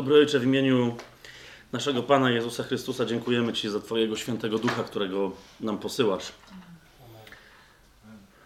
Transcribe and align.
Dobry 0.00 0.14
Ojcze, 0.14 0.40
w 0.40 0.44
imieniu 0.44 0.96
naszego 1.72 2.02
Pana 2.02 2.30
Jezusa 2.30 2.62
Chrystusa 2.62 3.04
dziękujemy 3.04 3.52
Ci 3.52 3.70
za 3.70 3.80
Twojego 3.80 4.16
świętego 4.16 4.58
ducha, 4.58 4.84
którego 4.84 5.32
nam 5.60 5.78
posyłasz. 5.78 6.32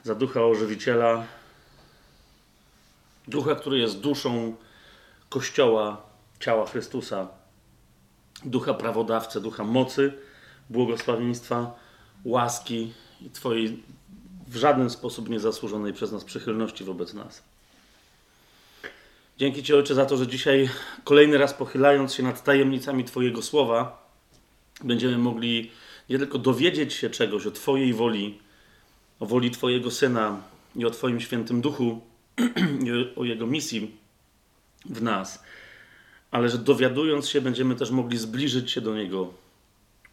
Za 0.03 0.15
ducha 0.15 0.45
ożywiciela, 0.45 1.27
ducha, 3.29 3.55
który 3.55 3.79
jest 3.79 4.01
duszą 4.01 4.57
Kościoła, 5.29 6.03
ciała 6.41 6.67
Chrystusa, 6.67 7.29
ducha 8.45 8.75
prawodawcy, 8.75 9.41
ducha 9.41 9.65
mocy, 9.65 10.13
błogosławieństwa, 10.71 11.75
łaski 12.25 12.93
i 13.21 13.31
Twojej 13.31 13.83
w 14.47 14.57
żaden 14.57 14.91
sposób 14.91 15.29
niezasłużonej 15.29 15.93
przez 15.93 16.13
nas 16.13 16.25
przychylności 16.25 16.85
wobec 16.85 17.15
nas. 17.15 17.54
Dzięki 19.39 19.63
Ci, 19.63 19.75
Ojcze, 19.75 19.95
za 19.95 20.07
to, 20.07 20.17
że 20.17 20.27
dzisiaj 20.27 20.69
kolejny 21.05 21.39
raz 21.39 21.55
pochylając 21.55 22.15
się 22.15 22.23
nad 22.23 22.45
tajemnicami 22.45 23.05
Twojego 23.05 23.43
słowa, 23.43 24.09
będziemy 24.85 25.19
mogli 25.19 25.71
nie 26.09 26.19
tylko 26.19 26.39
dowiedzieć 26.39 26.95
się 26.95 27.11
czegoś 27.11 27.47
o 27.47 27.51
Twojej 27.51 27.95
woli, 27.95 28.39
o 29.21 29.27
woli 29.27 29.51
Twojego 29.51 29.91
Syna 29.91 30.43
i 30.77 30.85
o 30.85 30.91
Twoim 30.91 31.21
świętym 31.21 31.61
duchu, 31.61 32.01
o 33.17 33.25
Jego 33.25 33.47
misji 33.47 33.97
w 34.85 35.03
nas, 35.03 35.45
ale 36.31 36.49
że 36.49 36.59
dowiadując 36.59 37.29
się, 37.29 37.41
będziemy 37.41 37.75
też 37.75 37.91
mogli 37.91 38.19
zbliżyć 38.19 38.71
się 38.71 38.81
do 38.81 38.95
Niego, 38.95 39.35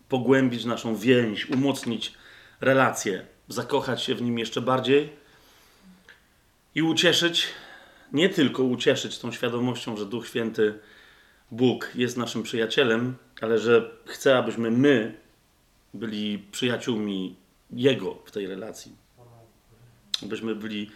pogłębić 0.10 0.66
naszą 0.66 0.96
więź, 0.96 1.50
umocnić 1.50 2.14
relacje, 2.62 3.26
zakochać 3.48 4.04
się 4.04 4.16
w 4.16 4.22
Nim 4.22 4.40
jeszcze 4.40 4.62
bardziej 4.62 5.10
i 6.76 6.82
ucieszyć 6.82 7.48
nie 8.14 8.30
tylko 8.30 8.64
ucieszyć 8.64 9.20
tą 9.20 9.32
świadomością, 9.32 9.98
że 9.98 10.06
Duch 10.06 10.28
Święty, 10.28 10.80
Bóg 11.52 11.92
jest 11.96 12.18
naszym 12.18 12.44
przyjacielem, 12.44 13.16
ale 13.42 13.60
że 13.60 13.92
chce, 14.06 14.38
abyśmy 14.38 14.72
my 14.72 15.18
byli 15.94 16.40
przyjaciółmi 16.52 17.36
Jego 17.72 18.16
w 18.26 18.32
tej 18.32 18.48
relacji. 18.48 18.92
Abyśmy 20.24 20.56
byli 20.56 20.92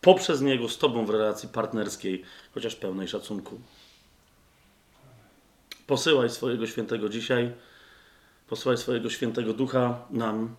poprzez 0.00 0.40
Niego 0.40 0.68
z 0.68 0.78
Tobą 0.78 1.06
w 1.06 1.10
relacji 1.10 1.48
partnerskiej, 1.48 2.22
chociaż 2.54 2.76
pełnej 2.76 3.08
szacunku. 3.08 3.60
Posyłaj 5.86 6.30
swojego 6.30 6.66
świętego 6.66 7.08
dzisiaj, 7.08 7.52
posyłaj 8.48 8.78
swojego 8.78 9.10
świętego 9.10 9.52
ducha 9.52 10.06
nam 10.10 10.54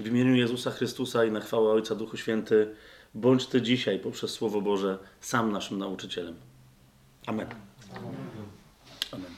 w 0.00 0.06
imieniu 0.06 0.34
Jezusa 0.34 0.70
Chrystusa 0.70 1.24
i 1.24 1.30
na 1.30 1.40
chwałę 1.40 1.70
Ojca 1.70 1.94
Duchu 1.94 2.16
Święty. 2.16 2.74
Bądź 3.16 3.46
Ty 3.46 3.62
dzisiaj 3.62 3.98
poprzez 3.98 4.30
Słowo 4.30 4.60
Boże 4.60 4.98
sam 5.20 5.52
naszym 5.52 5.78
nauczycielem. 5.78 6.36
Amen. 7.26 7.46
Amen. 9.12 9.30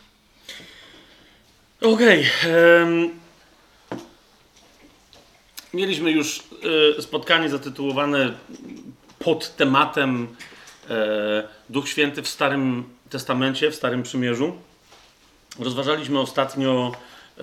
Okej. 1.80 2.26
Okay. 2.40 3.10
Mieliśmy 5.74 6.10
już 6.10 6.42
y, 6.98 7.02
spotkanie 7.02 7.48
zatytułowane 7.48 8.32
pod 9.18 9.56
tematem 9.56 10.28
e, 10.90 11.48
Duch 11.68 11.88
Święty 11.88 12.22
w 12.22 12.28
Starym 12.28 12.84
Testamencie, 13.10 13.70
w 13.70 13.74
Starym 13.74 14.02
Przymierzu. 14.02 14.56
Rozważaliśmy 15.58 16.20
ostatnio 16.20 16.92
e, 17.38 17.42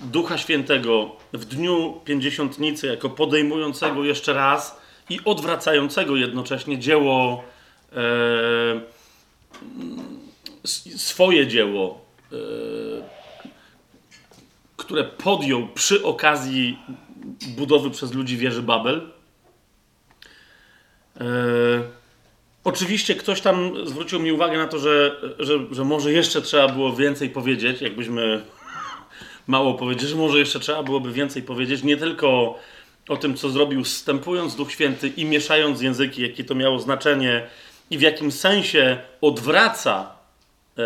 Ducha 0.00 0.38
Świętego 0.38 1.16
w 1.32 1.44
dniu 1.44 2.00
Pięćdziesiątnicy 2.04 2.86
jako 2.86 3.10
podejmującego 3.10 4.04
jeszcze 4.04 4.32
raz 4.32 4.81
i 5.12 5.20
odwracającego 5.24 6.16
jednocześnie 6.16 6.78
dzieło, 6.78 7.44
e, 7.92 8.80
swoje 10.96 11.46
dzieło, 11.46 12.04
e, 12.32 12.36
które 14.76 15.04
podjął 15.04 15.68
przy 15.68 16.04
okazji 16.04 16.78
budowy 17.56 17.90
przez 17.90 18.12
ludzi 18.12 18.36
wieży 18.36 18.62
Babel. 18.62 19.10
E, 21.20 21.24
oczywiście 22.64 23.14
ktoś 23.14 23.40
tam 23.40 23.86
zwrócił 23.86 24.20
mi 24.20 24.32
uwagę 24.32 24.58
na 24.58 24.66
to, 24.66 24.78
że, 24.78 25.20
że, 25.38 25.58
że 25.70 25.84
może 25.84 26.12
jeszcze 26.12 26.42
trzeba 26.42 26.68
było 26.68 26.92
więcej 26.92 27.30
powiedzieć, 27.30 27.80
jakbyśmy 27.80 28.44
mało 29.46 29.74
powiedzieć, 29.74 30.08
że 30.08 30.16
może 30.16 30.38
jeszcze 30.38 30.60
trzeba 30.60 30.82
byłoby 30.82 31.12
więcej 31.12 31.42
powiedzieć, 31.42 31.82
nie 31.82 31.96
tylko 31.96 32.58
o 33.08 33.16
tym, 33.16 33.36
co 33.36 33.50
zrobił, 33.50 33.84
wstępując 33.84 34.56
Duch 34.56 34.72
Święty 34.72 35.08
i 35.08 35.24
mieszając 35.24 35.82
języki, 35.82 36.22
jakie 36.22 36.44
to 36.44 36.54
miało 36.54 36.78
znaczenie 36.78 37.46
i 37.90 37.98
w 37.98 38.00
jakim 38.00 38.32
sensie 38.32 38.98
odwraca 39.20 40.16
e, 40.78 40.82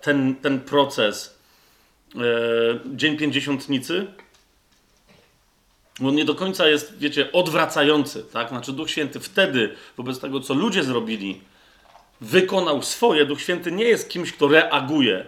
ten, 0.00 0.34
ten 0.34 0.60
proces 0.60 1.38
e, 2.14 2.18
Dzień 2.96 3.16
Pięćdziesiątnicy. 3.16 4.06
On 6.04 6.14
nie 6.14 6.24
do 6.24 6.34
końca 6.34 6.68
jest, 6.68 6.98
wiecie, 6.98 7.32
odwracający, 7.32 8.22
tak? 8.22 8.48
Znaczy 8.48 8.72
Duch 8.72 8.90
Święty 8.90 9.20
wtedy, 9.20 9.74
wobec 9.96 10.20
tego, 10.20 10.40
co 10.40 10.54
ludzie 10.54 10.84
zrobili, 10.84 11.40
wykonał 12.20 12.82
swoje. 12.82 13.26
Duch 13.26 13.40
Święty 13.40 13.72
nie 13.72 13.84
jest 13.84 14.08
kimś, 14.08 14.32
kto 14.32 14.48
reaguje. 14.48 15.26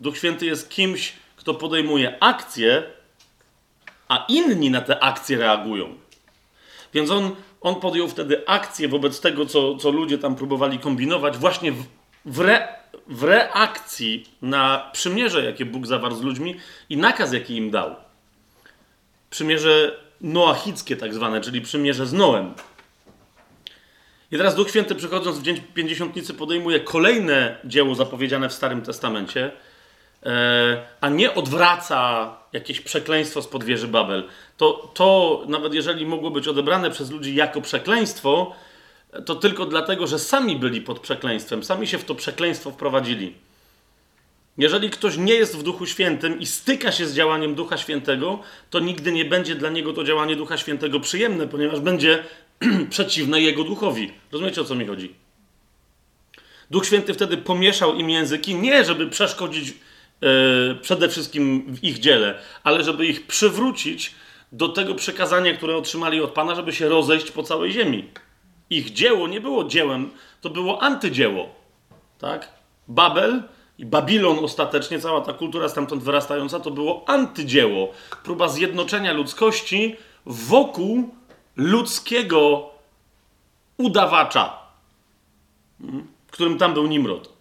Duch 0.00 0.16
Święty 0.16 0.46
jest 0.46 0.70
kimś, 0.70 1.12
kto 1.36 1.54
podejmuje 1.54 2.16
akcję, 2.20 2.82
a 4.12 4.24
inni 4.28 4.70
na 4.70 4.80
te 4.80 5.00
akcje 5.00 5.38
reagują. 5.38 5.94
Więc 6.94 7.10
on, 7.10 7.30
on 7.60 7.74
podjął 7.74 8.08
wtedy 8.08 8.48
akcję 8.48 8.88
wobec 8.88 9.20
tego, 9.20 9.46
co, 9.46 9.76
co 9.76 9.90
ludzie 9.90 10.18
tam 10.18 10.34
próbowali 10.36 10.78
kombinować, 10.78 11.36
właśnie 11.36 11.72
w, 11.72 11.84
w, 12.24 12.40
re, 12.40 12.68
w 13.06 13.22
reakcji 13.22 14.26
na 14.42 14.90
przymierze, 14.92 15.44
jakie 15.44 15.64
Bóg 15.64 15.86
zawarł 15.86 16.14
z 16.14 16.22
ludźmi 16.22 16.56
i 16.88 16.96
nakaz, 16.96 17.32
jaki 17.32 17.56
im 17.56 17.70
dał. 17.70 17.94
Przymierze 19.30 20.00
noachickie, 20.20 20.96
tak 20.96 21.14
zwane, 21.14 21.40
czyli 21.40 21.60
przymierze 21.60 22.06
z 22.06 22.12
Noem. 22.12 22.54
I 24.32 24.36
teraz 24.36 24.54
Duch 24.54 24.70
Święty, 24.70 24.94
przychodząc 24.94 25.38
w 25.38 25.42
Dzień 25.42 25.60
Pięćdziesiątnicy, 25.74 26.34
podejmuje 26.34 26.80
kolejne 26.80 27.56
dzieło 27.64 27.94
zapowiedziane 27.94 28.48
w 28.48 28.52
Starym 28.52 28.82
Testamencie– 28.82 29.50
a 31.00 31.08
nie 31.08 31.34
odwraca 31.34 32.30
jakieś 32.52 32.80
przekleństwo 32.80 33.42
z 33.42 33.46
podwieży 33.46 33.88
Babel. 33.88 34.24
To, 34.56 34.90
to, 34.94 35.42
nawet 35.48 35.74
jeżeli 35.74 36.06
mogło 36.06 36.30
być 36.30 36.48
odebrane 36.48 36.90
przez 36.90 37.10
ludzi 37.10 37.34
jako 37.34 37.60
przekleństwo, 37.60 38.54
to 39.26 39.34
tylko 39.34 39.66
dlatego, 39.66 40.06
że 40.06 40.18
sami 40.18 40.56
byli 40.56 40.80
pod 40.80 41.00
przekleństwem, 41.00 41.64
sami 41.64 41.86
się 41.86 41.98
w 41.98 42.04
to 42.04 42.14
przekleństwo 42.14 42.70
wprowadzili. 42.70 43.34
Jeżeli 44.58 44.90
ktoś 44.90 45.16
nie 45.16 45.34
jest 45.34 45.56
w 45.56 45.62
Duchu 45.62 45.86
Świętym 45.86 46.40
i 46.40 46.46
styka 46.46 46.92
się 46.92 47.06
z 47.06 47.14
działaniem 47.14 47.54
Ducha 47.54 47.76
Świętego, 47.78 48.38
to 48.70 48.80
nigdy 48.80 49.12
nie 49.12 49.24
będzie 49.24 49.54
dla 49.54 49.70
niego 49.70 49.92
to 49.92 50.04
działanie 50.04 50.36
Ducha 50.36 50.56
Świętego 50.56 51.00
przyjemne, 51.00 51.48
ponieważ 51.48 51.80
będzie 51.80 52.24
przeciwne 52.90 53.40
jego 53.40 53.64
duchowi. 53.64 54.12
Rozumiecie 54.32 54.60
o 54.60 54.64
co 54.64 54.74
mi 54.74 54.86
chodzi? 54.86 55.14
Duch 56.70 56.86
Święty 56.86 57.14
wtedy 57.14 57.36
pomieszał 57.36 57.94
im 57.94 58.10
języki, 58.10 58.54
nie 58.54 58.84
żeby 58.84 59.06
przeszkodzić 59.06 59.74
E, 59.74 59.91
przede 60.80 61.08
wszystkim 61.08 61.64
w 61.68 61.84
ich 61.84 61.98
dziele, 61.98 62.38
ale 62.64 62.84
żeby 62.84 63.06
ich 63.06 63.26
przywrócić 63.26 64.14
do 64.52 64.68
tego 64.68 64.94
przekazania, 64.94 65.54
które 65.54 65.76
otrzymali 65.76 66.20
od 66.20 66.30
Pana, 66.30 66.54
żeby 66.54 66.72
się 66.72 66.88
rozejść 66.88 67.30
po 67.30 67.42
całej 67.42 67.72
ziemi. 67.72 68.08
Ich 68.70 68.92
dzieło 68.92 69.28
nie 69.28 69.40
było 69.40 69.64
dziełem, 69.64 70.10
to 70.40 70.50
było 70.50 70.82
antydzieło. 70.82 71.48
Tak? 72.18 72.52
Babel 72.88 73.42
i 73.78 73.86
Babilon 73.86 74.44
ostatecznie, 74.44 75.00
cała 75.00 75.20
ta 75.20 75.32
kultura 75.32 75.68
stamtąd 75.68 76.02
wyrastająca, 76.02 76.60
to 76.60 76.70
było 76.70 77.04
antydzieło. 77.08 77.92
Próba 78.24 78.48
zjednoczenia 78.48 79.12
ludzkości 79.12 79.96
wokół 80.26 81.14
ludzkiego 81.56 82.70
udawacza, 83.76 84.58
hmm, 85.80 86.06
którym 86.30 86.58
tam 86.58 86.74
był 86.74 86.86
Nimrod. 86.86 87.31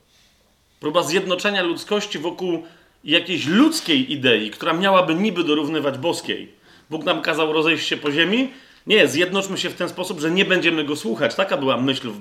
Próba 0.81 1.03
zjednoczenia 1.03 1.63
ludzkości 1.63 2.19
wokół 2.19 2.63
jakiejś 3.03 3.45
ludzkiej 3.45 4.11
idei, 4.13 4.51
która 4.51 4.73
miałaby 4.73 5.15
niby 5.15 5.43
dorównywać 5.43 5.97
boskiej. 5.97 6.53
Bóg 6.89 7.03
nam 7.03 7.21
kazał 7.21 7.53
rozejść 7.53 7.87
się 7.87 7.97
po 7.97 8.11
ziemi. 8.11 8.49
Nie, 8.87 9.07
zjednoczmy 9.07 9.57
się 9.57 9.69
w 9.69 9.75
ten 9.75 9.89
sposób, 9.89 10.19
że 10.19 10.31
nie 10.31 10.45
będziemy 10.45 10.83
go 10.83 10.95
słuchać. 10.95 11.35
Taka 11.35 11.57
była 11.57 11.77
myśl 11.77 12.09
w, 12.09 12.19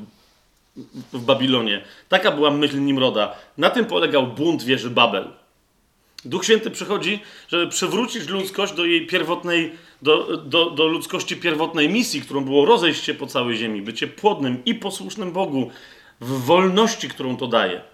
w 1.18 1.24
Babilonie. 1.24 1.84
Taka 2.08 2.30
była 2.32 2.50
myśl 2.50 2.80
Nimroda. 2.80 3.34
Na 3.58 3.70
tym 3.70 3.84
polegał 3.84 4.26
bunt 4.26 4.62
wieży 4.62 4.90
Babel. 4.90 5.28
Duch 6.24 6.44
Święty 6.44 6.70
przychodzi, 6.70 7.20
żeby 7.48 7.68
przywrócić 7.68 8.28
ludzkość 8.28 8.72
do 8.72 8.84
jej 8.84 9.06
pierwotnej, 9.06 9.72
do, 10.02 10.36
do, 10.36 10.70
do 10.70 10.86
ludzkości 10.86 11.36
pierwotnej 11.36 11.88
misji, 11.88 12.20
którą 12.20 12.44
było 12.44 12.64
rozejść 12.64 13.04
się 13.04 13.14
po 13.14 13.26
całej 13.26 13.56
ziemi, 13.56 13.82
bycie 13.82 14.06
płodnym 14.06 14.64
i 14.64 14.74
posłusznym 14.74 15.32
Bogu 15.32 15.70
w 16.20 16.44
wolności, 16.44 17.08
którą 17.08 17.36
to 17.36 17.46
daje. 17.46 17.89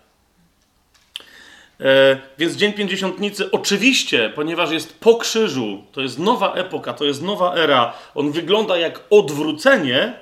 E, 1.81 2.19
więc 2.39 2.55
Dzień 2.55 2.73
Pięćdziesiątnicy, 2.73 3.51
oczywiście, 3.51 4.33
ponieważ 4.35 4.71
jest 4.71 5.01
po 5.01 5.17
krzyżu, 5.17 5.85
to 5.93 6.01
jest 6.01 6.19
nowa 6.19 6.53
epoka, 6.55 6.93
to 6.93 7.05
jest 7.05 7.23
nowa 7.23 7.55
era, 7.55 7.93
on 8.15 8.33
wygląda 8.33 8.79
jak 8.79 9.01
odwrócenie, 9.11 10.15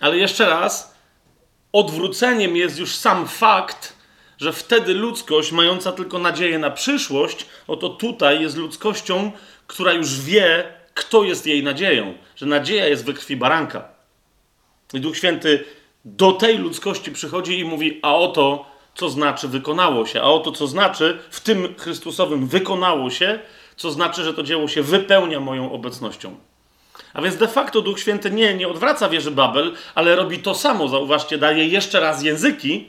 ale 0.00 0.16
jeszcze 0.16 0.46
raz, 0.46 0.94
odwróceniem 1.72 2.56
jest 2.56 2.78
już 2.78 2.96
sam 2.96 3.28
fakt, 3.28 3.96
że 4.38 4.52
wtedy 4.52 4.94
ludzkość, 4.94 5.52
mająca 5.52 5.92
tylko 5.92 6.18
nadzieję 6.18 6.58
na 6.58 6.70
przyszłość, 6.70 7.46
oto 7.66 7.88
tutaj 7.88 8.42
jest 8.42 8.56
ludzkością, 8.56 9.32
która 9.66 9.92
już 9.92 10.20
wie, 10.20 10.64
kto 10.94 11.22
jest 11.22 11.46
jej 11.46 11.62
nadzieją, 11.62 12.14
że 12.36 12.46
nadzieja 12.46 12.86
jest 12.86 13.04
we 13.04 13.12
krwi 13.12 13.36
baranka. 13.36 13.88
I 14.92 15.00
Duch 15.00 15.16
Święty 15.16 15.64
do 16.04 16.32
tej 16.32 16.58
ludzkości 16.58 17.12
przychodzi 17.12 17.58
i 17.58 17.64
mówi: 17.64 17.98
A 18.02 18.16
oto, 18.16 18.69
co 18.94 19.08
znaczy 19.08 19.48
wykonało 19.48 20.06
się, 20.06 20.22
a 20.22 20.24
oto, 20.24 20.52
co 20.52 20.66
znaczy 20.66 21.18
w 21.30 21.40
tym 21.40 21.74
Chrystusowym 21.78 22.46
wykonało 22.46 23.10
się, 23.10 23.38
co 23.76 23.90
znaczy, 23.90 24.24
że 24.24 24.34
to 24.34 24.42
dzieło 24.42 24.68
się 24.68 24.82
wypełnia 24.82 25.40
moją 25.40 25.72
obecnością. 25.72 26.36
A 27.14 27.22
więc 27.22 27.36
de 27.36 27.48
facto 27.48 27.82
Duch 27.82 28.00
Święty 28.00 28.30
nie, 28.30 28.54
nie 28.54 28.68
odwraca 28.68 29.08
wieży 29.08 29.30
Babel, 29.30 29.74
ale 29.94 30.16
robi 30.16 30.38
to 30.38 30.54
samo. 30.54 30.88
Zauważcie, 30.88 31.38
daje 31.38 31.68
jeszcze 31.68 32.00
raz 32.00 32.22
języki, 32.22 32.88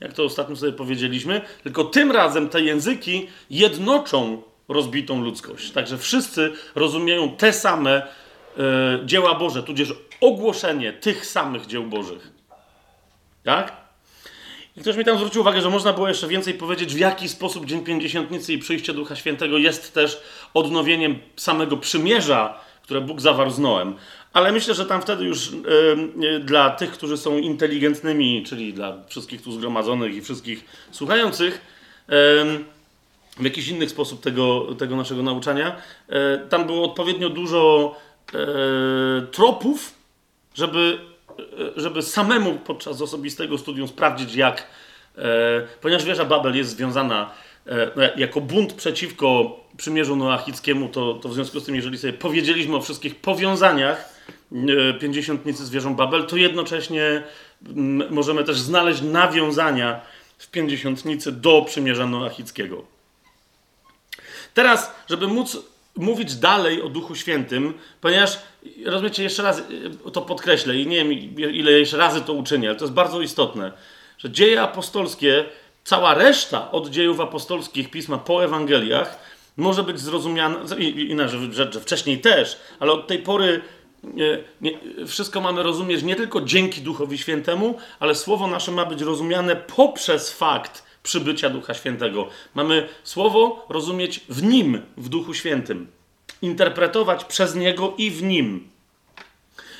jak 0.00 0.12
to 0.12 0.24
ostatnio 0.24 0.56
sobie 0.56 0.72
powiedzieliśmy, 0.72 1.40
tylko 1.62 1.84
tym 1.84 2.12
razem 2.12 2.48
te 2.48 2.60
języki 2.60 3.28
jednoczą 3.50 4.42
rozbitą 4.68 5.22
ludzkość. 5.22 5.70
Także 5.70 5.98
wszyscy 5.98 6.52
rozumieją 6.74 7.30
te 7.30 7.52
same 7.52 8.02
e, 8.02 8.06
dzieła 9.04 9.34
Boże, 9.34 9.62
tudzież 9.62 9.94
ogłoszenie 10.20 10.92
tych 10.92 11.26
samych 11.26 11.66
dzieł 11.66 11.84
Bożych. 11.84 12.32
Tak? 13.44 13.77
I 14.78 14.80
ktoś 14.80 14.96
mi 14.96 15.04
tam 15.04 15.16
zwrócił 15.18 15.40
uwagę, 15.40 15.60
że 15.60 15.70
można 15.70 15.92
było 15.92 16.08
jeszcze 16.08 16.28
więcej 16.28 16.54
powiedzieć, 16.54 16.94
w 16.94 16.98
jaki 16.98 17.28
sposób 17.28 17.66
Dzień 17.66 17.84
Pięćdziesiątnicy 17.84 18.52
i 18.52 18.58
przyjście 18.58 18.92
Ducha 18.92 19.16
Świętego 19.16 19.58
jest 19.58 19.94
też 19.94 20.20
odnowieniem 20.54 21.18
samego 21.36 21.76
przymierza, 21.76 22.60
które 22.82 23.00
Bóg 23.00 23.20
zawarł 23.20 23.50
z 23.50 23.58
Noem. 23.58 23.94
Ale 24.32 24.52
myślę, 24.52 24.74
że 24.74 24.86
tam 24.86 25.02
wtedy 25.02 25.24
już 25.24 25.52
yy, 26.20 26.40
dla 26.40 26.70
tych, 26.70 26.90
którzy 26.90 27.16
są 27.16 27.38
inteligentnymi, 27.38 28.44
czyli 28.46 28.74
dla 28.74 28.96
wszystkich 29.06 29.42
tu 29.42 29.52
zgromadzonych 29.52 30.14
i 30.14 30.20
wszystkich 30.20 30.64
słuchających, 30.90 31.60
yy, 32.08 32.14
w 33.36 33.44
jakiś 33.44 33.68
inny 33.68 33.88
sposób 33.88 34.20
tego, 34.20 34.74
tego 34.78 34.96
naszego 34.96 35.22
nauczania, 35.22 35.76
yy, 36.08 36.16
tam 36.48 36.66
było 36.66 36.84
odpowiednio 36.84 37.30
dużo 37.30 37.94
tropów, 39.32 39.94
żeby, 40.54 40.98
żeby 41.76 42.02
samemu 42.02 42.58
podczas 42.58 43.02
osobistego 43.02 43.58
studium 43.58 43.88
sprawdzić, 43.88 44.34
jak, 44.34 44.66
ponieważ 45.80 46.04
wieża 46.04 46.24
Babel 46.24 46.56
jest 46.56 46.70
związana 46.70 47.30
no, 47.96 48.02
jako 48.16 48.40
bunt 48.40 48.72
przeciwko 48.72 49.60
przymierzu 49.76 50.16
noachickiemu, 50.16 50.88
to, 50.88 51.14
to 51.14 51.28
w 51.28 51.34
związku 51.34 51.60
z 51.60 51.64
tym, 51.64 51.74
jeżeli 51.74 51.98
sobie 51.98 52.12
powiedzieliśmy 52.12 52.76
o 52.76 52.80
wszystkich 52.80 53.16
powiązaniach 53.16 54.14
e, 54.52 54.94
pięćdziesiątnicy 54.94 55.66
z 55.66 55.70
wieżą 55.70 55.94
Babel, 55.94 56.26
to 56.26 56.36
jednocześnie 56.36 57.22
możemy 58.10 58.44
też 58.44 58.58
znaleźć 58.58 59.02
nawiązania 59.02 60.00
w 60.38 60.50
pięćdziesiątnicy 60.50 61.32
do 61.32 61.62
przymierza 61.62 62.06
noachickiego. 62.06 62.84
Teraz, 64.54 64.94
żeby 65.08 65.28
móc 65.28 65.56
mówić 65.98 66.36
dalej 66.36 66.82
o 66.82 66.88
Duchu 66.88 67.14
Świętym, 67.14 67.74
ponieważ, 68.00 68.38
rozumiecie, 68.84 69.22
jeszcze 69.22 69.42
raz 69.42 69.58
e, 70.06 70.10
to 70.10 70.22
podkreślę 70.22 70.76
i 70.76 70.86
nie 70.86 70.96
wiem, 70.96 71.12
ile 71.52 71.72
jeszcze 71.72 71.96
razy 71.96 72.20
to 72.20 72.32
uczynię, 72.32 72.68
ale 72.68 72.78
to 72.78 72.84
jest 72.84 72.94
bardzo 72.94 73.20
istotne, 73.20 73.72
że 74.18 74.30
dzieje 74.30 74.62
apostolskie, 74.62 75.44
cała 75.84 76.14
reszta 76.14 76.70
od 76.70 76.90
dziejów 76.90 77.20
apostolskich 77.20 77.90
pisma 77.90 78.18
po 78.18 78.44
Ewangeliach 78.44 79.18
może 79.56 79.82
być 79.82 80.00
zrozumiana, 80.00 80.58
inaczej 81.08 81.52
rzecz, 81.52 81.74
że 81.74 81.80
wcześniej 81.80 82.18
też, 82.20 82.60
ale 82.80 82.92
od 82.92 83.06
tej 83.06 83.18
pory 83.18 83.60
nie, 84.02 84.38
nie, 84.60 84.70
wszystko 85.06 85.40
mamy 85.40 85.62
rozumieć 85.62 86.02
nie 86.02 86.16
tylko 86.16 86.40
dzięki 86.40 86.80
Duchowi 86.80 87.18
Świętemu, 87.18 87.78
ale 88.00 88.14
słowo 88.14 88.46
nasze 88.46 88.72
ma 88.72 88.84
być 88.84 89.00
rozumiane 89.00 89.56
poprzez 89.56 90.32
fakt 90.32 90.87
przybycia 91.02 91.50
Ducha 91.50 91.74
Świętego. 91.74 92.28
Mamy 92.54 92.88
słowo 93.04 93.66
rozumieć 93.68 94.20
w 94.28 94.42
nim, 94.42 94.82
w 94.96 95.08
Duchu 95.08 95.34
Świętym. 95.34 95.86
Interpretować 96.42 97.24
przez 97.24 97.54
niego 97.54 97.94
i 97.98 98.10
w 98.10 98.22
nim. 98.22 98.68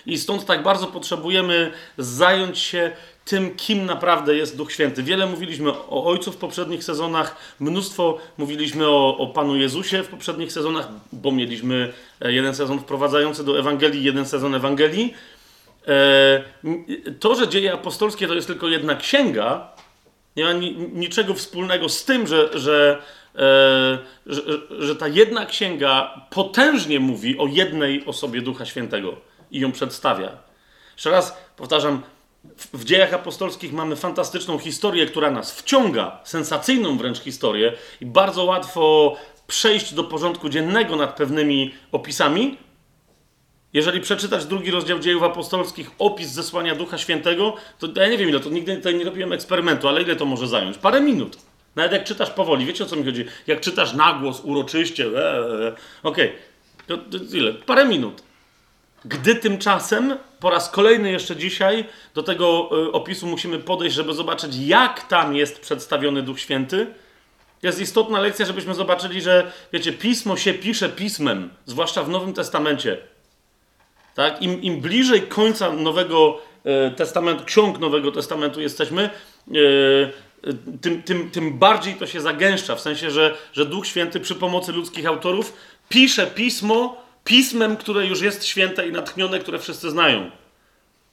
I 0.06 0.18
stąd 0.18 0.46
tak 0.46 0.62
bardzo 0.62 0.86
potrzebujemy 0.86 1.72
zająć 1.98 2.58
się 2.58 2.92
tym, 3.24 3.54
kim 3.56 3.86
naprawdę 3.86 4.36
jest 4.36 4.56
Duch 4.56 4.72
Święty. 4.72 5.02
Wiele 5.02 5.26
mówiliśmy 5.26 5.70
o 5.72 6.04
Ojcu 6.04 6.32
w 6.32 6.36
poprzednich 6.36 6.84
sezonach, 6.84 7.36
mnóstwo 7.60 8.18
mówiliśmy 8.38 8.88
o, 8.88 9.16
o 9.18 9.26
Panu 9.26 9.56
Jezusie 9.56 10.02
w 10.02 10.08
poprzednich 10.08 10.52
sezonach, 10.52 10.88
bo 11.12 11.32
mieliśmy 11.32 11.92
e, 12.20 12.32
jeden 12.32 12.54
sezon 12.54 12.78
wprowadzający 12.78 13.44
do 13.44 13.58
Ewangelii, 13.58 14.04
jeden 14.04 14.26
sezon 14.26 14.54
Ewangelii. 14.54 15.14
E, 15.88 16.44
to, 17.20 17.34
że 17.34 17.48
dzieje 17.48 17.72
apostolskie 17.72 18.26
to 18.26 18.34
jest 18.34 18.46
tylko 18.46 18.68
jedna 18.68 18.94
księga, 18.94 19.72
nie 20.38 20.44
ma 20.44 20.52
niczego 20.92 21.34
wspólnego 21.34 21.88
z 21.88 22.04
tym, 22.04 22.26
że, 22.26 22.58
że, 22.58 23.02
e, 23.34 23.98
że, 24.26 24.42
że 24.78 24.96
ta 24.96 25.08
jedna 25.08 25.46
księga 25.46 26.20
potężnie 26.30 27.00
mówi 27.00 27.38
o 27.38 27.46
jednej 27.46 28.06
osobie 28.06 28.42
Ducha 28.42 28.66
Świętego 28.66 29.16
i 29.50 29.60
ją 29.60 29.72
przedstawia. 29.72 30.30
Jeszcze 30.94 31.10
raz 31.10 31.38
powtarzam, 31.56 32.02
w 32.72 32.84
dziejach 32.84 33.14
apostolskich 33.14 33.72
mamy 33.72 33.96
fantastyczną 33.96 34.58
historię, 34.58 35.06
która 35.06 35.30
nas 35.30 35.52
wciąga, 35.52 36.20
sensacyjną 36.24 36.98
wręcz 36.98 37.18
historię, 37.18 37.72
i 38.00 38.06
bardzo 38.06 38.44
łatwo 38.44 39.16
przejść 39.46 39.94
do 39.94 40.04
porządku 40.04 40.48
dziennego 40.48 40.96
nad 40.96 41.16
pewnymi 41.16 41.74
opisami. 41.92 42.58
Jeżeli 43.78 44.00
przeczytać 44.00 44.46
drugi 44.46 44.70
rozdział 44.70 44.98
dziejów 44.98 45.22
apostolskich, 45.22 45.90
opis 45.98 46.28
zesłania 46.28 46.74
Ducha 46.74 46.98
Świętego, 46.98 47.54
to 47.78 48.00
ja 48.00 48.08
nie 48.08 48.18
wiem 48.18 48.28
ile, 48.28 48.40
to 48.40 48.50
nigdy 48.50 48.76
tutaj 48.76 48.94
nie 48.94 49.04
robiłem 49.04 49.32
eksperymentu, 49.32 49.88
ale 49.88 50.02
ile 50.02 50.16
to 50.16 50.24
może 50.24 50.48
zająć? 50.48 50.78
Parę 50.78 51.00
minut. 51.00 51.36
Nawet 51.76 51.92
jak 51.92 52.04
czytasz 52.04 52.30
powoli, 52.30 52.66
wiecie 52.66 52.84
o 52.84 52.86
co 52.86 52.96
mi 52.96 53.04
chodzi? 53.04 53.24
Jak 53.46 53.60
czytasz 53.60 53.92
na 53.92 54.12
głos, 54.12 54.40
uroczyście, 54.44 55.04
e, 55.04 55.08
e, 55.08 55.68
e. 55.68 55.72
okej, 56.02 56.32
okay. 56.88 56.98
ile? 57.32 57.52
Parę 57.52 57.84
minut. 57.84 58.22
Gdy 59.04 59.34
tymczasem, 59.34 60.16
po 60.40 60.50
raz 60.50 60.70
kolejny 60.70 61.10
jeszcze 61.10 61.36
dzisiaj, 61.36 61.84
do 62.14 62.22
tego 62.22 62.70
opisu 62.92 63.26
musimy 63.26 63.58
podejść, 63.58 63.96
żeby 63.96 64.14
zobaczyć, 64.14 64.56
jak 64.56 65.08
tam 65.08 65.36
jest 65.36 65.60
przedstawiony 65.60 66.22
Duch 66.22 66.40
Święty. 66.40 66.86
Jest 67.62 67.80
istotna 67.80 68.20
lekcja, 68.20 68.46
żebyśmy 68.46 68.74
zobaczyli, 68.74 69.20
że 69.20 69.52
wiecie, 69.72 69.92
pismo 69.92 70.36
się 70.36 70.54
pisze 70.54 70.88
pismem, 70.88 71.50
zwłaszcza 71.66 72.02
w 72.02 72.08
Nowym 72.08 72.32
Testamencie. 72.32 72.98
Tak? 74.14 74.42
Im, 74.42 74.62
im 74.62 74.80
bliżej 74.80 75.22
końca 75.22 75.72
Nowego 75.72 76.40
y, 76.66 76.90
Testamentu, 76.96 77.44
ksiąg 77.44 77.78
Nowego 77.78 78.12
Testamentu 78.12 78.60
jesteśmy, 78.60 79.10
y, 79.54 80.12
tym, 80.80 81.02
tym, 81.02 81.30
tym 81.30 81.58
bardziej 81.58 81.94
to 81.94 82.06
się 82.06 82.20
zagęszcza. 82.20 82.74
W 82.74 82.80
sensie, 82.80 83.10
że, 83.10 83.36
że 83.52 83.66
Duch 83.66 83.86
Święty 83.86 84.20
przy 84.20 84.34
pomocy 84.34 84.72
ludzkich 84.72 85.06
autorów 85.06 85.52
pisze 85.88 86.26
pismo 86.26 87.08
pismem, 87.28 87.76
które 87.76 88.06
już 88.06 88.20
jest 88.20 88.44
święte 88.44 88.88
i 88.88 88.92
natchnione, 88.92 89.38
które 89.38 89.58
wszyscy 89.58 89.90
znają. 89.90 90.30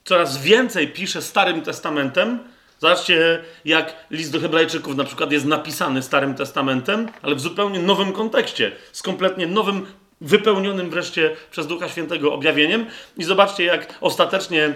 Coraz 0.03 0.37
więcej 0.41 0.87
pisze 0.87 1.21
Starym 1.21 1.61
Testamentem. 1.61 2.39
Zobaczcie, 2.79 3.43
jak 3.65 3.95
list 4.11 4.31
do 4.31 4.39
Hebrajczyków 4.39 4.95
na 4.95 5.03
przykład 5.03 5.31
jest 5.31 5.45
napisany 5.45 6.01
Starym 6.03 6.35
Testamentem, 6.35 7.07
ale 7.21 7.35
w 7.35 7.39
zupełnie 7.39 7.79
nowym 7.79 8.13
kontekście, 8.13 8.71
z 8.91 9.01
kompletnie 9.01 9.47
nowym, 9.47 9.85
wypełnionym 10.25 10.89
wreszcie 10.89 11.35
przez 11.51 11.67
Ducha 11.67 11.89
Świętego 11.89 12.33
objawieniem. 12.33 12.85
I 13.17 13.23
zobaczcie, 13.23 13.63
jak 13.63 13.93
ostatecznie 14.01 14.73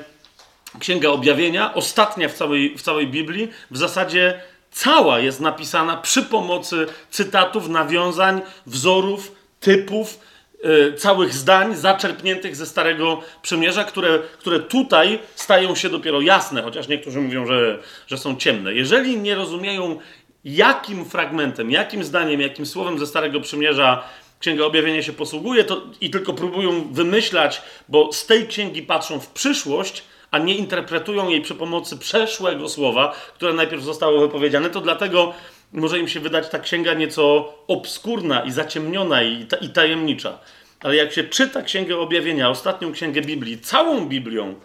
Księga 0.79 1.09
Objawienia, 1.09 1.73
ostatnia 1.73 2.29
w 2.29 2.33
całej, 2.33 2.77
w 2.77 2.81
całej 2.81 3.07
Biblii, 3.07 3.47
w 3.71 3.77
zasadzie 3.77 4.41
cała 4.71 5.19
jest 5.19 5.39
napisana 5.39 5.97
przy 5.97 6.23
pomocy 6.23 6.87
cytatów, 7.09 7.69
nawiązań, 7.69 8.41
wzorów, 8.65 9.31
typów, 9.59 10.19
Y, 10.65 10.93
całych 10.93 11.33
zdań 11.33 11.75
zaczerpniętych 11.75 12.55
ze 12.55 12.65
Starego 12.65 13.21
Przymierza, 13.41 13.83
które, 13.83 14.19
które 14.39 14.59
tutaj 14.59 15.19
stają 15.35 15.75
się 15.75 15.89
dopiero 15.89 16.21
jasne, 16.21 16.61
chociaż 16.61 16.87
niektórzy 16.87 17.21
mówią, 17.21 17.45
że, 17.45 17.79
że 18.07 18.17
są 18.17 18.35
ciemne. 18.35 18.73
Jeżeli 18.73 19.17
nie 19.17 19.35
rozumieją, 19.35 19.99
jakim 20.43 21.05
fragmentem, 21.05 21.71
jakim 21.71 22.03
zdaniem, 22.03 22.41
jakim 22.41 22.65
słowem 22.65 22.99
ze 22.99 23.07
Starego 23.07 23.41
Przymierza 23.41 24.03
Księga 24.39 24.65
Objawienia 24.65 25.03
się 25.03 25.13
posługuje 25.13 25.63
to, 25.63 25.81
i 26.01 26.09
tylko 26.09 26.33
próbują 26.33 26.93
wymyślać, 26.93 27.61
bo 27.89 28.13
z 28.13 28.25
tej 28.25 28.47
księgi 28.47 28.81
patrzą 28.81 29.19
w 29.19 29.27
przyszłość, 29.27 30.03
a 30.31 30.37
nie 30.37 30.55
interpretują 30.55 31.29
jej 31.29 31.41
przy 31.41 31.55
pomocy 31.55 31.97
przeszłego 31.97 32.69
słowa, 32.69 33.15
które 33.35 33.53
najpierw 33.53 33.83
zostało 33.83 34.19
wypowiedziane, 34.19 34.69
to 34.69 34.81
dlatego 34.81 35.33
może 35.73 35.99
im 35.99 36.07
się 36.07 36.19
wydać 36.19 36.49
ta 36.49 36.59
księga 36.59 36.93
nieco 36.93 37.53
obskurna 37.67 38.41
i 38.41 38.51
zaciemniona 38.51 39.23
i, 39.23 39.45
ta, 39.45 39.57
i 39.57 39.69
tajemnicza. 39.69 40.39
Ale 40.79 40.95
jak 40.95 41.13
się 41.13 41.23
czyta 41.23 41.61
Księgę 41.61 41.97
Objawienia, 41.97 42.49
ostatnią 42.49 42.91
księgę 42.91 43.21
Biblii, 43.21 43.59
całą 43.59 44.05
Biblią, 44.05 44.55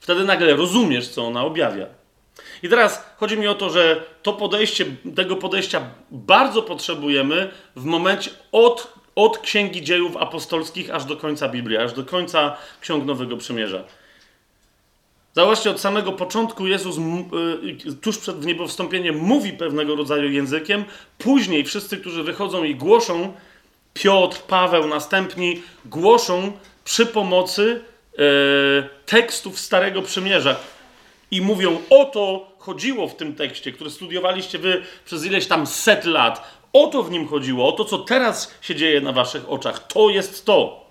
wtedy 0.00 0.24
nagle 0.24 0.54
rozumiesz, 0.54 1.08
co 1.08 1.26
ona 1.26 1.44
objawia. 1.44 1.86
I 2.62 2.68
teraz 2.68 3.04
chodzi 3.16 3.38
mi 3.38 3.46
o 3.46 3.54
to, 3.54 3.70
że 3.70 4.02
to 4.22 4.32
podejście, 4.32 4.84
tego 5.16 5.36
podejścia 5.36 5.90
bardzo 6.10 6.62
potrzebujemy 6.62 7.50
w 7.76 7.84
momencie 7.84 8.30
od, 8.52 8.94
od 9.16 9.38
Księgi 9.38 9.82
Dziejów 9.82 10.16
Apostolskich 10.16 10.90
aż 10.90 11.04
do 11.04 11.16
końca 11.16 11.48
Biblii, 11.48 11.76
aż 11.76 11.92
do 11.92 12.04
końca 12.04 12.56
Ksiąg 12.80 13.04
Nowego 13.04 13.36
Przymierza. 13.36 13.84
Zauważcie, 15.34 15.70
od 15.70 15.80
samego 15.80 16.12
początku 16.12 16.66
Jezus 16.66 16.96
y, 17.86 17.96
tuż 17.96 18.18
przed 18.18 18.36
wniebowstąpieniem 18.36 19.16
mówi 19.16 19.52
pewnego 19.52 19.96
rodzaju 19.96 20.30
językiem, 20.30 20.84
później 21.18 21.64
wszyscy, 21.64 21.96
którzy 21.96 22.22
wychodzą 22.22 22.64
i 22.64 22.74
głoszą, 22.74 23.32
Piotr, 23.94 24.42
Paweł, 24.42 24.86
następni 24.86 25.62
głoszą 25.84 26.52
przy 26.84 27.06
pomocy 27.06 27.80
e, 28.18 28.22
tekstów 29.06 29.60
Starego 29.60 30.02
Przymierza 30.02 30.56
i 31.30 31.40
mówią, 31.40 31.78
o 31.90 32.04
to 32.04 32.52
chodziło 32.58 33.08
w 33.08 33.16
tym 33.16 33.34
tekście, 33.34 33.72
który 33.72 33.90
studiowaliście 33.90 34.58
wy 34.58 34.82
przez 35.04 35.24
ileś 35.24 35.46
tam 35.46 35.66
set 35.66 36.04
lat. 36.04 36.56
O 36.76 36.86
to 36.86 37.02
w 37.02 37.10
nim 37.10 37.28
chodziło, 37.28 37.68
o 37.68 37.72
to, 37.72 37.84
co 37.84 37.98
teraz 37.98 38.54
się 38.60 38.74
dzieje 38.74 39.00
na 39.00 39.12
waszych 39.12 39.50
oczach. 39.50 39.86
To 39.86 40.10
jest 40.10 40.46
to. 40.46 40.86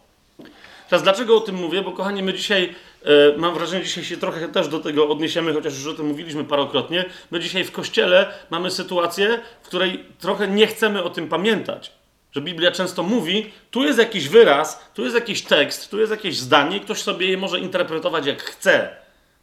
Teraz 0.89 1.03
dlaczego 1.03 1.37
o 1.37 1.39
tym 1.39 1.55
mówię? 1.55 1.81
Bo 1.81 1.91
kochani, 1.91 2.23
my 2.23 2.33
dzisiaj, 2.33 2.75
e, 3.03 3.37
mam 3.37 3.53
wrażenie, 3.53 3.83
dzisiaj 3.83 4.03
się 4.03 4.17
trochę 4.17 4.47
też 4.47 4.67
do 4.67 4.79
tego 4.79 5.09
odniesiemy, 5.09 5.53
chociaż 5.53 5.73
już 5.73 5.87
o 5.87 5.93
tym 5.93 6.05
mówiliśmy 6.05 6.43
parokrotnie. 6.43 7.05
My 7.31 7.39
dzisiaj 7.39 7.63
w 7.63 7.71
kościele 7.71 8.33
mamy 8.49 8.71
sytuację, 8.71 9.39
w 9.61 9.67
której 9.67 10.05
trochę 10.19 10.47
nie 10.47 10.67
chcemy 10.67 11.03
o 11.03 11.09
tym 11.09 11.29
pamiętać. 11.29 11.91
Że 12.31 12.41
Biblia 12.41 12.71
często 12.71 13.03
mówi, 13.03 13.51
tu 13.71 13.83
jest 13.83 13.99
jakiś 13.99 14.29
wyraz, 14.29 14.89
tu 14.93 15.03
jest 15.03 15.15
jakiś 15.15 15.41
tekst, 15.41 15.91
tu 15.91 15.99
jest 15.99 16.11
jakieś 16.11 16.37
zdanie, 16.37 16.79
ktoś 16.79 17.01
sobie 17.01 17.27
je 17.27 17.37
może 17.37 17.59
interpretować 17.59 18.25
jak 18.25 18.43
chce. 18.43 18.89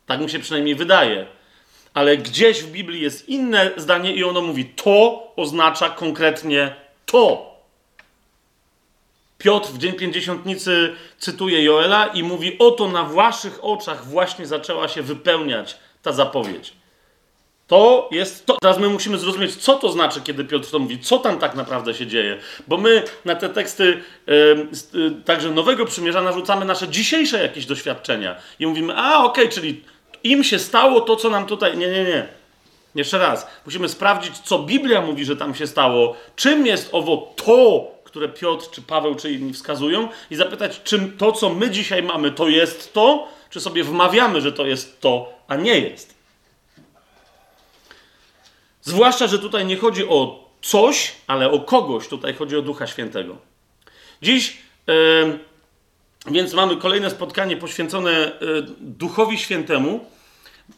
Tak 0.06 0.20
mi 0.20 0.30
się 0.30 0.38
przynajmniej 0.38 0.74
wydaje. 0.74 1.26
Ale 1.94 2.16
gdzieś 2.16 2.62
w 2.62 2.70
Biblii 2.70 3.00
jest 3.00 3.28
inne 3.28 3.70
zdanie 3.76 4.14
i 4.14 4.24
ono 4.24 4.40
mówi, 4.40 4.64
to 4.64 5.26
oznacza 5.36 5.90
konkretnie 5.90 6.74
to. 7.06 7.52
Piotr 9.38 9.68
w 9.68 9.78
Dzień 9.78 9.92
Pięćdziesiątnicy 9.92 10.94
cytuje 11.18 11.62
Joela 11.62 12.06
i 12.06 12.22
mówi: 12.22 12.58
Oto 12.58 12.88
na 12.88 13.04
waszych 13.04 13.64
oczach 13.64 14.06
właśnie 14.06 14.46
zaczęła 14.46 14.88
się 14.88 15.02
wypełniać 15.02 15.78
ta 16.02 16.12
zapowiedź. 16.12 16.72
To 17.66 18.08
jest 18.10 18.46
to. 18.46 18.56
Teraz 18.60 18.78
my 18.78 18.88
musimy 18.88 19.18
zrozumieć, 19.18 19.56
co 19.56 19.74
to 19.74 19.92
znaczy, 19.92 20.20
kiedy 20.20 20.44
Piotr 20.44 20.70
to 20.70 20.78
mówi, 20.78 20.98
co 20.98 21.18
tam 21.18 21.38
tak 21.38 21.54
naprawdę 21.54 21.94
się 21.94 22.06
dzieje. 22.06 22.38
Bo 22.68 22.76
my 22.76 23.02
na 23.24 23.34
te 23.34 23.48
teksty 23.48 24.02
yy, 24.26 25.10
także 25.24 25.50
Nowego 25.50 25.86
Przymierza 25.86 26.22
narzucamy 26.22 26.64
nasze 26.64 26.88
dzisiejsze 26.88 27.42
jakieś 27.42 27.66
doświadczenia. 27.66 28.36
I 28.58 28.66
mówimy, 28.66 28.94
a 28.96 29.24
okej, 29.24 29.44
okay, 29.44 29.54
czyli 29.54 29.84
im 30.24 30.44
się 30.44 30.58
stało 30.58 31.00
to, 31.00 31.16
co 31.16 31.30
nam 31.30 31.46
tutaj. 31.46 31.78
Nie, 31.78 31.88
nie, 31.88 32.04
nie. 32.04 32.28
Jeszcze 32.94 33.18
raz. 33.18 33.46
Musimy 33.66 33.88
sprawdzić, 33.88 34.38
co 34.38 34.58
Biblia 34.58 35.02
mówi, 35.02 35.24
że 35.24 35.36
tam 35.36 35.54
się 35.54 35.66
stało. 35.66 36.16
Czym 36.36 36.66
jest 36.66 36.88
owo 36.92 37.34
to, 37.36 37.90
które 38.04 38.28
Piotr, 38.28 38.70
czy 38.70 38.82
Paweł, 38.82 39.14
czy 39.14 39.32
inni 39.32 39.52
wskazują, 39.52 40.08
i 40.30 40.36
zapytać, 40.36 40.80
czym 40.84 41.16
to, 41.18 41.32
co 41.32 41.48
my 41.48 41.70
dzisiaj 41.70 42.02
mamy, 42.02 42.30
to 42.30 42.48
jest 42.48 42.92
to, 42.92 43.28
czy 43.50 43.60
sobie 43.60 43.84
wmawiamy, 43.84 44.40
że 44.40 44.52
to 44.52 44.66
jest 44.66 45.00
to, 45.00 45.32
a 45.48 45.56
nie 45.56 45.80
jest. 45.80 46.14
Zwłaszcza, 48.82 49.26
że 49.26 49.38
tutaj 49.38 49.66
nie 49.66 49.76
chodzi 49.76 50.08
o 50.08 50.48
coś, 50.62 51.12
ale 51.26 51.50
o 51.50 51.60
kogoś. 51.60 52.08
Tutaj 52.08 52.34
chodzi 52.34 52.56
o 52.56 52.62
Ducha 52.62 52.86
Świętego. 52.86 53.36
Dziś, 54.22 54.58
yy, 54.86 55.38
więc 56.30 56.54
mamy 56.54 56.76
kolejne 56.76 57.10
spotkanie 57.10 57.56
poświęcone 57.56 58.32
yy, 58.40 58.66
Duchowi 58.80 59.38
Świętemu 59.38 60.06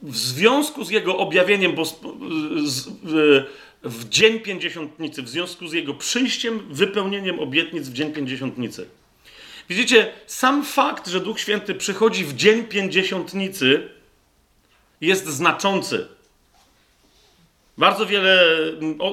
w 0.02 0.16
związku 0.16 0.84
z 0.84 0.90
jego 0.90 1.18
objawieniem, 1.18 1.74
bo 1.74 1.82
yy, 1.82 3.44
w 3.82 4.08
dzień 4.08 4.40
pięćdziesiątnicy, 4.40 5.22
w 5.22 5.28
związku 5.28 5.68
z 5.68 5.72
jego 5.72 5.94
przyjściem, 5.94 6.60
wypełnieniem 6.70 7.40
obietnic 7.40 7.88
w 7.88 7.92
dzień 7.92 8.12
pięćdziesiątnicy. 8.12 8.86
Widzicie, 9.68 10.12
sam 10.26 10.64
fakt, 10.64 11.08
że 11.08 11.20
Duch 11.20 11.40
Święty 11.40 11.74
przychodzi 11.74 12.24
w 12.24 12.34
dzień 12.34 12.64
pięćdziesiątnicy, 12.64 13.88
jest 15.00 15.26
znaczący. 15.26 16.08
Bardzo 17.78 18.06
wiele, 18.06 18.46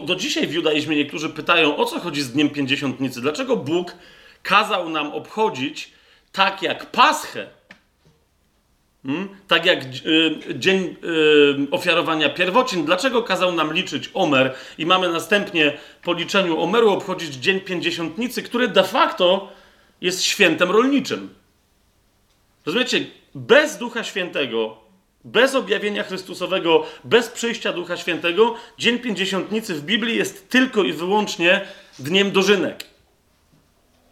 do 0.05 0.15
dzisiaj 0.15 0.47
w 0.47 0.53
judaizmie 0.53 0.95
niektórzy 0.95 1.29
pytają, 1.29 1.77
o 1.77 1.85
co 1.85 1.99
chodzi 1.99 2.21
z 2.21 2.31
dniem 2.31 2.49
pięćdziesiątnicy? 2.49 3.21
Dlaczego 3.21 3.57
Bóg 3.57 3.95
kazał 4.43 4.89
nam 4.89 5.13
obchodzić 5.13 5.91
tak 6.31 6.61
jak 6.61 6.91
Paschę, 6.91 7.47
Hmm? 9.05 9.29
Tak 9.47 9.65
jak 9.65 9.83
y, 9.83 10.39
dzień 10.55 10.95
y, 11.63 11.71
ofiarowania 11.71 12.29
pierwocin, 12.29 12.85
dlaczego 12.85 13.23
kazał 13.23 13.51
nam 13.51 13.73
liczyć 13.73 14.09
Omer 14.13 14.53
i 14.77 14.85
mamy 14.85 15.09
następnie 15.09 15.77
po 16.03 16.13
liczeniu 16.13 16.61
Omeru 16.61 16.89
obchodzić 16.89 17.35
Dzień 17.35 17.59
Pięćdziesiątnicy, 17.59 18.43
który 18.43 18.67
de 18.67 18.83
facto 18.83 19.51
jest 20.01 20.23
świętem 20.23 20.71
rolniczym. 20.71 21.29
Rozumiecie? 22.65 23.05
Bez 23.35 23.77
Ducha 23.77 24.03
Świętego, 24.03 24.77
bez 25.23 25.55
objawienia 25.55 26.03
Chrystusowego, 26.03 26.85
bez 27.03 27.29
przyjścia 27.29 27.73
Ducha 27.73 27.97
Świętego, 27.97 28.55
Dzień 28.77 28.99
Pięćdziesiątnicy 28.99 29.75
w 29.75 29.81
Biblii 29.81 30.17
jest 30.17 30.49
tylko 30.49 30.83
i 30.83 30.93
wyłącznie 30.93 31.61
dniem 31.99 32.31
dożynek. 32.31 32.90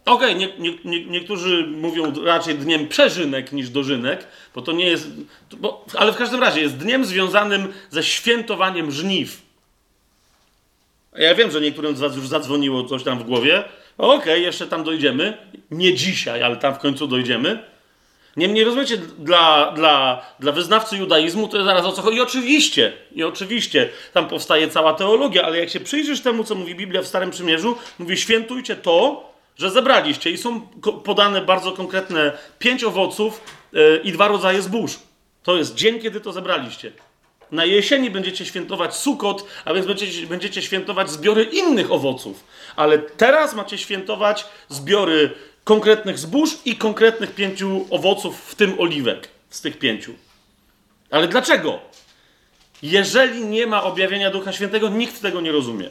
Okej, 0.04 0.34
okay, 0.34 0.34
nie, 0.34 0.70
nie, 0.70 0.78
nie, 0.84 1.06
niektórzy 1.06 1.66
mówią 1.66 2.24
raczej 2.24 2.54
dniem 2.54 2.88
przeżynek 2.88 3.52
niż 3.52 3.70
dożynek, 3.70 4.26
bo 4.54 4.62
to 4.62 4.72
nie 4.72 4.86
jest. 4.86 5.08
Bo, 5.56 5.84
ale 5.98 6.12
w 6.12 6.16
każdym 6.16 6.40
razie 6.40 6.60
jest 6.60 6.76
dniem 6.76 7.04
związanym 7.04 7.72
ze 7.90 8.02
świętowaniem 8.02 8.90
żniw. 8.90 9.42
Ja 11.16 11.34
wiem, 11.34 11.50
że 11.50 11.60
niektórym 11.60 11.96
z 11.96 12.00
Was 12.00 12.16
już 12.16 12.28
zadzwoniło 12.28 12.84
coś 12.84 13.02
tam 13.02 13.18
w 13.18 13.22
głowie. 13.22 13.64
Okej, 13.98 14.18
okay, 14.18 14.40
jeszcze 14.40 14.66
tam 14.66 14.84
dojdziemy. 14.84 15.38
Nie 15.70 15.94
dzisiaj, 15.94 16.42
ale 16.42 16.56
tam 16.56 16.74
w 16.74 16.78
końcu 16.78 17.06
dojdziemy. 17.06 17.64
Niemniej 18.36 18.64
rozumiecie, 18.64 18.96
dla, 19.18 19.72
dla, 19.72 20.22
dla 20.40 20.52
wyznawcy 20.52 20.96
judaizmu 20.96 21.48
to 21.48 21.56
jest 21.56 21.66
zaraz 21.66 21.86
o 21.86 21.92
co 21.92 22.02
chodzi. 22.02 22.16
I 22.16 22.20
oczywiście, 22.20 22.92
i 23.12 23.24
oczywiście 23.24 23.88
tam 24.12 24.28
powstaje 24.28 24.68
cała 24.68 24.94
teologia, 24.94 25.42
ale 25.42 25.58
jak 25.58 25.70
się 25.70 25.80
przyjrzysz 25.80 26.20
temu, 26.20 26.44
co 26.44 26.54
mówi 26.54 26.74
Biblia 26.74 27.02
w 27.02 27.06
Starym 27.06 27.30
Przymierzu, 27.30 27.76
mówi 27.98 28.16
świętujcie 28.16 28.76
to, 28.76 29.29
że 29.56 29.70
zebraliście 29.70 30.30
i 30.30 30.38
są 30.38 30.60
podane 31.04 31.40
bardzo 31.40 31.72
konkretne 31.72 32.32
pięć 32.58 32.84
owoców 32.84 33.40
yy, 33.72 34.00
i 34.04 34.12
dwa 34.12 34.28
rodzaje 34.28 34.62
zbóż. 34.62 34.98
To 35.42 35.56
jest 35.56 35.74
dzień, 35.74 36.00
kiedy 36.00 36.20
to 36.20 36.32
zebraliście. 36.32 36.92
Na 37.52 37.64
jesieni 37.64 38.10
będziecie 38.10 38.46
świętować 38.46 38.96
sukot, 38.96 39.46
a 39.64 39.74
więc 39.74 39.86
będziecie, 39.86 40.26
będziecie 40.26 40.62
świętować 40.62 41.10
zbiory 41.10 41.44
innych 41.44 41.92
owoców. 41.92 42.44
Ale 42.76 42.98
teraz 42.98 43.54
macie 43.54 43.78
świętować 43.78 44.46
zbiory 44.68 45.30
konkretnych 45.64 46.18
zbóż 46.18 46.50
i 46.64 46.76
konkretnych 46.76 47.34
pięciu 47.34 47.86
owoców, 47.90 48.40
w 48.46 48.54
tym 48.54 48.80
oliwek 48.80 49.28
z 49.50 49.60
tych 49.60 49.78
pięciu. 49.78 50.14
Ale 51.10 51.28
dlaczego? 51.28 51.78
Jeżeli 52.82 53.44
nie 53.44 53.66
ma 53.66 53.82
objawienia 53.82 54.30
Ducha 54.30 54.52
Świętego, 54.52 54.88
nikt 54.88 55.22
tego 55.22 55.40
nie 55.40 55.52
rozumie. 55.52 55.90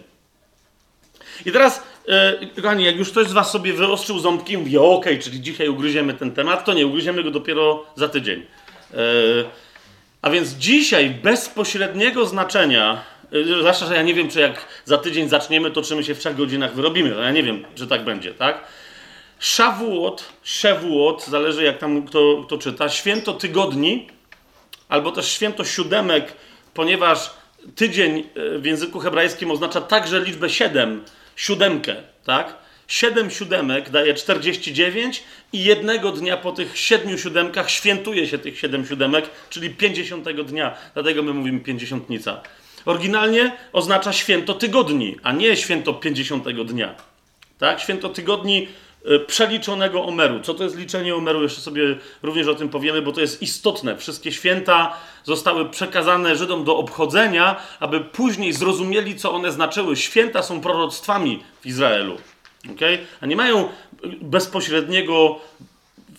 I 1.45 1.51
teraz, 1.51 1.83
e, 2.09 2.61
kochani, 2.61 2.83
jak 2.83 2.95
już 2.95 3.11
ktoś 3.11 3.27
z 3.27 3.33
Was 3.33 3.51
sobie 3.51 3.73
wyostrzył 3.73 4.19
ząbki 4.19 4.53
i 4.53 4.57
mówi, 4.57 4.77
okej, 4.77 4.97
okay, 4.97 5.19
czyli 5.19 5.41
dzisiaj 5.41 5.69
ugryziemy 5.69 6.13
ten 6.13 6.31
temat, 6.31 6.65
to 6.65 6.73
nie, 6.73 6.87
ugryziemy 6.87 7.23
go 7.23 7.31
dopiero 7.31 7.85
za 7.95 8.09
tydzień. 8.09 8.45
E, 8.93 8.97
a 10.21 10.29
więc 10.29 10.49
dzisiaj 10.49 11.09
bezpośredniego 11.09 12.25
znaczenia, 12.25 13.03
e, 13.31 13.59
zwłaszcza, 13.59 13.85
że 13.85 13.95
ja 13.95 14.01
nie 14.01 14.13
wiem, 14.13 14.29
czy 14.29 14.39
jak 14.39 14.65
za 14.85 14.97
tydzień 14.97 15.29
zaczniemy, 15.29 15.71
to 15.71 15.81
czy 15.81 15.95
my 15.95 16.03
się 16.03 16.15
w 16.15 16.19
trzech 16.19 16.35
godzinach 16.35 16.75
wyrobimy. 16.75 17.09
No 17.09 17.21
ja 17.21 17.31
nie 17.31 17.43
wiem, 17.43 17.65
czy 17.75 17.87
tak 17.87 18.03
będzie, 18.03 18.33
tak? 18.33 18.63
Szawuot, 19.39 20.25
Szewuot, 20.43 21.25
zależy 21.25 21.63
jak 21.63 21.77
tam 21.77 22.07
kto, 22.07 22.43
kto 22.47 22.57
czyta, 22.57 22.89
święto 22.89 23.33
tygodni, 23.33 24.07
albo 24.89 25.11
też 25.11 25.31
święto 25.31 25.65
siódemek, 25.65 26.33
ponieważ 26.73 27.29
tydzień 27.75 28.23
w 28.35 28.65
języku 28.65 28.99
hebrajskim 28.99 29.51
oznacza 29.51 29.81
także 29.81 30.19
liczbę 30.21 30.49
siedem, 30.49 31.03
siódemkę, 31.39 31.95
tak? 32.25 32.55
Siedem 32.87 33.31
siódemek 33.31 33.89
daje 33.89 34.13
49 34.13 35.23
i 35.53 35.63
jednego 35.63 36.11
dnia 36.11 36.37
po 36.37 36.51
tych 36.51 36.77
siedmiu 36.77 37.17
siódemkach 37.17 37.69
świętuje 37.69 38.27
się 38.27 38.37
tych 38.37 38.59
siedem 38.59 38.85
siódemek, 38.85 39.29
czyli 39.49 39.69
pięćdziesiątego 39.69 40.43
dnia. 40.43 40.77
Dlatego 40.93 41.23
my 41.23 41.33
mówimy 41.33 41.59
pięćdziesiątnica. 41.59 42.41
Oryginalnie 42.85 43.51
oznacza 43.73 44.13
święto 44.13 44.53
tygodni, 44.53 45.15
a 45.23 45.31
nie 45.31 45.57
święto 45.57 45.93
pięćdziesiątego 45.93 46.63
dnia. 46.63 46.95
Tak? 47.57 47.81
Święto 47.81 48.09
tygodni 48.09 48.67
przeliczonego 49.27 50.05
Omeru. 50.05 50.39
Co 50.39 50.53
to 50.53 50.63
jest 50.63 50.77
liczenie 50.77 51.15
Omeru? 51.15 51.43
Jeszcze 51.43 51.61
sobie 51.61 51.83
również 52.23 52.47
o 52.47 52.55
tym 52.55 52.69
powiemy, 52.69 53.01
bo 53.01 53.11
to 53.11 53.21
jest 53.21 53.41
istotne. 53.41 53.97
Wszystkie 53.97 54.31
święta 54.31 54.95
zostały 55.23 55.69
przekazane 55.69 56.35
Żydom 56.35 56.63
do 56.63 56.77
obchodzenia, 56.77 57.55
aby 57.79 57.99
później 57.99 58.53
zrozumieli, 58.53 59.15
co 59.15 59.31
one 59.31 59.51
znaczyły. 59.51 59.95
Święta 59.95 60.43
są 60.43 60.61
proroctwami 60.61 61.43
w 61.61 61.65
Izraelu. 61.65 62.17
Okay? 62.75 62.97
A 63.21 63.25
nie 63.25 63.35
mają 63.35 63.69
bezpośredniego, 64.21 65.39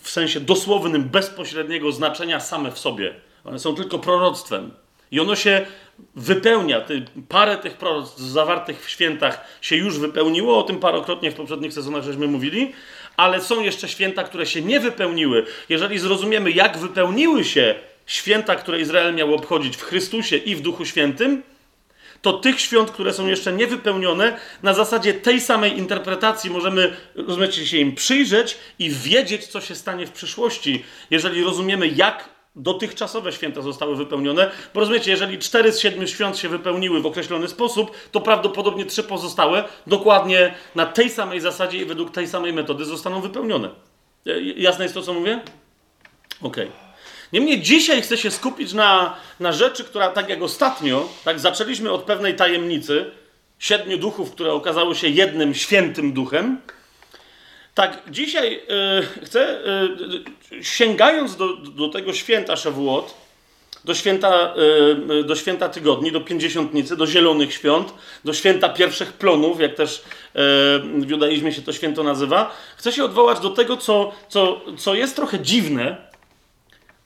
w 0.01 0.09
sensie 0.09 0.39
dosłownym, 0.39 1.03
bezpośredniego 1.03 1.91
znaczenia 1.91 2.39
same 2.39 2.71
w 2.71 2.79
sobie. 2.79 3.13
One 3.45 3.59
są 3.59 3.75
tylko 3.75 3.99
proroctwem. 3.99 4.71
I 5.11 5.19
ono 5.19 5.35
się 5.35 5.65
wypełnia. 6.15 6.81
Parę 7.29 7.57
tych 7.57 7.73
proroctw 7.73 8.19
zawartych 8.19 8.85
w 8.85 8.89
świętach 8.89 9.45
się 9.61 9.75
już 9.75 9.99
wypełniło, 9.99 10.59
o 10.59 10.63
tym 10.63 10.79
parokrotnie 10.79 11.31
w 11.31 11.35
poprzednich 11.35 11.73
sezonach 11.73 12.03
żeśmy 12.03 12.27
mówili, 12.27 12.73
ale 13.17 13.41
są 13.41 13.61
jeszcze 13.61 13.89
święta, 13.89 14.23
które 14.23 14.45
się 14.45 14.61
nie 14.61 14.79
wypełniły. 14.79 15.45
Jeżeli 15.69 15.99
zrozumiemy, 15.99 16.51
jak 16.51 16.77
wypełniły 16.77 17.43
się 17.43 17.75
święta, 18.05 18.55
które 18.55 18.81
Izrael 18.81 19.15
miał 19.15 19.35
obchodzić 19.35 19.77
w 19.77 19.81
Chrystusie 19.81 20.37
i 20.37 20.55
w 20.55 20.61
Duchu 20.61 20.85
Świętym, 20.85 21.43
to 22.21 22.33
tych 22.33 22.59
świąt, 22.59 22.91
które 22.91 23.13
są 23.13 23.27
jeszcze 23.27 23.53
niewypełnione, 23.53 24.37
na 24.63 24.73
zasadzie 24.73 25.13
tej 25.13 25.41
samej 25.41 25.77
interpretacji 25.77 26.49
możemy, 26.49 26.97
rozumiecie, 27.15 27.67
się 27.67 27.77
im 27.77 27.95
przyjrzeć 27.95 28.57
i 28.79 28.89
wiedzieć, 28.89 29.47
co 29.47 29.61
się 29.61 29.75
stanie 29.75 30.07
w 30.07 30.11
przyszłości, 30.11 30.83
jeżeli 31.09 31.43
rozumiemy, 31.43 31.87
jak 31.87 32.29
dotychczasowe 32.55 33.31
święta 33.31 33.61
zostały 33.61 33.95
wypełnione. 33.95 34.51
Bo 34.73 34.79
rozumiecie, 34.79 35.11
jeżeli 35.11 35.39
cztery 35.39 35.71
z 35.71 35.79
siedmiu 35.79 36.07
świąt 36.07 36.37
się 36.37 36.49
wypełniły 36.49 37.01
w 37.01 37.05
określony 37.05 37.47
sposób, 37.47 37.91
to 38.11 38.21
prawdopodobnie 38.21 38.85
trzy 38.85 39.03
pozostałe 39.03 39.63
dokładnie 39.87 40.53
na 40.75 40.85
tej 40.85 41.09
samej 41.09 41.39
zasadzie 41.39 41.77
i 41.77 41.85
według 41.85 42.11
tej 42.11 42.27
samej 42.27 42.53
metody 42.53 42.85
zostaną 42.85 43.21
wypełnione. 43.21 43.69
Jasne 44.55 44.85
jest 44.85 44.95
to, 44.95 45.01
co 45.01 45.13
mówię? 45.13 45.41
Okej. 46.41 46.67
Okay. 46.67 46.91
Niemniej 47.33 47.61
dzisiaj 47.61 48.01
chcę 48.01 48.17
się 48.17 48.31
skupić 48.31 48.73
na, 48.73 49.15
na 49.39 49.51
rzeczy, 49.51 49.83
która 49.83 50.09
tak 50.09 50.29
jak 50.29 50.41
ostatnio, 50.41 51.09
tak 51.23 51.39
zaczęliśmy 51.39 51.91
od 51.91 52.03
pewnej 52.03 52.35
tajemnicy, 52.35 53.11
siedmiu 53.59 53.97
duchów, 53.97 54.31
które 54.31 54.53
okazały 54.53 54.95
się 54.95 55.07
jednym 55.07 55.55
świętym 55.55 56.13
duchem. 56.13 56.61
Tak, 57.81 58.01
dzisiaj 58.11 58.53
y, 58.53 59.25
chcę, 59.25 59.59
y, 60.51 60.63
sięgając 60.63 61.35
do, 61.35 61.57
do 61.57 61.89
tego 61.89 62.13
święta 62.13 62.55
Szewuot, 62.55 63.13
do 63.85 63.93
święta, 63.93 64.53
y, 65.19 65.23
do 65.23 65.35
święta 65.35 65.69
tygodni, 65.69 66.11
do 66.11 66.21
pięćdziesiątnicy, 66.21 66.97
do 66.97 67.07
zielonych 67.07 67.53
świąt, 67.53 67.93
do 68.25 68.33
święta 68.33 68.69
pierwszych 68.69 69.13
plonów, 69.13 69.59
jak 69.59 69.75
też 69.75 70.03
w 70.99 71.05
judaizmie 71.09 71.53
się 71.53 71.61
to 71.61 71.73
święto 71.73 72.03
nazywa, 72.03 72.55
chcę 72.77 72.91
się 72.91 73.03
odwołać 73.03 73.39
do 73.39 73.49
tego, 73.49 73.77
co, 73.77 74.11
co, 74.29 74.61
co 74.77 74.95
jest 74.95 75.15
trochę 75.15 75.39
dziwne, 75.39 75.97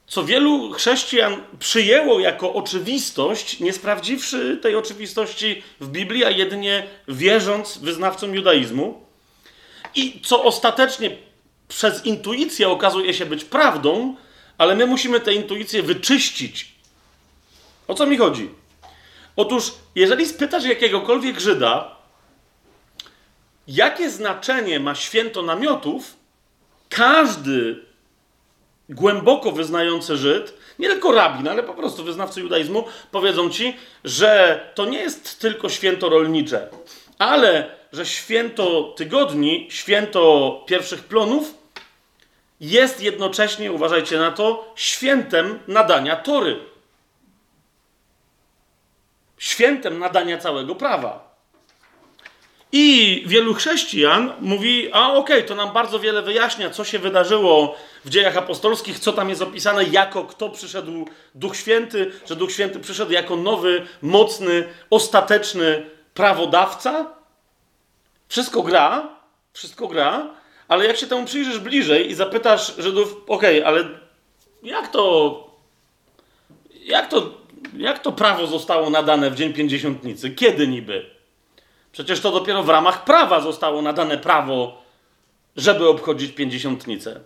co 0.07 0.23
wielu 0.23 0.71
chrześcijan 0.71 1.37
przyjęło 1.59 2.19
jako 2.19 2.53
oczywistość, 2.53 3.59
nie 3.59 3.73
sprawdziwszy 3.73 4.57
tej 4.61 4.75
oczywistości 4.75 5.63
w 5.79 5.87
Biblii, 5.87 6.25
a 6.25 6.29
jedynie 6.29 6.87
wierząc 7.07 7.77
wyznawcom 7.77 8.35
judaizmu, 8.35 9.04
i 9.95 10.21
co 10.21 10.43
ostatecznie 10.43 11.17
przez 11.67 12.05
intuicję 12.05 12.69
okazuje 12.69 13.13
się 13.13 13.25
być 13.25 13.45
prawdą, 13.45 14.15
ale 14.57 14.75
my 14.75 14.85
musimy 14.85 15.19
tę 15.19 15.33
intuicję 15.33 15.83
wyczyścić. 15.83 16.75
O 17.87 17.93
co 17.93 18.05
mi 18.05 18.17
chodzi? 18.17 18.49
Otóż, 19.35 19.73
jeżeli 19.95 20.25
spytasz 20.25 20.63
jakiegokolwiek 20.63 21.39
Żyda, 21.39 21.95
jakie 23.67 24.09
znaczenie 24.09 24.79
ma 24.79 24.95
święto 24.95 25.41
namiotów, 25.41 26.15
każdy 26.89 27.85
głęboko 28.89 29.51
wyznający 29.51 30.17
Żyd, 30.17 30.53
nie 30.79 30.87
tylko 30.87 31.11
rabin, 31.11 31.47
ale 31.47 31.63
po 31.63 31.73
prostu 31.73 32.03
wyznawcy 32.03 32.41
judaizmu, 32.41 32.85
powiedzą 33.11 33.49
ci, 33.49 33.77
że 34.03 34.59
to 34.75 34.85
nie 34.85 34.97
jest 34.97 35.39
tylko 35.39 35.69
święto 35.69 36.09
rolnicze, 36.09 36.69
ale 37.19 37.75
że 37.95 38.05
święto 38.05 38.93
tygodni, 38.97 39.67
święto 39.69 40.63
pierwszych 40.67 41.03
plonów 41.03 41.53
jest 42.59 43.01
jednocześnie, 43.01 43.71
uważajcie 43.71 44.17
na 44.17 44.31
to, 44.31 44.73
świętem 44.75 45.59
nadania 45.67 46.15
tory. 46.15 46.59
Świętem 49.37 49.99
nadania 49.99 50.37
całego 50.37 50.75
prawa. 50.75 51.35
I 52.71 53.23
wielu 53.25 53.53
chrześcijan 53.53 54.33
mówi, 54.39 54.89
a 54.93 55.13
okej, 55.13 55.37
okay, 55.37 55.43
to 55.43 55.55
nam 55.55 55.73
bardzo 55.73 55.99
wiele 55.99 56.21
wyjaśnia, 56.21 56.69
co 56.69 56.83
się 56.83 56.99
wydarzyło 56.99 57.75
w 58.05 58.09
dziejach 58.09 58.37
apostolskich, 58.37 58.99
co 58.99 59.13
tam 59.13 59.29
jest 59.29 59.41
opisane, 59.41 59.83
jako 59.83 60.23
kto 60.23 60.49
przyszedł 60.49 61.05
Duch 61.35 61.55
Święty, 61.55 62.11
że 62.29 62.35
Duch 62.35 62.51
Święty 62.51 62.79
przyszedł 62.79 63.11
jako 63.11 63.35
nowy, 63.35 63.87
mocny, 64.01 64.67
ostateczny 64.89 65.89
prawodawca. 66.13 67.14
Wszystko 68.27 68.61
gra, 68.61 69.09
wszystko 69.53 69.87
gra, 69.87 70.29
ale 70.67 70.85
jak 70.85 70.97
się 70.97 71.07
temu 71.07 71.25
przyjrzysz 71.25 71.59
bliżej 71.59 72.09
i 72.09 72.15
zapytasz 72.15 72.75
Żydów, 72.77 73.15
okej, 73.27 73.59
okay, 73.59 73.67
ale 73.67 73.89
jak 74.63 74.87
to, 74.87 75.47
jak 76.85 77.09
to, 77.09 77.31
jak 77.77 77.99
to 77.99 78.11
prawo 78.11 78.47
zostało 78.47 78.89
nadane 78.89 79.31
w 79.31 79.35
Dzień 79.35 79.53
Pięćdziesiątnicy? 79.53 80.29
Kiedy 80.29 80.67
niby? 80.67 81.15
Przecież 81.91 82.19
to 82.19 82.31
dopiero 82.31 82.63
w 82.63 82.69
ramach 82.69 83.03
prawa 83.03 83.41
zostało 83.41 83.81
nadane 83.81 84.17
prawo, 84.17 84.81
żeby 85.55 85.89
obchodzić 85.89 86.31
pięćdziesiątnicę. 86.31 87.19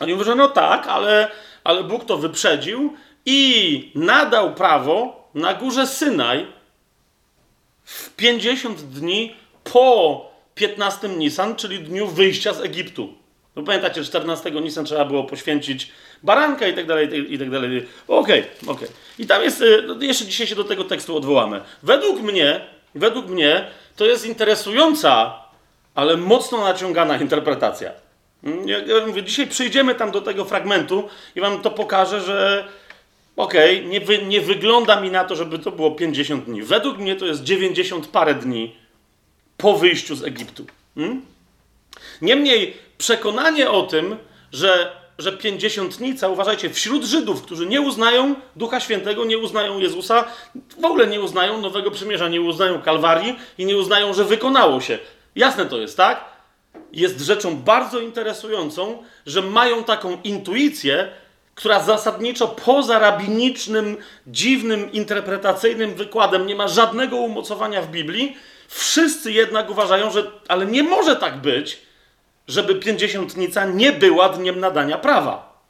Oni 0.00 0.12
mówią, 0.12 0.24
że 0.24 0.34
no 0.34 0.48
tak, 0.48 0.86
ale, 0.86 1.30
ale 1.64 1.84
Bóg 1.84 2.04
to 2.04 2.16
wyprzedził 2.16 2.96
i 3.26 3.92
nadał 3.94 4.54
prawo 4.54 5.28
na 5.34 5.54
górze 5.54 5.86
Synaj 5.86 6.46
w 7.84 8.10
50 8.10 8.80
dni 8.80 9.36
po 9.64 10.30
15 10.54 11.08
Nisan, 11.08 11.56
czyli 11.56 11.78
dniu 11.78 12.06
wyjścia 12.06 12.54
z 12.54 12.60
Egiptu. 12.60 13.14
No 13.56 13.62
pamiętacie, 13.62 14.04
14 14.04 14.50
Nisan 14.50 14.84
trzeba 14.84 15.04
było 15.04 15.24
poświęcić 15.24 15.90
baranka 16.22 16.68
i 16.68 16.74
tak 16.74 16.86
dalej, 16.86 17.34
i 17.34 17.38
tak 17.38 17.50
dalej. 17.50 17.86
Okej, 18.08 18.40
okay, 18.40 18.50
okej. 18.62 18.88
Okay. 18.88 18.88
I 19.18 19.26
tam 19.26 19.42
jest, 19.42 19.60
y, 19.60 19.84
jeszcze 20.00 20.24
dzisiaj 20.24 20.46
się 20.46 20.54
do 20.54 20.64
tego 20.64 20.84
tekstu 20.84 21.16
odwołamy. 21.16 21.60
Według 21.82 22.20
mnie, 22.20 22.60
według 22.94 23.26
mnie 23.26 23.66
to 23.96 24.04
jest 24.04 24.26
interesująca, 24.26 25.42
ale 25.94 26.16
mocno 26.16 26.60
naciągana 26.60 27.16
interpretacja. 27.18 27.92
Mm, 28.44 28.68
ja 28.68 29.06
mówię, 29.06 29.22
dzisiaj 29.22 29.46
przyjdziemy 29.46 29.94
tam 29.94 30.10
do 30.10 30.20
tego 30.20 30.44
fragmentu 30.44 31.08
i 31.34 31.40
wam 31.40 31.62
to 31.62 31.70
pokażę, 31.70 32.20
że 32.20 32.68
okej, 33.36 33.78
okay, 33.78 33.88
nie, 33.88 34.00
wy, 34.00 34.22
nie 34.22 34.40
wygląda 34.40 35.00
mi 35.00 35.10
na 35.10 35.24
to, 35.24 35.36
żeby 35.36 35.58
to 35.58 35.70
było 35.70 35.90
50 35.90 36.44
dni. 36.44 36.62
Według 36.62 36.98
mnie 36.98 37.16
to 37.16 37.26
jest 37.26 37.42
90 37.42 38.06
parę 38.06 38.34
dni 38.34 38.81
po 39.62 39.78
wyjściu 39.78 40.16
z 40.16 40.24
Egiptu. 40.24 40.66
Hmm? 40.94 41.22
Niemniej 42.22 42.76
przekonanie 42.98 43.70
o 43.70 43.82
tym, 43.82 44.16
że, 44.52 44.92
że 45.18 45.32
pięćdziesiątnica, 45.32 46.28
uważajcie, 46.28 46.70
wśród 46.70 47.04
Żydów, 47.04 47.42
którzy 47.42 47.66
nie 47.66 47.80
uznają 47.80 48.34
Ducha 48.56 48.80
Świętego, 48.80 49.24
nie 49.24 49.38
uznają 49.38 49.78
Jezusa, 49.78 50.24
w 50.80 50.84
ogóle 50.84 51.06
nie 51.06 51.20
uznają 51.20 51.60
Nowego 51.60 51.90
Przymierza, 51.90 52.28
nie 52.28 52.40
uznają 52.40 52.82
Kalwarii 52.82 53.36
i 53.58 53.64
nie 53.64 53.76
uznają, 53.76 54.14
że 54.14 54.24
wykonało 54.24 54.80
się. 54.80 54.98
Jasne 55.36 55.66
to 55.66 55.78
jest, 55.78 55.96
tak? 55.96 56.32
jest 56.92 57.20
rzeczą 57.20 57.56
bardzo 57.56 58.00
interesującą, 58.00 59.02
że 59.26 59.42
mają 59.42 59.84
taką 59.84 60.18
intuicję, 60.24 61.08
która 61.54 61.82
zasadniczo 61.82 62.48
poza 62.48 62.98
rabinicznym, 62.98 63.96
dziwnym, 64.26 64.92
interpretacyjnym 64.92 65.94
wykładem 65.94 66.46
nie 66.46 66.54
ma 66.54 66.68
żadnego 66.68 67.16
umocowania 67.16 67.82
w 67.82 67.90
Biblii. 67.90 68.36
Wszyscy 68.74 69.32
jednak 69.32 69.70
uważają, 69.70 70.10
że 70.10 70.30
ale 70.48 70.66
nie 70.66 70.82
może 70.82 71.16
tak 71.16 71.36
być, 71.36 71.82
żeby 72.48 72.74
pięćdziesiątnica 72.74 73.64
nie 73.64 73.92
była 73.92 74.28
dniem 74.28 74.60
nadania 74.60 74.98
prawa. 74.98 75.62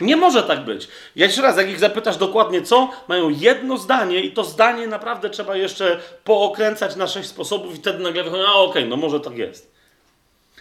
Nie 0.00 0.16
może 0.16 0.42
tak 0.42 0.64
być. 0.64 0.88
Jeszcze 1.16 1.42
raz, 1.42 1.56
jak 1.56 1.68
ich 1.68 1.78
zapytasz 1.78 2.16
dokładnie 2.16 2.62
co, 2.62 2.90
mają 3.08 3.28
jedno 3.28 3.78
zdanie 3.78 4.20
i 4.20 4.32
to 4.32 4.44
zdanie 4.44 4.86
naprawdę 4.86 5.30
trzeba 5.30 5.56
jeszcze 5.56 5.98
pookręcać 6.24 6.96
na 6.96 7.06
sześć 7.06 7.28
sposobów 7.28 7.74
i 7.74 7.78
wtedy 7.78 7.98
nagle 7.98 8.24
wychodzi, 8.24 8.42
a 8.46 8.52
okej, 8.52 8.82
okay, 8.82 8.86
no 8.86 8.96
może 8.96 9.20
tak 9.20 9.36
jest. 9.36 9.72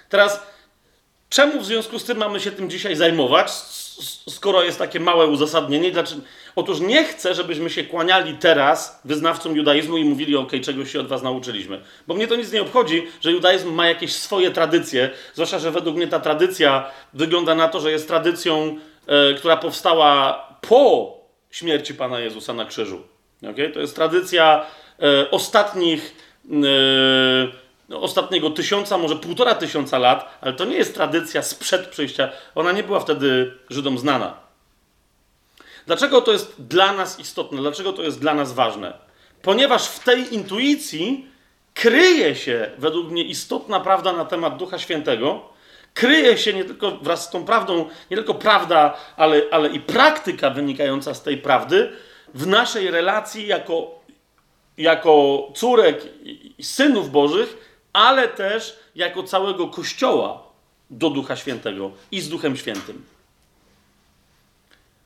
Teraz, 0.09 0.43
czemu 1.29 1.59
w 1.59 1.65
związku 1.65 1.99
z 1.99 2.03
tym 2.03 2.17
mamy 2.17 2.39
się 2.39 2.51
tym 2.51 2.69
dzisiaj 2.69 2.95
zajmować, 2.95 3.51
skoro 4.29 4.63
jest 4.63 4.79
takie 4.79 4.99
małe 4.99 5.27
uzasadnienie? 5.27 5.91
Dlaczego? 5.91 6.21
Otóż 6.57 6.79
nie 6.79 7.03
chcę, 7.03 7.33
żebyśmy 7.33 7.69
się 7.69 7.83
kłaniali 7.83 8.33
teraz 8.33 9.01
wyznawcom 9.05 9.55
judaizmu 9.55 9.97
i 9.97 10.05
mówili, 10.05 10.35
ok, 10.35 10.51
czegoś 10.63 10.91
się 10.91 10.99
od 10.99 11.07
was 11.07 11.23
nauczyliśmy. 11.23 11.81
Bo 12.07 12.13
mnie 12.13 12.27
to 12.27 12.35
nic 12.35 12.51
nie 12.51 12.61
obchodzi, 12.61 13.07
że 13.21 13.31
judaizm 13.31 13.73
ma 13.73 13.87
jakieś 13.87 14.13
swoje 14.13 14.51
tradycje, 14.51 15.09
zwłaszcza, 15.33 15.59
że 15.59 15.71
według 15.71 15.95
mnie 15.95 16.07
ta 16.07 16.19
tradycja 16.19 16.91
wygląda 17.13 17.55
na 17.55 17.67
to, 17.67 17.79
że 17.79 17.91
jest 17.91 18.07
tradycją, 18.07 18.77
e, 19.07 19.33
która 19.33 19.57
powstała 19.57 20.47
po 20.61 21.13
śmierci 21.51 21.93
Pana 21.93 22.19
Jezusa 22.19 22.53
na 22.53 22.65
krzyżu. 22.65 23.01
Okay? 23.51 23.69
To 23.69 23.79
jest 23.79 23.95
tradycja 23.95 24.65
e, 25.01 25.31
ostatnich... 25.31 26.15
E, 27.91 27.97
ostatniego 27.97 28.49
tysiąca, 28.49 28.97
może 28.97 29.15
półtora 29.15 29.55
tysiąca 29.55 29.99
lat, 29.99 30.37
ale 30.41 30.53
to 30.53 30.65
nie 30.65 30.75
jest 30.75 30.95
tradycja 30.95 31.41
sprzed 31.41 31.87
przyjścia. 31.87 32.29
Ona 32.55 32.71
nie 32.71 32.83
była 32.83 32.99
wtedy 32.99 33.53
Żydom 33.69 33.97
znana. 33.97 34.46
Dlaczego 35.87 36.21
to 36.21 36.31
jest 36.31 36.55
dla 36.61 36.93
nas 36.93 37.19
istotne? 37.19 37.61
Dlaczego 37.61 37.93
to 37.93 38.03
jest 38.03 38.19
dla 38.19 38.33
nas 38.33 38.53
ważne? 38.53 38.93
Ponieważ 39.41 39.87
w 39.87 39.99
tej 39.99 40.33
intuicji 40.33 41.27
kryje 41.73 42.35
się, 42.35 42.71
według 42.77 43.11
mnie, 43.11 43.23
istotna 43.23 43.79
prawda 43.79 44.13
na 44.13 44.25
temat 44.25 44.57
Ducha 44.57 44.79
Świętego. 44.79 45.41
Kryje 45.93 46.37
się 46.37 46.53
nie 46.53 46.63
tylko 46.65 46.91
wraz 46.91 47.25
z 47.25 47.29
tą 47.29 47.45
prawdą, 47.45 47.89
nie 48.11 48.17
tylko 48.17 48.33
prawda, 48.33 48.97
ale, 49.17 49.41
ale 49.51 49.69
i 49.69 49.79
praktyka 49.79 50.49
wynikająca 50.49 51.13
z 51.13 51.23
tej 51.23 51.37
prawdy 51.37 51.91
w 52.33 52.47
naszej 52.47 52.91
relacji 52.91 53.47
jako, 53.47 53.99
jako 54.77 55.43
córek 55.55 56.01
i 56.57 56.63
synów 56.63 57.11
Bożych 57.11 57.67
ale 57.97 58.27
też 58.27 58.79
jako 58.95 59.23
całego 59.23 59.67
Kościoła 59.67 60.43
do 60.89 61.09
Ducha 61.09 61.35
Świętego 61.35 61.91
i 62.11 62.21
z 62.21 62.29
Duchem 62.29 62.57
Świętym. 62.57 63.05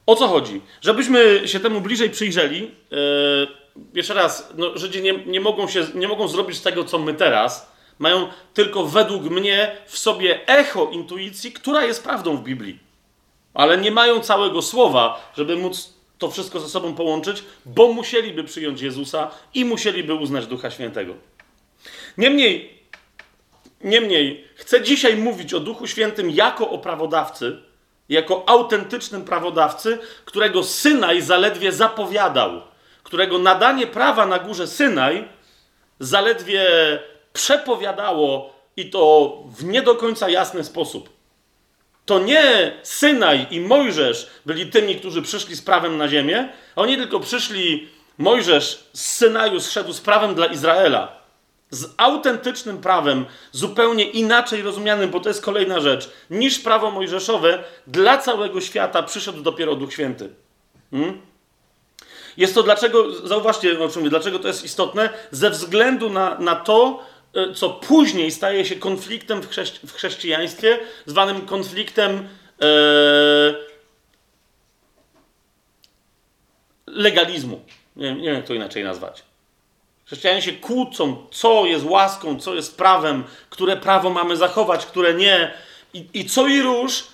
O 0.06 0.16
co 0.16 0.28
chodzi? 0.28 0.62
Żebyśmy 0.82 1.42
się 1.46 1.60
temu 1.60 1.82
bliżej 1.82 2.10
przyjrzeli, 2.10 2.72
yy, 2.92 2.98
jeszcze 3.94 4.14
raz, 4.14 4.54
no, 4.58 4.78
Żydzi 4.78 5.02
nie, 5.02 5.14
nie, 5.26 5.42
mogą 5.42 5.68
się, 5.68 5.88
nie 5.96 6.08
mogą 6.08 6.28
zrobić 6.28 6.60
tego, 6.60 6.84
co 6.84 7.00
my 7.00 7.14
teraz. 7.14 7.72
Mają 8.00 8.28
tylko 8.54 8.86
według 8.86 9.24
mnie 9.24 9.78
w 9.88 9.98
sobie 9.98 10.48
echo 10.48 10.90
intuicji, 10.92 11.52
która 11.52 11.86
jest 11.86 12.04
prawdą 12.04 12.38
w 12.38 12.44
Biblii. 12.44 12.80
Ale 13.54 13.78
nie 13.78 13.92
mają 13.92 14.20
całego 14.20 14.62
słowa, 14.62 15.32
żeby 15.38 15.56
móc 15.56 15.94
to 16.18 16.32
wszystko 16.32 16.60
ze 16.60 16.70
sobą 16.70 16.96
połączyć, 16.96 17.44
bo 17.66 17.94
musieliby 17.94 18.44
przyjąć 18.44 18.82
Jezusa 18.82 19.32
i 19.54 19.66
musieliby 19.66 20.14
uznać 20.14 20.48
Ducha 20.48 20.72
Świętego. 20.72 21.14
Niemniej, 22.18 22.80
niemniej 23.84 24.48
chcę 24.56 24.82
dzisiaj 24.82 25.18
mówić 25.18 25.54
o 25.54 25.60
Duchu 25.60 25.88
Świętym 25.88 26.32
jako 26.32 26.70
o 26.70 26.78
prawodawcy, 26.78 27.58
jako 28.12 28.44
autentycznym 28.50 29.26
prawodawcy, 29.26 30.00
którego 30.26 30.64
Synaj 30.64 31.22
zaledwie 31.22 31.72
zapowiadał, 31.72 32.62
którego 33.04 33.40
nadanie 33.40 33.88
prawa 33.88 34.26
na 34.26 34.40
górze 34.40 34.68
Synaj 34.68 35.28
zaledwie 36.00 36.66
przepowiadało 37.34 38.54
i 38.78 38.90
to 38.90 39.34
w 39.58 39.64
nie 39.64 39.82
do 39.82 39.96
końca 39.96 40.30
jasny 40.30 40.64
sposób. 40.64 41.10
To 42.06 42.20
nie 42.20 42.72
Synaj 42.84 43.48
i 43.52 43.60
Mojżesz 43.60 44.30
byli 44.46 44.66
tymi, 44.66 44.96
którzy 44.96 45.22
przyszli 45.22 45.56
z 45.56 45.62
prawem 45.62 45.98
na 45.98 46.08
ziemię, 46.08 46.50
oni 46.76 46.98
tylko 46.98 47.20
przyszli, 47.20 47.90
Mojżesz 48.18 48.84
z 48.94 49.06
Synaju 49.06 49.60
zszedł 49.60 49.94
z 49.94 50.02
prawem 50.02 50.36
dla 50.36 50.46
Izraela 50.46 51.21
z 51.72 51.86
autentycznym 51.98 52.78
prawem, 52.78 53.26
zupełnie 53.52 54.04
inaczej 54.04 54.62
rozumianym, 54.62 55.10
bo 55.10 55.20
to 55.20 55.30
jest 55.30 55.42
kolejna 55.42 55.80
rzecz, 55.80 56.10
niż 56.30 56.60
prawo 56.60 56.92
mojżeszowe, 56.92 57.64
dla 57.88 58.18
całego 58.18 58.62
świata 58.62 59.04
przyszedł 59.04 59.42
dopiero 59.42 59.76
Duch 59.76 59.94
Święty. 59.94 60.30
Hmm? 60.92 61.22
Jest 62.38 62.56
to 62.56 62.64
dlaczego, 62.64 63.28
zauważcie, 63.28 63.80
o 63.80 63.90
czym 63.90 64.02
mówię, 64.02 64.10
dlaczego 64.10 64.40
to 64.40 64.48
jest 64.48 64.64
istotne? 64.64 65.10
Ze 65.32 65.50
względu 65.50 66.10
na, 66.10 66.40
na 66.40 66.56
to, 66.56 67.04
e, 67.34 67.54
co 67.54 67.70
później 67.70 68.32
staje 68.32 68.66
się 68.66 68.76
konfliktem 68.76 69.42
w, 69.42 69.50
chrześci 69.50 69.88
w 69.88 69.94
chrześcijaństwie, 69.94 70.80
zwanym 71.06 71.42
konfliktem 71.42 72.28
e, 72.62 73.56
legalizmu. 76.88 77.62
Nie, 77.96 78.16
nie 78.16 78.28
wiem, 78.28 78.36
jak 78.36 78.46
to 78.46 78.54
inaczej 78.54 78.84
nazwać. 78.84 79.31
Chrześcijanie 80.12 80.42
się 80.42 80.54
kłócą, 80.54 81.26
co 81.32 81.66
jest 81.66 81.86
łaską, 81.86 82.40
co 82.40 82.54
jest 82.54 82.78
prawem, 82.78 83.24
które 83.50 83.78
prawo 83.78 84.10
mamy 84.10 84.38
zachować, 84.38 84.86
które 84.86 85.14
nie. 85.14 85.54
I, 85.94 86.06
i 86.14 86.26
co 86.26 86.48
i 86.48 86.62
róż 86.62 87.08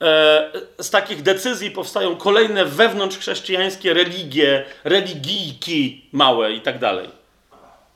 e, 0.00 0.52
z 0.78 0.90
takich 0.90 1.22
decyzji 1.22 1.70
powstają 1.70 2.16
kolejne 2.16 2.64
wewnątrzchrześcijańskie 2.64 3.94
religie, 3.94 4.64
religijki 4.84 6.04
małe 6.12 6.52
i 6.52 6.60
tak 6.60 6.78
dalej. 6.78 7.08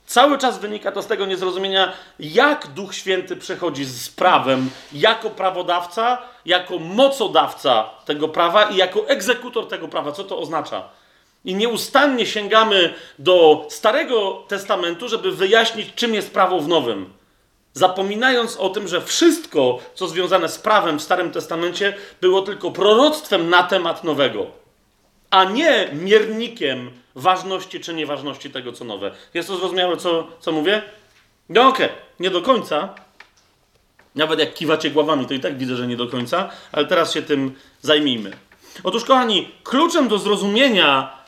Cały 0.06 0.38
czas 0.38 0.58
wynika 0.58 0.92
to 0.92 1.02
z 1.02 1.06
tego 1.06 1.26
niezrozumienia, 1.26 1.92
jak 2.20 2.66
Duch 2.66 2.94
Święty 2.94 3.36
przechodzi 3.36 3.84
z 3.84 4.08
prawem 4.08 4.70
jako 4.92 5.30
prawodawca, 5.30 6.18
jako 6.44 6.78
mocodawca 6.78 7.90
tego 8.04 8.28
prawa 8.28 8.64
i 8.64 8.76
jako 8.76 9.08
egzekutor 9.08 9.68
tego 9.68 9.88
prawa. 9.88 10.12
Co 10.12 10.24
to 10.24 10.38
oznacza? 10.38 10.99
I 11.44 11.54
nieustannie 11.54 12.26
sięgamy 12.26 12.94
do 13.18 13.66
Starego 13.70 14.44
Testamentu, 14.48 15.08
żeby 15.08 15.32
wyjaśnić, 15.32 15.94
czym 15.94 16.14
jest 16.14 16.32
prawo 16.32 16.60
w 16.60 16.68
Nowym. 16.68 17.12
Zapominając 17.72 18.56
o 18.56 18.68
tym, 18.68 18.88
że 18.88 19.00
wszystko, 19.00 19.78
co 19.94 20.08
związane 20.08 20.48
z 20.48 20.58
prawem 20.58 20.98
w 20.98 21.02
Starym 21.02 21.30
Testamencie, 21.30 21.94
było 22.20 22.42
tylko 22.42 22.70
proroctwem 22.70 23.50
na 23.50 23.62
temat 23.62 24.04
nowego, 24.04 24.46
a 25.30 25.44
nie 25.44 25.88
miernikiem 25.92 26.90
ważności 27.14 27.80
czy 27.80 27.94
nieważności 27.94 28.50
tego, 28.50 28.72
co 28.72 28.84
nowe. 28.84 29.10
Jest 29.34 29.48
to 29.48 29.56
zrozumiałe, 29.56 29.96
co, 29.96 30.26
co 30.40 30.52
mówię? 30.52 30.82
No 31.48 31.68
okej, 31.68 31.86
okay. 31.86 31.98
nie 32.20 32.30
do 32.30 32.42
końca. 32.42 32.94
Nawet 34.14 34.38
jak 34.40 34.54
kiwacie 34.54 34.90
głowami, 34.90 35.26
to 35.26 35.34
i 35.34 35.40
tak 35.40 35.58
widzę, 35.58 35.76
że 35.76 35.86
nie 35.86 35.96
do 35.96 36.06
końca, 36.06 36.50
ale 36.72 36.86
teraz 36.86 37.14
się 37.14 37.22
tym 37.22 37.54
zajmijmy. 37.82 38.32
Otóż, 38.84 39.04
kochani, 39.04 39.48
kluczem 39.64 40.08
do 40.08 40.18
zrozumienia 40.18 41.19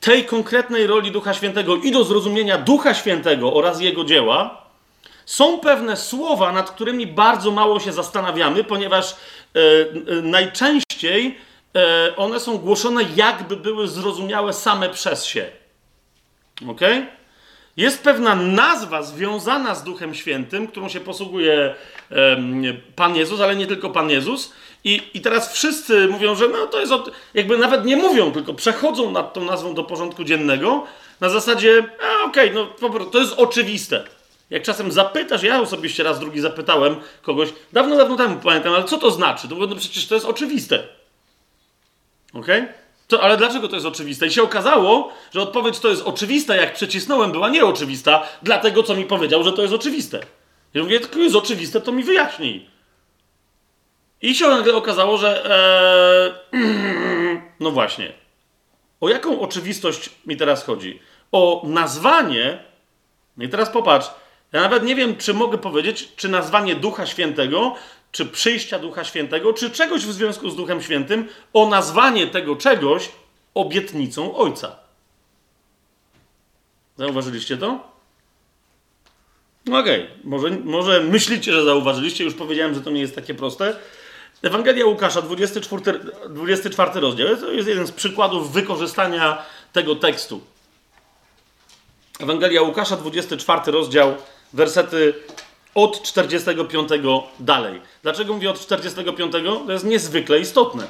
tej 0.00 0.24
konkretnej 0.24 0.86
roli 0.86 1.10
Ducha 1.10 1.34
Świętego 1.34 1.76
i 1.76 1.90
do 1.90 2.04
zrozumienia 2.04 2.58
Ducha 2.58 2.94
Świętego 2.94 3.54
oraz 3.54 3.80
jego 3.80 4.04
dzieła, 4.04 4.68
są 5.28 5.58
pewne 5.58 5.96
słowa, 5.96 6.52
nad 6.52 6.70
którymi 6.70 7.06
bardzo 7.06 7.50
mało 7.50 7.80
się 7.80 7.92
zastanawiamy, 7.92 8.64
ponieważ 8.64 9.12
e, 9.12 9.16
e, 10.18 10.22
najczęściej 10.22 11.38
e, 11.76 12.16
one 12.16 12.40
są 12.40 12.58
głoszone, 12.58 13.02
jakby 13.16 13.56
były 13.56 13.88
zrozumiałe 13.88 14.52
same 14.52 14.90
przez 14.90 15.24
się. 15.24 15.50
Ok? 16.68 16.80
Jest 17.76 18.02
pewna 18.02 18.34
nazwa 18.34 19.02
związana 19.02 19.74
z 19.74 19.84
Duchem 19.84 20.14
Świętym, 20.14 20.68
którą 20.68 20.88
się 20.88 21.00
posługuje 21.00 21.74
Pan 22.96 23.16
Jezus, 23.16 23.40
ale 23.40 23.56
nie 23.56 23.66
tylko 23.66 23.90
Pan 23.90 24.10
Jezus. 24.10 24.52
I, 24.84 25.02
I 25.14 25.20
teraz 25.20 25.52
wszyscy 25.52 26.08
mówią, 26.08 26.34
że 26.34 26.48
no 26.48 26.66
to 26.66 26.80
jest, 26.80 26.92
od, 26.92 27.10
jakby 27.34 27.58
nawet 27.58 27.84
nie 27.84 27.96
mówią, 27.96 28.32
tylko 28.32 28.54
przechodzą 28.54 29.10
nad 29.10 29.32
tą 29.32 29.44
nazwą 29.44 29.74
do 29.74 29.84
porządku 29.84 30.24
dziennego 30.24 30.84
na 31.20 31.28
zasadzie, 31.28 31.84
a 32.02 32.24
okej, 32.24 32.50
okay, 32.50 32.66
no 32.90 33.04
to 33.04 33.18
jest 33.18 33.34
oczywiste. 33.36 34.04
Jak 34.50 34.62
czasem 34.62 34.92
zapytasz, 34.92 35.42
ja 35.42 35.60
osobiście 35.60 36.02
raz 36.02 36.20
drugi 36.20 36.40
zapytałem 36.40 36.96
kogoś, 37.22 37.48
dawno, 37.72 37.96
dawno 37.96 38.16
temu 38.16 38.36
pamiętam, 38.44 38.74
ale 38.74 38.84
co 38.84 38.98
to 38.98 39.10
znaczy? 39.10 39.48
To, 39.48 39.54
no 39.54 39.76
przecież 39.76 40.06
to 40.06 40.14
jest 40.14 40.26
oczywiste. 40.26 40.88
Okej? 42.34 42.60
Okay? 42.62 42.74
To, 43.08 43.22
ale 43.22 43.36
dlaczego 43.36 43.68
to 43.68 43.74
jest 43.74 43.86
oczywiste? 43.86 44.26
I 44.26 44.30
się 44.30 44.42
okazało, 44.42 45.12
że 45.34 45.42
odpowiedź 45.42 45.78
to 45.78 45.88
jest 45.88 46.02
oczywista, 46.02 46.56
jak 46.56 46.74
przecisnąłem, 46.74 47.32
była 47.32 47.48
nieoczywista, 47.48 48.26
dlatego 48.42 48.82
co 48.82 48.94
mi 48.94 49.04
powiedział, 49.04 49.44
że 49.44 49.52
to 49.52 49.62
jest 49.62 49.74
oczywiste. 49.74 50.20
Ja 50.74 50.82
mówię, 50.82 51.00
tylko 51.00 51.18
jest 51.18 51.36
oczywiste, 51.36 51.80
to 51.80 51.92
mi 51.92 52.04
wyjaśnij. 52.04 52.66
I 54.22 54.34
się 54.34 54.48
nagle 54.48 54.74
okazało, 54.74 55.18
że. 55.18 55.44
Ee, 56.52 56.58
no 57.60 57.70
właśnie. 57.70 58.12
O 59.00 59.08
jaką 59.08 59.40
oczywistość 59.40 60.10
mi 60.26 60.36
teraz 60.36 60.64
chodzi? 60.64 61.00
O 61.32 61.62
nazwanie. 61.64 62.62
No 63.36 63.44
I 63.44 63.48
teraz 63.48 63.70
popatrz. 63.70 64.10
Ja 64.52 64.60
nawet 64.60 64.82
nie 64.82 64.96
wiem, 64.96 65.16
czy 65.16 65.34
mogę 65.34 65.58
powiedzieć, 65.58 66.08
czy 66.16 66.28
nazwanie 66.28 66.74
Ducha 66.74 67.06
Świętego, 67.06 67.74
czy 68.12 68.26
przyjścia 68.26 68.78
Ducha 68.78 69.04
Świętego, 69.04 69.52
czy 69.52 69.70
czegoś 69.70 70.02
w 70.06 70.12
związku 70.12 70.50
z 70.50 70.56
Duchem 70.56 70.82
Świętym, 70.82 71.28
o 71.52 71.68
nazwanie 71.68 72.26
tego 72.26 72.56
czegoś 72.56 73.08
obietnicą 73.54 74.36
Ojca. 74.36 74.76
Zauważyliście 76.96 77.56
to? 77.56 77.80
No 79.66 79.78
okej, 79.78 80.04
okay. 80.04 80.16
może, 80.24 80.50
może 80.50 81.00
myślicie, 81.00 81.52
że 81.52 81.64
zauważyliście, 81.64 82.24
już 82.24 82.34
powiedziałem, 82.34 82.74
że 82.74 82.80
to 82.80 82.90
nie 82.90 83.00
jest 83.00 83.14
takie 83.14 83.34
proste. 83.34 83.76
Ewangelia 84.42 84.86
Łukasza, 84.86 85.22
24, 85.22 86.00
24 86.28 87.00
rozdział, 87.00 87.36
to 87.36 87.52
jest 87.52 87.68
jeden 87.68 87.86
z 87.86 87.92
przykładów 87.92 88.52
wykorzystania 88.52 89.42
tego 89.72 89.94
tekstu. 89.94 90.40
Ewangelia 92.20 92.62
Łukasza, 92.62 92.96
24 92.96 93.72
rozdział, 93.72 94.14
wersety 94.52 95.14
od 95.74 96.02
45 96.02 96.88
dalej. 97.40 97.80
Dlaczego 98.02 98.34
mówię 98.34 98.50
od 98.50 98.60
45? 98.60 99.32
To 99.66 99.72
jest 99.72 99.84
niezwykle 99.84 100.40
istotne. 100.40 100.86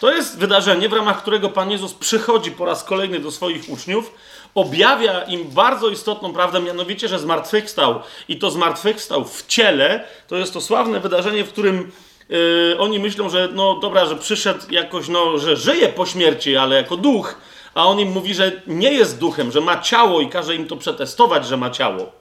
To 0.00 0.12
jest 0.12 0.38
wydarzenie, 0.38 0.88
w 0.88 0.92
ramach 0.92 1.22
którego 1.22 1.48
Pan 1.48 1.70
Jezus 1.70 1.94
przychodzi 1.94 2.50
po 2.50 2.64
raz 2.64 2.84
kolejny 2.84 3.20
do 3.20 3.30
swoich 3.30 3.68
uczniów, 3.68 4.14
objawia 4.54 5.22
im 5.22 5.44
bardzo 5.44 5.88
istotną 5.88 6.32
prawdę, 6.32 6.60
mianowicie, 6.60 7.08
że 7.08 7.18
zmartwychwstał 7.18 8.00
i 8.28 8.38
to 8.38 8.50
zmartwychwstał 8.50 9.24
w 9.24 9.46
ciele. 9.46 10.04
To 10.28 10.36
jest 10.36 10.52
to 10.52 10.60
sławne 10.60 11.00
wydarzenie, 11.00 11.44
w 11.44 11.48
którym 11.48 11.92
yy, 12.30 12.76
oni 12.78 12.98
myślą, 12.98 13.28
że 13.28 13.48
no 13.52 13.78
dobra, 13.82 14.06
że 14.06 14.16
przyszedł 14.16 14.60
jakoś, 14.70 15.08
no, 15.08 15.38
że 15.38 15.56
żyje 15.56 15.88
po 15.88 16.06
śmierci, 16.06 16.56
ale 16.56 16.76
jako 16.76 16.96
duch, 16.96 17.40
a 17.74 17.86
on 17.86 18.00
im 18.00 18.08
mówi, 18.12 18.34
że 18.34 18.62
nie 18.66 18.92
jest 18.92 19.18
duchem, 19.18 19.52
że 19.52 19.60
ma 19.60 19.80
ciało 19.80 20.20
i 20.20 20.28
każe 20.28 20.54
im 20.54 20.66
to 20.66 20.76
przetestować, 20.76 21.46
że 21.46 21.56
ma 21.56 21.70
ciało. 21.70 22.12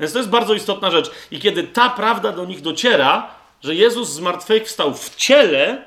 Więc 0.00 0.12
to 0.12 0.18
jest 0.18 0.30
bardzo 0.30 0.54
istotna 0.54 0.90
rzecz. 0.90 1.10
I 1.30 1.40
kiedy 1.40 1.62
ta 1.62 1.90
prawda 1.90 2.32
do 2.32 2.44
nich 2.44 2.60
dociera, 2.60 3.30
że 3.62 3.74
Jezus 3.74 4.08
zmartwychwstał 4.08 4.94
w 4.94 5.16
ciele, 5.16 5.84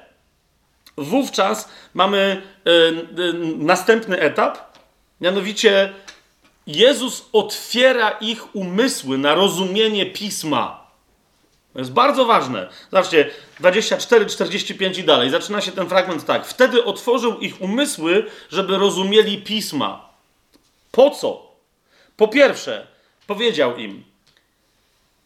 wówczas 0.97 1.69
mamy 1.93 2.41
yy, 2.65 3.07
yy, 3.17 3.33
następny 3.57 4.19
etap, 4.19 4.57
mianowicie 5.21 5.93
Jezus 6.67 7.25
otwiera 7.33 8.09
ich 8.09 8.55
umysły 8.55 9.17
na 9.17 9.35
rozumienie 9.35 10.05
pisma. 10.05 10.80
To 11.73 11.79
jest 11.79 11.91
bardzo 11.91 12.25
ważne. 12.25 12.69
Zobaczcie, 12.91 13.29
24, 13.59 14.25
45 14.25 14.97
i 14.97 15.03
dalej. 15.03 15.29
Zaczyna 15.29 15.61
się 15.61 15.71
ten 15.71 15.89
fragment 15.89 16.25
tak. 16.25 16.45
Wtedy 16.45 16.83
otworzył 16.83 17.39
ich 17.39 17.61
umysły, 17.61 18.25
żeby 18.49 18.77
rozumieli 18.77 19.37
pisma. 19.37 20.09
Po 20.91 21.09
co? 21.09 21.51
Po 22.17 22.27
pierwsze, 22.27 22.87
powiedział 23.27 23.77
im: 23.77 24.03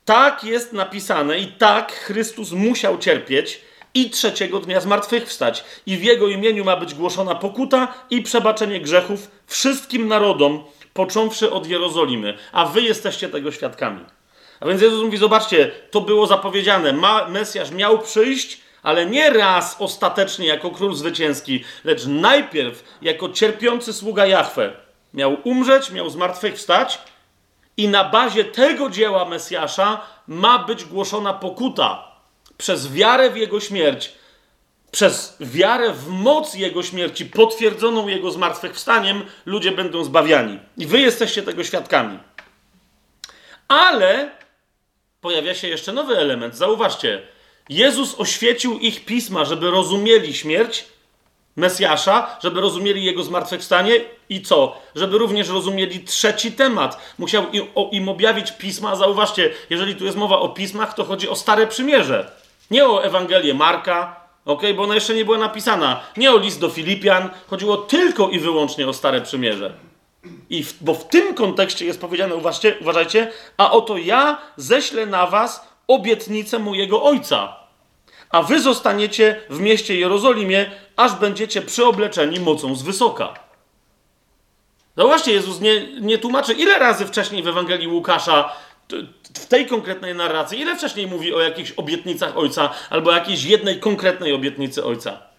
Tak 0.05 0.43
jest 0.43 0.73
napisane 0.73 1.39
i 1.39 1.47
tak 1.47 1.91
Chrystus 1.91 2.51
musiał 2.51 2.97
cierpieć 2.97 3.61
i 3.93 4.09
trzeciego 4.09 4.59
dnia 4.59 4.81
zmartwychwstać. 4.81 5.63
I 5.85 5.97
w 5.97 6.03
Jego 6.03 6.27
imieniu 6.27 6.65
ma 6.65 6.77
być 6.77 6.93
głoszona 6.93 7.35
pokuta 7.35 7.93
i 8.09 8.21
przebaczenie 8.21 8.81
grzechów 8.81 9.31
wszystkim 9.47 10.07
narodom, 10.07 10.63
począwszy 10.93 11.51
od 11.51 11.67
Jerozolimy. 11.67 12.37
A 12.51 12.65
wy 12.65 12.81
jesteście 12.81 13.29
tego 13.29 13.51
świadkami. 13.51 14.14
A 14.59 14.67
więc 14.67 14.81
Jezus 14.81 15.03
mówi, 15.03 15.17
zobaczcie, 15.17 15.71
to 15.91 16.01
było 16.01 16.27
zapowiedziane. 16.27 16.93
Ma, 16.93 17.27
Mesjasz 17.27 17.71
miał 17.71 17.99
przyjść, 17.99 18.61
ale 18.83 19.05
nie 19.05 19.29
raz 19.29 19.75
ostatecznie 19.79 20.47
jako 20.47 20.71
król 20.71 20.95
zwycięski, 20.95 21.63
lecz 21.83 22.05
najpierw 22.05 22.83
jako 23.01 23.29
cierpiący 23.29 23.93
sługa 23.93 24.25
Jahwe. 24.25 24.73
Miał 25.13 25.37
umrzeć, 25.43 25.91
miał 25.91 26.09
zmartwychwstać 26.09 26.99
i 27.77 27.87
na 27.87 28.03
bazie 28.03 28.45
tego 28.45 28.89
dzieła 28.89 29.25
Mesjasza 29.25 30.01
ma 30.27 30.59
być 30.59 30.85
głoszona 30.85 31.33
pokuta 31.33 32.11
przez 32.57 32.93
wiarę 32.93 33.29
w 33.29 33.37
Jego 33.37 33.59
śmierć, 33.59 34.13
przez 34.91 35.37
wiarę 35.39 35.93
w 35.93 36.07
moc 36.07 36.53
Jego 36.53 36.83
śmierci, 36.83 37.25
potwierdzoną 37.25 38.07
Jego 38.07 38.31
zmartwychwstaniem, 38.31 39.25
ludzie 39.45 39.71
będą 39.71 40.03
zbawiani. 40.03 40.59
I 40.77 40.85
wy 40.85 40.99
jesteście 40.99 41.43
tego 41.43 41.63
świadkami. 41.63 42.19
Ale 43.67 44.31
pojawia 45.25 45.55
się 45.55 45.67
jeszcze 45.67 45.93
nowy 45.93 46.17
element. 46.17 46.55
Zauważcie, 46.55 47.21
Jezus 47.69 48.19
oświecił 48.19 48.79
ich 48.79 49.05
pisma, 49.05 49.45
żeby 49.45 49.71
rozumieli 49.71 50.33
śmierć 50.33 50.85
Mesjasza, 51.55 52.37
żeby 52.43 52.61
rozumieli 52.61 53.03
jego 53.03 53.23
zmartwychwstanie 53.23 53.93
i 54.29 54.41
co? 54.41 54.81
Żeby 54.95 55.17
również 55.17 55.49
rozumieli 55.49 55.99
trzeci 55.99 56.51
temat. 56.51 57.13
Musiał 57.17 57.43
im, 57.91 58.09
objawić 58.09 58.51
pisma. 58.51 58.95
Zauważcie, 58.95 59.49
jeżeli 59.69 59.95
tu 59.95 60.05
jest 60.05 60.17
mowa 60.17 60.39
o 60.39 60.49
pismach, 60.49 60.93
to 60.93 61.03
chodzi 61.03 61.29
o 61.29 61.35
Stare 61.35 61.67
Przymierze. 61.67 62.31
Nie 62.71 62.85
o 62.85 63.03
Ewangelię 63.03 63.53
Marka, 63.53 64.19
ok, 64.45 64.61
bo 64.75 64.83
ona 64.83 64.95
jeszcze 64.95 65.13
nie 65.13 65.25
była 65.25 65.37
napisana. 65.37 65.99
Nie 66.17 66.31
o 66.31 66.37
list 66.37 66.59
do 66.59 66.69
Filipian. 66.69 67.29
Chodziło 67.47 67.77
tylko 67.77 68.29
i 68.29 68.39
wyłącznie 68.39 68.87
o 68.87 68.93
Stare 68.93 69.21
Przymierze. 69.21 69.73
I 70.49 70.63
w, 70.63 70.83
bo 70.83 70.93
w 70.93 71.07
tym 71.07 71.33
kontekście 71.33 71.85
jest 71.85 72.01
powiedziane, 72.01 72.35
uważajcie, 72.35 72.75
uważajcie, 72.81 73.31
a 73.57 73.71
oto 73.71 73.97
ja 73.97 74.37
ześlę 74.57 75.05
na 75.05 75.27
was 75.27 75.67
obietnicę 75.87 76.59
mojego 76.59 77.03
Ojca, 77.03 77.55
a 78.29 78.43
wy 78.43 78.61
zostaniecie 78.61 79.41
w 79.49 79.59
mieście 79.59 79.95
Jerozolimie, 79.95 80.71
aż 80.95 81.15
będziecie 81.15 81.61
przyobleczeni 81.61 82.39
mocą 82.39 82.75
z 82.75 82.83
wysoka. 82.83 83.33
Zauważcie, 84.97 85.31
Jezus 85.31 85.61
nie, 85.61 85.87
nie 86.01 86.17
tłumaczy, 86.17 86.53
ile 86.53 86.79
razy 86.79 87.05
wcześniej 87.05 87.43
w 87.43 87.47
Ewangelii 87.47 87.87
Łukasza, 87.87 88.55
w 89.33 89.45
tej 89.45 89.67
konkretnej 89.67 90.15
narracji, 90.15 90.59
ile 90.59 90.75
wcześniej 90.75 91.07
mówi 91.07 91.33
o 91.33 91.39
jakichś 91.39 91.71
obietnicach 91.71 92.37
Ojca, 92.37 92.69
albo 92.89 93.11
jakiejś 93.11 93.43
jednej 93.43 93.79
konkretnej 93.79 94.33
obietnicy 94.33 94.85
Ojca. 94.85 95.34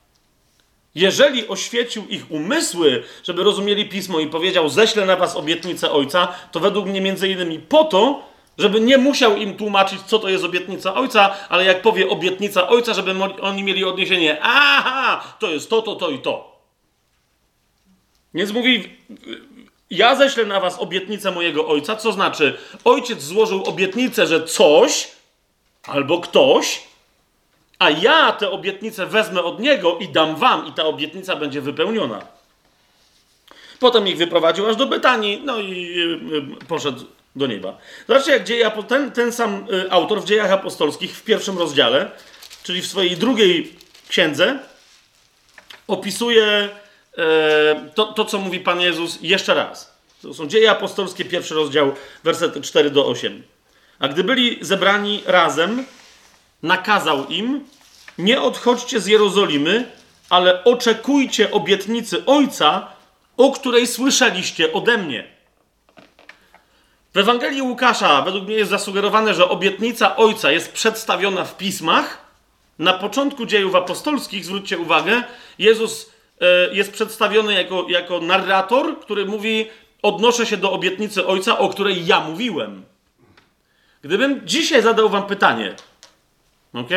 Jeżeli 0.97 1.49
oświecił 1.49 2.07
ich 2.09 2.31
umysły, 2.31 3.03
żeby 3.23 3.45
rozumieli 3.45 3.89
pismo 3.89 4.21
i 4.21 4.27
powiedział: 4.27 4.69
Ześlę 4.69 5.07
na 5.07 5.17
was 5.17 5.37
obietnicę 5.37 5.91
Ojca, 5.91 6.29
to 6.53 6.61
według 6.61 6.87
mnie 6.87 7.01
między 7.01 7.29
innymi 7.29 7.59
po 7.59 7.85
to, 7.85 8.23
żeby 8.59 8.81
nie 8.81 8.99
musiał 8.99 9.37
im 9.37 9.57
tłumaczyć, 9.57 10.01
co 10.03 10.19
to 10.19 10.29
jest 10.29 10.45
obietnica 10.45 10.95
Ojca, 10.95 11.35
ale 11.49 11.65
jak 11.65 11.83
powie 11.83 12.09
obietnica 12.09 12.69
Ojca, 12.69 12.95
żeby 12.95 13.15
oni 13.41 13.63
mieli 13.63 13.85
odniesienie: 13.85 14.39
Aha, 14.43 15.37
to 15.39 15.51
jest 15.51 15.71
to, 15.71 15.83
to, 15.83 15.97
to 15.97 16.11
i 16.11 16.19
to. 16.19 16.63
Więc 18.35 18.53
mówi: 18.53 18.97
Ja 19.91 20.17
ześlę 20.17 20.45
na 20.45 20.61
was 20.61 20.79
obietnicę 20.79 21.31
mojego 21.31 21.69
Ojca, 21.69 21.97
co 21.97 22.13
znaczy, 22.13 22.59
Ojciec 22.85 23.23
złożył 23.23 23.65
obietnicę, 23.65 24.27
że 24.27 24.45
coś 24.45 25.09
albo 25.83 26.21
ktoś 26.21 26.86
a 27.79 27.91
ja 27.91 28.33
tę 28.33 28.51
obietnicę 28.51 29.07
wezmę 29.07 29.43
od 29.43 29.61
niego 29.61 29.99
i 29.99 30.09
dam 30.09 30.37
wam, 30.37 30.67
i 30.67 30.73
ta 30.73 30.85
obietnica 30.85 31.37
będzie 31.37 31.61
wypełniona. 31.61 32.27
Potem 33.81 34.09
ich 34.09 34.17
wyprowadził 34.17 34.69
aż 34.69 34.77
do 34.77 34.87
Betanii, 34.87 35.43
no 35.45 35.59
i 35.59 35.99
y, 35.99 36.63
y, 36.63 36.67
poszedł 36.69 37.05
do 37.37 37.47
nieba. 37.47 37.79
Zobaczcie, 38.09 38.33
jak 38.33 38.45
dzieje, 38.45 38.73
ten, 38.89 39.13
ten 39.13 39.33
sam 39.33 39.67
y, 39.73 39.91
autor 39.91 40.23
w 40.23 40.25
dziejach 40.25 40.53
apostolskich 40.53 41.17
w 41.17 41.23
pierwszym 41.23 41.59
rozdziale, 41.59 42.11
czyli 42.63 42.83
w 42.83 42.87
swojej 42.87 43.17
drugiej 43.17 43.75
księdze, 44.09 44.59
opisuje 45.89 46.69
e, 47.19 47.91
to, 47.95 48.13
to, 48.13 48.25
co 48.25 48.39
mówi 48.39 48.61
Pan 48.61 48.81
Jezus 48.81 49.19
jeszcze 49.23 49.55
raz. 49.55 49.97
To 50.23 50.35
są 50.35 50.47
dzieje 50.47 50.71
apostolskie, 50.71 51.25
pierwszy 51.25 51.55
rozdział, 51.55 51.95
wersety 52.25 52.61
4 52.61 52.91
do 52.91 53.07
8. 53.07 53.43
A 53.99 54.09
gdy 54.09 54.25
byli 54.25 54.59
zebrani 54.61 55.23
razem, 55.27 55.85
nakazał 56.63 57.27
im: 57.27 57.65
Nie 58.19 58.43
odchodźcie 58.43 59.01
z 59.01 59.07
Jerozolimy, 59.07 59.91
ale 60.31 60.65
oczekujcie 60.65 61.51
obietnicy 61.51 62.27
Ojca, 62.27 62.89
o 63.37 63.53
której 63.53 63.87
słyszeliście 63.87 64.73
ode 64.73 64.99
mnie. 64.99 65.37
W 67.15 67.19
Ewangelii 67.19 67.63
Łukasza 67.63 68.23
według 68.23 68.45
mnie 68.45 68.55
jest 68.55 68.71
zasugerowane, 68.71 69.35
że 69.35 69.49
obietnica 69.49 70.17
Ojca 70.17 70.51
jest 70.51 70.73
przedstawiona 70.73 71.45
w 71.45 71.57
pismach. 71.57 72.27
Na 72.79 72.93
początku 72.93 73.47
dziejów 73.47 73.75
apostolskich, 73.75 74.45
zwróćcie 74.45 74.79
uwagę, 74.79 75.23
Jezus 75.59 76.11
e, 76.41 76.75
jest 76.75 76.93
przedstawiony 76.93 77.55
jako, 77.55 77.87
jako 77.89 78.21
narrator, 78.21 79.01
który 79.01 79.27
mówi: 79.27 79.67
Odnoszę 80.03 80.47
się 80.47 80.57
do 80.57 80.73
obietnicy 80.73 81.27
Ojca, 81.27 81.59
o 81.59 81.69
której 81.69 82.07
ja 82.07 82.21
mówiłem. 82.21 82.85
Gdybym 84.03 84.41
dzisiaj 84.45 84.83
zadał 84.83 85.09
Wam 85.09 85.27
pytanie, 85.27 85.75
Ok? 86.77 86.91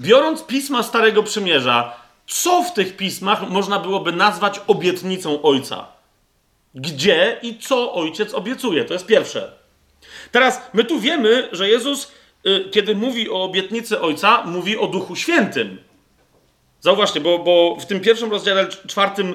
Biorąc 0.00 0.42
pisma 0.42 0.82
Starego 0.82 1.22
Przymierza, 1.22 1.96
co 2.26 2.62
w 2.62 2.72
tych 2.72 2.96
pismach 2.96 3.48
można 3.48 3.78
byłoby 3.78 4.12
nazwać 4.12 4.60
obietnicą 4.66 5.42
Ojca? 5.42 5.86
Gdzie 6.74 7.38
i 7.42 7.58
co 7.58 7.94
Ojciec 7.94 8.34
obiecuje? 8.34 8.84
To 8.84 8.92
jest 8.92 9.06
pierwsze. 9.06 9.52
Teraz 10.30 10.60
my 10.72 10.84
tu 10.84 11.00
wiemy, 11.00 11.48
że 11.52 11.68
Jezus, 11.68 12.12
y, 12.46 12.70
kiedy 12.70 12.94
mówi 12.94 13.30
o 13.30 13.42
obietnicy 13.42 14.00
Ojca, 14.00 14.42
mówi 14.44 14.78
o 14.78 14.86
Duchu 14.86 15.16
Świętym. 15.16 15.78
Zauważcie, 16.80 17.20
bo, 17.20 17.38
bo 17.38 17.76
w 17.80 17.86
tym 17.86 18.00
pierwszym 18.00 18.30
rozdziale 18.30 18.68
czwartym 18.68 19.34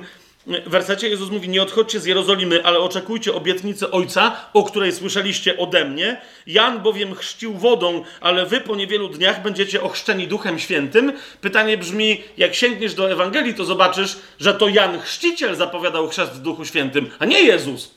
wersecie 0.65 1.09
Jezus 1.09 1.29
mówi: 1.29 1.49
Nie 1.49 1.61
odchodźcie 1.61 1.99
z 1.99 2.05
Jerozolimy, 2.05 2.65
ale 2.65 2.79
oczekujcie 2.79 3.33
obietnicy 3.33 3.91
Ojca, 3.91 4.35
o 4.53 4.63
której 4.63 4.91
słyszeliście 4.91 5.57
ode 5.57 5.85
mnie. 5.85 6.21
Jan 6.47 6.79
bowiem 6.79 7.15
chrzcił 7.15 7.53
wodą, 7.53 8.03
ale 8.21 8.45
wy 8.45 8.61
po 8.61 8.75
niewielu 8.75 9.09
dniach 9.09 9.41
będziecie 9.41 9.81
ochrzczeni 9.81 10.27
Duchem 10.27 10.59
Świętym. 10.59 11.13
Pytanie 11.41 11.77
brzmi: 11.77 12.23
jak 12.37 12.55
sięgniesz 12.55 12.93
do 12.93 13.11
Ewangelii, 13.11 13.53
to 13.53 13.65
zobaczysz, 13.65 14.17
że 14.39 14.53
to 14.53 14.67
Jan 14.67 15.01
Chrzciciel 15.01 15.55
zapowiadał 15.55 16.07
chrzest 16.07 16.31
w 16.31 16.39
Duchu 16.39 16.65
Świętym, 16.65 17.09
a 17.19 17.25
nie 17.25 17.41
Jezus. 17.41 17.91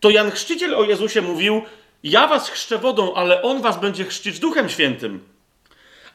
To 0.00 0.10
Jan 0.10 0.30
Chrzciciel 0.30 0.74
o 0.74 0.84
Jezusie 0.84 1.22
mówił: 1.22 1.62
Ja 2.02 2.26
was 2.26 2.50
chrzczę 2.50 2.78
wodą, 2.78 3.14
ale 3.14 3.42
on 3.42 3.62
was 3.62 3.80
będzie 3.80 4.04
chrzcić 4.04 4.38
Duchem 4.38 4.68
Świętym. 4.68 5.33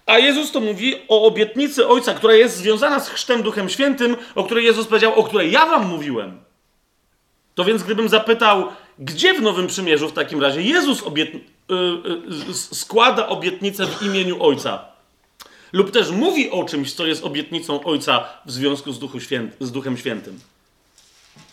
A 0.10 0.20
Jezus 0.20 0.52
to 0.52 0.60
mówi 0.60 0.96
o 1.08 1.24
obietnicy 1.24 1.88
Ojca, 1.88 2.14
która 2.14 2.34
jest 2.34 2.58
związana 2.58 3.00
z 3.00 3.10
chrztem 3.10 3.44
Duchem 3.44 3.70
Świętym, 3.70 4.18
o 4.36 4.44
której 4.44 4.66
Jezus 4.66 4.88
powiedział, 4.88 5.20
o 5.20 5.24
której 5.24 5.52
ja 5.52 5.66
wam 5.66 5.88
mówiłem. 5.88 6.40
To 7.56 7.64
więc 7.64 7.84
gdybym 7.84 8.10
zapytał, 8.10 8.68
gdzie 9.00 9.34
w 9.34 9.42
Nowym 9.42 9.68
Przymierzu 9.68 10.10
w 10.10 10.14
takim 10.14 10.42
razie 10.42 10.62
Jezus 10.62 11.04
obiet... 11.04 11.34
Yy, 11.34 12.02
yy, 12.48 12.54
składa 12.54 13.28
obietnicę 13.28 13.88
w 13.88 14.02
imieniu 14.02 14.44
Ojca, 14.44 14.86
lub 15.74 15.92
też 15.92 16.12
mówi 16.12 16.52
o 16.52 16.64
czymś, 16.64 16.94
co 16.94 17.06
jest 17.06 17.24
obietnicą 17.24 17.84
Ojca 17.84 18.26
w 18.46 18.52
związku 18.52 18.92
z, 18.92 19.00
Duchu 19.00 19.18
z 19.60 19.72
Duchem 19.72 19.98
Świętym. 19.98 20.40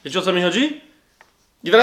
Wiecie 0.04 0.18
o 0.18 0.22
co 0.22 0.32
mi 0.32 0.42
chodzi? 0.42 0.80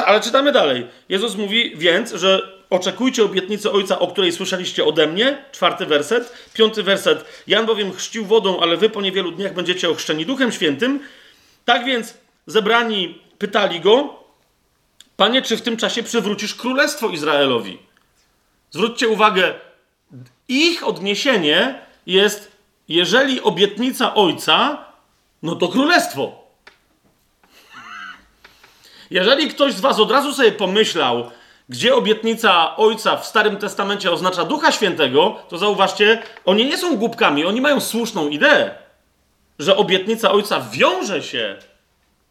Ale 0.06 0.22
czytamy 0.22 0.52
dalej. 0.52 0.88
Jezus 1.10 1.36
mówi 1.36 1.74
więc, 1.76 2.14
że 2.14 2.53
Oczekujcie 2.74 3.24
obietnicy 3.24 3.72
Ojca, 3.72 4.00
o 4.00 4.08
której 4.08 4.32
słyszeliście 4.32 4.86
ode 4.86 5.08
mnie. 5.08 5.44
Czwarty 5.52 5.86
werset. 5.86 6.34
Piąty 6.54 6.84
werset. 6.84 7.26
Jan 7.48 7.66
bowiem 7.66 7.94
chrzcił 7.94 8.26
wodą, 8.26 8.60
ale 8.60 8.78
wy 8.78 8.90
po 8.90 9.02
niewielu 9.02 9.32
dniach 9.32 9.54
będziecie 9.54 9.90
ochrzczeni 9.90 10.26
Duchem 10.26 10.52
Świętym. 10.52 11.00
Tak 11.66 11.86
więc 11.86 12.14
zebrani 12.48 13.22
pytali 13.38 13.80
go, 13.80 14.24
Panie, 15.18 15.42
czy 15.42 15.58
w 15.58 15.62
tym 15.62 15.78
czasie 15.78 16.04
przywrócisz 16.04 16.56
królestwo 16.56 17.10
Izraelowi? 17.10 17.80
Zwróćcie 18.72 19.08
uwagę, 19.08 19.54
ich 20.48 20.88
odniesienie 20.88 21.80
jest, 22.06 22.52
jeżeli 22.88 23.42
obietnica 23.42 24.16
Ojca, 24.16 24.86
no 25.44 25.56
to 25.56 25.68
królestwo. 25.68 26.44
Jeżeli 29.10 29.48
ktoś 29.48 29.74
z 29.74 29.82
Was 29.82 30.00
od 30.00 30.12
razu 30.12 30.34
sobie 30.34 30.52
pomyślał, 30.52 31.32
gdzie 31.74 31.96
obietnica 31.96 32.76
Ojca 32.76 33.18
w 33.18 33.26
Starym 33.26 33.58
Testamencie 33.58 34.12
oznacza 34.12 34.46
Ducha 34.46 34.72
Świętego, 34.72 35.36
to 35.50 35.58
zauważcie, 35.58 36.22
oni 36.46 36.66
nie 36.66 36.78
są 36.78 36.98
głupkami, 36.98 37.46
oni 37.46 37.62
mają 37.62 37.80
słuszną 37.82 38.30
ideę, 38.30 38.76
że 39.60 39.78
obietnica 39.78 40.32
Ojca 40.32 40.66
wiąże 40.72 41.24
się 41.24 41.58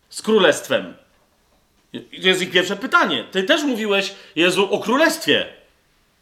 z 0.08 0.22
Królestwem. 0.22 0.94
To 1.92 1.98
jest 2.28 2.42
ich 2.42 2.50
pierwsze 2.50 2.76
pytanie. 2.76 3.24
Ty 3.30 3.42
też 3.42 3.62
mówiłeś, 3.62 4.14
Jezu, 4.36 4.74
o 4.74 4.78
Królestwie, 4.78 5.46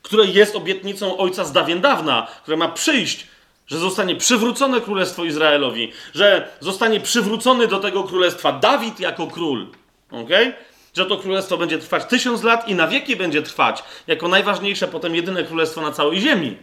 które 0.03 0.25
jest 0.25 0.57
obietnicą 0.57 1.17
Ojca 1.17 1.45
z 1.45 1.53
dawien 1.53 1.81
dawna, 1.81 2.27
które 2.43 2.57
ma 2.57 2.69
przyjść 2.69 3.27
że 3.67 3.79
zostanie 3.79 4.17
przywrócone 4.17 4.81
królestwo 4.81 5.25
Izraelowi, 5.25 5.93
że 6.15 6.49
zostanie 6.61 7.01
przywrócony 7.01 7.67
do 7.67 7.79
tego 7.79 8.05
królestwa 8.05 8.53
Dawid 8.53 9.01
jako 9.01 9.27
król. 9.27 9.67
Okay? 10.11 10.53
Że 10.95 11.07
to 11.07 11.17
królestwo 11.17 11.57
będzie 11.57 11.79
trwać 11.79 12.05
tysiąc 12.05 12.43
lat 12.43 12.69
i 12.69 12.75
na 12.75 12.89
wieki 12.89 13.17
będzie 13.17 13.43
trwać, 13.43 13.85
jako 14.07 14.29
najważniejsze, 14.29 14.89
potem 14.89 15.15
jedyne 15.15 15.45
królestwo 15.45 15.81
na 15.81 15.93
całej 15.93 16.21
ziemi. 16.21 16.57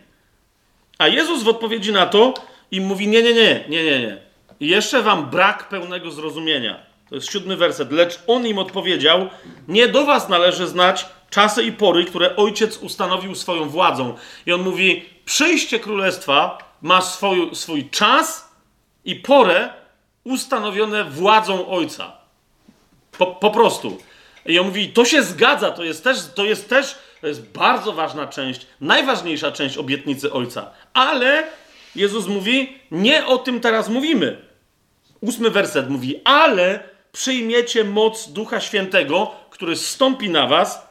A 0.97 1.07
Jezus 1.07 1.43
w 1.43 1.47
odpowiedzi 1.47 1.91
na 1.91 2.05
to 2.05 2.33
im 2.71 2.85
mówi: 2.85 3.07
Nie, 3.07 3.23
nie, 3.23 3.33
nie, 3.33 3.65
nie, 3.69 3.83
nie, 3.83 3.99
nie. 3.99 4.17
Jeszcze 4.59 5.03
wam 5.03 5.29
brak 5.29 5.69
pełnego 5.69 6.11
zrozumienia. 6.11 6.79
To 7.09 7.15
jest 7.15 7.31
siódmy 7.31 7.57
werset. 7.57 7.91
Lecz 7.91 8.19
on 8.27 8.47
im 8.47 8.57
odpowiedział: 8.57 9.29
Nie 9.67 9.87
do 9.87 10.05
was 10.05 10.29
należy 10.29 10.67
znać 10.67 11.05
czasy 11.29 11.63
i 11.63 11.71
pory, 11.71 12.05
które 12.05 12.35
ojciec 12.35 12.77
ustanowił 12.77 13.35
swoją 13.35 13.69
władzą. 13.69 14.15
I 14.45 14.53
on 14.53 14.61
mówi: 14.61 15.05
Przyjście 15.25 15.79
królestwa 15.79 16.57
ma 16.81 17.01
swój, 17.01 17.55
swój 17.55 17.89
czas 17.89 18.51
i 19.05 19.15
porę 19.15 19.69
ustanowione 20.23 21.03
władzą 21.03 21.67
ojca. 21.67 22.11
Po, 23.17 23.27
po 23.27 23.51
prostu. 23.51 23.97
I 24.47 24.59
on 24.59 24.67
mówi: 24.67 24.89
To 24.89 25.05
się 25.05 25.23
zgadza, 25.23 25.71
to 25.71 25.83
jest 25.83 26.03
też, 26.03 26.17
to 26.35 26.45
jest 26.45 26.69
też, 26.69 26.95
to 27.21 27.27
jest 27.27 27.41
bardzo 27.41 27.93
ważna 27.93 28.27
część, 28.27 28.67
najważniejsza 28.81 29.51
część 29.51 29.77
obietnicy 29.77 30.33
ojca. 30.33 30.71
Ale 30.93 31.43
Jezus 31.95 32.27
mówi: 32.27 32.79
Nie 32.91 33.25
o 33.25 33.37
tym 33.37 33.59
teraz 33.59 33.89
mówimy. 33.89 34.37
Ósmy 35.21 35.49
werset 35.49 35.89
mówi: 35.89 36.21
Ale 36.23 36.79
przyjmiecie 37.11 37.83
moc 37.83 38.29
Ducha 38.29 38.59
Świętego, 38.59 39.31
który 39.49 39.75
stąpi 39.75 40.29
na 40.29 40.47
was 40.47 40.87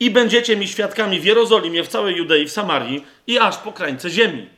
i 0.00 0.10
będziecie 0.10 0.56
mi 0.56 0.68
świadkami 0.68 1.20
w 1.20 1.24
Jerozolimie, 1.24 1.84
w 1.84 1.88
całej 1.88 2.16
Judei, 2.16 2.46
w 2.46 2.52
Samarii 2.52 3.04
i 3.26 3.38
aż 3.38 3.56
po 3.56 3.72
krańce 3.72 4.10
ziemi. 4.10 4.48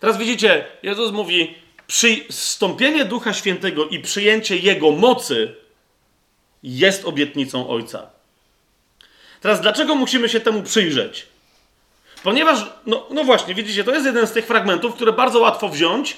Teraz 0.00 0.18
widzicie, 0.18 0.64
Jezus 0.82 1.12
mówi, 1.12 1.54
przystąpienie 1.86 3.04
Ducha 3.04 3.32
Świętego 3.32 3.88
i 3.88 4.00
przyjęcie 4.00 4.56
Jego 4.56 4.90
mocy 4.90 5.65
jest 6.66 7.04
obietnicą 7.04 7.68
Ojca. 7.68 8.06
Teraz 9.40 9.60
dlaczego 9.60 9.94
musimy 9.94 10.28
się 10.28 10.40
temu 10.40 10.62
przyjrzeć? 10.62 11.26
Ponieważ, 12.22 12.66
no, 12.86 13.06
no 13.10 13.24
właśnie, 13.24 13.54
widzicie, 13.54 13.84
to 13.84 13.94
jest 13.94 14.06
jeden 14.06 14.26
z 14.26 14.32
tych 14.32 14.46
fragmentów, 14.46 14.94
które 14.94 15.12
bardzo 15.12 15.40
łatwo 15.40 15.68
wziąć 15.68 16.16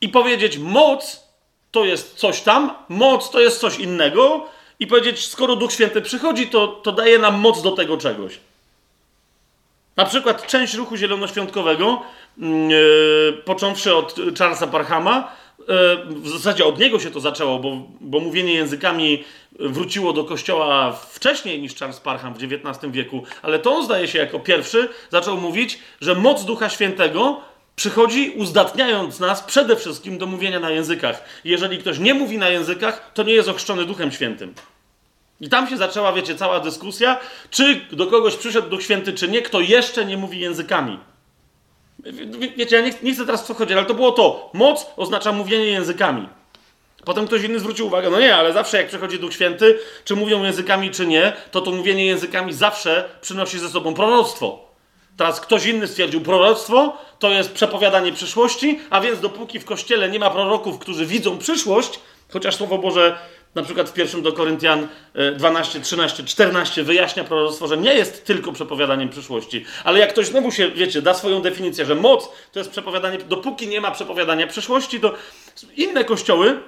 i 0.00 0.08
powiedzieć, 0.08 0.58
moc 0.58 1.24
to 1.70 1.84
jest 1.84 2.14
coś 2.14 2.40
tam, 2.40 2.74
moc 2.88 3.30
to 3.30 3.40
jest 3.40 3.60
coś 3.60 3.78
innego, 3.78 4.46
i 4.80 4.86
powiedzieć, 4.86 5.26
skoro 5.26 5.56
Duch 5.56 5.72
Święty 5.72 6.02
przychodzi, 6.02 6.48
to, 6.48 6.68
to 6.68 6.92
daje 6.92 7.18
nam 7.18 7.38
moc 7.38 7.62
do 7.62 7.70
tego 7.70 7.96
czegoś. 7.96 8.38
Na 9.96 10.04
przykład 10.04 10.46
część 10.46 10.74
ruchu 10.74 10.96
zielonoświątkowego, 10.96 12.02
yy, 12.38 13.42
począwszy 13.44 13.94
od 13.94 14.16
Charlesa 14.38 14.66
Parhama, 14.66 15.32
w 16.06 16.28
zasadzie 16.28 16.64
od 16.64 16.78
niego 16.78 16.98
się 16.98 17.10
to 17.10 17.20
zaczęło, 17.20 17.58
bo, 17.58 17.82
bo 18.00 18.20
mówienie 18.20 18.54
językami 18.54 19.24
wróciło 19.58 20.12
do 20.12 20.24
kościoła 20.24 20.92
wcześniej 20.92 21.62
niż 21.62 21.74
Charles 21.74 22.00
Parham 22.00 22.34
w 22.34 22.36
XIX 22.42 22.92
wieku, 22.92 23.22
ale 23.42 23.58
to 23.58 23.72
on 23.72 23.84
zdaje 23.84 24.08
się 24.08 24.18
jako 24.18 24.40
pierwszy 24.40 24.88
zaczął 25.10 25.36
mówić, 25.36 25.78
że 26.00 26.14
moc 26.14 26.44
Ducha 26.44 26.68
Świętego 26.68 27.40
przychodzi 27.76 28.30
uzdatniając 28.36 29.20
nas 29.20 29.42
przede 29.42 29.76
wszystkim 29.76 30.18
do 30.18 30.26
mówienia 30.26 30.60
na 30.60 30.70
językach. 30.70 31.24
Jeżeli 31.44 31.78
ktoś 31.78 31.98
nie 31.98 32.14
mówi 32.14 32.38
na 32.38 32.48
językach, 32.48 33.10
to 33.14 33.22
nie 33.22 33.32
jest 33.32 33.48
ochrzczony 33.48 33.84
Duchem 33.84 34.12
Świętym. 34.12 34.54
I 35.40 35.48
tam 35.48 35.68
się 35.68 35.76
zaczęła, 35.76 36.12
wiecie, 36.12 36.34
cała 36.34 36.60
dyskusja, 36.60 37.20
czy 37.50 37.80
do 37.92 38.06
kogoś 38.06 38.36
przyszedł 38.36 38.68
Duch 38.68 38.82
Święty, 38.82 39.12
czy 39.12 39.28
nie, 39.28 39.42
kto 39.42 39.60
jeszcze 39.60 40.04
nie 40.04 40.16
mówi 40.16 40.40
językami. 40.40 40.98
Wiecie, 42.56 42.76
ja 42.76 42.82
nie, 42.82 42.92
nie 43.02 43.14
chcę 43.14 43.26
teraz 43.26 43.42
w 43.42 43.46
co 43.46 43.64
ale 43.76 43.84
to 43.84 43.94
było 43.94 44.12
to. 44.12 44.50
Moc 44.54 44.86
oznacza 44.96 45.32
mówienie 45.32 45.66
językami. 45.66 46.28
Potem 47.04 47.26
ktoś 47.26 47.42
inny 47.42 47.58
zwrócił 47.58 47.86
uwagę, 47.86 48.10
no 48.10 48.20
nie, 48.20 48.36
ale 48.36 48.52
zawsze 48.52 48.76
jak 48.76 48.88
przychodzi 48.88 49.18
Duch 49.18 49.32
Święty, 49.32 49.78
czy 50.04 50.16
mówią 50.16 50.44
językami, 50.44 50.90
czy 50.90 51.06
nie, 51.06 51.32
to 51.50 51.60
to 51.60 51.70
mówienie 51.70 52.06
językami 52.06 52.52
zawsze 52.52 53.08
przynosi 53.20 53.58
ze 53.58 53.68
sobą 53.68 53.94
proroctwo. 53.94 54.70
Teraz 55.16 55.40
ktoś 55.40 55.66
inny 55.66 55.86
stwierdził, 55.88 56.20
proroctwo 56.20 56.98
to 57.18 57.30
jest 57.30 57.52
przepowiadanie 57.52 58.12
przyszłości, 58.12 58.80
a 58.90 59.00
więc 59.00 59.20
dopóki 59.20 59.58
w 59.58 59.64
kościele 59.64 60.08
nie 60.08 60.18
ma 60.18 60.30
proroków, 60.30 60.78
którzy 60.78 61.06
widzą 61.06 61.38
przyszłość, 61.38 62.00
chociaż 62.32 62.56
Słowo 62.56 62.78
Boże 62.78 63.18
na 63.54 63.62
przykład 63.62 63.88
w 63.88 63.92
pierwszym 63.92 64.22
do 64.22 64.32
Koryntian 64.32 64.88
12, 65.36 65.80
13, 65.80 66.24
14 66.24 66.82
wyjaśnia 66.82 67.24
proroctwo, 67.24 67.68
że 67.68 67.76
nie 67.76 67.94
jest 67.94 68.24
tylko 68.24 68.52
przepowiadaniem 68.52 69.08
przyszłości. 69.08 69.64
Ale 69.84 69.98
jak 69.98 70.12
ktoś 70.12 70.26
znowu 70.26 70.50
się, 70.50 70.70
wiecie, 70.70 71.02
da 71.02 71.14
swoją 71.14 71.42
definicję, 71.42 71.84
że 71.84 71.94
moc 71.94 72.28
to 72.52 72.58
jest 72.58 72.70
przepowiadanie, 72.70 73.18
dopóki 73.18 73.68
nie 73.68 73.80
ma 73.80 73.90
przepowiadania 73.90 74.46
przyszłości, 74.46 75.00
to 75.00 75.14
inne 75.76 76.04
kościoły 76.04 76.60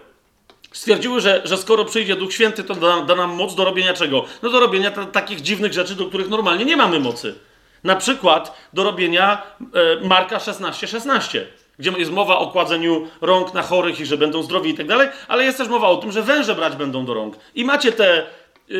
stwierdziły, 0.72 1.20
że, 1.20 1.42
że 1.44 1.56
skoro 1.56 1.84
przyjdzie 1.84 2.16
Duch 2.16 2.32
Święty, 2.32 2.64
to 2.64 2.74
da, 2.74 3.02
da 3.02 3.14
nam 3.14 3.30
moc 3.30 3.54
do 3.54 3.64
robienia 3.64 3.94
czego? 3.94 4.24
No 4.42 4.50
do 4.50 4.60
robienia 4.60 4.90
takich 4.90 5.40
dziwnych 5.40 5.72
rzeczy, 5.72 5.94
do 5.94 6.06
których 6.06 6.28
normalnie 6.28 6.64
nie 6.64 6.76
mamy 6.76 7.00
mocy. 7.00 7.34
Na 7.84 7.96
przykład 7.96 8.68
do 8.72 8.84
robienia 8.84 9.42
e, 10.02 10.08
Marka 10.08 10.40
16, 10.40 10.86
16 10.86 11.46
gdzie 11.78 11.90
jest 11.90 12.10
mowa 12.10 12.38
o 12.38 12.46
kładzeniu 12.46 13.08
rąk 13.20 13.54
na 13.54 13.62
chorych 13.62 14.00
i 14.00 14.06
że 14.06 14.16
będą 14.16 14.42
zdrowi 14.42 14.70
i 14.70 14.74
tak 14.74 14.86
dalej, 14.86 15.08
ale 15.28 15.44
jest 15.44 15.58
też 15.58 15.68
mowa 15.68 15.88
o 15.88 15.96
tym, 15.96 16.12
że 16.12 16.22
węże 16.22 16.54
brać 16.54 16.76
będą 16.76 17.04
do 17.04 17.14
rąk. 17.14 17.36
I 17.54 17.64
macie 17.64 17.92
te 17.92 18.26
y, 18.70 18.74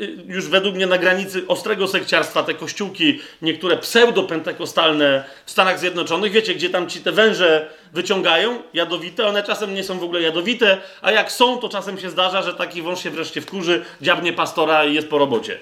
y, 0.00 0.24
już 0.26 0.48
według 0.48 0.74
mnie 0.74 0.86
na 0.86 0.98
granicy 0.98 1.44
ostrego 1.48 1.88
sekciarstwa 1.88 2.42
te 2.42 2.54
kościółki, 2.54 3.20
niektóre 3.42 3.76
pseudo-pentekostalne 3.76 5.22
w 5.46 5.50
Stanach 5.50 5.78
Zjednoczonych, 5.78 6.32
wiecie, 6.32 6.54
gdzie 6.54 6.70
tam 6.70 6.88
ci 6.88 7.00
te 7.00 7.12
węże 7.12 7.70
wyciągają, 7.92 8.62
jadowite, 8.74 9.26
one 9.26 9.42
czasem 9.42 9.74
nie 9.74 9.84
są 9.84 9.98
w 9.98 10.04
ogóle 10.04 10.22
jadowite, 10.22 10.80
a 11.02 11.12
jak 11.12 11.32
są, 11.32 11.58
to 11.58 11.68
czasem 11.68 11.98
się 11.98 12.10
zdarza, 12.10 12.42
że 12.42 12.54
taki 12.54 12.82
wąż 12.82 13.02
się 13.02 13.10
wreszcie 13.10 13.40
wkurzy, 13.40 13.84
dziabnie 14.00 14.32
pastora 14.32 14.84
i 14.84 14.94
jest 14.94 15.08
po 15.08 15.18
robocie. 15.18 15.58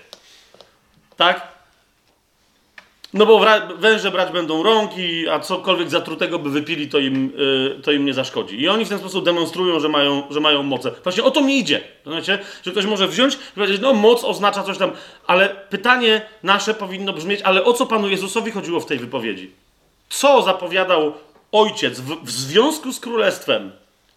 Tak? 1.16 1.54
No 3.14 3.27
bo 3.27 3.44
węże 3.79 4.11
brać 4.11 4.33
będą 4.33 4.62
rąki, 4.62 5.29
a 5.29 5.40
cokolwiek 5.40 5.90
zatrutego 5.90 6.38
by 6.38 6.50
wypili, 6.50 6.88
to 6.88 6.98
im, 6.98 7.33
yy, 7.37 7.81
to 7.83 7.92
im 7.92 8.05
nie 8.05 8.14
zaszkodzi. 8.14 8.61
I 8.61 8.68
oni 8.68 8.85
w 8.85 8.88
ten 8.88 8.98
sposób 8.98 9.24
demonstrują, 9.24 9.81
że 9.81 9.88
mają, 9.88 10.22
że 10.31 10.40
mają 10.40 10.62
moce. 10.62 10.90
Właśnie 11.03 11.24
o 11.24 11.31
to 11.31 11.40
mi 11.40 11.59
idzie. 11.59 11.81
Znaczy, 12.07 12.38
że 12.62 12.70
ktoś 12.70 12.87
może 12.87 13.09
wziąć 13.09 13.35
i 13.35 13.55
powiedzieć, 13.55 13.81
no 13.81 13.92
moc 13.92 14.24
oznacza 14.24 14.62
coś 14.62 14.79
tam, 14.79 14.90
ale 15.27 15.48
pytanie 15.48 16.22
nasze 16.42 16.74
powinno 16.74 17.12
brzmieć, 17.12 17.42
ale 17.42 17.64
o 17.64 17.72
co 17.72 17.87
Panu 17.87 18.09
Jezusowi 18.09 18.50
chodziło 18.50 18.81
w 18.81 18.87
tej 18.87 18.98
wypowiedzi? 18.98 19.50
Co 20.09 20.42
zapowiadał 20.42 21.12
Ojciec 21.53 22.00
w, 22.00 22.24
w 22.24 22.31
związku 22.31 22.92
z 22.92 23.00
Królestwem? 23.00 23.72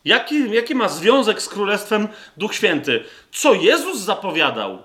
Jaki, 0.05 0.51
jaki 0.51 0.75
ma 0.75 0.89
związek 0.89 1.41
z 1.41 1.49
Królestwem 1.49 2.07
Duch 2.37 2.55
Święty? 2.55 3.03
Co 3.31 3.53
Jezus 3.53 3.99
zapowiadał, 3.99 4.77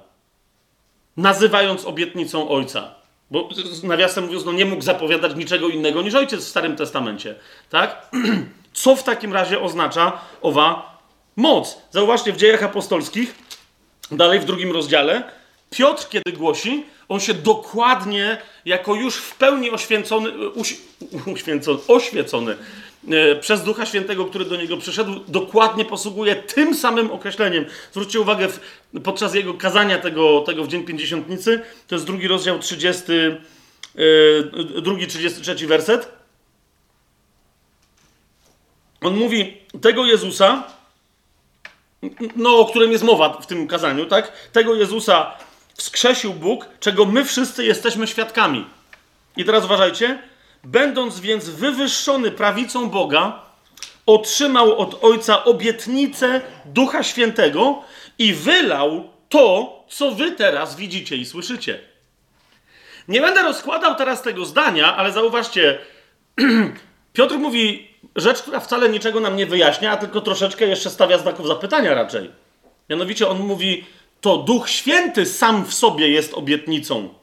nazywając 1.17 1.85
obietnicą 1.85 2.49
Ojca? 2.49 3.02
Bo 3.33 3.49
nawiasem 3.83 4.25
mówiąc, 4.25 4.45
no 4.45 4.53
nie 4.53 4.65
mógł 4.65 4.83
zapowiadać 4.83 5.37
niczego 5.37 5.69
innego 5.69 6.03
niż 6.03 6.15
ojciec 6.15 6.45
w 6.45 6.49
Starym 6.49 6.77
Testamencie. 6.77 7.35
Tak? 7.71 8.11
Co 8.73 8.97
w 8.97 9.03
takim 9.03 9.33
razie 9.33 9.61
oznacza 9.61 10.21
owa 10.43 10.99
moc? 11.37 11.79
Zauważcie 11.91 12.33
w 12.33 12.37
dziejach 12.37 12.63
apostolskich, 12.63 13.35
dalej 14.11 14.41
w 14.41 14.45
drugim 14.45 14.73
rozdziale, 14.73 15.23
Piotr, 15.71 16.09
kiedy 16.09 16.33
głosi, 16.33 16.85
on 17.09 17.21
się 17.21 17.35
dokładnie, 17.35 18.39
jako 18.65 18.95
już 18.95 19.17
w 19.17 19.37
pełni 19.37 19.71
oświęcony, 19.71 20.49
uś, 20.49 20.77
uświęcony, 21.27 21.79
oświecony 21.89 22.57
przez 23.41 23.65
Ducha 23.65 23.87
Świętego, 23.87 24.25
który 24.25 24.45
do 24.45 24.57
niego 24.57 24.77
przyszedł, 24.77 25.21
dokładnie 25.29 25.85
posługuje 25.85 26.37
tym 26.37 26.75
samym 26.75 27.11
określeniem. 27.11 27.65
Zwróćcie 27.93 28.21
uwagę, 28.21 28.49
w, 28.49 28.61
podczas 29.05 29.35
jego 29.35 29.55
kazania 29.55 29.99
tego, 29.99 30.41
tego 30.41 30.65
w 30.65 30.69
Dzień 30.69 30.85
Pięćdziesiątnicy, 30.85 31.63
to 31.89 31.95
jest 31.95 32.07
drugi 32.07 32.29
rozdział 32.29 32.59
30, 32.59 33.13
yy, 33.95 34.83
drugi 34.83 35.07
33 35.07 35.67
werset. 35.67 36.09
On 39.01 39.17
mówi, 39.17 39.57
tego 39.81 40.07
Jezusa, 40.07 40.65
no 42.37 42.59
o 42.59 42.65
którym 42.65 42.93
jest 42.93 43.05
mowa 43.05 43.41
w 43.41 43.47
tym 43.47 43.69
kazaniu, 43.69 44.07
tak? 44.07 44.33
Tego 44.53 44.75
Jezusa 44.75 45.37
wskrzesił 45.75 46.33
Bóg, 46.33 46.69
czego 46.81 47.05
my 47.05 47.25
wszyscy 47.25 47.65
jesteśmy 47.65 48.07
świadkami. 48.07 48.67
I 49.37 49.45
teraz 49.45 49.65
uważajcie, 49.65 50.23
Będąc 50.65 51.21
więc 51.21 51.49
wywyższony 51.49 52.31
prawicą 52.31 52.91
Boga, 52.91 53.43
otrzymał 54.07 54.79
od 54.79 55.05
Ojca 55.05 55.45
obietnicę 55.45 56.41
Ducha 56.65 57.03
Świętego 57.03 57.83
i 58.19 58.33
wylał 58.33 59.09
to, 59.29 59.85
co 59.89 60.11
wy 60.11 60.33
teraz 60.33 60.77
widzicie 60.77 61.17
i 61.17 61.27
słyszycie. 61.27 61.81
Nie 63.09 63.21
będę 63.21 63.43
rozkładał 63.43 63.95
teraz 63.95 64.23
tego 64.23 64.45
zdania, 64.45 64.97
ale 64.97 65.13
zauważcie, 65.13 65.79
Piotr 67.13 67.39
mówi 67.39 67.89
rzecz, 68.17 68.43
która 68.43 68.61
wcale 68.61 68.89
niczego 68.89 69.21
nam 69.21 69.37
nie 69.37 69.47
wyjaśnia, 69.47 69.93
a 69.93 69.97
tylko 69.97 70.21
troszeczkę 70.21 70.67
jeszcze 70.67 70.91
stawia 70.91 71.19
znaków 71.19 71.47
zapytania 71.47 71.95
raczej. 71.95 72.31
Mianowicie 72.91 73.29
on 73.29 73.39
mówi, 73.39 73.85
to 74.21 74.37
Duch 74.37 74.69
Święty 74.69 75.27
sam 75.27 75.65
w 75.65 75.75
sobie 75.75 76.09
jest 76.09 76.35
obietnicą 76.35 77.15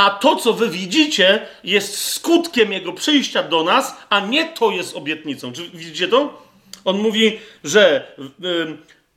a 0.00 0.10
to, 0.10 0.36
co 0.36 0.52
wy 0.52 0.68
widzicie, 0.68 1.46
jest 1.64 2.04
skutkiem 2.04 2.72
jego 2.72 2.92
przyjścia 2.92 3.42
do 3.42 3.64
nas, 3.64 3.96
a 4.10 4.20
nie 4.20 4.48
to 4.48 4.70
jest 4.70 4.96
obietnicą. 4.96 5.52
Czy 5.52 5.70
widzicie 5.74 6.08
to? 6.08 6.42
On 6.84 6.98
mówi, 6.98 7.38
że 7.64 8.12
y, 8.18 8.76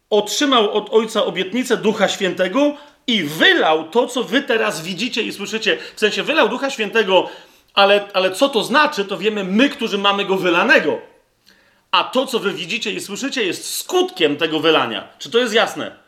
otrzymał 0.10 0.72
od 0.72 0.94
Ojca 0.94 1.26
obietnicę 1.26 1.78
Ducha 1.78 2.08
Świętego 2.08 2.78
i 3.08 3.24
wylał 3.24 3.90
to, 3.90 4.08
co 4.08 4.24
wy 4.24 4.42
teraz 4.42 4.82
widzicie 4.82 5.22
i 5.22 5.34
słyszycie. 5.34 5.78
W 5.96 6.00
sensie 6.00 6.24
wylał 6.24 6.50
Ducha 6.50 6.70
Świętego, 6.70 7.30
ale, 7.74 8.08
ale 8.14 8.32
co 8.32 8.50
to 8.50 8.64
znaczy, 8.64 9.06
to 9.06 9.18
wiemy 9.18 9.44
my, 9.44 9.70
którzy 9.70 9.98
mamy 9.98 10.26
go 10.26 10.38
wylanego. 10.38 11.02
A 11.92 12.04
to, 12.04 12.26
co 12.26 12.40
wy 12.40 12.54
widzicie 12.54 12.92
i 12.92 13.00
słyszycie, 13.00 13.44
jest 13.44 13.78
skutkiem 13.78 14.38
tego 14.38 14.60
wylania. 14.60 15.08
Czy 15.20 15.32
to 15.32 15.40
jest 15.40 15.54
jasne? 15.54 16.03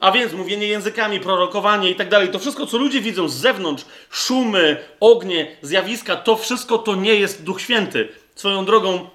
A 0.00 0.12
więc 0.12 0.32
mówienie 0.32 0.66
językami, 0.66 1.20
prorokowanie 1.20 1.90
i 1.90 1.94
tak 1.94 2.08
dalej, 2.08 2.28
to 2.28 2.38
wszystko, 2.38 2.66
co 2.66 2.78
ludzie 2.78 3.00
widzą 3.00 3.28
z 3.28 3.34
zewnątrz, 3.34 3.84
szumy, 4.10 4.76
ognie, 5.00 5.56
zjawiska, 5.62 6.16
to 6.16 6.36
wszystko 6.36 6.78
to 6.78 6.94
nie 6.94 7.14
jest 7.14 7.44
Duch 7.44 7.60
Święty. 7.60 8.08
Swoją 8.34 8.64
drogą, 8.64 9.08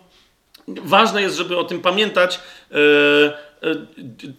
ważne 0.67 1.21
jest, 1.21 1.38
żeby 1.38 1.57
o 1.57 1.63
tym 1.63 1.82
pamiętać. 1.82 2.39
Yy, 2.71 2.77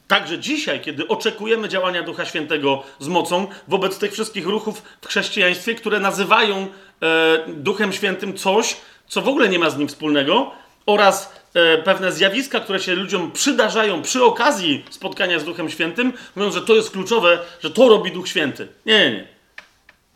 także 0.08 0.38
dzisiaj, 0.38 0.80
kiedy 0.80 1.08
oczekujemy 1.08 1.68
działania 1.68 2.02
Ducha 2.02 2.24
Świętego 2.24 2.82
z 2.98 3.08
mocą, 3.08 3.46
wobec 3.68 3.98
tych 3.98 4.12
wszystkich 4.12 4.46
ruchów 4.46 4.82
w 5.00 5.06
chrześcijaństwie, 5.06 5.74
które 5.74 6.00
nazywają 6.00 6.60
yy, 7.00 7.08
Duchem 7.54 7.92
Świętym 7.92 8.36
coś, 8.36 8.76
co 9.08 9.22
w 9.22 9.28
ogóle 9.28 9.48
nie 9.48 9.58
ma 9.58 9.70
z 9.70 9.78
nim 9.78 9.88
wspólnego, 9.88 10.50
oraz 10.86 11.41
E, 11.41 11.41
pewne 11.84 12.12
zjawiska, 12.12 12.60
które 12.60 12.80
się 12.80 12.94
ludziom 12.94 13.32
przydarzają 13.32 14.02
przy 14.02 14.24
okazji 14.24 14.84
spotkania 14.90 15.38
z 15.38 15.44
Duchem 15.44 15.70
Świętym, 15.70 16.12
mówią, 16.36 16.52
że 16.52 16.62
to 16.62 16.74
jest 16.74 16.90
kluczowe, 16.90 17.38
że 17.60 17.70
to 17.70 17.88
robi 17.88 18.12
Duch 18.12 18.28
Święty. 18.28 18.68
Nie, 18.86 18.98
nie, 18.98 19.10
nie. 19.10 19.28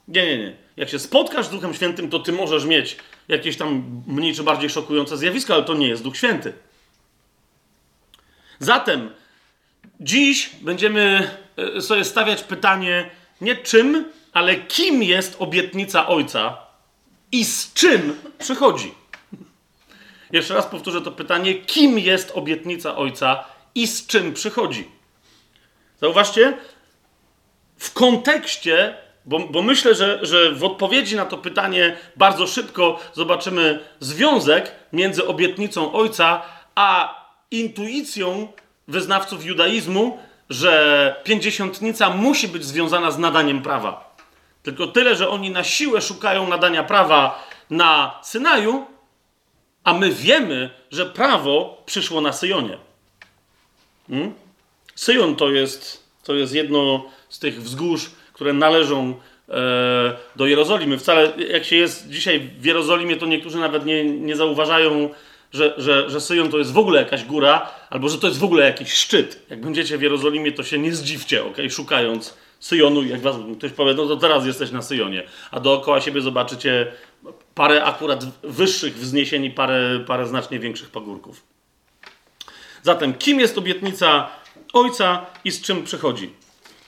Nie, 0.08 0.26
nie, 0.26 0.38
nie. 0.38 0.56
Jak 0.76 0.88
się 0.88 0.98
spotkasz 0.98 1.46
z 1.46 1.50
Duchem 1.50 1.74
Świętym, 1.74 2.10
to 2.10 2.18
ty 2.18 2.32
możesz 2.32 2.64
mieć 2.64 2.96
jakieś 3.28 3.56
tam 3.56 4.02
mniej 4.06 4.34
czy 4.34 4.42
bardziej 4.42 4.70
szokujące 4.70 5.16
zjawisko, 5.16 5.54
ale 5.54 5.62
to 5.62 5.74
nie 5.74 5.88
jest 5.88 6.02
Duch 6.02 6.16
Święty. 6.16 6.52
Zatem 8.58 9.10
dziś 10.00 10.50
będziemy 10.60 11.30
e, 11.76 11.82
sobie 11.82 12.04
stawiać 12.04 12.42
pytanie 12.42 13.10
nie 13.40 13.56
czym, 13.56 14.04
ale 14.32 14.56
kim 14.56 15.02
jest 15.02 15.36
obietnica 15.38 16.08
Ojca 16.08 16.58
i 17.32 17.44
z 17.44 17.72
czym 17.72 18.16
przychodzi. 18.38 18.94
Jeszcze 20.32 20.54
raz 20.54 20.66
powtórzę 20.66 21.02
to 21.02 21.12
pytanie: 21.12 21.54
kim 21.54 21.98
jest 21.98 22.32
obietnica 22.34 22.96
Ojca 22.96 23.44
i 23.74 23.86
z 23.86 24.06
czym 24.06 24.32
przychodzi? 24.32 24.88
Zauważcie, 26.00 26.58
w 27.78 27.92
kontekście, 27.92 28.96
bo, 29.24 29.38
bo 29.38 29.62
myślę, 29.62 29.94
że, 29.94 30.18
że 30.22 30.52
w 30.52 30.64
odpowiedzi 30.64 31.16
na 31.16 31.24
to 31.24 31.38
pytanie 31.38 31.96
bardzo 32.16 32.46
szybko 32.46 33.00
zobaczymy 33.12 33.80
związek 34.00 34.72
między 34.92 35.26
obietnicą 35.26 35.92
Ojca 35.92 36.42
a 36.74 37.14
intuicją 37.50 38.48
wyznawców 38.88 39.44
judaizmu, 39.44 40.18
że 40.50 41.14
pięćdziesiątnica 41.24 42.10
musi 42.10 42.48
być 42.48 42.64
związana 42.64 43.10
z 43.10 43.18
nadaniem 43.18 43.62
prawa. 43.62 44.16
Tylko 44.62 44.86
tyle, 44.86 45.16
że 45.16 45.28
oni 45.28 45.50
na 45.50 45.64
siłę 45.64 46.00
szukają 46.00 46.48
nadania 46.48 46.84
prawa 46.84 47.46
na 47.70 48.18
Synaju, 48.22 48.86
a 49.86 49.94
my 49.94 50.10
wiemy, 50.10 50.70
że 50.90 51.06
prawo 51.06 51.82
przyszło 51.86 52.20
na 52.20 52.32
Syjonie. 52.32 52.78
Hmm? 54.08 54.34
Syjon 54.94 55.36
to 55.36 55.50
jest, 55.50 56.04
to 56.24 56.34
jest 56.34 56.54
jedno 56.54 57.04
z 57.28 57.38
tych 57.38 57.62
wzgórz, 57.62 58.10
które 58.32 58.52
należą 58.52 59.14
e, 59.48 60.16
do 60.36 60.46
Jerozolimy. 60.46 60.98
Wcale 60.98 61.32
jak 61.48 61.64
się 61.64 61.76
jest 61.76 62.08
dzisiaj 62.08 62.40
w 62.58 62.64
Jerozolimie, 62.64 63.16
to 63.16 63.26
niektórzy 63.26 63.58
nawet 63.58 63.86
nie, 63.86 64.04
nie 64.04 64.36
zauważają, 64.36 65.10
że, 65.52 65.74
że, 65.76 66.10
że 66.10 66.20
Syjon 66.20 66.50
to 66.50 66.58
jest 66.58 66.72
w 66.72 66.78
ogóle 66.78 67.00
jakaś 67.00 67.24
góra, 67.24 67.70
albo 67.90 68.08
że 68.08 68.18
to 68.18 68.26
jest 68.26 68.38
w 68.38 68.44
ogóle 68.44 68.64
jakiś 68.64 68.92
szczyt. 68.92 69.46
Jak 69.50 69.60
będziecie 69.60 69.98
w 69.98 70.02
Jerozolimie, 70.02 70.52
to 70.52 70.62
się 70.62 70.78
nie 70.78 70.94
zdziwcie, 70.94 71.44
ok? 71.44 71.56
szukając 71.70 72.36
Syjonu. 72.60 73.04
Jak 73.04 73.20
was 73.20 73.36
ktoś 73.58 73.72
powie, 73.72 73.94
no 73.94 74.06
to 74.06 74.16
teraz 74.16 74.46
jesteś 74.46 74.70
na 74.70 74.82
Syjonie, 74.82 75.22
a 75.50 75.60
dookoła 75.60 76.00
siebie 76.00 76.20
zobaczycie 76.20 76.92
parę 77.54 77.84
akurat 77.84 78.24
wyższych 78.42 78.96
wzniesień 78.96 79.44
i 79.44 79.50
parę, 79.50 80.04
parę 80.06 80.26
znacznie 80.26 80.58
większych 80.58 80.90
pagórków. 80.90 81.42
Zatem, 82.82 83.14
kim 83.14 83.40
jest 83.40 83.58
obietnica 83.58 84.28
Ojca 84.72 85.26
i 85.44 85.50
z 85.50 85.62
czym 85.62 85.84
przychodzi? 85.84 86.32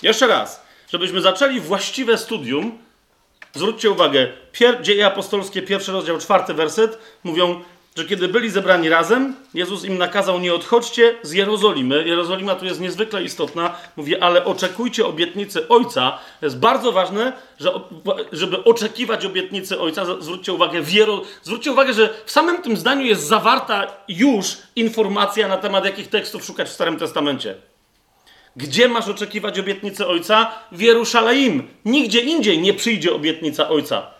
Jeszcze 0.02 0.26
raz, 0.26 0.62
żebyśmy 0.92 1.20
zaczęli 1.20 1.60
właściwe 1.60 2.18
studium, 2.18 2.78
zwróćcie 3.54 3.90
uwagę, 3.90 4.32
pier- 4.52 4.82
Dzieje 4.82 5.06
apostolskie, 5.06 5.62
pierwszy 5.62 5.92
rozdział, 5.92 6.18
czwarty 6.18 6.54
werset, 6.54 6.98
mówią, 7.24 7.64
że 7.98 8.04
kiedy 8.04 8.28
byli 8.28 8.50
zebrani 8.50 8.88
razem, 8.88 9.36
Jezus 9.54 9.84
im 9.84 9.98
nakazał: 9.98 10.40
Nie 10.40 10.54
odchodźcie 10.54 11.14
z 11.22 11.32
Jerozolimy. 11.32 12.08
Jerozolima 12.08 12.54
tu 12.54 12.64
jest 12.64 12.80
niezwykle 12.80 13.22
istotna. 13.22 13.76
Mówi, 13.96 14.16
ale 14.16 14.44
oczekujcie 14.44 15.06
obietnicy 15.06 15.68
Ojca. 15.68 16.18
To 16.40 16.46
jest 16.46 16.58
bardzo 16.58 16.92
ważne, 16.92 17.32
że, 17.60 17.72
żeby 18.32 18.64
oczekiwać 18.64 19.24
obietnicy 19.24 19.80
Ojca. 19.80 20.04
Zwróćcie 20.20 20.52
uwagę, 20.52 20.82
Jero... 20.88 21.22
zwróćcie 21.42 21.72
uwagę, 21.72 21.92
że 21.92 22.14
w 22.24 22.30
samym 22.30 22.62
tym 22.62 22.76
zdaniu 22.76 23.06
jest 23.06 23.26
zawarta 23.26 23.86
już 24.08 24.56
informacja 24.76 25.48
na 25.48 25.56
temat 25.56 25.84
jakich 25.84 26.08
tekstów 26.08 26.44
szukać 26.44 26.68
w 26.68 26.72
Starym 26.72 26.98
Testamencie. 26.98 27.54
Gdzie 28.56 28.88
masz 28.88 29.08
oczekiwać 29.08 29.58
obietnicy 29.58 30.06
Ojca? 30.06 30.50
W 30.72 30.80
Jerusalem. 30.80 31.68
Nigdzie 31.84 32.20
indziej 32.20 32.58
nie 32.58 32.74
przyjdzie 32.74 33.14
obietnica 33.14 33.68
Ojca. 33.68 34.17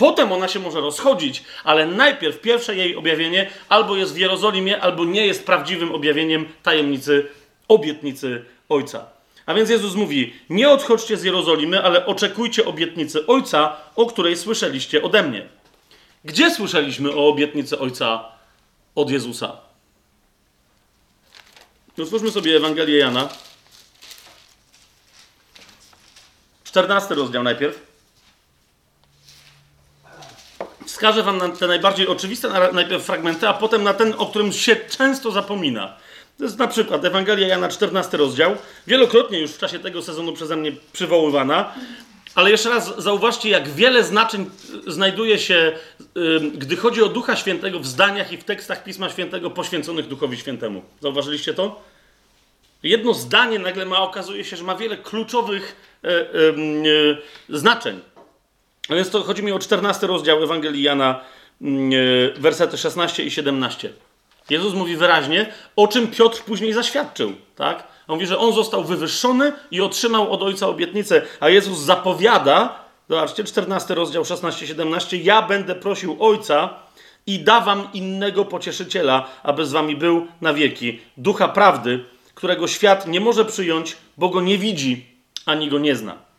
Potem 0.00 0.32
ona 0.32 0.48
się 0.48 0.58
może 0.58 0.80
rozchodzić, 0.80 1.44
ale 1.64 1.86
najpierw 1.86 2.40
pierwsze 2.40 2.76
jej 2.76 2.96
objawienie 2.96 3.50
albo 3.68 3.96
jest 3.96 4.14
w 4.14 4.16
Jerozolimie, 4.16 4.80
albo 4.80 5.04
nie 5.04 5.26
jest 5.26 5.46
prawdziwym 5.46 5.94
objawieniem 5.94 6.48
tajemnicy, 6.62 7.28
obietnicy 7.68 8.44
Ojca. 8.68 9.06
A 9.46 9.54
więc 9.54 9.70
Jezus 9.70 9.94
mówi: 9.94 10.32
Nie 10.50 10.70
odchodźcie 10.70 11.16
z 11.16 11.22
Jerozolimy, 11.22 11.82
ale 11.82 12.06
oczekujcie 12.06 12.64
obietnicy 12.64 13.26
Ojca, 13.26 13.76
o 13.96 14.06
której 14.06 14.36
słyszeliście 14.36 15.02
ode 15.02 15.22
mnie. 15.22 15.48
Gdzie 16.24 16.54
słyszeliśmy 16.54 17.14
o 17.14 17.28
obietnicy 17.28 17.78
Ojca 17.78 18.24
od 18.94 19.10
Jezusa? 19.10 19.56
Otwórzmy 22.02 22.30
sobie 22.30 22.56
Ewangelię 22.56 22.98
Jana. 22.98 23.28
14 26.64 27.14
rozdział 27.14 27.42
najpierw. 27.42 27.89
Wskażę 30.90 31.22
wam 31.22 31.38
na 31.38 31.48
te 31.48 31.66
najbardziej 31.66 32.06
oczywiste 32.06 32.70
najpierw 32.72 33.04
fragmenty, 33.04 33.48
a 33.48 33.54
potem 33.54 33.82
na 33.82 33.94
ten, 33.94 34.14
o 34.18 34.26
którym 34.26 34.52
się 34.52 34.76
często 34.76 35.32
zapomina. 35.32 35.96
To 36.38 36.44
jest 36.44 36.58
na 36.58 36.66
przykład 36.66 37.04
Ewangelia 37.04 37.48
Jana 37.48 37.68
14 37.68 38.16
rozdział, 38.16 38.56
wielokrotnie 38.86 39.40
już 39.40 39.50
w 39.50 39.58
czasie 39.58 39.78
tego 39.78 40.02
sezonu 40.02 40.32
przeze 40.32 40.56
mnie 40.56 40.72
przywoływana, 40.92 41.74
ale 42.34 42.50
jeszcze 42.50 42.70
raz 42.70 43.02
zauważcie, 43.02 43.48
jak 43.48 43.68
wiele 43.68 44.04
znaczeń 44.04 44.50
znajduje 44.86 45.38
się, 45.38 45.72
gdy 46.54 46.76
chodzi 46.76 47.02
o 47.02 47.08
Ducha 47.08 47.36
Świętego 47.36 47.80
w 47.80 47.86
zdaniach 47.86 48.32
i 48.32 48.36
w 48.36 48.44
tekstach 48.44 48.84
Pisma 48.84 49.10
Świętego 49.10 49.50
poświęconych 49.50 50.08
Duchowi 50.08 50.36
Świętemu. 50.36 50.82
Zauważyliście 51.00 51.54
to? 51.54 51.82
Jedno 52.82 53.14
zdanie 53.14 53.58
nagle 53.58 53.86
ma, 53.86 53.98
okazuje 53.98 54.44
się, 54.44 54.56
że 54.56 54.64
ma 54.64 54.74
wiele 54.74 54.96
kluczowych 54.96 55.76
e, 56.04 56.08
znaczeń. 57.48 58.00
A 58.88 58.94
więc 58.94 59.10
to 59.10 59.22
chodzi 59.22 59.42
mi 59.42 59.52
o 59.52 59.58
14 59.58 60.06
rozdział 60.06 60.42
Ewangelii 60.42 60.82
Jana, 60.82 61.20
mm, 61.62 61.90
e, 62.36 62.40
wersety 62.40 62.78
16 62.78 63.24
i 63.24 63.30
17. 63.30 63.92
Jezus 64.50 64.74
mówi 64.74 64.96
wyraźnie, 64.96 65.52
o 65.76 65.88
czym 65.88 66.08
Piotr 66.08 66.42
później 66.42 66.72
zaświadczył. 66.72 67.32
Tak? 67.56 67.88
On 68.08 68.16
mówi, 68.16 68.26
że 68.26 68.38
on 68.38 68.52
został 68.52 68.84
wywyższony 68.84 69.52
i 69.70 69.80
otrzymał 69.80 70.32
od 70.32 70.42
Ojca 70.42 70.68
obietnicę, 70.68 71.22
a 71.40 71.48
Jezus 71.48 71.78
zapowiada, 71.78 72.84
zobaczcie, 73.08 73.44
14 73.44 73.94
rozdział 73.94 74.22
16-17, 74.22 75.20
ja 75.22 75.42
będę 75.42 75.74
prosił 75.74 76.16
Ojca 76.20 76.74
i 77.26 77.38
da 77.38 77.60
wam 77.60 77.88
innego 77.92 78.44
pocieszyciela, 78.44 79.28
aby 79.42 79.66
z 79.66 79.72
wami 79.72 79.96
był 79.96 80.26
na 80.40 80.54
wieki, 80.54 81.00
ducha 81.16 81.48
prawdy, 81.48 82.04
którego 82.34 82.68
świat 82.68 83.06
nie 83.06 83.20
może 83.20 83.44
przyjąć, 83.44 83.96
bo 84.16 84.28
go 84.28 84.40
nie 84.40 84.58
widzi, 84.58 85.06
ani 85.46 85.68
go 85.68 85.78
nie 85.78 85.96
zna. 85.96 86.29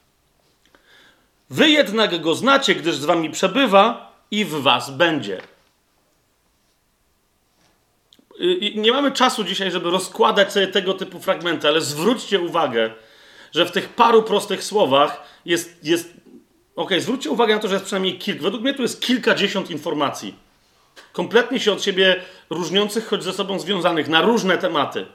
Wy 1.51 1.69
jednak 1.69 2.21
go 2.21 2.35
znacie, 2.35 2.75
gdyż 2.75 2.95
z 2.95 3.05
wami 3.05 3.29
przebywa 3.29 4.13
i 4.31 4.45
w 4.45 4.51
was 4.51 4.89
będzie. 4.89 5.41
Nie 8.75 8.91
mamy 8.91 9.11
czasu 9.11 9.43
dzisiaj, 9.43 9.71
żeby 9.71 9.89
rozkładać 9.89 10.53
sobie 10.53 10.67
tego 10.67 10.93
typu 10.93 11.19
fragmenty, 11.19 11.67
ale 11.67 11.81
zwróćcie 11.81 12.39
uwagę, 12.39 12.91
że 13.51 13.65
w 13.65 13.71
tych 13.71 13.89
paru 13.89 14.23
prostych 14.23 14.63
słowach 14.63 15.23
jest. 15.45 15.85
jest 15.85 16.13
ok, 16.75 16.91
zwróćcie 16.99 17.29
uwagę 17.29 17.55
na 17.55 17.61
to, 17.61 17.67
że 17.67 17.73
jest 17.73 17.85
przynajmniej 17.85 18.17
kilka. 18.19 18.43
Według 18.43 18.63
mnie 18.63 18.73
tu 18.73 18.81
jest 18.81 19.01
kilkadziesiąt 19.01 19.71
informacji. 19.71 20.35
Kompletnie 21.13 21.59
się 21.59 21.71
od 21.71 21.83
siebie 21.83 22.21
różniących, 22.49 23.07
choć 23.07 23.23
ze 23.23 23.33
sobą 23.33 23.59
związanych 23.59 24.07
na 24.07 24.21
różne 24.21 24.57
tematy. 24.57 25.05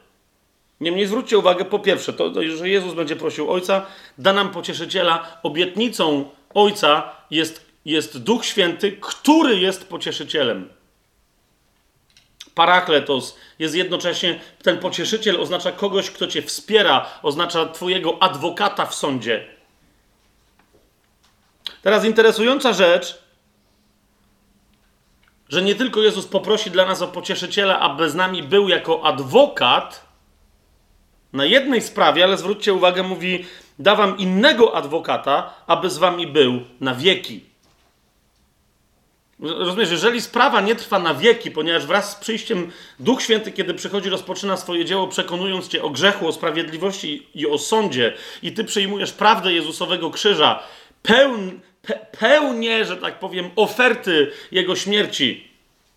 Niemniej 0.81 1.07
zwróćcie 1.07 1.39
uwagę, 1.39 1.65
po 1.65 1.79
pierwsze, 1.79 2.13
to, 2.13 2.33
że 2.57 2.69
Jezus 2.69 2.95
będzie 2.95 3.17
prosił 3.17 3.51
Ojca, 3.51 3.87
da 4.19 4.33
nam 4.33 4.51
pocieszyciela. 4.51 5.39
Obietnicą 5.43 6.31
Ojca 6.55 7.13
jest, 7.31 7.67
jest 7.85 8.19
Duch 8.19 8.45
Święty, 8.45 8.99
który 9.01 9.59
jest 9.59 9.89
pocieszycielem. 9.89 10.69
Parakletos 12.55 13.37
jest 13.59 13.75
jednocześnie, 13.75 14.41
ten 14.63 14.79
pocieszyciel 14.79 15.41
oznacza 15.41 15.73
kogoś, 15.73 16.11
kto 16.11 16.27
cię 16.27 16.43
wspiera, 16.43 17.07
oznacza 17.23 17.67
twojego 17.67 18.23
adwokata 18.23 18.87
w 18.87 18.95
sądzie. 18.95 19.47
Teraz 21.83 22.05
interesująca 22.05 22.73
rzecz, 22.73 23.23
że 25.49 25.63
nie 25.63 25.75
tylko 25.75 26.01
Jezus 26.01 26.27
poprosi 26.27 26.71
dla 26.71 26.87
nas 26.87 27.03
o 27.03 27.09
pocieszyciela, 27.09 27.79
aby 27.79 28.11
z 28.11 28.15
nami 28.15 28.43
był 28.43 28.69
jako 28.69 29.05
adwokat 29.05 30.06
na 31.33 31.45
jednej 31.45 31.83
sprawie, 31.83 32.25
ale 32.25 32.37
zwróćcie 32.37 32.75
uwagę, 32.75 33.03
mówi: 33.03 33.45
Dawam 33.79 34.19
innego 34.19 34.77
adwokata, 34.77 35.55
aby 35.67 35.91
z 35.91 35.99
wami 35.99 36.27
był 36.27 36.61
na 36.81 36.95
wieki. 36.95 37.41
Rozumiesz, 39.41 39.91
jeżeli 39.91 40.21
sprawa 40.21 40.61
nie 40.61 40.75
trwa 40.75 40.99
na 40.99 41.15
wieki, 41.15 41.51
ponieważ 41.51 41.87
wraz 41.87 42.13
z 42.13 42.15
przyjściem 42.15 42.73
Duch 43.01 43.23
Święty, 43.23 43.53
kiedy 43.53 43.75
przychodzi, 43.75 44.11
rozpoczyna 44.11 44.57
swoje 44.57 44.85
dzieło, 44.85 45.09
przekonując 45.09 45.69
cię 45.69 45.83
o 45.83 45.91
grzechu, 45.91 46.29
o 46.29 46.33
sprawiedliwości 46.33 47.27
i 47.35 47.47
o 47.47 47.59
sądzie, 47.59 48.13
i 48.43 48.53
ty 48.53 48.65
przyjmujesz 48.65 49.13
prawdę 49.13 49.53
Jezusowego 49.53 50.11
krzyża, 50.11 50.63
pełn, 51.03 51.61
pe, 51.83 51.99
pełnię, 52.19 52.85
że 52.85 52.97
tak 52.97 53.19
powiem, 53.19 53.51
oferty 53.57 54.31
Jego 54.53 54.77
śmierci, 54.77 55.49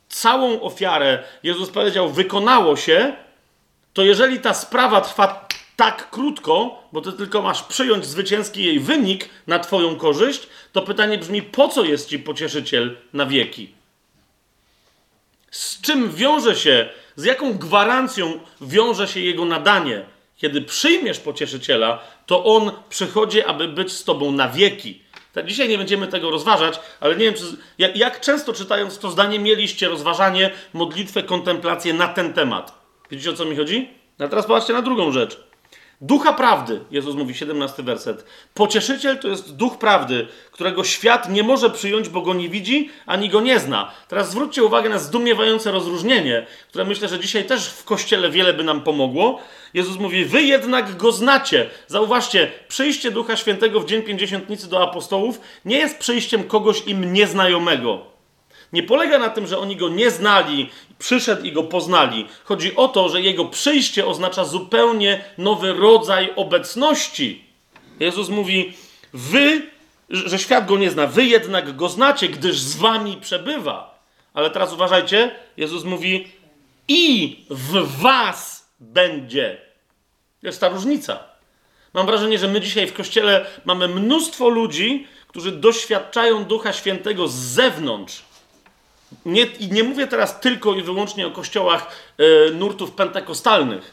całą 0.10 0.62
ofiarę, 0.62 1.24
Jezus 1.44 1.70
powiedział, 1.70 2.10
wykonało 2.10 2.76
się, 2.76 3.14
to 4.00 4.04
jeżeli 4.04 4.40
ta 4.40 4.54
sprawa 4.54 5.02
trwa 5.02 5.48
tak 5.76 6.10
krótko, 6.10 6.84
bo 6.92 7.02
ty 7.02 7.14
tylko 7.14 7.42
masz 7.42 7.64
przyjąć 7.64 8.06
zwycięski 8.06 8.64
jej 8.64 8.80
wynik 8.80 9.30
na 9.48 9.60
twoją 9.60 9.96
korzyść, 9.96 10.48
to 10.72 10.82
pytanie 10.82 11.18
brzmi, 11.18 11.42
po 11.42 11.68
co 11.68 11.84
jest 11.84 12.10
ci 12.10 12.20
pocieszyciel 12.20 12.98
na 13.14 13.26
wieki? 13.26 13.70
Z 15.52 15.82
czym 15.82 16.12
wiąże 16.12 16.56
się, 16.56 16.90
z 17.16 17.24
jaką 17.24 17.54
gwarancją 17.54 18.40
wiąże 18.62 19.08
się 19.08 19.20
jego 19.20 19.46
nadanie? 19.46 20.06
Kiedy 20.38 20.62
przyjmiesz 20.62 21.20
pocieszyciela, 21.20 22.00
to 22.26 22.46
on 22.46 22.72
przychodzi, 22.90 23.44
aby 23.44 23.68
być 23.68 23.92
z 23.92 24.04
tobą 24.04 24.32
na 24.32 24.50
wieki. 24.50 25.02
Tak, 25.34 25.46
dzisiaj 25.46 25.70
nie 25.70 25.78
będziemy 25.78 26.08
tego 26.08 26.32
rozważać, 26.32 26.80
ale 27.00 27.16
nie 27.16 27.26
wiem, 27.26 27.34
czy, 27.34 27.44
jak, 27.78 27.98
jak 27.98 28.22
często 28.22 28.54
czytając 28.54 28.98
to 28.98 29.12
zdanie 29.12 29.40
mieliście 29.40 29.90
rozważanie, 29.90 30.52
modlitwę, 30.74 31.24
kontemplację 31.24 31.94
na 31.94 32.08
ten 32.08 32.34
temat. 32.34 32.79
Widzicie 33.12 33.30
o 33.30 33.34
co 33.34 33.46
mi 33.46 33.56
chodzi? 33.56 33.90
A 34.20 34.28
teraz 34.28 34.46
popatrzcie 34.46 34.74
na 34.74 34.82
drugą 34.82 35.12
rzecz. 35.12 35.50
Ducha 36.02 36.34
prawdy, 36.34 36.80
Jezus 36.92 37.16
mówi, 37.16 37.34
17 37.34 37.84
werset. 37.84 38.26
Pocieszyciel 38.54 39.20
to 39.20 39.28
jest 39.28 39.56
duch 39.56 39.78
prawdy, 39.78 40.28
którego 40.52 40.84
świat 40.84 41.30
nie 41.30 41.44
może 41.44 41.70
przyjąć, 41.70 42.10
bo 42.10 42.22
go 42.22 42.34
nie 42.34 42.50
widzi 42.50 42.90
ani 43.06 43.30
go 43.30 43.42
nie 43.42 43.60
zna. 43.60 43.92
Teraz 44.08 44.32
zwróćcie 44.32 44.64
uwagę 44.64 44.90
na 44.90 45.00
zdumiewające 45.00 45.72
rozróżnienie, 45.72 46.46
które 46.70 46.86
myślę, 46.86 47.08
że 47.08 47.20
dzisiaj 47.20 47.46
też 47.46 47.70
w 47.70 47.84
kościele 47.84 48.30
wiele 48.30 48.54
by 48.54 48.64
nam 48.64 48.82
pomogło. 48.82 49.40
Jezus 49.74 49.98
mówi, 49.98 50.26
wy 50.26 50.42
jednak 50.42 50.98
go 50.98 51.12
znacie. 51.12 51.70
Zauważcie, 51.88 52.52
przyjście 52.68 53.12
Ducha 53.12 53.36
Świętego 53.36 53.80
w 53.80 53.86
dzień 53.86 54.02
pięćdziesiątnicy 54.02 54.70
do 54.70 54.84
apostołów 54.84 55.42
nie 55.66 55.78
jest 55.78 55.98
przyjściem 55.98 56.44
kogoś 56.44 56.88
im 56.88 57.14
nieznajomego. 57.14 58.06
Nie 58.74 58.84
polega 58.84 59.20
na 59.20 59.30
tym, 59.30 59.48
że 59.48 59.58
oni 59.58 59.76
go 59.76 59.90
nie 59.90 60.12
znali, 60.12 60.70
przyszedł 61.00 61.44
i 61.44 61.52
go 61.52 61.64
poznali. 61.64 62.28
Chodzi 62.44 62.76
o 62.76 62.88
to, 62.88 63.10
że 63.10 63.22
jego 63.22 63.46
przyjście 63.46 64.06
oznacza 64.06 64.46
zupełnie 64.46 65.24
nowy 65.38 65.74
rodzaj 65.74 66.34
obecności. 66.36 67.44
Jezus 68.00 68.30
mówi: 68.30 68.74
Wy, 69.14 69.62
że 70.10 70.40
świat 70.40 70.68
go 70.68 70.78
nie 70.78 70.92
zna, 70.92 71.08
wy 71.08 71.26
jednak 71.26 71.76
go 71.76 71.90
znacie, 71.90 72.30
gdyż 72.30 72.60
z 72.60 72.76
wami 72.76 73.18
przebywa. 73.18 74.00
Ale 74.34 74.50
teraz 74.50 74.74
uważajcie, 74.74 75.36
Jezus 75.58 75.84
mówi: 75.84 76.28
I 76.88 77.38
w 77.50 78.02
was 78.02 78.70
będzie. 78.80 79.62
Jest 80.44 80.62
ta 80.62 80.70
różnica. 80.70 81.24
Mam 81.94 82.06
wrażenie, 82.06 82.40
że 82.40 82.48
my 82.48 82.62
dzisiaj 82.62 82.88
w 82.88 82.94
kościele 82.94 83.46
mamy 83.66 83.88
mnóstwo 83.88 84.50
ludzi, 84.50 85.08
którzy 85.28 85.52
doświadczają 85.52 86.46
Ducha 86.46 86.74
Świętego 86.74 87.28
z 87.28 87.34
zewnątrz 87.34 88.29
nie, 89.26 89.42
I 89.42 89.72
nie 89.72 89.84
mówię 89.84 90.08
teraz 90.08 90.40
tylko 90.40 90.76
i 90.76 90.84
wyłącznie 90.84 91.28
o 91.28 91.32
kościołach 91.32 91.88
e, 92.18 92.52
nurtów 92.52 92.92
pentekostalnych. 92.92 93.90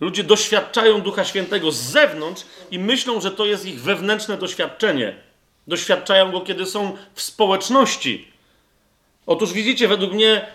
Ludzie 0.00 0.24
doświadczają 0.24 1.00
Ducha 1.00 1.24
Świętego 1.24 1.72
z 1.72 1.76
zewnątrz 1.76 2.42
i 2.70 2.78
myślą, 2.78 3.20
że 3.20 3.30
to 3.30 3.46
jest 3.46 3.66
ich 3.66 3.80
wewnętrzne 3.80 4.36
doświadczenie. 4.36 5.14
Doświadczają 5.66 6.32
go, 6.32 6.40
kiedy 6.40 6.66
są 6.66 6.96
w 7.14 7.22
społeczności. 7.22 8.28
Otóż 9.26 9.52
widzicie, 9.52 9.88
według 9.88 10.12
mnie 10.12 10.46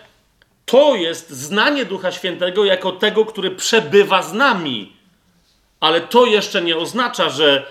to 0.66 0.94
jest 0.94 1.30
znanie 1.30 1.84
Ducha 1.84 2.12
Świętego 2.12 2.64
jako 2.64 2.92
tego, 2.92 3.24
który 3.24 3.50
przebywa 3.50 4.22
z 4.22 4.32
nami. 4.32 4.92
Ale 5.80 6.00
to 6.00 6.26
jeszcze 6.26 6.62
nie 6.62 6.76
oznacza, 6.76 7.28
że 7.28 7.66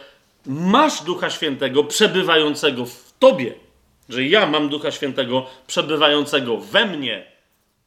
masz 0.45 1.03
Ducha 1.03 1.29
Świętego 1.29 1.83
przebywającego 1.83 2.85
w 2.85 3.13
tobie 3.19 3.68
że 4.09 4.23
ja 4.23 4.45
mam 4.45 4.69
Ducha 4.69 4.91
Świętego 4.91 5.45
przebywającego 5.67 6.57
we 6.57 6.85
mnie. 6.85 7.25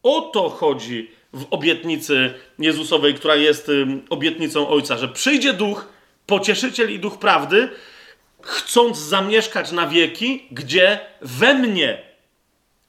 O 0.02 0.20
to 0.20 0.48
chodzi 0.48 1.10
w 1.32 1.46
obietnicy 1.50 2.34
Jezusowej, 2.58 3.14
która 3.14 3.36
jest 3.36 3.70
obietnicą 4.10 4.68
Ojca, 4.68 4.98
że 4.98 5.08
przyjdzie 5.08 5.52
Duch, 5.52 5.88
pocieszyciel 6.26 6.92
i 6.92 6.98
Duch 6.98 7.18
prawdy, 7.18 7.68
chcąc 8.42 8.98
zamieszkać 8.98 9.72
na 9.72 9.86
wieki, 9.86 10.46
gdzie 10.50 10.98
we 11.20 11.54
mnie, 11.54 12.02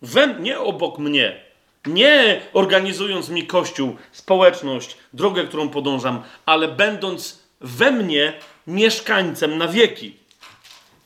we, 0.02 0.36
nie 0.40 0.60
obok 0.60 1.00
mnie, 1.00 1.42
nie 1.86 2.42
organizując 2.54 3.30
mi 3.30 3.48
kościół, 3.48 3.96
społeczność, 4.12 4.98
drogę, 5.14 5.44
którą 5.44 5.70
podążam, 5.70 6.24
ale 6.46 6.68
będąc 6.68 7.44
we 7.62 7.92
mnie 7.92 8.34
mieszkańcem 8.68 9.58
na 9.58 9.68
wieki. 9.68 10.23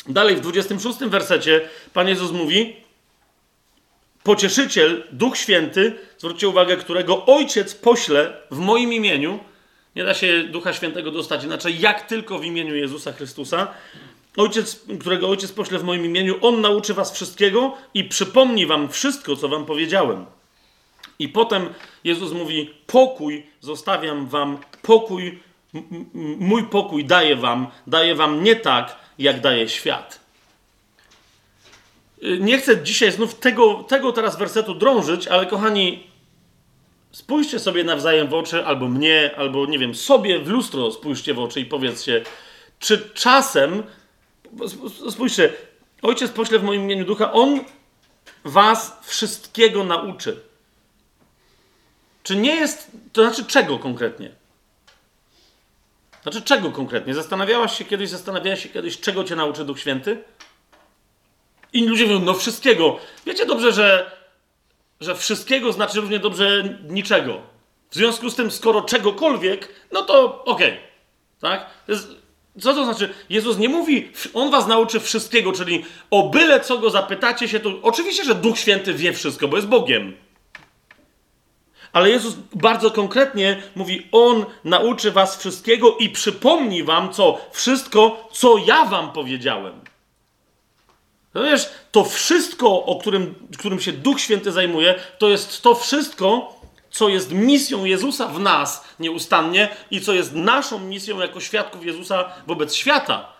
Dalej 0.08 0.36
w 0.36 0.41
26 0.41 0.99
wersecie 0.99 1.62
Pan 1.93 2.08
Jezus 2.08 2.32
mówi: 2.32 2.76
Pocieszyciel, 4.24 5.03
Duch 5.12 5.38
Święty, 5.38 5.95
zwróćcie 6.18 6.47
uwagę, 6.47 6.78
którego 6.78 7.26
Ojciec 7.26 7.76
pośle 7.76 8.38
w 8.51 8.58
moim 8.58 8.93
imieniu. 8.93 9.39
Nie 9.95 10.03
da 10.03 10.14
się 10.14 10.43
Ducha 10.43 10.74
Świętego 10.74 11.12
dostać 11.12 11.43
inaczej, 11.43 11.80
jak 11.80 12.08
tylko 12.08 12.39
w 12.39 12.45
imieniu 12.45 12.76
Jezusa 12.76 13.12
Chrystusa. 13.12 13.68
Ojciec, 14.38 14.82
którego 14.99 15.30
Ojciec 15.30 15.51
pośle 15.51 15.80
w 15.80 15.84
moim 15.84 16.05
imieniu, 16.05 16.36
On 16.41 16.62
nauczy 16.62 16.93
was 16.93 17.12
wszystkiego 17.12 17.78
i 17.93 18.03
przypomni 18.03 18.66
wam 18.66 18.89
wszystko, 18.89 19.36
co 19.36 19.49
wam 19.49 19.66
powiedziałem. 19.66 20.26
I 21.20 21.30
potem 21.30 21.70
Jezus 22.03 22.32
mówi: 22.32 22.74
Pokój 22.88 23.45
zostawiam 23.62 24.28
wam, 24.28 24.58
pokój, 24.82 25.39
mój 26.39 26.64
pokój 26.64 27.05
daję 27.05 27.36
wam, 27.36 27.68
daję 27.88 28.16
wam 28.16 28.43
nie 28.43 28.55
tak, 28.55 29.07
jak 29.20 29.41
daje 29.41 29.70
świat. 29.70 30.20
Y, 32.24 32.38
nie 32.39 32.57
chcę 32.57 32.84
dzisiaj 32.84 33.11
znów 33.11 33.36
tego, 33.36 33.84
tego 33.84 34.11
teraz 34.11 34.38
wersetu 34.38 34.76
drążyć, 34.76 35.28
ale 35.28 35.45
kochani, 35.45 36.03
spójrzcie 37.11 37.59
sobie 37.59 37.84
nawzajem 37.84 38.28
w 38.28 38.34
oczy, 38.34 38.65
albo 38.65 38.88
mnie, 38.88 39.32
albo 39.38 39.65
nie 39.65 39.80
wiem, 39.80 39.95
sobie 39.95 40.39
w 40.39 40.47
lustro 40.47 40.91
spójrzcie 40.91 41.34
w 41.34 41.39
oczy 41.39 41.59
i 41.59 41.65
powiedzcie, 41.65 42.24
czy 42.80 43.09
czasem, 43.13 43.84
spójrzcie, 45.09 45.53
Ojciec 46.01 46.32
pośle 46.32 46.59
w 46.59 46.63
moim 46.63 46.82
imieniu 46.84 47.05
ducha, 47.05 47.32
On 47.32 47.59
was 48.43 48.99
wszystkiego 49.01 49.84
nauczy. 49.84 50.41
Czy 52.24 52.36
nie 52.36 52.55
jest, 52.55 52.91
to 53.13 53.22
znaczy 53.24 53.45
czego 53.45 53.80
konkretnie? 53.80 54.32
Znaczy 56.28 56.41
czego 56.41 56.71
konkretnie? 56.71 57.13
Zastanawiałaś 57.13 57.78
się 57.78 57.86
kiedyś, 57.86 58.09
zastanawiałaś 58.09 58.63
się 58.63 58.69
kiedyś, 58.69 58.99
czego 58.99 59.23
cię 59.23 59.36
nauczy 59.36 59.65
Duch 59.65 59.80
Święty? 59.80 60.23
I 61.73 61.86
ludzie 61.86 62.05
mówią, 62.05 62.19
no 62.19 62.34
wszystkiego. 62.34 62.99
Wiecie 63.25 63.45
dobrze, 63.45 63.71
że, 63.71 64.11
że 65.01 65.15
wszystkiego 65.15 65.73
znaczy 65.73 66.01
równie 66.01 66.19
dobrze 66.19 66.78
niczego. 66.89 67.41
W 67.89 67.95
związku 67.95 68.30
z 68.30 68.36
tym, 68.36 68.51
skoro 68.51 68.82
czegokolwiek, 68.82 69.69
no 69.91 70.01
to 70.01 70.43
okej. 70.43 70.71
Okay. 70.71 70.80
Tak? 71.41 71.69
Co 72.61 72.73
to 72.73 72.86
znaczy? 72.86 73.13
Jezus 73.30 73.57
nie 73.57 73.69
mówi, 73.69 74.11
On 74.34 74.51
was 74.51 74.67
nauczy 74.67 74.99
wszystkiego, 74.99 75.51
czyli 75.51 75.86
o 76.11 76.30
byle 76.30 76.59
co 76.59 76.78
go 76.78 76.89
zapytacie 76.89 77.47
się, 77.47 77.59
to 77.59 77.69
oczywiście, 77.82 78.23
że 78.23 78.36
Duch 78.36 78.57
Święty 78.57 78.93
wie 78.93 79.13
wszystko, 79.13 79.47
bo 79.47 79.55
jest 79.55 79.67
Bogiem. 79.67 80.26
Ale 81.94 82.10
Jezus 82.10 82.36
bardzo 82.54 82.92
konkretnie 82.92 83.62
mówi: 83.76 84.08
On 84.12 84.46
nauczy 84.64 85.12
was 85.12 85.38
wszystkiego 85.38 85.98
i 85.98 86.10
przypomni 86.10 86.84
wam, 86.84 87.14
co 87.14 87.38
wszystko, 87.52 88.30
co 88.32 88.58
ja 88.58 88.86
wam 88.86 89.12
powiedziałem. 89.12 89.82
No 91.34 91.44
wiesz, 91.44 91.70
to 91.92 92.04
wszystko, 92.04 92.86
o 92.86 93.00
którym, 93.00 93.36
którym 93.58 93.80
się 93.80 93.92
Duch 93.92 94.22
Święty 94.22 94.52
zajmuje, 94.52 94.96
to 95.18 95.30
jest 95.30 95.62
to 95.62 95.76
wszystko, 95.76 96.60
co 96.90 97.10
jest 97.10 97.32
misją 97.32 97.86
Jezusa 97.86 98.28
w 98.28 98.40
nas 98.40 98.84
nieustannie 99.00 99.70
i 99.92 100.02
co 100.02 100.14
jest 100.14 100.34
naszą 100.34 100.80
misją 100.80 101.20
jako 101.20 101.40
świadków 101.40 101.86
Jezusa 101.86 102.30
wobec 102.48 102.76
świata. 102.76 103.38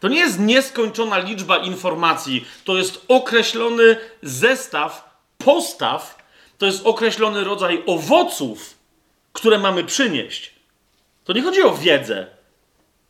To 0.00 0.08
nie 0.08 0.18
jest 0.18 0.38
nieskończona 0.38 1.18
liczba 1.18 1.56
informacji, 1.56 2.46
to 2.64 2.76
jest 2.76 3.04
określony 3.08 3.96
zestaw 4.22 5.18
postaw, 5.38 6.23
to 6.58 6.66
jest 6.66 6.86
określony 6.86 7.44
rodzaj 7.44 7.82
owoców, 7.86 8.74
które 9.32 9.58
mamy 9.58 9.84
przynieść. 9.84 10.54
To 11.24 11.32
nie 11.32 11.42
chodzi 11.42 11.62
o 11.62 11.74
wiedzę. 11.74 12.26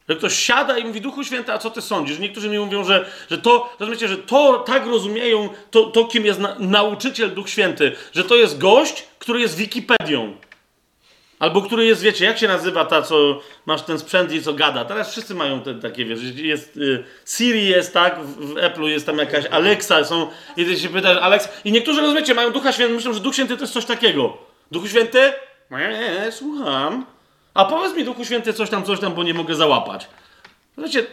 Że 0.08 0.16
ktoś 0.16 0.34
siada 0.34 0.78
i 0.78 0.84
mówi, 0.84 1.00
Duchu 1.00 1.24
Święty, 1.24 1.52
a 1.52 1.58
co 1.58 1.70
ty 1.70 1.82
sądzisz? 1.82 2.18
Niektórzy 2.18 2.48
mi 2.48 2.58
mówią, 2.58 2.84
że, 2.84 3.10
że 3.30 3.38
to, 3.38 3.76
rozumiecie, 3.78 4.08
że 4.08 4.18
to 4.18 4.58
tak 4.58 4.86
rozumieją, 4.86 5.48
to, 5.70 5.84
to 5.84 6.04
kim 6.04 6.24
jest 6.24 6.40
na, 6.40 6.56
nauczyciel 6.58 7.34
Duch 7.34 7.50
Święty, 7.50 7.92
że 8.12 8.24
to 8.24 8.34
jest 8.34 8.58
gość, 8.58 9.04
który 9.18 9.40
jest 9.40 9.56
Wikipedią. 9.56 10.36
Albo 11.44 11.62
który 11.62 11.86
jest, 11.86 12.02
wiecie, 12.02 12.24
jak 12.24 12.38
się 12.38 12.48
nazywa 12.48 12.84
ta, 12.84 13.02
co 13.02 13.40
masz 13.66 13.82
ten 13.82 13.98
sprzęt 13.98 14.32
i 14.32 14.42
co 14.42 14.52
gada. 14.52 14.84
Teraz 14.84 15.10
wszyscy 15.10 15.34
mają 15.34 15.60
te, 15.60 15.74
takie, 15.74 16.04
wiesz, 16.04 16.20
jest, 16.22 16.76
y, 16.76 17.04
Siri 17.26 17.66
jest, 17.66 17.94
tak, 17.94 18.20
w, 18.20 18.36
w 18.36 18.54
Apple'u 18.54 18.84
jest 18.84 19.06
tam 19.06 19.18
jakaś 19.18 19.46
Alexa, 19.46 20.04
są, 20.04 20.28
i 20.56 20.64
ty 20.64 20.78
się 20.78 20.88
pytasz, 20.88 21.18
Alexa, 21.18 21.48
i 21.64 21.72
niektórzy, 21.72 22.00
rozumiecie, 22.00 22.34
mają 22.34 22.50
Ducha 22.50 22.72
Świętego, 22.72 22.96
myślą, 22.96 23.12
że 23.12 23.20
Duch 23.20 23.34
Święty 23.34 23.56
to 23.56 23.62
jest 23.62 23.72
coś 23.72 23.84
takiego. 23.84 24.36
Duchu 24.70 24.88
Święty? 24.88 25.32
Nie, 25.70 26.32
słucham. 26.32 27.06
A 27.54 27.64
powiedz 27.64 27.96
mi, 27.96 28.04
Duchu 28.04 28.24
Święty, 28.24 28.52
coś 28.52 28.70
tam, 28.70 28.84
coś 28.84 29.00
tam, 29.00 29.14
bo 29.14 29.22
nie 29.22 29.34
mogę 29.34 29.54
załapać. 29.54 30.08
Wiecie, 30.78 31.06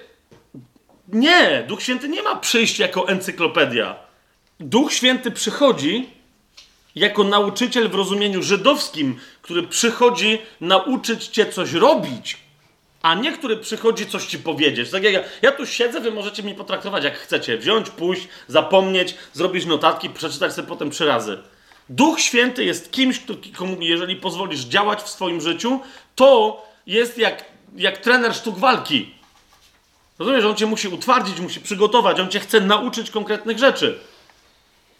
nie, 1.07 1.63
Duch 1.67 1.81
Święty 1.81 2.09
nie 2.09 2.23
ma 2.23 2.35
przyjść 2.35 2.79
jako 2.79 3.07
encyklopedia. 3.07 3.95
Duch 4.59 4.93
Święty 4.93 5.31
przychodzi 5.31 6.09
jako 6.95 7.23
nauczyciel 7.23 7.89
w 7.89 7.95
rozumieniu 7.95 8.43
żydowskim, 8.43 9.19
który 9.41 9.63
przychodzi 9.63 10.39
nauczyć 10.61 11.27
cię 11.27 11.45
coś 11.45 11.73
robić, 11.73 12.37
a 13.01 13.15
nie 13.15 13.31
który 13.31 13.57
przychodzi 13.57 14.05
coś 14.07 14.25
ci 14.25 14.39
powiedzieć. 14.39 14.89
Tak 14.89 15.03
jak 15.03 15.13
ja, 15.13 15.23
ja 15.41 15.51
tu 15.51 15.65
siedzę, 15.65 16.01
wy 16.01 16.11
możecie 16.11 16.43
mi 16.43 16.55
potraktować 16.55 17.03
jak 17.03 17.17
chcecie. 17.17 17.57
Wziąć, 17.57 17.89
pójść, 17.89 18.27
zapomnieć, 18.47 19.15
zrobić 19.33 19.65
notatki, 19.65 20.09
przeczytać 20.09 20.53
sobie 20.53 20.67
potem 20.67 20.91
trzy 20.91 21.05
razy. 21.05 21.37
Duch 21.89 22.19
Święty 22.19 22.63
jest 22.63 22.91
kimś, 22.91 23.21
komu, 23.55 23.77
jeżeli 23.79 24.15
pozwolisz 24.15 24.59
działać 24.59 25.01
w 25.01 25.09
swoim 25.09 25.41
życiu, 25.41 25.79
to 26.15 26.61
jest 26.87 27.17
jak, 27.17 27.45
jak 27.75 27.97
trener 27.97 28.35
sztuk 28.35 28.57
walki. 28.57 29.15
Rozumiesz, 30.19 30.45
on 30.45 30.55
cię 30.55 30.65
musi 30.65 30.87
utwardzić, 30.87 31.39
musi 31.39 31.61
przygotować, 31.61 32.19
on 32.19 32.29
cię 32.29 32.39
chce 32.39 32.61
nauczyć 32.61 33.11
konkretnych 33.11 33.59
rzeczy. 33.59 33.99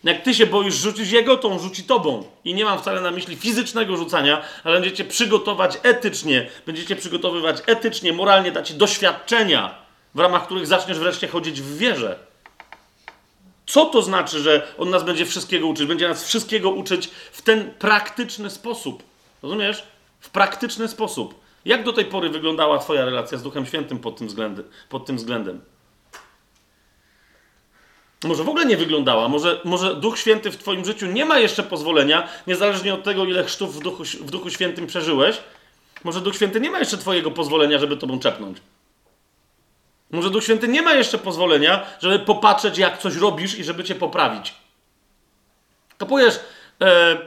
Jak 0.04 0.24
ty 0.24 0.34
się 0.34 0.46
boisz 0.46 0.76
rzucić 0.76 1.12
jego, 1.12 1.38
to 1.38 1.48
on 1.48 1.60
rzuci 1.60 1.84
tobą. 1.84 2.24
I 2.44 2.54
nie 2.54 2.66
mam 2.66 2.80
wcale 2.80 3.02
na 3.02 3.12
myśli 3.12 3.36
fizycznego 3.36 3.98
rzucania, 3.98 4.42
ale 4.64 4.82
będziecie 4.82 5.06
przygotować 5.06 5.78
etycznie, 5.84 6.50
będziecie 6.66 6.96
przygotowywać 6.96 7.58
etycznie, 7.66 8.14
moralnie, 8.14 8.52
dać 8.52 8.74
doświadczenia, 8.74 9.76
w 10.16 10.20
ramach 10.20 10.46
których 10.46 10.68
zaczniesz 10.68 11.00
wreszcie 11.00 11.28
chodzić 11.28 11.62
w 11.62 11.78
wierze. 11.78 12.20
Co 13.66 13.86
to 13.86 14.02
znaczy, 14.02 14.40
że 14.40 14.68
on 14.78 14.90
nas 14.90 15.04
będzie 15.04 15.26
wszystkiego 15.26 15.68
uczyć? 15.68 15.88
Będzie 15.88 16.08
nas 16.08 16.24
wszystkiego 16.24 16.70
uczyć 16.70 17.10
w 17.32 17.42
ten 17.42 17.74
praktyczny 17.74 18.50
sposób. 18.50 19.04
Rozumiesz? 19.44 19.84
W 20.20 20.30
praktyczny 20.30 20.88
sposób. 20.88 21.36
Jak 21.66 21.84
do 21.84 21.94
tej 21.94 22.06
pory 22.06 22.30
wyglądała 22.30 22.80
Twoja 22.80 23.06
relacja 23.06 23.38
z 23.38 23.44
Duchem 23.44 23.66
Świętym 23.66 24.00
pod 24.00 24.18
tym 24.18 24.28
względem? 24.28 24.66
Pod 24.90 25.06
tym 25.06 25.18
względem? 25.18 25.62
Może 28.24 28.44
w 28.44 28.50
ogóle 28.50 28.66
nie 28.66 28.78
wyglądała, 28.78 29.28
może, 29.28 29.62
może 29.64 29.96
Duch 29.96 30.20
Święty 30.20 30.52
w 30.52 30.58
Twoim 30.58 30.86
życiu 30.86 31.06
nie 31.06 31.26
ma 31.26 31.40
jeszcze 31.40 31.64
pozwolenia, 31.64 32.28
niezależnie 32.48 32.94
od 32.94 33.04
tego, 33.04 33.26
ile 33.26 33.44
chrztów 33.44 33.76
w 33.76 33.80
Duchu, 33.80 34.04
w 34.04 34.32
Duchu 34.32 34.50
Świętym 34.50 34.88
przeżyłeś. 34.88 35.38
Może 36.04 36.22
Duch 36.22 36.36
Święty 36.36 36.60
nie 36.60 36.72
ma 36.72 36.80
jeszcze 36.80 36.98
Twojego 36.98 37.32
pozwolenia, 37.32 37.80
żeby 37.80 37.98
Tobą 37.98 38.20
czepnąć. 38.20 38.58
Może 40.12 40.30
Duch 40.30 40.44
Święty 40.44 40.68
nie 40.68 40.82
ma 40.82 40.94
jeszcze 40.94 41.18
pozwolenia, 41.18 41.86
żeby 42.00 42.20
popatrzeć, 42.20 42.78
jak 42.78 42.98
coś 42.98 43.16
robisz 43.16 43.60
i 43.60 43.64
żeby 43.64 43.84
Cię 43.84 43.96
poprawić. 43.96 44.54
Kapujesz? 45.98 46.40
E, 46.82 47.18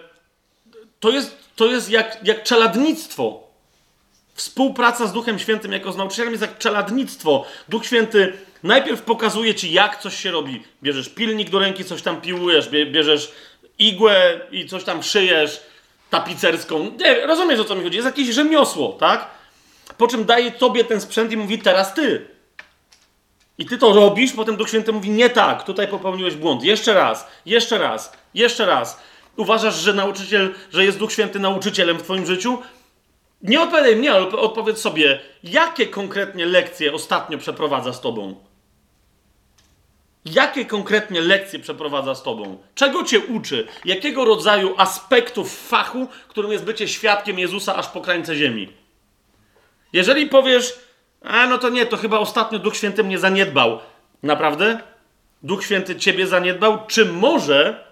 to 1.01 1.11
jest, 1.11 1.37
to 1.57 1.67
jest 1.67 1.91
jak, 1.91 2.19
jak 2.23 2.43
czeladnictwo. 2.43 3.45
Współpraca 4.35 5.07
z 5.07 5.13
Duchem 5.13 5.39
Świętym 5.39 5.73
jako 5.73 5.93
z 5.93 5.97
nauczycielem 5.97 6.33
jest 6.33 6.43
jak 6.43 6.59
czeladnictwo. 6.59 7.45
Duch 7.69 7.87
Święty 7.87 8.33
najpierw 8.65 9.03
pokazuje 9.03 9.55
ci, 9.55 9.73
jak 9.73 10.01
coś 10.01 10.17
się 10.17 10.31
robi. 10.31 10.63
Bierzesz 10.83 11.09
pilnik 11.09 11.51
do 11.51 11.59
ręki, 11.59 11.85
coś 11.85 12.03
tam 12.03 12.21
piłujesz, 12.21 12.69
bierzesz 12.69 13.33
igłę 13.79 14.41
i 14.51 14.67
coś 14.67 14.85
tam 14.85 15.03
szyjesz 15.03 15.61
tapicerską. 16.11 16.93
Nie, 17.01 17.27
rozumiesz 17.27 17.61
o 17.61 17.65
co 17.65 17.75
mi 17.75 17.83
chodzi? 17.83 17.97
Jest 17.97 18.07
jakieś 18.07 18.35
rzemiosło, 18.35 18.93
tak? 18.93 19.31
Po 19.99 20.09
czym 20.09 20.25
daje 20.25 20.51
tobie 20.51 20.85
ten 20.85 21.01
sprzęt 21.01 21.33
i 21.33 21.37
mówi, 21.37 21.59
teraz 21.59 21.95
ty. 21.95 22.27
I 23.59 23.67
ty 23.67 23.79
to 23.79 23.93
robisz, 23.93 24.33
potem 24.33 24.57
Duch 24.57 24.69
Święty 24.69 24.93
mówi, 24.93 25.11
nie 25.11 25.31
tak, 25.31 25.65
tutaj 25.65 25.89
popełniłeś 25.89 26.35
błąd. 26.35 26.63
Jeszcze 26.63 26.95
raz, 26.95 27.27
jeszcze 27.47 27.79
raz, 27.79 28.13
jeszcze 28.35 28.67
raz. 28.67 29.01
Uważasz, 29.37 29.75
że 29.75 29.93
nauczyciel, 29.93 30.55
że 30.73 30.85
jest 30.85 30.99
Duch 30.99 31.13
Święty 31.13 31.39
nauczycielem 31.39 31.99
w 31.99 32.03
twoim 32.03 32.27
życiu? 32.27 32.59
Nie 33.43 33.61
odpowiadaj 33.61 33.97
mnie, 33.97 34.13
ale 34.13 34.29
odpowiedz 34.29 34.79
sobie, 34.79 35.21
jakie 35.45 35.87
konkretnie 35.87 36.47
lekcje 36.47 36.93
ostatnio 36.93 37.39
przeprowadza 37.39 37.93
z 37.93 38.01
tobą? 38.01 38.35
Jakie 40.25 40.65
konkretnie 40.65 41.21
lekcje 41.21 41.59
przeprowadza 41.59 42.15
z 42.15 42.23
tobą? 42.23 42.59
Czego 42.75 43.05
cię 43.05 43.21
uczy? 43.21 43.67
Jakiego 43.85 44.25
rodzaju 44.25 44.75
aspektów 44.77 45.69
fachu, 45.69 46.09
którym 46.29 46.53
jest 46.53 46.65
bycie 46.65 46.89
świadkiem 46.89 47.39
Jezusa 47.39 47.77
aż 47.77 47.89
po 47.89 48.01
krańce 48.01 48.37
ziemi? 48.37 48.73
Jeżeli 49.93 50.27
powiesz, 50.27 50.79
a 51.23 51.47
no 51.47 51.59
to 51.59 51.69
nie, 51.69 51.87
to 51.87 51.97
chyba 51.97 52.19
ostatnio 52.19 52.59
Duch 52.59 52.77
Święty 52.77 53.05
mnie 53.05 53.19
zaniedbał. 53.19 53.79
Naprawdę? 54.23 54.81
Duch 55.43 55.65
Święty 55.65 55.97
ciebie 55.97 56.27
zaniedbał? 56.27 56.87
Czy 56.87 57.05
może 57.05 57.85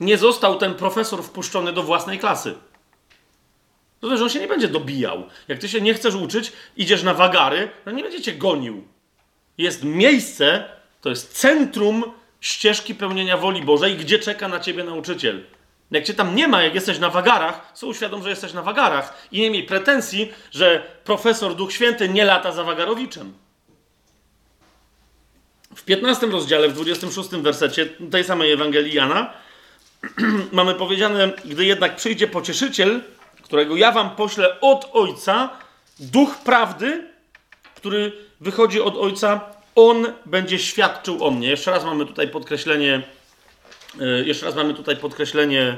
nie 0.00 0.18
został 0.18 0.58
ten 0.58 0.74
profesor 0.74 1.22
wpuszczony 1.24 1.72
do 1.72 1.82
własnej 1.82 2.18
klasy? 2.18 2.54
To 4.00 4.06
znaczy, 4.06 4.18
że 4.18 4.24
on 4.24 4.30
się 4.30 4.40
nie 4.40 4.48
będzie 4.48 4.68
dobijał. 4.68 5.26
Jak 5.48 5.58
ty 5.58 5.68
się 5.68 5.80
nie 5.80 5.94
chcesz 5.94 6.14
uczyć, 6.14 6.52
idziesz 6.76 7.02
na 7.02 7.14
wagary, 7.14 7.70
to 7.84 7.90
nie 7.90 8.02
będzie 8.02 8.22
cię 8.22 8.32
gonił. 8.32 8.84
Jest 9.58 9.84
miejsce, 9.84 10.68
to 11.00 11.08
jest 11.08 11.32
centrum 11.32 12.04
ścieżki 12.40 12.94
pełnienia 12.94 13.36
woli 13.36 13.62
Bożej, 13.62 13.96
gdzie 13.96 14.18
czeka 14.18 14.48
na 14.48 14.60
ciebie 14.60 14.84
nauczyciel. 14.84 15.44
Jak 15.90 16.04
cię 16.04 16.14
tam 16.14 16.34
nie 16.34 16.48
ma, 16.48 16.62
jak 16.62 16.74
jesteś 16.74 16.98
na 16.98 17.10
wagarach, 17.10 17.72
są 17.74 17.86
uświadom, 17.86 18.22
że 18.22 18.30
jesteś 18.30 18.52
na 18.52 18.62
wagarach 18.62 19.28
i 19.32 19.40
nie 19.40 19.50
miej 19.50 19.62
pretensji, 19.62 20.32
że 20.50 20.82
profesor 21.04 21.54
Duch 21.54 21.72
Święty 21.72 22.08
nie 22.08 22.24
lata 22.24 22.52
za 22.52 22.64
wagarowiczem. 22.64 23.32
W 25.76 25.84
15 25.84 26.26
rozdziale, 26.26 26.68
w 26.68 26.72
26 26.72 27.30
wersecie 27.30 27.86
tej 27.86 28.24
samej 28.24 28.52
Ewangelii 28.52 28.94
Jana 28.94 29.32
mamy 30.52 30.74
powiedziane, 30.74 31.32
gdy 31.44 31.64
jednak 31.64 31.96
przyjdzie 31.96 32.28
pocieszyciel, 32.28 33.02
którego 33.42 33.76
ja 33.76 33.92
wam 33.92 34.10
poślę 34.10 34.60
od 34.60 34.90
Ojca, 34.92 35.50
Duch 36.00 36.38
Prawdy, 36.38 37.08
który 37.74 38.12
wychodzi 38.40 38.80
od 38.80 38.96
Ojca, 38.96 39.40
On 39.80 40.12
będzie 40.26 40.58
świadczył 40.58 41.24
o 41.24 41.30
mnie. 41.30 41.48
Jeszcze 41.48 41.70
raz 41.70 41.84
mamy 41.84 42.06
tutaj 42.06 42.28
podkreślenie, 42.28 43.02
e, 44.00 44.04
jeszcze 44.06 44.46
raz 44.46 44.54
mamy 44.54 44.74
tutaj 44.74 44.96
podkreślenie 44.96 45.76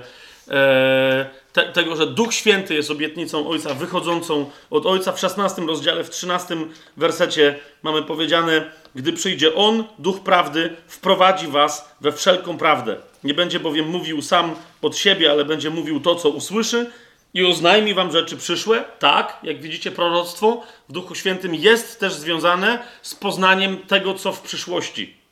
e, 0.48 1.30
te, 1.52 1.72
tego, 1.72 1.96
że 1.96 2.06
Duch 2.06 2.34
Święty 2.34 2.74
jest 2.74 2.90
obietnicą 2.90 3.48
Ojca 3.48 3.74
wychodzącą 3.74 4.50
od 4.70 4.86
Ojca. 4.86 5.12
W 5.12 5.20
16 5.20 5.62
rozdziale, 5.62 6.04
w 6.04 6.10
13 6.10 6.56
wersecie 6.96 7.58
mamy 7.82 8.02
powiedziane, 8.02 8.70
gdy 8.94 9.12
przyjdzie 9.12 9.54
On, 9.54 9.84
Duch 9.98 10.20
Prawdy, 10.20 10.76
wprowadzi 10.86 11.46
was 11.46 11.94
we 12.00 12.12
wszelką 12.12 12.58
prawdę. 12.58 12.96
Nie 13.24 13.34
będzie 13.34 13.60
bowiem 13.60 13.88
mówił 13.88 14.22
sam 14.22 14.54
od 14.82 14.96
siebie, 14.96 15.30
ale 15.30 15.44
będzie 15.44 15.70
mówił 15.70 16.00
to, 16.00 16.14
co 16.14 16.28
usłyszy 16.28 16.90
i 17.34 17.44
oznajmi 17.44 17.94
wam 17.94 18.12
rzeczy 18.12 18.36
przyszłe. 18.36 18.84
Tak, 18.98 19.38
jak 19.42 19.60
widzicie, 19.60 19.90
proroctwo 19.90 20.62
w 20.88 20.92
Duchu 20.92 21.14
Świętym 21.14 21.54
jest 21.54 22.00
też 22.00 22.12
związane 22.12 22.78
z 23.02 23.14
poznaniem 23.14 23.78
tego, 23.78 24.14
co 24.14 24.32
w 24.32 24.40
przyszłości. 24.40 25.22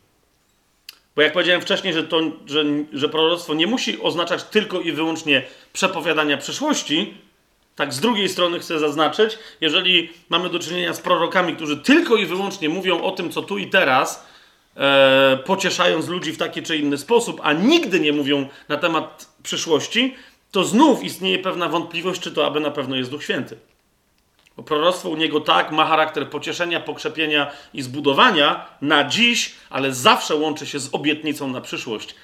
Bo 1.16 1.22
jak 1.22 1.32
powiedziałem 1.32 1.60
wcześniej, 1.60 1.94
że, 1.94 2.02
to, 2.04 2.20
że, 2.46 2.64
że 2.92 3.08
proroctwo 3.08 3.54
nie 3.54 3.66
musi 3.66 4.02
oznaczać 4.02 4.44
tylko 4.44 4.80
i 4.80 4.92
wyłącznie 4.92 5.42
przepowiadania 5.72 6.36
przyszłości, 6.36 7.14
tak 7.76 7.94
z 7.94 8.00
drugiej 8.00 8.28
strony 8.28 8.58
chcę 8.58 8.78
zaznaczyć, 8.78 9.38
jeżeli 9.60 10.10
mamy 10.28 10.50
do 10.50 10.58
czynienia 10.58 10.94
z 10.94 11.00
prorokami, 11.00 11.56
którzy 11.56 11.76
tylko 11.76 12.16
i 12.16 12.26
wyłącznie 12.26 12.68
mówią 12.68 13.02
o 13.02 13.10
tym, 13.10 13.32
co 13.32 13.42
tu 13.42 13.58
i 13.58 13.66
teraz, 13.66 14.26
e, 14.76 15.38
pocieszając 15.44 16.08
ludzi 16.08 16.32
w 16.32 16.38
taki 16.38 16.62
czy 16.62 16.76
inny 16.76 16.98
sposób, 16.98 17.40
a 17.42 17.52
nigdy 17.52 18.00
nie 18.00 18.12
mówią 18.12 18.48
na 18.68 18.76
temat 18.76 19.28
przyszłości, 19.42 20.14
to 20.50 20.64
znów 20.64 21.04
istnieje 21.04 21.38
pewna 21.38 21.68
wątpliwość, 21.68 22.20
czy 22.20 22.32
to 22.32 22.46
aby 22.46 22.60
na 22.60 22.70
pewno 22.70 22.96
jest 22.96 23.10
Duch 23.10 23.22
Święty. 23.24 23.56
Bo 24.56 24.62
proroctwo 24.62 25.08
u 25.08 25.16
niego 25.16 25.40
tak 25.40 25.72
ma 25.72 25.86
charakter 25.86 26.30
pocieszenia, 26.30 26.80
pokrzepienia 26.80 27.50
i 27.74 27.82
zbudowania 27.82 28.66
na 28.82 29.04
dziś, 29.04 29.54
ale 29.70 29.94
zawsze 29.94 30.36
łączy 30.36 30.66
się 30.66 30.78
z 30.78 30.94
obietnicą 30.94 31.48
na 31.48 31.60
przyszłość, 31.60 32.14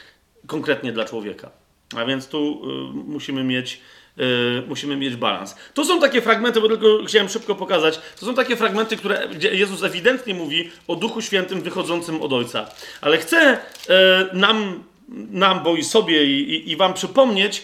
konkretnie 0.46 0.92
dla 0.92 1.04
człowieka. 1.04 1.50
A 1.96 2.04
więc 2.04 2.28
tu 2.28 2.62
y, 2.70 2.94
musimy 2.94 3.44
mieć 3.44 3.80
Yy, 4.16 4.62
musimy 4.68 4.96
mieć 4.96 5.16
balans. 5.16 5.56
To 5.74 5.84
są 5.84 6.00
takie 6.00 6.22
fragmenty, 6.22 6.60
bo 6.60 6.68
tylko 6.68 6.86
chciałem 7.06 7.28
szybko 7.28 7.54
pokazać, 7.54 8.00
to 8.20 8.26
są 8.26 8.34
takie 8.34 8.56
fragmenty, 8.56 8.96
które, 8.96 9.28
gdzie 9.28 9.54
Jezus 9.54 9.82
ewidentnie 9.82 10.34
mówi 10.34 10.70
o 10.88 10.96
Duchu 10.96 11.22
Świętym 11.22 11.60
wychodzącym 11.60 12.22
od 12.22 12.32
Ojca. 12.32 12.70
Ale 13.00 13.18
chcę 13.18 13.58
yy, 13.88 13.94
nam, 14.32 14.84
nam, 15.30 15.62
bo 15.62 15.76
i 15.76 15.84
sobie, 15.84 16.24
i, 16.24 16.70
i 16.70 16.76
wam 16.76 16.94
przypomnieć 16.94 17.62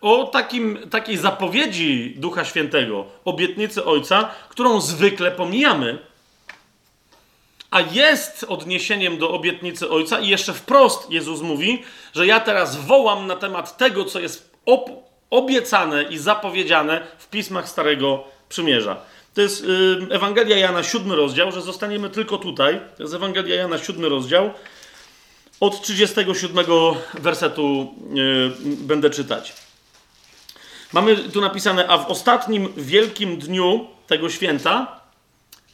o 0.00 0.24
takim, 0.24 0.78
takiej 0.90 1.16
zapowiedzi 1.16 2.14
Ducha 2.16 2.44
Świętego, 2.44 3.06
obietnicy 3.24 3.84
Ojca, 3.84 4.30
którą 4.48 4.80
zwykle 4.80 5.30
pomijamy, 5.30 5.98
a 7.70 7.80
jest 7.80 8.44
odniesieniem 8.48 9.18
do 9.18 9.30
obietnicy 9.30 9.90
Ojca 9.90 10.20
i 10.20 10.28
jeszcze 10.28 10.52
wprost 10.52 11.10
Jezus 11.10 11.40
mówi, 11.40 11.82
że 12.14 12.26
ja 12.26 12.40
teraz 12.40 12.76
wołam 12.76 13.26
na 13.26 13.36
temat 13.36 13.76
tego, 13.76 14.04
co 14.04 14.20
jest 14.20 14.50
obiecane 15.30 16.02
i 16.02 16.18
zapowiedziane 16.18 17.06
w 17.18 17.28
pismach 17.28 17.68
Starego 17.68 18.24
Przymierza. 18.48 18.96
To 19.34 19.40
jest 19.40 19.66
Ewangelia 20.10 20.56
Jana, 20.56 20.82
siódmy 20.82 21.16
rozdział, 21.16 21.52
że 21.52 21.62
zostaniemy 21.62 22.10
tylko 22.10 22.38
tutaj. 22.38 22.80
To 22.96 23.02
jest 23.02 23.14
Ewangelia 23.14 23.54
Jana, 23.54 23.78
siódmy 23.78 24.08
rozdział. 24.08 24.50
Od 25.64 25.80
37 25.80 26.66
wersetu 27.14 27.94
y, 28.16 28.76
będę 28.76 29.10
czytać. 29.10 29.52
Mamy 30.92 31.16
tu 31.16 31.40
napisane, 31.40 31.88
a 31.88 31.98
w 31.98 32.06
ostatnim 32.06 32.72
wielkim 32.76 33.38
dniu 33.38 33.88
tego 34.06 34.30
święta 34.30 35.00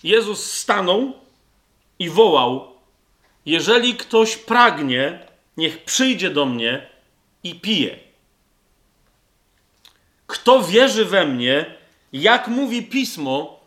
Jezus 0.03 0.53
stanął 0.53 1.13
i 1.99 2.11
wołał: 2.11 2.73
Jeżeli 3.47 3.95
ktoś 3.95 4.37
pragnie, 4.37 5.27
niech 5.57 5.85
przyjdzie 5.85 6.31
do 6.31 6.47
mnie 6.47 6.87
i 7.43 7.55
pije. 7.55 7.99
Kto 10.27 10.63
wierzy 10.63 11.05
we 11.05 11.27
mnie, 11.27 11.75
jak 12.13 12.49
mówi 12.49 12.83
pismo, 12.83 13.61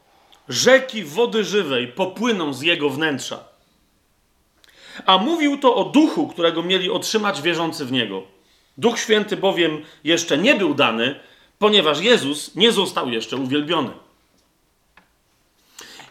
rzeki 0.49 1.03
wody 1.03 1.43
żywej 1.43 1.88
popłyną 1.88 2.53
z 2.53 2.61
jego 2.61 2.89
wnętrza. 2.89 3.52
A 5.05 5.17
mówił 5.17 5.57
to 5.57 5.75
o 5.75 5.83
duchu, 5.83 6.27
którego 6.27 6.63
mieli 6.63 6.89
otrzymać 6.89 7.41
wierzący 7.41 7.85
w 7.85 7.91
niego. 7.91 8.23
Duch 8.77 8.99
święty 8.99 9.37
bowiem 9.37 9.85
jeszcze 10.03 10.37
nie 10.37 10.55
był 10.55 10.73
dany, 10.73 11.15
ponieważ 11.59 12.01
Jezus 12.01 12.55
nie 12.55 12.71
został 12.71 13.09
jeszcze 13.09 13.37
uwielbiony. 13.37 13.89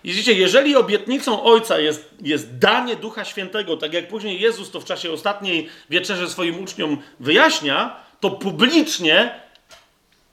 Widzicie, 0.05 0.33
jeżeli 0.33 0.77
obietnicą 0.77 1.43
Ojca 1.43 1.79
jest, 1.79 2.15
jest 2.23 2.59
danie 2.59 2.97
Ducha 2.97 3.25
Świętego, 3.25 3.77
tak 3.77 3.93
jak 3.93 4.09
później 4.09 4.41
Jezus 4.41 4.71
to 4.71 4.81
w 4.81 4.85
czasie 4.85 5.13
ostatniej 5.13 5.69
wieczerzy 5.91 6.31
swoim 6.31 6.63
uczniom 6.63 7.03
wyjaśnia, 7.21 7.97
to 8.21 8.31
publicznie 8.31 9.41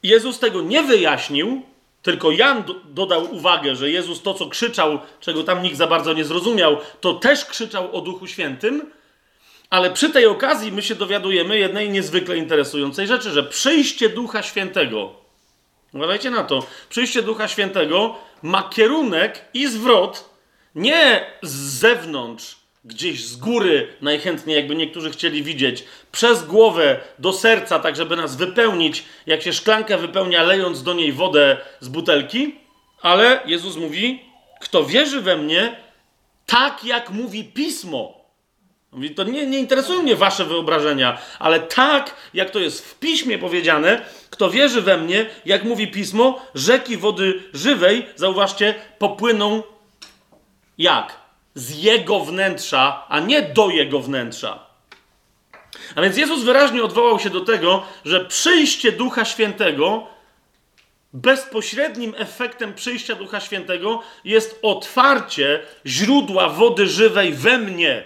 Jezus 0.03 0.39
tego 0.39 0.61
nie 0.61 0.83
wyjaśnił, 0.83 1.61
tylko 2.01 2.31
Jan 2.31 2.63
do, 2.63 2.73
dodał 2.73 3.35
uwagę, 3.35 3.75
że 3.75 3.91
Jezus 3.91 4.21
to, 4.21 4.33
co 4.33 4.47
krzyczał, 4.47 4.99
czego 5.19 5.43
tam 5.43 5.63
nikt 5.63 5.77
za 5.77 5.87
bardzo 5.87 6.13
nie 6.13 6.25
zrozumiał, 6.25 6.77
to 7.01 7.13
też 7.13 7.45
krzyczał 7.45 7.95
o 7.95 8.01
Duchu 8.01 8.27
Świętym, 8.27 8.91
ale 9.69 9.91
przy 9.91 10.09
tej 10.09 10.25
okazji 10.25 10.71
my 10.71 10.81
się 10.81 10.95
dowiadujemy 10.95 11.57
jednej 11.57 11.89
niezwykle 11.89 12.37
interesującej 12.37 13.07
rzeczy, 13.07 13.31
że 13.31 13.43
przyjście 13.43 14.09
Ducha 14.09 14.43
Świętego, 14.43 15.13
uważajcie 15.93 16.31
na 16.31 16.43
to, 16.43 16.63
przyjście 16.89 17.21
Ducha 17.21 17.47
Świętego 17.47 18.15
ma 18.41 18.69
kierunek 18.69 19.45
i 19.53 19.67
zwrot 19.67 20.29
nie 20.75 21.25
z 21.41 21.51
zewnątrz, 21.79 22.59
gdzieś 22.85 23.25
z 23.25 23.35
góry, 23.35 23.87
najchętniej 24.01 24.55
jakby 24.55 24.75
niektórzy 24.75 25.11
chcieli 25.11 25.43
widzieć, 25.43 25.83
przez 26.11 26.45
głowę 26.45 26.99
do 27.19 27.33
serca, 27.33 27.79
tak 27.79 27.95
żeby 27.95 28.15
nas 28.15 28.35
wypełnić, 28.35 29.05
jak 29.25 29.41
się 29.41 29.53
szklankę 29.53 29.97
wypełnia, 29.97 30.43
lejąc 30.43 30.83
do 30.83 30.93
niej 30.93 31.13
wodę 31.13 31.57
z 31.79 31.87
butelki, 31.87 32.55
ale 33.01 33.39
Jezus 33.45 33.75
mówi, 33.75 34.21
kto 34.61 34.85
wierzy 34.85 35.21
we 35.21 35.37
mnie, 35.37 35.75
tak 36.45 36.83
jak 36.83 37.09
mówi 37.09 37.43
Pismo. 37.43 38.19
Mówi, 38.91 39.15
to 39.15 39.23
nie, 39.23 39.47
nie 39.47 39.59
interesują 39.59 40.03
mnie 40.03 40.15
wasze 40.15 40.45
wyobrażenia, 40.45 41.17
ale 41.39 41.59
tak, 41.59 42.15
jak 42.33 42.49
to 42.49 42.59
jest 42.59 42.85
w 42.85 42.99
piśmie 42.99 43.37
powiedziane, 43.37 44.01
kto 44.29 44.49
wierzy 44.49 44.81
we 44.81 44.97
mnie, 44.97 45.25
jak 45.45 45.63
mówi 45.63 45.87
pismo, 45.87 46.41
rzeki 46.55 46.97
wody 46.97 47.43
żywej, 47.53 48.05
zauważcie, 48.15 48.75
popłyną 48.99 49.63
jak? 50.77 51.19
z 51.55 51.83
jego 51.83 52.19
wnętrza, 52.19 53.05
a 53.09 53.19
nie 53.19 53.41
do 53.41 53.69
jego 53.69 53.99
wnętrza. 53.99 54.68
A 55.95 56.01
więc 56.01 56.17
Jezus 56.17 56.43
wyraźnie 56.43 56.83
odwołał 56.83 57.19
się 57.19 57.29
do 57.29 57.41
tego, 57.41 57.83
że 58.05 58.25
przyjście 58.25 58.91
Ducha 58.91 59.25
Świętego, 59.25 60.07
bezpośrednim 61.13 62.13
efektem 62.17 62.73
przyjścia 62.73 63.15
Ducha 63.15 63.39
Świętego 63.39 64.01
jest 64.23 64.59
otwarcie 64.61 65.59
źródła 65.85 66.49
wody 66.49 66.87
żywej 66.87 67.33
we 67.33 67.57
mnie. 67.57 68.03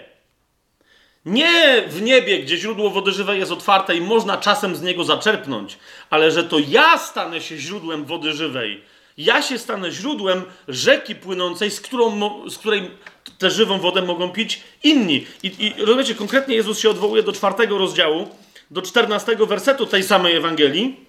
Nie 1.24 1.84
w 1.88 2.02
niebie, 2.02 2.38
gdzie 2.38 2.56
źródło 2.56 2.90
wody 2.90 3.12
żywej 3.12 3.38
jest 3.38 3.52
otwarte 3.52 3.96
i 3.96 4.00
można 4.00 4.36
czasem 4.36 4.76
z 4.76 4.82
niego 4.82 5.04
zaczerpnąć, 5.04 5.78
ale 6.10 6.30
że 6.30 6.44
to 6.44 6.58
ja 6.58 6.98
stanę 6.98 7.40
się 7.40 7.58
źródłem 7.58 8.04
wody 8.04 8.32
żywej. 8.32 8.82
Ja 9.18 9.42
się 9.42 9.58
stanę 9.58 9.90
źródłem 9.90 10.44
rzeki 10.68 11.14
płynącej, 11.14 11.70
z, 11.70 11.80
którą, 11.80 12.40
z 12.50 12.58
której 12.58 12.90
tę 13.38 13.50
żywą 13.50 13.78
wodę 13.78 14.02
mogą 14.02 14.30
pić 14.30 14.62
inni. 14.82 15.26
I, 15.42 15.52
I 15.58 15.74
rozumiecie, 15.80 16.14
konkretnie 16.14 16.54
Jezus 16.54 16.78
się 16.78 16.90
odwołuje 16.90 17.22
do 17.22 17.32
czwartego 17.32 17.78
rozdziału, 17.78 18.28
do 18.70 18.82
czternastego 18.82 19.46
wersetu 19.46 19.86
tej 19.86 20.02
samej 20.02 20.36
Ewangelii. 20.36 21.06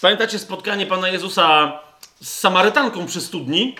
Pamiętacie 0.00 0.38
spotkanie 0.38 0.86
Pana 0.86 1.08
Jezusa 1.08 1.78
z 2.20 2.28
Samarytanką 2.28 3.06
przy 3.06 3.20
studni? 3.20 3.76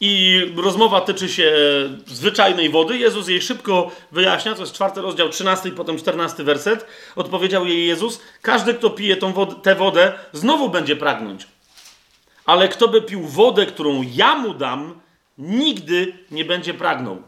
I 0.00 0.42
rozmowa 0.56 1.00
tyczy 1.00 1.28
się 1.28 1.52
zwyczajnej 2.06 2.70
wody. 2.70 2.98
Jezus 2.98 3.28
jej 3.28 3.42
szybko 3.42 3.90
wyjaśnia, 4.12 4.54
to 4.54 4.60
jest 4.60 4.72
czwarty 4.72 5.00
rozdział, 5.00 5.28
trzynasty 5.28 5.68
i 5.68 5.72
potem 5.72 5.98
czternasty 5.98 6.44
werset. 6.44 6.86
Odpowiedział 7.16 7.66
jej 7.66 7.86
Jezus, 7.86 8.20
każdy, 8.42 8.74
kto 8.74 8.90
pije 8.90 9.16
tą 9.16 9.32
wodę, 9.32 9.54
tę 9.62 9.74
wodę, 9.74 10.12
znowu 10.32 10.68
będzie 10.68 10.96
pragnąć 10.96 11.46
ale 12.48 12.68
kto 12.68 12.88
by 12.88 13.02
pił 13.02 13.22
wodę, 13.22 13.66
którą 13.66 14.02
ja 14.14 14.34
mu 14.34 14.54
dam, 14.54 15.00
nigdy 15.38 16.12
nie 16.30 16.44
będzie 16.44 16.74
pragnął. 16.74 17.22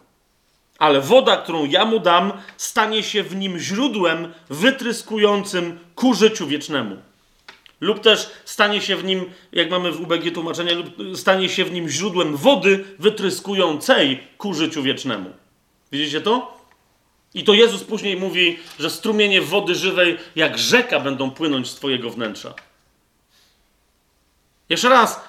Ale 0.78 1.00
woda, 1.00 1.36
którą 1.36 1.64
ja 1.64 1.84
mu 1.84 1.98
dam, 1.98 2.32
stanie 2.56 3.02
się 3.02 3.22
w 3.22 3.36
nim 3.36 3.58
źródłem 3.58 4.32
wytryskującym 4.50 5.78
ku 5.94 6.14
życiu 6.14 6.46
wiecznemu. 6.46 6.96
Lub 7.80 8.00
też 8.00 8.30
stanie 8.44 8.80
się 8.80 8.96
w 8.96 9.04
nim, 9.04 9.24
jak 9.52 9.70
mamy 9.70 9.92
w 9.92 10.00
UBG 10.00 10.34
tłumaczenie, 10.34 10.74
lub 10.74 10.86
stanie 11.14 11.48
się 11.48 11.64
w 11.64 11.72
nim 11.72 11.88
źródłem 11.88 12.36
wody 12.36 12.84
wytryskującej 12.98 14.20
ku 14.38 14.54
życiu 14.54 14.82
wiecznemu. 14.82 15.30
Widzicie 15.92 16.20
to? 16.20 16.60
I 17.34 17.44
to 17.44 17.54
Jezus 17.54 17.84
później 17.84 18.16
mówi, 18.16 18.58
że 18.78 18.90
strumienie 18.90 19.40
wody 19.40 19.74
żywej 19.74 20.18
jak 20.36 20.58
rzeka 20.58 21.00
będą 21.00 21.30
płynąć 21.30 21.70
z 21.70 21.74
Twojego 21.74 22.10
wnętrza. 22.10 22.54
Jeszcze 24.70 24.88
raz, 24.88 25.20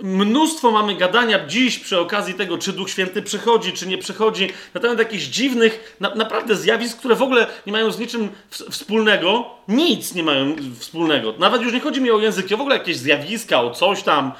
mnóstwo 0.00 0.70
mamy 0.70 0.94
gadania 0.94 1.46
dziś 1.46 1.78
przy 1.78 1.98
okazji 1.98 2.34
tego, 2.34 2.58
czy 2.58 2.72
Duch 2.72 2.90
Święty 2.90 3.22
przychodzi, 3.22 3.72
czy 3.72 3.86
nie 3.86 3.98
przychodzi, 3.98 4.48
na 4.74 4.80
temat 4.80 4.98
jakichś 4.98 5.24
dziwnych, 5.24 5.96
na, 6.00 6.14
naprawdę 6.14 6.56
zjawisk, 6.56 6.98
które 6.98 7.14
w 7.14 7.22
ogóle 7.22 7.46
nie 7.66 7.72
mają 7.72 7.90
z 7.90 7.98
niczym 7.98 8.28
wspólnego, 8.50 9.50
nic 9.68 10.14
nie 10.14 10.22
mają 10.22 10.56
wspólnego. 10.78 11.34
Nawet 11.38 11.62
już 11.62 11.72
nie 11.72 11.80
chodzi 11.80 12.00
mi 12.00 12.10
o 12.10 12.18
języki, 12.18 12.54
o 12.54 12.56
w 12.56 12.60
ogóle 12.60 12.78
jakieś 12.78 12.96
zjawiska, 12.96 13.62
o 13.62 13.70
coś 13.70 14.02
tam, 14.02 14.32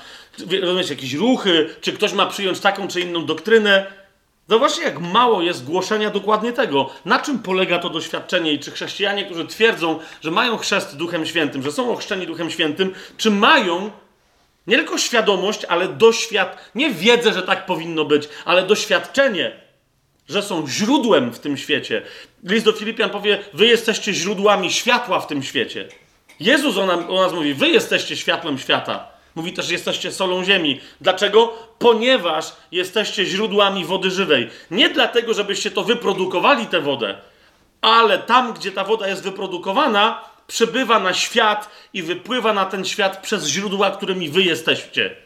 rozumiecie, 0.60 0.94
jakieś 0.94 1.14
ruchy, 1.14 1.76
czy 1.80 1.92
ktoś 1.92 2.12
ma 2.12 2.26
przyjąć 2.26 2.60
taką 2.60 2.88
czy 2.88 3.00
inną 3.00 3.26
doktrynę. 3.26 3.86
Zobaczcie, 4.48 4.82
jak 4.82 5.00
mało 5.00 5.42
jest 5.42 5.64
głoszenia 5.64 6.10
dokładnie 6.10 6.52
tego. 6.52 6.90
Na 7.04 7.18
czym 7.18 7.38
polega 7.38 7.78
to 7.78 7.90
doświadczenie 7.90 8.52
i 8.52 8.58
czy 8.58 8.70
chrześcijanie, 8.70 9.24
którzy 9.24 9.46
twierdzą, 9.46 9.98
że 10.20 10.30
mają 10.30 10.56
chrzest 10.56 10.96
Duchem 10.96 11.26
Świętym, 11.26 11.62
że 11.62 11.72
są 11.72 11.92
ochrzczeni 11.92 12.26
Duchem 12.26 12.50
Świętym, 12.50 12.94
czy 13.16 13.30
mają 13.30 13.90
nie 14.66 14.76
tylko 14.76 14.98
świadomość, 14.98 15.64
ale 15.64 15.88
doświad... 15.88 16.70
Nie 16.74 16.90
wiedzę, 16.90 17.32
że 17.32 17.42
tak 17.42 17.66
powinno 17.66 18.04
być, 18.04 18.28
ale 18.44 18.66
doświadczenie, 18.66 19.52
że 20.28 20.42
są 20.42 20.68
źródłem 20.68 21.32
w 21.32 21.38
tym 21.38 21.56
świecie. 21.56 22.02
List 22.44 22.64
do 22.64 22.72
Filipian 22.72 23.10
powie, 23.10 23.38
wy 23.54 23.66
jesteście 23.66 24.12
źródłami 24.12 24.72
światła 24.72 25.20
w 25.20 25.26
tym 25.26 25.42
świecie. 25.42 25.88
Jezus 26.40 26.76
o, 26.76 26.86
nam, 26.86 27.10
o 27.10 27.22
nas 27.22 27.32
mówi, 27.32 27.54
wy 27.54 27.68
jesteście 27.68 28.16
światłem 28.16 28.58
świata. 28.58 29.08
Mówi 29.34 29.52
też, 29.52 29.70
jesteście 29.70 30.12
solą 30.12 30.44
ziemi. 30.44 30.80
Dlaczego? 31.00 31.52
Ponieważ 31.78 32.52
jesteście 32.72 33.26
źródłami 33.26 33.84
wody 33.84 34.10
żywej. 34.10 34.50
Nie 34.70 34.88
dlatego, 34.88 35.34
żebyście 35.34 35.70
to 35.70 35.84
wyprodukowali 35.84 36.66
tę 36.66 36.80
wodę, 36.80 37.16
ale 37.80 38.18
tam, 38.18 38.52
gdzie 38.52 38.72
ta 38.72 38.84
woda 38.84 39.08
jest 39.08 39.22
wyprodukowana, 39.22 40.24
przybywa 40.46 40.98
na 41.00 41.14
świat 41.14 41.70
i 41.92 42.02
wypływa 42.02 42.52
na 42.52 42.64
ten 42.64 42.84
świat 42.84 43.22
przez 43.22 43.46
źródła, 43.46 43.90
którymi 43.90 44.28
wy 44.28 44.42
jesteście. 44.42 45.16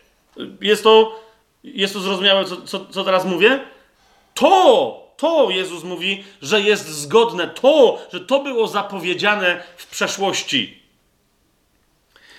Jest 0.61 0.83
to, 0.83 1.21
jest 1.65 1.95
to 1.95 2.01
zrozumiałe, 2.01 2.45
co, 2.45 2.63
co, 2.63 2.87
co 2.87 3.05
teraz 3.05 3.25
mówię? 3.25 3.61
To 4.35 5.09
to 5.19 5.51
Jezus 5.51 5.85
mówi, 5.85 6.25
że 6.43 6.61
jest 6.61 6.89
zgodne, 6.89 7.49
to, 7.49 7.99
że 8.13 8.21
to 8.21 8.41
było 8.41 8.69
zapowiedziane 8.69 9.63
w 9.77 9.87
przeszłości. 9.87 10.83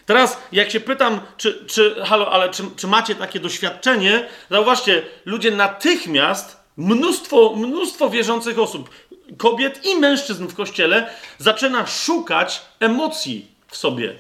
Teraz, 0.06 0.38
jak 0.52 0.72
się 0.72 0.80
pytam, 0.80 1.22
czy, 1.38 1.66
czy 1.66 1.96
halo, 2.06 2.32
ale 2.32 2.50
czy, 2.50 2.64
czy 2.76 2.88
macie 2.88 3.16
takie 3.16 3.40
doświadczenie, 3.40 4.28
zauważcie, 4.52 5.02
ludzie 5.26 5.52
natychmiast, 5.52 6.58
mnóstwo, 6.78 7.54
mnóstwo 7.56 8.10
wierzących 8.10 8.60
osób, 8.60 8.90
kobiet 9.38 9.86
i 9.86 9.96
mężczyzn 9.96 10.48
w 10.48 10.56
kościele, 10.56 11.10
zaczyna 11.38 11.88
szukać 11.88 12.62
emocji 12.80 13.48
w 13.68 13.78
sobie. 13.78 14.16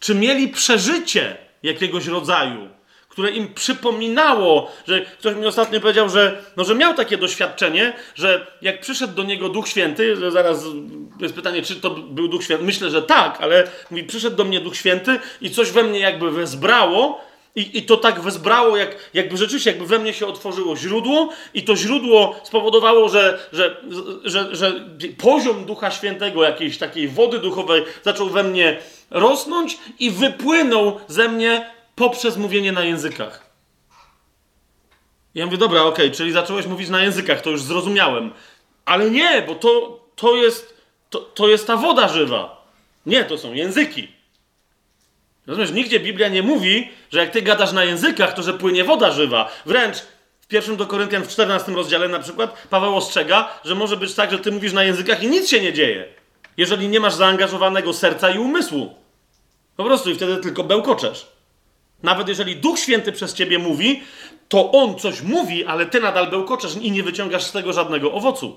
Czy 0.00 0.14
mieli 0.14 0.48
przeżycie 0.48 1.36
jakiegoś 1.62 2.06
rodzaju? 2.06 2.68
które 3.10 3.30
im 3.30 3.54
przypominało, 3.54 4.72
że 4.86 5.00
ktoś 5.00 5.36
mi 5.36 5.46
ostatnio 5.46 5.80
powiedział, 5.80 6.08
że, 6.08 6.42
no, 6.56 6.64
że 6.64 6.74
miał 6.74 6.94
takie 6.94 7.18
doświadczenie, 7.18 7.92
że 8.14 8.46
jak 8.62 8.80
przyszedł 8.80 9.14
do 9.14 9.22
niego 9.22 9.48
Duch 9.48 9.68
Święty, 9.68 10.16
że 10.16 10.30
zaraz 10.30 10.64
jest 11.20 11.34
pytanie, 11.34 11.62
czy 11.62 11.76
to 11.76 11.90
był 11.90 12.28
Duch 12.28 12.44
Święty, 12.44 12.64
myślę, 12.64 12.90
że 12.90 13.02
tak, 13.02 13.38
ale 13.40 13.68
mówi, 13.90 14.04
przyszedł 14.04 14.36
do 14.36 14.44
mnie 14.44 14.60
Duch 14.60 14.76
Święty 14.76 15.18
i 15.40 15.50
coś 15.50 15.70
we 15.70 15.82
mnie 15.82 16.00
jakby 16.00 16.30
wezbrało, 16.30 17.20
i, 17.56 17.78
I 17.78 17.82
to 17.82 17.96
tak 17.96 18.20
wezbrało, 18.20 18.76
jak, 18.76 19.10
jakby 19.14 19.36
rzeczywiście, 19.36 19.70
jakby 19.70 19.86
we 19.86 19.98
mnie 19.98 20.14
się 20.14 20.26
otworzyło 20.26 20.76
źródło, 20.76 21.28
i 21.54 21.62
to 21.62 21.76
źródło 21.76 22.40
spowodowało, 22.44 23.08
że, 23.08 23.48
że, 23.52 23.76
że, 24.24 24.56
że 24.56 24.72
poziom 25.18 25.64
Ducha 25.64 25.90
Świętego, 25.90 26.42
jakiejś 26.42 26.78
takiej 26.78 27.08
wody 27.08 27.38
duchowej, 27.38 27.84
zaczął 28.04 28.30
we 28.30 28.42
mnie 28.42 28.78
rosnąć 29.10 29.78
i 29.98 30.10
wypłynął 30.10 31.00
ze 31.08 31.28
mnie 31.28 31.70
poprzez 31.94 32.36
mówienie 32.36 32.72
na 32.72 32.84
językach. 32.84 33.50
Ja 35.34 35.46
mówię, 35.46 35.58
dobra, 35.58 35.82
okej, 35.82 36.06
okay, 36.06 36.16
czyli 36.16 36.32
zacząłeś 36.32 36.66
mówić 36.66 36.88
na 36.88 37.02
językach, 37.02 37.40
to 37.40 37.50
już 37.50 37.62
zrozumiałem. 37.62 38.32
Ale 38.84 39.10
nie, 39.10 39.42
bo 39.42 39.54
to, 39.54 40.00
to, 40.16 40.36
jest, 40.36 40.74
to, 41.10 41.20
to 41.20 41.48
jest 41.48 41.66
ta 41.66 41.76
woda 41.76 42.08
żywa. 42.08 42.66
Nie, 43.06 43.24
to 43.24 43.38
są 43.38 43.52
języki. 43.52 44.19
Rozumiesz, 45.50 45.72
nigdzie 45.72 46.00
Biblia 46.00 46.28
nie 46.28 46.42
mówi, 46.42 46.90
że 47.12 47.18
jak 47.18 47.30
ty 47.30 47.42
gadasz 47.42 47.72
na 47.72 47.84
językach, 47.84 48.34
to 48.34 48.42
że 48.42 48.54
płynie 48.54 48.84
woda 48.84 49.10
żywa. 49.10 49.52
Wręcz 49.66 49.96
w 50.40 50.46
pierwszym 50.46 50.76
do 50.76 50.86
Koryntian 50.86 51.22
w 51.22 51.28
14 51.28 51.72
rozdziale 51.72 52.08
na 52.08 52.18
przykład 52.18 52.66
Paweł 52.70 52.96
ostrzega, 52.96 53.48
że 53.64 53.74
może 53.74 53.96
być 53.96 54.14
tak, 54.14 54.30
że 54.30 54.38
ty 54.38 54.52
mówisz 54.52 54.72
na 54.72 54.84
językach 54.84 55.22
i 55.22 55.26
nic 55.26 55.48
się 55.48 55.60
nie 55.60 55.72
dzieje. 55.72 56.04
Jeżeli 56.56 56.88
nie 56.88 57.00
masz 57.00 57.14
zaangażowanego 57.14 57.92
serca 57.92 58.30
i 58.30 58.38
umysłu. 58.38 58.94
Po 59.76 59.84
prostu 59.84 60.10
i 60.10 60.14
wtedy 60.14 60.36
tylko 60.36 60.64
bełkoczesz. 60.64 61.26
Nawet 62.02 62.28
jeżeli 62.28 62.56
Duch 62.56 62.78
Święty 62.78 63.12
przez 63.12 63.34
ciebie 63.34 63.58
mówi, 63.58 64.02
to 64.48 64.72
on 64.72 64.98
coś 64.98 65.22
mówi, 65.22 65.64
ale 65.64 65.86
ty 65.86 66.00
nadal 66.00 66.30
bełkoczesz 66.30 66.76
i 66.80 66.90
nie 66.90 67.02
wyciągasz 67.02 67.44
z 67.44 67.52
tego 67.52 67.72
żadnego 67.72 68.12
owocu. 68.12 68.56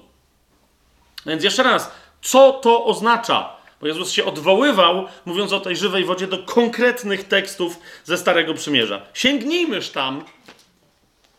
Więc 1.26 1.44
jeszcze 1.44 1.64
raz, 1.64 1.91
co 2.22 2.52
to 2.52 2.86
oznacza? 2.86 3.62
Bo 3.84 3.88
Jezus 3.88 4.11
się 4.11 4.25
odwoływał, 4.25 5.07
mówiąc 5.25 5.53
o 5.53 5.59
tej 5.59 5.75
żywej 5.75 6.05
wodzie, 6.05 6.27
do 6.27 6.38
konkretnych 6.38 7.27
tekstów 7.27 7.79
ze 8.03 8.17
Starego 8.17 8.53
Przymierza. 8.53 9.01
Sięgnijmyż 9.13 9.89
tam, 9.89 10.23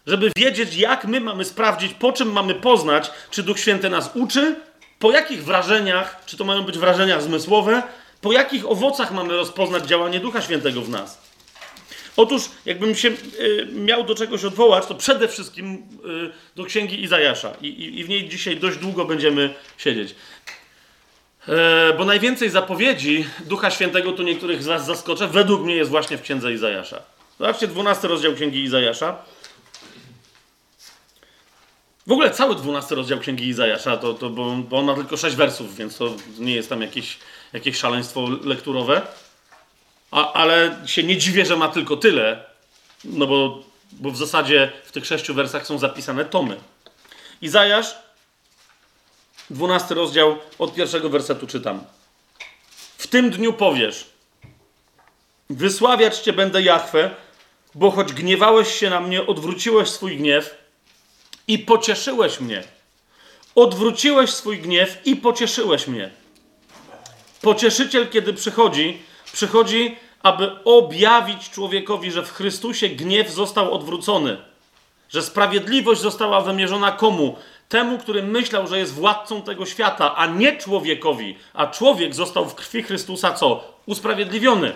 żeby 0.07 0.30
wiedzieć, 0.36 0.76
jak 0.76 1.05
my 1.05 1.20
mamy 1.20 1.45
sprawdzić, 1.45 1.95
po 1.95 2.12
czym 2.12 2.32
mamy 2.32 2.55
poznać, 2.55 3.11
czy 3.30 3.42
Duch 3.42 3.59
Święty 3.59 3.90
nas 3.90 4.11
uczy, 4.14 4.57
po 4.99 5.11
jakich 5.11 5.45
wrażeniach, 5.45 6.22
czy 6.26 6.36
to 6.36 6.45
mają 6.45 6.62
być 6.62 6.78
wrażenia 6.78 7.20
zmysłowe, 7.20 7.82
po 8.20 8.32
jakich 8.32 8.70
owocach 8.70 9.12
mamy 9.12 9.36
rozpoznać 9.36 9.86
działanie 9.86 10.20
Ducha 10.20 10.42
Świętego 10.42 10.82
w 10.82 10.88
nas. 10.88 11.24
Otóż, 12.16 12.42
jakbym 12.66 12.95
się 12.95 13.09
y, 13.09 13.68
miał 13.72 14.05
do 14.05 14.14
czegoś 14.14 14.45
odwołać, 14.45 14.86
to 14.86 14.95
przede 14.95 15.28
wszystkim 15.28 15.74
y, 15.74 16.57
do 16.57 16.64
księgi 16.64 17.03
Izajasza. 17.03 17.53
I, 17.62 17.66
i, 17.66 17.99
I, 18.01 18.05
w 18.05 18.09
niej 18.09 18.28
dzisiaj 18.28 18.57
dość 18.57 18.78
długo 18.78 19.05
będziemy 19.05 19.55
siedzieć. 19.78 20.14
E, 21.49 21.92
bo 21.99 22.05
najwięcej 22.05 22.51
zapowiedzi 22.51 23.26
Ducha 23.40 23.70
Świętego, 23.70 24.12
tu 24.12 24.22
niektórych 24.22 24.62
z 24.62 24.66
Was 24.66 24.86
zaskoczę, 24.86 25.28
według 25.28 25.62
mnie 25.62 25.76
jest 25.76 25.90
właśnie 25.90 26.18
w 26.18 26.22
księdze 26.22 26.53
Izajasza. 26.53 27.03
Zobaczcie, 27.38 27.66
12 27.66 28.09
rozdział 28.09 28.34
księgi 28.34 28.62
Izajasza. 28.62 29.16
W 32.07 32.12
ogóle 32.12 32.30
cały 32.30 32.55
12 32.55 32.95
rozdział 32.95 33.18
księgi 33.18 33.49
Izajasza, 33.49 33.97
to, 33.97 34.14
to, 34.14 34.30
bo, 34.30 34.57
bo 34.57 34.78
on 34.78 34.84
ma 34.84 34.95
tylko 34.95 35.16
6 35.16 35.36
wersów, 35.36 35.76
więc 35.76 35.97
to 35.97 36.14
nie 36.38 36.55
jest 36.55 36.68
tam 36.68 36.82
jakieś, 36.82 37.18
jakieś 37.53 37.76
szaleństwo 37.76 38.28
lekturowe. 38.45 39.03
A, 40.11 40.32
ale 40.32 40.76
się 40.86 41.03
nie 41.03 41.16
dziwię, 41.16 41.47
że 41.47 41.57
ma 41.57 41.68
tylko 41.68 41.97
tyle, 41.97 42.45
no 43.05 43.26
bo, 43.26 43.62
bo 43.92 44.11
w 44.11 44.16
zasadzie 44.16 44.72
w 44.84 44.92
tych 44.92 45.07
sześciu 45.07 45.34
wersach 45.34 45.66
są 45.66 45.78
zapisane 45.78 46.24
tomy. 46.24 46.57
Izajasz, 47.42 47.95
12 49.51 49.95
rozdział, 49.95 50.36
od 50.59 50.74
pierwszego 50.74 51.09
wersetu 51.09 51.47
czytam. 51.47 51.84
W 52.99 53.07
tym 53.07 53.30
dniu 53.30 53.53
powiesz, 53.53 54.07
wysławiać 55.51 56.18
Cię 56.18 56.32
będę 56.32 56.62
Jachwę, 56.62 57.11
bo 57.74 57.90
choć 57.90 58.12
gniewałeś 58.12 58.74
się 58.74 58.90
na 58.90 59.01
mnie, 59.01 59.26
odwróciłeś 59.26 59.88
swój 59.88 60.16
gniew 60.16 60.55
i 61.49 61.59
pocieszyłeś 61.59 62.40
mnie. 62.40 62.62
Odwróciłeś 63.55 64.30
swój 64.30 64.59
gniew 64.59 64.99
i 65.05 65.16
pocieszyłeś 65.16 65.86
mnie. 65.86 66.11
Pocieszyciel, 67.40 68.09
kiedy 68.09 68.34
przychodzi, 68.34 69.03
przychodzi, 69.32 69.97
aby 70.22 70.64
objawić 70.64 71.51
człowiekowi, 71.51 72.11
że 72.11 72.22
w 72.22 72.32
Chrystusie 72.32 72.88
gniew 72.88 73.30
został 73.30 73.74
odwrócony, 73.74 74.36
że 75.09 75.22
sprawiedliwość 75.22 76.01
została 76.01 76.40
wymierzona 76.40 76.92
komu? 76.92 77.36
Temu, 77.75 77.99
który 77.99 78.22
myślał, 78.22 78.66
że 78.66 78.79
jest 78.79 78.95
władcą 78.95 79.43
tego 79.43 79.66
świata, 79.66 80.16
a 80.16 80.27
nie 80.27 80.57
człowiekowi, 80.57 81.37
a 81.55 81.66
człowiek 81.66 82.14
został 82.14 82.47
w 82.47 82.55
krwi 82.55 82.83
Chrystusa 82.83 83.33
co? 83.33 83.75
Usprawiedliwiony. 83.87 84.72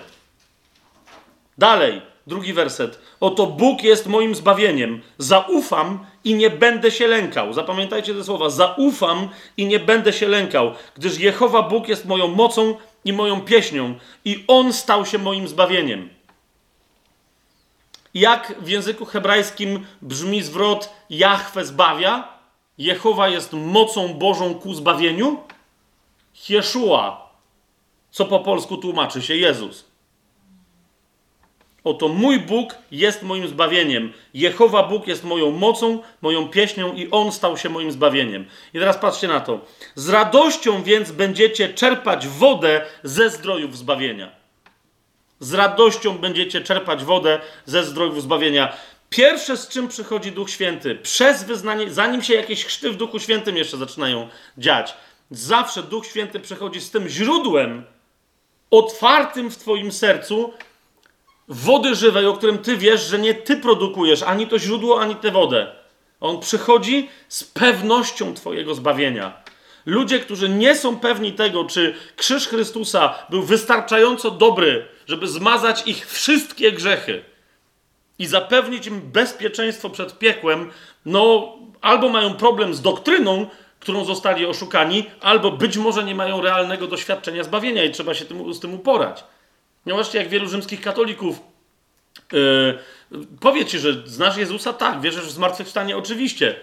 Dalej, 1.59 2.03
drugi 2.27 2.53
werset. 2.53 2.99
Oto 3.21 3.47
Bóg 3.47 3.83
jest 3.83 4.07
moim 4.07 4.35
zbawieniem. 4.35 5.03
Zaufam 5.19 6.07
i 6.25 6.35
nie 6.35 6.51
będę 6.51 6.91
się 6.91 7.07
lękał. 7.07 7.53
Zapamiętajcie 7.53 8.15
te 8.15 8.25
słowa. 8.25 8.51
Zaufam 8.51 9.29
i 9.57 9.67
nie 9.67 9.81
będę 9.81 10.13
się 10.13 10.29
lękał, 10.29 10.73
gdyż 10.97 11.19
Jehowa 11.19 11.63
Bóg 11.63 11.89
jest 11.89 12.05
moją 12.05 12.29
mocą 12.29 12.77
i 13.05 13.13
moją 13.13 13.41
pieśnią, 13.41 13.95
i 14.25 14.45
On 14.49 14.73
stał 14.73 15.07
się 15.07 15.19
moim 15.19 15.49
zbawieniem. 15.49 16.09
Jak 18.15 18.55
w 18.61 18.69
języku 18.69 19.05
hebrajskim 19.05 19.87
brzmi 20.03 20.43
zwrot 20.43 20.91
Jahwe 21.11 21.65
zbawia? 21.65 22.38
Jehowa 22.79 23.29
jest 23.29 23.53
mocą 23.53 24.15
Bożą 24.15 24.55
ku 24.55 24.75
zbawieniu? 24.75 25.37
Jeszua, 26.49 27.31
co 28.11 28.25
po 28.25 28.41
polsku 28.41 28.77
tłumaczy 28.77 29.23
się 29.23 29.35
Jezus. 29.37 29.89
Oto 31.85 32.09
mój 32.09 32.41
Bóg 32.41 32.75
jest 32.91 33.23
moim 33.23 33.49
zbawieniem. 33.49 34.13
Jehowa 34.35 34.83
Bóg 34.83 35.07
jest 35.07 35.25
moją 35.25 35.51
mocą, 35.51 36.03
moją 36.23 36.49
pieśnią 36.49 36.93
i 36.93 37.11
On 37.11 37.33
stał 37.33 37.57
się 37.57 37.69
moim 37.69 37.93
zbawieniem. 37.93 38.47
I 38.75 38.79
teraz 38.79 38.99
patrzcie 38.99 39.29
na 39.29 39.41
to. 39.41 39.61
Z 39.95 40.09
radością 40.09 40.83
więc 40.83 41.13
będziecie 41.13 41.69
czerpać 41.69 42.29
wodę 42.29 42.87
ze 43.03 43.31
zdrojów 43.31 43.77
zbawienia. 43.77 44.31
Z 45.41 45.55
radością 45.55 46.19
będziecie 46.19 46.61
czerpać 46.61 47.05
wodę 47.05 47.41
ze 47.67 47.85
zdrojów 47.85 48.23
zbawienia. 48.23 48.73
Pierwsze, 49.11 49.57
z 49.57 49.69
czym 49.69 49.89
przychodzi 49.89 50.33
Duch 50.33 50.51
Święty, 50.51 50.95
przez 50.95 51.45
wyznanie, 51.45 51.91
zanim 51.91 52.23
się 52.23 52.35
jakieś 52.35 52.65
chrzty 52.65 52.91
w 52.91 52.97
Duchu 52.97 53.21
Świętym 53.21 53.57
jeszcze 53.57 53.77
zaczynają 53.77 54.29
dziać, 54.59 54.95
zawsze 55.31 55.83
Duch 55.83 56.07
Święty 56.07 56.41
przychodzi 56.41 56.81
z 56.81 56.91
tym 56.91 57.09
źródłem 57.09 57.85
otwartym 58.71 59.51
w 59.51 59.57
Twoim 59.57 59.93
sercu, 59.93 60.53
wody 61.49 61.95
żywej, 61.95 62.27
o 62.27 62.33
którym 62.33 62.59
ty 62.59 62.77
wiesz, 62.77 63.07
że 63.07 63.19
nie 63.19 63.35
ty 63.35 63.57
produkujesz 63.57 64.23
ani 64.23 64.47
to 64.47 64.59
źródło, 64.59 65.01
ani 65.01 65.17
tę 65.17 65.31
wodę. 65.31 65.73
On 66.21 66.41
przychodzi 66.41 67.09
z 67.29 67.45
pewnością 67.45 68.35
Twojego 68.35 68.75
zbawienia. 68.75 69.43
Ludzie, 69.87 70.21
którzy 70.21 70.49
nie 70.49 70.77
są 70.77 71.01
pewni 71.01 71.33
tego, 71.33 71.65
czy 71.65 71.95
krzyż 72.17 72.49
Chrystusa 72.49 73.15
był 73.31 73.43
wystarczająco 73.43 74.31
dobry, 74.31 74.87
żeby 75.07 75.29
zmazać 75.29 75.87
ich 75.87 76.11
wszystkie 76.11 76.73
grzechy 76.73 77.25
i 78.19 78.27
zapewnić 78.27 78.87
im 78.87 79.01
bezpieczeństwo 79.01 79.91
przed 79.91 80.19
piekłem, 80.19 80.71
no 81.07 81.53
albo 81.81 82.09
mają 82.09 82.35
problem 82.35 82.75
z 82.75 82.83
doktryną, 82.83 83.47
którą 83.81 84.05
zostali 84.05 84.47
oszukani, 84.47 85.11
albo 85.21 85.51
być 85.51 85.77
może 85.77 86.05
nie 86.05 86.15
mają 86.15 86.41
realnego 86.41 86.87
doświadczenia 86.87 87.45
zbawienia 87.45 87.85
i 87.85 87.91
trzeba 87.91 88.15
się 88.15 88.25
tym, 88.25 88.55
z 88.55 88.61
tym 88.61 88.75
uporać. 88.75 89.25
No 89.87 89.95
właśnie, 89.95 90.21
jak 90.21 90.29
wielu 90.29 90.49
rzymskich 90.49 90.81
katolików 90.81 91.41
yy, 92.33 92.79
powie 93.41 93.67
ci, 93.67 93.79
że 93.79 94.07
znasz 94.07 94.37
Jezusa? 94.37 94.73
Tak. 94.73 95.01
Wierzysz 95.01 95.25
w 95.25 95.31
zmartwychwstanie? 95.31 95.97
Oczywiście. 95.97 96.55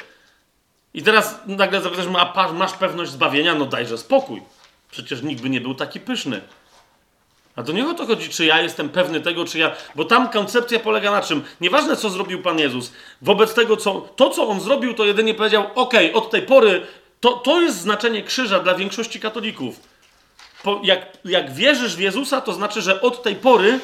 I 0.93 1.03
teraz 1.03 1.39
nagle 1.47 1.81
zapytasz, 1.81 2.05
a 2.35 2.53
masz 2.53 2.73
pewność 2.73 3.11
zbawienia? 3.11 3.55
No 3.55 3.65
dajże 3.65 3.97
spokój. 3.97 4.41
Przecież 4.91 5.21
nikt 5.21 5.41
by 5.41 5.49
nie 5.49 5.61
był 5.61 5.75
taki 5.75 5.99
pyszny. 5.99 6.41
A 7.55 7.63
to 7.63 7.71
nie 7.71 7.87
o 7.87 7.93
to 7.93 8.05
chodzi, 8.05 8.29
czy 8.29 8.45
ja 8.45 8.61
jestem 8.61 8.89
pewny 8.89 9.21
tego, 9.21 9.45
czy 9.45 9.59
ja. 9.59 9.71
Bo 9.95 10.05
tam 10.05 10.29
koncepcja 10.29 10.79
polega 10.79 11.11
na 11.11 11.21
czym? 11.21 11.43
Nieważne, 11.61 11.95
co 11.95 12.09
zrobił 12.09 12.41
Pan 12.41 12.59
Jezus. 12.59 12.91
Wobec 13.21 13.53
tego, 13.53 13.77
co, 13.77 14.09
to, 14.15 14.29
co 14.29 14.47
on 14.47 14.59
zrobił, 14.59 14.93
to 14.93 15.05
jedynie 15.05 15.33
powiedział: 15.33 15.65
OK, 15.75 15.93
od 16.13 16.29
tej 16.29 16.41
pory 16.41 16.87
to, 17.19 17.31
to 17.33 17.61
jest 17.61 17.77
znaczenie 17.77 18.23
krzyża 18.23 18.59
dla 18.59 18.75
większości 18.75 19.19
katolików. 19.19 19.79
Po, 20.63 20.81
jak, 20.83 21.17
jak 21.25 21.53
wierzysz 21.53 21.95
w 21.95 21.99
Jezusa, 21.99 22.41
to 22.41 22.53
znaczy, 22.53 22.81
że 22.81 23.01
od 23.01 23.23
tej 23.23 23.35
pory 23.35 23.79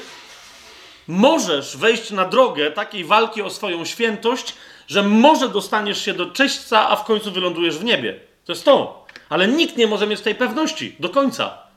możesz 1.07 1.77
wejść 1.77 2.11
na 2.11 2.25
drogę 2.25 2.71
takiej 2.71 3.05
walki 3.05 3.41
o 3.41 3.49
swoją 3.49 3.85
świętość, 3.85 4.53
że 4.87 5.03
może 5.03 5.49
dostaniesz 5.49 6.05
się 6.05 6.13
do 6.13 6.25
czyśćca, 6.25 6.89
a 6.89 6.95
w 6.95 7.05
końcu 7.05 7.31
wylądujesz 7.31 7.77
w 7.77 7.83
niebie. 7.83 8.19
To 8.45 8.51
jest 8.51 8.65
to. 8.65 9.05
Ale 9.29 9.47
nikt 9.47 9.77
nie 9.77 9.87
może 9.87 10.07
mieć 10.07 10.21
tej 10.21 10.35
pewności 10.35 10.95
do 10.99 11.09
końca. 11.09 11.70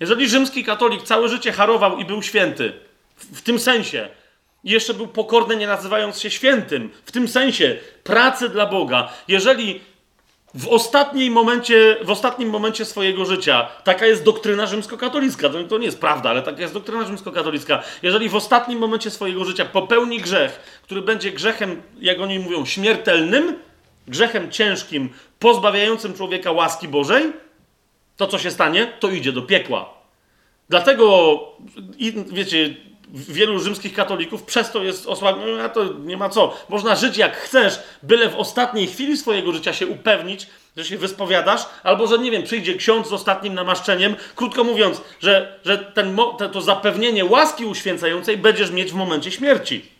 Jeżeli 0.00 0.28
rzymski 0.28 0.64
katolik 0.64 1.02
całe 1.02 1.28
życie 1.28 1.52
harował 1.52 1.98
i 1.98 2.04
był 2.04 2.22
święty, 2.22 2.72
w, 3.16 3.42
tym 3.42 3.58
sensie, 3.58 4.08
i 4.64 4.70
jeszcze 4.70 4.94
był 4.94 5.06
pokorny, 5.06 5.56
nie 5.56 5.66
nazywając 5.66 6.20
się 6.20 6.30
świętym, 6.30 6.90
w 7.04 7.12
tym 7.12 7.28
sensie 7.28 7.76
pracy 8.04 8.48
dla 8.48 8.66
Boga, 8.66 9.12
jeżeli 9.28 9.80
w 10.54 10.68
ostatnim 10.68 11.32
momencie, 11.32 11.96
w 12.02 12.10
ostatnim 12.10 12.50
momencie 12.50 12.84
swojego 12.84 13.24
życia, 13.24 13.68
taka 13.84 14.06
jest 14.06 14.24
doktryna 14.24 14.66
rzymskokatolicka, 14.66 15.48
to, 15.48 15.64
to 15.64 15.78
nie 15.78 15.86
jest 15.86 16.00
prawda, 16.00 16.30
ale 16.30 16.42
taka 16.42 16.60
jest 16.60 16.74
doktryna 16.74 17.04
rzymskokatolicka, 17.04 17.82
jeżeli 18.02 18.28
w 18.28 18.34
ostatnim 18.34 18.78
momencie 18.78 19.10
swojego 19.10 19.44
życia 19.44 19.64
popełni 19.64 20.20
grzech, 20.20 20.80
który 20.82 21.02
będzie 21.02 21.32
grzechem, 21.32 21.82
jak 22.00 22.20
oni 22.20 22.38
mówią, 22.38 22.66
śmiertelnym, 22.66 23.58
grzechem 24.08 24.50
ciężkim, 24.50 25.08
pozbawiającym 25.38 26.14
człowieka 26.14 26.52
łaski 26.52 26.88
Bożej, 26.88 27.32
to 28.16 28.26
co 28.26 28.38
się 28.38 28.50
stanie? 28.50 28.92
To 29.00 29.10
idzie 29.10 29.32
do 29.32 29.42
piekła. 29.42 29.94
Dlatego, 30.68 31.38
wiecie, 32.32 32.74
wielu 33.14 33.58
rzymskich 33.58 33.94
katolików 33.94 34.42
przez 34.42 34.70
to 34.70 34.82
jest 34.82 35.06
osłabione, 35.06 35.64
a 35.64 35.68
to 35.68 35.84
nie 35.84 36.16
ma 36.16 36.28
co. 36.28 36.56
Można 36.68 36.96
żyć 36.96 37.16
jak 37.16 37.36
chcesz, 37.36 37.78
byle 38.02 38.28
w 38.28 38.36
ostatniej 38.36 38.86
chwili 38.86 39.16
swojego 39.16 39.52
życia 39.52 39.72
się 39.72 39.86
upewnić, 39.86 40.46
że 40.76 40.84
się 40.84 40.98
wyspowiadasz, 40.98 41.66
albo 41.82 42.06
że, 42.06 42.18
nie 42.18 42.30
wiem, 42.30 42.42
przyjdzie 42.42 42.74
ksiądz 42.74 43.08
z 43.08 43.12
ostatnim 43.12 43.54
namaszczeniem, 43.54 44.16
krótko 44.36 44.64
mówiąc, 44.64 45.00
że, 45.20 45.58
że 45.64 45.78
ten, 45.78 46.16
to 46.52 46.60
zapewnienie 46.60 47.24
łaski 47.24 47.64
uświęcającej 47.64 48.38
będziesz 48.38 48.70
mieć 48.70 48.92
w 48.92 48.94
momencie 48.94 49.30
śmierci. 49.30 49.93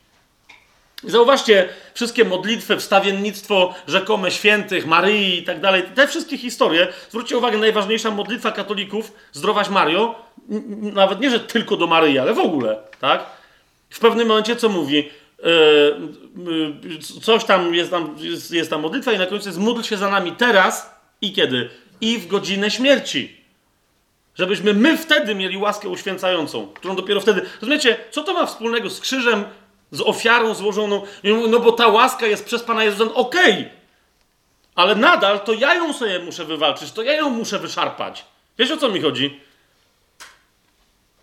Zauważcie, 1.07 1.69
wszystkie 1.95 2.25
modlitwy, 2.25 2.77
wstawiennictwo 2.77 3.75
rzekome 3.87 4.31
świętych, 4.31 4.87
Maryi 4.87 5.39
i 5.39 5.43
tak 5.43 5.61
dalej, 5.61 5.83
te 5.95 6.09
wszystkie 6.09 6.39
historie, 6.39 6.89
zwróćcie 7.09 7.39
uwagę, 7.39 7.59
najważniejsza 7.59 8.11
modlitwa 8.11 8.53
katolików, 8.53 9.13
zdrowaś 9.33 9.69
Mario, 9.69 10.15
nawet 10.81 11.21
nie, 11.21 11.31
że 11.31 11.41
tylko 11.41 11.77
do 11.77 11.87
Maryi, 11.87 12.19
ale 12.19 12.35
w 12.35 12.39
ogóle, 12.39 12.79
tak? 13.01 13.27
W 13.91 13.99
pewnym 13.99 14.29
momencie 14.29 14.57
co 14.57 14.69
mówi? 14.69 15.11
E, 15.45 15.49
e, 15.49 17.21
coś 17.23 17.45
tam 17.45 17.75
jest, 17.75 17.91
tam 17.91 18.17
jest, 18.19 18.51
jest 18.51 18.71
tam 18.71 18.81
modlitwa 18.81 19.13
i 19.13 19.19
na 19.19 19.27
końcu 19.27 19.49
jest 19.49 19.59
módl 19.59 19.83
się 19.83 19.97
za 19.97 20.11
nami 20.11 20.33
teraz 20.33 20.95
i 21.21 21.33
kiedy? 21.33 21.71
I 22.01 22.19
w 22.19 22.27
godzinę 22.27 22.71
śmierci. 22.71 23.45
Żebyśmy 24.35 24.75
my 24.75 24.99
wtedy 24.99 25.35
mieli 25.35 25.57
łaskę 25.57 25.89
uświęcającą, 25.89 26.67
którą 26.67 26.97
dopiero 26.97 27.21
wtedy... 27.21 27.43
Rozumiecie, 27.61 27.97
co 28.11 28.23
to 28.23 28.33
ma 28.33 28.47
wspólnego 28.47 28.91
z 28.91 29.01
krzyżem, 29.01 29.45
z 29.95 30.01
ofiarą 30.01 30.55
złożoną? 30.55 31.03
No 31.49 31.61
bo 31.61 31.73
ta 31.73 31.89
łaska 31.89 32.27
jest 32.27 32.45
przez 32.45 32.63
Pana 32.63 32.85
Jezusa, 32.85 33.15
okej, 33.15 33.53
okay. 33.53 33.71
ale 34.75 34.95
nadal 34.95 35.41
to 35.41 35.53
ja 35.53 35.75
ją 35.75 35.93
sobie 35.93 36.19
muszę 36.19 36.45
wywalczyć, 36.45 36.93
to 36.93 37.03
ja 37.03 37.13
ją 37.13 37.31
muszę 37.31 37.59
wyszarpać. 37.59 38.25
Wiesz 38.59 38.71
o 38.71 38.77
co 38.77 38.89
mi 38.89 39.01
chodzi? 39.01 39.41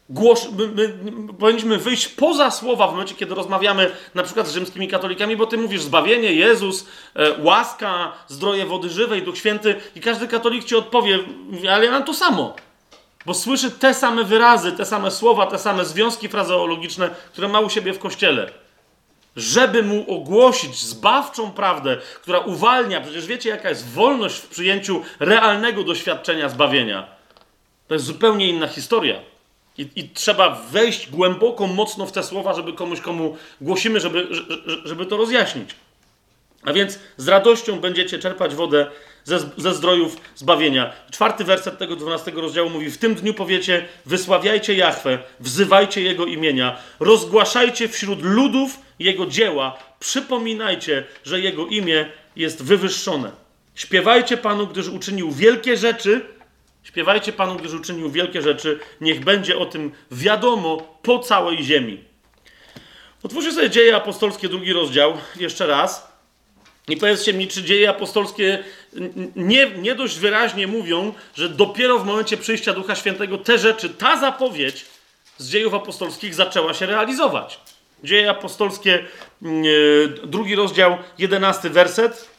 Głos, 0.09 0.47
my, 0.51 0.67
my, 0.67 1.33
powinniśmy 1.33 1.77
wyjść 1.77 2.07
poza 2.07 2.51
słowa 2.51 2.87
w 2.87 2.91
momencie, 2.91 3.15
kiedy 3.15 3.35
rozmawiamy 3.35 3.91
na 4.15 4.23
przykład 4.23 4.47
z 4.47 4.53
rzymskimi 4.53 4.87
katolikami, 4.87 5.37
bo 5.37 5.45
ty 5.45 5.57
mówisz 5.57 5.81
zbawienie, 5.81 6.33
Jezus, 6.33 6.85
e, 7.15 7.43
łaska, 7.43 8.13
zdroje 8.27 8.65
wody 8.65 8.89
żywej, 8.89 9.23
Duch 9.23 9.37
Święty 9.37 9.75
i 9.95 10.01
każdy 10.01 10.27
katolik 10.27 10.63
ci 10.63 10.75
odpowie, 10.75 11.19
ale 11.71 11.85
ja 11.85 11.91
mam 11.91 12.03
to 12.03 12.13
samo. 12.13 12.55
Bo 13.25 13.33
słyszy 13.33 13.71
te 13.71 13.93
same 13.93 14.23
wyrazy, 14.23 14.71
te 14.71 14.85
same 14.85 15.11
słowa, 15.11 15.45
te 15.45 15.59
same 15.59 15.85
związki 15.85 16.29
frazeologiczne, 16.29 17.09
które 17.31 17.47
ma 17.47 17.59
u 17.59 17.69
siebie 17.69 17.93
w 17.93 17.99
kościele. 17.99 18.51
Żeby 19.35 19.83
mu 19.83 20.15
ogłosić 20.15 20.75
zbawczą 20.75 21.51
prawdę, 21.51 21.97
która 22.21 22.39
uwalnia, 22.39 23.01
przecież 23.01 23.25
wiecie, 23.25 23.49
jaka 23.49 23.69
jest 23.69 23.89
wolność 23.89 24.35
w 24.35 24.47
przyjęciu 24.47 25.01
realnego 25.19 25.83
doświadczenia 25.83 26.49
zbawienia. 26.49 27.07
To 27.87 27.93
jest 27.93 28.05
zupełnie 28.05 28.49
inna 28.49 28.67
historia. 28.67 29.19
I, 29.77 29.87
I, 29.95 30.09
trzeba 30.09 30.61
wejść 30.71 31.09
głęboko, 31.09 31.67
mocno 31.67 32.05
w 32.05 32.11
te 32.11 32.23
słowa, 32.23 32.53
żeby 32.53 32.73
komuś, 32.73 33.01
komu 33.01 33.37
głosimy, 33.61 33.99
żeby, 33.99 34.27
żeby 34.83 35.05
to 35.05 35.17
rozjaśnić. 35.17 35.75
A 36.63 36.73
więc 36.73 36.99
z 37.17 37.27
radością 37.27 37.79
będziecie 37.79 38.19
czerpać 38.19 38.55
wodę 38.55 38.87
ze, 39.23 39.39
ze 39.57 39.73
zdrojów 39.73 40.17
zbawienia. 40.35 40.93
Czwarty 41.11 41.43
werset 41.43 41.77
tego 41.77 41.95
dwunastego 41.95 42.41
rozdziału 42.41 42.69
mówi: 42.69 42.91
W 42.91 42.97
tym 42.97 43.15
dniu 43.15 43.33
powiecie: 43.33 43.85
Wysławiajcie 44.05 44.73
Jahwe, 44.73 45.19
wzywajcie 45.39 46.01
Jego 46.01 46.25
imienia, 46.25 46.77
rozgłaszajcie 46.99 47.87
wśród 47.87 48.21
ludów 48.21 48.79
Jego 48.99 49.25
dzieła, 49.25 49.77
przypominajcie, 49.99 51.03
że 51.23 51.39
Jego 51.39 51.67
imię 51.67 52.05
jest 52.35 52.63
wywyższone. 52.63 53.31
Śpiewajcie 53.75 54.37
Panu, 54.37 54.67
gdyż 54.67 54.87
uczynił 54.87 55.31
wielkie 55.31 55.77
rzeczy 55.77 56.21
Śpiewajcie 56.83 57.33
Panu, 57.33 57.55
gdyż 57.55 57.73
uczynił 57.73 58.11
wielkie 58.11 58.41
rzeczy. 58.41 58.79
Niech 59.01 59.23
będzie 59.23 59.57
o 59.57 59.65
tym 59.65 59.91
wiadomo 60.11 60.97
po 61.01 61.19
całej 61.19 61.63
ziemi. 61.63 62.03
Otwórzcie 63.23 63.51
sobie 63.51 63.69
dzieje 63.69 63.95
apostolskie, 63.95 64.49
drugi 64.49 64.73
rozdział, 64.73 65.13
jeszcze 65.35 65.67
raz. 65.67 66.10
I 66.87 66.97
powiedzcie 66.97 67.33
mi, 67.33 67.47
czy 67.47 67.63
dzieje 67.63 67.89
apostolskie 67.89 68.63
nie, 69.35 69.69
nie 69.69 69.95
dość 69.95 70.19
wyraźnie 70.19 70.67
mówią, 70.67 71.13
że 71.35 71.49
dopiero 71.49 71.99
w 71.99 72.05
momencie 72.05 72.37
przyjścia 72.37 72.73
Ducha 72.73 72.95
Świętego 72.95 73.37
te 73.37 73.57
rzeczy, 73.57 73.89
ta 73.89 74.19
zapowiedź 74.19 74.85
z 75.37 75.49
dziejów 75.49 75.73
apostolskich 75.73 76.35
zaczęła 76.35 76.73
się 76.73 76.85
realizować. 76.85 77.59
Dzieje 78.03 78.29
apostolskie, 78.29 79.05
mm, 79.41 79.63
e, 79.63 80.27
drugi 80.27 80.55
rozdział, 80.55 80.97
jedenasty 81.17 81.69
werset. 81.69 82.29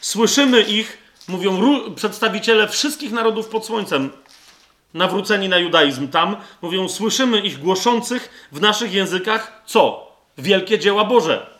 Słyszymy 0.00 0.62
ich 0.62 0.98
mówią 1.28 1.94
przedstawiciele 1.94 2.68
wszystkich 2.68 3.12
narodów 3.12 3.48
pod 3.48 3.66
słońcem, 3.66 4.10
nawróceni 4.94 5.48
na 5.48 5.58
judaizm 5.58 6.08
tam, 6.08 6.36
mówią, 6.62 6.88
słyszymy 6.88 7.40
ich 7.40 7.58
głoszących 7.58 8.48
w 8.52 8.60
naszych 8.60 8.92
językach 8.92 9.62
co? 9.66 10.12
Wielkie 10.38 10.78
dzieła 10.78 11.04
Boże. 11.04 11.57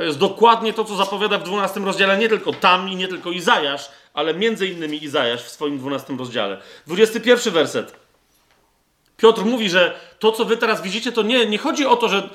To 0.00 0.04
jest 0.04 0.18
dokładnie 0.18 0.72
to, 0.72 0.84
co 0.84 0.96
zapowiada 0.96 1.38
w 1.38 1.42
12 1.42 1.80
rozdziale, 1.80 2.18
nie 2.18 2.28
tylko 2.28 2.52
tam 2.52 2.88
i 2.88 2.96
nie 2.96 3.08
tylko 3.08 3.30
Izajasz, 3.30 3.88
ale 4.14 4.34
między 4.34 4.66
innymi 4.66 5.04
Izajasz 5.04 5.42
w 5.42 5.48
swoim 5.48 5.78
12 5.78 6.16
rozdziale. 6.18 6.60
21 6.86 7.52
werset. 7.52 7.96
Piotr 9.16 9.44
mówi, 9.44 9.70
że 9.70 10.00
to, 10.18 10.32
co 10.32 10.44
wy 10.44 10.56
teraz 10.56 10.82
widzicie, 10.82 11.12
to 11.12 11.22
nie, 11.22 11.46
nie 11.46 11.58
chodzi 11.58 11.86
o 11.86 11.96
to, 11.96 12.08
że. 12.08 12.28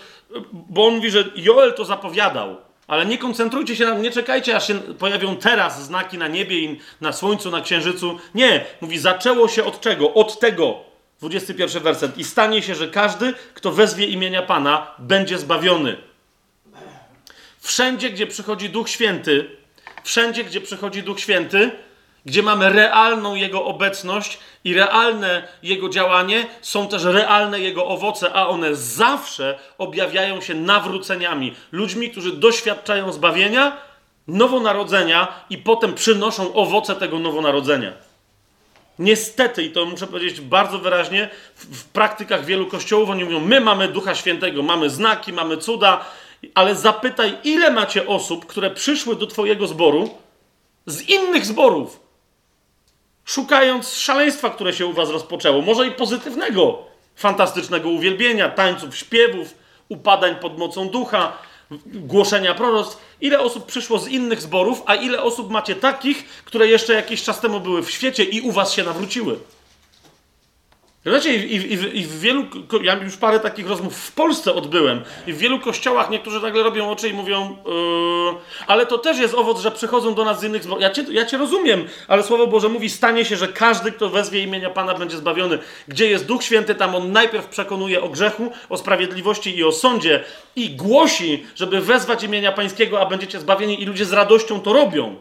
Bo 0.52 0.88
on 0.88 0.96
mówi, 0.96 1.12
że 1.12 1.24
Joel 1.36 1.74
to 1.74 1.86
zapowiadał. 1.86 2.58
Ale 2.88 3.06
nie 3.06 3.18
koncentrujcie 3.18 3.76
się 3.76 3.86
na 3.86 3.94
nie 3.94 4.12
czekajcie, 4.12 4.56
aż 4.56 4.68
się 4.68 4.80
pojawią 4.80 5.36
teraz 5.36 5.86
znaki 5.86 6.18
na 6.18 6.28
niebie 6.28 6.76
na 7.02 7.14
słońcu, 7.14 7.52
na 7.52 7.62
księżycu. 7.62 8.20
Nie, 8.36 8.66
mówi, 8.82 9.00
zaczęło 9.00 9.48
się 9.48 9.64
od 9.64 9.80
czego? 9.80 10.14
Od 10.14 10.40
tego. 10.40 10.80
21 11.20 11.84
werset. 11.84 12.18
I 12.18 12.24
stanie 12.24 12.62
się, 12.62 12.76
że 12.76 12.88
każdy, 12.88 13.34
kto 13.54 13.72
wezwie 13.72 14.06
imienia 14.06 14.42
Pana, 14.42 14.88
będzie 15.00 15.38
zbawiony. 15.38 15.98
Wszędzie, 17.66 18.10
gdzie 18.10 18.28
przychodzi 18.28 18.70
Duch 18.70 18.90
Święty, 18.90 19.50
wszędzie, 20.04 20.44
gdzie 20.44 20.62
przychodzi 20.62 21.04
Duch 21.04 21.20
Święty, 21.20 21.72
gdzie 22.26 22.44
mamy 22.44 22.70
realną 22.70 23.36
Jego 23.36 23.66
obecność 23.66 24.40
i 24.64 24.74
realne 24.74 25.48
Jego 25.64 25.90
działanie, 25.90 26.48
są 26.62 26.88
też 26.88 27.04
realne 27.04 27.60
Jego 27.60 27.86
owoce, 27.88 28.34
a 28.34 28.48
one 28.48 28.76
zawsze 28.76 29.60
objawiają 29.78 30.42
się 30.42 30.54
nawróceniami. 30.54 31.56
Ludźmi, 31.72 32.12
którzy 32.12 32.32
doświadczają 32.32 33.12
zbawienia, 33.12 33.78
nowonarodzenia 34.28 35.28
i 35.50 35.58
potem 35.58 35.94
przynoszą 35.94 36.54
owoce 36.54 36.96
tego 36.96 37.20
nowonarodzenia. 37.20 37.94
Niestety, 39.00 39.64
i 39.64 39.72
to 39.72 39.86
muszę 39.86 40.08
powiedzieć 40.08 40.42
bardzo 40.42 40.80
wyraźnie, 40.80 41.30
w, 41.56 41.66
w 41.82 41.86
praktykach 41.86 42.46
wielu 42.46 42.66
kościołów 42.66 43.10
oni 43.10 43.24
mówią: 43.24 43.40
My 43.40 43.62
mamy 43.62 43.88
Ducha 43.88 44.16
Świętego, 44.16 44.64
mamy 44.64 44.90
znaki, 44.90 45.34
mamy 45.34 45.58
cuda, 45.58 46.06
ale 46.56 46.76
zapytaj, 46.76 47.38
ile 47.44 47.72
macie 47.72 48.08
osób, 48.08 48.46
które 48.46 48.72
przyszły 48.72 49.16
do 49.16 49.28
Twojego 49.28 49.68
zboru 49.68 50.10
z 50.86 51.10
innych 51.10 51.46
zborów 51.46 52.06
szukając 53.26 53.94
szaleństwa, 53.94 54.50
które 54.50 54.74
się 54.74 54.86
u 54.86 54.94
was 54.94 55.10
rozpoczęło, 55.10 55.62
może 55.62 55.88
i 55.88 55.92
pozytywnego, 55.92 56.80
fantastycznego 57.16 57.90
uwielbienia, 57.90 58.50
tańców, 58.50 58.98
śpiewów, 58.98 59.56
upadań 59.90 60.36
pod 60.36 60.58
mocą 60.58 60.90
ducha, 60.90 61.38
głoszenia 61.86 62.54
proroctw. 62.54 63.16
Ile 63.22 63.40
osób 63.40 63.66
przyszło 63.66 64.00
z 64.00 64.08
innych 64.08 64.42
zborów, 64.42 64.84
a 64.86 64.96
ile 64.96 65.22
osób 65.24 65.52
macie 65.52 65.76
takich, 65.76 66.26
które 66.46 66.68
jeszcze 66.68 66.94
jakiś 66.94 67.24
czas 67.24 67.40
temu 67.42 67.60
były 67.60 67.84
w 67.84 67.92
świecie 67.92 68.24
i 68.24 68.42
u 68.42 68.52
was 68.52 68.74
się 68.74 68.84
nawróciły? 68.84 69.40
Znaczy, 71.06 71.34
i, 71.34 71.56
i, 71.56 72.00
i 72.00 72.04
w 72.04 72.20
wielu, 72.20 72.46
ja 72.82 72.96
już 72.96 73.18
parę 73.18 73.40
takich 73.40 73.70
rozmów 73.70 73.98
w 73.98 74.12
Polsce 74.12 74.54
odbyłem 74.54 75.02
i 75.28 75.34
w 75.34 75.38
wielu 75.38 75.60
kościołach 75.60 76.10
niektórzy 76.10 76.42
nagle 76.42 76.64
robią 76.64 76.90
oczy 76.90 77.10
i 77.10 77.14
mówią, 77.14 77.58
yy, 77.66 78.40
ale 78.68 78.86
to 78.86 78.98
też 78.98 79.18
jest 79.18 79.34
owoc, 79.34 79.62
że 79.62 79.72
przychodzą 79.72 80.16
do 80.16 80.26
nas 80.26 80.40
z 80.40 80.44
innych. 80.44 80.64
Ja 80.80 80.90
cię, 80.90 81.06
ja 81.12 81.26
cię 81.26 81.38
rozumiem, 81.38 81.88
ale 82.08 82.24
Słowo 82.24 82.48
Boże 82.48 82.70
mówi, 82.70 82.90
stanie 82.90 83.26
się, 83.26 83.36
że 83.36 83.48
każdy, 83.48 83.92
kto 83.92 84.10
wezwie 84.10 84.44
imienia 84.44 84.70
Pana 84.70 84.94
będzie 84.94 85.18
zbawiony. 85.18 85.60
Gdzie 85.88 86.10
jest 86.10 86.26
Duch 86.26 86.44
Święty, 86.44 86.76
tam 86.76 86.96
On 86.96 87.12
najpierw 87.12 87.48
przekonuje 87.48 88.02
o 88.02 88.10
grzechu, 88.10 88.52
o 88.70 88.78
sprawiedliwości 88.78 89.58
i 89.58 89.64
o 89.64 89.72
sądzie 89.72 90.24
i 90.56 90.70
głosi, 90.70 91.46
żeby 91.56 91.82
wezwać 91.82 92.24
imienia 92.24 92.52
Pańskiego, 92.52 93.02
a 93.02 93.06
będziecie 93.06 93.40
zbawieni 93.40 93.82
i 93.82 93.86
ludzie 93.86 94.06
z 94.06 94.14
radością 94.14 94.60
to 94.60 94.74
robią. 94.74 95.16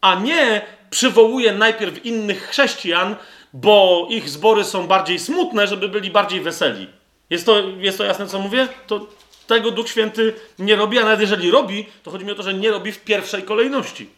A 0.00 0.14
nie 0.14 0.62
przywołuje 0.90 1.52
najpierw 1.52 2.06
innych 2.06 2.48
chrześcijan, 2.48 3.16
bo 3.52 4.06
ich 4.10 4.28
zbory 4.28 4.64
są 4.64 4.86
bardziej 4.86 5.18
smutne, 5.18 5.66
żeby 5.66 5.88
byli 5.88 6.10
bardziej 6.10 6.40
weseli. 6.40 6.88
Jest 7.30 7.46
to, 7.46 7.62
jest 7.78 7.98
to 7.98 8.04
jasne, 8.04 8.26
co 8.26 8.38
mówię? 8.38 8.68
To 8.86 9.06
tego 9.46 9.70
Duch 9.70 9.88
Święty 9.88 10.34
nie 10.58 10.76
robi, 10.76 10.98
a 10.98 11.04
nawet 11.04 11.20
jeżeli 11.20 11.50
robi, 11.50 11.86
to 12.02 12.10
chodzi 12.10 12.24
mi 12.24 12.32
o 12.32 12.34
to, 12.34 12.42
że 12.42 12.54
nie 12.54 12.70
robi 12.70 12.92
w 12.92 13.04
pierwszej 13.04 13.42
kolejności. 13.42 14.10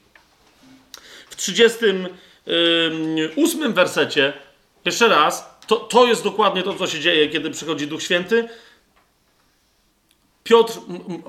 W 1.30 1.36
38 1.36 3.72
wersecie, 3.72 4.32
jeszcze 4.84 5.08
raz, 5.08 5.52
to, 5.66 5.76
to 5.76 6.06
jest 6.06 6.24
dokładnie 6.24 6.62
to, 6.62 6.74
co 6.74 6.86
się 6.86 7.00
dzieje, 7.00 7.28
kiedy 7.28 7.50
przychodzi 7.50 7.86
Duch 7.86 8.02
Święty. 8.02 8.48
Piotr 10.44 10.74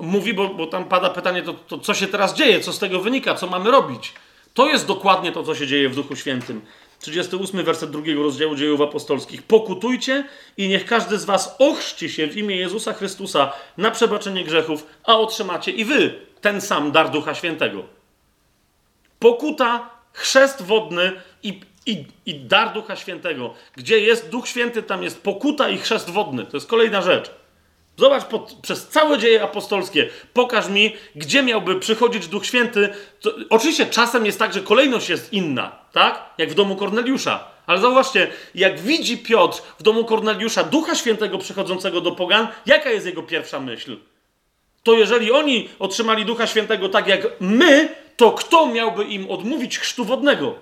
mówi, 0.00 0.34
bo, 0.34 0.48
bo 0.48 0.66
tam 0.66 0.84
pada 0.84 1.10
pytanie, 1.10 1.42
to, 1.42 1.54
to 1.54 1.78
co 1.78 1.94
się 1.94 2.06
teraz 2.06 2.34
dzieje, 2.34 2.60
co 2.60 2.72
z 2.72 2.78
tego 2.78 3.00
wynika, 3.00 3.34
co 3.34 3.46
mamy 3.46 3.70
robić. 3.70 4.12
To 4.54 4.68
jest 4.68 4.86
dokładnie 4.86 5.32
to, 5.32 5.42
co 5.42 5.54
się 5.54 5.66
dzieje 5.66 5.88
w 5.88 5.94
Duchu 5.94 6.16
Świętym. 6.16 6.60
38 7.04 7.64
werset 7.64 7.90
drugiego 7.90 8.22
rozdziału 8.22 8.54
dziejów 8.54 8.80
apostolskich. 8.80 9.42
Pokutujcie 9.42 10.24
i 10.56 10.68
niech 10.68 10.86
każdy 10.86 11.18
z 11.18 11.24
was 11.24 11.56
ochrzci 11.58 12.10
się 12.10 12.26
w 12.26 12.36
imię 12.36 12.56
Jezusa 12.56 12.92
Chrystusa 12.92 13.52
na 13.76 13.90
przebaczenie 13.90 14.44
grzechów, 14.44 14.86
a 15.04 15.18
otrzymacie 15.18 15.72
i 15.72 15.84
wy 15.84 16.14
ten 16.40 16.60
sam 16.60 16.92
dar 16.92 17.10
Ducha 17.10 17.34
Świętego. 17.34 17.84
Pokuta, 19.18 19.90
chrzest 20.12 20.62
wodny 20.62 21.12
i, 21.42 21.60
i, 21.86 22.04
i 22.26 22.34
dar 22.34 22.72
Ducha 22.72 22.96
Świętego. 22.96 23.54
Gdzie 23.76 24.00
jest 24.00 24.30
Duch 24.30 24.48
Święty, 24.48 24.82
tam 24.82 25.02
jest 25.02 25.22
pokuta 25.22 25.68
i 25.68 25.78
chrzest 25.78 26.10
wodny. 26.10 26.46
To 26.46 26.56
jest 26.56 26.66
kolejna 26.66 27.02
rzecz. 27.02 27.30
Zobacz 27.96 28.24
pod, 28.24 28.52
przez 28.62 28.88
całe 28.88 29.18
dzieje 29.18 29.42
apostolskie. 29.42 30.08
Pokaż 30.32 30.68
mi, 30.68 30.96
gdzie 31.16 31.42
miałby 31.42 31.80
przychodzić 31.80 32.28
Duch 32.28 32.46
Święty. 32.46 32.88
To, 33.20 33.30
oczywiście 33.50 33.86
czasem 33.86 34.26
jest 34.26 34.38
tak, 34.38 34.52
że 34.54 34.60
kolejność 34.60 35.08
jest 35.08 35.32
inna, 35.32 35.78
tak? 35.92 36.30
Jak 36.38 36.50
w 36.50 36.54
domu 36.54 36.76
Korneliusza. 36.76 37.44
Ale 37.66 37.78
zauważcie, 37.78 38.30
jak 38.54 38.80
widzi 38.80 39.18
Piotr 39.18 39.62
w 39.78 39.82
domu 39.82 40.04
Korneliusza 40.04 40.64
Ducha 40.64 40.94
Świętego 40.94 41.38
przychodzącego 41.38 42.00
do 42.00 42.12
pogan, 42.12 42.48
jaka 42.66 42.90
jest 42.90 43.06
jego 43.06 43.22
pierwsza 43.22 43.60
myśl? 43.60 43.96
To 44.82 44.92
jeżeli 44.94 45.32
oni 45.32 45.68
otrzymali 45.78 46.24
Ducha 46.24 46.46
Świętego 46.46 46.88
tak 46.88 47.06
jak 47.06 47.26
my, 47.40 47.88
to 48.16 48.32
kto 48.32 48.66
miałby 48.66 49.04
im 49.04 49.30
odmówić 49.30 49.78
chrztu 49.78 50.04
wodnego? 50.04 50.54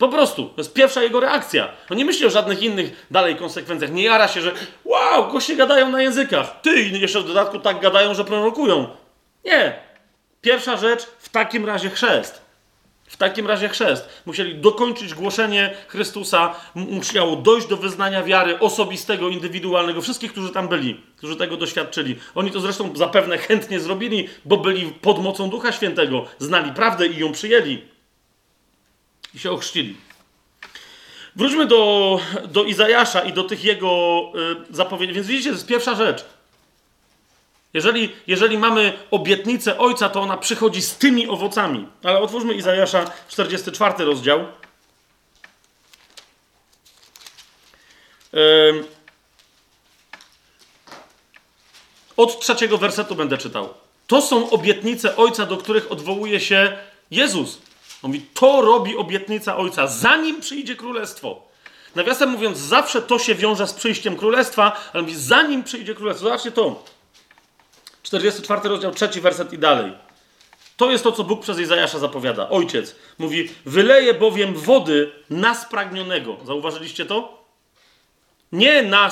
Po 0.00 0.08
prostu. 0.08 0.44
To 0.44 0.54
jest 0.58 0.74
pierwsza 0.74 1.02
jego 1.02 1.20
reakcja. 1.20 1.68
On 1.90 1.96
nie 1.96 2.04
myśli 2.04 2.26
o 2.26 2.30
żadnych 2.30 2.62
innych 2.62 3.06
dalej 3.10 3.36
konsekwencjach. 3.36 3.92
Nie 3.92 4.04
jara 4.04 4.28
się, 4.28 4.40
że 4.40 4.52
wow, 4.84 5.32
goście 5.32 5.56
gadają 5.56 5.88
na 5.88 6.02
językach. 6.02 6.60
Ty 6.60 6.82
i 6.82 7.00
jeszcze 7.00 7.20
w 7.20 7.26
dodatku 7.26 7.58
tak 7.58 7.80
gadają, 7.80 8.14
że 8.14 8.24
prorokują. 8.24 8.88
Nie. 9.44 9.78
Pierwsza 10.40 10.76
rzecz, 10.76 11.06
w 11.18 11.28
takim 11.28 11.66
razie 11.66 11.90
chrzest. 11.90 12.40
W 13.04 13.16
takim 13.16 13.46
razie 13.46 13.68
chrzest. 13.68 14.22
Musieli 14.26 14.54
dokończyć 14.54 15.14
głoszenie 15.14 15.74
Chrystusa, 15.88 16.54
musiało 16.74 17.36
dojść 17.36 17.66
do 17.66 17.76
wyznania 17.76 18.22
wiary 18.22 18.58
osobistego, 18.58 19.28
indywidualnego. 19.28 20.00
Wszystkich, 20.00 20.32
którzy 20.32 20.50
tam 20.50 20.68
byli, 20.68 21.00
którzy 21.16 21.36
tego 21.36 21.56
doświadczyli. 21.56 22.16
Oni 22.34 22.50
to 22.50 22.60
zresztą 22.60 22.96
zapewne 22.96 23.38
chętnie 23.38 23.80
zrobili, 23.80 24.28
bo 24.44 24.56
byli 24.56 24.86
pod 24.86 25.22
mocą 25.22 25.50
Ducha 25.50 25.72
Świętego, 25.72 26.24
znali 26.38 26.72
prawdę 26.72 27.06
i 27.06 27.18
ją 27.18 27.32
przyjęli 27.32 27.82
i 29.34 29.38
się 29.38 29.50
ochrzcili. 29.50 29.96
Wróćmy 31.36 31.66
do, 31.66 32.20
do 32.48 32.64
Izajasza 32.64 33.20
i 33.20 33.32
do 33.32 33.44
tych 33.44 33.64
jego 33.64 34.22
y, 34.70 34.74
zapowiedzi. 34.74 35.12
Więc 35.12 35.26
widzicie, 35.26 35.50
to 35.50 35.54
jest 35.54 35.66
pierwsza 35.66 35.94
rzecz. 35.94 36.24
Jeżeli, 37.74 38.12
jeżeli 38.26 38.58
mamy 38.58 38.92
obietnicę 39.10 39.78
Ojca, 39.78 40.08
to 40.08 40.20
ona 40.20 40.36
przychodzi 40.36 40.82
z 40.82 40.96
tymi 40.96 41.28
owocami. 41.28 41.88
Ale 42.02 42.18
otwórzmy 42.18 42.54
Izajasza 42.54 43.10
44 43.28 44.04
rozdział. 44.04 44.46
Od 52.16 52.40
trzeciego 52.40 52.78
wersetu 52.78 53.14
będę 53.14 53.38
czytał. 53.38 53.74
To 54.06 54.22
są 54.22 54.50
obietnice 54.50 55.16
Ojca, 55.16 55.46
do 55.46 55.56
których 55.56 55.92
odwołuje 55.92 56.40
się 56.40 56.78
Jezus. 57.10 57.58
On 58.02 58.10
mówi, 58.10 58.26
to 58.34 58.60
robi 58.60 58.96
obietnica 58.96 59.56
Ojca, 59.56 59.86
zanim 59.86 60.40
przyjdzie 60.40 60.76
królestwo. 60.76 61.42
Nawiasem 61.94 62.30
mówiąc, 62.30 62.58
zawsze 62.58 63.02
to 63.02 63.18
się 63.18 63.34
wiąże 63.34 63.66
z 63.66 63.72
przyjściem 63.72 64.16
królestwa, 64.16 64.90
ale 64.92 65.02
mówi, 65.02 65.16
zanim 65.16 65.64
przyjdzie 65.64 65.94
królestwo. 65.94 66.24
Zobaczcie 66.24 66.52
to. 66.52 66.84
44 68.02 68.68
rozdział, 68.68 68.94
trzeci 68.94 69.20
werset 69.20 69.52
i 69.52 69.58
dalej. 69.58 69.92
To 70.76 70.90
jest 70.90 71.04
to, 71.04 71.12
co 71.12 71.24
Bóg 71.24 71.42
przez 71.42 71.58
Izajasza 71.58 71.98
zapowiada. 71.98 72.48
Ojciec 72.48 72.96
mówi, 73.18 73.48
wyleje 73.66 74.14
bowiem 74.14 74.54
wody 74.54 75.12
na 75.30 75.54
spragnionego. 75.54 76.36
Zauważyliście 76.44 77.06
to? 77.06 77.44
Nie 78.52 78.82
na, 78.82 79.10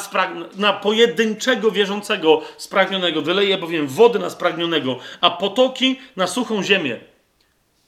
na 0.57 0.72
pojedynczego 0.72 1.70
wierzącego 1.70 2.43
spragnionego. 2.57 3.22
Wyleje 3.22 3.59
bowiem 3.59 3.86
wody 3.86 4.18
na 4.18 4.30
spragnionego, 4.30 4.99
a 5.20 5.30
potoki 5.30 6.01
na 6.16 6.26
suchą 6.26 6.62
ziemię. 6.62 7.01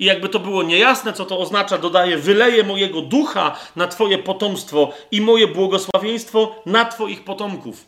I 0.01 0.05
jakby 0.05 0.29
to 0.29 0.39
było 0.39 0.63
niejasne, 0.63 1.13
co 1.13 1.25
to 1.25 1.39
oznacza, 1.39 1.79
dodaje: 1.79 2.19
Wyleję 2.19 2.65
mojego 2.65 3.03
ducha 3.03 3.59
na 3.77 3.87
Twoje 3.87 4.19
potomstwo 4.19 4.93
i 5.11 5.21
moje 5.21 5.47
błogosławieństwo 5.49 6.63
na 6.67 6.85
Twoich 6.85 7.25
potomków. 7.25 7.85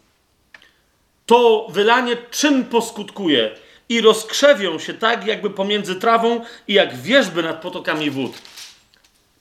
To 1.26 1.66
wylanie 1.70 2.16
czym 2.30 2.64
poskutkuje? 2.64 3.50
I 3.88 4.00
rozkrzewią 4.00 4.78
się 4.78 4.94
tak, 4.94 5.26
jakby 5.26 5.50
pomiędzy 5.50 5.94
trawą 5.94 6.40
i 6.68 6.74
jak 6.74 6.96
wierzby 6.96 7.42
nad 7.42 7.62
potokami 7.62 8.10
wód. 8.10 8.32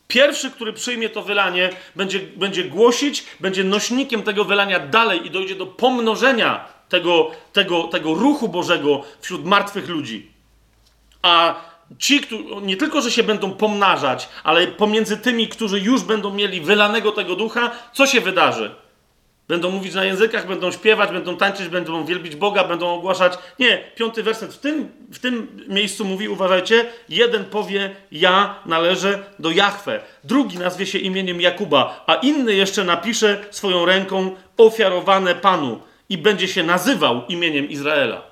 Pierwszy, 0.08 0.52
który 0.52 0.74
przyjmie 0.74 1.10
to 1.10 1.22
wylanie, 1.22 1.70
będzie, 1.96 2.20
będzie 2.20 2.64
głosić, 2.64 3.26
będzie 3.40 3.64
nośnikiem 3.64 4.24
tego 4.24 4.46
wylania 4.46 4.80
dalej 4.80 5.28
i 5.28 5.32
dojdzie 5.32 5.56
do 5.56 5.66
pomnożenia 5.66 6.66
tego, 6.90 7.32
tego, 7.54 7.84
tego 7.84 8.14
ruchu 8.14 8.50
Bożego 8.50 9.04
wśród 9.22 9.46
martwych 9.46 9.90
ludzi. 9.90 10.32
A 11.22 11.56
ci, 12.00 12.22
nie 12.62 12.78
tylko, 12.78 13.02
że 13.02 13.12
się 13.12 13.24
będą 13.24 13.52
pomnażać, 13.52 14.30
ale 14.44 14.68
pomiędzy 14.68 15.18
tymi, 15.18 15.48
którzy 15.48 15.80
już 15.80 16.02
będą 16.02 16.34
mieli 16.34 16.62
wylanego 16.62 17.12
tego 17.12 17.36
ducha, 17.36 17.72
co 17.94 18.08
się 18.08 18.22
wydarzy? 18.22 18.76
Będą 19.48 19.72
mówić 19.72 19.94
na 19.94 20.06
językach, 20.06 20.48
będą 20.48 20.72
śpiewać, 20.72 21.12
będą 21.12 21.38
tańczyć, 21.38 21.68
będą 21.68 22.06
wielbić 22.06 22.36
Boga, 22.36 22.64
będą 22.64 22.94
ogłaszać. 22.94 23.34
Nie, 23.60 23.84
piąty 23.96 24.24
werset 24.24 24.54
w 24.54 24.58
tym, 24.58 24.92
w 25.12 25.20
tym 25.20 25.66
miejscu 25.68 26.06
mówi, 26.06 26.30
uważajcie, 26.30 26.86
jeden 27.10 27.46
powie, 27.46 27.96
ja 28.12 28.56
należę 28.66 29.24
do 29.40 29.52
Jahwe, 29.52 30.00
drugi 30.24 30.58
nazwie 30.58 30.86
się 30.86 30.98
imieniem 30.98 31.42
Jakuba, 31.42 32.04
a 32.08 32.16
inny 32.16 32.54
jeszcze 32.54 32.84
napisze 32.84 33.46
swoją 33.50 33.86
ręką 33.86 34.36
ofiarowane 34.58 35.36
Panu 35.36 35.80
i 36.10 36.18
będzie 36.18 36.48
się 36.48 36.64
nazywał 36.64 37.26
imieniem 37.30 37.70
Izraela. 37.70 38.31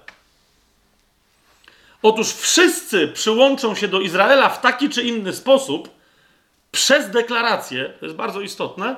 Otóż 2.01 2.33
wszyscy 2.33 3.07
przyłączą 3.07 3.75
się 3.75 3.87
do 3.87 3.99
Izraela 4.01 4.49
w 4.49 4.61
taki 4.61 4.89
czy 4.89 5.01
inny 5.01 5.33
sposób 5.33 5.89
przez 6.71 7.09
deklarację, 7.09 7.93
to 7.99 8.05
jest 8.05 8.17
bardzo 8.17 8.41
istotne. 8.41 8.95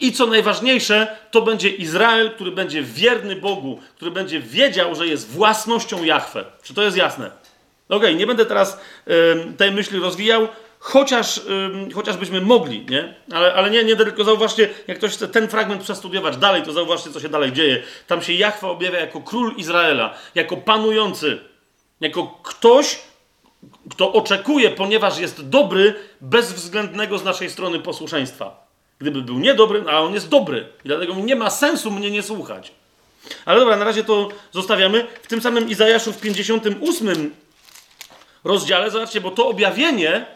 I 0.00 0.12
co 0.12 0.26
najważniejsze, 0.26 1.16
to 1.30 1.42
będzie 1.42 1.68
Izrael, 1.68 2.30
który 2.30 2.50
będzie 2.50 2.82
wierny 2.82 3.36
Bogu, 3.36 3.78
który 3.96 4.10
będzie 4.10 4.40
wiedział, 4.40 4.94
że 4.94 5.06
jest 5.06 5.30
własnością 5.30 6.04
Jahwe. 6.04 6.44
Czy 6.62 6.74
to 6.74 6.82
jest 6.82 6.96
jasne? 6.96 7.26
Okej, 7.88 8.08
okay, 8.08 8.14
nie 8.14 8.26
będę 8.26 8.46
teraz 8.46 8.80
y, 9.08 9.56
tej 9.56 9.72
myśli 9.72 9.98
rozwijał, 9.98 10.48
chociaż, 10.78 11.38
y, 11.38 11.94
chociażbyśmy 11.94 12.40
mogli, 12.40 12.86
nie? 12.90 13.14
Ale, 13.32 13.54
ale 13.54 13.70
nie, 13.70 13.84
nie 13.84 13.96
tylko 13.96 14.24
zauważcie, 14.24 14.68
jak 14.86 14.98
ktoś 14.98 15.12
chce 15.12 15.28
ten 15.28 15.48
fragment 15.48 15.82
przestudiować 15.82 16.36
dalej, 16.36 16.62
to 16.62 16.72
zauważcie, 16.72 17.10
co 17.10 17.20
się 17.20 17.28
dalej 17.28 17.52
dzieje. 17.52 17.82
Tam 18.06 18.22
się 18.22 18.32
Jahwe 18.32 18.68
objawia 18.68 19.00
jako 19.00 19.20
król 19.20 19.54
Izraela, 19.56 20.14
jako 20.34 20.56
panujący 20.56 21.51
jako 22.02 22.38
ktoś, 22.42 22.98
kto 23.90 24.12
oczekuje, 24.12 24.70
ponieważ 24.70 25.18
jest 25.18 25.48
dobry, 25.48 25.94
bezwzględnego 26.20 27.18
z 27.18 27.24
naszej 27.24 27.50
strony 27.50 27.80
posłuszeństwa. 27.80 28.66
Gdyby 28.98 29.22
był 29.22 29.38
niedobry, 29.38 29.84
a 29.88 30.00
on 30.00 30.14
jest 30.14 30.28
dobry. 30.28 30.68
I 30.84 30.88
dlatego 30.88 31.14
nie 31.14 31.36
ma 31.36 31.50
sensu 31.50 31.90
mnie 31.90 32.10
nie 32.10 32.22
słuchać. 32.22 32.72
Ale 33.44 33.60
dobra, 33.60 33.76
na 33.76 33.84
razie 33.84 34.04
to 34.04 34.28
zostawiamy. 34.52 35.06
W 35.22 35.26
tym 35.26 35.40
samym 35.40 35.68
Izajaszu 35.68 36.12
w 36.12 36.20
58 36.20 37.34
rozdziale, 38.44 38.90
zobaczcie, 38.90 39.20
bo 39.20 39.30
to 39.30 39.48
objawienie 39.48 40.26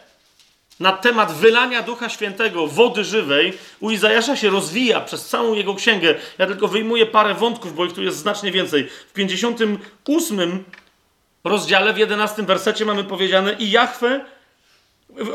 na 0.80 0.92
temat 0.92 1.32
wylania 1.32 1.82
Ducha 1.82 2.08
Świętego, 2.08 2.66
wody 2.66 3.04
żywej, 3.04 3.58
u 3.80 3.90
Izajasza 3.90 4.36
się 4.36 4.50
rozwija 4.50 5.00
przez 5.00 5.28
całą 5.28 5.54
jego 5.54 5.74
księgę. 5.74 6.14
Ja 6.38 6.46
tylko 6.46 6.68
wyjmuję 6.68 7.06
parę 7.06 7.34
wątków, 7.34 7.74
bo 7.74 7.84
ich 7.84 7.92
tu 7.92 8.02
jest 8.02 8.18
znacznie 8.18 8.52
więcej. 8.52 8.88
W 9.08 9.12
58 9.12 10.64
rozdziale, 11.48 11.92
w 11.92 11.98
11 11.98 12.42
wersecie 12.42 12.84
mamy 12.84 13.04
powiedziane 13.04 13.52
i 13.52 13.70
Jachwę 13.70 14.24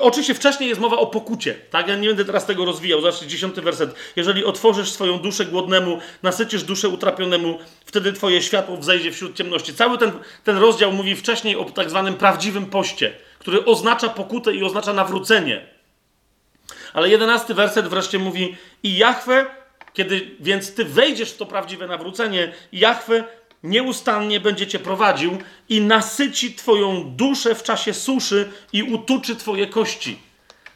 Oczywiście 0.02 0.34
wcześniej 0.34 0.70
jest 0.70 0.82
mowa 0.82 0.98
o 0.98 1.08
pokucie, 1.08 1.56
tak? 1.70 1.88
Ja 1.88 1.96
nie 1.96 2.08
będę 2.08 2.26
teraz 2.26 2.46
tego 2.46 2.66
rozwijał. 2.66 3.02
Zobaczcie, 3.02 3.28
dziesiąty 3.28 3.62
werset. 3.62 3.96
Jeżeli 4.16 4.46
otworzysz 4.46 4.92
swoją 4.92 5.20
duszę 5.20 5.46
głodnemu, 5.46 6.00
nasycisz 6.24 6.64
duszę 6.64 6.90
utrapionemu, 6.90 7.60
wtedy 7.86 8.14
twoje 8.14 8.42
światło 8.42 8.78
wzejdzie 8.78 9.12
wśród 9.12 9.36
ciemności. 9.36 9.74
Cały 9.74 9.98
ten, 9.98 10.12
ten 10.44 10.58
rozdział 10.58 10.92
mówi 10.92 11.16
wcześniej 11.16 11.56
o 11.56 11.66
tak 11.66 11.90
zwanym 11.90 12.14
prawdziwym 12.14 12.66
poście, 12.66 13.14
który 13.40 13.66
oznacza 13.66 14.10
pokutę 14.10 14.56
i 14.56 14.64
oznacza 14.64 14.94
nawrócenie. 14.94 15.68
Ale 16.94 17.10
jedenasty 17.10 17.54
werset 17.54 17.88
wreszcie 17.88 18.20
mówi 18.20 18.58
i 18.84 18.98
Jachwę, 18.98 19.46
kiedy 19.94 20.36
więc 20.40 20.76
ty 20.76 20.86
wejdziesz 20.86 21.32
w 21.32 21.38
to 21.38 21.46
prawdziwe 21.46 21.88
nawrócenie, 21.88 22.54
Jachwę 22.72 23.24
nieustannie 23.64 24.40
będzie 24.40 24.68
cię 24.68 24.80
prowadził 24.80 25.38
i 25.70 25.82
nasyci 25.82 26.56
twoją 26.56 27.04
duszę 27.16 27.56
w 27.56 27.64
czasie 27.64 27.94
suszy 27.94 28.50
i 28.74 28.84
utuczy 28.84 29.36
twoje 29.36 29.68
kości. 29.68 30.20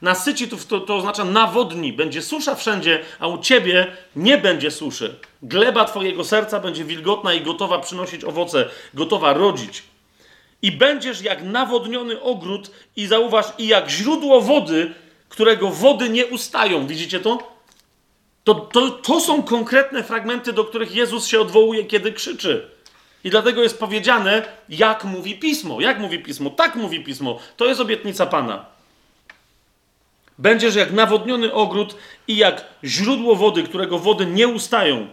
Nasyci 0.01 0.47
to, 0.47 0.57
to, 0.67 0.79
to 0.79 0.95
oznacza 0.95 1.25
nawodni, 1.25 1.93
będzie 1.93 2.21
susza 2.21 2.55
wszędzie, 2.55 2.99
a 3.19 3.27
u 3.27 3.37
ciebie 3.37 3.87
nie 4.15 4.37
będzie 4.37 4.71
suszy. 4.71 5.15
Gleba 5.43 5.85
twojego 5.85 6.23
serca 6.23 6.59
będzie 6.59 6.83
wilgotna 6.83 7.33
i 7.33 7.41
gotowa 7.41 7.79
przynosić 7.79 8.23
owoce, 8.23 8.69
gotowa 8.93 9.33
rodzić. 9.33 9.83
I 10.61 10.71
będziesz 10.71 11.21
jak 11.21 11.43
nawodniony 11.43 12.21
ogród 12.21 12.71
i 12.95 13.07
zauważ, 13.07 13.45
i 13.57 13.67
jak 13.67 13.89
źródło 13.89 14.41
wody, 14.41 14.93
którego 15.29 15.69
wody 15.69 16.09
nie 16.09 16.25
ustają. 16.25 16.87
Widzicie 16.87 17.19
to? 17.19 17.55
To, 18.43 18.55
to, 18.55 18.89
to 18.89 19.21
są 19.21 19.43
konkretne 19.43 20.03
fragmenty, 20.03 20.53
do 20.53 20.63
których 20.63 20.95
Jezus 20.95 21.27
się 21.27 21.39
odwołuje, 21.39 21.85
kiedy 21.85 22.11
krzyczy. 22.11 22.74
I 23.25 23.29
dlatego 23.29 23.63
jest 23.63 23.79
powiedziane, 23.79 24.43
jak 24.69 25.03
mówi 25.03 25.35
pismo. 25.35 25.81
Jak 25.81 25.99
mówi 25.99 26.19
pismo? 26.19 26.49
Tak 26.49 26.75
mówi 26.75 27.03
pismo. 27.03 27.39
To 27.57 27.65
jest 27.65 27.81
obietnica 27.81 28.25
Pana. 28.25 28.65
Będziesz 30.37 30.75
jak 30.75 30.91
nawodniony 30.91 31.53
ogród 31.53 31.95
i 32.27 32.37
jak 32.37 32.65
źródło 32.83 33.35
wody, 33.35 33.63
którego 33.63 33.99
wody 33.99 34.25
nie 34.25 34.47
ustają. 34.47 35.07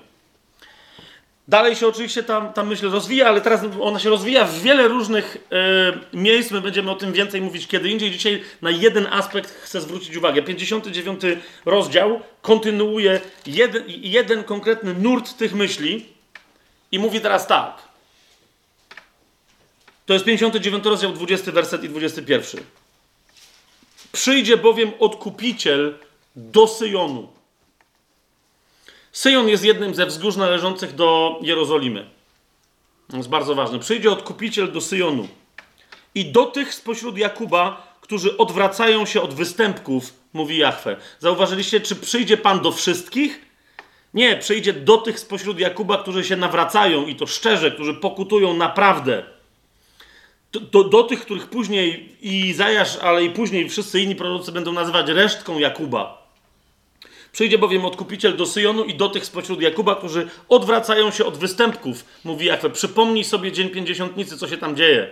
Dalej 1.48 1.76
się 1.76 1.86
oczywiście 1.86 2.22
tam, 2.22 2.52
tam 2.52 2.68
myśl 2.68 2.90
rozwija, 2.90 3.28
ale 3.28 3.40
teraz 3.40 3.60
ona 3.80 3.98
się 3.98 4.10
rozwija 4.10 4.44
w 4.44 4.58
wiele 4.58 4.88
różnych 4.88 5.36
e, 5.52 6.16
miejsc. 6.16 6.50
My 6.50 6.60
będziemy 6.60 6.90
o 6.90 6.94
tym 6.94 7.12
więcej 7.12 7.40
mówić 7.40 7.66
kiedy 7.66 7.88
indziej. 7.88 8.10
Dzisiaj 8.10 8.42
na 8.62 8.70
jeden 8.70 9.06
aspekt 9.06 9.50
chcę 9.50 9.80
zwrócić 9.80 10.16
uwagę. 10.16 10.42
59 10.42 11.20
rozdział 11.64 12.20
kontynuuje 12.42 13.20
jeden 13.86 14.44
konkretny 14.44 14.94
nurt 14.94 15.36
tych 15.36 15.54
myśli 15.54 16.06
i 16.92 16.98
mówi 16.98 17.20
teraz 17.20 17.46
tak. 17.46 17.91
To 20.06 20.12
jest 20.12 20.24
59 20.24 20.84
rozdział, 20.84 21.12
20 21.12 21.52
werset 21.52 21.84
i 21.84 21.88
21. 21.88 22.64
Przyjdzie 24.12 24.56
bowiem 24.56 24.92
odkupiciel 24.98 25.98
do 26.36 26.66
Syjonu. 26.66 27.28
Syjon 29.12 29.48
jest 29.48 29.64
jednym 29.64 29.94
ze 29.94 30.06
wzgórz 30.06 30.36
należących 30.36 30.94
do 30.94 31.38
Jerozolimy. 31.42 32.10
To 33.10 33.16
jest 33.16 33.28
bardzo 33.28 33.54
ważne. 33.54 33.78
Przyjdzie 33.78 34.10
odkupiciel 34.10 34.72
do 34.72 34.80
Syjonu 34.80 35.28
i 36.14 36.24
do 36.24 36.44
tych 36.46 36.74
spośród 36.74 37.18
Jakuba, 37.18 37.96
którzy 38.00 38.36
odwracają 38.36 39.06
się 39.06 39.22
od 39.22 39.34
występków, 39.34 40.12
mówi 40.32 40.58
Jahwe. 40.58 40.96
Zauważyliście, 41.18 41.80
czy 41.80 41.96
przyjdzie 41.96 42.36
Pan 42.36 42.60
do 42.60 42.72
wszystkich? 42.72 43.40
Nie, 44.14 44.36
przyjdzie 44.36 44.72
do 44.72 44.98
tych 44.98 45.18
spośród 45.18 45.58
Jakuba, 45.58 46.02
którzy 46.02 46.24
się 46.24 46.36
nawracają 46.36 47.06
i 47.06 47.16
to 47.16 47.26
szczerze, 47.26 47.70
którzy 47.70 47.94
pokutują 47.94 48.54
naprawdę 48.54 49.22
do, 50.52 50.84
do, 50.84 51.02
tych, 51.02 51.20
których 51.20 51.46
później 51.46 52.16
i 52.22 52.48
Izajasz, 52.48 52.96
ale 52.96 53.24
i 53.24 53.30
później 53.30 53.68
wszyscy 53.68 54.00
inni 54.00 54.16
prorocy 54.16 54.52
będą 54.52 54.72
nazywać 54.72 55.08
resztką 55.08 55.58
Jakuba. 55.58 56.22
Przyjdzie 57.32 57.58
bowiem 57.58 57.84
odkupiciel 57.84 58.36
do 58.36 58.46
Syjonu 58.46 58.84
i 58.84 58.94
do 58.94 59.08
tych 59.08 59.26
spośród 59.26 59.62
Jakuba, 59.62 59.94
którzy 59.94 60.28
odwracają 60.48 61.10
się 61.10 61.24
od 61.24 61.38
występków, 61.38 62.04
mówi 62.24 62.46
Jachwę. 62.46 62.70
Przypomnij 62.70 63.24
sobie 63.24 63.52
dzień 63.52 63.68
pięćdziesiątnicy, 63.68 64.38
co 64.38 64.48
się 64.48 64.58
tam 64.58 64.76
dzieje. 64.76 65.08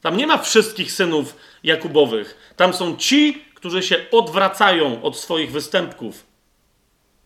Tam 0.00 0.16
nie 0.16 0.26
ma 0.26 0.38
wszystkich 0.38 0.92
synów 0.92 1.36
Jakubowych. 1.64 2.52
Tam 2.56 2.74
są 2.74 2.96
ci, 2.96 3.44
którzy 3.54 3.82
się 3.82 3.96
odwracają 4.10 5.02
od 5.02 5.18
swoich 5.18 5.52
występków. 5.52 6.26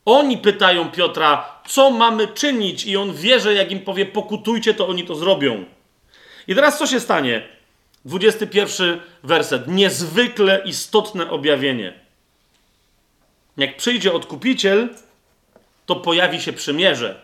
Oni 0.05 0.39
pytają 0.39 0.91
Piotra, 0.91 1.61
co 1.69 1.91
mamy 1.91 2.29
czynić, 2.29 2.87
i 2.87 2.97
on 2.97 3.15
wie, 3.15 3.41
że 3.41 3.55
jak 3.55 3.73
im 3.73 3.81
powie, 3.81 4.07
pokutujcie, 4.07 4.75
to 4.75 4.89
oni 4.89 5.05
to 5.05 5.15
zrobią. 5.15 5.65
I 6.51 6.55
teraz 6.55 6.79
co 6.79 6.87
się 6.87 7.01
stanie? 7.01 7.49
21 8.05 9.01
werset. 9.23 9.69
Niezwykle 9.69 10.63
istotne 10.65 11.31
objawienie. 11.31 12.01
Jak 13.57 13.77
przyjdzie 13.77 14.13
odkupiciel, 14.13 14.89
to 15.87 15.97
pojawi 15.97 16.41
się 16.41 16.53
przymierze. 16.53 17.21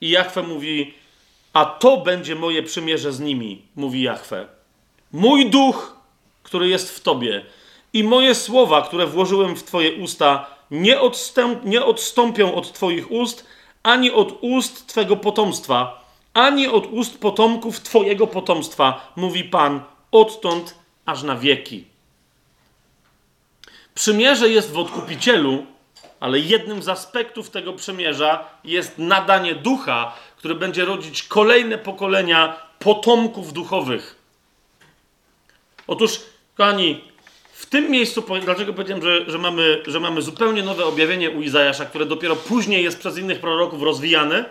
I 0.00 0.10
Jachwę 0.10 0.42
mówi: 0.42 0.94
A 1.52 1.64
to 1.64 1.96
będzie 1.96 2.34
moje 2.34 2.62
przymierze 2.62 3.12
z 3.12 3.20
nimi, 3.20 3.62
mówi 3.76 4.02
Jachwę. 4.02 4.46
Mój 5.12 5.50
duch, 5.50 5.96
który 6.42 6.68
jest 6.68 6.90
w 6.90 7.00
tobie, 7.00 7.44
i 7.92 8.04
moje 8.04 8.34
słowa, 8.34 8.82
które 8.82 9.06
włożyłem 9.06 9.56
w 9.56 9.62
twoje 9.62 9.92
usta, 9.92 10.46
nie, 10.70 11.00
odstęp, 11.00 11.64
nie 11.64 11.84
odstąpią 11.84 12.54
od 12.54 12.72
twoich 12.72 13.10
ust, 13.10 13.46
ani 13.82 14.10
od 14.10 14.38
ust 14.40 14.86
twego 14.86 15.16
potomstwa 15.16 16.03
ani 16.34 16.68
od 16.68 16.86
ust 16.86 17.18
potomków 17.18 17.80
Twojego 17.80 18.26
potomstwa, 18.26 19.12
mówi 19.16 19.44
Pan, 19.44 19.80
odtąd 20.12 20.74
aż 21.06 21.22
na 21.22 21.36
wieki. 21.36 21.84
Przymierze 23.94 24.48
jest 24.48 24.72
w 24.72 24.78
odkupicielu, 24.78 25.66
ale 26.20 26.38
jednym 26.38 26.82
z 26.82 26.88
aspektów 26.88 27.50
tego 27.50 27.72
przymierza 27.72 28.44
jest 28.64 28.98
nadanie 28.98 29.54
ducha, 29.54 30.12
który 30.36 30.54
będzie 30.54 30.84
rodzić 30.84 31.22
kolejne 31.22 31.78
pokolenia 31.78 32.56
potomków 32.78 33.52
duchowych. 33.52 34.16
Otóż, 35.86 36.20
kochani, 36.56 37.00
w 37.52 37.66
tym 37.66 37.90
miejscu, 37.90 38.24
dlaczego 38.44 38.72
powiedziałem, 38.72 39.02
że, 39.02 39.30
że, 39.30 39.38
mamy, 39.38 39.82
że 39.86 40.00
mamy 40.00 40.22
zupełnie 40.22 40.62
nowe 40.62 40.84
objawienie 40.84 41.30
u 41.30 41.42
Izajasza, 41.42 41.84
które 41.84 42.06
dopiero 42.06 42.36
później 42.36 42.84
jest 42.84 42.98
przez 42.98 43.18
innych 43.18 43.40
proroków 43.40 43.82
rozwijane, 43.82 44.44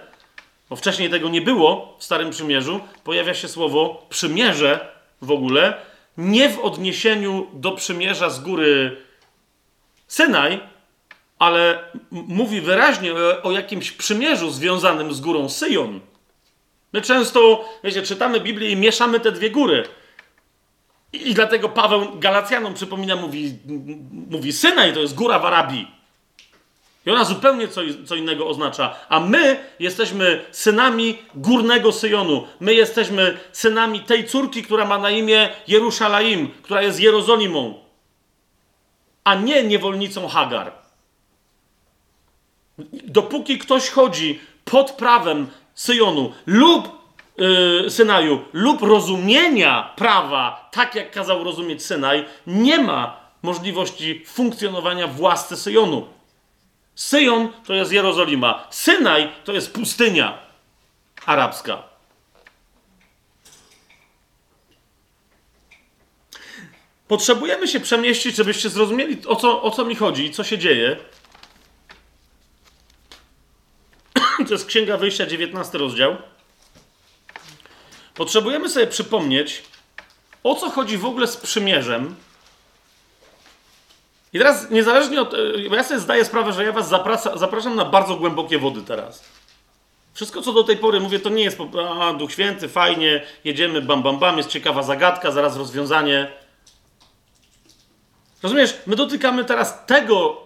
bo 0.70 0.76
wcześniej 0.76 1.10
tego 1.10 1.30
nie 1.30 1.42
było 1.42 1.96
w 2.00 2.04
Starym 2.04 2.30
Przymierzu, 2.30 2.80
pojawia 3.04 3.34
się 3.34 3.48
słowo 3.48 4.06
przymierze 4.10 4.94
w 5.22 5.32
ogóle, 5.32 5.74
nie 6.18 6.50
w 6.50 6.60
odniesieniu 6.60 7.48
do 7.54 7.72
przymierza 7.72 8.30
z 8.30 8.40
góry 8.40 8.98
Synaj, 10.08 10.60
ale 11.40 11.84
mówi 12.12 12.62
wyraźnie 12.62 13.14
o, 13.14 13.42
o 13.44 13.52
jakimś 13.52 13.92
przymierzu 13.92 14.52
związanym 14.52 15.14
z 15.14 15.22
górą 15.22 15.50
Syjon. 15.50 16.00
My 16.94 17.02
często, 17.02 17.70
wiecie, 17.84 18.02
czytamy 18.02 18.40
Biblię 18.40 18.70
i 18.70 18.76
mieszamy 18.76 19.20
te 19.20 19.32
dwie 19.32 19.52
góry. 19.52 19.84
I, 21.14 21.34
dlatego 21.34 21.70
Paweł 21.70 22.20
Galacjanom 22.20 22.74
przypomina, 22.74 23.16
mówi, 23.16 23.58
mówi 24.30 24.54
Synaj 24.54 24.94
to 24.94 25.00
jest 25.00 25.16
góra 25.16 25.40
w 25.40 25.46
Arabii. 25.46 26.03
I 27.06 27.12
ona 27.12 27.24
zupełnie 27.24 27.68
co, 27.68 27.82
co 28.06 28.16
innego 28.16 28.48
oznacza. 28.48 28.96
A 29.10 29.20
my 29.20 29.66
jesteśmy 29.80 30.46
synami 30.52 31.18
górnego 31.36 31.92
Syjonu. 31.92 32.48
My 32.60 32.74
jesteśmy 32.74 33.38
synami 33.52 34.00
tej 34.00 34.28
córki, 34.28 34.64
która 34.64 34.86
ma 34.86 34.98
na 34.98 35.12
imię 35.12 35.50
Jeruszalaim, 35.68 36.48
która 36.62 36.82
jest 36.82 37.00
Jerozolimą, 37.00 37.84
a 39.24 39.36
nie 39.36 39.64
niewolnicą 39.64 40.28
Hagar. 40.28 40.72
Dopóki 43.04 43.58
ktoś 43.58 43.90
chodzi 43.90 44.40
pod 44.66 44.92
prawem 44.92 45.48
Syjonu 45.76 46.34
lub 46.46 46.90
yy, 47.38 47.90
Synaju, 47.90 48.46
lub 48.54 48.82
rozumienia 48.82 49.94
prawa, 49.96 50.70
tak 50.72 50.96
jak 50.96 51.12
kazał 51.12 51.44
rozumieć 51.44 51.84
Synaj, 51.86 52.26
nie 52.48 52.80
ma 52.80 53.18
możliwości 53.42 54.24
funkcjonowania 54.26 55.08
w 55.08 55.22
łasce 55.22 55.58
Syjonu. 55.58 56.08
Syjon 56.96 57.54
to 57.66 57.74
jest 57.74 57.92
Jerozolima. 57.92 58.68
Synaj 58.70 59.30
to 59.44 59.54
jest 59.54 59.74
pustynia 59.74 60.38
arabska. 61.26 61.84
Potrzebujemy 67.08 67.68
się 67.68 67.80
przemieścić, 67.80 68.36
żebyście 68.36 68.70
zrozumieli, 68.70 69.28
o 69.28 69.36
co, 69.36 69.62
o 69.62 69.72
co 69.72 69.86
mi 69.86 69.96
chodzi 69.96 70.26
i 70.26 70.32
co 70.32 70.44
się 70.44 70.58
dzieje. 70.58 70.98
To 74.48 74.54
jest 74.54 74.66
Księga 74.66 74.98
Wyjścia, 74.98 75.26
19 75.26 75.78
rozdział. 75.78 76.18
Potrzebujemy 78.14 78.70
sobie 78.70 78.88
przypomnieć, 78.88 79.64
o 80.44 80.56
co 80.56 80.70
chodzi 80.70 80.98
w 80.98 81.06
ogóle 81.06 81.28
z 81.28 81.38
przymierzem 81.38 82.16
I 84.34 84.38
teraz 84.38 84.70
niezależnie 84.72 85.22
od... 85.22 85.34
e, 85.34 85.70
Bo 85.70 85.76
ja 85.76 85.84
sobie 85.84 86.00
zdaję 86.00 86.26
sprawę, 86.26 86.54
że 86.54 86.64
ja 86.64 86.72
was 86.72 86.90
zapraszam, 86.90 87.38
zapraszam 87.38 87.76
na 87.76 87.86
bardzo 87.86 88.16
głębokie 88.16 88.60
wody 88.60 88.82
teraz. 88.82 89.24
Wszystko, 90.14 90.42
co 90.42 90.54
do 90.54 90.64
tej 90.64 90.78
pory 90.78 91.00
mówię, 91.00 91.20
to 91.20 91.30
nie 91.30 91.44
jest 91.44 91.58
a, 92.00 92.14
Duch 92.14 92.32
Święty, 92.32 92.70
fajnie, 92.70 93.24
jedziemy, 93.44 93.82
bam, 93.82 94.04
bam, 94.04 94.20
bam, 94.20 94.38
jest 94.38 94.50
ciekawa 94.50 94.84
zagadka, 94.84 95.32
zaraz 95.32 95.58
rozwiązanie. 95.58 96.32
Rozumiesz, 98.44 98.78
my 98.88 98.96
dotykamy 98.96 99.46
teraz 99.46 99.86
tego 99.86 100.44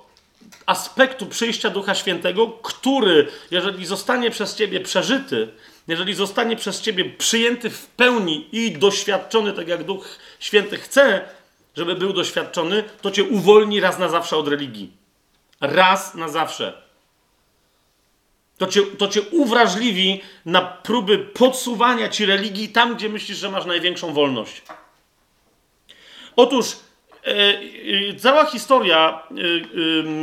aspektu 0.65 1.25
przyjścia 1.25 1.69
Ducha 1.69 1.95
Świętego, 1.95 2.47
który, 2.47 3.27
jeżeli 3.51 3.85
zostanie 3.85 4.31
przez 4.31 4.55
ciebie 4.55 4.79
przeżyty, 4.79 5.47
jeżeli 5.87 6.13
zostanie 6.13 6.55
przez 6.55 6.81
ciebie 6.81 7.05
przyjęty 7.05 7.69
w 7.69 7.87
pełni 7.87 8.49
i 8.51 8.71
doświadczony, 8.71 9.53
tak 9.53 9.67
jak 9.67 9.83
Duch 9.83 10.05
Święty 10.39 10.77
chce, 10.77 11.21
żeby 11.77 11.95
był 11.95 12.13
doświadczony, 12.13 12.83
to 13.01 13.11
cię 13.11 13.23
uwolni 13.23 13.79
raz 13.79 13.99
na 13.99 14.09
zawsze 14.09 14.37
od 14.37 14.47
religii. 14.47 14.91
Raz 15.61 16.15
na 16.15 16.29
zawsze. 16.29 16.81
To 18.57 18.67
cię, 18.67 18.81
to 18.97 19.07
cię 19.07 19.21
uwrażliwi 19.21 20.21
na 20.45 20.61
próby 20.61 21.17
podsuwania 21.17 22.09
ci 22.09 22.25
religii 22.25 22.69
tam, 22.69 22.95
gdzie 22.95 23.09
myślisz, 23.09 23.37
że 23.37 23.49
masz 23.49 23.65
największą 23.65 24.13
wolność. 24.13 24.61
Otóż 26.35 26.75
e, 27.23 28.13
cała 28.15 28.45
historia 28.45 29.23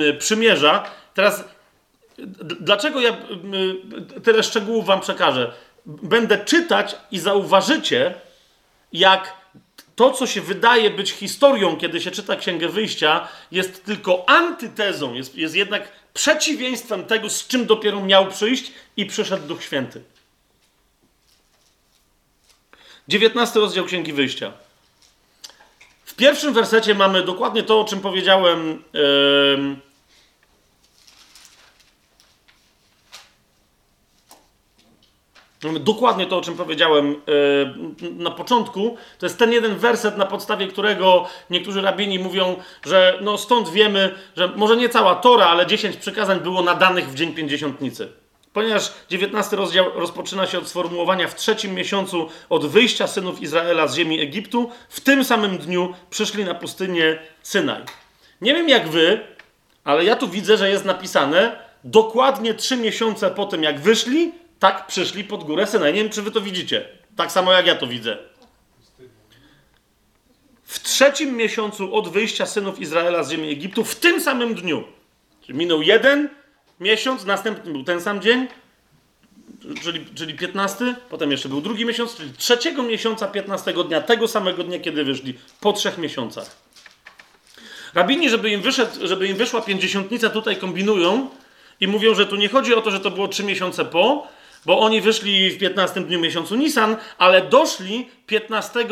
e, 0.03 0.09
e, 0.09 0.15
przymierza, 0.15 0.91
teraz 1.15 1.45
dlaczego 2.61 3.01
ja 3.01 3.17
tyle 4.25 4.43
szczegółów 4.43 4.87
wam 4.87 5.01
przekażę? 5.01 5.53
Będę 5.87 6.45
czytać 6.45 6.97
i 7.11 7.19
zauważycie, 7.19 8.15
jak 8.93 9.44
to, 9.97 10.11
co 10.11 10.27
się 10.27 10.41
wydaje 10.41 10.91
być 10.91 11.11
historią, 11.11 11.77
kiedy 11.77 12.01
się 12.01 12.11
czyta 12.11 12.37
Księgę 12.37 12.69
Wyjścia, 12.69 13.29
jest 13.53 13.85
tylko 13.85 14.29
antytezą, 14.29 15.15
jest, 15.15 15.35
jest 15.35 15.55
jednak 15.55 15.93
przeciwieństwem 16.15 17.05
tego, 17.05 17.31
z 17.31 17.47
czym 17.47 17.67
dopiero 17.67 18.01
miał 18.01 18.27
przyjść 18.27 18.73
i 18.97 19.07
przyszedł 19.07 19.47
Duch 19.47 19.63
Święty. 19.63 20.03
19 23.09 23.61
rozdział 23.61 23.85
Księgi 23.85 24.13
Wyjścia. 24.13 24.53
W 26.05 26.15
pierwszym 26.15 26.55
wersecie 26.55 26.95
mamy 26.95 27.23
dokładnie 27.23 27.63
to, 27.63 27.81
o 27.81 27.85
czym 27.85 28.01
powiedziałem. 28.01 28.83
em, 29.55 29.81
dokładnie 35.73 36.27
to, 36.27 36.39
o 36.39 36.41
czym 36.41 36.57
powiedziałem 36.57 37.13
e, 37.13 38.11
na 38.11 38.31
początku. 38.31 38.97
To 39.19 39.27
jest 39.27 39.39
ten 39.39 39.53
jeden 39.53 39.77
werset, 39.77 40.17
na 40.17 40.27
podstawie 40.27 40.67
którego 40.67 41.27
niektórzy 41.51 41.83
rabini 41.83 42.19
mówią, 42.19 42.57
że 42.87 43.19
no 43.21 43.39
stąd 43.39 43.69
wiemy, 43.69 44.15
że 44.37 44.49
może 44.57 44.77
nie 44.77 44.89
cała 44.89 45.15
Tora, 45.15 45.47
ale 45.47 45.67
10 45.67 45.97
przykazań 45.97 46.41
było 46.41 46.63
nadanych 46.63 47.09
w 47.09 47.15
dzień 47.15 47.35
pięćdziesiątnicy. 47.35 48.13
Ponieważ 48.53 48.93
19 49.11 49.57
rozdział 49.57 49.87
rozpoczyna 49.95 50.47
się 50.47 50.59
od 50.59 50.69
sformułowania 50.69 51.29
w 51.29 51.35
trzecim 51.35 51.75
miesiącu 51.75 52.29
od 52.49 52.67
wyjścia 52.67 53.07
synów 53.07 53.43
Izraela 53.43 53.89
z 53.89 53.97
ziemi 53.97 54.21
Egiptu, 54.21 54.71
w 54.89 55.01
tym 55.01 55.25
samym 55.25 55.59
dniu 55.59 55.95
przyszli 56.11 56.45
na 56.45 56.55
pustynię 56.55 57.19
Synaj. 57.43 57.83
Nie 58.41 58.55
wiem 58.55 58.69
jak 58.69 58.89
wy, 58.89 59.21
ale 59.85 60.05
ja 60.05 60.17
tu 60.17 60.29
widzę, 60.29 60.57
że 60.57 60.71
jest 60.71 60.85
napisane 60.85 61.65
dokładnie 61.85 62.55
trzy 62.55 62.77
miesiące 62.77 63.31
po 63.31 63.47
tym, 63.47 63.63
jak 63.63 63.81
wyszli, 63.81 64.33
tak 64.65 64.87
przyszli 64.87 65.25
pod 65.25 65.45
górę 65.45 65.67
Synaj. 65.67 65.93
Nie 65.93 66.03
wiem, 66.03 66.13
czy 66.13 66.23
wy 66.23 66.31
to 66.31 66.41
widzicie. 66.41 66.89
Tak 67.17 67.33
samo 67.33 67.53
jak 67.53 67.67
ja 67.67 67.75
to 67.75 67.87
widzę. 67.87 68.19
W 70.65 70.83
trzecim 70.83 71.37
miesiącu 71.37 71.95
od 71.95 72.09
wyjścia 72.09 72.47
synów 72.47 72.81
Izraela 72.81 73.25
z 73.25 73.31
ziemi 73.31 73.51
Egiptu, 73.51 73.85
w 73.85 73.95
tym 73.95 74.21
samym 74.21 74.55
dniu. 74.55 74.85
Czyli 75.43 75.59
minął 75.59 75.83
jeden 75.83 76.29
miesiąc, 76.81 77.25
następny 77.25 77.73
był 77.73 77.85
ten 77.85 78.01
sam 78.01 78.21
dzień, 78.21 78.49
czyli, 79.83 80.07
czyli 80.15 80.35
15, 80.35 80.95
potem 81.11 81.31
jeszcze 81.31 81.49
był 81.49 81.61
drugi 81.61 81.85
miesiąc, 81.85 82.17
czyli 82.17 82.33
trzeciego 82.33 82.83
miesiąca, 82.83 83.27
15 83.27 83.73
dnia, 83.73 84.01
tego 84.01 84.29
samego 84.29 84.65
dnia, 84.65 84.79
kiedy 84.79 85.05
wyszli, 85.05 85.35
po 85.61 85.73
trzech 85.73 85.99
miesiącach. 85.99 86.57
Rabini, 87.95 88.31
żeby 88.31 88.51
im, 88.51 88.63
wyszedł, 88.63 89.07
żeby 89.07 89.27
im 89.27 89.37
wyszła 89.37 89.61
pięćdziesiątnica, 89.61 90.31
tutaj 90.31 90.57
kombinują 90.57 91.29
i 91.81 91.89
mówią, 91.89 92.15
że 92.15 92.27
tu 92.27 92.37
nie 92.37 92.49
chodzi 92.49 92.75
o 92.75 92.81
to, 92.81 92.91
że 92.91 93.01
to 93.01 93.11
było 93.11 93.29
trzy 93.29 93.45
miesiące 93.45 93.85
po, 93.85 94.35
bo 94.67 94.81
oni 94.81 95.01
wyszli 95.01 95.51
w 95.51 95.59
15 95.59 96.01
dniu 96.01 96.21
miesiącu 96.21 96.55
Nisan, 96.55 96.97
ale 97.19 97.43
doszli 97.43 98.09
15, 98.27 98.81
e, 98.81 98.85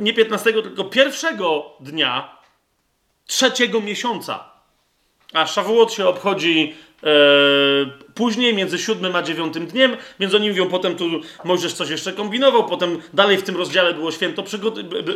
nie 0.00 0.14
15, 0.14 0.52
tylko 0.52 0.84
pierwszego 0.84 1.70
dnia 1.80 2.36
trzeciego 3.26 3.80
miesiąca. 3.80 4.44
A 5.32 5.46
Szawuot 5.46 5.92
się 5.92 6.08
obchodzi 6.08 6.74
e, 7.02 7.06
później, 8.14 8.54
między 8.54 8.78
siódmym 8.78 9.16
a 9.16 9.22
dziewiątym 9.22 9.66
dniem, 9.66 9.96
więc 10.20 10.34
oni 10.34 10.48
mówią, 10.48 10.68
potem 10.68 10.96
tu 10.96 11.04
Mojżesz 11.44 11.72
coś 11.72 11.90
jeszcze 11.90 12.12
kombinował, 12.12 12.64
potem 12.64 13.02
dalej 13.14 13.36
w 13.36 13.42
tym 13.42 13.56
rozdziale 13.56 13.94
było 13.94 14.12
święto, 14.12 14.44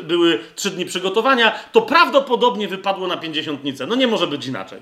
były 0.02 0.38
trzy 0.54 0.70
dni 0.70 0.84
przygotowania, 0.84 1.58
to 1.72 1.82
prawdopodobnie 1.82 2.68
wypadło 2.68 3.06
na 3.06 3.16
pięćdziesiątnicę. 3.16 3.86
No 3.86 3.94
nie 3.94 4.06
może 4.06 4.26
być 4.26 4.46
inaczej. 4.46 4.80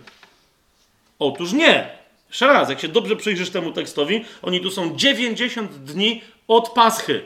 Otóż 1.19 1.53
nie. 1.53 1.98
Jeszcze 2.29 2.47
raz, 2.47 2.71
jak 2.71 2.81
się 2.81 2.89
dobrze 2.89 3.17
przyjrzysz 3.17 3.51
temu 3.51 3.73
tekstowi, 3.73 4.25
oni 4.43 4.61
tu 4.61 4.71
są 4.71 4.97
90 4.97 5.71
dni 5.71 6.23
od 6.49 6.69
Paschy. 6.69 7.23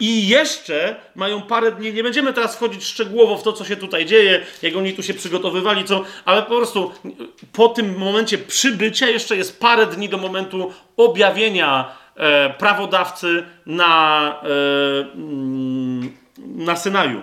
I 0.00 0.28
jeszcze 0.28 0.96
mają 1.14 1.42
parę 1.42 1.72
dni, 1.72 1.92
nie 1.92 2.02
będziemy 2.02 2.32
teraz 2.32 2.56
wchodzić 2.56 2.84
szczegółowo 2.84 3.36
w 3.36 3.42
to, 3.42 3.52
co 3.52 3.64
się 3.64 3.76
tutaj 3.76 4.06
dzieje, 4.06 4.46
jak 4.62 4.76
oni 4.76 4.92
tu 4.92 5.02
się 5.02 5.14
przygotowywali, 5.14 5.84
co, 5.84 6.04
ale 6.24 6.42
po 6.42 6.56
prostu 6.56 6.92
po 7.52 7.68
tym 7.68 7.98
momencie 7.98 8.38
przybycia 8.38 9.08
jeszcze 9.08 9.36
jest 9.36 9.60
parę 9.60 9.86
dni 9.86 10.08
do 10.08 10.18
momentu 10.18 10.72
objawienia 10.96 11.96
e, 12.16 12.50
prawodawcy 12.50 13.44
na, 13.66 14.42
e, 14.42 15.12
mm, 15.14 16.16
na 16.38 16.76
Synaju. 16.76 17.22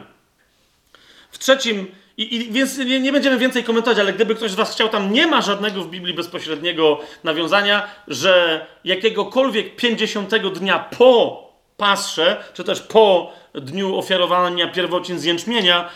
W 1.32 1.38
trzecim, 1.38 1.88
i, 2.18 2.36
i, 2.36 2.52
więc 2.52 2.78
nie, 2.78 3.00
nie 3.00 3.12
będziemy 3.12 3.38
więcej 3.38 3.64
komentować, 3.64 4.00
ale 4.00 4.14
gdyby 4.14 4.36
ktoś 4.36 4.52
z 4.52 4.56
Was 4.56 4.72
chciał, 4.72 4.90
tam 4.90 5.14
nie 5.14 5.28
ma 5.28 5.42
żadnego 5.42 5.82
w 5.82 5.90
Biblii 5.90 6.14
bezpośredniego 6.14 7.00
nawiązania, 7.24 7.88
że 8.08 8.66
jakiegokolwiek 8.84 9.76
50 9.76 10.36
dnia 10.36 10.80
po 10.98 11.48
Pasrze, 11.78 12.44
czy 12.54 12.64
też 12.64 12.80
po 12.82 13.32
dniu 13.56 13.98
ofiarowania 13.98 14.68
pierwocin 14.68 15.20
z 15.20 15.24
jęczmienia, 15.24 15.90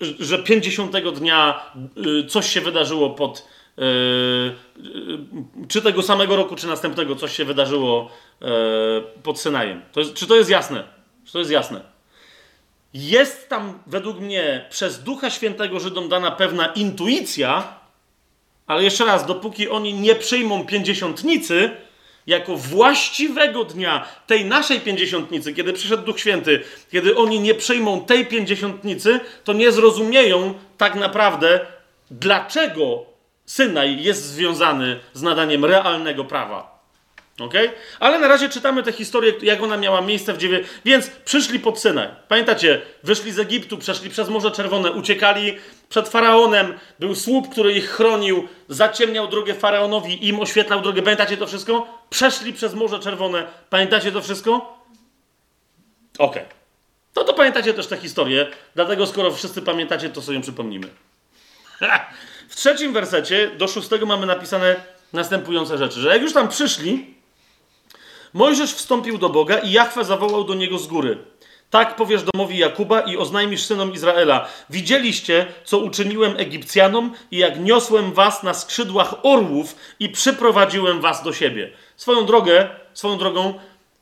że- 0.00 0.14
że 0.18 0.38
50 0.38 1.12
dnia 1.12 1.60
y, 2.22 2.26
coś 2.26 2.48
się 2.52 2.60
wydarzyło 2.60 3.10
pod. 3.10 3.48
y, 3.78 3.82
y, 3.82 5.68
Czy 5.68 5.82
tego 5.82 6.02
samego 6.02 6.36
roku, 6.36 6.56
czy 6.56 6.66
następnego 6.66 7.16
coś 7.16 7.36
się 7.36 7.44
wydarzyło 7.44 8.10
pod 9.22 9.40
Synajem. 9.40 9.82
To 9.92 10.00
jest, 10.00 10.14
czy 10.14 10.26
to 10.26 10.36
jest 10.36 10.50
jasne? 10.50 10.84
Czy 11.24 11.32
to 11.32 11.38
jest 11.38 11.50
jasne? 11.50 11.97
Jest 12.94 13.48
tam 13.48 13.78
według 13.86 14.20
mnie 14.20 14.66
przez 14.70 15.02
Ducha 15.02 15.30
Świętego 15.30 15.80
Żydom 15.80 16.08
dana 16.08 16.30
pewna 16.30 16.66
intuicja, 16.66 17.78
ale 18.66 18.84
jeszcze 18.84 19.04
raz, 19.04 19.26
dopóki 19.26 19.68
oni 19.68 19.94
nie 19.94 20.14
przyjmą 20.14 20.66
pięćdziesiątnicy 20.66 21.70
jako 22.26 22.56
właściwego 22.56 23.64
dnia 23.64 24.08
tej 24.26 24.44
naszej 24.44 24.80
pięćdziesiątnicy, 24.80 25.54
kiedy 25.54 25.72
przyszedł 25.72 26.02
Duch 26.02 26.20
Święty, 26.20 26.62
kiedy 26.92 27.16
oni 27.16 27.40
nie 27.40 27.54
przyjmą 27.54 28.04
tej 28.04 28.26
pięćdziesiątnicy, 28.26 29.20
to 29.44 29.52
nie 29.52 29.72
zrozumieją 29.72 30.54
tak 30.78 30.94
naprawdę, 30.94 31.66
dlaczego 32.10 33.06
Synaj 33.48 34.02
jest 34.02 34.24
związany 34.24 35.00
z 35.12 35.22
nadaniem 35.22 35.64
realnego 35.64 36.24
prawa. 36.24 36.77
Okay? 37.40 37.72
Ale 38.00 38.18
na 38.18 38.28
razie 38.28 38.48
czytamy 38.48 38.82
tę 38.82 38.92
historię, 38.92 39.32
jak 39.42 39.62
ona 39.62 39.76
miała 39.76 40.00
miejsce 40.00 40.32
w 40.32 40.38
dziewię... 40.38 40.64
Więc 40.84 41.10
przyszli 41.24 41.60
pod 41.60 41.80
Synaj. 41.80 42.08
Pamiętacie, 42.28 42.82
wyszli 43.02 43.32
z 43.32 43.38
Egiptu, 43.38 43.78
przeszli 43.78 44.10
przez 44.10 44.28
Morze 44.28 44.50
Czerwone, 44.50 44.92
uciekali 44.92 45.56
przed 45.88 46.08
Faraonem, 46.08 46.78
był 46.98 47.14
słup, 47.14 47.48
który 47.48 47.72
ich 47.72 47.90
chronił, 47.90 48.48
zaciemniał 48.68 49.28
drogę 49.28 49.54
Faraonowi 49.54 50.28
im 50.28 50.40
oświetlał 50.40 50.80
drogę. 50.80 51.02
Pamiętacie 51.02 51.36
to 51.36 51.46
wszystko? 51.46 51.86
Przeszli 52.10 52.52
przez 52.52 52.74
Morze 52.74 52.98
Czerwone. 52.98 53.46
Pamiętacie 53.70 54.12
to 54.12 54.22
wszystko? 54.22 54.78
Okej. 56.18 56.44
No 57.16 57.24
to 57.24 57.34
pamiętacie 57.34 57.74
też 57.74 57.86
tę 57.86 57.96
historię, 57.96 58.46
dlatego 58.74 59.06
skoro 59.06 59.30
wszyscy 59.30 59.62
pamiętacie, 59.62 60.08
to 60.08 60.22
sobie 60.22 60.36
ją 60.36 60.42
przypomnimy. 60.42 60.88
W 62.48 62.56
trzecim 62.56 62.92
wersecie 62.92 63.50
do 63.58 63.68
szóstego 63.68 64.06
mamy 64.06 64.26
napisane 64.26 64.76
następujące 65.12 65.78
rzeczy, 65.78 66.00
że 66.00 66.08
jak 66.08 66.22
już 66.22 66.32
tam 66.32 66.48
przyszli, 66.48 67.17
Mojżesz 68.32 68.74
wstąpił 68.74 69.18
do 69.18 69.28
Boga 69.28 69.58
i 69.58 69.72
Jachwę 69.72 70.04
zawołał 70.04 70.44
do 70.44 70.54
niego 70.54 70.78
z 70.78 70.86
góry. 70.86 71.18
Tak 71.70 71.96
powiesz 71.96 72.22
domowi 72.22 72.58
Jakuba 72.58 73.00
i 73.00 73.16
oznajmisz 73.16 73.62
synom 73.62 73.92
Izraela. 73.92 74.48
Widzieliście, 74.70 75.46
co 75.64 75.78
uczyniłem 75.78 76.36
Egipcjanom 76.36 77.14
i 77.30 77.38
jak 77.38 77.60
niosłem 77.60 78.12
was 78.12 78.42
na 78.42 78.54
skrzydłach 78.54 79.14
orłów 79.22 79.76
i 80.00 80.08
przyprowadziłem 80.08 81.00
was 81.00 81.22
do 81.22 81.32
siebie. 81.32 81.70
Swoją 81.96 82.26
drogę, 82.26 82.68
swoją 82.94 83.18
drogą 83.18 83.54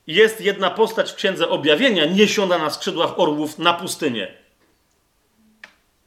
jest 0.06 0.40
jedna 0.40 0.70
postać 0.70 1.12
w 1.12 1.14
Księdze 1.14 1.48
Objawienia 1.48 2.04
niesiona 2.04 2.58
na 2.58 2.70
skrzydłach 2.70 3.20
orłów 3.20 3.58
na 3.58 3.72
pustynię. 3.72 4.34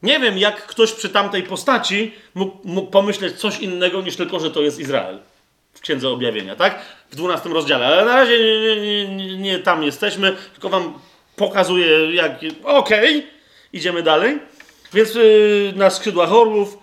Nie 0.04 0.20
wiem, 0.20 0.38
jak 0.38 0.68
ktoś 0.68 0.92
przy 0.92 1.10
tamtej 1.10 1.44
postaci 1.44 2.14
mógł, 2.36 2.58
mógł 2.64 2.92
pomyśleć 2.92 3.40
coś 3.40 3.60
innego 3.60 4.02
niż 4.02 4.16
tylko, 4.16 4.40
że 4.40 4.52
to 4.52 4.62
jest 4.62 4.80
Izrael 4.80 5.20
w 5.80 5.82
Księdze 5.82 6.10
Objawienia, 6.10 6.56
tak? 6.56 6.80
W 7.12 7.16
12 7.16 7.50
rozdziale. 7.50 7.88
Ale 7.88 8.06
na 8.06 8.16
razie 8.16 8.40
nie, 8.40 8.76
nie, 8.76 9.16
nie, 9.16 9.38
nie 9.38 9.60
tam 9.60 9.84
jesteśmy, 9.84 10.36
tylko 10.52 10.70
wam 10.70 10.94
pokazuję, 11.36 12.16
jak. 12.16 12.32
Okej, 12.64 13.18
okay. 13.18 13.24
idziemy 13.74 14.04
dalej. 14.04 14.40
Więc 14.94 15.16
yy, 15.16 15.74
na 15.76 15.90
skrzydłach 15.90 16.34
orłów 16.34 16.78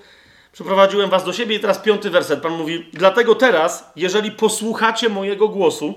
przyprowadziłem 0.52 1.10
was 1.10 1.24
do 1.24 1.32
siebie 1.32 1.56
i 1.56 1.60
teraz 1.60 1.78
piąty 1.78 2.10
werset. 2.10 2.42
Pan 2.42 2.52
mówi: 2.52 2.86
Dlatego 2.92 3.34
teraz, 3.34 3.90
jeżeli 3.96 4.30
posłuchacie 4.30 5.08
mojego 5.08 5.48
głosu 5.48 5.94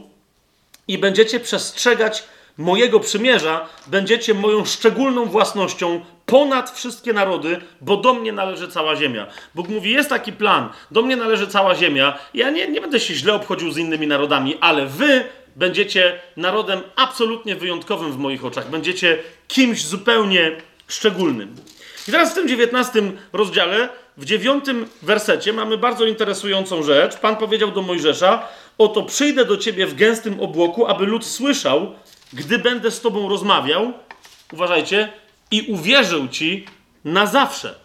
i 0.88 0.98
będziecie 0.98 1.40
przestrzegać 1.40 2.24
mojego 2.60 3.00
przymierza, 3.00 3.70
będziecie 3.88 4.34
moją 4.34 4.66
szczególną 4.66 5.26
własnością 5.26 6.02
ponad 6.26 6.72
wszystkie 6.72 7.14
narody, 7.14 7.62
bo 7.82 7.98
do 7.98 8.14
mnie 8.14 8.32
należy 8.32 8.68
cała 8.68 8.96
ziemia. 8.96 9.28
Bóg 9.56 9.70
mówi: 9.70 9.92
Jest 9.92 10.10
taki 10.10 10.34
plan, 10.34 10.70
do 10.92 11.02
mnie 11.02 11.16
należy 11.16 11.48
cała 11.48 11.76
ziemia. 11.76 12.18
Ja 12.34 12.50
nie, 12.50 12.68
nie 12.68 12.82
będę 12.82 13.00
się 13.00 13.14
źle 13.14 13.34
obchodził 13.34 13.72
z 13.72 13.78
innymi 13.78 14.08
narodami, 14.08 14.58
ale 14.62 14.86
wy 14.86 15.24
będziecie 15.56 16.20
narodem 16.38 16.82
absolutnie 16.96 17.56
wyjątkowym 17.56 18.12
w 18.12 18.18
moich 18.18 18.46
oczach. 18.46 18.70
Będziecie 18.70 19.18
kimś 19.48 19.86
zupełnie 19.86 20.52
szczególnym. 20.88 21.56
I 22.08 22.12
teraz 22.12 22.32
w 22.32 22.36
tym 22.36 22.48
dziewiętnastym 22.48 23.18
rozdziale, 23.34 23.90
w 24.18 24.26
dziewiątym 24.26 24.86
wersecie 25.02 25.54
mamy 25.54 25.78
bardzo 25.78 26.06
interesującą 26.06 26.84
rzecz. 26.84 27.18
Pan 27.18 27.36
powiedział 27.36 27.72
do 27.72 27.82
Mojżesza: 27.82 28.48
Oto 28.78 29.04
przyjdę 29.04 29.46
do 29.46 29.58
ciebie 29.58 29.88
w 29.88 29.96
gęstym 29.96 30.40
obłoku, 30.40 30.88
aby 30.88 31.06
lud 31.06 31.26
słyszał, 31.26 31.92
gdy 32.34 32.58
będę 32.58 32.92
z 32.92 33.02
tobą 33.02 33.30
rozmawiał. 33.30 33.94
Uważajcie, 34.54 35.14
i 35.52 35.62
uwierzył 35.62 36.28
ci 36.28 36.66
na 37.06 37.26
zawsze. 37.26 37.76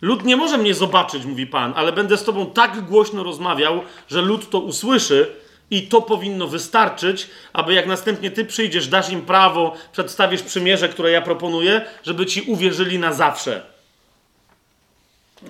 Lud 0.00 0.24
nie 0.24 0.36
może 0.36 0.58
mnie 0.58 0.74
zobaczyć, 0.74 1.24
mówi 1.24 1.46
Pan, 1.46 1.72
ale 1.76 1.92
będę 1.92 2.16
z 2.16 2.24
tobą 2.24 2.46
tak 2.46 2.80
głośno 2.80 3.22
rozmawiał, 3.22 3.82
że 4.08 4.22
lud 4.22 4.50
to 4.50 4.58
usłyszy 4.58 5.36
i 5.70 5.82
to 5.82 6.02
powinno 6.02 6.48
wystarczyć, 6.48 7.30
aby 7.52 7.74
jak 7.74 7.86
następnie 7.86 8.30
ty 8.30 8.44
przyjdziesz, 8.44 8.88
dasz 8.88 9.10
im 9.10 9.22
prawo, 9.22 9.74
przedstawisz 9.92 10.42
przymierze, 10.42 10.88
które 10.88 11.10
ja 11.10 11.22
proponuję, 11.22 11.84
żeby 12.02 12.26
ci 12.26 12.42
uwierzyli 12.42 12.98
na 12.98 13.12
zawsze. 13.12 13.62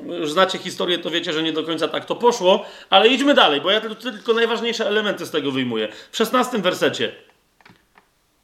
Już 0.06 0.32
znacie 0.32 0.58
historię, 0.58 0.98
to 0.98 1.10
wiecie, 1.10 1.32
że 1.32 1.42
nie 1.42 1.52
do 1.52 1.64
końca 1.64 1.88
tak 1.88 2.04
to 2.04 2.16
poszło, 2.16 2.64
ale 2.90 3.08
idźmy 3.08 3.34
dalej, 3.34 3.60
bo 3.60 3.70
ja 3.70 3.80
tylko 3.80 4.32
najważniejsze 4.32 4.86
elementy 4.86 5.26
z 5.26 5.30
tego 5.30 5.50
wyjmuję. 5.50 5.88
W 6.10 6.16
szesnastym 6.16 6.62
wersecie 6.62 7.12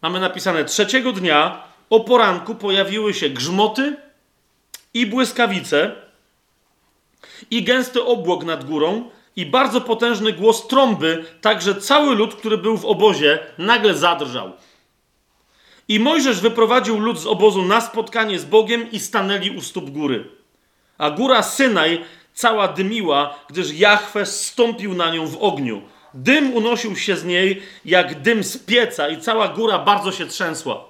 mamy 0.03 0.21
napisane: 0.21 0.65
Trzeciego 0.65 1.13
dnia 1.13 1.63
o 1.91 2.01
poranku 2.01 2.55
pojawiły 2.55 3.15
się 3.15 3.31
grzmoty 3.31 3.97
i 4.95 5.07
błyskawice, 5.07 5.95
i 7.51 7.63
gęsty 7.63 8.05
obłok 8.05 8.45
nad 8.45 8.65
górą, 8.65 9.11
i 9.37 9.47
bardzo 9.47 9.81
potężny 9.81 10.33
głos 10.33 10.69
trąby, 10.69 11.25
tak 11.41 11.63
że 11.63 11.75
cały 11.75 12.15
lud, 12.15 12.35
który 12.35 12.59
był 12.59 12.79
w 12.79 12.85
obozie, 12.85 13.39
nagle 13.59 13.95
zadrżał. 13.95 14.53
I 15.89 16.01
Mojżesz 16.01 16.41
wyprowadził 16.41 16.99
lud 17.01 17.19
z 17.19 17.27
obozu 17.27 17.63
na 17.63 17.81
spotkanie 17.81 18.39
z 18.39 18.45
Bogiem 18.45 18.91
i 18.91 19.01
stanęli 19.01 19.51
u 19.51 19.61
stóp 19.61 19.91
góry. 19.91 20.36
A 20.99 21.11
góra 21.11 21.43
Synaj 21.43 22.05
cała 22.35 22.69
dymiła, 22.69 23.35
gdyż 23.49 23.73
Jahwe 23.73 24.27
stąpił 24.27 24.95
na 24.95 25.11
nią 25.11 25.27
w 25.27 25.43
ogniu. 25.43 25.83
Dym 26.15 26.55
unosił 26.55 26.97
się 26.97 27.17
z 27.17 27.25
niej 27.25 27.63
jak 27.85 28.23
dym 28.23 28.45
z 28.45 28.59
pieca 28.59 29.09
i 29.09 29.21
cała 29.21 29.49
góra 29.49 29.79
bardzo 29.79 30.13
się 30.13 30.27
trzęsła. 30.27 30.85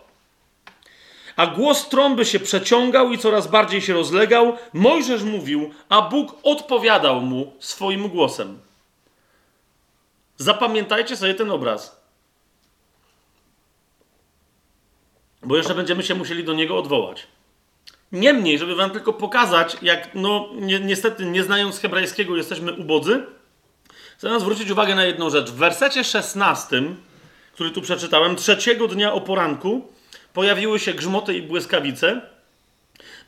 A 1.37 1.47
głos 1.47 1.89
trąby 1.89 2.25
się 2.25 2.41
przeciągał 2.41 3.13
i 3.13 3.19
coraz 3.19 3.47
bardziej 3.47 3.83
się 3.83 3.93
rozlegał. 3.93 4.57
Mojżesz 4.73 5.23
mówił, 5.23 5.71
a 5.89 6.03
Bóg 6.03 6.37
odpowiadał 6.43 7.21
mu 7.21 7.53
swoim 7.59 8.09
głosem. 8.09 8.59
Zapamiętajcie 10.37 11.17
sobie 11.17 11.35
ten 11.35 11.51
obraz. 11.51 12.01
Bo 15.43 15.57
jeszcze 15.57 15.75
będziemy 15.75 16.03
się 16.03 16.15
musieli 16.15 16.45
do 16.45 16.53
niego 16.53 16.79
odwołać. 16.79 17.27
Niemniej, 18.21 18.59
żeby 18.59 18.75
wam 18.75 18.91
tylko 18.91 19.13
pokazać, 19.13 19.77
jak 19.83 20.15
no 20.15 20.49
ni 20.55 20.81
niestety 20.81 21.25
nie 21.25 21.43
znając 21.43 21.81
hebrajskiego 21.81 22.37
jesteśmy 22.37 22.73
ubodzy, 22.73 23.27
Chcę 24.19 24.41
zwrócić 24.41 24.71
uwagę 24.71 24.95
na 24.95 25.05
jedną 25.05 25.31
rzecz. 25.31 25.51
W 25.51 25.55
wersecie 25.55 26.05
16, 26.05 26.83
który 27.53 27.71
tu 27.71 27.83
przeczytałem, 27.83 28.37
trzeciego 28.37 28.89
dnia 28.89 29.13
o 29.13 29.21
poranku 29.21 29.89
pojawiły 30.33 30.79
się 30.79 30.95
grzmoty 30.95 31.35
i 31.35 31.43
błyskawice. 31.43 32.21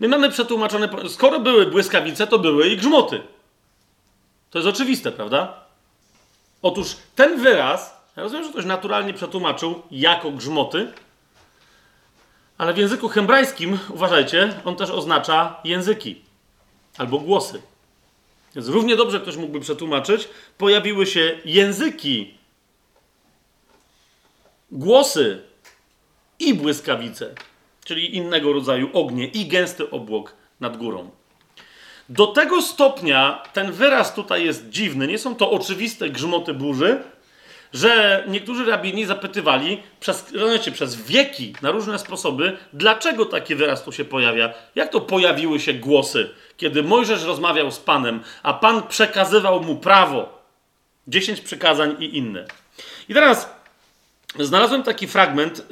My 0.00 0.08
mamy 0.08 0.30
przetłumaczone, 0.30 0.88
skoro 1.08 1.40
były 1.40 1.66
błyskawice, 1.66 2.26
to 2.26 2.38
były 2.38 2.68
i 2.68 2.76
grzmoty. 2.76 3.20
To 4.50 4.58
jest 4.58 4.68
oczywiste, 4.68 5.12
prawda? 5.12 5.64
Otóż 6.62 6.96
ten 7.14 7.42
wyraz, 7.42 8.00
ja 8.16 8.22
rozumiem, 8.22 8.44
że 8.44 8.50
ktoś 8.50 8.64
naturalnie 8.64 9.14
przetłumaczył 9.14 9.82
jako 9.90 10.30
grzmoty, 10.30 10.92
ale 12.58 12.74
w 12.74 12.78
języku 12.78 13.08
hebrajskim, 13.08 13.78
uważajcie, 13.90 14.54
on 14.64 14.76
też 14.76 14.90
oznacza 14.90 15.60
języki 15.64 16.20
albo 16.98 17.18
głosy. 17.18 17.62
Więc 18.54 18.68
równie 18.68 18.96
dobrze 18.96 19.20
ktoś 19.20 19.36
mógłby 19.36 19.60
przetłumaczyć, 19.60 20.28
pojawiły 20.58 21.06
się 21.06 21.38
języki, 21.44 22.34
głosy 24.70 25.42
i 26.38 26.54
błyskawice, 26.54 27.34
czyli 27.84 28.16
innego 28.16 28.52
rodzaju 28.52 28.90
ognie 28.92 29.26
i 29.26 29.46
gęsty 29.46 29.90
obłok 29.90 30.34
nad 30.60 30.76
górą. 30.76 31.10
Do 32.08 32.26
tego 32.26 32.62
stopnia 32.62 33.42
ten 33.52 33.72
wyraz 33.72 34.14
tutaj 34.14 34.44
jest 34.44 34.68
dziwny, 34.68 35.06
nie 35.06 35.18
są 35.18 35.34
to 35.34 35.50
oczywiste 35.50 36.10
grzmoty 36.10 36.54
burzy, 36.54 37.02
że 37.72 38.24
niektórzy 38.28 38.64
rabini 38.64 39.06
zapytywali 39.06 39.82
przez, 40.00 40.32
rozumiecie, 40.32 40.72
przez 40.72 40.96
wieki 41.02 41.54
na 41.62 41.70
różne 41.70 41.98
sposoby, 41.98 42.56
dlaczego 42.72 43.26
taki 43.26 43.54
wyraz 43.54 43.84
tu 43.84 43.92
się 43.92 44.04
pojawia, 44.04 44.54
jak 44.74 44.92
to 44.92 45.00
pojawiły 45.00 45.60
się 45.60 45.72
głosy, 45.72 46.30
kiedy 46.56 46.82
Mojżesz 46.82 47.24
rozmawiał 47.24 47.70
z 47.70 47.78
Panem, 47.78 48.20
a 48.42 48.54
Pan 48.54 48.82
przekazywał 48.82 49.62
mu 49.62 49.76
prawo, 49.76 50.42
dziesięć 51.08 51.40
przykazań 51.40 51.96
i 52.00 52.16
inne. 52.16 52.44
I 53.08 53.14
teraz 53.14 53.54
znalazłem 54.38 54.82
taki 54.82 55.06
fragment, 55.06 55.66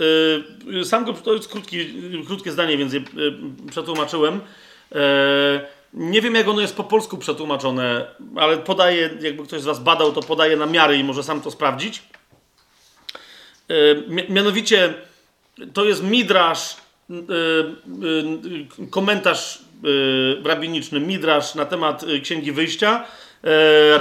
yy, 0.66 0.84
sam 0.84 1.04
go, 1.04 1.12
to 1.12 1.34
jest 1.34 1.48
krótki, 1.48 1.94
krótkie 2.26 2.52
zdanie, 2.52 2.76
więc 2.76 2.92
je 2.92 3.00
yy, 3.14 3.34
przetłumaczyłem. 3.70 4.40
Yy, 4.94 5.00
nie 5.96 6.20
wiem, 6.20 6.34
jak 6.34 6.48
ono 6.48 6.60
jest 6.60 6.76
po 6.76 6.84
polsku 6.84 7.18
przetłumaczone, 7.18 8.06
ale 8.36 8.56
podaję, 8.56 9.10
jakby 9.20 9.44
ktoś 9.44 9.60
z 9.60 9.64
Was 9.64 9.80
badał, 9.80 10.12
to 10.12 10.22
podaję 10.22 10.56
na 10.56 10.66
miary 10.66 10.98
i 10.98 11.04
może 11.04 11.22
sam 11.22 11.40
to 11.40 11.50
sprawdzić. 11.50 12.02
Yy, 13.68 14.26
mianowicie, 14.28 14.94
to 15.72 15.84
jest 15.84 16.02
midrasz, 16.02 16.76
yy, 17.10 17.18
yy, 18.80 18.86
komentarz 18.90 19.66
rabiniczny, 20.44 21.00
midrasz 21.00 21.54
na 21.54 21.64
temat 21.64 22.04
Księgi 22.22 22.52
Wyjścia, 22.52 23.04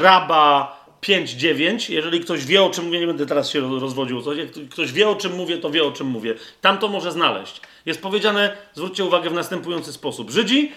Raba 0.02 0.76
5.9. 1.08 1.92
Jeżeli 1.94 2.20
ktoś 2.20 2.46
wie, 2.46 2.64
o 2.64 2.70
czym 2.70 2.86
mówię, 2.86 3.00
nie 3.00 3.08
będę 3.08 3.26
teraz 3.26 3.50
się 3.50 3.80
rozwodził. 3.80 4.36
Jak 4.36 4.70
ktoś 4.70 4.92
wie, 4.92 5.10
o 5.10 5.16
czym 5.16 5.36
mówię, 5.36 5.58
to 5.58 5.70
wie, 5.70 5.84
o 5.84 5.92
czym 5.92 6.08
mówię. 6.08 6.36
Tam 6.62 6.78
to 6.78 6.88
może 6.88 7.12
znaleźć. 7.12 7.62
Jest 7.86 8.02
powiedziane, 8.02 8.58
zwróćcie 8.74 9.06
uwagę, 9.06 9.30
w 9.30 9.34
następujący 9.34 9.94
sposób. 9.94 10.32
Żydzi 10.32 10.72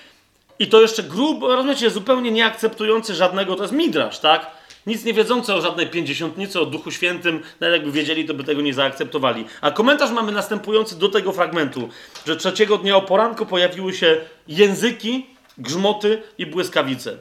i 0.59 0.67
to 0.67 0.81
jeszcze 0.81 1.03
grubo, 1.03 1.57
rozumiecie, 1.57 1.91
zupełnie 1.91 2.31
nie 2.31 2.47
akceptujący 2.47 3.15
żadnego, 3.15 3.57
to 3.57 3.63
jest 3.63 3.75
midrasz, 3.75 4.19
tak? 4.19 4.51
Nic 4.87 5.05
nie 5.05 5.13
wiedzący 5.13 5.55
o 5.55 5.61
żadnej 5.61 5.87
pięćdziesiątnicy, 5.87 6.61
o 6.61 6.67
Duchu 6.67 6.91
Świętym, 6.91 7.43
nawet 7.61 7.77
jakby 7.77 7.93
wiedzieli, 7.93 8.25
to 8.25 8.35
by 8.35 8.45
tego 8.45 8.61
nie 8.61 8.75
zaakceptowali. 8.75 9.45
A 9.61 9.71
komentarz 9.71 10.11
mamy 10.11 10.33
następujący 10.33 10.99
do 10.99 11.09
tego 11.09 11.33
fragmentu, 11.33 11.89
że 12.27 12.37
trzeciego 12.37 12.79
dnia 12.79 12.97
o 12.97 13.03
poranku 13.03 13.47
pojawiły 13.47 13.93
się 13.93 14.17
języki, 14.49 15.27
grzmoty 15.59 16.23
i 16.39 16.47
błyskawice. 16.47 17.17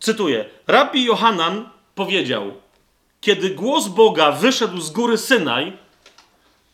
Cytuję. 0.00 0.44
Rabbi 0.66 1.04
Johanan 1.04 1.68
powiedział, 1.94 2.52
kiedy 3.20 3.50
głos 3.50 3.88
Boga 3.88 4.32
wyszedł 4.32 4.80
z 4.80 4.90
góry 4.90 5.18
Synaj, 5.18 5.72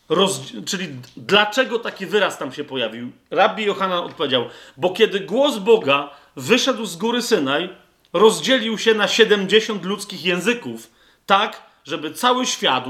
Roz... 0.09 0.41
Czyli 0.65 0.87
dlaczego 1.17 1.79
taki 1.79 2.05
wyraz 2.05 2.37
tam 2.37 2.53
się 2.53 2.63
pojawił? 2.63 3.11
Rabbi 3.31 3.65
Johanan 3.65 4.03
odpowiedział, 4.03 4.45
bo 4.77 4.89
kiedy 4.89 5.19
głos 5.19 5.57
Boga 5.57 6.09
wyszedł 6.35 6.85
z 6.85 6.95
góry 6.95 7.21
Synaj, 7.21 7.69
rozdzielił 8.13 8.77
się 8.77 8.93
na 8.93 9.07
70 9.07 9.85
ludzkich 9.85 10.25
języków, 10.25 10.91
tak, 11.25 11.61
żeby 11.85 12.13
cały 12.13 12.45
świat, 12.45 12.85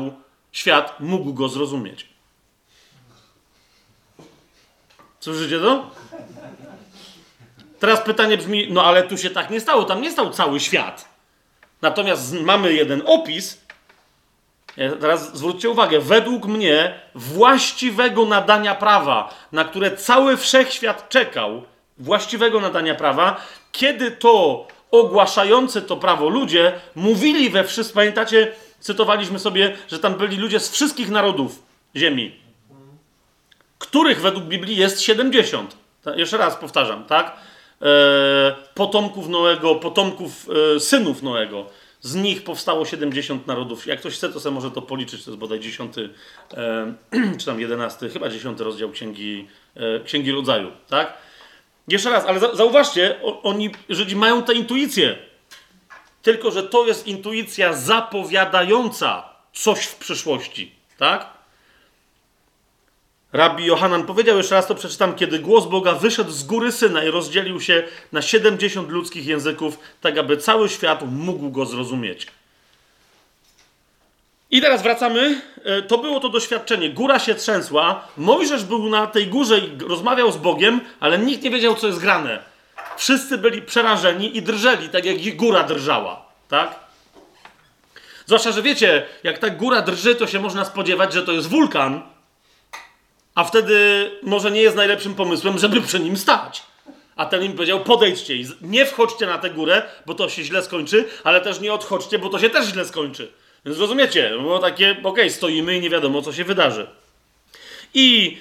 świat 0.51 0.99
mógł 0.99 1.33
go 1.33 1.49
zrozumieć. 1.49 2.05
Słyszycie 5.19 5.59
to? 5.59 5.91
Teraz 7.79 8.01
pytanie 8.01 8.37
brzmi, 8.37 8.67
no 8.71 8.83
ale 8.83 9.03
tu 9.03 9.17
się 9.17 9.29
tak 9.29 9.49
nie 9.49 9.61
stało, 9.61 9.83
tam 9.83 10.01
nie 10.01 10.11
stał 10.11 10.29
cały 10.29 10.59
świat. 10.59 11.09
Natomiast 11.81 12.33
mamy 12.33 12.73
jeden 12.73 13.01
opis, 13.05 13.61
Teraz 14.99 15.37
zwróćcie 15.37 15.69
uwagę, 15.69 15.99
według 15.99 16.45
mnie 16.45 16.99
właściwego 17.15 18.25
nadania 18.25 18.75
prawa, 18.75 19.33
na 19.51 19.65
które 19.65 19.97
cały 19.97 20.37
wszechświat 20.37 21.09
czekał, 21.09 21.61
właściwego 21.97 22.59
nadania 22.59 22.95
prawa, 22.95 23.41
kiedy 23.71 24.11
to 24.11 24.67
ogłaszający 24.91 25.81
to 25.81 25.97
prawo 25.97 26.29
ludzie 26.29 26.73
mówili 26.95 27.49
we 27.49 27.63
wszystkich, 27.63 27.95
pamiętacie, 27.95 28.51
cytowaliśmy 28.79 29.39
sobie, 29.39 29.77
że 29.91 29.99
tam 29.99 30.15
byli 30.15 30.37
ludzie 30.37 30.59
z 30.59 30.71
wszystkich 30.71 31.09
narodów 31.09 31.63
ziemi, 31.95 32.35
których 33.77 34.21
według 34.21 34.45
Biblii 34.45 34.77
jest 34.77 35.01
70. 35.01 35.77
Jeszcze 36.15 36.37
raz 36.37 36.55
powtarzam, 36.55 37.03
tak? 37.03 37.37
E, 37.81 38.55
potomków 38.73 39.29
Noego, 39.29 39.75
potomków 39.75 40.47
e, 40.75 40.79
synów 40.79 41.23
Noego. 41.23 41.65
Z 42.01 42.15
nich 42.15 42.43
powstało 42.43 42.85
70 42.85 43.47
narodów. 43.47 43.87
Jak 43.87 43.99
ktoś 43.99 44.13
chce, 44.13 44.29
to 44.29 44.39
sobie 44.39 44.55
może 44.55 44.71
to 44.71 44.81
policzyć. 44.81 45.23
To 45.23 45.31
jest 45.31 45.39
bodaj 45.39 45.59
10, 45.59 45.93
e, 45.97 46.09
czy 47.39 47.45
tam 47.45 47.59
11, 47.59 48.09
chyba 48.09 48.29
10 48.29 48.59
rozdział 48.59 48.89
Księgi, 48.91 49.47
e, 49.75 49.99
Księgi 49.99 50.31
Rodzaju, 50.31 50.71
tak? 50.89 51.13
Jeszcze 51.87 52.09
raz, 52.09 52.25
ale 52.25 52.39
za, 52.39 52.55
zauważcie, 52.55 53.19
oni, 53.43 53.71
Żydzi 53.89 54.15
mają 54.15 54.43
tę 54.43 54.53
intuicję. 54.53 55.17
Tylko, 56.21 56.51
że 56.51 56.63
to 56.63 56.87
jest 56.87 57.07
intuicja 57.07 57.73
zapowiadająca 57.73 59.29
coś 59.53 59.85
w 59.85 59.95
przyszłości, 59.95 60.75
tak? 60.97 61.36
Rabbi 63.33 63.65
Johanan 63.65 64.03
powiedział, 64.03 64.37
jeszcze 64.37 64.55
raz 64.55 64.67
to 64.67 64.75
przeczytam, 64.75 65.15
kiedy 65.15 65.39
głos 65.39 65.65
Boga 65.65 65.93
wyszedł 65.93 66.31
z 66.31 66.43
góry 66.43 66.71
Syna 66.71 67.03
i 67.03 67.11
rozdzielił 67.11 67.61
się 67.61 67.83
na 68.11 68.21
70 68.21 68.89
ludzkich 68.89 69.25
języków, 69.25 69.79
tak 70.01 70.17
aby 70.17 70.37
cały 70.37 70.69
świat 70.69 71.03
mógł 71.11 71.49
go 71.49 71.65
zrozumieć. 71.65 72.27
I 74.51 74.61
teraz 74.61 74.83
wracamy. 74.83 75.41
E, 75.63 75.81
to 75.81 75.97
było 75.97 76.19
to 76.19 76.29
doświadczenie. 76.29 76.89
Góra 76.89 77.19
się 77.19 77.35
trzęsła. 77.35 78.07
Mojżesz 78.17 78.63
był 78.63 78.89
na 78.89 79.07
tej 79.07 79.27
górze 79.27 79.59
i 79.59 79.77
rozmawiał 79.87 80.31
z 80.31 80.37
Bogiem, 80.37 80.81
ale 80.99 81.19
nikt 81.19 81.43
nie 81.43 81.49
wiedział, 81.49 81.75
co 81.75 81.87
jest 81.87 81.99
grane. 81.99 82.43
Wszyscy 82.97 83.37
byli 83.37 83.61
przerażeni 83.61 84.37
i 84.37 84.41
drżeli, 84.41 84.89
tak 84.89 85.05
jak 85.05 85.25
ich 85.25 85.35
góra 85.35 85.63
drżała. 85.63 86.25
Tak? 86.49 86.79
Zwłaszcza, 88.25 88.51
że 88.51 88.61
wiecie, 88.61 89.05
jak 89.23 89.37
ta 89.37 89.49
góra 89.49 89.81
drży, 89.81 90.15
to 90.15 90.27
się 90.27 90.39
można 90.39 90.65
spodziewać, 90.65 91.13
że 91.13 91.23
to 91.23 91.31
jest 91.31 91.49
wulkan, 91.49 92.01
a 93.37 93.43
wtedy 93.43 94.11
może 94.23 94.51
nie 94.51 94.61
jest 94.61 94.75
najlepszym 94.75 95.15
pomysłem, 95.15 95.59
żeby 95.59 95.81
przy 95.81 95.99
nim 95.99 96.17
stać. 96.17 96.63
A 97.15 97.25
ten 97.25 97.43
im 97.43 97.53
powiedział: 97.53 97.79
podejdźcie 97.79 98.35
i 98.35 98.45
nie 98.61 98.85
wchodźcie 98.85 99.25
na 99.25 99.37
tę 99.37 99.49
górę, 99.49 99.81
bo 100.05 100.13
to 100.13 100.29
się 100.29 100.43
źle 100.43 100.63
skończy, 100.63 101.05
ale 101.23 101.41
też 101.41 101.59
nie 101.59 101.73
odchodźcie, 101.73 102.19
bo 102.19 102.29
to 102.29 102.39
się 102.39 102.49
też 102.49 102.65
źle 102.65 102.85
skończy. 102.85 103.31
Więc 103.65 103.79
rozumiecie, 103.79 104.29
było 104.29 104.59
takie, 104.59 104.91
okej, 104.91 105.05
okay, 105.05 105.29
stoimy 105.29 105.77
i 105.77 105.81
nie 105.81 105.89
wiadomo, 105.89 106.21
co 106.21 106.33
się 106.33 106.43
wydarzy. 106.43 106.87
I 107.93 108.37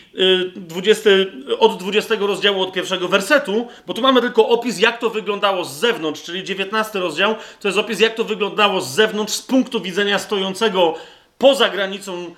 20, 0.56 1.10
y, 1.10 1.59
od 1.59 1.78
20 1.78 2.14
rozdziału, 2.20 2.62
od 2.62 2.73
pierwszego 2.73 3.09
wersetu, 3.09 3.68
bo 3.86 3.94
tu 3.94 4.02
mamy 4.02 4.20
tylko 4.20 4.48
opis, 4.48 4.78
jak 4.78 4.98
to 4.98 5.10
wyglądało 5.10 5.64
z 5.64 5.73
zewnątrz, 5.73 6.23
czyli 6.23 6.44
19 6.44 6.98
rozdział, 6.98 7.35
to 7.60 7.68
jest 7.68 7.78
opis, 7.78 8.01
jak 8.01 8.14
to 8.14 8.24
wyglądało 8.24 8.81
z 8.81 8.94
zewnątrz, 8.94 9.32
z 9.32 9.43
punktu 9.43 9.81
widzenia 9.81 10.18
stojącego 10.18 10.94
poza 11.39 11.68
granicą 11.68 12.35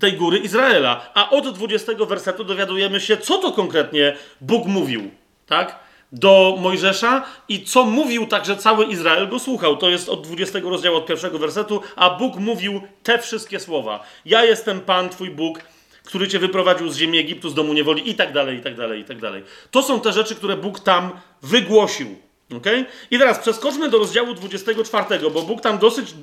tej 0.00 0.12
góry 0.12 0.38
Izraela. 0.38 1.10
A 1.14 1.30
od 1.30 1.54
20 1.54 1.92
wersetu 2.08 2.44
dowiadujemy 2.44 3.00
się, 3.00 3.16
co 3.16 3.38
to 3.38 3.52
konkretnie 3.52 4.16
Bóg 4.40 4.66
mówił, 4.66 5.10
tak? 5.46 5.84
Do 6.12 6.56
Mojżesza 6.60 7.24
i 7.48 7.64
co 7.64 7.84
mówił 7.84 8.26
także 8.26 8.56
cały 8.56 8.84
Izrael 8.84 9.28
go 9.28 9.38
słuchał. 9.38 9.76
To 9.76 9.90
jest 9.90 10.08
od 10.08 10.26
20 10.26 10.58
rozdziału, 10.58 10.96
od 10.96 11.06
pierwszego 11.06 11.38
wersetu, 11.38 11.80
a 11.96 12.10
Bóg 12.10 12.36
mówił 12.36 12.80
te 13.02 13.18
wszystkie 13.18 13.60
słowa. 13.60 14.06
Ja 14.24 14.44
jestem 14.44 14.80
Pan, 14.80 15.08
Twój 15.08 15.30
Bóg, 15.30 15.58
który 16.04 16.28
cię 16.28 16.38
wyprowadził 16.38 16.88
z 16.88 16.96
ziemi 16.96 17.18
Egiptu, 17.18 17.50
z 17.50 17.54
domu 17.54 17.72
niewoli 17.72 18.10
i 18.10 18.14
tak 18.14 18.32
dalej, 18.32 18.58
i 18.58 18.62
tak 18.62 18.76
dalej, 18.76 19.00
i 19.00 19.04
tak 19.04 19.20
dalej. 19.20 19.42
To 19.70 19.82
są 19.82 20.00
te 20.00 20.12
rzeczy, 20.12 20.34
które 20.34 20.56
Bóg 20.56 20.80
tam 20.80 21.12
wygłosił. 21.42 22.16
Okay? 22.56 22.84
I 23.10 23.18
teraz 23.18 23.38
przeskoczmy 23.38 23.88
do 23.88 23.98
rozdziału 23.98 24.34
24, 24.34 25.30
bo 25.30 25.42
Bóg 25.42 25.60
tam 25.60 25.78
dosyć 25.78 26.14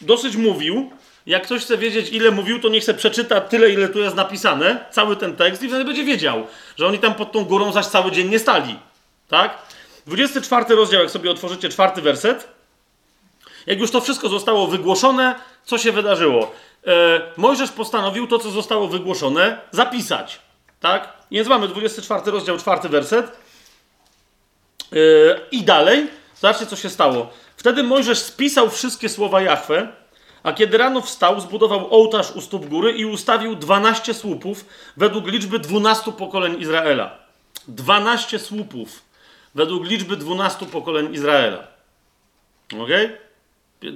dosyć 0.00 0.36
mówił. 0.36 0.90
Jak 1.26 1.42
ktoś 1.42 1.62
chce 1.62 1.78
wiedzieć, 1.78 2.08
ile 2.12 2.30
mówił, 2.30 2.60
to 2.60 2.68
niech 2.68 2.84
se 2.84 2.94
przeczyta 2.94 3.40
tyle, 3.40 3.70
ile 3.70 3.88
tu 3.88 3.98
jest 3.98 4.16
napisane, 4.16 4.84
cały 4.90 5.16
ten 5.16 5.36
tekst 5.36 5.62
i 5.62 5.68
wtedy 5.68 5.84
będzie 5.84 6.04
wiedział, 6.04 6.46
że 6.76 6.86
oni 6.86 6.98
tam 6.98 7.14
pod 7.14 7.32
tą 7.32 7.44
górą 7.44 7.72
zaś 7.72 7.86
cały 7.86 8.12
dzień 8.12 8.28
nie 8.28 8.38
stali. 8.38 8.78
Tak? 9.28 9.58
24 10.06 10.74
rozdział, 10.74 11.00
jak 11.00 11.10
sobie 11.10 11.30
otworzycie 11.30 11.68
czwarty 11.68 12.02
werset. 12.02 12.48
Jak 13.66 13.78
już 13.78 13.90
to 13.90 14.00
wszystko 14.00 14.28
zostało 14.28 14.66
wygłoszone, 14.66 15.34
co 15.64 15.78
się 15.78 15.92
wydarzyło? 15.92 16.52
E, 16.86 17.20
Mojżesz 17.36 17.70
postanowił 17.70 18.26
to, 18.26 18.38
co 18.38 18.50
zostało 18.50 18.88
wygłoszone, 18.88 19.60
zapisać. 19.70 20.40
Tak? 20.80 21.12
Więc 21.30 21.48
mamy 21.48 21.68
24 21.68 22.30
rozdział, 22.30 22.58
czwarty 22.58 22.88
werset. 22.88 23.26
E, 24.92 24.96
I 25.50 25.62
dalej, 25.62 26.06
zobaczcie, 26.40 26.66
co 26.66 26.76
się 26.76 26.90
stało. 26.90 27.30
Wtedy 27.56 27.82
Mojżesz 27.82 28.18
spisał 28.18 28.70
wszystkie 28.70 29.08
słowa 29.08 29.40
Jahwe, 29.40 29.88
a 30.46 30.52
kiedy 30.52 30.78
rano 30.78 31.00
wstał, 31.00 31.40
zbudował 31.40 31.94
ołtarz 31.94 32.30
u 32.30 32.40
stóp 32.40 32.66
góry 32.66 32.92
i 32.92 33.04
ustawił 33.04 33.56
12 33.56 34.14
słupów 34.14 34.64
według 34.96 35.26
liczby 35.26 35.58
12 35.58 36.12
pokoleń 36.12 36.60
Izraela. 36.60 37.18
12 37.68 38.38
słupów 38.38 39.02
według 39.54 39.86
liczby 39.86 40.16
12 40.16 40.66
pokoleń 40.66 41.14
Izraela. 41.14 41.66
Ok? 42.72 42.90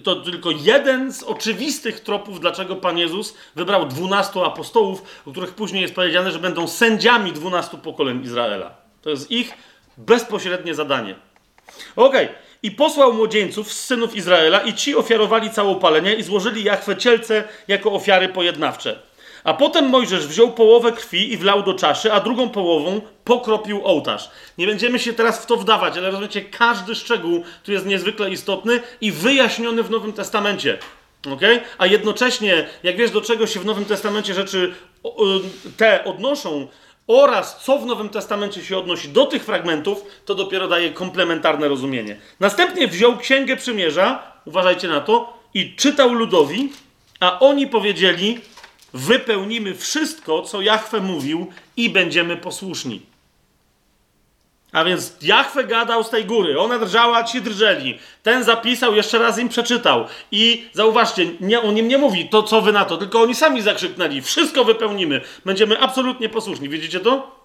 To 0.05 0.17
tylko 0.17 0.51
jeden 0.51 1.13
z 1.13 1.23
oczywistych 1.23 2.01
tropów, 2.01 2.41
dlaczego 2.41 2.77
Pan 2.77 2.99
Jezus 2.99 3.35
wybrał 3.57 3.87
12 3.87 4.41
apostołów, 4.45 5.03
o 5.27 5.31
których 5.31 5.55
później 5.55 5.83
jest 5.83 5.95
powiedziane, 5.95 6.33
że 6.33 6.39
będą 6.39 6.69
sędziami 6.69 7.33
12 7.33 7.77
pokoleń 7.79 8.23
Izraela. 8.25 8.75
To 9.03 9.11
jest 9.11 9.31
ich 9.31 9.55
bezpośrednie 9.97 10.75
zadanie. 10.75 11.15
Okej. 11.97 12.27
Okay. 12.27 12.50
I 12.63 12.71
posłał 12.71 13.13
młodzieńców 13.13 13.73
z 13.73 13.87
synów 13.87 14.17
Izraela 14.17 14.61
i 14.61 14.75
ci 14.75 14.97
ofiarowali 14.97 15.51
całopalenie 15.51 16.15
i 16.15 16.23
złożyli 16.23 16.65
Jachwę 16.65 16.97
cielce 16.97 17.45
jako 17.69 17.93
ofiary 17.93 18.29
pojednawcze. 18.29 18.99
A 19.45 19.55
potem 19.55 19.89
Mojżesz 19.89 20.27
wziął 20.27 20.53
połowę 20.53 20.93
krwi 20.93 21.33
i 21.33 21.37
wlał 21.37 21.63
do 21.63 21.75
czaszy, 21.75 22.13
a 22.13 22.21
drugą 22.21 22.49
połową 22.49 23.01
pokropił 23.25 23.87
ołtarz. 23.87 24.31
Nie 24.59 24.67
będziemy 24.67 24.99
się 24.99 25.13
teraz 25.13 25.43
w 25.43 25.47
to 25.47 25.57
wdawać, 25.57 25.97
ale 25.97 26.11
rozumiecie, 26.11 26.43
każdy 26.43 26.95
szczegół 26.95 27.43
tu 27.65 27.73
jest 27.73 27.87
niezwykle 27.87 28.31
istotny 28.31 28.81
i 29.01 29.13
wyjaśniony 29.13 29.83
w 29.83 29.91
Nowym 29.91 30.13
Testamencie. 30.13 30.79
Okay? 31.33 31.61
A 31.79 31.87
jednocześnie, 31.87 32.69
jak 32.83 32.97
wiesz, 32.97 33.11
do 33.11 33.21
czego 33.21 33.47
się 33.47 33.61
w 33.61 33.65
Nowym 33.65 33.85
Testamencie 33.85 34.35
rzeczy 34.35 34.75
te 35.77 36.05
odnoszą, 36.05 36.69
oraz 37.11 37.65
co 37.65 37.79
w 37.79 37.87
Nowym 37.87 38.09
Testamencie 38.09 38.65
się 38.65 38.79
odnosi 38.79 39.09
do 39.09 39.27
tych 39.27 39.45
fragmentów, 39.45 40.05
to 40.25 40.35
dopiero 40.35 40.69
daje 40.69 40.93
komplementarne 40.93 41.69
rozumienie. 41.69 42.17
Następnie 42.41 42.89
wziął 42.89 43.17
Księgę 43.17 43.57
Przymierza, 43.57 44.33
uważajcie 44.45 44.89
na 44.89 45.01
to, 45.01 45.39
i 45.55 45.75
czytał 45.77 46.13
ludowi, 46.13 46.73
a 47.21 47.39
oni 47.39 47.67
powiedzieli: 47.67 48.39
Wypełnimy 48.95 49.75
wszystko, 49.75 50.43
co 50.43 50.61
Jahwe 50.61 51.01
mówił, 51.01 51.53
i 51.77 51.91
będziemy 51.91 52.37
posłuszni. 52.37 53.10
A 54.73 54.85
więc 54.85 55.17
Jachwę 55.23 55.65
gadał 55.65 56.05
z 56.05 56.11
tej 56.11 56.25
góry, 56.25 56.61
ona 56.61 56.79
drżała, 56.79 57.25
ci 57.25 57.43
drżeli. 57.43 57.99
Ten 58.23 58.45
zapisał, 58.45 58.95
jeszcze 58.95 59.19
raz 59.19 59.39
im 59.39 59.49
przeczytał. 59.49 60.07
I 60.33 60.65
zauważcie, 60.73 61.27
nie, 61.41 61.61
on 61.63 61.77
im 61.77 61.89
nie 61.89 61.99
mówi 61.99 62.29
to, 62.29 62.43
co 62.43 62.61
wy 62.61 62.73
na 62.73 62.85
to, 62.85 62.97
tylko 62.97 63.21
oni 63.23 63.35
sami 63.35 63.63
zakrzyknęli. 63.63 64.23
Wszystko 64.23 64.65
wypełnimy. 64.65 65.21
Będziemy 65.45 65.79
absolutnie 65.81 66.29
posłuszni. 66.29 66.69
Widzicie 66.69 67.01
to? 67.01 67.41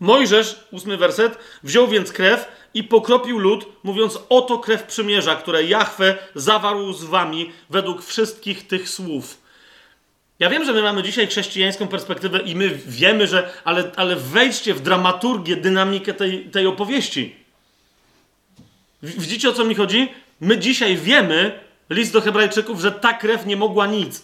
Mojżesz, 0.00 0.60
ósmy 0.70 0.96
werset, 0.96 1.38
wziął 1.62 1.88
więc 1.88 2.12
krew 2.12 2.48
i 2.74 2.84
pokropił 2.84 3.38
lud, 3.38 3.66
mówiąc: 3.82 4.18
Oto 4.28 4.58
krew 4.58 4.82
przymierza, 4.82 5.36
które 5.36 5.64
Jachwę 5.64 6.18
zawarł 6.34 6.92
z 6.92 7.04
wami 7.04 7.52
według 7.70 8.04
wszystkich 8.04 8.66
tych 8.66 8.88
słów. 8.88 9.41
Ja 10.42 10.50
wiem, 10.50 10.64
że 10.64 10.72
my 10.72 10.82
mamy 10.82 11.02
dzisiaj 11.02 11.26
chrześcijańską 11.26 11.88
perspektywę 11.88 12.38
i 12.38 12.56
my 12.56 12.68
wiemy, 12.86 13.26
że. 13.26 13.50
Ale, 13.64 13.90
ale 13.96 14.16
wejdźcie 14.16 14.74
w 14.74 14.80
dramaturgię, 14.80 15.56
dynamikę 15.56 16.14
tej, 16.14 16.44
tej 16.44 16.66
opowieści. 16.66 17.36
Widzicie 19.02 19.48
o 19.48 19.52
co 19.52 19.64
mi 19.64 19.74
chodzi? 19.74 20.08
My 20.40 20.58
dzisiaj 20.58 20.96
wiemy, 20.96 21.60
list 21.90 22.12
do 22.12 22.20
Hebrajczyków, 22.20 22.80
że 22.80 22.92
ta 22.92 23.12
krew 23.12 23.46
nie 23.46 23.56
mogła 23.56 23.86
nic. 23.86 24.22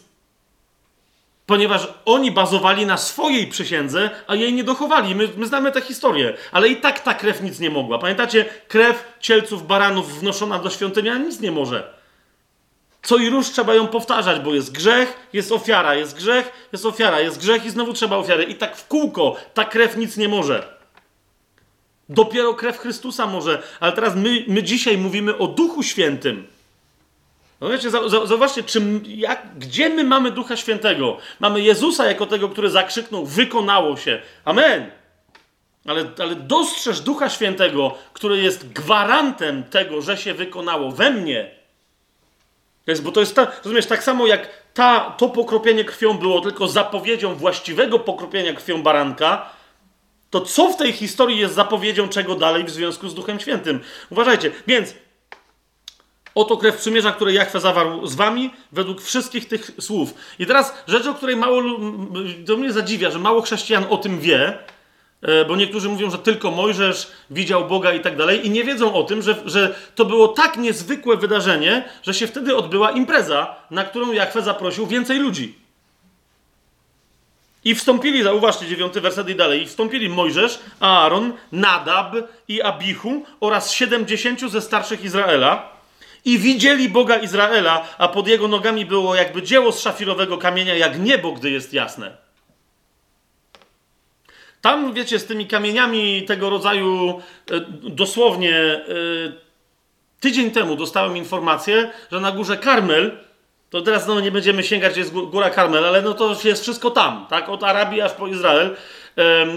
Ponieważ 1.47 1.89
oni 2.05 2.31
bazowali 2.31 2.87
na 2.87 2.97
swojej 2.97 3.47
przysiędze, 3.47 4.11
a 4.27 4.35
jej 4.35 4.53
nie 4.53 4.65
dochowali. 4.65 5.15
My, 5.15 5.29
my 5.37 5.47
znamy 5.47 5.73
tę 5.73 5.81
historię, 5.81 6.35
ale 6.53 6.69
i 6.69 6.77
tak 6.77 7.01
ta 7.01 7.15
krew 7.15 7.43
nic 7.43 7.61
nie 7.61 7.71
mogła. 7.71 7.99
Pamiętacie, 7.99 8.45
krew 8.69 9.17
cielców, 9.21 9.67
baranów 9.67 10.21
wnoszona 10.21 10.59
do 10.59 10.71
świątyni, 10.71 11.11
nic 11.11 11.41
nie 11.41 11.53
może. 11.53 11.98
Co 13.03 13.17
i 13.17 13.31
róż 13.31 13.51
trzeba 13.51 13.75
ją 13.75 13.87
powtarzać, 13.87 14.41
bo 14.41 14.55
jest 14.55 14.73
grzech, 14.73 15.29
jest 15.33 15.53
ofiara, 15.53 15.95
jest 15.95 16.17
grzech, 16.17 16.69
jest 16.73 16.87
ofiara, 16.87 17.21
jest 17.21 17.39
grzech 17.39 17.65
i 17.65 17.71
znowu 17.71 17.93
trzeba 17.93 18.17
ofiary. 18.17 18.45
I 18.45 18.55
tak 18.55 18.77
w 18.77 18.87
kółko 18.87 19.37
ta 19.55 19.65
krew 19.65 19.97
nic 19.97 20.17
nie 20.17 20.29
może. 20.29 20.79
Dopiero 22.09 22.55
krew 22.55 22.79
Chrystusa 22.79 23.27
może. 23.27 23.63
Ale 23.81 23.93
teraz 23.93 24.17
my, 24.17 24.45
my 24.49 24.63
dzisiaj 24.63 24.99
mówimy 24.99 25.39
o 25.39 25.47
Duchu 25.47 25.83
Świętym. 25.83 26.47
No 27.61 27.69
wiecie, 27.69 27.89
czym, 28.67 29.03
jak, 29.07 29.59
gdzie 29.59 29.89
my 29.89 30.05
mamy 30.05 30.31
Ducha 30.31 30.57
Świętego? 30.57 31.17
Mamy 31.41 31.61
Jezusa 31.61 32.07
jako 32.07 32.27
tego, 32.27 32.49
który 32.49 32.71
zakrzyknął, 32.71 33.27
wykonało 33.27 33.97
się. 33.97 34.23
Amen. 34.45 34.91
Ale, 35.87 36.05
ale 36.19 36.35
dostrzeż 36.35 37.01
Ducha 37.01 37.29
Świętego, 37.29 37.95
który 38.13 38.39
jest 38.39 38.73
gwarantem 38.73 39.65
tego, 39.65 40.03
że 40.03 40.17
się 40.17 40.35
wykonało 40.35 40.91
we 40.91 41.11
mnie. 41.11 41.58
Bo 43.03 43.13
to 43.13 43.21
jest 43.21 43.35
ta, 43.35 43.47
rozumiesz, 43.65 43.87
tak 43.87 44.05
samo 44.05 44.27
jak 44.27 44.49
ta, 44.75 45.15
to 45.19 45.29
pokropienie 45.29 45.85
krwią 45.85 46.19
było 46.19 46.41
tylko 46.41 46.69
zapowiedzią 46.69 47.35
właściwego 47.35 47.99
pokropienia 47.99 48.53
krwią 48.53 48.83
baranka, 48.83 49.51
to 50.31 50.41
co 50.41 50.73
w 50.73 50.77
tej 50.77 50.93
historii 50.93 51.39
jest 51.39 51.55
zapowiedzią 51.55 52.09
czego 52.09 52.35
dalej 52.35 52.65
w 52.65 52.71
związku 52.71 53.09
z 53.09 53.15
Duchem 53.15 53.41
Świętym? 53.41 53.81
Uważajcie, 54.11 54.51
więc 54.67 54.95
Oto 56.35 56.57
krew 56.57 56.77
przymierza, 56.77 57.13
które 57.13 57.33
Jachwę 57.33 57.61
zawarł 57.61 58.07
z 58.07 58.15
wami, 58.15 58.51
według 58.73 59.01
wszystkich 59.01 59.49
tych 59.49 59.71
słów. 59.81 60.15
I 60.39 60.47
teraz 60.47 60.75
rzecz, 60.87 61.07
o 61.07 61.15
której 61.15 61.37
mało, 61.37 61.63
to 62.47 62.57
mnie 62.57 62.73
zadziwia, 62.73 63.11
że 63.11 63.19
mało 63.19 63.43
chrześcijan 63.43 63.85
o 63.91 63.97
tym 63.97 64.21
wie, 64.21 64.59
bo 65.49 65.57
niektórzy 65.57 65.89
mówią, 65.89 66.11
że 66.11 66.19
tylko 66.19 66.51
Mojżesz 66.51 67.11
widział 67.31 67.65
Boga 67.65 67.93
i 67.93 68.01
tak 68.01 68.17
dalej, 68.17 68.47
i 68.47 68.51
nie 68.51 68.65
wiedzą 68.65 68.95
o 68.95 69.03
tym, 69.03 69.23
że, 69.23 69.37
że 69.45 69.75
to 69.95 70.05
było 70.05 70.29
tak 70.29 70.57
niezwykłe 70.57 71.17
wydarzenie, 71.17 71.89
że 72.03 72.15
się 72.15 72.27
wtedy 72.27 72.57
odbyła 72.57 72.91
impreza, 72.91 73.57
na 73.71 73.85
którą 73.85 74.13
Jachwę 74.13 74.43
zaprosił 74.43 74.87
więcej 74.87 75.19
ludzi. 75.19 75.55
I 77.65 77.75
wstąpili, 77.75 78.23
zauważcie 78.23 78.67
dziewiąty 78.67 79.01
werset 79.01 79.29
i 79.29 79.35
dalej, 79.35 79.63
i 79.63 79.67
wstąpili 79.67 80.09
Mojżesz, 80.09 80.59
Aaron, 80.81 81.33
Nadab 81.53 82.15
i 82.49 82.63
Abichu 82.63 83.25
oraz 83.41 83.73
siedemdziesięciu 83.73 84.49
ze 84.49 84.61
starszych 84.61 85.05
Izraela, 85.05 85.79
i 86.25 86.39
widzieli 86.39 86.89
Boga 86.89 87.17
Izraela, 87.17 87.89
a 87.99 88.09
pod 88.09 88.29
jego 88.29 88.49
nogami 88.49 88.87
było 88.87 89.15
jakby 89.15 89.43
dzieło 89.43 89.73
z 89.73 89.81
szafirowego 89.81 90.39
kamienia, 90.39 90.75
jak 90.75 90.99
niebo, 90.99 91.33
gdy 91.33 91.51
jest 91.51 91.73
jasne. 91.73 92.28
Tam, 94.61 94.95
wiecie, 94.95 95.19
z 95.19 95.27
tymi 95.27 95.47
kamieniami 95.47 96.23
tego 96.23 96.51
rodzaju, 96.51 97.21
e, 97.51 97.61
dosłownie 97.83 98.55
e, 98.57 98.83
tydzień 100.21 100.51
temu 100.51 100.77
dostałem 100.77 101.17
informację, 101.17 101.91
że 102.13 102.21
na 102.21 102.33
górze 102.33 102.57
Karmel, 102.57 103.19
to 103.71 103.83
teraz 103.83 104.07
no, 104.07 104.21
nie 104.21 104.31
będziemy 104.31 104.63
sięgać, 104.63 104.97
jest 104.97 105.13
góra 105.13 105.51
Karmel, 105.51 105.85
ale 105.85 106.03
no 106.03 106.15
to 106.15 106.37
jest 106.45 106.63
wszystko 106.63 106.91
tam, 106.91 107.27
tak? 107.31 107.49
Od 107.49 107.65
Arabii 107.65 108.01
aż 108.01 108.13
po 108.13 108.27
Izrael. 108.27 108.77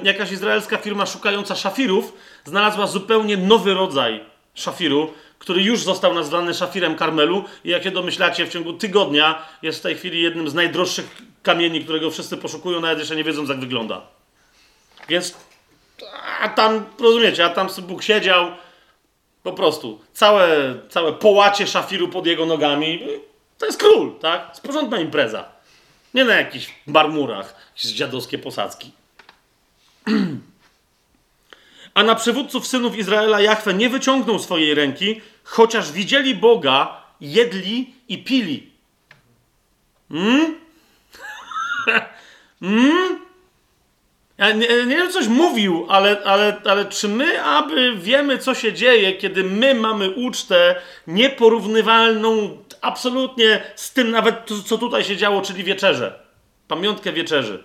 Jakaś 0.03 0.31
izraelska 0.31 0.77
firma 0.77 1.05
szukająca 1.05 1.55
szafirów 1.55 2.13
znalazła 2.45 2.87
zupełnie 2.87 3.37
nowy 3.37 3.73
rodzaj 3.73 4.23
szafiru, 4.53 5.13
który 5.39 5.63
już 5.63 5.83
został 5.83 6.13
nazwany 6.13 6.53
szafirem 6.53 6.95
Karmelu 6.95 7.43
i 7.63 7.69
jak 7.69 7.83
się 7.83 7.91
domyślacie, 7.91 8.45
w 8.45 8.49
ciągu 8.49 8.73
tygodnia 8.73 9.45
jest 9.61 9.79
w 9.79 9.81
tej 9.81 9.95
chwili 9.95 10.21
jednym 10.21 10.49
z 10.49 10.53
najdroższych 10.53 11.21
kamieni, 11.43 11.83
którego 11.83 12.11
wszyscy 12.11 12.37
poszukują, 12.37 12.81
nawet 12.81 12.99
jeszcze 12.99 13.15
nie 13.15 13.23
wiedzą, 13.23 13.45
jak 13.45 13.59
wygląda. 13.59 14.01
Więc 15.11 15.37
a 16.39 16.49
tam, 16.49 16.85
rozumiecie, 16.99 17.45
a 17.45 17.49
tam 17.49 17.67
Bóg 17.81 18.03
siedział, 18.03 18.51
po 19.43 19.53
prostu, 19.53 20.01
całe, 20.13 20.75
całe 20.89 21.13
połacie 21.13 21.67
szafiru 21.67 22.07
pod 22.07 22.25
jego 22.25 22.45
nogami, 22.45 23.03
to 23.57 23.65
jest 23.65 23.79
król, 23.79 24.19
tak? 24.19 24.49
Jest 24.49 24.61
porządna 24.61 24.99
impreza. 24.99 25.49
Nie 26.13 26.25
na 26.25 26.35
jakichś 26.35 26.75
marmurach, 26.87 27.55
jakieś 27.75 27.91
dziadowskie 27.91 28.37
posadzki. 28.37 28.91
A 31.93 32.03
na 32.03 32.15
przywódców 32.15 32.67
synów 32.67 32.97
Izraela 32.97 33.41
Jachwę 33.41 33.73
nie 33.73 33.89
wyciągnął 33.89 34.39
swojej 34.39 34.73
ręki, 34.73 35.21
chociaż 35.43 35.91
widzieli 35.91 36.35
Boga, 36.35 37.03
jedli 37.21 37.93
i 38.07 38.23
pili. 38.23 38.71
Hmm? 40.11 40.55
hmm? 42.59 43.20
Ja 44.41 44.51
nie, 44.51 44.67
nie 44.67 44.97
wiem, 44.97 45.11
coś 45.11 45.27
mówił, 45.27 45.85
ale, 45.89 46.23
ale, 46.23 46.61
ale 46.65 46.85
czy 46.85 47.07
my, 47.07 47.43
aby 47.43 47.95
wiemy, 47.95 48.37
co 48.37 48.55
się 48.55 48.73
dzieje, 48.73 49.13
kiedy 49.13 49.43
my 49.43 49.73
mamy 49.75 50.09
ucztę 50.09 50.75
nieporównywalną 51.07 52.57
absolutnie 52.81 53.63
z 53.75 53.93
tym 53.93 54.11
nawet, 54.11 54.35
co 54.65 54.77
tutaj 54.77 55.03
się 55.03 55.17
działo, 55.17 55.41
czyli 55.41 55.63
wieczerze. 55.63 56.19
Pamiątkę 56.67 57.13
wieczerzy. 57.13 57.63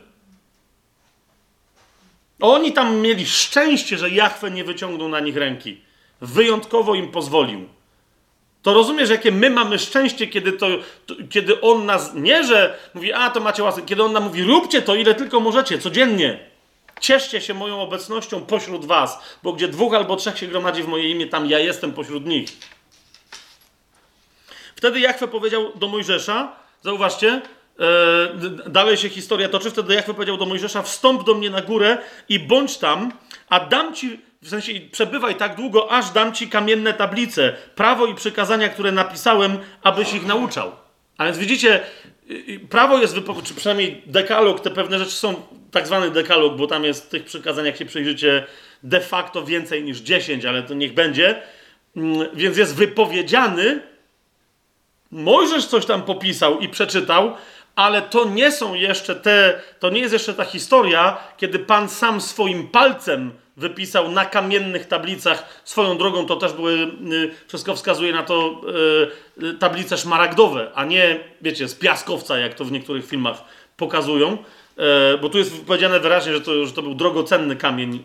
Oni 2.41 2.73
tam 2.73 2.97
mieli 2.97 3.27
szczęście, 3.27 3.99
że 3.99 4.11
Jachwę 4.11 4.51
nie 4.51 4.65
wyciągnął 4.65 5.09
na 5.09 5.21
nich 5.21 5.37
ręki. 5.37 5.81
Wyjątkowo 6.21 6.95
im 6.95 7.09
pozwolił. 7.09 7.69
To 8.63 8.75
rozumiesz, 8.75 9.11
jakie 9.11 9.33
my 9.33 9.51
mamy 9.51 9.79
szczęście, 9.79 10.27
kiedy, 10.27 10.53
to, 10.53 10.67
to, 11.07 11.15
kiedy 11.31 11.61
on 11.61 11.87
nas, 11.87 12.15
nie 12.15 12.45
że 12.45 12.79
mówi, 12.95 13.13
a 13.13 13.31
to 13.31 13.41
macie 13.41 13.63
łaskę, 13.63 13.83
kiedy 13.83 14.03
on 14.03 14.13
nam 14.13 14.25
mówi, 14.25 14.43
róbcie 14.43 14.83
to 14.83 14.95
ile 14.95 15.15
tylko 15.15 15.41
możecie, 15.41 15.79
codziennie. 15.79 16.56
Cieszcie 17.01 17.41
się 17.41 17.55
moją 17.55 17.81
obecnością 17.81 18.41
pośród 18.41 18.85
was, 18.85 19.19
bo 19.43 19.53
gdzie 19.53 19.69
dwóch 19.69 19.95
albo 19.95 20.17
trzech 20.17 20.39
się 20.39 20.47
gromadzi 20.47 20.83
w 20.83 20.89
moje 20.89 21.11
imię, 21.11 21.27
tam 21.27 21.47
ja 21.47 21.59
jestem 21.59 21.93
pośród 21.93 22.27
nich. 22.27 22.49
Wtedy 24.77 25.01
Jachwę 25.01 25.29
powiedział 25.29 25.73
do 25.79 25.89
Mojżesza, 25.89 26.57
zauważcie, 26.83 27.43
E, 27.81 28.71
dalej 28.71 28.97
się 28.97 29.09
historia 29.09 29.49
toczy. 29.49 29.71
Wtedy 29.71 29.95
Jachwę 29.95 30.15
powiedział 30.15 30.37
do 30.37 30.47
Mojżesza: 30.47 30.83
Wstąp 30.83 31.25
do 31.25 31.35
mnie 31.35 31.51
na 31.51 31.63
górę 31.63 31.99
i 32.29 32.39
bądź 32.39 32.77
tam, 32.77 33.13
a 33.49 33.61
dam 33.61 33.95
ci, 33.95 34.21
w 34.43 34.49
sensie 34.49 34.73
przebywaj 34.93 35.35
tak 35.35 35.57
długo, 35.57 35.91
aż 35.91 36.11
dam 36.11 36.33
ci 36.33 36.49
kamienne 36.49 36.93
tablice, 36.93 37.57
prawo 37.75 38.07
i 38.07 38.15
przykazania, 38.15 38.69
które 38.69 38.93
napisałem, 38.93 39.59
abyś 39.83 40.13
ich 40.13 40.27
nauczał. 40.27 40.73
A 41.19 41.25
więc 41.25 41.39
widzicie, 41.39 41.81
prawo 42.71 42.99
jest 42.99 43.15
wypowiedziane, 43.15 43.49
czy 43.49 43.55
przynajmniej 43.55 44.03
dekalog, 44.07 44.61
te 44.61 44.71
pewne 44.71 44.99
rzeczy 44.99 45.11
są 45.11 45.35
tak 45.71 45.87
zwany 45.87 46.11
dekalog, 46.11 46.57
bo 46.57 46.67
tam 46.67 46.85
jest 46.85 47.11
tych 47.11 47.25
przykazaniach, 47.25 47.67
jak 47.67 47.79
się 47.79 47.85
przyjrzycie, 47.85 48.47
de 48.83 49.01
facto 49.01 49.45
więcej 49.45 49.85
niż 49.85 49.99
10, 49.99 50.45
ale 50.45 50.63
to 50.63 50.75
niech 50.75 50.95
będzie. 50.95 51.43
Mm, 51.97 52.29
więc 52.35 52.57
jest 52.57 52.75
wypowiedziany. 52.75 53.81
Mojżesz 55.11 55.67
coś 55.67 55.87
tam 55.87 56.03
popisał 56.03 56.59
i 56.59 56.69
przeczytał, 56.69 57.35
ale 57.77 58.03
to 58.03 58.25
nie 58.25 58.53
są 58.53 58.75
jeszcze 58.75 59.17
te, 59.17 59.61
to 59.79 59.91
nie 59.91 60.01
jest 60.01 60.13
jeszcze 60.13 60.35
ta 60.35 60.45
historia, 60.45 61.19
kiedy 61.37 61.59
Pan 61.59 61.89
sam 61.89 62.21
swoim 62.21 62.69
palcem 62.69 63.33
wypisał 63.57 64.11
na 64.11 64.25
kamiennych 64.25 64.87
tablicach. 64.87 65.63
Swoją 65.65 65.99
drogą 65.99 66.27
to 66.27 66.37
też 66.37 66.53
były, 66.53 66.73
y, 66.73 67.31
wszystko 67.49 67.75
wskazuje 67.75 68.13
na 68.13 68.23
to, 68.23 68.61
y, 69.39 69.45
y, 69.47 69.55
tablice 69.55 69.99
szmaragdowe, 69.99 70.71
a 70.75 70.85
nie, 70.85 71.21
wiecie, 71.43 71.69
z 71.69 71.75
piaskowca, 71.75 72.39
jak 72.39 72.55
to 72.55 72.65
w 72.65 72.73
niektórych 72.73 73.07
filmach 73.07 73.45
pokazują. 73.77 74.39
Bo 75.23 75.29
tu 75.29 75.39
jest 75.39 75.65
powiedziane 75.65 76.01
wyraźnie, 76.01 76.33
że 76.33 76.41
to, 76.41 76.67
że 76.67 76.73
to 76.73 76.83
był 76.83 76.95
drogocenny 76.95 77.57
kamień 77.57 78.03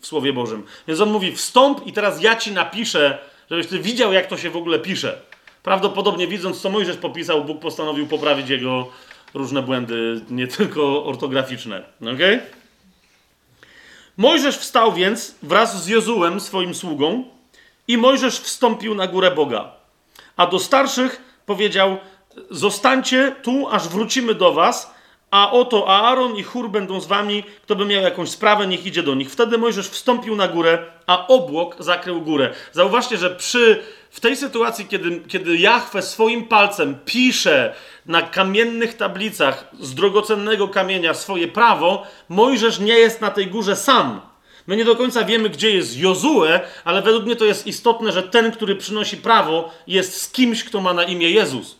w 0.00 0.06
Słowie 0.06 0.32
Bożym. 0.32 0.62
Więc 0.88 1.00
on 1.00 1.10
mówi: 1.10 1.32
wstąp 1.32 1.86
i 1.86 1.92
teraz 1.92 2.22
ja 2.22 2.36
ci 2.36 2.52
napiszę, 2.52 3.18
żebyś 3.50 3.66
ty 3.66 3.78
widział, 3.78 4.12
jak 4.12 4.26
to 4.26 4.36
się 4.36 4.50
w 4.50 4.56
ogóle 4.56 4.78
pisze. 4.78 5.20
Prawdopodobnie 5.62 6.26
widząc, 6.26 6.60
co 6.60 6.70
Mojżesz 6.70 6.96
popisał, 6.96 7.44
Bóg 7.44 7.60
postanowił 7.60 8.06
poprawić 8.06 8.48
jego 8.48 8.88
różne 9.34 9.62
błędy, 9.62 10.20
nie 10.30 10.46
tylko 10.46 11.04
ortograficzne. 11.04 11.82
Okay? 12.00 12.40
Mojżesz 14.20 14.58
wstał 14.58 14.92
więc 14.92 15.34
wraz 15.42 15.84
z 15.84 15.86
Jozułem, 15.88 16.40
swoim 16.40 16.74
sługą, 16.74 17.24
i 17.88 17.98
Mojżesz 17.98 18.40
wstąpił 18.40 18.94
na 18.94 19.06
górę 19.06 19.30
Boga. 19.30 19.72
A 20.36 20.46
do 20.46 20.58
starszych 20.58 21.22
powiedział: 21.46 21.96
Zostańcie 22.50 23.36
tu, 23.42 23.68
aż 23.68 23.88
wrócimy 23.88 24.34
do 24.34 24.52
was, 24.52 24.94
a 25.30 25.52
oto 25.52 25.88
Aaron 25.88 26.36
i 26.36 26.42
Chór 26.42 26.70
będą 26.70 27.00
z 27.00 27.06
wami. 27.06 27.44
Kto 27.62 27.76
by 27.76 27.84
miał 27.84 28.02
jakąś 28.02 28.28
sprawę, 28.28 28.66
niech 28.66 28.86
idzie 28.86 29.02
do 29.02 29.14
nich. 29.14 29.30
Wtedy 29.30 29.58
Mojżesz 29.58 29.88
wstąpił 29.88 30.36
na 30.36 30.48
górę, 30.48 30.78
a 31.06 31.26
obłok 31.26 31.76
zakrył 31.78 32.20
górę. 32.20 32.52
Zauważcie, 32.72 33.16
że 33.16 33.30
przy 33.30 33.82
w 34.10 34.20
tej 34.20 34.36
sytuacji, 34.36 34.86
kiedy, 34.86 35.20
kiedy 35.28 35.56
Jahwe 35.56 36.02
swoim 36.02 36.44
palcem 36.44 36.98
pisze 37.04 37.74
na 38.06 38.22
kamiennych 38.22 38.96
tablicach 38.96 39.70
z 39.80 39.94
drogocennego 39.94 40.68
kamienia 40.68 41.14
swoje 41.14 41.48
prawo, 41.48 42.06
Mojżesz 42.28 42.78
nie 42.78 42.94
jest 42.94 43.20
na 43.20 43.30
tej 43.30 43.46
górze 43.46 43.76
sam. 43.76 44.20
My 44.66 44.76
nie 44.76 44.84
do 44.84 44.96
końca 44.96 45.24
wiemy, 45.24 45.50
gdzie 45.50 45.70
jest 45.70 45.98
Jozue, 45.98 46.60
ale 46.84 47.02
według 47.02 47.24
mnie 47.24 47.36
to 47.36 47.44
jest 47.44 47.66
istotne, 47.66 48.12
że 48.12 48.22
ten, 48.22 48.52
który 48.52 48.76
przynosi 48.76 49.16
prawo, 49.16 49.72
jest 49.86 50.22
z 50.22 50.32
kimś, 50.32 50.64
kto 50.64 50.80
ma 50.80 50.94
na 50.94 51.04
imię 51.04 51.30
Jezus. 51.30 51.79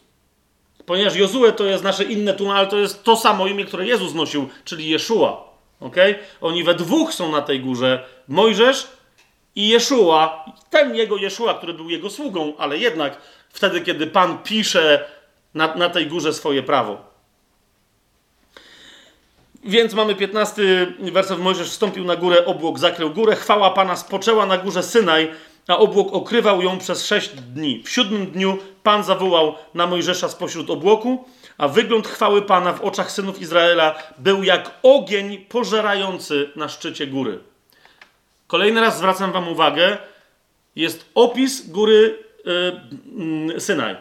Ponieważ 0.90 1.16
Jozue 1.16 1.52
to 1.56 1.64
jest 1.64 1.84
nasze 1.84 2.04
inne 2.04 2.34
tłumaczenie, 2.34 2.60
ale 2.60 2.68
to 2.70 2.78
jest 2.78 3.04
to 3.04 3.16
samo 3.16 3.46
imię, 3.46 3.64
które 3.64 3.86
Jezus 3.86 4.14
nosił, 4.14 4.48
czyli 4.64 4.88
Jeszua. 4.88 5.44
Okay? 5.80 6.18
Oni 6.40 6.64
we 6.64 6.74
dwóch 6.74 7.14
są 7.14 7.32
na 7.32 7.42
tej 7.42 7.60
górze. 7.60 8.04
Mojżesz 8.28 8.88
i 9.54 9.68
Jeszua, 9.68 10.44
ten 10.70 10.94
jego 10.94 11.16
Jeszua, 11.16 11.54
który 11.54 11.74
był 11.74 11.90
jego 11.90 12.10
sługą, 12.10 12.52
ale 12.58 12.78
jednak 12.78 13.18
wtedy, 13.50 13.80
kiedy 13.80 14.06
Pan 14.06 14.38
pisze 14.38 15.04
na, 15.54 15.74
na 15.74 15.90
tej 15.90 16.06
górze 16.06 16.32
swoje 16.32 16.62
prawo. 16.62 16.96
Więc 19.64 19.94
mamy 19.94 20.14
15 20.14 20.62
werset. 21.12 21.38
Mojżesz 21.38 21.70
wstąpił 21.70 22.04
na 22.04 22.16
górę, 22.16 22.46
obłok 22.46 22.78
zakrył 22.78 23.10
górę. 23.10 23.36
Chwała 23.36 23.70
Pana 23.70 23.96
spoczęła 23.96 24.46
na 24.46 24.58
górze 24.58 24.82
Synaj, 24.82 25.30
a 25.70 25.78
obłok 25.78 26.12
okrywał 26.12 26.62
ją 26.62 26.78
przez 26.78 27.06
sześć 27.06 27.28
dni. 27.28 27.82
W 27.84 27.90
siódmym 27.90 28.26
dniu 28.26 28.58
Pan 28.82 29.04
zawołał 29.04 29.54
na 29.74 29.86
Mojżesza 29.86 30.28
spośród 30.28 30.70
obłoku, 30.70 31.24
a 31.58 31.68
wygląd 31.68 32.08
chwały 32.08 32.42
Pana 32.42 32.72
w 32.72 32.80
oczach 32.80 33.12
synów 33.12 33.40
Izraela 33.40 33.94
był 34.18 34.42
jak 34.42 34.70
ogień 34.82 35.38
pożerający 35.38 36.50
na 36.56 36.68
szczycie 36.68 37.06
góry. 37.06 37.38
Kolejny 38.46 38.80
raz 38.80 38.98
zwracam 38.98 39.32
Wam 39.32 39.48
uwagę, 39.48 39.98
jest 40.76 41.10
opis 41.14 41.70
góry 41.70 42.18
yy, 43.48 43.60
Synaj. 43.60 43.96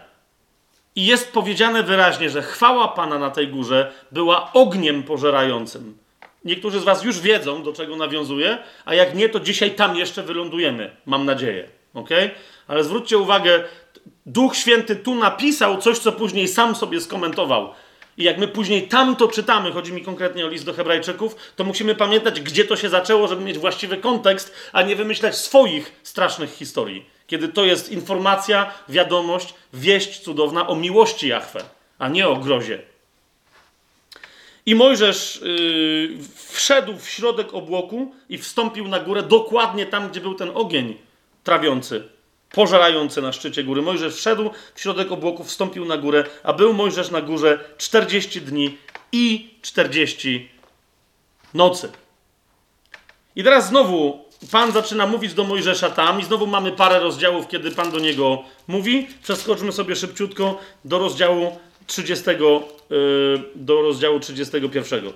I 0.96 1.06
jest 1.06 1.32
powiedziane 1.32 1.84
wyraźnie, 1.84 2.30
że 2.30 2.42
chwała 2.42 2.88
Pana 2.88 3.20
na 3.20 3.30
tej 3.30 3.48
górze 3.48 3.92
była 4.12 4.54
ogniem 4.54 5.04
pożerającym. 5.04 5.98
Niektórzy 6.46 6.80
z 6.80 6.84
Was 6.84 7.04
już 7.04 7.20
wiedzą, 7.20 7.64
do 7.64 7.74
czego 7.74 7.96
nawiązuję, 7.96 8.58
a 8.86 8.94
jak 8.94 9.16
nie, 9.16 9.30
to 9.30 9.40
dzisiaj 9.40 9.72
tam 9.72 9.96
jeszcze 9.96 10.24
wylądujemy, 10.24 10.92
mam 11.06 11.26
nadzieję. 11.26 11.70
ok? 11.94 12.10
Ale 12.68 12.84
zwróćcie 12.84 13.18
uwagę, 13.18 13.64
Duch 14.26 14.56
Święty 14.56 14.96
tu 14.96 15.16
napisał 15.16 15.78
coś, 15.78 16.00
co 16.00 16.12
później 16.12 16.48
sam 16.48 16.76
sobie 16.76 17.02
skomentował. 17.02 17.74
I 18.18 18.24
jak 18.24 18.38
my 18.38 18.48
później 18.48 18.88
tam 18.88 19.16
to 19.16 19.28
czytamy, 19.28 19.72
chodzi 19.72 19.94
mi 19.94 20.02
konkretnie 20.02 20.46
o 20.46 20.50
list 20.50 20.66
do 20.66 20.74
Hebrajczyków, 20.74 21.36
to 21.56 21.64
musimy 21.64 21.96
pamiętać, 21.96 22.42
gdzie 22.42 22.66
to 22.66 22.76
się 22.76 22.90
zaczęło, 22.90 23.28
żeby 23.28 23.44
mieć 23.44 23.58
właściwy 23.58 23.98
kontekst, 23.98 24.54
a 24.74 24.82
nie 24.82 24.96
wymyślać 24.96 25.38
swoich 25.38 26.00
strasznych 26.04 26.54
historii. 26.54 27.06
Kiedy 27.28 27.48
to 27.48 27.66
jest 27.66 27.92
informacja, 27.92 28.72
wiadomość, 28.90 29.54
wieść 29.74 30.20
cudowna 30.20 30.68
o 30.68 30.76
miłości 30.76 31.28
Jahwe, 31.28 31.64
a 32.00 32.10
nie 32.10 32.28
o 32.28 32.36
grozie. 32.36 32.89
I 34.70 34.76
Mojżesz 34.76 35.42
yy, 35.44 36.18
wszedł 36.48 36.98
w 36.98 37.10
środek 37.10 37.54
obłoku 37.54 38.12
i 38.30 38.38
wstąpił 38.38 38.88
na 38.88 39.00
górę 39.00 39.24
dokładnie 39.24 39.86
tam, 39.86 40.10
gdzie 40.10 40.22
był 40.22 40.36
ten 40.36 40.52
ogień 40.54 40.98
trawiący, 41.44 42.04
pożerający 42.52 43.22
na 43.22 43.34
szczycie 43.34 43.64
góry. 43.64 43.82
Mojżesz 43.82 44.16
wszedł 44.16 44.50
w 44.76 44.82
środek 44.82 45.12
obłoku, 45.12 45.44
wstąpił 45.44 45.86
na 45.86 45.98
górę, 45.98 46.24
a 46.44 46.54
był 46.54 46.74
Mojżesz 46.74 47.12
na 47.12 47.22
górze 47.22 47.60
40 47.78 48.42
dni 48.42 48.78
i 49.12 49.54
40 49.62 50.50
nocy. 51.54 51.92
I 53.36 53.44
teraz 53.44 53.68
znowu 53.68 54.26
Pan 54.52 54.72
zaczyna 54.72 55.08
mówić 55.08 55.34
do 55.34 55.44
Mojżesza 55.44 55.90
tam 55.90 56.20
i 56.20 56.24
znowu 56.24 56.48
mamy 56.48 56.72
parę 56.72 57.00
rozdziałów, 57.00 57.48
kiedy 57.48 57.72
Pan 57.72 57.92
do 57.92 58.00
niego 58.00 58.44
mówi. 58.68 59.08
Przeskoczmy 59.24 59.72
sobie 59.72 59.96
szybciutko 59.96 60.60
do 60.86 61.00
rozdziału 61.00 61.58
30, 61.90 62.26
yy, 62.90 63.44
do 63.56 63.82
rozdziału 63.82 64.20
31. 64.20 65.12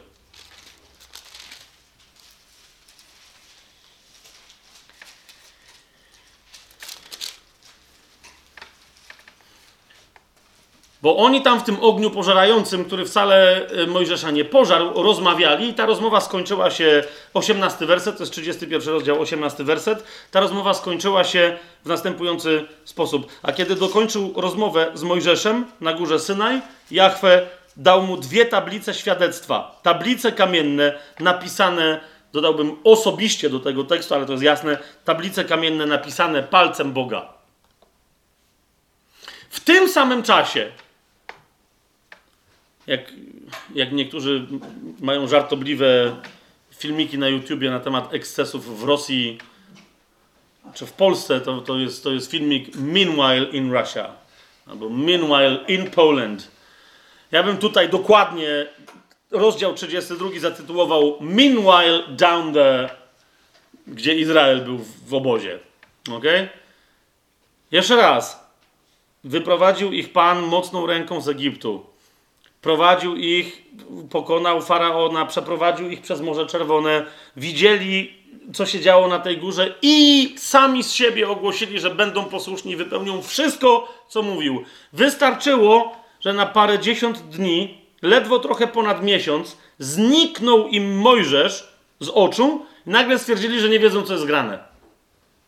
Bo 11.03 11.17
oni 11.17 11.41
tam 11.41 11.59
w 11.59 11.63
tym 11.63 11.77
ogniu 11.81 12.11
pożerającym, 12.11 12.85
który 12.85 13.05
wcale 13.05 13.67
y, 13.71 13.88
Mojżesza 13.88 14.31
nie 14.31 14.45
pożarł, 14.45 15.03
rozmawiali 15.03 15.69
i 15.69 15.73
ta 15.73 15.85
rozmowa 15.85 16.21
skończyła 16.21 16.71
się, 16.71 17.03
18 17.34 17.85
werset, 17.85 18.17
to 18.17 18.23
jest 18.23 18.31
31 18.31 18.93
rozdział, 18.93 19.21
18 19.21 19.63
werset, 19.63 20.03
ta 20.31 20.39
rozmowa 20.39 20.73
skończyła 20.73 21.23
się 21.23 21.57
w 21.85 21.88
następujący 21.88 22.65
sposób. 22.85 23.27
A 23.41 23.51
kiedy 23.51 23.75
dokończył 23.75 24.34
rozmowę 24.35 24.91
z 24.93 25.03
Mojżeszem 25.03 25.65
na 25.81 25.93
górze 25.93 26.19
Synaj, 26.19 26.61
Jahwe 26.91 27.47
dał 27.77 28.01
mu 28.01 28.17
dwie 28.17 28.45
tablice 28.45 28.93
świadectwa. 28.93 29.80
Tablice 29.81 30.31
kamienne 30.31 30.99
napisane, 31.19 31.99
dodałbym 32.34 32.75
osobiście 32.84 33.49
do 33.49 33.59
tego 33.59 33.84
tekstu, 33.84 34.15
ale 34.15 34.25
to 34.25 34.31
jest 34.31 34.43
jasne, 34.43 34.77
tablice 35.05 35.45
kamienne 35.45 35.85
napisane 35.85 36.43
palcem 36.43 36.93
Boga. 36.93 37.34
W 39.49 39.59
tym 39.59 39.89
samym 39.89 40.23
czasie 40.23 40.71
jak, 42.88 43.14
jak 43.76 43.91
niektórzy 43.91 44.47
mają 44.99 45.27
żartobliwe 45.27 46.15
filmiki 46.72 47.18
na 47.18 47.30
YouTubie 47.30 47.69
na 47.69 47.80
temat 47.80 48.14
ekscesów 48.14 48.80
w 48.80 48.84
Rosji 48.84 49.38
czy 50.73 50.85
w 50.85 50.93
Polsce, 50.93 51.41
to, 51.41 51.61
to, 51.61 51.77
jest, 51.77 52.03
to 52.03 52.11
jest 52.11 52.31
filmik 52.31 52.76
Meanwhile 52.76 53.45
in 53.45 53.73
Russia 53.73 54.15
albo 54.68 54.89
Meanwhile 54.89 55.60
in 55.68 55.91
Poland. 55.91 56.51
Ja 57.31 57.43
bym 57.43 57.57
tutaj 57.57 57.89
dokładnie 57.89 58.68
rozdział 59.31 59.73
32 59.73 60.30
zatytułował 60.39 61.18
Meanwhile 61.22 62.03
down 62.07 62.53
the 62.53 62.89
gdzie 63.88 64.15
Izrael 64.15 64.61
był 64.61 64.77
w, 64.77 65.10
w 65.10 65.14
obozie. 65.14 65.60
Ok? 66.11 66.23
Jeszcze 67.72 67.95
raz. 67.95 68.43
Wyprowadził 69.23 69.91
ich 69.91 70.14
Pan 70.14 70.41
mocną 70.41 70.85
ręką 70.85 71.22
z 71.22 71.27
Egiptu 71.27 71.93
prowadził 72.64 73.15
ich, 73.15 73.64
pokonał 74.10 74.61
faraona, 74.61 75.26
przeprowadził 75.26 75.90
ich 75.90 76.02
przez 76.02 76.22
Morze 76.22 76.45
Czerwone, 76.45 77.06
widzieli, 77.38 78.14
co 78.53 78.65
się 78.65 78.80
działo 78.80 79.07
na 79.07 79.19
tej 79.19 79.38
górze 79.38 79.76
i 79.81 80.35
sami 80.38 80.84
z 80.84 80.91
siebie 80.91 81.30
ogłosili, 81.30 81.80
że 81.80 81.90
będą 81.90 82.26
posłuszni 82.26 82.76
wypełnią 82.76 83.22
wszystko, 83.22 83.94
co 84.07 84.22
mówił. 84.22 84.64
Wystarczyło, 84.94 85.95
że 86.19 86.34
na 86.34 86.45
parę 86.45 86.80
dziesiąt 86.80 87.19
dni, 87.22 87.77
ledwo 88.02 88.40
trochę 88.40 88.68
ponad 88.68 89.03
miesiąc, 89.03 89.57
zniknął 89.80 90.68
im 90.68 90.98
Mojżesz 90.98 91.73
z 91.99 92.10
oczu 92.10 92.65
i 92.88 92.90
nagle 92.90 93.19
stwierdzili, 93.19 93.60
że 93.60 93.69
nie 93.69 93.80
wiedzą, 93.80 94.02
co 94.02 94.14
jest 94.14 94.26
grane. 94.26 94.60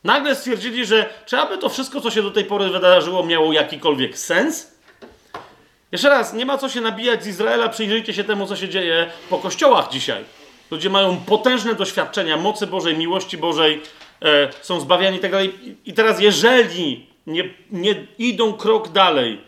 Nagle 0.03 0.35
stwierdzili, 0.35 0.85
że 0.85 1.09
czy 1.25 1.37
aby 1.37 1.57
to 1.57 1.69
wszystko, 1.69 2.01
co 2.01 2.11
się 2.11 2.21
do 2.21 2.31
tej 2.31 2.45
pory 2.45 2.69
wydarzyło, 2.69 3.25
miało 3.25 3.53
jakikolwiek 3.53 4.17
sens? 4.17 4.74
Jeszcze 5.95 6.09
raz, 6.09 6.33
nie 6.33 6.45
ma 6.45 6.57
co 6.57 6.69
się 6.69 6.81
nabijać 6.81 7.23
z 7.23 7.27
Izraela, 7.27 7.69
przyjrzyjcie 7.69 8.13
się 8.13 8.23
temu, 8.23 8.47
co 8.47 8.55
się 8.55 8.69
dzieje 8.69 9.11
po 9.29 9.37
kościołach 9.37 9.89
dzisiaj. 9.89 10.23
Ludzie 10.71 10.89
mają 10.89 11.17
potężne 11.17 11.75
doświadczenia 11.75 12.37
mocy 12.37 12.67
Bożej, 12.67 12.97
miłości 12.97 13.37
Bożej, 13.37 13.81
e, 14.21 14.49
są 14.61 14.79
zbawiani 14.79 15.17
i 15.17 15.19
tak 15.19 15.31
dalej. 15.31 15.53
I 15.85 15.93
teraz, 15.93 16.21
jeżeli 16.21 17.07
nie, 17.27 17.43
nie 17.71 18.07
idą 18.17 18.53
krok 18.53 18.89
dalej 18.89 19.41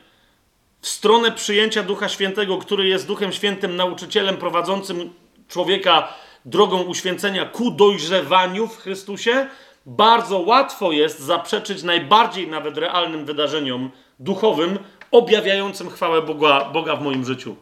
w 0.82 0.88
stronę 0.88 1.32
przyjęcia 1.32 1.84
Ducha 1.84 2.10
Świętego, 2.10 2.58
który 2.58 2.88
jest 2.88 3.08
Duchem 3.08 3.32
Świętym, 3.32 3.76
nauczycielem 3.76 4.38
prowadzącym 4.38 5.14
człowieka 5.48 6.14
drogą 6.46 6.82
uświęcenia 6.82 7.46
ku 7.46 7.72
dojrzewaniu 7.72 8.68
w 8.68 8.78
Chrystusie, 8.78 9.48
bardzo 9.86 10.40
łatwo 10.40 10.92
jest 10.92 11.20
zaprzeczyć 11.20 11.84
najbardziej 11.84 12.48
nawet 12.48 12.78
realnym 12.78 13.26
wydarzeniom 13.26 13.92
duchowym, 14.20 14.80
objawiającym 15.12 15.90
chwałę 15.90 16.22
Boga, 16.22 16.66
Boga 16.66 16.96
w 16.96 17.02
moim 17.02 17.26
życiu. 17.26 17.56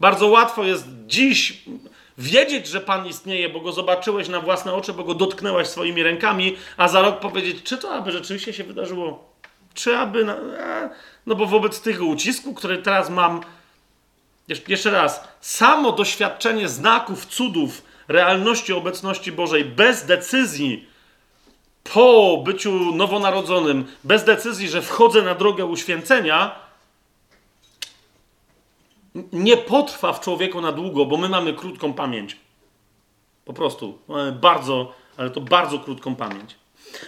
Bardzo 0.00 0.26
łatwo 0.26 0.64
jest 0.64 0.86
dziś 1.06 1.62
wiedzieć, 2.18 2.66
że 2.66 2.80
Pan 2.80 3.06
istnieje, 3.06 3.48
bo 3.48 3.60
go 3.60 3.72
zobaczyłeś 3.72 4.28
na 4.28 4.40
własne 4.40 4.74
oczy, 4.74 4.92
bo 4.92 5.04
go 5.04 5.14
dotknęłaś 5.14 5.66
swoimi 5.66 6.02
rękami, 6.02 6.56
a 6.76 6.88
za 6.88 7.02
rok 7.02 7.20
powiedzieć, 7.20 7.62
czy 7.62 7.78
to 7.78 7.90
aby 7.94 8.12
rzeczywiście 8.12 8.52
się 8.52 8.64
wydarzyło? 8.64 9.32
Czy 9.74 9.96
aby. 9.98 10.26
No 11.26 11.34
bo 11.34 11.46
wobec 11.46 11.80
tych 11.80 12.02
ucisku, 12.02 12.54
które 12.54 12.78
teraz 12.78 13.10
mam, 13.10 13.40
jeszcze 14.68 14.90
raz, 14.90 15.28
samo 15.40 15.92
doświadczenie 15.92 16.68
znaków, 16.68 17.26
cudów, 17.26 17.82
realności 18.08 18.72
obecności 18.72 19.32
Bożej 19.32 19.64
bez 19.64 20.06
decyzji, 20.06 20.88
po 21.92 22.42
byciu 22.44 22.94
nowonarodzonym, 22.94 23.86
bez 24.04 24.24
decyzji, 24.24 24.68
że 24.68 24.82
wchodzę 24.82 25.22
na 25.22 25.34
drogę 25.34 25.64
uświęcenia, 25.64 26.54
nie 29.32 29.56
potrwa 29.56 30.12
w 30.12 30.20
człowieku 30.20 30.60
na 30.60 30.72
długo, 30.72 31.04
bo 31.04 31.16
my 31.16 31.28
mamy 31.28 31.52
krótką 31.52 31.92
pamięć. 31.92 32.36
Po 33.44 33.52
prostu. 33.52 33.98
Mamy 34.08 34.32
bardzo, 34.32 34.94
ale 35.16 35.30
to 35.30 35.40
bardzo 35.40 35.78
krótką 35.78 36.16
pamięć. 36.16 36.56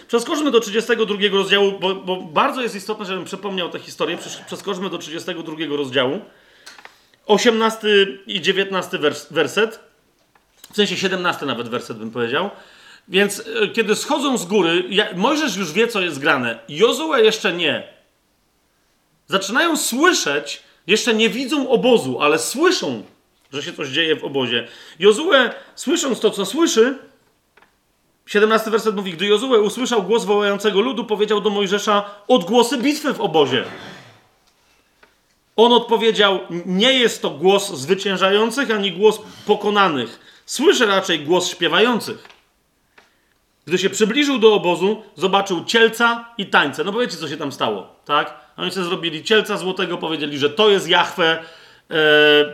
Przeskoczmy 0.07 0.51
do 0.51 0.59
32 0.59 1.15
rozdziału, 1.31 1.79
bo, 1.79 1.95
bo 1.95 2.15
bardzo 2.15 2.61
jest 2.61 2.75
istotne, 2.75 3.05
żebym 3.05 3.25
przypomniał 3.25 3.69
tę 3.69 3.79
historię. 3.79 4.17
Przeskoczmy 4.45 4.89
do 4.89 4.97
32 4.97 5.55
rozdziału. 5.77 6.19
18 7.25 7.87
i 8.27 8.41
19 8.41 8.97
wers 8.97 9.31
werset. 9.31 9.79
W 10.71 10.75
sensie 10.75 10.97
17 10.97 11.45
nawet 11.45 11.69
werset 11.69 11.97
bym 11.97 12.11
powiedział. 12.11 12.49
Więc 13.09 13.43
e, 13.63 13.67
kiedy 13.67 13.95
schodzą 13.95 14.37
z 14.37 14.45
góry, 14.45 14.83
Mojżesz 15.15 15.55
już 15.55 15.71
wie, 15.71 15.87
co 15.87 16.01
jest 16.01 16.19
grane. 16.19 16.59
Jozue 16.69 17.17
jeszcze 17.17 17.53
nie. 17.53 17.87
Zaczynają 19.27 19.77
słyszeć, 19.77 20.63
jeszcze 20.87 21.13
nie 21.13 21.29
widzą 21.29 21.69
obozu, 21.69 22.21
ale 22.21 22.39
słyszą, 22.39 23.03
że 23.53 23.63
się 23.63 23.73
coś 23.73 23.89
dzieje 23.89 24.15
w 24.15 24.23
obozie. 24.23 24.67
Jozue, 24.99 25.49
słysząc 25.75 26.19
to, 26.19 26.31
co 26.31 26.45
słyszy, 26.45 26.97
17 28.25 28.71
werset 28.71 28.95
mówi, 28.95 29.13
gdy 29.13 29.25
Jozue 29.25 29.59
usłyszał 29.61 30.03
głos 30.03 30.25
wołającego 30.25 30.81
ludu, 30.81 31.05
powiedział 31.05 31.41
do 31.41 31.49
Mojżesza 31.49 32.05
odgłosy 32.27 32.77
bitwy 32.77 33.13
w 33.13 33.21
obozie. 33.21 33.63
On 35.55 35.73
odpowiedział, 35.73 36.39
nie 36.65 36.93
jest 36.93 37.21
to 37.21 37.29
głos 37.29 37.73
zwyciężających, 37.73 38.71
ani 38.71 38.91
głos 38.91 39.21
pokonanych. 39.45 40.19
Słyszę 40.45 40.85
raczej 40.85 41.19
głos 41.19 41.47
śpiewających. 41.47 42.38
Gdy 43.69 43.77
się 43.77 43.89
przybliżył 43.89 44.39
do 44.39 44.53
obozu, 44.53 45.01
zobaczył 45.15 45.65
cielca 45.65 46.25
i 46.37 46.45
tańce. 46.45 46.83
No 46.83 46.91
bo 46.91 46.99
wiecie, 46.99 47.17
co 47.17 47.27
się 47.27 47.37
tam 47.37 47.51
stało, 47.51 47.95
tak? 48.05 48.33
Oni 48.57 48.71
sobie 48.71 48.85
zrobili 48.85 49.23
cielca 49.23 49.57
złotego, 49.57 49.97
powiedzieli, 49.97 50.37
że 50.37 50.49
to 50.49 50.69
jest 50.69 50.89
Jahwe, 50.89 51.39
e, 51.91 51.95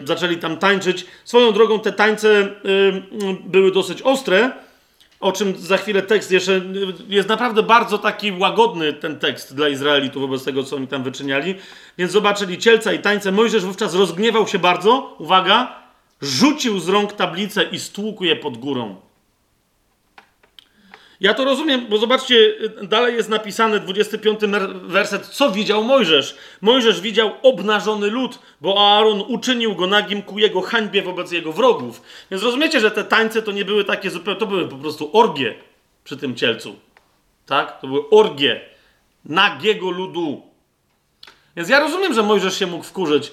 zaczęli 0.04 0.38
tam 0.38 0.58
tańczyć. 0.58 1.06
Swoją 1.26 1.52
drogą 1.52 1.80
te 1.80 1.92
tańce 1.92 2.30
e, 2.40 2.48
były 3.46 3.72
dosyć 3.72 4.02
ostre, 4.02 4.52
o 5.20 5.32
czym 5.32 5.58
za 5.58 5.78
chwilę 5.78 6.02
tekst 6.02 6.32
jeszcze 6.32 6.62
jest 7.08 7.30
naprawdę 7.30 7.64
bardzo 7.64 7.98
taki 7.98 8.32
łagodny 8.32 8.94
ten 8.94 9.20
tekst 9.20 9.56
dla 9.56 9.70
Izraelitów 9.70 10.22
wobec 10.22 10.44
tego, 10.44 10.64
co 10.64 10.76
oni 10.76 10.88
tam 10.88 11.04
wyczyniali. 11.04 11.56
Więc 11.98 12.12
zobaczyli 12.12 12.58
cielca 12.58 12.94
i 12.94 13.00
tańce. 13.00 13.32
Mojżesz 13.32 13.66
wówczas 13.66 13.96
rozgniewał 13.96 14.48
się 14.48 14.60
bardzo, 14.60 15.16
uwaga, 15.20 15.76
rzucił 16.22 16.80
z 16.80 16.90
rąk 16.90 17.14
tablicę 17.14 17.64
i 17.64 17.80
stłukł 17.80 18.24
je 18.24 18.36
pod 18.36 18.58
górą. 18.58 19.05
Ja 21.20 21.34
to 21.34 21.46
rozumiem, 21.46 21.86
bo 21.90 21.98
zobaczcie, 21.98 22.54
dalej 22.84 23.16
jest 23.16 23.30
napisany 23.30 23.80
25 23.80 24.40
werset, 24.84 25.28
co 25.28 25.52
widział 25.52 25.84
Mojżesz. 25.84 26.36
Mojżesz 26.62 27.02
widział 27.02 27.32
obnażony 27.42 28.08
lud, 28.08 28.40
bo 28.62 28.96
Aaron 28.96 29.24
uczynił 29.28 29.76
go 29.76 29.88
nagim 29.88 30.22
ku 30.22 30.40
jego 30.40 30.62
hańbie 30.62 31.02
wobec 31.02 31.32
jego 31.32 31.54
wrogów. 31.54 32.02
Więc 32.32 32.44
rozumiecie, 32.44 32.80
że 32.80 32.92
te 32.92 33.04
tańce 33.04 33.42
to 33.42 33.52
nie 33.52 33.66
były 33.66 33.84
takie 33.84 34.10
zupełnie, 34.10 34.40
to 34.40 34.46
były 34.46 34.68
po 34.68 34.76
prostu 34.76 35.10
orgie 35.14 35.56
przy 36.04 36.18
tym 36.18 36.36
cielcu. 36.36 36.76
Tak? 37.46 37.82
To 37.82 37.88
były 37.88 38.10
orgie 38.10 38.62
nagiego 39.26 39.92
ludu. 39.92 40.42
Więc 41.56 41.70
ja 41.70 41.80
rozumiem, 41.80 42.14
że 42.14 42.24
Mojżesz 42.24 42.60
się 42.60 42.68
mógł 42.68 42.84
wkurzyć. 42.84 43.32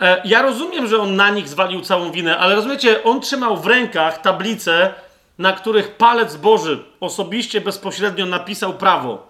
E, 0.00 0.22
ja 0.24 0.42
rozumiem, 0.42 0.86
że 0.86 0.98
on 0.98 1.16
na 1.16 1.30
nich 1.30 1.48
zwalił 1.48 1.80
całą 1.80 2.10
winę, 2.10 2.38
ale 2.38 2.54
rozumiecie, 2.54 3.04
on 3.04 3.20
trzymał 3.20 3.56
w 3.56 3.66
rękach 3.66 4.20
tablicę, 4.20 4.94
na 5.38 5.52
których 5.52 5.96
palec 5.96 6.36
Boży 6.36 6.84
osobiście, 7.00 7.60
bezpośrednio 7.60 8.26
napisał 8.26 8.74
prawo. 8.74 9.26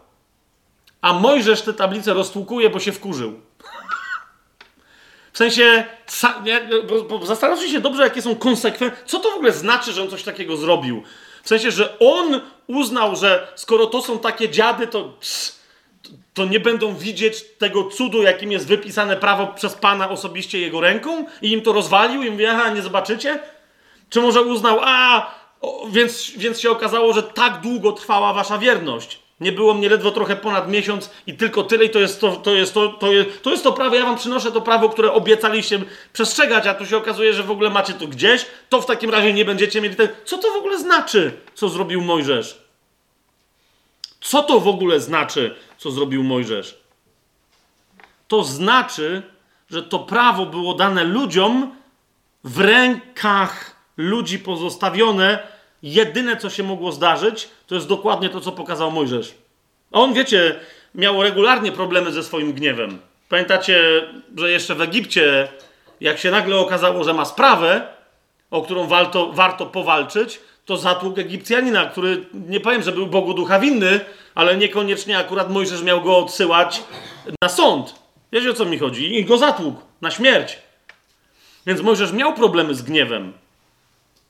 A 1.00 1.12
Mojżesz 1.12 1.62
te 1.62 1.74
tablice 1.74 2.14
roztłukuje, 2.14 2.70
bo 2.70 2.80
się 2.80 2.92
wkurzył. 2.92 3.40
W 5.32 5.38
sensie, 5.38 5.84
zastanówcie 7.22 7.68
się 7.68 7.80
dobrze, 7.80 8.02
jakie 8.02 8.22
są 8.22 8.36
konsekwencje. 8.36 8.98
Co 9.06 9.20
to 9.20 9.30
w 9.30 9.34
ogóle 9.34 9.52
znaczy, 9.52 9.92
że 9.92 10.02
on 10.02 10.10
coś 10.10 10.22
takiego 10.22 10.56
zrobił? 10.56 11.02
W 11.42 11.48
sensie, 11.48 11.70
że 11.70 11.98
on 11.98 12.40
uznał, 12.66 13.16
że 13.16 13.52
skoro 13.54 13.86
to 13.86 14.02
są 14.02 14.18
takie 14.18 14.48
dziady, 14.48 14.86
to, 14.86 15.14
to 16.34 16.44
nie 16.44 16.60
będą 16.60 16.94
widzieć 16.94 17.44
tego 17.58 17.84
cudu, 17.84 18.22
jakim 18.22 18.52
jest 18.52 18.66
wypisane 18.66 19.16
prawo 19.16 19.46
przez 19.46 19.74
Pana 19.74 20.10
osobiście 20.10 20.58
jego 20.58 20.80
ręką 20.80 21.26
i 21.42 21.52
im 21.52 21.62
to 21.62 21.72
rozwalił 21.72 22.22
i 22.22 22.30
mówi, 22.30 22.46
aha, 22.46 22.68
nie 22.68 22.82
zobaczycie? 22.82 23.38
Czy 24.10 24.20
może 24.20 24.42
uznał, 24.42 24.78
a 24.82 25.30
o, 25.60 25.86
więc, 25.90 26.30
więc 26.36 26.60
się 26.60 26.70
okazało, 26.70 27.12
że 27.12 27.22
tak 27.22 27.60
długo 27.60 27.92
trwała 27.92 28.32
wasza 28.32 28.58
wierność. 28.58 29.18
Nie 29.40 29.52
było 29.52 29.74
mnie 29.74 29.88
ledwo 29.88 30.10
trochę 30.10 30.36
ponad 30.36 30.68
miesiąc 30.68 31.10
i 31.26 31.34
tylko 31.34 31.62
tyle 31.62 31.84
i 31.84 31.90
to 31.90 31.98
jest 31.98 32.20
to, 32.20 32.36
to, 32.36 32.54
jest 32.54 32.74
to, 32.74 32.88
to, 32.88 33.12
jest, 33.12 33.42
to 33.42 33.50
jest 33.50 33.64
to 33.64 33.72
prawo. 33.72 33.96
Ja 33.96 34.04
wam 34.04 34.16
przynoszę 34.16 34.52
to 34.52 34.60
prawo, 34.60 34.88
które 34.88 35.12
obiecaliście 35.12 35.80
przestrzegać, 36.12 36.66
a 36.66 36.74
tu 36.74 36.86
się 36.86 36.96
okazuje, 36.96 37.34
że 37.34 37.42
w 37.42 37.50
ogóle 37.50 37.70
macie 37.70 37.92
to 37.92 38.06
gdzieś. 38.06 38.46
To 38.68 38.80
w 38.80 38.86
takim 38.86 39.10
razie 39.10 39.32
nie 39.32 39.44
będziecie 39.44 39.80
mieli... 39.80 39.96
Ten... 39.96 40.08
Co 40.24 40.38
to 40.38 40.52
w 40.52 40.56
ogóle 40.56 40.78
znaczy, 40.78 41.32
co 41.54 41.68
zrobił 41.68 42.00
Mojżesz? 42.00 42.58
Co 44.20 44.42
to 44.42 44.60
w 44.60 44.68
ogóle 44.68 45.00
znaczy, 45.00 45.56
co 45.78 45.90
zrobił 45.90 46.22
Mojżesz? 46.22 46.78
To 48.28 48.44
znaczy, 48.44 49.22
że 49.70 49.82
to 49.82 49.98
prawo 49.98 50.46
było 50.46 50.74
dane 50.74 51.04
ludziom 51.04 51.76
w 52.44 52.60
rękach 52.60 53.77
ludzi 53.98 54.38
pozostawione, 54.38 55.38
jedyne 55.82 56.36
co 56.36 56.50
się 56.50 56.62
mogło 56.62 56.92
zdarzyć, 56.92 57.48
to 57.66 57.74
jest 57.74 57.88
dokładnie 57.88 58.28
to, 58.28 58.40
co 58.40 58.52
pokazał 58.52 58.90
Mojżesz. 58.90 59.34
A 59.92 59.98
on, 59.98 60.14
wiecie, 60.14 60.60
miał 60.94 61.22
regularnie 61.22 61.72
problemy 61.72 62.12
ze 62.12 62.22
swoim 62.22 62.52
gniewem. 62.52 62.98
Pamiętacie, 63.28 63.80
że 64.36 64.50
jeszcze 64.50 64.74
w 64.74 64.80
Egipcie, 64.80 65.48
jak 66.00 66.18
się 66.18 66.30
nagle 66.30 66.56
okazało, 66.56 67.04
że 67.04 67.14
ma 67.14 67.24
sprawę, 67.24 67.86
o 68.50 68.62
którą 68.62 68.86
warto, 68.86 69.32
warto 69.32 69.66
powalczyć, 69.66 70.40
to 70.64 70.76
zatłukł 70.76 71.20
Egipcjanina, 71.20 71.86
który 71.86 72.26
nie 72.34 72.60
powiem, 72.60 72.82
że 72.82 72.92
był 72.92 73.06
Bogu 73.06 73.34
ducha 73.34 73.58
winny, 73.58 74.00
ale 74.34 74.56
niekoniecznie 74.56 75.18
akurat 75.18 75.50
Mojżesz 75.50 75.82
miał 75.82 76.02
go 76.02 76.18
odsyłać 76.18 76.82
na 77.42 77.48
sąd. 77.48 77.94
Wiecie 78.32 78.50
o 78.50 78.54
co 78.54 78.64
mi 78.64 78.78
chodzi? 78.78 79.18
I 79.18 79.24
go 79.24 79.38
zatłukł 79.38 79.80
na 80.00 80.10
śmierć. 80.10 80.58
Więc 81.66 81.80
Mojżesz 81.80 82.12
miał 82.12 82.34
problemy 82.34 82.74
z 82.74 82.82
gniewem. 82.82 83.32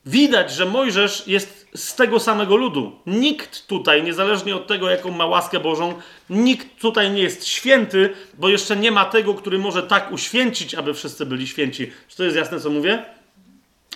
Widać, 0.09 0.53
że 0.53 0.67
Mojżesz 0.67 1.27
jest 1.27 1.69
z 1.75 1.95
tego 1.95 2.21
samego 2.21 2.57
ludu. 2.57 2.93
Nikt 3.07 3.67
tutaj, 3.67 4.03
niezależnie 4.03 4.57
od 4.57 4.67
tego, 4.67 4.91
jaką 4.91 5.11
ma 5.11 5.27
łaskę 5.27 5.61
Bożą, 5.61 5.95
nikt 6.31 6.81
tutaj 6.81 7.11
nie 7.11 7.23
jest 7.23 7.47
święty, 7.47 8.15
bo 8.39 8.49
jeszcze 8.49 8.77
nie 8.77 8.93
ma 8.93 9.05
tego, 9.05 9.35
który 9.35 9.59
może 9.59 9.83
tak 9.83 10.13
uświęcić, 10.13 10.75
aby 10.75 10.95
wszyscy 10.95 11.27
byli 11.27 11.47
święci. 11.47 11.93
Czy 12.09 12.17
to 12.17 12.25
jest 12.25 12.37
jasne, 12.37 12.61
co 12.61 12.71
mówię? 12.71 13.05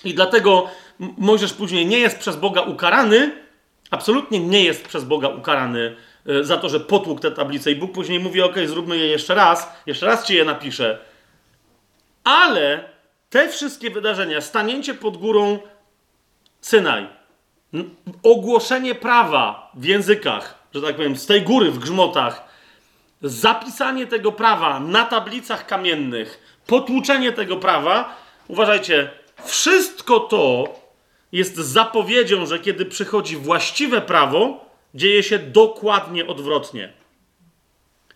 I 0.04 0.14
dlatego 0.14 0.70
Mojżesz 0.98 1.52
później 1.52 1.86
nie 1.86 1.98
jest 1.98 2.18
przez 2.18 2.36
Boga 2.36 2.60
ukarany, 2.60 3.32
absolutnie 3.90 4.40
nie 4.40 4.64
jest 4.64 4.88
przez 4.88 5.04
Boga 5.04 5.28
ukarany 5.28 5.96
e, 6.26 6.44
za 6.44 6.56
to, 6.56 6.68
że 6.68 6.80
potłukł 6.80 7.20
tę 7.20 7.30
tablicę. 7.30 7.70
I 7.70 7.76
Bóg 7.76 7.92
później 7.92 8.20
mówi: 8.20 8.42
OK, 8.42 8.54
zróbmy 8.66 8.96
je 8.96 9.06
jeszcze 9.06 9.34
raz, 9.34 9.72
jeszcze 9.86 10.06
raz 10.06 10.26
ci 10.26 10.34
je 10.34 10.44
napiszę. 10.44 10.98
Ale 12.24 12.84
te 13.30 13.48
wszystkie 13.48 13.90
wydarzenia, 13.90 14.40
stanięcie 14.40 14.94
pod 14.94 15.16
górą 15.16 15.58
Synaj. 16.62 17.06
Ogłoszenie 18.22 18.94
prawa 18.94 19.70
w 19.74 19.84
językach, 19.84 20.58
że 20.74 20.82
tak 20.82 20.96
powiem, 20.96 21.16
z 21.16 21.26
tej 21.26 21.42
góry 21.42 21.70
w 21.70 21.78
grzmotach, 21.78 22.44
zapisanie 23.22 24.06
tego 24.06 24.32
prawa 24.32 24.80
na 24.80 25.04
tablicach 25.04 25.66
kamiennych, 25.66 26.58
potłuczenie 26.66 27.32
tego 27.32 27.56
prawa, 27.56 28.16
uważajcie, 28.48 29.10
wszystko 29.44 30.20
to 30.20 30.74
jest 31.32 31.56
zapowiedzią, 31.56 32.46
że 32.46 32.58
kiedy 32.58 32.86
przychodzi 32.86 33.36
właściwe 33.36 34.00
prawo, 34.00 34.64
dzieje 34.94 35.22
się 35.22 35.38
dokładnie 35.38 36.26
odwrotnie. 36.26 36.92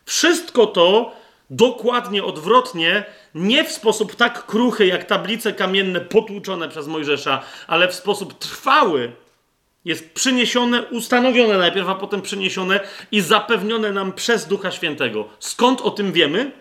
Wszystko 0.05 0.67
to 0.67 1.13
dokładnie 1.51 2.25
odwrotnie, 2.25 3.05
nie 3.35 3.65
w 3.65 3.73
sposób 3.73 4.15
tak 4.15 4.47
kruchy 4.47 4.87
jak 4.87 5.05
tablice 5.05 5.53
kamienne 5.53 6.01
potłuczone 6.01 6.69
przez 6.69 6.87
Mojżesza, 6.87 7.43
ale 7.67 7.89
w 7.89 7.95
sposób 7.95 8.39
trwały 8.39 9.13
jest 9.85 10.15
przyniesione, 10.15 10.83
ustanowione 10.83 11.59
najpierw, 11.59 11.89
a 11.89 11.95
potem 11.95 12.23
przyniesione 12.23 12.81
i 13.13 13.21
zapewnione 13.21 13.93
nam 13.93 14.13
przez 14.13 14.47
Ducha 14.47 14.71
Świętego. 14.71 15.29
Skąd 15.39 15.81
o 15.81 15.91
tym 15.91 16.13
wiemy? 16.13 16.53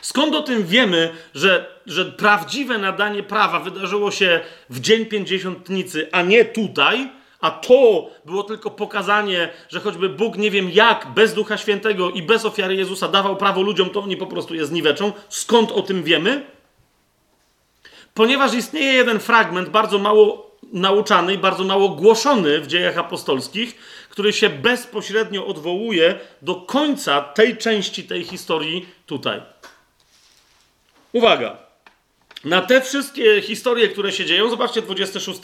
Skąd 0.00 0.34
o 0.34 0.42
tym 0.42 0.66
wiemy, 0.66 1.14
że, 1.34 1.80
że 1.86 2.04
prawdziwe 2.04 2.78
nadanie 2.78 3.22
prawa 3.22 3.60
wydarzyło 3.60 4.10
się 4.10 4.40
w 4.70 4.80
dzień 4.80 5.06
pięćdziesiątnicy, 5.06 6.08
a 6.12 6.22
nie 6.22 6.44
tutaj, 6.44 7.10
a 7.46 7.50
to 7.50 8.10
było 8.24 8.42
tylko 8.42 8.70
pokazanie, 8.70 9.48
że 9.68 9.80
choćby 9.80 10.08
Bóg 10.08 10.36
nie 10.36 10.50
wiem 10.50 10.70
jak, 10.70 11.06
bez 11.14 11.34
Ducha 11.34 11.56
Świętego 11.56 12.10
i 12.10 12.22
bez 12.22 12.44
ofiary 12.44 12.74
Jezusa 12.74 13.08
dawał 13.08 13.36
prawo 13.36 13.62
ludziom, 13.62 13.90
to 13.90 14.00
oni 14.00 14.16
po 14.16 14.26
prostu 14.26 14.54
je 14.54 14.66
zniweczą. 14.66 15.12
Skąd 15.28 15.72
o 15.72 15.82
tym 15.82 16.02
wiemy? 16.02 16.46
Ponieważ 18.14 18.54
istnieje 18.54 18.92
jeden 18.92 19.20
fragment, 19.20 19.68
bardzo 19.68 19.98
mało 19.98 20.50
nauczany 20.72 21.34
i 21.34 21.38
bardzo 21.38 21.64
mało 21.64 21.88
głoszony 21.88 22.60
w 22.60 22.66
dziejach 22.66 22.98
apostolskich, 22.98 23.76
który 24.10 24.32
się 24.32 24.50
bezpośrednio 24.50 25.46
odwołuje 25.46 26.18
do 26.42 26.54
końca 26.54 27.22
tej 27.22 27.56
części 27.56 28.04
tej 28.04 28.24
historii 28.24 28.86
tutaj. 29.06 29.42
Uwaga! 31.12 31.66
Na 32.44 32.60
te 32.60 32.80
wszystkie 32.80 33.42
historie, 33.42 33.88
które 33.88 34.12
się 34.12 34.24
dzieją, 34.24 34.50
zobaczcie 34.50 34.82
26 34.82 35.40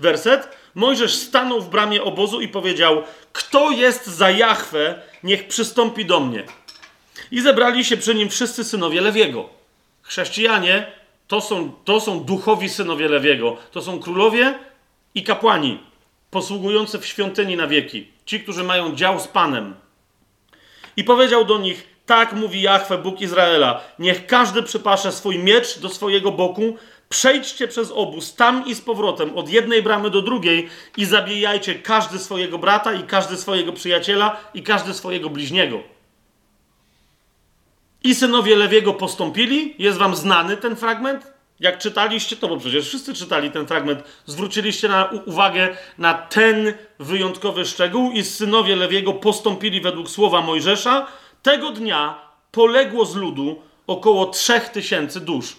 werset. 0.00 0.48
Mojżesz 0.76 1.14
stanął 1.14 1.60
w 1.60 1.68
bramie 1.68 2.02
obozu 2.02 2.40
i 2.40 2.48
powiedział: 2.48 3.02
Kto 3.32 3.70
jest 3.70 4.06
za 4.06 4.30
Jachwę, 4.30 5.02
niech 5.22 5.48
przystąpi 5.48 6.04
do 6.04 6.20
mnie. 6.20 6.44
I 7.30 7.40
zebrali 7.40 7.84
się 7.84 7.96
przy 7.96 8.14
nim 8.14 8.28
wszyscy 8.28 8.64
synowie 8.64 9.00
Lewiego. 9.00 9.48
Chrześcijanie 10.02 10.86
to 11.28 11.40
są, 11.40 11.72
to 11.84 12.00
są 12.00 12.20
duchowi 12.20 12.68
synowie 12.68 13.08
Lewiego. 13.08 13.56
To 13.72 13.82
są 13.82 13.98
królowie 13.98 14.58
i 15.14 15.24
kapłani, 15.24 15.78
posługujący 16.30 16.98
w 16.98 17.06
świątyni 17.06 17.56
na 17.56 17.66
wieki. 17.66 18.08
Ci, 18.26 18.40
którzy 18.40 18.64
mają 18.64 18.94
dział 18.94 19.20
z 19.20 19.28
Panem. 19.28 19.74
I 20.96 21.04
powiedział 21.04 21.44
do 21.44 21.58
nich: 21.58 21.86
tak 22.06 22.32
mówi 22.32 22.62
Jahwe, 22.62 22.98
Bóg 22.98 23.20
Izraela. 23.20 23.80
Niech 23.98 24.26
każdy 24.26 24.62
przypasze 24.62 25.12
swój 25.12 25.38
miecz 25.38 25.78
do 25.78 25.88
swojego 25.88 26.32
boku. 26.32 26.76
Przejdźcie 27.08 27.68
przez 27.68 27.90
obóz 27.90 28.34
tam 28.34 28.66
i 28.66 28.74
z 28.74 28.80
powrotem, 28.80 29.36
od 29.36 29.48
jednej 29.48 29.82
bramy 29.82 30.10
do 30.10 30.22
drugiej 30.22 30.68
i 30.96 31.04
zabijajcie 31.04 31.74
każdy 31.74 32.18
swojego 32.18 32.58
brata 32.58 32.92
i 32.92 33.02
każdy 33.02 33.36
swojego 33.36 33.72
przyjaciela 33.72 34.36
i 34.54 34.62
każdy 34.62 34.94
swojego 34.94 35.30
bliźniego. 35.30 35.82
I 38.02 38.14
synowie 38.14 38.56
Lewiego 38.56 38.94
postąpili. 38.94 39.74
Jest 39.78 39.98
wam 39.98 40.16
znany 40.16 40.56
ten 40.56 40.76
fragment? 40.76 41.32
Jak 41.60 41.78
czytaliście 41.78 42.36
to, 42.36 42.48
bo 42.48 42.56
przecież 42.56 42.88
wszyscy 42.88 43.14
czytali 43.14 43.50
ten 43.50 43.66
fragment, 43.66 44.02
zwróciliście 44.26 44.88
na 44.88 45.10
uwagę 45.26 45.76
na 45.98 46.14
ten 46.14 46.74
wyjątkowy 46.98 47.64
szczegół 47.64 48.12
i 48.12 48.24
synowie 48.24 48.76
Lewiego 48.76 49.12
postąpili 49.12 49.80
według 49.80 50.10
słowa 50.10 50.40
Mojżesza. 50.40 51.06
Tego 51.42 51.70
dnia 51.70 52.20
poległo 52.52 53.04
z 53.04 53.16
ludu 53.16 53.62
około 53.86 54.26
trzech 54.26 54.68
tysięcy 54.68 55.20
dusz. 55.20 55.56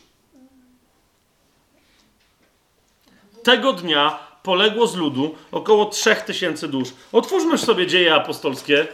Tego 3.48 3.74
dnia 3.74 4.20
poległo 4.44 4.88
z 4.88 4.96
ludu 4.96 5.36
około 5.52 5.86
trzech 5.86 6.22
tysięcy 6.22 6.68
dusz. 6.68 6.90
Otwórzmy 7.12 7.58
sobie 7.58 7.88
dzieje 7.88 8.16
apostolskie. 8.16 8.88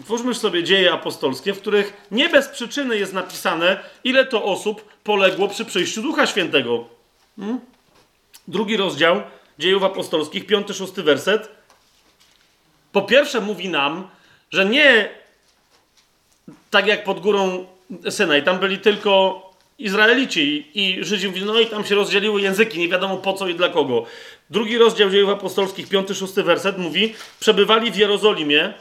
Otwórzmy 0.00 0.34
sobie 0.34 0.64
dzieje 0.64 0.92
apostolskie, 0.92 1.54
w 1.54 1.60
których 1.60 2.06
nie 2.10 2.28
bez 2.28 2.48
przyczyny 2.48 2.98
jest 2.98 3.12
napisane, 3.12 3.80
ile 4.04 4.26
to 4.26 4.44
osób 4.44 4.84
poległo 5.04 5.48
przy 5.48 5.64
przyjściu 5.64 6.02
Ducha 6.02 6.26
Świętego. 6.26 6.84
Hmm? 7.36 7.60
Drugi 8.48 8.76
rozdział 8.76 9.22
dziejów 9.58 9.82
apostolskich, 9.82 10.46
piąty, 10.46 10.74
szósty 10.74 11.02
werset. 11.02 11.48
Po 12.92 13.02
pierwsze 13.02 13.40
mówi 13.40 13.68
nam, 13.68 14.08
że 14.50 14.64
nie 14.64 15.08
tak 16.70 16.86
jak 16.86 17.04
pod 17.04 17.20
górą 17.20 17.66
Synaj, 18.10 18.44
tam 18.44 18.58
byli 18.58 18.78
tylko 18.78 19.42
Izraelici 19.78 20.70
i 20.74 21.04
Żydzi 21.04 21.28
mówili, 21.28 21.46
no 21.46 21.60
i 21.60 21.66
tam 21.66 21.84
się 21.84 21.94
rozdzieliły 21.94 22.40
języki, 22.40 22.78
nie 22.78 22.88
wiadomo 22.88 23.16
po 23.16 23.32
co 23.32 23.48
i 23.48 23.54
dla 23.54 23.68
kogo. 23.68 24.06
Drugi 24.50 24.78
rozdział 24.78 25.10
dziejów 25.10 25.30
apostolskich, 25.30 25.88
piąty, 25.88 26.14
szósty 26.14 26.42
werset 26.42 26.78
mówi, 26.78 27.14
przebywali 27.40 27.90
w 27.90 27.96
Jerozolimie, 27.96 28.74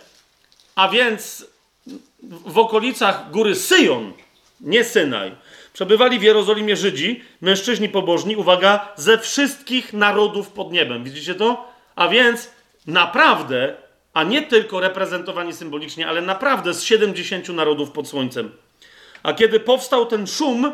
a 0.76 0.90
więc 0.90 1.46
w 2.46 2.58
okolicach 2.58 3.32
góry 3.32 3.56
Syjon, 3.56 4.14
nie 4.62 4.84
Synaj, 4.84 5.32
przebywali 5.74 6.20
w 6.20 6.24
Jerozolimie 6.24 6.76
Żydzi, 6.76 7.24
mężczyźni 7.42 7.90
pobożni, 7.90 8.36
uwaga, 8.36 8.94
ze 8.96 9.18
wszystkich 9.18 9.94
narodów 9.94 10.48
pod 10.48 10.72
niebem. 10.72 11.04
Widzicie 11.04 11.36
to? 11.36 11.74
A 11.96 12.08
więc 12.08 12.52
naprawdę, 12.88 13.76
a 14.14 14.24
nie 14.24 14.42
tylko 14.42 14.80
reprezentowani 14.80 15.54
symbolicznie, 15.54 16.08
ale 16.08 16.22
naprawdę 16.22 16.74
z 16.74 16.84
70 16.84 17.50
narodów 17.50 17.92
pod 17.92 18.08
słońcem. 18.08 18.52
A 19.24 19.34
kiedy 19.34 19.60
powstał 19.60 20.06
ten 20.06 20.28
szum, 20.28 20.72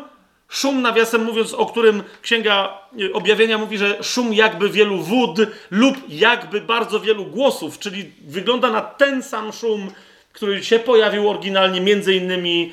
szum 0.48 0.82
nawiasem 0.82 1.24
mówiąc, 1.24 1.54
o 1.54 1.66
którym 1.66 2.02
Księga 2.22 2.78
Objawienia 3.12 3.58
mówi, 3.58 3.78
że 3.78 4.02
szum 4.02 4.34
jakby 4.34 4.68
wielu 4.68 4.98
wód 4.98 5.38
lub 5.70 5.96
jakby 6.08 6.60
bardzo 6.60 7.00
wielu 7.00 7.24
głosów, 7.24 7.78
czyli 7.78 8.12
wygląda 8.26 8.70
na 8.70 8.80
ten 8.80 9.22
sam 9.22 9.52
szum, 9.52 9.90
który 10.32 10.64
się 10.64 10.78
pojawił 10.78 11.28
oryginalnie 11.28 11.80
między 11.80 12.14
innymi 12.14 12.72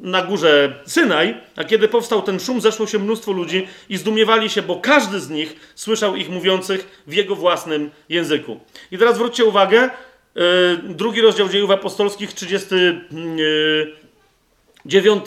na 0.00 0.22
górze 0.22 0.82
Synaj, 0.86 1.40
a 1.56 1.64
kiedy 1.64 1.88
powstał 1.88 2.22
ten 2.22 2.40
szum, 2.40 2.60
zeszło 2.60 2.86
się 2.86 2.98
mnóstwo 2.98 3.32
ludzi 3.32 3.68
i 3.88 3.96
zdumiewali 3.96 4.50
się, 4.50 4.62
bo 4.62 4.76
każdy 4.76 5.20
z 5.20 5.30
nich 5.30 5.72
słyszał 5.74 6.16
ich 6.16 6.30
mówiących 6.30 7.02
w 7.06 7.12
jego 7.12 7.36
własnym 7.36 7.90
języku. 8.08 8.60
I 8.90 8.98
teraz 8.98 9.14
zwróćcie 9.14 9.44
uwagę, 9.44 9.90
drugi 10.82 11.20
rozdział 11.20 11.48
dziejów 11.48 11.70
apostolskich, 11.70 12.32
39, 12.32 15.24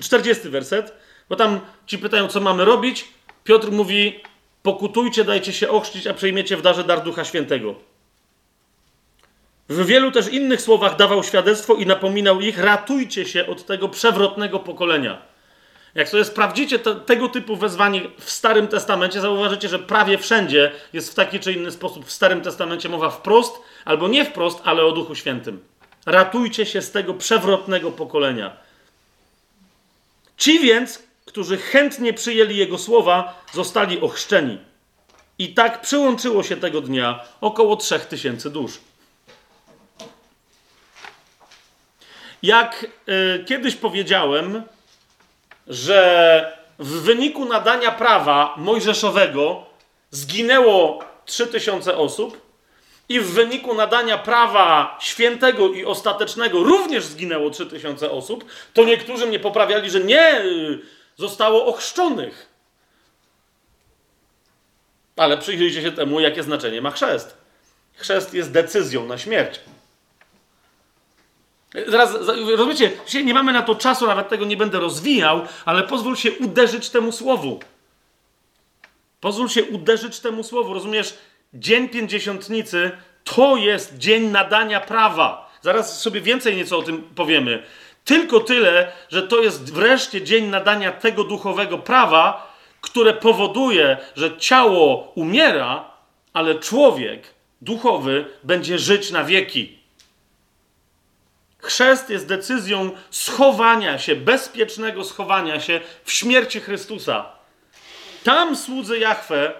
40 0.00 0.48
werset, 0.48 0.92
bo 1.28 1.36
tam 1.36 1.60
ci 1.86 1.98
pytają, 1.98 2.28
co 2.28 2.40
mamy 2.40 2.64
robić. 2.64 3.08
Piotr 3.44 3.70
mówi, 3.70 4.20
pokutujcie, 4.62 5.24
dajcie 5.24 5.52
się 5.52 5.68
ochrzcić, 5.68 6.06
a 6.06 6.14
przejmiecie 6.14 6.56
w 6.56 6.62
darze 6.62 6.84
dar 6.84 7.04
Ducha 7.04 7.24
Świętego. 7.24 7.74
W 9.68 9.86
wielu 9.86 10.10
też 10.10 10.28
innych 10.28 10.60
słowach 10.60 10.96
dawał 10.96 11.22
świadectwo 11.22 11.74
i 11.74 11.86
napominał 11.86 12.40
ich, 12.40 12.58
ratujcie 12.58 13.24
się 13.24 13.46
od 13.46 13.66
tego 13.66 13.88
przewrotnego 13.88 14.58
pokolenia. 14.58 15.33
Jak 15.94 16.08
sobie 16.08 16.24
sprawdzicie 16.24 16.78
te, 16.78 16.94
tego 16.94 17.28
typu 17.28 17.56
wezwanie 17.56 18.02
w 18.18 18.30
Starym 18.30 18.68
Testamencie, 18.68 19.20
zauważycie, 19.20 19.68
że 19.68 19.78
prawie 19.78 20.18
wszędzie 20.18 20.72
jest 20.92 21.12
w 21.12 21.14
taki 21.14 21.40
czy 21.40 21.52
inny 21.52 21.70
sposób 21.70 22.06
w 22.06 22.12
Starym 22.12 22.40
Testamencie 22.40 22.88
mowa 22.88 23.10
wprost, 23.10 23.54
albo 23.84 24.08
nie 24.08 24.24
wprost, 24.24 24.60
ale 24.64 24.84
o 24.84 24.92
Duchu 24.92 25.14
Świętym. 25.14 25.64
Ratujcie 26.06 26.66
się 26.66 26.82
z 26.82 26.90
tego 26.90 27.14
przewrotnego 27.14 27.90
pokolenia. 27.90 28.56
Ci 30.36 30.58
więc, 30.58 31.02
którzy 31.24 31.56
chętnie 31.56 32.12
przyjęli 32.12 32.56
Jego 32.56 32.78
słowa, 32.78 33.44
zostali 33.52 34.00
ochrzczeni. 34.00 34.58
I 35.38 35.54
tak 35.54 35.80
przyłączyło 35.80 36.42
się 36.42 36.56
tego 36.56 36.80
dnia 36.80 37.20
około 37.40 37.76
trzech 37.76 38.06
tysięcy 38.06 38.50
dusz. 38.50 38.80
Jak 42.42 42.86
y, 43.08 43.44
kiedyś 43.44 43.76
powiedziałem, 43.76 44.62
że 45.66 46.58
w 46.78 47.00
wyniku 47.00 47.44
nadania 47.44 47.92
prawa 47.92 48.54
mojżeszowego 48.56 49.66
zginęło 50.10 51.04
3000 51.24 51.96
osób 51.96 52.40
i 53.08 53.20
w 53.20 53.30
wyniku 53.30 53.74
nadania 53.74 54.18
prawa 54.18 54.98
świętego 55.00 55.68
i 55.68 55.84
ostatecznego 55.84 56.62
również 56.62 57.04
zginęło 57.04 57.50
3000 57.50 58.10
osób, 58.10 58.44
to 58.74 58.84
niektórzy 58.84 59.26
mnie 59.26 59.40
poprawiali, 59.40 59.90
że 59.90 60.00
nie, 60.00 60.44
zostało 61.16 61.66
ochrzczonych. 61.66 62.48
Ale 65.16 65.38
przyjrzyjcie 65.38 65.82
się 65.82 65.92
temu, 65.92 66.20
jakie 66.20 66.42
znaczenie 66.42 66.82
ma 66.82 66.90
chrzest. 66.90 67.36
Chrzest 67.94 68.34
jest 68.34 68.52
decyzją 68.52 69.06
na 69.06 69.18
śmierć. 69.18 69.60
Zaraz, 71.86 72.14
rozumiecie, 72.56 72.90
dzisiaj 73.06 73.24
nie 73.24 73.34
mamy 73.34 73.52
na 73.52 73.62
to 73.62 73.74
czasu, 73.74 74.06
nawet 74.06 74.28
tego 74.28 74.44
nie 74.44 74.56
będę 74.56 74.80
rozwijał, 74.80 75.46
ale 75.64 75.82
pozwól 75.82 76.16
się 76.16 76.32
uderzyć 76.32 76.90
temu 76.90 77.12
słowu. 77.12 77.60
Pozwól 79.20 79.48
się 79.48 79.64
uderzyć 79.64 80.20
temu 80.20 80.42
słowu. 80.42 80.74
Rozumiesz, 80.74 81.14
dzień 81.54 81.88
pięćdziesiątnicy 81.88 82.90
to 83.24 83.56
jest 83.56 83.98
dzień 83.98 84.24
nadania 84.24 84.80
prawa. 84.80 85.50
Zaraz 85.62 86.00
sobie 86.00 86.20
więcej 86.20 86.56
nieco 86.56 86.78
o 86.78 86.82
tym 86.82 87.02
powiemy. 87.02 87.62
Tylko 88.04 88.40
tyle, 88.40 88.92
że 89.08 89.22
to 89.22 89.42
jest 89.42 89.72
wreszcie 89.72 90.22
dzień 90.22 90.46
nadania 90.46 90.92
tego 90.92 91.24
duchowego 91.24 91.78
prawa, 91.78 92.54
które 92.80 93.12
powoduje, 93.12 93.96
że 94.16 94.36
ciało 94.38 95.12
umiera, 95.14 95.90
ale 96.32 96.54
człowiek 96.54 97.34
duchowy 97.62 98.24
będzie 98.42 98.78
żyć 98.78 99.10
na 99.10 99.24
wieki. 99.24 99.83
Chrzest 101.64 102.10
jest 102.10 102.26
decyzją 102.26 102.90
schowania 103.10 103.98
się, 103.98 104.16
bezpiecznego 104.16 105.04
schowania 105.04 105.60
się 105.60 105.80
w 106.04 106.12
śmierci 106.12 106.60
Chrystusa. 106.60 107.26
Tam 108.24 108.56
słudzy 108.56 108.98
Jahwe, 108.98 109.52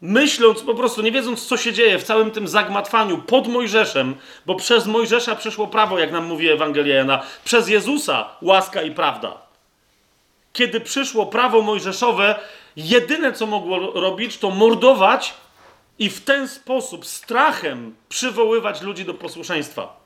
myśląc 0.00 0.62
po 0.62 0.74
prostu, 0.74 1.02
nie 1.02 1.12
wiedząc 1.12 1.46
co 1.46 1.56
się 1.56 1.72
dzieje 1.72 1.98
w 1.98 2.04
całym 2.04 2.30
tym 2.30 2.48
zagmatwaniu 2.48 3.18
pod 3.18 3.48
Mojżeszem, 3.48 4.14
bo 4.46 4.54
przez 4.54 4.86
Mojżesza 4.86 5.36
przyszło 5.36 5.66
prawo, 5.66 5.98
jak 5.98 6.12
nam 6.12 6.24
mówi 6.24 6.48
Ewangelia 6.48 6.96
Jana, 6.96 7.22
przez 7.44 7.68
Jezusa 7.68 8.28
łaska 8.42 8.82
i 8.82 8.90
prawda. 8.90 9.38
Kiedy 10.52 10.80
przyszło 10.80 11.26
prawo 11.26 11.62
mojżeszowe, 11.62 12.38
jedyne 12.76 13.32
co 13.32 13.46
mogło 13.46 14.00
robić, 14.00 14.38
to 14.38 14.50
mordować 14.50 15.34
i 15.98 16.10
w 16.10 16.24
ten 16.24 16.48
sposób 16.48 17.06
strachem 17.06 17.96
przywoływać 18.08 18.82
ludzi 18.82 19.04
do 19.04 19.14
posłuszeństwa. 19.14 20.05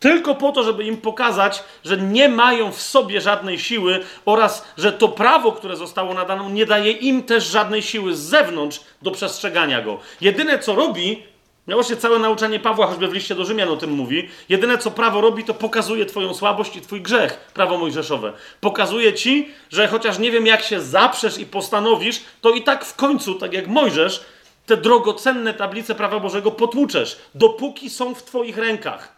Tylko 0.00 0.34
po 0.34 0.52
to, 0.52 0.62
żeby 0.62 0.84
im 0.84 0.96
pokazać, 0.96 1.64
że 1.84 1.96
nie 1.96 2.28
mają 2.28 2.72
w 2.72 2.82
sobie 2.82 3.20
żadnej 3.20 3.58
siły 3.58 4.04
oraz 4.24 4.64
że 4.78 4.92
to 4.92 5.08
prawo, 5.08 5.52
które 5.52 5.76
zostało 5.76 6.14
nadane, 6.14 6.50
nie 6.50 6.66
daje 6.66 6.92
im 6.92 7.22
też 7.22 7.44
żadnej 7.44 7.82
siły 7.82 8.16
z 8.16 8.20
zewnątrz 8.20 8.80
do 9.02 9.10
przestrzegania 9.10 9.82
go. 9.82 9.98
Jedyne 10.20 10.58
co 10.58 10.74
robi, 10.74 11.22
no 11.66 11.76
właśnie 11.76 11.96
całe 11.96 12.18
nauczanie 12.18 12.60
Pawła, 12.60 12.86
choćby 12.86 13.08
w 13.08 13.12
liście 13.12 13.34
do 13.34 13.44
Rzymian 13.44 13.68
o 13.68 13.76
tym 13.76 13.90
mówi, 13.90 14.28
jedyne 14.48 14.78
co 14.78 14.90
prawo 14.90 15.20
robi, 15.20 15.44
to 15.44 15.54
pokazuje 15.54 16.06
Twoją 16.06 16.34
słabość 16.34 16.76
i 16.76 16.80
Twój 16.80 17.00
grzech, 17.00 17.50
prawo 17.54 17.78
mojżeszowe. 17.78 18.32
Pokazuje 18.60 19.14
Ci, 19.14 19.48
że 19.70 19.88
chociaż 19.88 20.18
nie 20.18 20.30
wiem 20.30 20.46
jak 20.46 20.62
się 20.62 20.80
zaprzesz 20.80 21.38
i 21.38 21.46
postanowisz, 21.46 22.20
to 22.40 22.50
i 22.50 22.62
tak 22.62 22.84
w 22.84 22.96
końcu, 22.96 23.34
tak 23.34 23.52
jak 23.52 23.66
Mojżesz, 23.66 24.24
te 24.66 24.76
drogocenne 24.76 25.54
tablice 25.54 25.94
prawa 25.94 26.20
Bożego 26.20 26.50
potłuczesz, 26.50 27.18
dopóki 27.34 27.90
są 27.90 28.14
w 28.14 28.22
Twoich 28.22 28.58
rękach. 28.58 29.15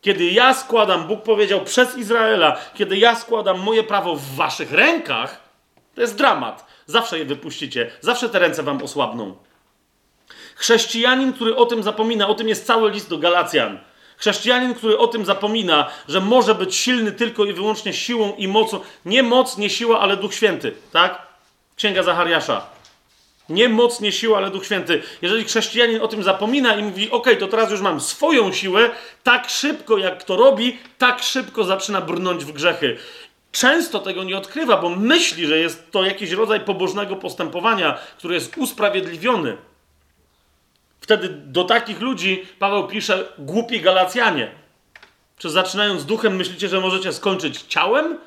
Kiedy 0.00 0.30
ja 0.30 0.54
składam, 0.54 1.06
Bóg 1.06 1.22
powiedział 1.22 1.60
przez 1.60 1.96
Izraela, 1.96 2.58
kiedy 2.74 2.98
ja 2.98 3.16
składam 3.16 3.60
moje 3.60 3.82
prawo 3.82 4.16
w 4.16 4.34
waszych 4.34 4.72
rękach, 4.72 5.40
to 5.94 6.00
jest 6.00 6.16
dramat. 6.16 6.66
Zawsze 6.86 7.18
je 7.18 7.24
wypuścicie, 7.24 7.90
zawsze 8.00 8.28
te 8.28 8.38
ręce 8.38 8.62
wam 8.62 8.82
osłabną. 8.82 9.36
Chrześcijanin, 10.54 11.32
który 11.32 11.56
o 11.56 11.66
tym 11.66 11.82
zapomina, 11.82 12.28
o 12.28 12.34
tym 12.34 12.48
jest 12.48 12.66
cały 12.66 12.90
list 12.90 13.08
do 13.10 13.18
Galacjan. 13.18 13.78
Chrześcijanin, 14.16 14.74
który 14.74 14.98
o 14.98 15.06
tym 15.06 15.24
zapomina, 15.24 15.90
że 16.08 16.20
może 16.20 16.54
być 16.54 16.74
silny 16.74 17.12
tylko 17.12 17.44
i 17.44 17.52
wyłącznie 17.52 17.92
siłą 17.92 18.32
i 18.36 18.48
mocą, 18.48 18.80
nie 19.04 19.22
moc, 19.22 19.58
nie 19.58 19.70
siła, 19.70 20.00
ale 20.00 20.16
Duch 20.16 20.34
Święty, 20.34 20.74
tak? 20.92 21.22
Księga 21.76 22.02
Zachariasza. 22.02 22.66
Nie 23.50 23.68
moc, 23.68 24.00
nie 24.00 24.12
siła, 24.12 24.38
ale 24.38 24.50
Duch 24.50 24.64
Święty. 24.64 25.02
Jeżeli 25.22 25.44
chrześcijanin 25.44 26.02
o 26.02 26.08
tym 26.08 26.22
zapomina 26.22 26.74
i 26.76 26.82
mówi, 26.82 27.10
ok, 27.10 27.26
to 27.40 27.48
teraz 27.48 27.70
już 27.70 27.80
mam 27.80 28.00
swoją 28.00 28.52
siłę, 28.52 28.90
tak 29.22 29.48
szybko 29.48 29.98
jak 29.98 30.24
to 30.24 30.36
robi, 30.36 30.78
tak 30.98 31.22
szybko 31.22 31.64
zaczyna 31.64 32.00
brnąć 32.00 32.44
w 32.44 32.52
grzechy. 32.52 32.96
Często 33.52 33.98
tego 33.98 34.24
nie 34.24 34.36
odkrywa, 34.36 34.76
bo 34.76 34.88
myśli, 34.88 35.46
że 35.46 35.58
jest 35.58 35.90
to 35.90 36.04
jakiś 36.04 36.30
rodzaj 36.30 36.60
pobożnego 36.60 37.16
postępowania, 37.16 37.98
który 38.18 38.34
jest 38.34 38.58
usprawiedliwiony. 38.58 39.56
Wtedy 41.00 41.28
do 41.28 41.64
takich 41.64 42.00
ludzi 42.00 42.46
Paweł 42.58 42.86
pisze 42.86 43.32
głupi 43.38 43.80
Galacjanie. 43.80 44.50
Czy 45.38 45.50
zaczynając 45.50 46.04
duchem 46.04 46.36
myślicie, 46.36 46.68
że 46.68 46.80
możecie 46.80 47.12
skończyć 47.12 47.62
ciałem? 47.62 48.18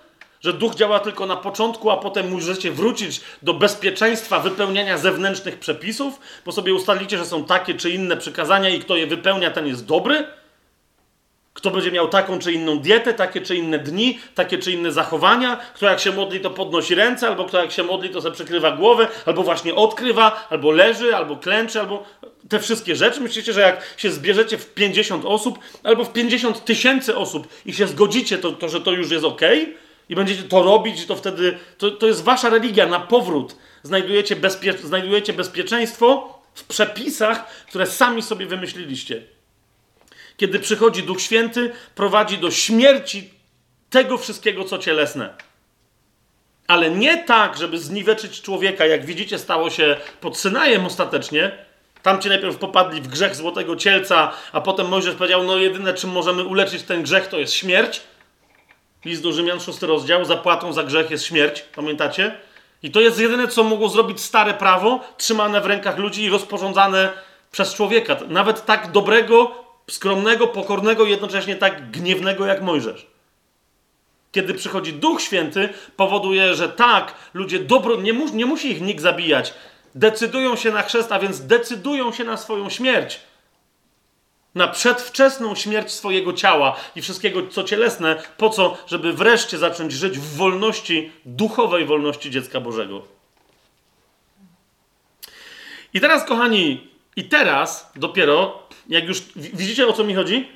Że 0.44 0.54
duch 0.54 0.76
działa 0.76 1.00
tylko 1.00 1.26
na 1.26 1.36
początku, 1.36 1.92
a 1.92 1.98
potem 1.98 2.32
możecie 2.32 2.72
wrócić 2.72 3.22
do 3.42 3.54
bezpieczeństwa 3.54 4.40
wypełniania 4.40 4.98
zewnętrznych 4.98 5.60
przepisów, 5.60 6.20
bo 6.46 6.52
sobie 6.52 6.74
ustalicie, 6.74 7.18
że 7.18 7.26
są 7.26 7.46
takie 7.46 7.74
czy 7.74 7.90
inne 7.90 8.18
przykazania 8.18 8.70
i 8.70 8.80
kto 8.80 8.96
je 8.96 9.08
wypełnia, 9.08 9.52
ten 9.52 9.68
jest 9.68 9.86
dobry? 9.86 10.28
Kto 11.54 11.72
będzie 11.72 11.92
miał 11.92 12.08
taką 12.08 12.40
czy 12.40 12.54
inną 12.54 12.80
dietę, 12.80 13.14
takie 13.14 13.42
czy 13.42 13.56
inne 13.56 13.80
dni, 13.80 14.20
takie 14.36 14.58
czy 14.58 14.72
inne 14.72 14.92
zachowania, 14.92 15.58
kto 15.76 15.86
jak 15.86 16.00
się 16.00 16.12
modli, 16.12 16.40
to 16.40 16.50
podnosi 16.50 16.96
ręce, 16.96 17.28
albo 17.28 17.46
kto 17.46 17.62
jak 17.62 17.72
się 17.72 17.84
modli, 17.84 18.10
to 18.10 18.22
sobie 18.22 18.36
przykrywa 18.36 18.72
głowę, 18.72 19.08
albo 19.26 19.44
właśnie 19.44 19.76
odkrywa, 19.76 20.48
albo 20.50 20.72
leży, 20.72 21.16
albo 21.16 21.36
klęczy, 21.36 21.80
albo 21.80 22.04
te 22.50 22.60
wszystkie 22.60 22.96
rzeczy. 22.96 23.22
Myślicie, 23.22 23.54
że 23.54 23.62
jak 23.62 23.94
się 23.98 24.12
zbierzecie 24.12 24.58
w 24.58 24.74
50 24.74 25.26
osób, 25.26 25.60
albo 25.84 26.04
w 26.04 26.14
50 26.14 26.66
tysięcy 26.66 27.18
osób 27.18 27.48
i 27.66 27.74
się 27.74 27.88
zgodzicie, 27.88 28.38
to, 28.38 28.52
to 28.52 28.70
że 28.70 28.82
to 28.82 28.92
już 28.92 29.12
jest 29.12 29.26
ok, 29.26 29.42
i 30.10 30.16
będziecie 30.16 30.44
to 30.44 30.64
robić, 30.64 31.06
to 31.06 31.16
wtedy 31.16 31.58
to, 31.78 31.92
to 31.92 32.08
jest 32.08 32.24
wasza 32.24 32.50
religia 32.50 32.86
na 32.86 33.00
powrót. 33.00 33.56
Znajdujecie, 33.84 34.36
bezpie, 34.36 34.74
znajdujecie 34.74 35.34
bezpieczeństwo 35.34 36.40
w 36.54 36.64
przepisach, 36.64 37.48
które 37.68 37.86
sami 37.86 38.22
sobie 38.22 38.46
wymyśliliście. 38.46 39.24
Kiedy 40.38 40.60
przychodzi 40.60 41.04
Duch 41.04 41.22
Święty, 41.22 41.72
prowadzi 41.96 42.38
do 42.38 42.52
śmierci 42.52 43.34
tego 43.90 44.18
wszystkiego, 44.18 44.64
co 44.64 44.78
cielesne. 44.78 45.34
Ale 46.68 46.92
nie 46.92 47.24
tak, 47.24 47.58
żeby 47.58 47.80
zniweczyć 47.80 48.42
człowieka, 48.42 48.86
jak 48.86 49.06
widzicie, 49.06 49.40
stało 49.40 49.70
się 49.70 49.98
pod 50.22 50.38
Synajem 50.38 50.86
ostatecznie. 50.86 51.52
Tam 52.02 52.22
ci 52.22 52.30
najpierw 52.30 52.58
popadli 52.58 53.02
w 53.02 53.08
grzech 53.08 53.36
złotego 53.36 53.76
cielca, 53.76 54.32
a 54.52 54.62
potem 54.62 54.88
Mojżesz 54.88 55.16
powiedział: 55.16 55.44
No, 55.44 55.58
jedyne, 55.58 55.94
czym 55.94 56.10
możemy 56.10 56.44
uleczyć 56.44 56.84
ten 56.84 57.04
grzech, 57.04 57.28
to 57.28 57.40
jest 57.40 57.54
śmierć. 57.54 58.02
List 59.06 59.24
do 59.24 59.32
Rzymian, 59.32 59.60
szósty 59.60 59.88
rozdział. 59.88 60.26
Zapłatą 60.26 60.74
za 60.74 60.84
grzech 60.84 61.12
jest 61.12 61.26
śmierć. 61.26 61.62
Pamiętacie? 61.76 62.38
I 62.84 62.92
to 62.92 63.02
jest 63.02 63.20
jedyne, 63.20 63.48
co 63.48 63.64
mogło 63.64 63.90
zrobić 63.90 64.22
stare 64.22 64.54
prawo, 64.54 65.00
trzymane 65.18 65.62
w 65.62 65.66
rękach 65.66 65.98
ludzi 65.98 66.24
i 66.24 66.30
rozporządzane 66.30 67.14
przez 67.52 67.74
człowieka. 67.74 68.18
Nawet 68.28 68.66
tak 68.66 68.92
dobrego, 68.92 69.66
skromnego, 69.90 70.48
pokornego, 70.48 71.06
jednocześnie 71.06 71.56
tak 71.56 71.92
gniewnego 71.92 72.46
jak 72.46 72.62
Mojżesz. 72.62 73.08
Kiedy 74.32 74.54
przychodzi 74.54 74.94
Duch 74.94 75.22
Święty, 75.22 75.70
powoduje, 75.96 76.56
że 76.56 76.70
tak, 76.70 77.14
ludzie 77.34 77.60
dobro, 77.60 77.96
nie, 77.96 78.14
mu, 78.14 78.30
nie 78.30 78.46
musi 78.46 78.72
ich 78.72 78.82
nikt 78.82 79.02
zabijać. 79.02 79.54
Decydują 79.96 80.56
się 80.56 80.72
na 80.72 80.82
chrzest, 80.82 81.12
a 81.12 81.20
więc 81.20 81.42
decydują 81.42 82.12
się 82.12 82.24
na 82.24 82.38
swoją 82.38 82.70
śmierć. 82.70 83.20
Na 84.56 84.68
przedwczesną 84.68 85.56
śmierć 85.56 85.92
swojego 85.92 86.34
ciała 86.34 86.76
i 86.96 87.02
wszystkiego, 87.02 87.48
co 87.48 87.64
cielesne, 87.64 88.24
po 88.38 88.50
co? 88.50 88.78
Żeby 88.88 89.14
wreszcie 89.14 89.58
zacząć 89.58 89.94
żyć 89.94 90.20
w 90.20 90.38
wolności, 90.38 91.12
duchowej 91.26 91.86
wolności 91.86 92.32
dziecka 92.32 92.60
Bożego. 92.60 93.02
I 95.94 96.02
teraz, 96.02 96.26
kochani, 96.26 96.88
i 97.16 97.24
teraz 97.24 97.92
dopiero 97.96 98.64
jak 98.90 99.04
już 99.04 99.24
widzicie 99.36 99.88
o 99.88 99.94
co 99.94 100.04
mi 100.04 100.16
chodzi? 100.16 100.50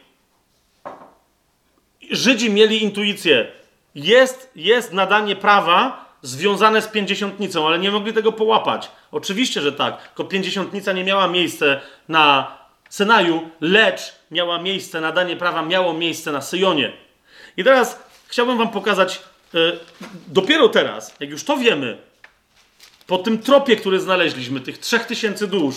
Żydzi 2.11 2.49
mieli 2.49 2.84
intuicję. 2.84 3.52
Jest, 3.95 4.52
jest 4.56 4.94
nadanie 4.94 5.36
prawa 5.36 6.06
związane 6.22 6.82
z 6.82 6.88
pięćdziesiątnicą, 6.88 7.68
ale 7.68 7.80
nie 7.80 7.91
mogli 7.91 8.14
tego 8.14 8.32
połapać. 8.32 8.91
Oczywiście, 9.11 9.61
że 9.61 9.72
tak. 9.72 10.07
Tylko 10.07 10.24
pięćdziesiątnica 10.24 10.94
nie 10.94 11.03
miała 11.03 11.28
miejsca 11.28 11.65
na 12.10 12.57
Synaju, 12.90 13.50
lecz 13.62 14.16
miała 14.32 14.62
miejsce, 14.62 15.02
nadanie 15.02 15.36
prawa 15.36 15.62
miało 15.62 15.94
miejsce 15.94 16.32
na 16.32 16.42
Syjonie. 16.42 16.94
I 17.58 17.64
teraz 17.64 18.00
chciałbym 18.28 18.58
wam 18.58 18.70
pokazać, 18.70 19.22
yy, 19.54 19.80
dopiero 20.28 20.70
teraz, 20.70 21.16
jak 21.20 21.30
już 21.30 21.44
to 21.44 21.58
wiemy, 21.58 21.98
po 23.08 23.18
tym 23.18 23.40
tropie, 23.40 23.76
który 23.76 24.00
znaleźliśmy, 24.00 24.60
tych 24.60 24.78
trzech 24.78 25.06
tysięcy 25.06 25.48
dusz, 25.48 25.76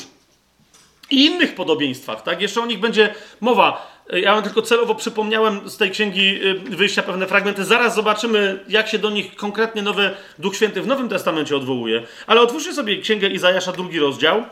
i 1.11 1.25
innych 1.25 1.55
podobieństwach, 1.55 2.23
tak? 2.23 2.41
Jeszcze 2.41 2.61
o 2.61 2.67
nich 2.67 2.81
będzie 2.81 3.15
mowa. 3.41 4.01
Ja 4.13 4.35
wam 4.35 4.45
tylko 4.45 4.63
celowo 4.63 4.95
przypomniałem 4.95 5.71
z 5.71 5.77
tej 5.77 5.91
księgi 5.91 6.47
y, 6.47 6.55
wyjścia 6.55 7.03
pewne 7.03 7.27
fragmenty. 7.27 7.65
Zaraz 7.65 7.95
zobaczymy, 7.95 8.65
jak 8.69 8.89
się 8.89 8.99
do 8.99 9.11
nich 9.11 9.37
konkretnie 9.37 9.83
nowy 9.83 10.11
Duch 10.39 10.57
Święty 10.57 10.83
w 10.83 10.87
Nowym 10.87 11.09
Testamencie 11.09 11.57
odwołuje. 11.57 12.03
Ale 12.27 12.41
otwórzcie 12.41 12.75
sobie 12.75 12.97
księgę 12.97 13.29
Izajasza, 13.29 13.73
drugi 13.73 13.99
rozdział 13.99 14.45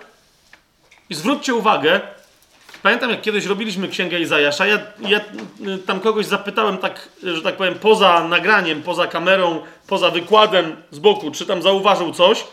i 1.10 1.14
zwróćcie 1.14 1.54
uwagę. 1.54 2.00
Pamiętam, 2.88 3.10
jak 3.10 3.20
kiedyś 3.20 3.46
robiliśmy 3.46 3.88
księgę 3.88 4.20
Izajasza, 4.20 4.66
ja, 4.66 4.78
ja 5.00 5.20
y, 5.66 5.78
tam 5.78 6.00
kogoś 6.00 6.26
zapytałem, 6.26 6.78
tak, 6.78 7.08
że 7.22 7.42
tak 7.42 7.56
powiem, 7.56 7.74
poza 7.74 8.28
nagraniem, 8.28 8.82
poza 8.82 9.06
kamerą, 9.06 9.62
poza 9.86 10.10
wykładem 10.10 10.76
z 10.90 10.98
boku, 10.98 11.30
czy 11.30 11.46
tam 11.46 11.62
zauważył 11.62 12.12
coś. 12.12 12.44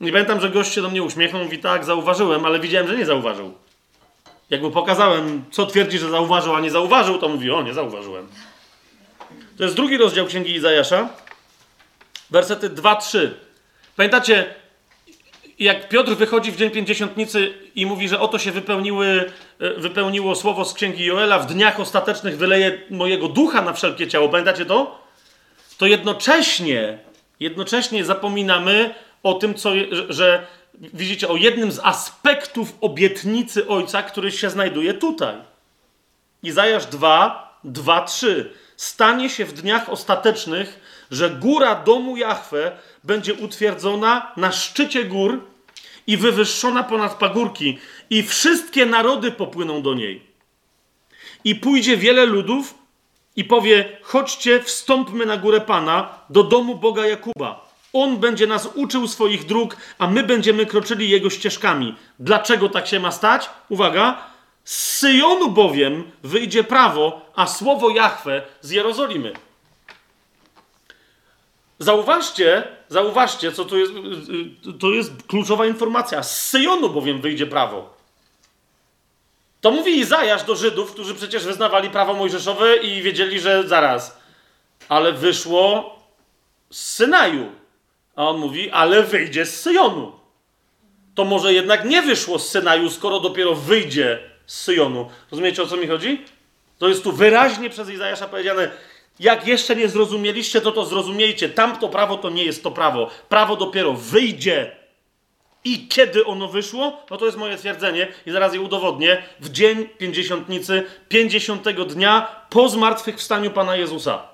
Nie 0.00 0.12
pamiętam, 0.12 0.40
że 0.40 0.50
gość 0.50 0.74
się 0.74 0.82
do 0.82 0.90
mnie 0.90 1.02
uśmiechnął, 1.02 1.44
mówi 1.44 1.58
tak, 1.58 1.84
zauważyłem, 1.84 2.44
ale 2.44 2.60
widziałem, 2.60 2.88
że 2.88 2.96
nie 2.96 3.06
zauważył. 3.06 3.54
Jak 4.50 4.62
mu 4.62 4.70
pokazałem, 4.70 5.44
co 5.50 5.66
twierdzi, 5.66 5.98
że 5.98 6.10
zauważył, 6.10 6.54
a 6.54 6.60
nie 6.60 6.70
zauważył, 6.70 7.18
to 7.18 7.28
mówi, 7.28 7.50
o, 7.50 7.62
nie 7.62 7.74
zauważyłem. 7.74 8.28
To 9.56 9.64
jest 9.64 9.76
drugi 9.76 9.96
rozdział 9.96 10.26
Księgi 10.26 10.54
Izajasza, 10.54 11.08
wersety 12.30 12.70
2-3. 12.70 13.28
Pamiętacie, 13.96 14.54
jak 15.60 15.88
Piotr 15.88 16.12
wychodzi 16.16 16.52
w 16.52 16.56
dzień 16.56 16.70
pięćdziesiątnicy 16.70 17.54
i 17.74 17.86
mówi, 17.86 18.08
że 18.08 18.20
oto 18.20 18.38
się 18.38 18.52
wypełniły, 18.52 19.30
e, 19.58 19.74
wypełniło 19.74 20.34
słowo 20.34 20.64
z 20.64 20.74
Księgi 20.74 21.04
Joela, 21.04 21.38
w 21.38 21.46
dniach 21.46 21.80
ostatecznych 21.80 22.36
wyleje 22.36 22.80
mojego 22.90 23.28
ducha 23.28 23.62
na 23.62 23.72
wszelkie 23.72 24.08
ciało. 24.08 24.28
Pamiętacie 24.28 24.66
to? 24.66 25.00
To 25.78 25.86
jednocześnie, 25.86 26.98
jednocześnie 27.40 28.04
zapominamy 28.04 28.94
o 29.22 29.34
tym, 29.34 29.54
co, 29.54 29.70
że, 30.08 30.46
widzicie, 30.74 31.28
o 31.28 31.36
jednym 31.36 31.72
z 31.72 31.80
aspektów 31.82 32.74
obietnicy 32.80 33.68
Ojca, 33.68 34.02
który 34.02 34.32
się 34.32 34.50
znajduje 34.50 34.94
tutaj. 34.94 35.34
Izajasz 36.42 36.86
2, 36.86 37.58
2, 37.64 38.04
3. 38.04 38.52
Stanie 38.76 39.30
się 39.30 39.44
w 39.44 39.52
dniach 39.52 39.88
ostatecznych, 39.88 40.80
że 41.10 41.30
góra 41.30 41.74
domu 41.74 42.16
Jahwe 42.16 42.72
będzie 43.04 43.34
utwierdzona 43.34 44.32
na 44.36 44.52
szczycie 44.52 45.04
gór 45.04 45.49
i 46.06 46.16
wywyższona 46.16 46.82
ponad 46.82 47.14
pagórki, 47.14 47.78
i 48.10 48.22
wszystkie 48.22 48.86
narody 48.86 49.32
popłyną 49.32 49.82
do 49.82 49.94
niej. 49.94 50.22
I 51.44 51.54
pójdzie 51.54 51.96
wiele 51.96 52.26
ludów 52.26 52.74
i 53.36 53.44
powie: 53.44 53.96
Chodźcie, 54.02 54.62
wstąpmy 54.62 55.26
na 55.26 55.36
górę 55.36 55.60
Pana, 55.60 56.18
do 56.30 56.42
domu 56.42 56.74
Boga 56.74 57.06
Jakuba 57.06 57.70
on 57.92 58.16
będzie 58.16 58.46
nas 58.46 58.68
uczył 58.74 59.08
swoich 59.08 59.46
dróg, 59.46 59.76
a 59.98 60.06
my 60.06 60.22
będziemy 60.22 60.66
kroczyli 60.66 61.10
jego 61.10 61.30
ścieżkami. 61.30 61.94
Dlaczego 62.18 62.68
tak 62.68 62.86
się 62.86 63.00
ma 63.00 63.12
stać? 63.12 63.50
Uwaga. 63.68 64.30
Z 64.64 64.98
Syjonu 64.98 65.50
bowiem 65.50 66.10
wyjdzie 66.22 66.64
prawo, 66.64 67.32
a 67.34 67.46
słowo 67.46 67.90
Jahwe 67.90 68.42
z 68.60 68.70
Jerozolimy. 68.70 69.32
Zauważcie, 71.78 72.68
zauważcie, 72.90 73.52
co 73.52 73.64
to 73.64 73.76
jest, 73.76 73.92
to 74.80 74.90
jest 74.90 75.12
kluczowa 75.26 75.66
informacja. 75.66 76.22
Z 76.22 76.46
Syjonu 76.46 76.90
bowiem 76.90 77.20
wyjdzie 77.20 77.46
prawo. 77.46 77.94
To 79.60 79.70
mówi 79.70 79.98
Izajasz 79.98 80.42
do 80.42 80.56
Żydów, 80.56 80.92
którzy 80.92 81.14
przecież 81.14 81.44
wyznawali 81.44 81.90
prawo 81.90 82.14
mojżeszowe 82.14 82.76
i 82.76 83.02
wiedzieli, 83.02 83.40
że 83.40 83.68
zaraz. 83.68 84.18
Ale 84.88 85.12
wyszło 85.12 85.96
z 86.70 86.94
Synaju. 86.94 87.52
A 88.16 88.28
on 88.28 88.38
mówi, 88.38 88.70
ale 88.70 89.02
wyjdzie 89.02 89.46
z 89.46 89.60
Syjonu. 89.60 90.12
To 91.14 91.24
może 91.24 91.52
jednak 91.52 91.84
nie 91.84 92.02
wyszło 92.02 92.38
z 92.38 92.48
Synaju, 92.48 92.90
skoro 92.90 93.20
dopiero 93.20 93.54
wyjdzie 93.54 94.18
z 94.46 94.60
Syjonu. 94.60 95.10
Rozumiecie 95.30 95.62
o 95.62 95.66
co 95.66 95.76
mi 95.76 95.86
chodzi? 95.86 96.24
To 96.78 96.88
jest 96.88 97.04
tu 97.04 97.12
wyraźnie 97.12 97.70
przez 97.70 97.90
Izajasza 97.90 98.28
powiedziane, 98.28 98.70
jak 99.20 99.46
jeszcze 99.46 99.76
nie 99.76 99.88
zrozumieliście, 99.88 100.60
to 100.60 100.72
to 100.72 100.84
zrozumiejcie. 100.84 101.48
Tamto 101.48 101.88
prawo 101.88 102.16
to 102.16 102.30
nie 102.30 102.44
jest 102.44 102.62
to 102.62 102.70
prawo. 102.70 103.10
Prawo 103.28 103.56
dopiero 103.56 103.92
wyjdzie. 103.92 104.76
I 105.64 105.88
kiedy 105.88 106.24
ono 106.24 106.48
wyszło? 106.48 107.02
No 107.10 107.16
to 107.16 107.26
jest 107.26 107.38
moje 107.38 107.56
twierdzenie 107.56 108.08
i 108.26 108.30
zaraz 108.30 108.54
je 108.54 108.60
udowodnię. 108.60 109.22
W 109.40 109.50
dzień 109.50 109.88
pięćdziesiątnicy, 109.98 110.82
pięćdziesiątego 111.08 111.84
dnia 111.84 112.46
po 112.50 112.68
zmartwychwstaniu 112.68 113.50
Pana 113.50 113.76
Jezusa 113.76 114.30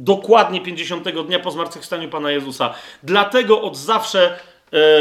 dokładnie 0.00 0.60
50 0.60 1.08
dnia 1.26 1.38
po 1.38 1.50
zmartwychwstaniu 1.50 2.08
Pana 2.08 2.30
Jezusa. 2.30 2.74
Dlatego 3.02 3.62
od 3.62 3.76
zawsze 3.76 4.38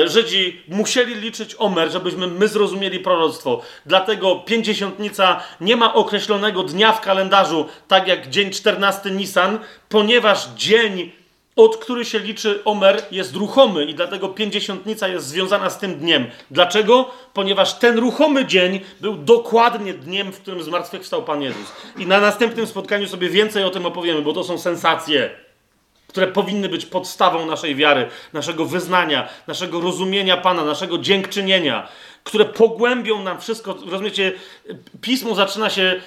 Żydzi 0.06 0.62
musieli 0.68 1.16
liczyć 1.16 1.56
Omer, 1.58 1.92
żebyśmy 1.92 2.28
my 2.28 2.48
zrozumieli 2.48 3.00
proroctwo. 3.00 3.62
Dlatego 3.86 4.36
pięćdziesiątnica 4.36 5.44
nie 5.62 5.76
ma 5.76 5.94
określonego 5.94 6.64
dnia 6.64 6.94
w 6.94 7.02
kalendarzu, 7.02 7.66
tak 7.88 8.08
jak 8.08 8.30
dzień 8.30 8.52
14 8.52 9.12
Nisan, 9.12 9.60
ponieważ 9.90 10.48
dzień, 10.56 11.12
od 11.56 11.78
który 11.78 12.06
się 12.06 12.20
liczy 12.20 12.64
Omer, 12.66 13.02
jest 13.12 13.36
ruchomy 13.36 13.86
i 13.86 13.96
dlatego 13.96 14.30
pięćdziesiątnica 14.30 15.08
jest 15.08 15.28
związana 15.28 15.70
z 15.70 15.80
tym 15.80 15.96
dniem. 15.96 16.26
Dlaczego? 16.52 17.10
Ponieważ 17.34 17.74
ten 17.74 17.98
ruchomy 17.98 18.46
dzień 18.46 18.80
był 19.02 19.16
dokładnie 19.16 19.94
dniem, 19.94 20.32
w 20.32 20.42
którym 20.42 20.64
zmartwychwstał 20.64 21.24
Pan 21.24 21.42
Jezus. 21.42 21.72
I 21.98 22.06
na 22.08 22.20
następnym 22.20 22.68
spotkaniu 22.68 23.08
sobie 23.08 23.30
więcej 23.30 23.64
o 23.64 23.70
tym 23.70 23.86
opowiemy, 23.86 24.22
bo 24.22 24.34
to 24.34 24.44
są 24.44 24.58
sensacje 24.58 25.30
które 26.10 26.28
powinny 26.28 26.70
być 26.70 26.86
podstawą 26.86 27.46
naszej 27.46 27.76
wiary, 27.76 28.10
naszego 28.34 28.66
wyznania, 28.66 29.30
naszego 29.48 29.82
rozumienia 29.82 30.38
Pana, 30.38 30.66
naszego 30.66 30.98
dziękczynienia, 30.98 31.88
które 32.24 32.46
pogłębią 32.46 33.24
nam 33.24 33.42
wszystko. 33.42 33.76
Rozumiecie, 33.86 34.34
pismo 35.02 35.36
zaczyna 35.36 35.70
się, 35.70 36.02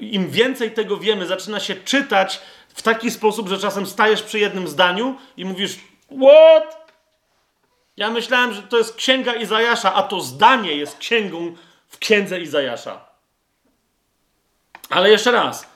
im 0.00 0.30
więcej 0.30 0.70
tego 0.70 0.96
wiemy, 0.96 1.26
zaczyna 1.26 1.60
się 1.60 1.74
czytać 1.74 2.40
w 2.68 2.82
taki 2.82 3.10
sposób, 3.10 3.48
że 3.48 3.58
czasem 3.58 3.86
stajesz 3.86 4.22
przy 4.22 4.38
jednym 4.38 4.68
zdaniu 4.68 5.16
i 5.36 5.44
mówisz: 5.44 5.78
What? 6.06 6.92
Ja 7.96 8.10
myślałem, 8.10 8.54
że 8.54 8.62
to 8.62 8.78
jest 8.78 8.94
księga 8.94 9.34
Izajasza, 9.34 9.94
a 9.94 10.02
to 10.02 10.20
zdanie 10.20 10.76
jest 10.76 10.98
księgą 10.98 11.54
w 11.88 11.98
księdze 11.98 12.40
Izajasza. 12.40 13.08
Ale 14.90 15.10
jeszcze 15.10 15.32
raz. 15.32 15.66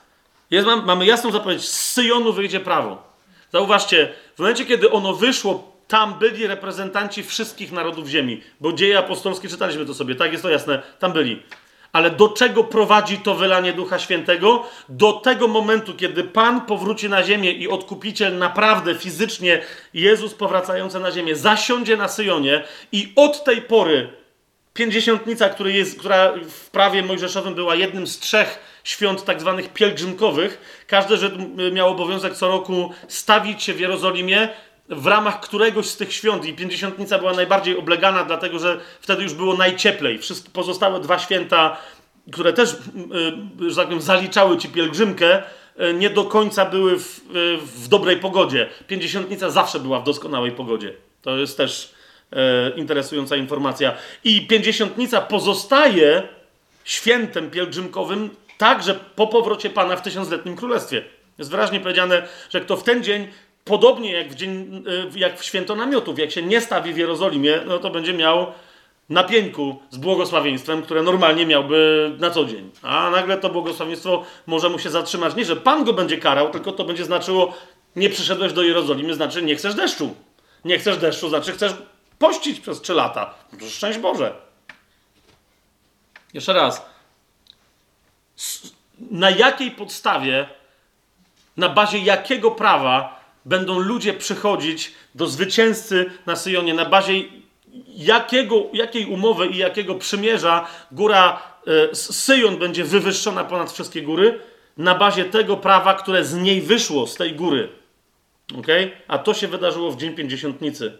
Jest, 0.51 0.67
mamy 0.85 1.05
jasną 1.05 1.31
zapowiedź: 1.31 1.69
z 1.69 1.91
Syjonu 1.91 2.33
wyjdzie 2.33 2.59
prawo. 2.59 3.02
Zauważcie, 3.53 4.09
w 4.35 4.39
momencie, 4.39 4.65
kiedy 4.65 4.91
ono 4.91 5.13
wyszło, 5.13 5.73
tam 5.87 6.19
byli 6.19 6.47
reprezentanci 6.47 7.23
wszystkich 7.23 7.71
narodów 7.71 8.07
ziemi. 8.07 8.41
Bo 8.59 8.73
dzieje 8.73 8.99
apostolskie, 8.99 9.49
czytaliśmy 9.49 9.85
to 9.85 9.93
sobie, 9.93 10.15
tak 10.15 10.31
jest 10.31 10.43
to 10.43 10.49
jasne, 10.49 10.81
tam 10.99 11.13
byli. 11.13 11.43
Ale 11.91 12.11
do 12.11 12.29
czego 12.29 12.63
prowadzi 12.63 13.17
to 13.17 13.35
wylanie 13.35 13.73
Ducha 13.73 13.99
Świętego? 13.99 14.63
Do 14.89 15.13
tego 15.13 15.47
momentu, 15.47 15.93
kiedy 15.93 16.23
Pan 16.23 16.61
powróci 16.61 17.09
na 17.09 17.23
ziemię 17.23 17.51
i 17.51 17.67
odkupiciel 17.67 18.37
naprawdę 18.37 18.95
fizycznie, 18.95 19.61
Jezus 19.93 20.33
powracający 20.33 20.99
na 20.99 21.11
ziemię, 21.11 21.35
zasiądzie 21.35 21.97
na 21.97 22.07
Syjonie 22.07 22.63
i 22.91 23.13
od 23.15 23.43
tej 23.43 23.61
pory 23.61 24.09
pięćdziesiątnica, 24.73 25.49
która 25.49 26.33
w 26.49 26.69
prawie 26.69 27.03
mojżeszowym 27.03 27.55
była 27.55 27.75
jednym 27.75 28.07
z 28.07 28.19
trzech 28.19 28.72
świąt 28.83 29.25
tak 29.25 29.41
zwanych 29.41 29.73
pielgrzymkowych. 29.73 30.83
Każdy 30.87 31.17
Żyd 31.17 31.33
miał 31.71 31.89
obowiązek 31.89 32.35
co 32.35 32.47
roku 32.47 32.93
stawić 33.07 33.63
się 33.63 33.73
w 33.73 33.79
Jerozolimie 33.79 34.49
w 34.89 35.07
ramach 35.07 35.39
któregoś 35.39 35.85
z 35.85 35.97
tych 35.97 36.13
świąt 36.13 36.45
i 36.45 36.53
Pięćdziesiątnica 36.53 37.19
była 37.19 37.33
najbardziej 37.33 37.77
oblegana, 37.77 38.23
dlatego 38.23 38.59
że 38.59 38.79
wtedy 39.01 39.23
już 39.23 39.33
było 39.33 39.53
najcieplej. 39.57 40.19
Wszystkie 40.19 40.49
pozostałe 40.49 40.99
dwa 40.99 41.19
święta, 41.19 41.77
które 42.31 42.53
też, 42.53 42.73
y, 43.61 43.69
że 43.69 43.75
tak 43.75 43.85
powiem, 43.85 44.01
zaliczały 44.01 44.57
ci 44.57 44.69
pielgrzymkę, 44.69 45.43
y, 45.81 45.93
nie 45.93 46.09
do 46.09 46.23
końca 46.23 46.65
były 46.65 46.99
w, 46.99 47.19
y, 47.35 47.57
w 47.57 47.87
dobrej 47.87 48.17
pogodzie. 48.17 48.69
Pięćdziesiątnica 48.87 49.49
zawsze 49.49 49.79
była 49.79 49.99
w 49.99 50.03
doskonałej 50.03 50.51
pogodzie. 50.51 50.93
To 51.21 51.37
jest 51.37 51.57
też 51.57 51.93
e, 52.31 52.69
interesująca 52.69 53.35
informacja. 53.35 53.93
I 54.23 54.47
Pięćdziesiątnica 54.47 55.21
pozostaje 55.21 56.23
świętem 56.83 57.51
pielgrzymkowym 57.51 58.29
także 58.57 58.95
po 59.15 59.27
powrocie 59.27 59.69
Pana 59.69 59.95
w 59.95 60.01
tysiącletnim 60.01 60.55
królestwie. 60.55 61.03
Jest 61.37 61.51
wyraźnie 61.51 61.79
powiedziane, 61.79 62.27
że 62.49 62.61
kto 62.61 62.77
w 62.77 62.83
ten 62.83 63.03
dzień, 63.03 63.27
podobnie 63.65 64.11
jak 64.11 64.31
w, 64.31 64.35
dzień, 64.35 64.83
y, 65.15 65.19
jak 65.19 65.39
w 65.39 65.43
święto 65.43 65.75
namiotów, 65.75 66.19
jak 66.19 66.31
się 66.31 66.41
nie 66.41 66.61
stawi 66.61 66.93
w 66.93 66.97
Jerozolimie, 66.97 67.61
no 67.65 67.79
to 67.79 67.89
będzie 67.89 68.13
miał 68.13 68.47
na 69.09 69.23
pieńku 69.23 69.79
z 69.89 69.97
błogosławieństwem, 69.97 70.81
które 70.81 71.03
normalnie 71.03 71.45
miałby 71.45 72.11
na 72.19 72.29
co 72.29 72.45
dzień. 72.45 72.71
A 72.81 73.09
nagle 73.09 73.37
to 73.37 73.49
błogosławieństwo 73.49 74.25
może 74.47 74.69
mu 74.69 74.79
się 74.79 74.89
zatrzymać. 74.89 75.35
Nie, 75.35 75.45
że 75.45 75.55
Pan 75.55 75.83
go 75.83 75.93
będzie 75.93 76.17
karał, 76.17 76.49
tylko 76.49 76.71
to 76.71 76.83
będzie 76.83 77.05
znaczyło, 77.05 77.53
nie 77.95 78.09
przyszedłeś 78.09 78.53
do 78.53 78.63
Jerozolimy, 78.63 79.13
znaczy 79.13 79.41
nie 79.41 79.55
chcesz 79.55 79.75
deszczu. 79.75 80.15
Nie 80.65 80.79
chcesz 80.79 80.97
deszczu, 80.97 81.29
znaczy 81.29 81.51
chcesz 81.51 81.73
pościć 82.19 82.59
przez 82.59 82.81
trzy 82.81 82.93
lata. 82.93 83.33
To 83.59 83.65
szczęść 83.65 83.99
Boże. 83.99 84.33
Jeszcze 86.33 86.53
raz 86.53 86.92
na 89.11 89.29
jakiej 89.29 89.71
podstawie, 89.71 90.49
na 91.57 91.69
bazie 91.69 91.99
jakiego 91.99 92.51
prawa 92.51 93.23
będą 93.45 93.79
ludzie 93.79 94.13
przychodzić 94.13 94.91
do 95.15 95.27
zwycięzcy 95.27 96.11
na 96.25 96.35
Syjonie, 96.35 96.73
na 96.73 96.85
bazie 96.85 97.13
jakiego, 97.87 98.63
jakiej 98.73 99.05
umowy 99.05 99.47
i 99.47 99.57
jakiego 99.57 99.95
przymierza 99.95 100.67
góra 100.91 101.41
e, 101.91 101.95
Syjon 101.95 102.57
będzie 102.57 102.83
wywyższona 102.83 103.43
ponad 103.43 103.71
wszystkie 103.71 104.01
góry, 104.01 104.39
na 104.77 104.95
bazie 104.95 105.25
tego 105.25 105.57
prawa, 105.57 105.93
które 105.93 106.25
z 106.25 106.33
niej 106.33 106.61
wyszło, 106.61 107.07
z 107.07 107.15
tej 107.15 107.33
góry. 107.33 107.69
Okay? 108.59 108.91
A 109.07 109.17
to 109.17 109.33
się 109.33 109.47
wydarzyło 109.47 109.91
w 109.91 109.97
Dzień 109.97 110.15
Pięćdziesiątnicy. 110.15 110.97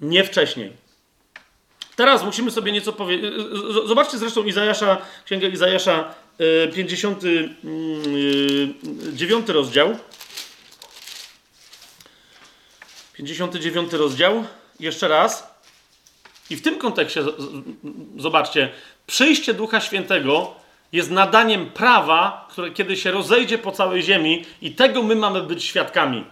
Nie 0.00 0.24
wcześniej. 0.24 0.72
Teraz 1.96 2.24
musimy 2.24 2.50
sobie 2.50 2.72
nieco 2.72 2.92
powiedzieć. 2.92 3.32
Zobaczcie 3.86 4.18
zresztą 4.18 4.44
Izajasza, 4.44 4.96
księgę 5.24 5.48
Izajasza, 5.48 6.14
59 6.74 9.48
y, 9.48 9.52
rozdział. 9.52 9.98
59 13.12 13.92
rozdział. 13.92 14.44
Jeszcze 14.80 15.08
raz. 15.08 15.54
I 16.50 16.56
w 16.56 16.62
tym 16.62 16.78
kontekście 16.78 17.24
zobaczcie, 18.16 18.72
przyjście 19.06 19.54
Ducha 19.54 19.80
Świętego 19.80 20.54
jest 20.92 21.10
nadaniem 21.10 21.70
prawa, 21.70 22.48
które 22.50 22.70
kiedy 22.70 22.96
się 22.96 23.10
rozejdzie 23.10 23.58
po 23.58 23.72
całej 23.72 24.02
ziemi 24.02 24.44
i 24.62 24.74
tego 24.74 25.02
my 25.02 25.16
mamy 25.16 25.42
być 25.42 25.64
świadkami. 25.64 26.24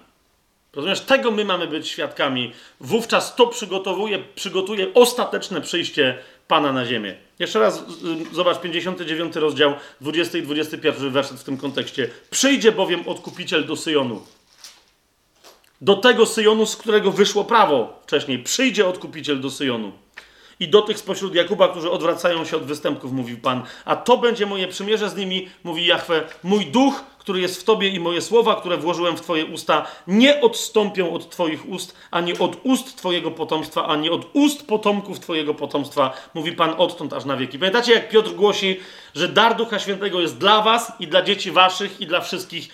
Rozumiesz, 0.76 1.00
tego 1.00 1.30
my 1.30 1.44
mamy 1.44 1.66
być 1.66 1.88
świadkami. 1.88 2.52
Wówczas 2.80 3.34
to 3.34 3.46
przygotowuje, 3.46 4.18
przygotuje 4.34 4.94
ostateczne 4.94 5.60
przyjście 5.60 6.18
Pana 6.48 6.72
na 6.72 6.86
ziemię. 6.86 7.14
Jeszcze 7.38 7.58
raz 7.58 7.84
zobacz 8.32 8.60
59 8.60 9.36
rozdział, 9.36 9.74
20 10.00 10.38
i 10.38 10.42
21 10.42 11.10
werset 11.10 11.40
w 11.40 11.44
tym 11.44 11.56
kontekście. 11.56 12.10
Przyjdzie 12.30 12.72
bowiem 12.72 13.08
odkupiciel 13.08 13.66
do 13.66 13.76
Syjonu. 13.76 14.22
Do 15.80 15.96
tego 15.96 16.26
Syjonu, 16.26 16.66
z 16.66 16.76
którego 16.76 17.10
wyszło 17.10 17.44
prawo 17.44 18.00
wcześniej. 18.02 18.38
Przyjdzie 18.38 18.86
odkupiciel 18.86 19.40
do 19.40 19.50
Syjonu. 19.50 19.92
I 20.60 20.68
do 20.68 20.82
tych 20.82 20.98
spośród 20.98 21.34
Jakuba, 21.34 21.68
którzy 21.68 21.90
odwracają 21.90 22.44
się 22.44 22.56
od 22.56 22.64
występków, 22.64 23.12
mówił 23.12 23.38
Pan. 23.38 23.62
A 23.84 23.96
to 23.96 24.16
będzie 24.16 24.46
moje 24.46 24.68
przymierze 24.68 25.10
z 25.10 25.16
nimi, 25.16 25.48
mówi 25.64 25.86
Jahwe. 25.86 26.22
Mój 26.42 26.66
duch, 26.66 27.04
który 27.22 27.40
jest 27.40 27.60
w 27.60 27.64
Tobie 27.64 27.88
i 27.88 28.00
moje 28.00 28.20
słowa, 28.20 28.54
które 28.54 28.76
włożyłem 28.76 29.16
w 29.16 29.20
Twoje 29.20 29.46
usta, 29.46 29.86
nie 30.06 30.40
odstąpią 30.40 31.12
od 31.12 31.30
Twoich 31.30 31.68
ust, 31.68 31.96
ani 32.10 32.38
od 32.38 32.56
ust 32.62 32.96
Twojego 32.96 33.30
potomstwa, 33.30 33.86
ani 33.86 34.10
od 34.10 34.26
ust 34.32 34.66
potomków 34.66 35.20
Twojego 35.20 35.54
potomstwa, 35.54 36.12
mówi 36.34 36.52
Pan 36.52 36.74
odtąd 36.78 37.12
aż 37.12 37.24
na 37.24 37.36
wieki. 37.36 37.58
Pamiętacie, 37.58 37.92
jak 37.92 38.08
Piotr 38.08 38.30
głosi, 38.30 38.80
że 39.14 39.28
dar 39.28 39.56
Ducha 39.56 39.78
Świętego 39.78 40.20
jest 40.20 40.38
dla 40.38 40.62
Was 40.62 40.92
i 41.00 41.06
dla 41.06 41.22
dzieci 41.22 41.50
Waszych 41.50 42.00
i 42.00 42.06
dla 42.06 42.20
wszystkich. 42.20 42.68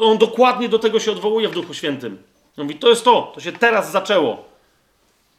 On 0.00 0.18
dokładnie 0.18 0.68
do 0.68 0.78
tego 0.78 1.00
się 1.00 1.12
odwołuje 1.12 1.48
w 1.48 1.54
Duchu 1.54 1.74
Świętym. 1.74 2.22
Mówi, 2.56 2.74
to 2.74 2.88
jest 2.88 3.04
to, 3.04 3.32
to 3.34 3.40
się 3.40 3.52
teraz 3.52 3.92
zaczęło. 3.92 4.44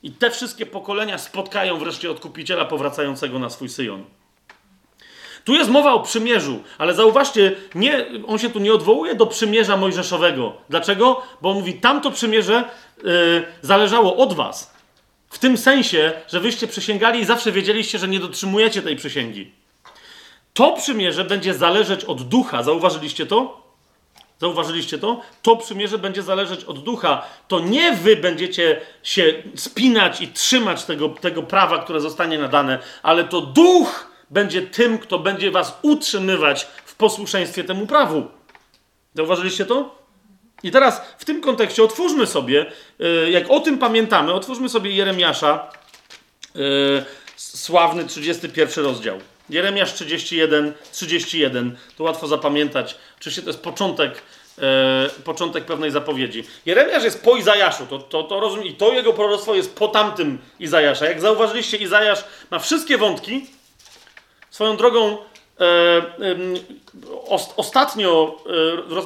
I 0.04 0.12
te 0.12 0.32
wszystkie 0.32 0.66
pokolenia 0.66 1.18
spotkają 1.18 1.78
wreszcie 1.78 2.12
odkupiciela 2.12 2.66
powracającego 2.66 3.40
na 3.40 3.50
swój 3.50 3.70
syjon. 3.70 4.04
Tu 5.48 5.54
jest 5.54 5.70
mowa 5.70 5.94
o 5.94 6.00
przymierzu, 6.00 6.60
ale 6.78 6.94
zauważcie, 6.94 7.56
nie, 7.76 8.06
on 8.28 8.38
się 8.38 8.50
tu 8.50 8.60
nie 8.60 8.74
odwołuje 8.74 9.16
do 9.16 9.26
przymierza 9.26 9.78
mojżeszowego. 9.78 10.54
Dlaczego? 10.70 11.22
Bo 11.42 11.50
on 11.50 11.58
mówi, 11.58 11.74
tamto 11.74 12.12
przymierze 12.12 12.64
yy, 13.04 13.46
zależało 13.62 14.16
od 14.16 14.34
was. 14.34 14.74
W 15.30 15.40
tym 15.40 15.58
sensie, 15.58 16.14
że 16.28 16.40
wyście 16.40 16.68
przysięgali 16.68 17.20
i 17.20 17.26
zawsze 17.26 17.52
wiedzieliście, 17.52 18.00
że 18.00 18.08
nie 18.08 18.20
dotrzymujecie 18.20 18.82
tej 18.82 18.96
przysięgi. 18.96 19.52
To 20.54 20.74
przymierze 20.74 21.26
będzie 21.26 21.54
zależeć 21.54 22.06
od 22.06 22.22
ducha. 22.22 22.64
Zauważyliście 22.64 23.26
to? 23.26 23.62
Zauważyliście 24.40 24.98
to? 24.98 25.22
To 25.42 25.56
przymierze 25.56 25.98
będzie 25.98 26.24
zależeć 26.24 26.64
od 26.64 26.84
ducha. 26.84 27.26
To 27.48 27.60
nie 27.60 27.92
wy 27.92 28.16
będziecie 28.16 28.82
się 29.04 29.44
spinać 29.56 30.22
i 30.22 30.28
trzymać 30.28 30.84
tego, 30.84 31.10
tego 31.10 31.44
prawa, 31.44 31.80
które 31.80 32.02
zostanie 32.02 32.38
nadane, 32.38 32.80
ale 33.04 33.24
to 33.24 33.42
duch 33.42 34.17
będzie 34.30 34.62
tym, 34.62 34.98
kto 34.98 35.20
będzie 35.20 35.52
was 35.52 35.80
utrzymywać 35.82 36.68
w 36.86 36.96
posłuszeństwie 36.96 37.64
temu 37.64 37.88
prawu. 37.88 38.28
Zauważyliście 39.16 39.66
to? 39.66 39.98
I 40.64 40.72
teraz 40.72 41.02
w 41.18 41.26
tym 41.26 41.42
kontekście 41.42 41.84
otwórzmy 41.84 42.28
sobie, 42.28 42.66
y, 43.26 43.32
jak 43.32 43.52
o 43.52 43.60
tym 43.60 43.78
pamiętamy, 43.78 44.34
otwórzmy 44.34 44.70
sobie 44.70 44.92
Jeremiasza, 44.92 45.72
y, 46.56 47.06
sławny 47.36 48.06
31 48.06 48.84
rozdział. 48.84 49.20
Jeremiasz 49.50 49.94
31, 49.94 50.74
31, 50.92 51.78
to 51.98 52.04
łatwo 52.04 52.28
zapamiętać. 52.28 52.96
Oczywiście 53.20 53.42
to 53.42 53.50
jest 53.50 53.60
początek 53.60 54.22
e, 54.62 55.10
początek 55.24 55.66
pewnej 55.66 55.92
zapowiedzi. 55.92 56.44
Jeremiasz 56.66 57.04
jest 57.04 57.24
po 57.24 57.36
Izajaszu, 57.36 57.86
to, 57.86 58.00
to, 58.00 58.24
to 58.24 58.40
rozumiem, 58.40 58.68
i 58.68 58.74
to 58.74 58.94
jego 58.94 59.14
proroctwo 59.14 59.56
jest 59.56 59.76
po 59.76 59.88
tamtym 59.88 60.38
Izajasza. 60.60 61.06
Jak 61.06 61.22
zauważyliście, 61.22 61.78
Izajasz 61.78 62.24
ma 62.52 62.60
wszystkie 62.60 62.98
wątki. 62.98 63.46
Swoją 64.58 64.78
drogą, 64.78 65.18
e, 65.60 65.64
e, 65.64 66.04
os, 67.28 67.54
ostatnio 67.58 68.38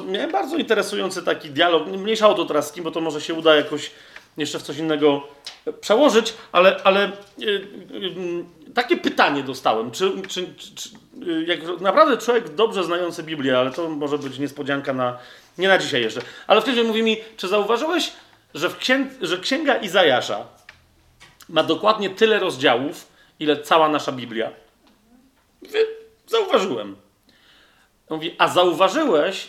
e, 0.06 0.12
miałem 0.12 0.32
bardzo 0.32 0.56
interesujący 0.56 1.22
taki 1.22 1.50
dialog, 1.50 1.86
mniejsza 1.86 2.28
o 2.28 2.34
to 2.34 2.44
teraz 2.44 2.68
z 2.68 2.72
kim, 2.72 2.84
bo 2.84 2.90
to 2.90 3.00
może 3.00 3.20
się 3.20 3.34
uda 3.34 3.56
jakoś 3.56 3.90
jeszcze 4.36 4.58
w 4.58 4.62
coś 4.62 4.78
innego 4.78 5.22
przełożyć, 5.80 6.34
ale, 6.52 6.80
ale 6.84 7.04
e, 7.04 7.08
e, 7.08 7.12
takie 8.74 8.96
pytanie 8.96 9.42
dostałem, 9.42 9.90
czy, 9.90 10.12
czy, 10.28 10.54
czy, 10.74 10.88
jak 11.46 11.80
naprawdę 11.80 12.18
człowiek 12.18 12.54
dobrze 12.54 12.84
znający 12.84 13.22
Biblię, 13.22 13.58
ale 13.58 13.70
to 13.70 13.88
może 13.88 14.18
być 14.18 14.38
niespodzianka 14.38 14.92
na, 14.92 15.18
nie 15.58 15.68
na 15.68 15.78
dzisiaj 15.78 16.02
jeszcze, 16.02 16.20
ale 16.46 16.62
wtedy 16.62 16.84
mówi 16.84 17.02
mi, 17.02 17.16
czy 17.36 17.48
zauważyłeś, 17.48 18.12
że, 18.54 18.70
księg, 18.78 19.08
że 19.20 19.38
księga 19.38 19.76
Izajasza 19.76 20.46
ma 21.48 21.62
dokładnie 21.62 22.10
tyle 22.10 22.38
rozdziałów, 22.38 23.06
ile 23.40 23.62
cała 23.62 23.88
nasza 23.88 24.12
Biblia? 24.12 24.61
Mówię, 25.62 25.80
zauważyłem. 26.26 26.96
Mówi, 28.10 28.34
a 28.38 28.48
zauważyłeś, 28.48 29.48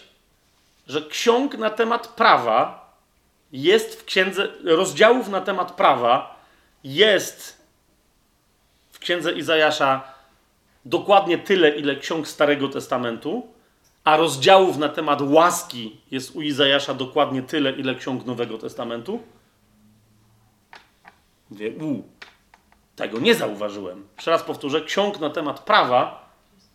że 0.87 1.01
ksiąg 1.01 1.57
na 1.57 1.69
temat 1.69 2.07
prawa 2.07 2.93
jest 3.51 4.01
w 4.01 4.05
księdze, 4.05 4.47
rozdziałów 4.63 5.27
na 5.27 5.41
temat 5.41 5.71
prawa 5.71 6.43
jest 6.83 7.61
w 8.91 8.99
księdze 8.99 9.31
Izajasza 9.31 10.13
dokładnie 10.85 11.37
tyle, 11.37 11.69
ile 11.69 11.95
ksiąg 11.95 12.27
Starego 12.27 12.69
Testamentu, 12.69 13.47
a 14.03 14.17
rozdziałów 14.17 14.77
na 14.77 14.89
temat 14.89 15.21
łaski 15.21 15.97
jest 16.11 16.35
u 16.35 16.41
Izajasza 16.41 16.93
dokładnie 16.93 17.41
tyle, 17.41 17.71
ile 17.71 17.95
ksiąg 17.95 18.25
Nowego 18.25 18.57
Testamentu? 18.57 19.19
Mówię, 21.49 21.71
tego 22.95 23.19
nie 23.19 23.35
zauważyłem. 23.35 24.07
Jeszcze 24.15 24.31
raz 24.31 24.43
powtórzę, 24.43 24.81
ksiąg 24.81 25.19
na 25.19 25.29
temat 25.29 25.59
prawa 25.59 26.29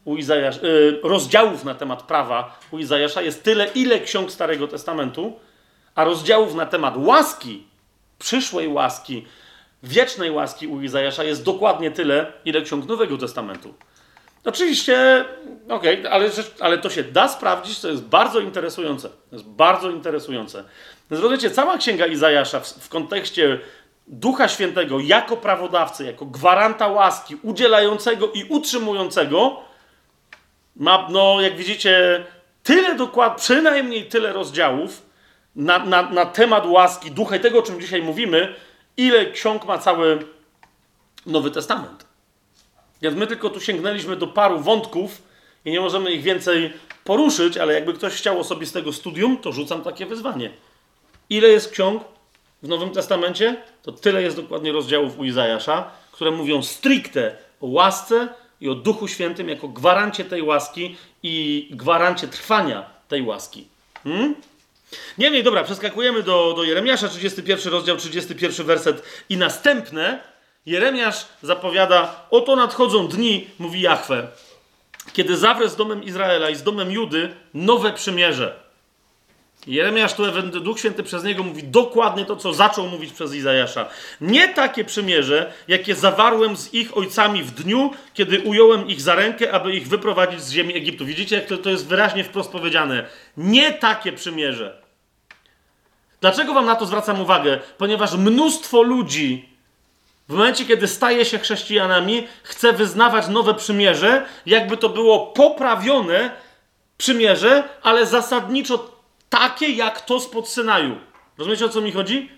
u 0.05 0.16
Izajasza, 0.16 0.61
yy, 0.62 1.01
rozdziałów 1.03 1.65
na 1.65 1.74
temat 1.74 2.03
prawa 2.03 2.59
u 2.70 2.78
Izajasza 2.78 3.23
jest 3.23 3.43
tyle, 3.43 3.66
ile 3.74 4.01
ksiąg 4.01 4.32
Starego 4.32 4.69
Testamentu, 4.69 5.40
a 5.95 6.05
rozdziałów 6.05 6.55
na 6.55 6.66
temat 6.66 6.95
łaski, 6.97 7.66
przyszłej 8.19 8.69
łaski, 8.69 9.27
wiecznej 9.82 10.31
łaski 10.31 10.66
u 10.66 10.82
Izajasza 10.82 11.24
jest 11.24 11.45
dokładnie 11.45 11.90
tyle, 11.90 12.32
ile 12.45 12.62
ksiąg 12.62 12.86
Nowego 12.86 13.19
Testamentu. 13.19 13.74
Oczywiście, 14.45 15.24
okej, 15.69 16.01
okay, 16.01 16.12
ale, 16.12 16.31
ale 16.61 16.78
to 16.78 16.90
się 16.90 17.05
da 17.05 17.28
sprawdzić, 17.28 17.81
to 17.81 17.89
jest 17.89 18.03
bardzo 18.03 18.40
interesujące. 18.40 19.09
To 19.09 19.36
jest 19.36 19.45
bardzo 19.45 19.90
interesujące. 19.90 20.65
Zrozumiecie, 21.11 21.51
cała 21.51 21.78
księga 21.78 22.07
Izajasza 22.07 22.61
w, 22.61 22.69
w 22.69 22.89
kontekście 22.89 23.59
Ducha 24.09 24.49
Świętego 24.49 25.01
jako 25.01 25.37
prawodawcy, 25.37 26.05
jako 26.05 26.27
gwaranta 26.27 26.89
łaski, 26.89 27.37
udzielającego 27.43 28.33
i 28.33 28.45
utrzymującego, 28.45 29.61
ma, 30.77 31.07
no 31.11 31.41
jak 31.41 31.57
widzicie, 31.57 32.25
tyle 32.63 32.95
dokładnie, 32.95 33.39
przynajmniej 33.39 34.05
tyle 34.05 34.33
rozdziałów 34.33 35.03
na, 35.57 35.79
na, 35.79 36.03
na 36.11 36.27
temat 36.27 36.67
łaski, 36.67 37.11
ducha 37.11 37.37
i 37.37 37.41
tego, 37.41 37.59
o 37.59 37.63
czym 37.63 37.81
dzisiaj 37.81 38.03
mówimy, 38.03 38.55
ile 38.97 39.27
ksiąg 39.27 39.65
ma 39.65 39.79
cały 39.79 40.19
Nowy 41.27 41.51
Testament. 41.51 42.07
Więc 43.03 43.17
my 43.17 43.27
tylko 43.27 43.51
tu 43.51 43.61
sięgnęliśmy 43.61 44.17
do 44.17 44.27
paru 44.27 44.61
wątków 44.61 45.23
i 45.65 45.71
nie 45.71 45.81
możemy 45.81 46.13
ich 46.13 46.23
więcej 46.23 46.73
poruszyć, 47.05 47.57
ale 47.57 47.75
jakby 47.75 47.95
ktoś 47.95 48.13
chciał 48.13 48.41
osobistego 48.41 48.93
studium, 48.93 49.39
to 49.39 49.53
rzucam 49.53 49.83
takie 49.83 50.07
wyzwanie. 50.07 50.51
Ile 51.31 51.49
jest 51.49 51.73
ksiąg 51.73 52.03
w 52.63 52.69
Nowym 52.69 52.91
Testamencie? 52.91 53.57
To 53.83 53.93
tyle 53.93 54.23
jest 54.23 54.37
dokładnie 54.37 54.73
rozdziałów 54.73 55.19
u 55.19 55.25
Izajasza, 55.25 55.91
które 56.13 56.31
mówią 56.31 56.63
stricte 56.63 57.37
o 57.61 57.67
łasce 57.67 58.29
i 58.61 58.69
o 58.69 58.75
Duchu 58.75 59.09
Świętym 59.09 59.49
jako 59.49 59.69
gwarancie 59.69 60.25
tej 60.25 60.43
łaski 60.43 60.97
i 61.23 61.69
gwarancie 61.71 62.29
trwania 62.29 62.91
tej 63.09 63.23
łaski. 63.23 63.69
Hmm? 64.05 64.35
Niemniej, 65.19 65.43
dobra, 65.43 65.65
przeskakujemy 65.65 66.23
do, 66.23 66.55
do 66.57 66.65
Jeremiasza, 66.65 67.09
31 67.09 67.73
rozdział, 67.73 67.97
31 67.97 68.67
werset 68.67 69.03
i 69.29 69.37
następne 69.37 70.21
Jeremiasz 70.67 71.27
zapowiada, 71.43 72.27
oto 72.31 72.57
nadchodzą 72.57 73.09
dni, 73.09 73.47
mówi 73.59 73.81
Jahwe, 73.81 74.29
kiedy 75.13 75.37
zawrę 75.37 75.69
z 75.69 75.77
domem 75.77 76.05
Izraela 76.05 76.51
i 76.51 76.57
z 76.57 76.63
domem 76.63 76.93
Judy 76.93 77.35
nowe 77.55 77.93
przymierze. 77.93 78.68
Jeremiasz, 79.67 80.15
tu 80.15 80.23
Duch 80.61 80.79
Święty 80.79 81.03
przez 81.03 81.25
niego 81.25 81.43
mówi 81.43 81.63
dokładnie 81.63 82.25
to, 82.25 82.37
co 82.37 82.55
zaczął 82.55 82.89
mówić 82.89 83.13
przez 83.13 83.35
Izajasza. 83.35 83.89
Nie 84.21 84.49
takie 84.49 84.85
przymierze, 84.85 85.53
jakie 85.69 85.95
zawarłem 85.95 86.57
z 86.57 86.75
ich 86.75 86.97
ojcami 86.97 87.43
w 87.43 87.51
dniu, 87.51 87.91
kiedy 88.15 88.41
ująłem 88.41 88.89
ich 88.89 89.01
za 89.01 89.15
rękę, 89.15 89.53
aby 89.53 89.73
ich 89.73 89.89
wyprowadzić 89.89 90.41
z 90.41 90.53
ziemi 90.53 90.77
Egiptu. 90.77 91.05
Widzicie, 91.05 91.37
jak 91.37 91.47
to, 91.47 91.57
to 91.57 91.71
jest 91.71 91.87
wyraźnie 91.87 92.25
wprost 92.25 92.51
powiedziane. 92.51 93.07
Nie 93.37 93.73
takie 93.73 94.13
przymierze. 94.13 94.83
Dlaczego 96.21 96.55
wam 96.55 96.67
na 96.67 96.75
to 96.75 96.87
zwracam 96.87 97.21
uwagę? 97.21 97.59
Ponieważ 97.79 98.15
mnóstwo 98.15 98.83
ludzi 98.83 99.49
w 100.29 100.33
momencie, 100.33 100.65
kiedy 100.65 100.89
staje 100.89 101.25
się 101.25 101.39
chrześcijanami, 101.39 102.27
chce 102.43 102.73
wyznawać 102.73 103.29
nowe 103.29 103.55
przymierze, 103.55 104.27
jakby 104.47 104.77
to 104.77 104.89
było 104.89 105.27
poprawione 105.27 106.31
przymierze, 106.99 107.65
ale 107.83 108.07
zasadniczo 108.07 108.98
takie 109.29 109.69
jak 109.69 110.01
to 110.01 110.21
spod 110.21 110.49
Synaju. 110.49 110.97
Rozumiecie 111.39 111.65
o 111.65 111.69
co 111.69 111.81
mi 111.81 111.93
chodzi? 111.93 112.31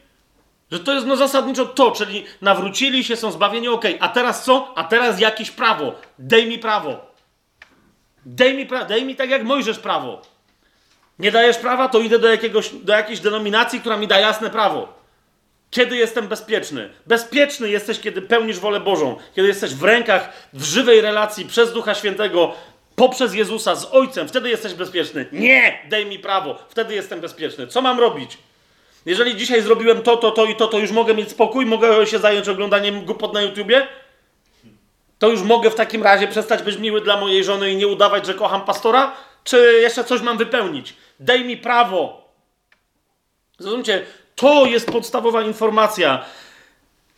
Że 0.70 0.80
to 0.80 0.94
jest 0.94 1.06
no 1.06 1.16
zasadniczo 1.16 1.66
to, 1.66 1.90
czyli 1.90 2.24
nawrócili 2.42 3.04
się, 3.04 3.16
są 3.16 3.32
zbawieni, 3.32 3.68
ok. 3.68 3.84
A 4.00 4.08
teraz 4.08 4.44
co? 4.44 4.72
A 4.76 4.84
teraz 4.84 5.20
jakieś 5.20 5.50
prawo. 5.50 5.94
Dej 6.18 6.46
mi 6.48 6.58
prawo. 6.58 7.10
Dej 8.26 8.54
mi, 8.54 8.66
pra- 8.66 8.86
dej 8.86 9.04
mi 9.04 9.16
tak 9.16 9.30
jak 9.30 9.44
Mojżesz 9.44 9.78
prawo. 9.78 10.22
Nie 11.18 11.32
dajesz 11.32 11.56
prawa, 11.56 11.88
to 11.88 11.98
idę 11.98 12.18
do, 12.18 12.28
jakiegoś, 12.28 12.70
do 12.74 12.92
jakiejś 12.92 13.20
denominacji, 13.20 13.80
która 13.80 13.96
mi 13.96 14.06
da 14.06 14.18
jasne 14.18 14.50
prawo. 14.50 15.00
Kiedy 15.70 15.96
jestem 15.96 16.28
bezpieczny? 16.28 16.90
Bezpieczny 17.06 17.70
jesteś, 17.70 18.00
kiedy 18.00 18.22
pełnisz 18.22 18.58
wolę 18.58 18.80
Bożą, 18.80 19.16
kiedy 19.36 19.48
jesteś 19.48 19.74
w 19.74 19.84
rękach, 19.84 20.32
w 20.52 20.64
żywej 20.64 21.00
relacji 21.00 21.44
przez 21.44 21.72
Ducha 21.72 21.94
Świętego, 21.94 22.54
poprzez 23.00 23.34
Jezusa 23.34 23.74
z 23.74 23.94
Ojcem. 23.94 24.28
Wtedy 24.28 24.48
jesteś 24.48 24.74
bezpieczny. 24.74 25.26
Nie! 25.32 25.78
Daj 25.88 26.06
mi 26.06 26.18
prawo. 26.18 26.58
Wtedy 26.68 26.94
jestem 26.94 27.20
bezpieczny. 27.20 27.66
Co 27.66 27.82
mam 27.82 28.00
robić? 28.00 28.38
Jeżeli 29.06 29.36
dzisiaj 29.36 29.62
zrobiłem 29.62 30.02
to, 30.02 30.16
to, 30.16 30.30
to 30.30 30.44
i 30.44 30.56
to, 30.56 30.66
to 30.66 30.78
już 30.78 30.90
mogę 30.90 31.14
mieć 31.14 31.30
spokój? 31.30 31.66
Mogę 31.66 32.06
się 32.06 32.18
zająć 32.18 32.48
oglądaniem 32.48 33.04
głupot 33.04 33.34
na 33.34 33.42
YouTubie? 33.42 33.86
To 35.18 35.28
już 35.28 35.42
mogę 35.42 35.70
w 35.70 35.74
takim 35.74 36.02
razie 36.02 36.28
przestać 36.28 36.62
być 36.62 36.76
miły 36.76 37.00
dla 37.00 37.20
mojej 37.20 37.44
żony 37.44 37.70
i 37.70 37.76
nie 37.76 37.86
udawać, 37.86 38.26
że 38.26 38.34
kocham 38.34 38.64
pastora? 38.64 39.12
Czy 39.44 39.78
jeszcze 39.82 40.04
coś 40.04 40.20
mam 40.20 40.38
wypełnić? 40.38 40.94
Daj 41.20 41.44
mi 41.44 41.56
prawo. 41.56 42.28
Zrozumcie, 43.58 44.06
to 44.34 44.66
jest 44.66 44.92
podstawowa 44.92 45.42
informacja. 45.42 46.24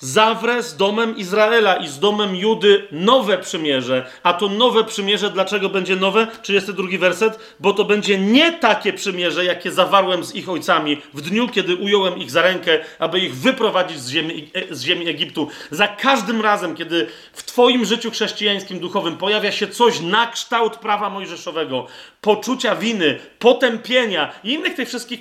Zawrę 0.03 0.63
z 0.63 0.77
domem 0.77 1.17
Izraela 1.17 1.77
i 1.77 1.89
z 1.89 1.99
domem 1.99 2.37
Judy 2.37 2.87
nowe 2.93 3.39
przymierze. 3.39 4.07
A 4.23 4.33
to 4.33 4.49
nowe 4.49 4.85
przymierze, 4.85 5.31
dlaczego 5.31 5.69
będzie 5.69 5.97
nowe? 5.97 6.27
32 6.43 6.99
werset. 6.99 7.39
Bo 7.61 7.73
to 7.73 7.85
będzie 7.85 8.19
nie 8.19 8.53
takie 8.53 8.93
przymierze, 8.93 9.45
jakie 9.45 9.73
zawarłem 9.73 10.25
z 10.25 10.35
ich 10.35 10.49
ojcami 10.49 11.03
w 11.15 11.21
dniu, 11.21 11.49
kiedy 11.49 11.77
ująłem 11.77 12.19
ich 12.19 12.31
za 12.31 12.43
rękę, 12.43 12.79
aby 12.99 13.21
ich 13.21 13.35
wyprowadzić 13.37 14.01
z 14.01 14.09
ziemi, 14.11 14.51
e, 14.55 14.75
z 14.75 14.83
ziemi 14.83 15.09
Egiptu. 15.09 15.49
Za 15.71 15.89
każdym 15.89 16.41
razem, 16.41 16.75
kiedy 16.75 17.07
w 17.33 17.43
Twoim 17.43 17.85
życiu 17.85 18.11
chrześcijańskim, 18.11 18.79
duchowym 18.79 19.17
pojawia 19.17 19.53
się 19.53 19.69
coś 19.69 20.01
na 20.01 20.27
kształt 20.27 20.77
prawa 20.77 21.11
mojżeszowego, 21.11 21.87
poczucia 22.21 22.77
winy, 22.77 23.19
potępienia 23.39 24.33
i 24.45 24.53
innych 24.53 24.75
tych 24.75 24.89
wszystkich 24.89 25.21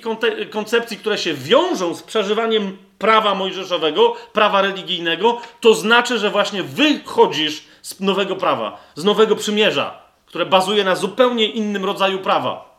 koncepcji, 0.50 0.96
które 0.96 1.18
się 1.18 1.34
wiążą 1.34 1.94
z 1.94 2.02
przeżywaniem 2.02 2.76
prawa 3.02 3.34
mojżeszowego, 3.34 4.14
prawa 4.32 4.62
religijnego, 4.62 5.40
to 5.60 5.74
znaczy, 5.74 6.18
że 6.18 6.30
właśnie 6.30 6.62
wychodzisz 6.62 7.64
z 7.82 8.00
nowego 8.00 8.36
prawa, 8.36 8.78
z 8.94 9.04
nowego 9.04 9.36
przymierza, 9.36 9.98
które 10.26 10.46
bazuje 10.46 10.84
na 10.84 10.96
zupełnie 10.96 11.46
innym 11.46 11.84
rodzaju 11.84 12.18
prawa. 12.18 12.72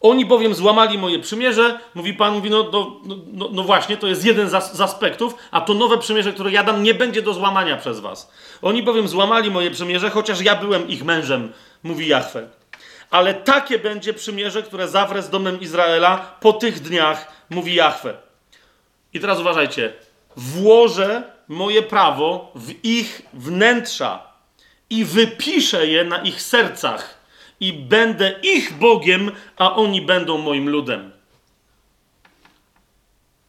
Oni 0.00 0.26
bowiem 0.26 0.54
złamali 0.54 0.98
moje 0.98 1.18
przymierze, 1.18 1.80
mówi 1.94 2.14
Pan, 2.14 2.34
mówi, 2.34 2.50
no, 2.50 2.70
no, 2.72 3.00
no, 3.32 3.48
no 3.52 3.62
właśnie, 3.62 3.96
to 3.96 4.06
jest 4.06 4.24
jeden 4.24 4.50
z, 4.50 4.72
z, 4.72 4.80
aspektów, 4.80 5.34
a 5.50 5.60
to 5.60 5.74
nowe 5.74 5.98
przymierze, 5.98 6.32
które 6.32 6.52
ja 6.52 6.64
dam, 6.64 6.82
nie 6.82 6.94
będzie 6.94 7.22
do 7.22 7.34
złamania 7.34 7.76
przez 7.76 8.00
was. 8.00 8.32
Oni 8.62 8.82
bowiem 8.82 9.08
złamali 9.08 9.50
moje 9.50 9.70
przymierze, 9.70 10.10
chociaż 10.10 10.40
ja 10.40 10.56
byłem 10.56 10.88
ich 10.88 11.04
mężem, 11.04 11.52
mówi 11.82 12.06
Jahwe. 12.06 12.48
Ale 13.10 13.34
takie 13.34 13.78
będzie 13.78 14.14
przymierze, 14.14 14.62
które 14.62 14.88
zawrę 14.88 15.22
z 15.22 15.30
domem 15.30 15.60
Izraela 15.60 16.36
po 16.40 16.52
tych 16.52 16.80
dniach, 16.80 17.37
mówi 17.50 17.74
Jahwe. 17.74 18.16
I 19.12 19.20
teraz 19.20 19.40
uważajcie. 19.40 19.92
Włożę 20.36 21.22
moje 21.48 21.82
prawo 21.82 22.52
w 22.54 22.84
ich 22.84 23.22
wnętrza 23.32 24.22
i 24.90 25.04
wypiszę 25.04 25.86
je 25.86 26.04
na 26.04 26.18
ich 26.18 26.42
sercach 26.42 27.18
i 27.60 27.72
będę 27.72 28.34
ich 28.42 28.78
Bogiem, 28.78 29.30
a 29.56 29.74
oni 29.74 30.02
będą 30.02 30.38
moim 30.38 30.68
ludem. 30.68 31.12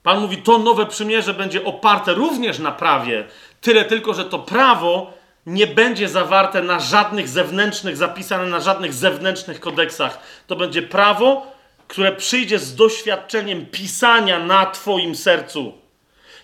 Pan 0.03 0.19
mówi, 0.21 0.37
to 0.37 0.57
nowe 0.57 0.85
przymierze 0.85 1.33
będzie 1.33 1.65
oparte 1.65 2.13
również 2.13 2.59
na 2.59 2.71
prawie. 2.71 3.27
Tyle 3.61 3.85
tylko, 3.85 4.13
że 4.13 4.25
to 4.25 4.39
prawo 4.39 5.13
nie 5.45 5.67
będzie 5.67 6.09
zawarte 6.09 6.61
na 6.61 6.79
żadnych 6.79 7.27
zewnętrznych, 7.27 7.97
zapisane 7.97 8.45
na 8.45 8.59
żadnych 8.59 8.93
zewnętrznych 8.93 9.59
kodeksach. 9.59 10.19
To 10.47 10.55
będzie 10.55 10.81
prawo, 10.81 11.51
które 11.89 12.11
przyjdzie 12.11 12.59
z 12.59 12.75
doświadczeniem 12.75 13.65
pisania 13.65 14.39
na 14.39 14.65
Twoim 14.65 15.15
sercu. 15.15 15.73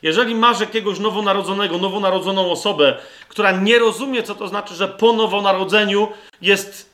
Jeżeli 0.02 0.36
masz 0.36 0.60
jakiegoś 0.60 1.00
nowonarodzonego, 1.00 1.78
nowonarodzoną 1.78 2.52
osobę, 2.52 2.98
która 3.28 3.52
nie 3.52 3.80
rozumie, 3.80 4.24
co 4.24 4.36
to 4.36 4.48
znaczy, 4.48 4.74
że 4.74 4.88
po 4.88 5.14
nowonarodzeniu 5.14 6.08
jest 6.42 6.90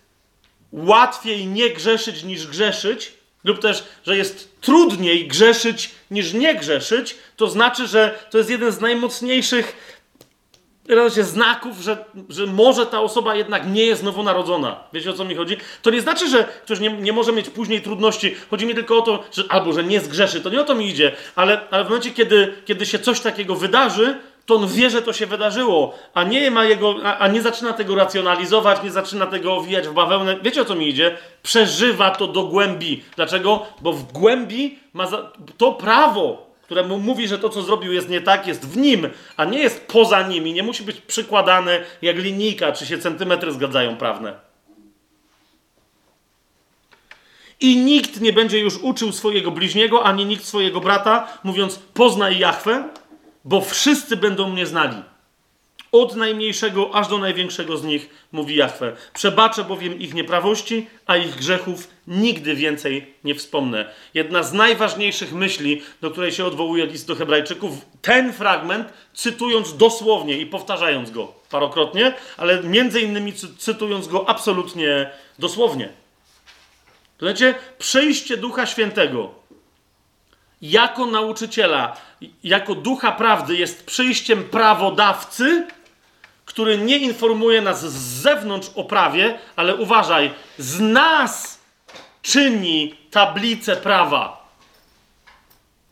łatwiej 0.71 1.47
nie 1.47 1.69
grzeszyć 1.69 2.23
niż 2.23 2.47
grzeszyć, 2.47 3.13
lub 3.43 3.59
też, 3.59 3.83
że 4.05 4.17
jest 4.17 4.61
trudniej 4.61 5.27
grzeszyć 5.27 5.91
niż 6.11 6.33
nie 6.33 6.55
grzeszyć, 6.55 7.15
to 7.35 7.47
znaczy, 7.47 7.87
że 7.87 8.19
to 8.29 8.37
jest 8.37 8.49
jeden 8.49 8.71
z 8.71 8.81
najmocniejszych 8.81 9.90
się 11.15 11.23
znaków, 11.23 11.77
że, 11.81 12.05
że 12.29 12.45
może 12.45 12.85
ta 12.85 13.01
osoba 13.01 13.35
jednak 13.35 13.67
nie 13.67 13.85
jest 13.85 14.03
nowonarodzona. 14.03 14.83
Wiecie 14.93 15.09
o 15.09 15.13
co 15.13 15.25
mi 15.25 15.35
chodzi? 15.35 15.57
To 15.81 15.89
nie 15.89 16.01
znaczy, 16.01 16.29
że 16.29 16.43
ktoś 16.43 16.79
nie, 16.79 16.89
nie 16.89 17.13
może 17.13 17.31
mieć 17.31 17.49
później 17.49 17.81
trudności. 17.81 18.35
Chodzi 18.49 18.65
mi 18.65 18.75
tylko 18.75 18.97
o 18.97 19.01
to, 19.01 19.23
że 19.31 19.43
albo 19.49 19.73
że 19.73 19.83
nie 19.83 19.99
zgrzeszy. 19.99 20.41
To 20.41 20.49
nie 20.49 20.61
o 20.61 20.63
to 20.63 20.75
mi 20.75 20.89
idzie, 20.89 21.11
ale, 21.35 21.61
ale 21.71 21.83
w 21.83 21.87
momencie, 21.87 22.11
kiedy, 22.11 22.53
kiedy 22.65 22.85
się 22.85 22.99
coś 22.99 23.19
takiego 23.19 23.55
wydarzy, 23.55 24.17
to 24.45 24.55
on 24.55 24.67
wie, 24.67 24.89
że 24.89 25.01
to 25.01 25.13
się 25.13 25.25
wydarzyło, 25.25 25.95
a 26.13 26.23
nie 26.23 26.51
ma 26.51 26.65
jego, 26.65 26.95
a, 27.03 27.17
a, 27.17 27.27
nie 27.27 27.41
zaczyna 27.41 27.73
tego 27.73 27.95
racjonalizować, 27.95 28.83
nie 28.83 28.91
zaczyna 28.91 29.27
tego 29.27 29.55
owijać 29.55 29.87
w 29.87 29.93
bawełnę. 29.93 30.37
Wiecie 30.43 30.61
o 30.61 30.65
co 30.65 30.75
mi 30.75 30.89
idzie? 30.89 31.17
Przeżywa 31.43 32.11
to 32.11 32.27
do 32.27 32.43
głębi. 32.43 33.03
Dlaczego? 33.15 33.65
Bo 33.81 33.93
w 33.93 34.11
głębi 34.11 34.79
ma 34.93 35.07
za, 35.07 35.31
to 35.57 35.71
prawo, 35.71 36.50
które 36.71 36.83
mu 36.83 36.97
mówi, 36.97 37.27
że 37.27 37.39
to, 37.39 37.49
co 37.49 37.61
zrobił, 37.61 37.93
jest 37.93 38.09
nie 38.09 38.21
tak, 38.21 38.47
jest 38.47 38.67
w 38.67 38.77
nim, 38.77 39.09
a 39.37 39.45
nie 39.45 39.59
jest 39.59 39.87
poza 39.87 40.27
nim 40.27 40.47
i 40.47 40.53
nie 40.53 40.63
musi 40.63 40.83
być 40.83 41.01
przykładane 41.01 41.83
jak 42.01 42.17
linijka, 42.17 42.71
czy 42.71 42.85
się 42.85 42.97
centymetry 42.97 43.51
zgadzają 43.51 43.97
prawne. 43.97 44.39
I 47.59 47.77
nikt 47.77 48.21
nie 48.21 48.33
będzie 48.33 48.59
już 48.59 48.77
uczył 48.77 49.11
swojego 49.11 49.51
bliźniego, 49.51 50.03
ani 50.03 50.25
nikt 50.25 50.45
swojego 50.45 50.81
brata, 50.81 51.37
mówiąc 51.43 51.79
poznaj 51.93 52.39
Jachwę, 52.39 52.89
bo 53.45 53.61
wszyscy 53.61 54.17
będą 54.17 54.49
mnie 54.49 54.65
znali. 54.65 54.97
Od 55.91 56.15
najmniejszego 56.15 56.95
aż 56.95 57.07
do 57.07 57.17
największego 57.17 57.77
z 57.77 57.83
nich, 57.83 58.09
mówi 58.31 58.55
Jachwę. 58.55 58.95
Przebaczę 59.13 59.63
bowiem 59.63 59.99
ich 59.99 60.13
nieprawości, 60.13 60.87
a 61.05 61.17
ich 61.17 61.35
grzechów 61.35 61.87
nigdy 62.07 62.55
więcej 62.55 63.13
nie 63.23 63.35
wspomnę. 63.35 63.93
Jedna 64.13 64.43
z 64.43 64.53
najważniejszych 64.53 65.33
myśli, 65.33 65.81
do 66.01 66.11
której 66.11 66.31
się 66.31 66.45
odwołuje 66.45 66.85
list 66.85 67.07
do 67.07 67.15
Hebrajczyków, 67.15 67.73
ten 68.01 68.33
fragment, 68.33 68.93
cytując 69.13 69.77
dosłownie 69.77 70.37
i 70.37 70.45
powtarzając 70.45 71.11
go 71.11 71.33
parokrotnie, 71.49 72.13
ale 72.37 72.63
między 72.63 73.01
innymi 73.01 73.33
cytując 73.57 74.07
go 74.07 74.29
absolutnie 74.29 75.09
dosłownie. 75.39 75.89
Słuchajcie, 77.17 77.55
przejście 77.77 78.37
Ducha 78.37 78.65
Świętego 78.65 79.41
jako 80.61 81.05
nauczyciela, 81.05 81.97
jako 82.43 82.75
ducha 82.75 83.11
prawdy 83.11 83.55
jest 83.55 83.85
przyjściem 83.85 84.43
prawodawcy, 84.43 85.67
który 86.51 86.77
nie 86.77 86.97
informuje 86.97 87.61
nas 87.61 87.91
z 87.91 88.21
zewnątrz 88.21 88.69
o 88.75 88.83
prawie, 88.83 89.39
ale 89.55 89.75
uważaj, 89.75 90.31
z 90.57 90.79
nas 90.79 91.59
czyni 92.21 92.95
tablicę 93.11 93.75
prawa. 93.75 94.47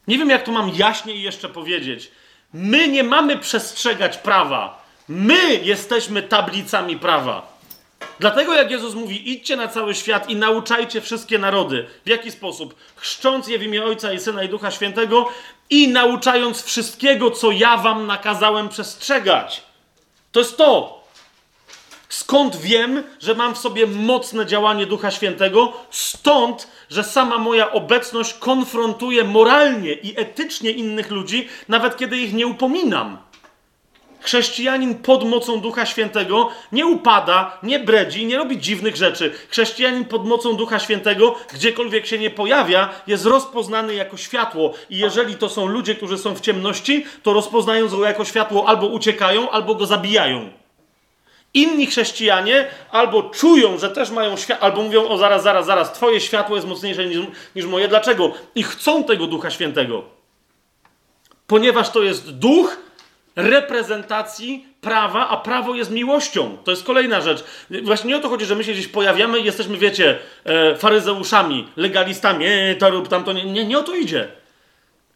Nie 0.08 0.18
wiem, 0.18 0.30
jak 0.30 0.44
to 0.44 0.52
mam 0.52 0.70
jaśniej 0.70 1.22
jeszcze 1.22 1.50
powiedzieć. 1.50 2.12
My 2.54 2.88
nie 2.88 3.04
mamy 3.04 3.38
przestrzegać 3.38 4.18
prawa. 4.18 4.84
My 5.08 5.56
jesteśmy 5.56 6.24
tablicami 6.24 6.98
prawa. 6.98 7.60
Dlatego 8.20 8.54
jak 8.54 8.72
Jezus 8.72 8.96
mówi, 8.96 9.32
idźcie 9.32 9.56
na 9.56 9.68
cały 9.68 9.96
świat 9.96 10.30
i 10.30 10.36
nauczajcie 10.36 11.02
wszystkie 11.02 11.40
narody. 11.40 11.88
W 12.06 12.10
jaki 12.10 12.32
sposób? 12.32 12.76
Chrzcząc 12.96 13.48
je 13.48 13.60
w 13.60 13.64
imię 13.64 13.84
Ojca 13.84 14.14
i 14.14 14.20
Syna 14.20 14.44
i 14.44 14.50
Ducha 14.50 14.72
Świętego 14.72 15.30
i 15.70 15.88
nauczając 15.88 16.64
wszystkiego, 16.64 17.32
co 17.32 17.52
ja 17.52 17.78
wam 17.78 18.08
nakazałem 18.08 18.70
przestrzegać. 18.70 19.69
To 20.32 20.40
jest 20.40 20.58
to. 20.58 21.00
Skąd 22.10 22.56
wiem, 22.56 23.04
że 23.20 23.36
mam 23.36 23.56
w 23.56 23.58
sobie 23.58 23.88
mocne 23.88 24.46
działanie 24.46 24.86
Ducha 24.86 25.12
Świętego? 25.12 25.74
Stąd, 25.90 26.68
że 26.90 27.04
sama 27.04 27.38
moja 27.38 27.72
obecność 27.72 28.34
konfrontuje 28.34 29.24
moralnie 29.24 29.94
i 29.94 30.20
etycznie 30.20 30.72
innych 30.72 31.12
ludzi, 31.12 31.48
nawet 31.68 31.98
kiedy 31.98 32.18
ich 32.18 32.34
nie 32.34 32.48
upominam. 32.48 33.29
Chrześcijanin 34.22 34.96
pod 34.96 35.24
mocą 35.24 35.62
Ducha 35.62 35.86
Świętego 35.86 36.50
nie 36.72 36.86
upada, 36.86 37.58
nie 37.64 37.80
bredzi, 37.80 38.26
nie 38.26 38.38
robi 38.38 38.58
dziwnych 38.58 38.96
rzeczy. 38.96 39.34
Chrześcijanin 39.50 40.06
pod 40.06 40.26
mocą 40.26 40.56
Ducha 40.56 40.80
Świętego, 40.80 41.36
gdziekolwiek 41.54 42.06
się 42.06 42.18
nie 42.18 42.30
pojawia, 42.30 42.90
jest 43.08 43.26
rozpoznany 43.26 43.96
jako 43.96 44.18
światło. 44.18 44.74
I 44.90 44.98
jeżeli 44.98 45.36
to 45.36 45.50
są 45.50 45.66
ludzie, 45.66 45.96
którzy 45.96 46.18
są 46.18 46.36
w 46.36 46.42
ciemności, 46.42 47.06
to 47.24 47.34
rozpoznając 47.34 47.96
go 47.96 48.06
jako 48.06 48.26
światło 48.26 48.68
albo 48.68 48.88
uciekają, 48.88 49.50
albo 49.50 49.76
go 49.76 49.86
zabijają. 49.86 50.50
Inni 51.54 51.86
chrześcijanie 51.86 52.68
albo 52.92 53.24
czują, 53.24 53.78
że 53.78 53.90
też 53.90 54.10
mają 54.10 54.38
światło, 54.38 54.66
albo 54.66 54.82
mówią: 54.82 55.08
O, 55.08 55.18
zaraz, 55.18 55.44
zaraz, 55.44 55.66
zaraz, 55.66 55.94
Twoje 55.94 56.22
światło 56.22 56.56
jest 56.56 56.68
mocniejsze 56.68 57.06
niż, 57.06 57.18
niż 57.56 57.66
moje. 57.66 57.88
Dlaczego? 57.88 58.32
I 58.56 58.64
chcą 58.64 59.04
tego 59.04 59.28
Ducha 59.28 59.50
Świętego. 59.50 60.04
Ponieważ 61.48 61.90
to 61.90 62.04
jest 62.04 62.32
duch, 62.32 62.78
reprezentacji 63.40 64.66
prawa, 64.82 65.30
a 65.30 65.38
prawo 65.38 65.76
jest 65.76 65.92
miłością. 65.92 66.58
To 66.64 66.72
jest 66.72 66.84
kolejna 66.84 67.22
rzecz. 67.22 67.44
Właśnie 67.84 68.10
nie 68.10 68.18
o 68.18 68.20
to 68.20 68.30
chodzi, 68.30 68.46
że 68.46 68.56
my 68.56 68.64
się 68.64 68.72
gdzieś 68.72 68.88
pojawiamy 68.88 69.40
i 69.40 69.44
jesteśmy, 69.44 69.78
wiecie, 69.78 70.20
e, 70.44 70.76
faryzeuszami, 70.76 71.68
legalistami, 71.76 72.46
e, 72.46 72.76
to 72.76 72.90
rób 72.90 73.08
tamto. 73.08 73.34
Nie, 73.34 73.46
nie, 73.46 73.66
nie 73.66 73.80
o 73.80 73.84
to 73.84 73.96
idzie. 73.96 74.28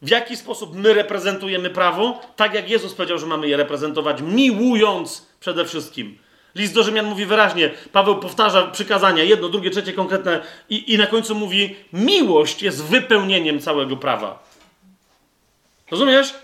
W 0.02 0.08
jaki 0.08 0.36
sposób 0.36 0.76
my 0.76 0.94
reprezentujemy 0.94 1.70
prawo? 1.70 2.20
Tak 2.36 2.54
jak 2.54 2.70
Jezus 2.70 2.94
powiedział, 2.94 3.18
że 3.18 3.26
mamy 3.26 3.48
je 3.48 3.56
reprezentować, 3.56 4.22
miłując 4.22 5.26
przede 5.40 5.64
wszystkim. 5.64 6.18
List 6.54 6.74
do 6.74 6.82
Rzymian 6.82 7.06
mówi 7.06 7.26
wyraźnie, 7.26 7.70
Paweł 7.92 8.16
powtarza 8.16 8.62
przykazania, 8.62 9.22
jedno, 9.22 9.48
drugie, 9.48 9.70
trzecie 9.70 9.92
konkretne 9.92 10.40
i, 10.70 10.94
i 10.94 10.98
na 10.98 11.06
końcu 11.06 11.34
mówi, 11.34 11.76
miłość 11.92 12.62
jest 12.62 12.84
wypełnieniem 12.84 13.60
całego 13.60 13.96
prawa. 13.96 14.42
Rozumiesz? 15.90 16.34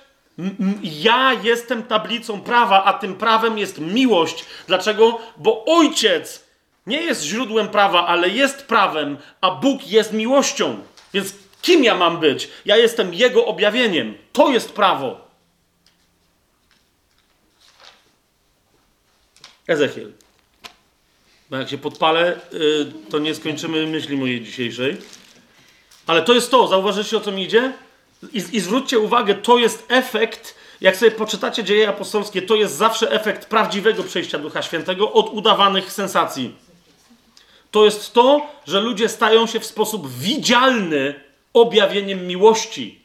Ja 0.82 1.32
jestem 1.42 1.82
tablicą 1.82 2.40
prawa, 2.40 2.84
a 2.84 2.92
tym 2.92 3.14
prawem 3.14 3.58
jest 3.58 3.78
miłość. 3.78 4.44
Dlaczego? 4.66 5.18
Bo 5.36 5.64
ojciec 5.64 6.44
nie 6.86 7.02
jest 7.02 7.22
źródłem 7.22 7.68
prawa, 7.68 8.06
ale 8.06 8.28
jest 8.28 8.66
prawem, 8.66 9.18
a 9.40 9.50
Bóg 9.50 9.86
jest 9.86 10.12
miłością. 10.12 10.78
Więc 11.14 11.34
kim 11.62 11.84
ja 11.84 11.94
mam 11.94 12.20
być? 12.20 12.48
Ja 12.64 12.76
jestem 12.76 13.14
Jego 13.14 13.46
objawieniem. 13.46 14.14
To 14.32 14.50
jest 14.50 14.72
prawo. 14.72 15.30
Ezechiel. 19.68 20.12
Bo 21.50 21.56
jak 21.56 21.68
się 21.68 21.78
podpalę, 21.78 22.40
y, 22.54 23.10
to 23.10 23.18
nie 23.18 23.34
skończymy 23.34 23.86
myśli 23.86 24.16
mojej 24.16 24.40
dzisiejszej. 24.40 24.96
Ale 26.06 26.22
to 26.22 26.34
jest 26.34 26.50
to. 26.50 26.66
Zauważycie, 26.66 27.16
o 27.16 27.20
co 27.20 27.32
mi 27.32 27.42
idzie? 27.42 27.72
I, 28.32 28.42
I 28.52 28.60
zwróćcie 28.60 28.98
uwagę, 28.98 29.34
to 29.34 29.58
jest 29.58 29.86
efekt, 29.88 30.54
jak 30.80 30.96
sobie 30.96 31.10
poczytacie 31.10 31.64
dzieje 31.64 31.88
apostolskie, 31.88 32.42
to 32.42 32.54
jest 32.54 32.76
zawsze 32.76 33.10
efekt 33.10 33.46
prawdziwego 33.46 34.02
przejścia 34.02 34.38
Ducha 34.38 34.62
Świętego 34.62 35.12
od 35.12 35.34
udawanych 35.34 35.92
sensacji. 35.92 36.54
To 37.70 37.84
jest 37.84 38.12
to, 38.12 38.46
że 38.66 38.80
ludzie 38.80 39.08
stają 39.08 39.46
się 39.46 39.60
w 39.60 39.66
sposób 39.66 40.12
widzialny 40.12 41.14
objawieniem 41.52 42.26
miłości, 42.26 43.00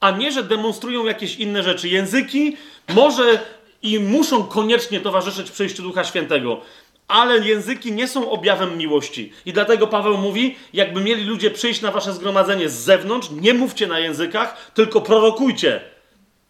a 0.00 0.10
nie, 0.10 0.32
że 0.32 0.42
demonstrują 0.42 1.04
jakieś 1.04 1.36
inne 1.36 1.62
rzeczy. 1.62 1.88
Języki 1.88 2.56
może 2.88 3.40
i 3.82 3.98
muszą 3.98 4.44
koniecznie 4.44 5.00
towarzyszyć 5.00 5.50
przejściu 5.50 5.82
Ducha 5.82 6.04
Świętego 6.04 6.60
ale 7.08 7.38
języki 7.38 7.92
nie 7.92 8.08
są 8.08 8.30
objawem 8.30 8.78
miłości. 8.78 9.32
I 9.46 9.52
dlatego 9.52 9.86
Paweł 9.86 10.18
mówi, 10.18 10.56
jakby 10.72 11.00
mieli 11.00 11.24
ludzie 11.24 11.50
przyjść 11.50 11.80
na 11.80 11.90
wasze 11.90 12.12
zgromadzenie 12.12 12.68
z 12.68 12.74
zewnątrz, 12.74 13.28
nie 13.30 13.54
mówcie 13.54 13.86
na 13.86 13.98
językach, 13.98 14.70
tylko 14.74 15.00
prorokujcie. 15.00 15.80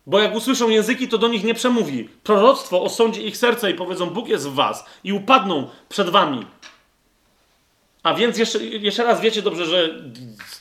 Bo 0.06 0.18
jak 0.20 0.34
usłyszą 0.34 0.68
języki, 0.68 1.08
to 1.08 1.18
do 1.18 1.28
nich 1.28 1.44
nie 1.44 1.54
przemówi. 1.54 2.08
Proroctwo 2.22 2.82
osądzi 2.82 3.26
ich 3.26 3.36
serce 3.36 3.70
i 3.70 3.74
powiedzą, 3.74 4.06
Bóg 4.06 4.28
jest 4.28 4.48
w 4.48 4.54
was. 4.54 4.84
I 5.04 5.12
upadną 5.12 5.68
przed 5.88 6.08
wami. 6.08 6.46
A 8.02 8.14
więc 8.14 8.38
jeszcze, 8.38 8.64
jeszcze 8.64 9.04
raz 9.04 9.20
wiecie 9.20 9.42
dobrze, 9.42 9.66
że 9.66 10.02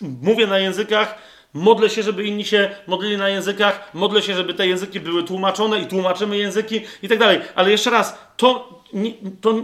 mówię 0.02 0.48
na 0.48 0.60
językach, 0.60 1.18
Modlę 1.54 1.90
się, 1.90 2.04
żeby 2.04 2.24
inni 2.24 2.46
się 2.46 2.70
modlili 2.88 3.18
na 3.18 3.30
językach, 3.30 3.90
modlę 3.94 4.22
się, 4.22 4.36
żeby 4.36 4.54
te 4.54 4.68
języki 4.68 5.00
były 5.00 5.24
tłumaczone 5.24 5.80
i 5.80 5.88
tłumaczymy 5.88 6.38
języki 6.38 6.82
i 7.04 7.10
tak 7.10 7.20
dalej. 7.20 7.40
Ale 7.56 7.72
jeszcze 7.72 7.90
raz, 7.90 8.18
to, 8.38 8.83
to 9.42 9.56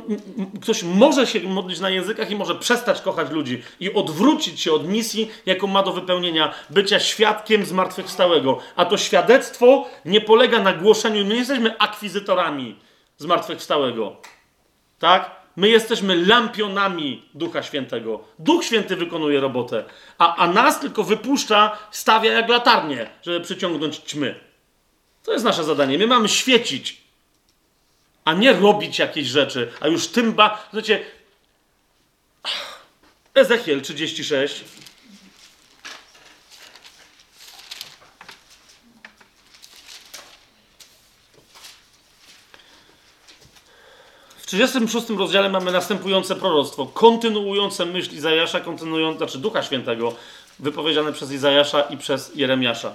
ktoś 0.61 0.83
może 0.83 1.27
się 1.27 1.39
modlić 1.39 1.79
na 1.79 1.89
językach 1.89 2.31
i 2.31 2.35
może 2.35 2.55
przestać 2.55 3.01
kochać 3.01 3.31
ludzi 3.31 3.63
i 3.79 3.93
odwrócić 3.93 4.61
się 4.61 4.73
od 4.73 4.87
misji, 4.87 5.31
jaką 5.45 5.67
ma 5.67 5.83
do 5.83 5.93
wypełnienia, 5.93 6.53
bycia 6.69 6.99
świadkiem 6.99 7.65
zmartwychwstałego. 7.65 8.59
A 8.75 8.85
to 8.85 8.97
świadectwo 8.97 9.87
nie 10.05 10.21
polega 10.21 10.59
na 10.59 10.73
głoszeniu, 10.73 11.25
my 11.25 11.33
nie 11.33 11.39
jesteśmy 11.39 11.77
akwizytorami 11.77 12.75
zmartwychwstałego. 13.17 14.15
Tak? 14.99 15.39
My 15.55 15.69
jesteśmy 15.69 16.25
lampionami 16.25 17.25
Ducha 17.33 17.63
Świętego. 17.63 18.23
Duch 18.39 18.63
Święty 18.63 18.95
wykonuje 18.95 19.39
robotę, 19.39 19.83
a, 20.17 20.35
a 20.35 20.47
nas 20.47 20.79
tylko 20.79 21.03
wypuszcza, 21.03 21.77
stawia 21.91 22.33
jak 22.33 22.49
latarnię, 22.49 23.09
żeby 23.21 23.41
przyciągnąć 23.41 23.97
ćmy. 23.97 24.39
To 25.23 25.33
jest 25.33 25.45
nasze 25.45 25.63
zadanie. 25.63 25.97
My 25.97 26.07
mamy 26.07 26.29
świecić, 26.29 27.01
a 28.29 28.33
nie 28.33 28.53
robić 28.53 28.99
jakieś 28.99 29.27
rzeczy. 29.27 29.71
A 29.79 29.87
już 29.87 30.07
tym 30.07 30.33
ba... 30.33 30.67
Znacie, 30.73 31.05
Ezechiel 33.33 33.81
36. 33.81 34.63
W 44.37 44.45
36 44.45 45.09
rozdziale 45.09 45.49
mamy 45.49 45.71
następujące 45.71 46.35
proroctwo, 46.35 46.85
kontynuujące 46.85 47.85
myśl 47.85 48.15
Izajasza, 48.15 48.59
kontynuujące, 48.59 49.17
znaczy 49.17 49.37
Ducha 49.37 49.63
Świętego, 49.63 50.15
wypowiedziane 50.59 51.13
przez 51.13 51.31
Izajasza 51.31 51.81
i 51.81 51.97
przez 51.97 52.35
Jeremiasza. 52.35 52.93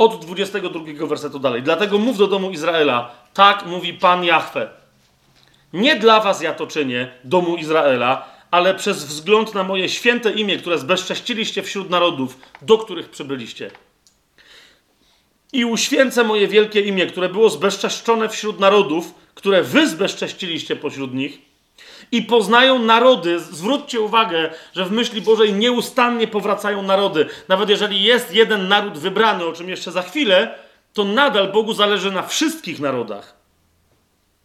Od 0.00 0.24
22 0.24 1.06
wersetu 1.06 1.38
dalej. 1.38 1.62
Dlatego 1.62 1.98
mów 1.98 2.18
do 2.18 2.26
domu 2.26 2.50
Izraela, 2.50 3.14
tak 3.34 3.66
mówi 3.66 3.94
Pan 3.94 4.24
Jahwe. 4.24 4.70
Nie 5.72 5.96
dla 5.96 6.20
was 6.20 6.42
ja 6.42 6.54
to 6.54 6.66
czynię, 6.66 7.12
domu 7.24 7.56
Izraela, 7.56 8.28
ale 8.50 8.74
przez 8.74 9.04
wzgląd 9.04 9.54
na 9.54 9.64
moje 9.64 9.88
święte 9.88 10.32
imię, 10.32 10.56
które 10.56 10.78
zbezcześciliście 10.78 11.62
wśród 11.62 11.90
narodów, 11.90 12.38
do 12.62 12.78
których 12.78 13.10
przybyliście. 13.10 13.70
I 15.52 15.64
uświęcę 15.64 16.24
moje 16.24 16.48
wielkie 16.48 16.80
imię, 16.80 17.06
które 17.06 17.28
było 17.28 17.50
zbezczeszczone 17.50 18.28
wśród 18.28 18.60
narodów, 18.60 19.14
które 19.34 19.62
wy 19.62 19.88
zbezcześciliście 19.88 20.76
pośród 20.76 21.14
nich. 21.14 21.49
I 22.12 22.22
poznają 22.22 22.78
narody. 22.78 23.40
Zwróćcie 23.40 24.00
uwagę, 24.00 24.50
że 24.72 24.84
w 24.84 24.92
myśli 24.92 25.22
Bożej 25.22 25.54
nieustannie 25.54 26.28
powracają 26.28 26.82
narody. 26.82 27.26
Nawet 27.48 27.68
jeżeli 27.68 28.02
jest 28.02 28.34
jeden 28.34 28.68
naród 28.68 28.98
wybrany, 28.98 29.44
o 29.44 29.52
czym 29.52 29.68
jeszcze 29.68 29.92
za 29.92 30.02
chwilę, 30.02 30.54
to 30.92 31.04
nadal 31.04 31.52
Bogu 31.52 31.72
zależy 31.72 32.10
na 32.10 32.22
wszystkich 32.22 32.80
narodach. 32.80 33.40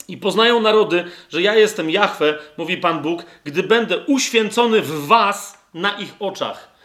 I 0.07 0.17
poznają 0.17 0.59
narody, 0.59 1.03
że 1.29 1.41
ja 1.41 1.55
jestem 1.55 1.89
Jahwe, 1.89 2.37
mówi 2.57 2.77
Pan 2.77 3.01
Bóg, 3.01 3.25
gdy 3.43 3.63
będę 3.63 3.97
uświęcony 3.97 4.81
w 4.81 5.07
was 5.07 5.57
na 5.73 5.91
ich 5.91 6.13
oczach. 6.19 6.75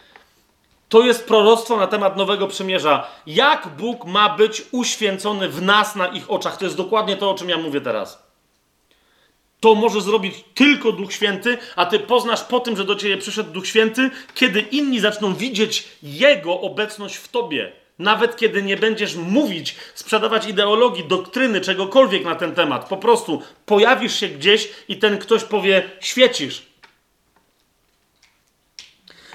To 0.88 1.02
jest 1.02 1.26
proroctwo 1.26 1.76
na 1.76 1.86
temat 1.86 2.16
Nowego 2.16 2.46
Przymierza. 2.46 3.06
Jak 3.26 3.68
Bóg 3.68 4.04
ma 4.04 4.36
być 4.36 4.62
uświęcony 4.72 5.48
w 5.48 5.62
nas 5.62 5.96
na 5.96 6.06
ich 6.06 6.30
oczach? 6.30 6.56
To 6.56 6.64
jest 6.64 6.76
dokładnie 6.76 7.16
to, 7.16 7.30
o 7.30 7.34
czym 7.34 7.48
ja 7.48 7.58
mówię 7.58 7.80
teraz. 7.80 8.29
To 9.60 9.74
może 9.74 10.00
zrobić 10.00 10.34
tylko 10.54 10.92
Duch 10.92 11.12
Święty, 11.12 11.58
a 11.76 11.86
ty 11.86 11.98
poznasz 11.98 12.44
po 12.44 12.60
tym, 12.60 12.76
że 12.76 12.84
do 12.84 12.96
ciebie 12.96 13.16
przyszedł 13.16 13.52
Duch 13.52 13.66
Święty, 13.66 14.10
kiedy 14.34 14.60
inni 14.60 15.00
zaczną 15.00 15.34
widzieć 15.34 15.88
Jego 16.02 16.60
obecność 16.60 17.16
w 17.16 17.28
tobie. 17.28 17.72
Nawet 17.98 18.36
kiedy 18.36 18.62
nie 18.62 18.76
będziesz 18.76 19.14
mówić, 19.14 19.76
sprzedawać 19.94 20.46
ideologii, 20.46 21.04
doktryny, 21.04 21.60
czegokolwiek 21.60 22.24
na 22.24 22.34
ten 22.34 22.54
temat. 22.54 22.88
Po 22.88 22.96
prostu 22.96 23.42
pojawisz 23.66 24.20
się 24.20 24.28
gdzieś 24.28 24.68
i 24.88 24.96
ten 24.96 25.18
ktoś 25.18 25.44
powie: 25.44 25.90
świecisz. 26.00 26.62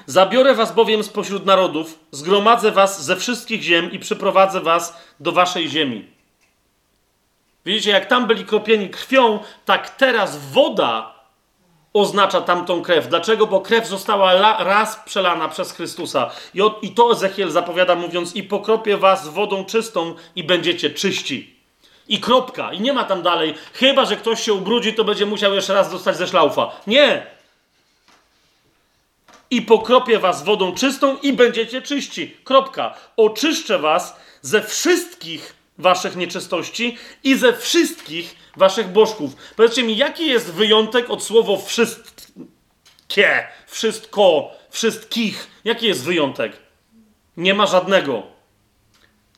Zabiorę 0.06 0.54
was 0.54 0.74
bowiem 0.74 1.04
spośród 1.04 1.46
narodów, 1.46 1.98
zgromadzę 2.10 2.72
was 2.72 3.04
ze 3.04 3.16
wszystkich 3.16 3.62
ziem 3.62 3.92
i 3.92 3.98
przyprowadzę 3.98 4.60
was 4.60 4.96
do 5.20 5.32
waszej 5.32 5.68
ziemi. 5.68 6.15
Widzicie, 7.66 7.90
jak 7.90 8.06
tam 8.06 8.26
byli 8.26 8.44
kropieni 8.44 8.90
krwią, 8.90 9.38
tak 9.64 9.90
teraz 9.90 10.50
woda 10.52 11.14
oznacza 11.92 12.40
tamtą 12.40 12.82
krew. 12.82 13.08
Dlaczego? 13.08 13.46
Bo 13.46 13.60
krew 13.60 13.86
została 13.86 14.32
la, 14.32 14.64
raz 14.64 14.96
przelana 14.96 15.48
przez 15.48 15.72
Chrystusa. 15.72 16.30
I, 16.54 16.60
I 16.82 16.90
to 16.90 17.12
Ezechiel 17.12 17.50
zapowiada, 17.50 17.94
mówiąc: 17.94 18.36
I 18.36 18.42
pokropię 18.42 18.96
was 18.96 19.28
wodą 19.28 19.64
czystą 19.64 20.14
i 20.36 20.44
będziecie 20.44 20.90
czyści. 20.90 21.56
I 22.08 22.20
kropka. 22.20 22.72
I 22.72 22.80
nie 22.80 22.92
ma 22.92 23.04
tam 23.04 23.22
dalej. 23.22 23.54
Chyba, 23.72 24.04
że 24.04 24.16
ktoś 24.16 24.42
się 24.42 24.52
ubrudzi, 24.52 24.94
to 24.94 25.04
będzie 25.04 25.26
musiał 25.26 25.54
jeszcze 25.54 25.74
raz 25.74 25.90
dostać 25.90 26.16
ze 26.16 26.26
szlaufa. 26.26 26.70
Nie! 26.86 27.36
i 29.50 29.62
pokropię 29.62 30.18
was 30.18 30.44
wodą 30.44 30.74
czystą 30.74 31.16
i 31.16 31.32
będziecie 31.32 31.82
czyści. 31.82 32.36
Kropka. 32.44 32.94
Oczyszczę 33.16 33.78
was 33.78 34.16
ze 34.42 34.62
wszystkich 34.62 35.55
waszych 35.78 36.16
nieczystości 36.16 36.98
i 37.24 37.36
ze 37.36 37.52
wszystkich 37.52 38.36
waszych 38.56 38.88
bożków. 38.88 39.36
Powiedzcie 39.56 39.82
mi, 39.82 39.96
jaki 39.96 40.26
jest 40.26 40.52
wyjątek 40.52 41.10
od 41.10 41.22
słowa 41.22 41.52
wszystkie, 41.66 43.46
wszystko, 43.66 44.50
wszystkich? 44.70 45.50
Jaki 45.64 45.86
jest 45.86 46.04
wyjątek? 46.04 46.52
Nie 47.36 47.54
ma 47.54 47.66
żadnego. 47.66 48.22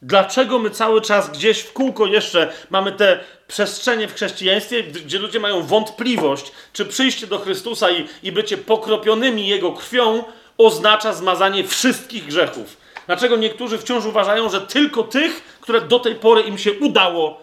Dlaczego 0.03 0.59
my 0.59 0.71
cały 0.71 1.01
czas 1.01 1.31
gdzieś 1.31 1.59
w 1.61 1.73
kółko 1.73 2.07
jeszcze 2.07 2.53
mamy 2.71 2.93
te 2.93 3.21
przestrzenie 3.49 4.09
w 4.09 4.15
chrześcijaństwie, 4.15 4.83
gdzie 4.83 5.19
ludzie 5.19 5.41
mają 5.41 5.63
wątpliwość, 5.63 6.53
czy 6.73 6.87
przyjście 6.87 7.27
do 7.27 7.39
Chrystusa 7.39 7.91
i, 7.91 8.09
i 8.23 8.33
bycie 8.33 8.59
pokropionymi 8.59 9.49
Jego 9.49 9.73
krwią 9.73 10.25
oznacza 10.59 11.13
zmazanie 11.13 11.65
wszystkich 11.65 12.27
grzechów? 12.27 12.77
Dlaczego 13.09 13.37
niektórzy 13.37 13.79
wciąż 13.79 14.05
uważają, 14.05 14.49
że 14.51 14.61
tylko 14.61 15.03
tych, 15.03 15.59
które 15.61 15.81
do 15.81 15.99
tej 15.99 16.15
pory 16.15 16.43
im 16.43 16.59
się 16.59 16.73
udało 16.73 17.41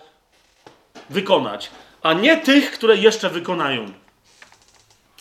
wykonać, 1.09 1.69
a 2.03 2.13
nie 2.13 2.37
tych, 2.37 2.71
które 2.71 2.97
jeszcze 2.97 3.29
wykonają? 3.29 3.91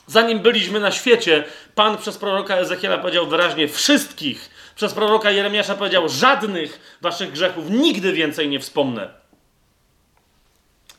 Zanim 0.07 0.39
byliśmy 0.39 0.81
na 0.81 0.91
świecie, 0.91 1.45
Pan 1.75 1.99
przez 1.99 2.19
proroka 2.19 2.57
Ezechiela 2.57 2.99
powiedział 2.99 3.27
wyraźnie: 3.27 3.69
Wszystkich 3.69 4.51
przez 4.77 4.93
proroka 4.93 5.31
Jeremiasza 5.31 5.75
powiedział: 5.75 6.09
Żadnych 6.09 6.97
waszych 7.01 7.33
grzechów 7.33 7.71
nigdy 7.71 8.13
więcej 8.13 8.49
nie 8.49 8.61
wspomnę. 8.61 9.24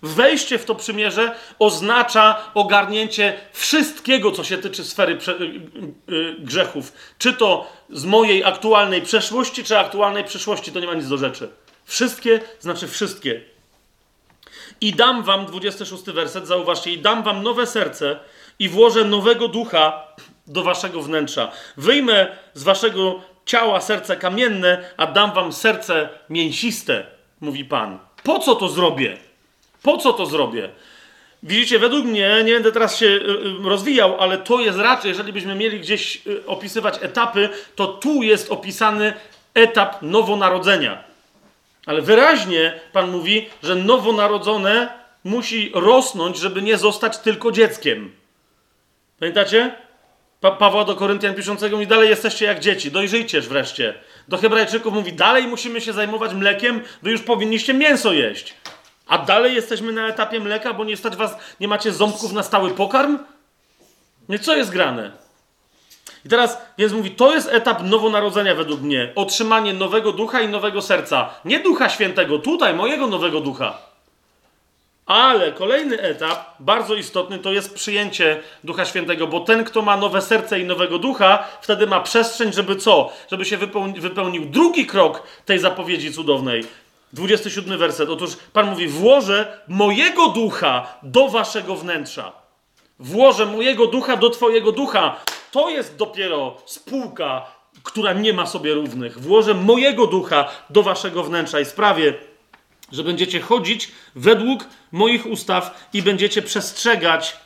Wejście 0.02 0.60
w 0.60 0.66
to 0.66 0.76
przymierze 0.76 1.36
oznacza 1.60 2.42
ogarnięcie 2.54 3.34
wszystkiego, 3.54 4.32
co 4.32 4.44
się 4.44 4.58
tyczy 4.58 4.84
sfery 4.84 5.16
prze, 5.16 5.32
y, 5.32 5.62
y, 6.12 6.36
grzechów. 6.40 6.94
Czy 7.18 7.34
to 7.34 7.72
z 7.90 8.06
mojej 8.06 8.44
aktualnej 8.44 9.02
przeszłości, 9.02 9.64
czy 9.64 9.80
aktualnej 9.80 10.24
przyszłości, 10.24 10.72
to 10.72 10.80
nie 10.80 10.88
ma 10.88 10.94
nic 10.94 11.08
do 11.08 11.18
rzeczy. 11.18 11.50
Wszystkie 11.86 12.42
znaczy 12.60 12.88
wszystkie. 12.88 13.42
I 14.82 14.94
dam 14.94 15.24
wam, 15.24 15.46
26 15.46 16.04
werset, 16.04 16.48
zauważcie, 16.48 16.92
i 16.92 16.98
dam 16.98 17.24
wam 17.24 17.44
nowe 17.44 17.68
serce 17.68 18.20
i 18.60 18.70
włożę 18.70 19.06
nowego 19.06 19.48
ducha 19.48 20.08
do 20.48 20.64
waszego 20.64 21.02
wnętrza. 21.02 21.52
Wyjmę 21.78 22.38
z 22.54 22.64
waszego 22.64 23.22
ciała 23.46 23.82
serce 23.82 24.18
kamienne, 24.18 24.90
a 24.98 25.08
dam 25.08 25.34
wam 25.34 25.54
serce 25.54 26.10
mięsiste, 26.30 27.06
mówi 27.42 27.66
Pan. 27.66 28.00
Po 28.24 28.40
co 28.40 28.56
to 28.56 28.70
zrobię? 28.70 29.18
Po 29.86 29.98
co 29.98 30.14
to 30.14 30.26
zrobię? 30.26 30.70
Widzicie, 31.44 31.80
według 31.80 32.06
mnie, 32.06 32.44
nie 32.46 32.54
będę 32.54 32.72
teraz 32.72 32.98
się 32.98 33.06
y, 33.06 33.10
y, 33.10 33.70
rozwijał, 33.70 34.22
ale 34.22 34.38
to 34.38 34.60
jest 34.60 34.80
raczej, 34.80 35.10
jeżeli 35.10 35.34
byśmy 35.34 35.56
mieli 35.56 35.80
gdzieś 35.80 36.28
y, 36.28 36.46
opisywać 36.46 36.96
etapy, 37.02 37.50
to 37.76 37.88
tu 37.88 38.24
jest 38.24 38.52
opisany 38.52 39.14
etap 39.54 40.02
nowonarodzenia. 40.02 41.04
Ale 41.86 42.02
wyraźnie 42.02 42.80
Pan 42.94 43.12
mówi, 43.12 43.50
że 43.64 43.76
nowonarodzone 43.76 44.90
musi 45.24 45.72
rosnąć, 45.76 46.38
żeby 46.38 46.62
nie 46.62 46.78
zostać 46.78 47.18
tylko 47.18 47.52
dzieckiem. 47.52 48.12
Pamiętacie? 49.20 49.76
Pa 50.42 50.52
Pawła 50.52 50.86
do 50.86 50.96
Koryntian 50.96 51.36
piszącego 51.36 51.76
mówi, 51.76 51.88
dalej 51.88 52.10
jesteście 52.10 52.46
jak 52.46 52.60
dzieci, 52.60 52.92
dojrzyjcież 52.92 53.48
wreszcie. 53.48 53.94
Do 54.28 54.38
Hebrajczyków 54.38 54.94
mówi, 54.94 55.14
dalej 55.14 55.48
musimy 55.48 55.82
się 55.82 55.94
zajmować 55.94 56.34
mlekiem, 56.34 56.82
wy 57.04 57.12
już 57.12 57.22
powinniście 57.22 57.74
mięso 57.74 58.14
jeść. 58.14 58.54
A 59.08 59.18
dalej 59.18 59.56
jesteśmy 59.56 59.92
na 59.92 60.08
etapie 60.08 60.40
mleka, 60.40 60.74
bo 60.74 60.84
nie 60.84 60.98
stać 60.98 61.16
was, 61.16 61.38
nie 61.60 61.68
macie 61.68 61.92
ząbków 61.92 62.34
na 62.34 62.44
stały 62.44 62.72
pokarm? 62.72 63.20
Nie, 64.30 64.40
co 64.40 64.56
jest 64.56 64.72
grane? 64.72 65.12
I 66.26 66.30
teraz, 66.30 66.58
więc 66.78 66.94
mówi, 66.94 67.12
to 67.12 67.34
jest 67.34 67.50
etap 67.52 67.84
nowonarodzenia 67.84 68.56
według 68.56 68.82
mnie. 68.82 69.12
Otrzymanie 69.16 69.74
nowego 69.74 70.12
ducha 70.12 70.42
i 70.42 70.48
nowego 70.48 70.82
serca. 70.82 71.30
Nie 71.46 71.60
ducha 71.60 71.90
świętego, 71.90 72.40
tutaj 72.40 72.74
mojego 72.74 73.08
nowego 73.08 73.42
ducha. 73.42 73.78
Ale 75.06 75.52
kolejny 75.52 76.02
etap, 76.02 76.56
bardzo 76.60 76.96
istotny, 76.96 77.40
to 77.40 77.54
jest 77.54 77.74
przyjęcie 77.74 78.44
Ducha 78.64 78.86
Świętego, 78.86 79.28
bo 79.28 79.40
ten, 79.40 79.64
kto 79.64 79.82
ma 79.82 79.98
nowe 79.98 80.22
serce 80.22 80.60
i 80.60 80.66
nowego 80.66 81.00
ducha, 81.00 81.48
wtedy 81.62 81.88
ma 81.88 82.00
przestrzeń, 82.00 82.54
żeby 82.54 82.76
co? 82.76 83.12
Żeby 83.32 83.46
się 83.46 83.58
wypełni, 83.58 84.00
wypełnił 84.00 84.46
drugi 84.46 84.86
krok 84.86 85.24
tej 85.46 85.60
zapowiedzi 85.60 86.14
cudownej. 86.14 86.64
27 87.14 87.78
werset. 87.78 88.10
Otóż 88.10 88.38
Pan 88.54 88.70
mówi: 88.70 88.88
Włożę 88.88 89.60
mojego 89.68 90.28
ducha 90.28 90.98
do 91.04 91.28
waszego 91.28 91.76
wnętrza. 91.76 92.32
Włożę 93.00 93.46
mojego 93.46 93.88
ducha 93.88 94.18
do 94.18 94.30
Twojego 94.30 94.72
ducha. 94.72 95.16
To 95.52 95.70
jest 95.70 95.96
dopiero 95.96 96.58
spółka, 96.66 97.46
która 97.84 98.14
nie 98.14 98.34
ma 98.34 98.46
sobie 98.46 98.74
równych. 98.74 99.20
Włożę 99.22 99.54
mojego 99.54 100.08
ducha 100.08 100.52
do 100.70 100.84
Waszego 100.84 101.24
wnętrza 101.24 101.60
i 101.60 101.66
sprawię, 101.66 102.14
że 102.92 103.04
będziecie 103.04 103.42
chodzić 103.42 103.92
według 104.16 104.66
moich 104.92 105.26
ustaw 105.26 105.88
i 105.94 106.02
będziecie 106.02 106.42
przestrzegać 106.42 107.38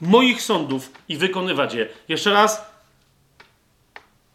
moich 0.00 0.42
sądów 0.42 0.92
i 1.08 1.16
wykonywać 1.16 1.74
je. 1.74 1.88
Jeszcze 2.08 2.32
raz. 2.32 2.72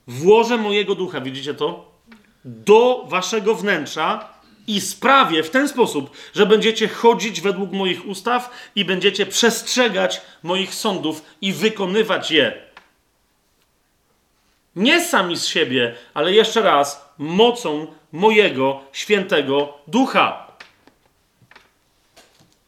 Włożę 0.08 0.58
mojego 0.58 0.96
ducha, 0.96 1.22
widzicie 1.22 1.54
to? 1.54 1.97
Do 2.46 3.06
Waszego 3.08 3.56
wnętrza 3.56 4.30
i 4.68 4.82
sprawię 4.82 5.44
w 5.44 5.50
ten 5.50 5.70
sposób, 5.70 6.12
że 6.36 6.46
będziecie 6.46 6.88
chodzić 6.88 7.42
według 7.42 7.72
moich 7.72 8.06
ustaw 8.06 8.50
i 8.76 8.86
będziecie 8.86 9.26
przestrzegać 9.26 10.22
moich 10.44 10.74
sądów 10.74 11.24
i 11.42 11.54
wykonywać 11.54 12.32
je. 12.32 12.68
Nie 14.76 15.06
sami 15.06 15.38
z 15.38 15.46
siebie, 15.46 15.96
ale 16.14 16.34
jeszcze 16.34 16.62
raz, 16.62 17.10
mocą 17.18 17.88
mojego 18.12 18.82
świętego 18.92 19.78
ducha. 19.88 20.48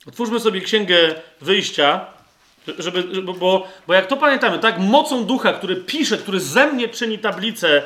Otwórzmy 0.07 0.39
sobie 0.39 0.61
księgę 0.61 1.15
wyjścia, 1.41 2.05
żeby, 2.77 3.03
żeby, 3.11 3.33
bo, 3.33 3.67
bo 3.87 3.93
jak 3.93 4.07
to 4.07 4.17
pamiętamy, 4.17 4.59
tak, 4.59 4.79
mocą 4.79 5.25
ducha, 5.25 5.53
który 5.53 5.75
pisze, 5.75 6.17
który 6.17 6.39
ze 6.39 6.67
mnie 6.67 6.87
czyni 6.87 7.19
tablicę 7.19 7.83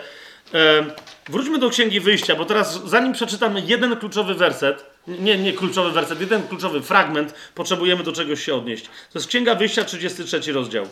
wróćmy 1.30 1.60
do 1.60 1.70
Księgi 1.70 2.00
Wyjścia, 2.00 2.36
bo 2.36 2.45
teraz 2.45 2.86
zanim 2.86 3.14
przeczytamy 3.14 3.62
jeden 3.62 3.98
kluczowy 3.98 4.36
werset, 4.36 4.86
nie, 5.08 5.38
nie 5.38 5.54
kluczowy 5.54 5.91
werset, 5.91 6.20
jeden 6.20 6.48
kluczowy 6.48 6.82
fragment, 6.82 7.34
potrzebujemy 7.56 8.04
do 8.04 8.12
czegoś 8.12 8.44
się 8.44 8.56
odnieść. 8.56 8.86
To 8.86 9.20
jest 9.20 9.28
Księga 9.28 9.56
Wyjścia, 9.56 9.84
33 9.86 10.54
rozdział. 10.54 10.88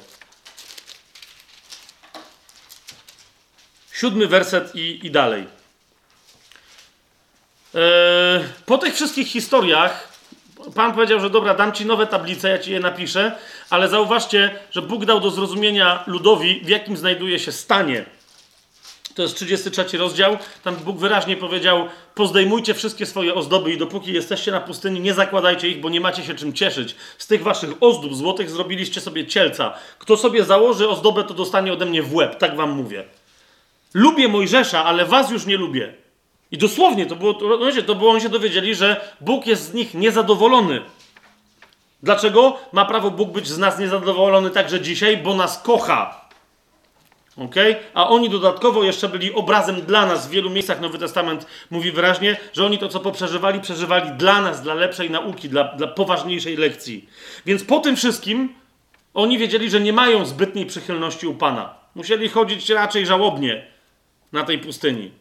Siódmy 3.93 4.27
werset 4.27 4.75
i, 4.75 4.99
i 5.03 5.11
dalej. 5.11 5.47
E, 7.75 7.79
po 8.65 8.77
tych 8.77 8.93
wszystkich 8.95 9.27
historiach 9.27 10.11
Pan 10.75 10.93
powiedział, 10.93 11.19
że 11.19 11.29
dobra, 11.29 11.53
dam 11.53 11.71
ci 11.73 11.85
nowe 11.85 12.07
tablice, 12.07 12.49
ja 12.49 12.59
ci 12.59 12.71
je 12.71 12.79
napiszę, 12.79 13.31
ale 13.69 13.89
zauważcie, 13.89 14.59
że 14.71 14.81
Bóg 14.81 15.05
dał 15.05 15.19
do 15.19 15.29
zrozumienia 15.29 16.03
ludowi, 16.07 16.61
w 16.63 16.69
jakim 16.69 16.97
znajduje 16.97 17.39
się 17.39 17.51
stanie 17.51 18.05
to 19.15 19.21
jest 19.21 19.35
33 19.35 19.97
rozdział. 19.97 20.37
Tam 20.63 20.75
Bóg 20.75 20.97
wyraźnie 20.97 21.37
powiedział: 21.37 21.87
Pozdejmujcie 22.15 22.73
wszystkie 22.73 23.05
swoje 23.05 23.33
ozdoby 23.33 23.73
i 23.73 23.77
dopóki 23.77 24.13
jesteście 24.13 24.51
na 24.51 24.61
pustyni, 24.61 24.99
nie 24.99 25.13
zakładajcie 25.13 25.69
ich, 25.69 25.81
bo 25.81 25.89
nie 25.89 26.01
macie 26.01 26.23
się 26.23 26.35
czym 26.35 26.53
cieszyć. 26.53 26.95
Z 27.17 27.27
tych 27.27 27.43
waszych 27.43 27.69
ozdób 27.79 28.15
złotych 28.15 28.49
zrobiliście 28.49 29.01
sobie 29.01 29.27
cielca. 29.27 29.73
Kto 29.99 30.17
sobie 30.17 30.43
założy 30.43 30.89
ozdobę, 30.89 31.23
to 31.23 31.33
dostanie 31.33 31.73
ode 31.73 31.85
mnie 31.85 32.03
w 32.03 32.15
łeb. 32.15 32.37
Tak 32.37 32.55
wam 32.55 32.71
mówię. 32.71 33.03
Lubię 33.93 34.27
Mojżesza, 34.27 34.85
ale 34.85 35.05
was 35.05 35.31
już 35.31 35.45
nie 35.45 35.57
lubię. 35.57 35.93
I 36.51 36.57
dosłownie 36.57 37.05
to 37.05 37.15
było, 37.15 37.33
to, 37.33 37.95
było, 37.95 38.11
oni 38.11 38.21
się 38.21 38.29
dowiedzieli, 38.29 38.75
że 38.75 39.13
Bóg 39.21 39.47
jest 39.47 39.63
z 39.63 39.73
nich 39.73 39.93
niezadowolony. 39.93 40.81
Dlaczego 42.03 42.57
ma 42.71 42.85
prawo 42.85 43.11
Bóg 43.11 43.31
być 43.31 43.47
z 43.47 43.57
nas 43.57 43.79
niezadowolony 43.79 44.49
także 44.49 44.81
dzisiaj? 44.81 45.17
Bo 45.17 45.35
nas 45.35 45.61
kocha. 45.63 46.20
Okay? 47.45 47.75
A 47.93 48.09
oni 48.09 48.29
dodatkowo 48.29 48.83
jeszcze 48.83 49.09
byli 49.09 49.33
obrazem 49.33 49.81
dla 49.81 50.05
nas. 50.05 50.27
W 50.27 50.29
wielu 50.29 50.49
miejscach 50.49 50.81
Nowy 50.81 50.97
Testament 50.97 51.45
mówi 51.71 51.91
wyraźnie, 51.91 52.37
że 52.53 52.65
oni 52.65 52.77
to, 52.77 52.87
co 52.87 52.99
poprzeżywali, 52.99 53.61
przeżywali 53.61 54.11
dla 54.11 54.41
nas, 54.41 54.61
dla 54.61 54.73
lepszej 54.73 55.09
nauki, 55.09 55.49
dla, 55.49 55.63
dla 55.63 55.87
poważniejszej 55.87 56.57
lekcji. 56.57 57.09
Więc 57.45 57.63
po 57.63 57.79
tym 57.79 57.95
wszystkim 57.95 58.53
oni 59.13 59.37
wiedzieli, 59.37 59.69
że 59.69 59.81
nie 59.81 59.93
mają 59.93 60.25
zbytniej 60.25 60.65
przychylności 60.65 61.27
u 61.27 61.33
Pana. 61.33 61.75
Musieli 61.95 62.29
chodzić 62.29 62.69
raczej 62.69 63.05
żałobnie 63.05 63.67
na 64.31 64.43
tej 64.43 64.59
pustyni. 64.59 65.11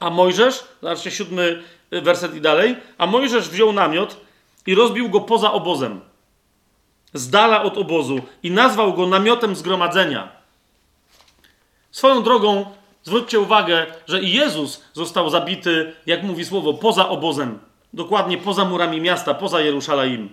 A 0.00 0.10
Mojżesz, 0.10 0.64
zobaczcie 0.82 1.10
siódmy 1.10 1.62
werset 1.90 2.34
i 2.34 2.40
dalej, 2.40 2.76
a 2.98 3.06
Mojżesz 3.06 3.48
wziął 3.48 3.72
namiot 3.72 4.20
i 4.66 4.74
rozbił 4.74 5.10
go 5.10 5.20
poza 5.20 5.52
obozem, 5.52 6.00
z 7.14 7.30
dala 7.30 7.62
od 7.62 7.78
obozu 7.78 8.20
i 8.42 8.50
nazwał 8.50 8.94
go 8.94 9.06
namiotem 9.06 9.56
zgromadzenia 9.56 10.41
Swoją 11.92 12.22
drogą, 12.22 12.66
zwróćcie 13.02 13.40
uwagę, 13.40 13.86
że 14.06 14.20
i 14.20 14.32
Jezus 14.32 14.84
został 14.92 15.30
zabity, 15.30 15.92
jak 16.06 16.22
mówi 16.22 16.44
słowo, 16.44 16.74
poza 16.74 17.08
obozem. 17.08 17.58
Dokładnie 17.92 18.38
poza 18.38 18.64
murami 18.64 19.00
miasta, 19.00 19.34
poza 19.34 19.60
Jerusalem. 19.60 20.28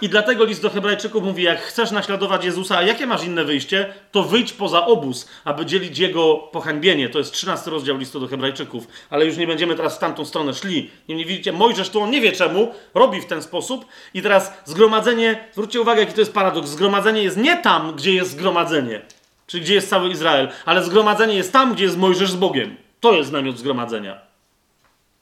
I 0.00 0.08
dlatego 0.08 0.44
list 0.44 0.62
do 0.62 0.70
Hebrajczyków 0.70 1.24
mówi: 1.24 1.42
Jak 1.42 1.60
chcesz 1.60 1.90
naśladować 1.90 2.44
Jezusa, 2.44 2.78
a 2.78 2.82
jakie 2.82 3.06
masz 3.06 3.24
inne 3.24 3.44
wyjście, 3.44 3.94
to 4.12 4.22
wyjdź 4.22 4.52
poza 4.52 4.86
obóz, 4.86 5.28
aby 5.44 5.66
dzielić 5.66 5.98
jego 5.98 6.34
pohańbienie. 6.34 7.08
To 7.08 7.18
jest 7.18 7.32
13 7.32 7.70
rozdział 7.70 7.96
listu 7.96 8.20
do 8.20 8.28
Hebrajczyków, 8.28 8.86
ale 9.10 9.26
już 9.26 9.36
nie 9.36 9.46
będziemy 9.46 9.74
teraz 9.74 9.96
w 9.96 9.98
tamtą 9.98 10.24
stronę 10.24 10.54
szli. 10.54 10.90
Nie 11.08 11.24
widzicie, 11.24 11.52
Mojżesz 11.52 11.90
tu 11.90 12.00
on 12.00 12.10
nie 12.10 12.20
wie 12.20 12.32
czemu, 12.32 12.74
robi 12.94 13.20
w 13.20 13.26
ten 13.26 13.42
sposób. 13.42 13.86
I 14.14 14.22
teraz 14.22 14.52
zgromadzenie, 14.64 15.48
zwróćcie 15.52 15.80
uwagę, 15.80 16.00
jaki 16.00 16.12
to 16.12 16.20
jest 16.20 16.32
paradoks. 16.32 16.70
Zgromadzenie 16.70 17.22
jest 17.22 17.36
nie 17.36 17.56
tam, 17.56 17.92
gdzie 17.96 18.12
jest 18.12 18.30
zgromadzenie 18.30 19.02
czyli 19.46 19.62
gdzie 19.62 19.74
jest 19.74 19.90
cały 19.90 20.10
Izrael, 20.10 20.48
ale 20.64 20.84
zgromadzenie 20.84 21.34
jest 21.34 21.52
tam, 21.52 21.74
gdzie 21.74 21.84
jest 21.84 21.96
Mojżesz 21.96 22.30
z 22.30 22.36
Bogiem. 22.36 22.76
To 23.00 23.12
jest 23.12 23.32
namiot 23.32 23.58
zgromadzenia. 23.58 24.18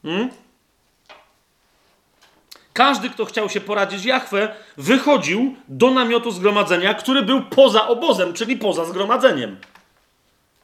Hmm? 0.02 0.30
Każdy, 2.72 3.10
kto 3.10 3.24
chciał 3.24 3.48
się 3.48 3.60
poradzić 3.60 4.04
Jachwę, 4.04 4.54
wychodził 4.76 5.56
do 5.68 5.90
namiotu 5.90 6.30
zgromadzenia, 6.30 6.94
który 6.94 7.22
był 7.22 7.42
poza 7.42 7.88
obozem, 7.88 8.32
czyli 8.32 8.56
poza 8.56 8.84
zgromadzeniem. 8.84 9.56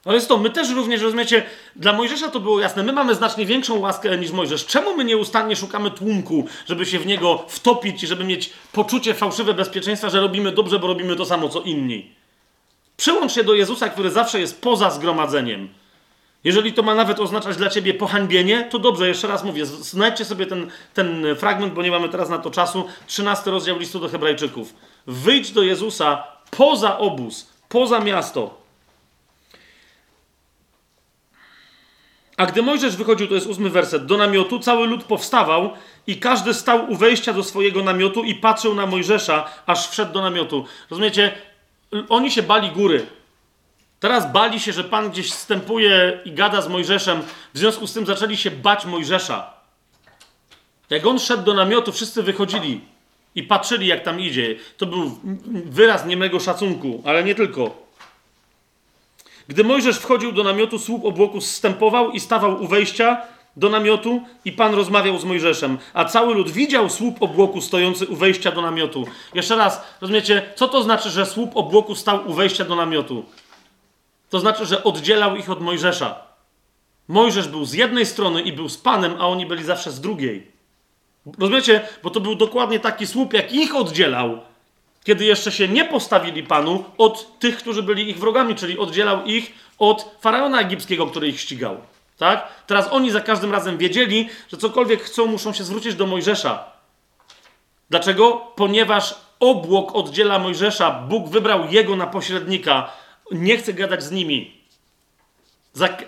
No 0.05 0.13
jest 0.13 0.27
to, 0.27 0.37
my 0.37 0.49
też 0.49 0.69
również, 0.69 1.01
rozumiecie, 1.01 1.43
dla 1.75 1.93
Mojżesza 1.93 2.29
to 2.29 2.39
było 2.39 2.59
jasne, 2.59 2.83
my 2.83 2.93
mamy 2.93 3.15
znacznie 3.15 3.45
większą 3.45 3.79
łaskę 3.79 4.17
niż 4.17 4.31
Mojżesz. 4.31 4.65
Czemu 4.65 4.97
my 4.97 5.03
nieustannie 5.03 5.55
szukamy 5.55 5.91
tłumku, 5.91 6.45
żeby 6.65 6.85
się 6.85 6.99
w 6.99 7.05
niego 7.05 7.45
wtopić 7.47 8.03
i 8.03 8.07
żeby 8.07 8.23
mieć 8.23 8.53
poczucie 8.71 9.13
fałszywe 9.13 9.53
bezpieczeństwa, 9.53 10.09
że 10.09 10.21
robimy 10.21 10.51
dobrze, 10.51 10.79
bo 10.79 10.87
robimy 10.87 11.15
to 11.15 11.25
samo 11.25 11.49
co 11.49 11.61
inni? 11.61 12.20
Przyłącz 13.01 13.31
się 13.31 13.43
do 13.43 13.53
Jezusa, 13.53 13.89
który 13.89 14.09
zawsze 14.09 14.39
jest 14.39 14.61
poza 14.61 14.89
zgromadzeniem. 14.89 15.69
Jeżeli 16.43 16.73
to 16.73 16.83
ma 16.83 16.95
nawet 16.95 17.19
oznaczać 17.19 17.57
dla 17.57 17.69
ciebie 17.69 17.93
pohańbienie, 17.93 18.67
to 18.71 18.79
dobrze, 18.79 19.07
jeszcze 19.07 19.27
raz 19.27 19.43
mówię, 19.43 19.65
znajdźcie 19.65 20.25
sobie 20.25 20.45
ten, 20.45 20.71
ten 20.93 21.35
fragment, 21.35 21.73
bo 21.73 21.81
nie 21.81 21.91
mamy 21.91 22.09
teraz 22.09 22.29
na 22.29 22.37
to 22.37 22.51
czasu. 22.51 22.85
13 23.07 23.51
rozdział 23.51 23.79
listu 23.79 23.99
do 23.99 24.09
Hebrajczyków. 24.09 24.73
Wyjdź 25.07 25.51
do 25.51 25.61
Jezusa 25.61 26.23
poza 26.51 26.97
obóz, 26.97 27.49
poza 27.69 27.99
miasto. 27.99 28.61
A 32.37 32.45
gdy 32.45 32.61
Mojżesz 32.61 32.95
wychodził, 32.95 33.27
to 33.27 33.35
jest 33.35 33.47
ósmy 33.47 33.69
werset, 33.69 34.05
do 34.05 34.17
namiotu, 34.17 34.59
cały 34.59 34.87
lud 34.87 35.03
powstawał 35.03 35.69
i 36.07 36.17
każdy 36.17 36.53
stał 36.53 36.91
u 36.91 36.95
wejścia 36.95 37.33
do 37.33 37.43
swojego 37.43 37.83
namiotu 37.83 38.23
i 38.23 38.35
patrzył 38.35 38.75
na 38.75 38.85
Mojżesza, 38.85 39.49
aż 39.65 39.89
wszedł 39.89 40.13
do 40.13 40.21
namiotu. 40.21 40.65
Rozumiecie? 40.89 41.50
Oni 42.09 42.31
się 42.31 42.43
bali 42.43 42.71
góry. 42.71 43.05
Teraz 43.99 44.31
bali 44.31 44.59
się, 44.59 44.73
że 44.73 44.83
Pan 44.83 45.09
gdzieś 45.09 45.31
wstępuje 45.31 46.19
i 46.25 46.31
gada 46.31 46.61
z 46.61 46.67
Mojżeszem. 46.67 47.21
W 47.53 47.57
związku 47.57 47.87
z 47.87 47.93
tym 47.93 48.05
zaczęli 48.05 48.37
się 48.37 48.51
bać 48.51 48.85
Mojżesza. 48.85 49.53
Jak 50.89 51.05
on 51.05 51.19
szedł 51.19 51.43
do 51.43 51.53
namiotu, 51.53 51.91
wszyscy 51.91 52.23
wychodzili 52.23 52.81
i 53.35 53.43
patrzyli, 53.43 53.87
jak 53.87 54.03
tam 54.03 54.19
idzie. 54.19 54.55
To 54.77 54.85
był 54.85 55.19
wyraz 55.65 56.05
niemego 56.05 56.39
szacunku, 56.39 57.03
ale 57.05 57.23
nie 57.23 57.35
tylko. 57.35 57.87
Gdy 59.47 59.63
Mojżesz 59.63 59.97
wchodził 59.97 60.31
do 60.31 60.43
namiotu, 60.43 60.79
słup 60.79 61.05
obłoku 61.05 61.41
zstępował 61.41 62.11
i 62.11 62.19
stawał 62.19 62.63
u 62.63 62.67
wejścia 62.67 63.21
do 63.55 63.69
namiotu 63.69 64.21
i 64.45 64.51
Pan 64.51 64.73
rozmawiał 64.75 65.17
z 65.17 65.25
Mojżeszem, 65.25 65.77
a 65.93 66.05
cały 66.05 66.33
lud 66.33 66.51
widział 66.51 66.89
słup 66.89 67.21
obłoku 67.21 67.61
stojący 67.61 68.07
u 68.07 68.15
wejścia 68.15 68.51
do 68.51 68.61
namiotu. 68.61 69.05
Jeszcze 69.33 69.55
raz, 69.55 69.81
rozumiecie, 70.01 70.41
co 70.55 70.67
to 70.67 70.83
znaczy, 70.83 71.09
że 71.09 71.25
słup 71.25 71.57
obłoku 71.57 71.95
stał 71.95 72.29
u 72.29 72.33
wejścia 72.33 72.65
do 72.65 72.75
namiotu? 72.75 73.25
To 74.29 74.39
znaczy, 74.39 74.65
że 74.65 74.83
oddzielał 74.83 75.35
ich 75.35 75.49
od 75.49 75.61
Mojżesza. 75.61 76.15
Mojżesz 77.07 77.47
był 77.47 77.65
z 77.65 77.73
jednej 77.73 78.05
strony 78.05 78.41
i 78.41 78.53
był 78.53 78.69
z 78.69 78.77
Panem, 78.77 79.15
a 79.19 79.27
oni 79.27 79.45
byli 79.45 79.63
zawsze 79.63 79.91
z 79.91 80.01
drugiej. 80.01 80.51
Rozumiecie? 81.39 81.81
Bo 82.03 82.09
to 82.09 82.19
był 82.19 82.35
dokładnie 82.35 82.79
taki 82.79 83.07
słup, 83.07 83.33
jak 83.33 83.53
ich 83.53 83.75
oddzielał, 83.75 84.39
kiedy 85.03 85.25
jeszcze 85.25 85.51
się 85.51 85.67
nie 85.67 85.85
postawili 85.85 86.43
Panu 86.43 86.83
od 86.97 87.39
tych, 87.39 87.57
którzy 87.57 87.83
byli 87.83 88.09
ich 88.09 88.19
wrogami, 88.19 88.55
czyli 88.55 88.77
oddzielał 88.77 89.25
ich 89.25 89.53
od 89.79 90.15
faraona 90.21 90.61
egipskiego, 90.61 91.07
który 91.07 91.27
ich 91.27 91.39
ścigał. 91.39 91.77
Tak? 92.21 92.47
Teraz 92.67 92.87
oni 92.91 93.11
za 93.11 93.21
każdym 93.21 93.51
razem 93.51 93.77
wiedzieli, 93.77 94.29
że 94.51 94.57
cokolwiek 94.57 95.03
chcą, 95.03 95.25
muszą 95.25 95.53
się 95.53 95.63
zwrócić 95.63 95.95
do 95.95 96.07
Mojżesza. 96.07 96.63
Dlaczego? 97.89 98.51
Ponieważ 98.55 99.15
obłok 99.39 99.95
oddziela 99.95 100.39
Mojżesza, 100.39 100.91
Bóg 100.91 101.29
wybrał 101.29 101.67
jego 101.69 101.95
na 101.95 102.07
pośrednika, 102.07 102.91
nie 103.31 103.57
chce 103.57 103.73
gadać 103.73 104.03
z 104.03 104.11
nimi. 104.11 104.57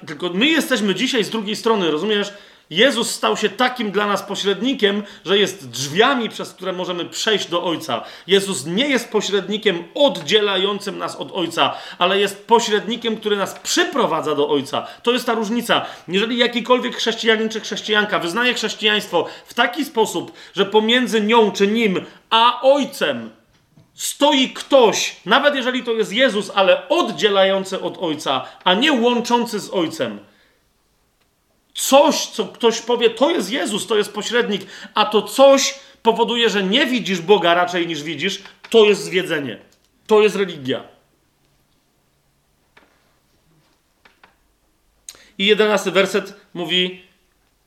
Tylko 0.08 0.30
my 0.30 0.46
jesteśmy 0.46 0.96
dzisiaj 0.96 1.24
z 1.24 1.30
drugiej 1.30 1.56
strony, 1.56 1.92
rozumiesz? 1.92 2.34
Jezus 2.76 3.10
stał 3.10 3.38
się 3.38 3.50
takim 3.50 3.92
dla 3.92 4.08
nas 4.08 4.24
pośrednikiem, 4.24 5.04
że 5.26 5.38
jest 5.38 5.70
drzwiami, 5.70 6.30
przez 6.30 6.54
które 6.54 6.74
możemy 6.74 7.06
przejść 7.06 7.50
do 7.50 7.64
Ojca. 7.64 8.04
Jezus 8.28 8.66
nie 8.66 8.88
jest 8.90 9.12
pośrednikiem 9.12 9.84
oddzielającym 9.94 10.98
nas 10.98 11.16
od 11.16 11.32
Ojca, 11.32 11.74
ale 11.98 12.20
jest 12.20 12.48
pośrednikiem, 12.48 13.18
który 13.18 13.36
nas 13.36 13.54
przyprowadza 13.54 14.36
do 14.36 14.50
Ojca. 14.50 14.88
To 15.04 15.12
jest 15.12 15.26
ta 15.26 15.34
różnica. 15.34 15.86
Jeżeli 16.08 16.38
jakikolwiek 16.38 16.96
chrześcijanin 16.96 17.50
czy 17.50 17.60
chrześcijanka 17.60 18.20
wyznaje 18.20 18.54
chrześcijaństwo 18.54 19.26
w 19.46 19.54
taki 19.54 19.86
sposób, 19.86 20.32
że 20.54 20.66
pomiędzy 20.66 21.22
nią 21.22 21.52
czy 21.52 21.68
nim 21.68 22.06
a 22.30 22.62
Ojcem 22.62 23.30
stoi 23.94 24.50
ktoś, 24.50 25.16
nawet 25.26 25.56
jeżeli 25.56 25.84
to 25.84 25.92
jest 25.92 26.14
Jezus, 26.14 26.52
ale 26.56 26.90
oddzielający 26.90 27.82
od 27.82 27.98
Ojca, 27.98 28.46
a 28.64 28.74
nie 28.74 28.94
łączący 28.94 29.60
z 29.60 29.70
Ojcem 29.70 30.20
coś, 31.74 32.26
co 32.26 32.46
ktoś 32.46 32.82
powie, 32.82 33.10
to 33.10 33.32
jest 33.32 33.52
Jezus, 33.52 33.88
to 33.88 33.98
jest 33.98 34.14
pośrednik, 34.14 34.62
a 34.94 35.06
to 35.06 35.22
coś 35.22 35.80
powoduje, 36.04 36.50
że 36.50 36.64
nie 36.64 36.86
widzisz 36.86 37.22
Boga 37.22 37.54
raczej 37.54 37.88
niż 37.88 38.04
widzisz, 38.04 38.44
to 38.70 38.86
jest 38.86 39.04
zwiedzenie. 39.04 39.60
To 40.08 40.22
jest 40.22 40.36
religia. 40.36 40.84
I 45.38 45.46
jedenasty 45.46 45.92
werset 45.92 46.34
mówi: 46.54 47.02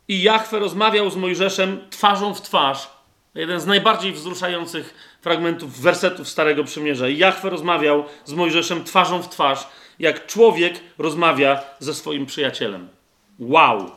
I 0.09 0.23
Jachwę 0.23 0.59
rozmawiał 0.59 1.11
z 1.11 1.17
Mojżeszem 1.17 1.81
twarzą 1.91 2.35
w 2.35 2.43
twarz. 2.43 2.91
Jeden 3.35 3.61
z 3.61 3.67
najbardziej 3.67 4.13
wzruszających 4.13 4.95
fragmentów 5.21 5.81
wersetów 5.81 6.29
Starego 6.29 6.65
Przymierza. 6.65 7.09
I 7.09 7.19
Jachwę 7.19 7.51
rozmawiał 7.51 8.05
z 8.25 8.33
Mojżeszem 8.33 8.85
twarzą 8.85 9.23
w 9.23 9.29
twarz, 9.29 9.67
jak 9.99 10.27
człowiek 10.27 10.81
rozmawia 10.99 11.61
ze 11.79 11.95
swoim 11.95 12.27
przyjacielem. 12.27 12.96
Wow. 13.39 13.91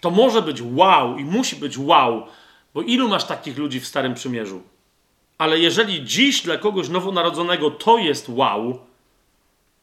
To 0.00 0.10
może 0.10 0.42
być 0.42 0.62
wow 0.62 1.18
i 1.18 1.24
musi 1.24 1.56
być 1.56 1.78
wow, 1.78 2.26
bo 2.74 2.82
ilu 2.82 3.08
masz 3.08 3.24
takich 3.24 3.58
ludzi 3.58 3.80
w 3.80 3.86
Starym 3.86 4.14
Przymierzu? 4.14 4.62
Ale 5.38 5.58
jeżeli 5.58 6.04
dziś 6.04 6.42
dla 6.42 6.56
kogoś 6.56 6.88
nowonarodzonego 6.88 7.70
to 7.70 7.98
jest 7.98 8.28
wow, 8.28 8.78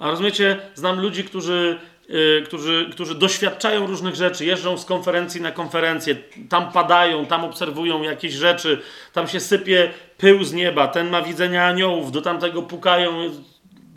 a 0.01 0.07
rozumiecie, 0.07 0.59
znam 0.75 0.99
ludzi, 0.99 1.23
którzy, 1.23 1.79
yy, 2.09 2.43
którzy, 2.45 2.89
którzy 2.91 3.15
doświadczają 3.15 3.87
różnych 3.87 4.15
rzeczy, 4.15 4.45
jeżdżą 4.45 4.77
z 4.77 4.85
konferencji 4.85 5.41
na 5.41 5.51
konferencję, 5.51 6.15
tam 6.49 6.71
padają, 6.71 7.25
tam 7.25 7.43
obserwują 7.43 8.03
jakieś 8.03 8.33
rzeczy, 8.33 8.81
tam 9.13 9.27
się 9.27 9.39
sypie 9.39 9.93
pył 10.17 10.43
z 10.43 10.53
nieba, 10.53 10.87
ten 10.87 11.09
ma 11.09 11.21
widzenia 11.21 11.67
aniołów, 11.67 12.11
do 12.11 12.21
tamtego 12.21 12.61
pukają 12.61 13.31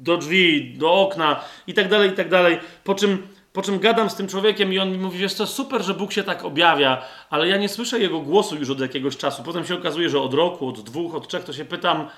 do 0.01 0.17
drzwi, 0.17 0.75
do 0.79 0.93
okna 0.93 1.41
i 1.67 1.75
tak 1.75 1.89
dalej, 1.89 2.11
i 2.11 2.13
tak 2.13 2.29
dalej. 2.29 2.59
Po 2.85 2.95
czym 2.95 3.27
po 3.55 3.63
czym 3.63 3.79
gadam 3.79 4.11
z 4.11 4.15
tym 4.15 4.29
człowiekiem 4.29 4.73
i 4.73 4.79
on 4.79 4.93
mi 4.93 4.99
mówi, 4.99 5.19
wiesz 5.19 5.35
to 5.35 5.47
super, 5.47 5.83
że 5.83 5.95
Bóg 5.95 6.13
się 6.13 6.23
tak 6.23 6.45
objawia, 6.45 7.03
ale 7.31 7.49
ja 7.49 7.57
nie 7.57 7.69
słyszę 7.69 7.99
jego 7.99 8.21
głosu 8.21 8.57
już 8.57 8.71
od 8.71 8.81
jakiegoś 8.81 9.17
czasu. 9.17 9.43
Potem 9.43 9.67
się 9.67 9.75
okazuje, 9.75 10.09
że 10.09 10.21
od 10.21 10.35
roku, 10.35 10.69
od 10.69 10.81
dwóch, 10.81 11.15
od 11.15 11.29
trzech, 11.29 11.45
to 11.45 11.53
się 11.53 11.65
pytam, 11.65 12.09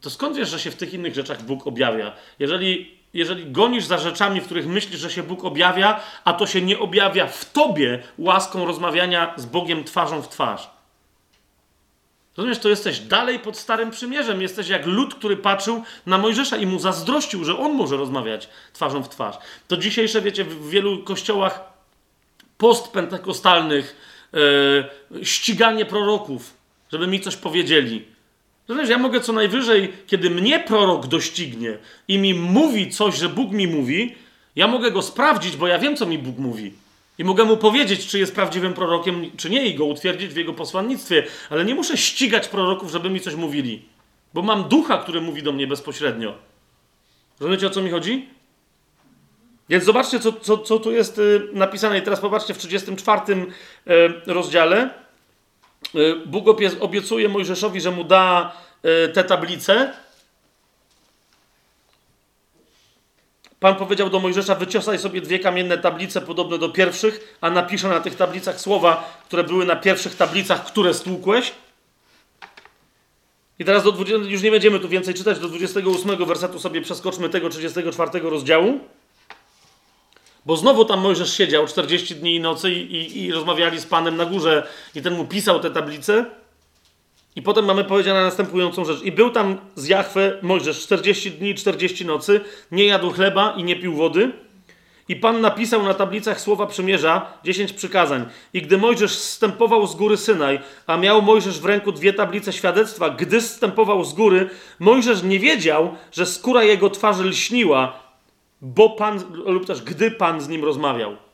to 0.00 0.10
skąd 0.10 0.36
wiesz, 0.36 0.48
że 0.48 0.58
się 0.58 0.70
w 0.70 0.76
tych 0.76 0.94
innych 0.94 1.14
rzeczach 1.14 1.42
Bóg 1.42 1.66
objawia? 1.66 2.12
Jeżeli, 2.38 2.98
jeżeli 3.14 3.52
gonisz 3.52 3.84
za 3.84 3.98
rzeczami, 3.98 4.40
w 4.40 4.44
których 4.44 4.66
myślisz, 4.66 5.00
że 5.00 5.10
się 5.10 5.22
Bóg 5.22 5.44
objawia, 5.44 6.00
a 6.24 6.32
to 6.32 6.46
się 6.46 6.62
nie 6.62 6.78
objawia 6.78 7.26
w 7.26 7.52
tobie 7.52 8.02
łaską 8.18 8.64
rozmawiania 8.64 9.34
z 9.36 9.46
Bogiem 9.46 9.84
twarzą 9.84 10.22
w 10.22 10.28
twarz, 10.28 10.70
Rozumiesz, 12.38 12.58
to 12.58 12.68
jesteś 12.68 13.00
dalej 13.00 13.38
pod 13.38 13.56
Starym 13.56 13.90
Przymierzem. 13.90 14.42
Jesteś 14.42 14.68
jak 14.68 14.86
lud, 14.86 15.14
który 15.14 15.36
patrzył 15.36 15.82
na 16.06 16.18
Mojżesza 16.18 16.56
i 16.56 16.66
mu 16.66 16.78
zazdrościł, 16.78 17.44
że 17.44 17.58
on 17.58 17.72
może 17.72 17.96
rozmawiać 17.96 18.48
twarzą 18.72 19.02
w 19.02 19.08
twarz. 19.08 19.36
To 19.68 19.76
dzisiejsze, 19.76 20.22
wiecie, 20.22 20.44
w 20.44 20.70
wielu 20.70 21.02
kościołach 21.02 21.72
postpentekostalnych 22.58 23.96
yy, 25.12 25.24
ściganie 25.24 25.86
proroków, 25.86 26.54
żeby 26.92 27.06
mi 27.06 27.20
coś 27.20 27.36
powiedzieli. 27.36 28.04
Rozumiesz, 28.68 28.90
ja 28.90 28.98
mogę 28.98 29.20
co 29.20 29.32
najwyżej, 29.32 29.92
kiedy 30.06 30.30
mnie 30.30 30.60
prorok 30.60 31.06
doścignie 31.06 31.78
i 32.08 32.18
mi 32.18 32.34
mówi 32.34 32.90
coś, 32.90 33.18
że 33.18 33.28
Bóg 33.28 33.52
mi 33.52 33.66
mówi, 33.66 34.14
ja 34.56 34.66
mogę 34.66 34.90
go 34.90 35.02
sprawdzić, 35.02 35.56
bo 35.56 35.66
ja 35.66 35.78
wiem, 35.78 35.96
co 35.96 36.06
mi 36.06 36.18
Bóg 36.18 36.38
mówi. 36.38 36.72
I 37.18 37.24
mogę 37.24 37.44
mu 37.44 37.56
powiedzieć, 37.56 38.06
czy 38.06 38.18
jest 38.18 38.34
prawdziwym 38.34 38.74
prorokiem, 38.74 39.30
czy 39.36 39.50
nie, 39.50 39.66
i 39.66 39.74
go 39.74 39.84
utwierdzić 39.84 40.32
w 40.32 40.36
jego 40.36 40.52
posłannictwie, 40.52 41.24
ale 41.50 41.64
nie 41.64 41.74
muszę 41.74 41.96
ścigać 41.96 42.48
proroków, 42.48 42.90
żeby 42.90 43.10
mi 43.10 43.20
coś 43.20 43.34
mówili, 43.34 43.82
bo 44.34 44.42
mam 44.42 44.68
ducha, 44.68 44.98
który 44.98 45.20
mówi 45.20 45.42
do 45.42 45.52
mnie 45.52 45.66
bezpośrednio. 45.66 46.34
Rozumiecie 47.40 47.66
o 47.66 47.70
co 47.70 47.82
mi 47.82 47.90
chodzi? 47.90 48.28
Więc 49.68 49.84
zobaczcie, 49.84 50.20
co, 50.20 50.32
co, 50.32 50.58
co 50.58 50.78
tu 50.78 50.92
jest 50.92 51.18
y, 51.18 51.48
napisane. 51.52 51.98
I 51.98 52.02
teraz 52.02 52.20
popatrzcie 52.20 52.54
w 52.54 52.58
34 52.58 53.20
y, 53.32 53.46
rozdziale. 54.26 54.90
Y, 55.94 56.16
Bóg 56.26 56.44
obiecuje 56.80 57.28
Mojżeszowi, 57.28 57.80
że 57.80 57.90
mu 57.90 58.04
da 58.04 58.52
te 59.14 59.24
tablice 59.24 59.92
Pan 63.60 63.76
powiedział 63.76 64.10
do 64.10 64.20
Mojżesza: 64.20 64.54
Wyciosaj 64.54 64.98
sobie 64.98 65.20
dwie 65.20 65.38
kamienne 65.38 65.78
tablice 65.78 66.20
podobne 66.20 66.58
do 66.58 66.68
pierwszych, 66.68 67.38
a 67.40 67.50
napiszę 67.50 67.88
na 67.88 68.00
tych 68.00 68.14
tablicach 68.14 68.60
słowa, 68.60 69.20
które 69.26 69.44
były 69.44 69.66
na 69.66 69.76
pierwszych 69.76 70.16
tablicach, 70.16 70.64
które 70.64 70.94
stłukłeś. 70.94 71.52
I 73.58 73.64
teraz 73.64 73.84
do 73.84 73.92
20, 73.92 74.30
już 74.30 74.42
nie 74.42 74.50
będziemy 74.50 74.80
tu 74.80 74.88
więcej 74.88 75.14
czytać, 75.14 75.38
do 75.38 75.48
28 75.48 76.26
wersetu 76.26 76.58
sobie 76.58 76.80
przeskoczmy 76.80 77.28
tego 77.28 77.48
34 77.48 78.20
rozdziału. 78.20 78.80
Bo 80.46 80.56
znowu 80.56 80.84
tam 80.84 81.00
Mojżesz 81.00 81.36
siedział 81.36 81.66
40 81.66 82.16
dni 82.16 82.34
i 82.34 82.40
nocy 82.40 82.72
i, 82.72 82.94
i, 82.94 83.24
i 83.24 83.32
rozmawiali 83.32 83.80
z 83.80 83.86
Panem 83.86 84.16
na 84.16 84.24
górze 84.24 84.68
i 84.94 85.02
ten 85.02 85.14
mu 85.14 85.24
pisał 85.24 85.60
te 85.60 85.70
tablice. 85.70 86.24
I 87.38 87.42
potem 87.42 87.64
mamy 87.64 87.84
powiedziane 87.84 88.22
następującą 88.22 88.84
rzecz. 88.84 89.02
I 89.02 89.12
był 89.12 89.30
tam 89.30 89.56
z 89.74 89.88
Jachwę 89.88 90.38
Mojżesz 90.42 90.80
40 90.80 91.30
dni 91.30 91.50
i 91.50 91.54
40 91.54 92.06
nocy, 92.06 92.40
nie 92.72 92.84
jadł 92.84 93.10
chleba 93.10 93.54
i 93.56 93.64
nie 93.64 93.76
pił 93.76 93.94
wody. 93.94 94.32
I 95.08 95.16
Pan 95.16 95.40
napisał 95.40 95.82
na 95.82 95.94
tablicach 95.94 96.40
słowa 96.40 96.66
przymierza 96.66 97.26
10 97.44 97.72
przykazań. 97.72 98.26
I 98.52 98.62
gdy 98.62 98.78
Mojżesz 98.78 99.18
zstępował 99.18 99.86
z 99.86 99.94
góry 99.94 100.16
Synaj, 100.16 100.60
a 100.86 100.96
miał 100.96 101.22
Mojżesz 101.22 101.60
w 101.60 101.64
ręku 101.64 101.92
dwie 101.92 102.12
tablice 102.12 102.52
świadectwa, 102.52 103.10
gdy 103.10 103.40
zstępował 103.40 104.04
z 104.04 104.14
góry, 104.14 104.50
Mojżesz 104.78 105.22
nie 105.22 105.38
wiedział, 105.38 105.94
że 106.12 106.26
skóra 106.26 106.64
jego 106.64 106.90
twarzy 106.90 107.24
lśniła, 107.24 107.92
bo 108.60 108.90
Pan, 108.90 109.20
lub 109.30 109.66
też 109.66 109.82
gdy 109.82 110.10
Pan 110.10 110.40
z 110.40 110.48
nim 110.48 110.64
rozmawiał. 110.64 111.27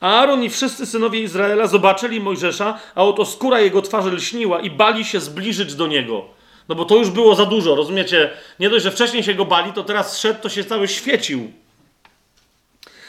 Aaron 0.00 0.44
i 0.44 0.50
wszyscy 0.50 0.86
synowie 0.86 1.20
Izraela 1.20 1.66
zobaczyli 1.66 2.20
Mojżesza, 2.20 2.78
a 2.94 3.04
oto 3.04 3.24
skóra 3.24 3.60
jego 3.60 3.82
twarzy 3.82 4.10
lśniła 4.10 4.60
i 4.60 4.70
bali 4.70 5.04
się 5.04 5.20
zbliżyć 5.20 5.74
do 5.74 5.86
niego. 5.86 6.24
No 6.68 6.74
bo 6.74 6.84
to 6.84 6.96
już 6.96 7.10
było 7.10 7.34
za 7.34 7.46
dużo, 7.46 7.74
rozumiecie? 7.74 8.30
Nie 8.60 8.70
dość, 8.70 8.84
że 8.84 8.90
wcześniej 8.90 9.22
się 9.22 9.34
go 9.34 9.44
bali, 9.44 9.72
to 9.72 9.84
teraz 9.84 10.18
szedł, 10.18 10.42
to 10.42 10.48
się 10.48 10.64
cały 10.64 10.88
świecił. 10.88 11.52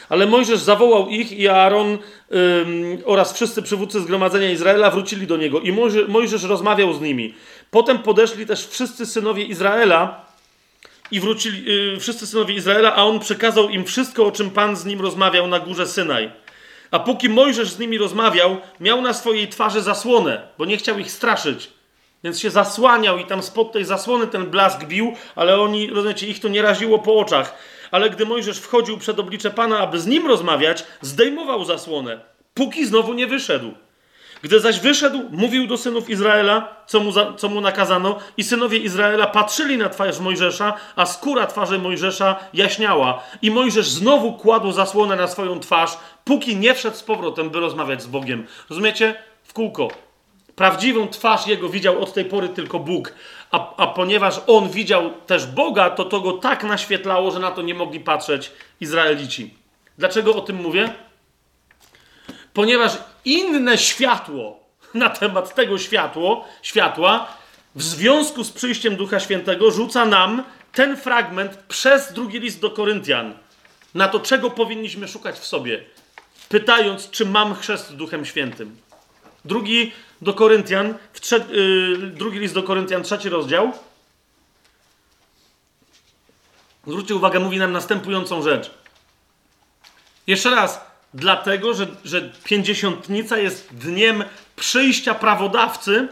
Ale 0.09 0.25
Mojżesz 0.25 0.59
zawołał 0.59 1.09
ich 1.09 1.31
i 1.31 1.47
Aaron 1.47 1.97
oraz 3.05 3.33
wszyscy 3.33 3.61
przywódcy 3.61 4.01
zgromadzenia 4.01 4.51
Izraela 4.51 4.91
wrócili 4.91 5.27
do 5.27 5.37
niego 5.37 5.59
i 5.59 5.71
Mojżesz, 5.71 6.07
Mojżesz 6.07 6.43
rozmawiał 6.43 6.93
z 6.93 7.01
nimi. 7.01 7.33
Potem 7.71 7.99
podeszli 7.99 8.45
też 8.45 8.67
wszyscy 8.67 9.05
synowie 9.05 9.43
Izraela 9.43 10.25
i 11.11 11.19
wrócili 11.19 11.65
yy, 11.65 11.99
wszyscy 11.99 12.27
synowie 12.27 12.55
Izraela, 12.55 12.95
a 12.95 13.03
on 13.03 13.19
przekazał 13.19 13.69
im 13.69 13.85
wszystko, 13.85 14.25
o 14.25 14.31
czym 14.31 14.49
Pan 14.49 14.75
z 14.75 14.85
nim 14.85 15.01
rozmawiał 15.01 15.47
na 15.47 15.59
górze 15.59 15.87
Synaj. 15.87 16.31
A 16.91 16.99
póki 16.99 17.29
Mojżesz 17.29 17.71
z 17.71 17.79
nimi 17.79 17.97
rozmawiał, 17.97 18.57
miał 18.79 19.01
na 19.01 19.13
swojej 19.13 19.47
twarzy 19.47 19.81
zasłonę, 19.81 20.47
bo 20.57 20.65
nie 20.65 20.77
chciał 20.77 20.99
ich 20.99 21.11
straszyć. 21.11 21.69
Więc 22.23 22.39
się 22.39 22.49
zasłaniał 22.49 23.17
i 23.17 23.25
tam 23.25 23.43
spod 23.43 23.71
tej 23.71 23.85
zasłony 23.85 24.27
ten 24.27 24.45
blask 24.45 24.83
bił, 24.83 25.13
ale 25.35 25.61
oni, 25.61 25.89
rozumiecie, 25.89 26.27
ich 26.27 26.39
to 26.39 26.47
nie 26.47 26.61
raziło 26.61 26.99
po 26.99 27.19
oczach. 27.19 27.55
Ale 27.91 28.09
gdy 28.09 28.25
Mojżesz 28.25 28.59
wchodził 28.59 28.97
przed 28.97 29.19
oblicze 29.19 29.51
Pana, 29.51 29.79
aby 29.79 29.99
z 29.99 30.07
nim 30.07 30.27
rozmawiać, 30.27 30.83
zdejmował 31.01 31.65
zasłonę, 31.65 32.19
póki 32.53 32.85
znowu 32.85 33.13
nie 33.13 33.27
wyszedł. 33.27 33.73
Gdy 34.41 34.59
zaś 34.59 34.79
wyszedł, 34.79 35.23
mówił 35.31 35.67
do 35.67 35.77
synów 35.77 36.09
Izraela, 36.09 36.75
co 36.87 36.99
mu, 36.99 37.11
za, 37.11 37.33
co 37.33 37.49
mu 37.49 37.61
nakazano, 37.61 38.19
i 38.37 38.43
synowie 38.43 38.77
Izraela 38.77 39.27
patrzyli 39.27 39.77
na 39.77 39.89
twarz 39.89 40.19
Mojżesza, 40.19 40.73
a 40.95 41.05
skóra 41.05 41.47
twarzy 41.47 41.79
Mojżesza 41.79 42.35
jaśniała. 42.53 43.23
I 43.41 43.51
Mojżesz 43.51 43.89
znowu 43.89 44.33
kładł 44.33 44.71
zasłonę 44.71 45.15
na 45.15 45.27
swoją 45.27 45.59
twarz, 45.59 45.97
póki 46.23 46.55
nie 46.55 46.73
wszedł 46.75 46.97
z 46.97 47.03
powrotem, 47.03 47.49
by 47.49 47.59
rozmawiać 47.59 48.01
z 48.01 48.07
Bogiem. 48.07 48.47
Rozumiecie? 48.69 49.15
W 49.43 49.53
kółko. 49.53 49.87
Prawdziwą 50.55 51.07
twarz 51.07 51.47
jego 51.47 51.69
widział 51.69 52.03
od 52.03 52.13
tej 52.13 52.25
pory 52.25 52.49
tylko 52.49 52.79
Bóg. 52.79 53.13
A, 53.51 53.75
a 53.77 53.87
ponieważ 53.87 54.41
on 54.47 54.69
widział 54.69 55.11
też 55.27 55.45
Boga, 55.45 55.89
to 55.89 56.05
to 56.05 56.21
go 56.21 56.31
tak 56.31 56.63
naświetlało, 56.63 57.31
że 57.31 57.39
na 57.39 57.51
to 57.51 57.61
nie 57.61 57.73
mogli 57.73 57.99
patrzeć 57.99 58.51
Izraelici. 58.81 59.53
Dlaczego 59.97 60.35
o 60.35 60.41
tym 60.41 60.55
mówię? 60.55 60.93
Ponieważ 62.53 62.97
inne 63.25 63.77
światło 63.77 64.59
na 64.93 65.09
temat 65.09 65.55
tego 65.55 65.77
światło, 65.77 66.45
światła, 66.61 67.27
w 67.75 67.83
związku 67.83 68.43
z 68.43 68.51
przyjściem 68.51 68.95
Ducha 68.95 69.19
Świętego 69.19 69.71
rzuca 69.71 70.05
nam 70.05 70.43
ten 70.73 70.97
fragment 70.97 71.57
przez 71.57 72.13
drugi 72.13 72.39
list 72.39 72.59
do 72.59 72.71
Koryntian 72.71 73.33
na 73.95 74.07
to, 74.07 74.19
czego 74.19 74.51
powinniśmy 74.51 75.07
szukać 75.07 75.39
w 75.39 75.45
sobie, 75.45 75.83
pytając, 76.49 77.09
czy 77.09 77.25
mam 77.25 77.55
chrzest 77.55 77.95
Duchem 77.95 78.25
Świętym. 78.25 78.77
Drugi 79.45 79.91
do 80.21 80.33
Koryntian, 80.33 80.93
trze- 81.13 81.51
yy, 81.51 81.97
drugi 81.97 82.39
list 82.39 82.53
do 82.53 82.63
Koryntian, 82.63 83.03
trzeci 83.03 83.29
rozdział. 83.29 83.71
Zwróćcie 86.87 87.15
uwagę, 87.15 87.39
mówi 87.39 87.57
nam 87.57 87.71
następującą 87.71 88.41
rzecz. 88.41 88.71
Jeszcze 90.27 90.49
raz, 90.49 90.88
dlatego, 91.13 91.73
że, 91.73 91.87
że 92.05 92.29
pięćdziesiątnica 92.43 93.37
jest 93.37 93.75
dniem 93.75 94.23
przyjścia 94.55 95.13
prawodawcy, 95.13 96.07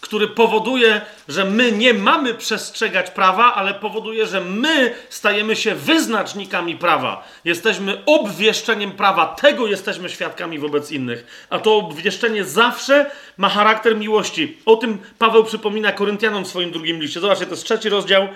który 0.00 0.28
powoduje, 0.28 1.00
że 1.28 1.44
my 1.44 1.72
nie 1.72 1.94
mamy 1.94 2.34
przestrzegać 2.34 3.10
prawa, 3.10 3.54
ale 3.54 3.74
powoduje, 3.74 4.26
że 4.26 4.40
my 4.40 4.94
stajemy 5.08 5.56
się 5.56 5.74
wyznacznikami 5.74 6.76
prawa. 6.76 7.28
Jesteśmy 7.44 8.02
obwieszczeniem 8.06 8.92
prawa, 8.92 9.26
tego 9.26 9.66
jesteśmy 9.66 10.08
świadkami 10.08 10.58
wobec 10.58 10.92
innych. 10.92 11.46
A 11.50 11.58
to 11.58 11.76
obwieszczenie 11.76 12.44
zawsze 12.44 13.10
ma 13.36 13.48
charakter 13.48 13.96
miłości. 13.96 14.58
O 14.66 14.76
tym 14.76 14.98
Paweł 15.18 15.44
przypomina 15.44 15.92
Koryntianom 15.92 16.44
w 16.44 16.48
swoim 16.48 16.70
drugim 16.70 17.00
liście. 17.00 17.20
Zobaczcie, 17.20 17.44
to 17.44 17.50
jest 17.50 17.64
trzeci 17.64 17.88
rozdział, 17.88 18.28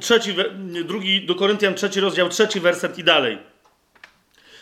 trzeci, 0.00 0.34
drugi 0.84 1.26
do 1.26 1.34
Koryntian, 1.34 1.74
trzeci 1.74 2.00
rozdział, 2.00 2.28
trzeci 2.28 2.60
werset 2.60 2.98
i 2.98 3.04
dalej. 3.04 3.55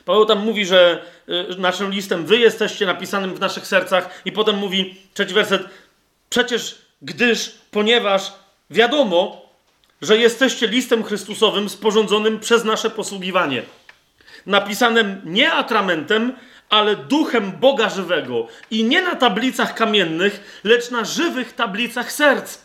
Paweł 0.04 0.26
tam 0.26 0.38
mówi, 0.38 0.66
że 0.66 1.02
y, 1.28 1.58
naszym 1.58 1.90
listem 1.90 2.26
wy 2.26 2.38
jesteście 2.38 2.86
napisanym 2.86 3.34
w 3.34 3.40
naszych 3.40 3.66
sercach 3.66 4.22
i 4.24 4.32
potem 4.32 4.56
mówi, 4.56 4.96
trzeci 5.14 5.34
werset, 5.34 5.62
przecież 6.30 6.78
gdyż, 7.02 7.54
ponieważ 7.70 8.32
wiadomo, 8.70 9.48
że 10.02 10.18
jesteście 10.18 10.66
listem 10.66 11.04
Chrystusowym 11.04 11.68
sporządzonym 11.68 12.40
przez 12.40 12.64
nasze 12.64 12.90
posługiwanie. 12.90 13.62
Napisanym 14.46 15.20
nie 15.24 15.52
atramentem, 15.52 16.32
ale 16.70 16.96
duchem 16.96 17.52
Boga 17.52 17.88
żywego 17.88 18.46
i 18.70 18.84
nie 18.84 19.02
na 19.02 19.14
tablicach 19.14 19.74
kamiennych, 19.74 20.60
lecz 20.64 20.90
na 20.90 21.04
żywych 21.04 21.52
tablicach 21.52 22.12
serc. 22.12 22.58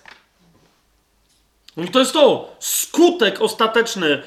I 1.77 1.87
to 1.87 1.99
jest 1.99 2.13
to. 2.13 2.55
Skutek 2.59 3.41
ostateczny 3.41 4.21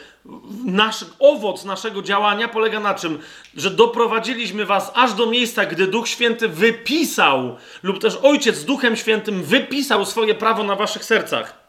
nasz, 0.65 1.05
owoc 1.19 1.65
naszego 1.65 2.03
działania 2.03 2.49
polega 2.49 2.81
na 2.81 2.95
czym? 2.95 3.19
Że 3.57 3.71
doprowadziliśmy 3.71 4.67
was 4.67 4.91
aż 4.95 5.15
do 5.15 5.27
miejsca, 5.27 5.65
gdy 5.65 5.87
Duch 5.87 6.09
Święty 6.09 6.49
wypisał, 6.49 7.57
lub 7.83 7.99
też 7.99 8.19
Ojciec 8.23 8.65
Duchem 8.65 8.97
Świętym 8.97 9.43
wypisał 9.43 10.07
swoje 10.07 10.35
prawo 10.35 10.65
na 10.65 10.77
waszych 10.77 11.05
sercach. 11.05 11.63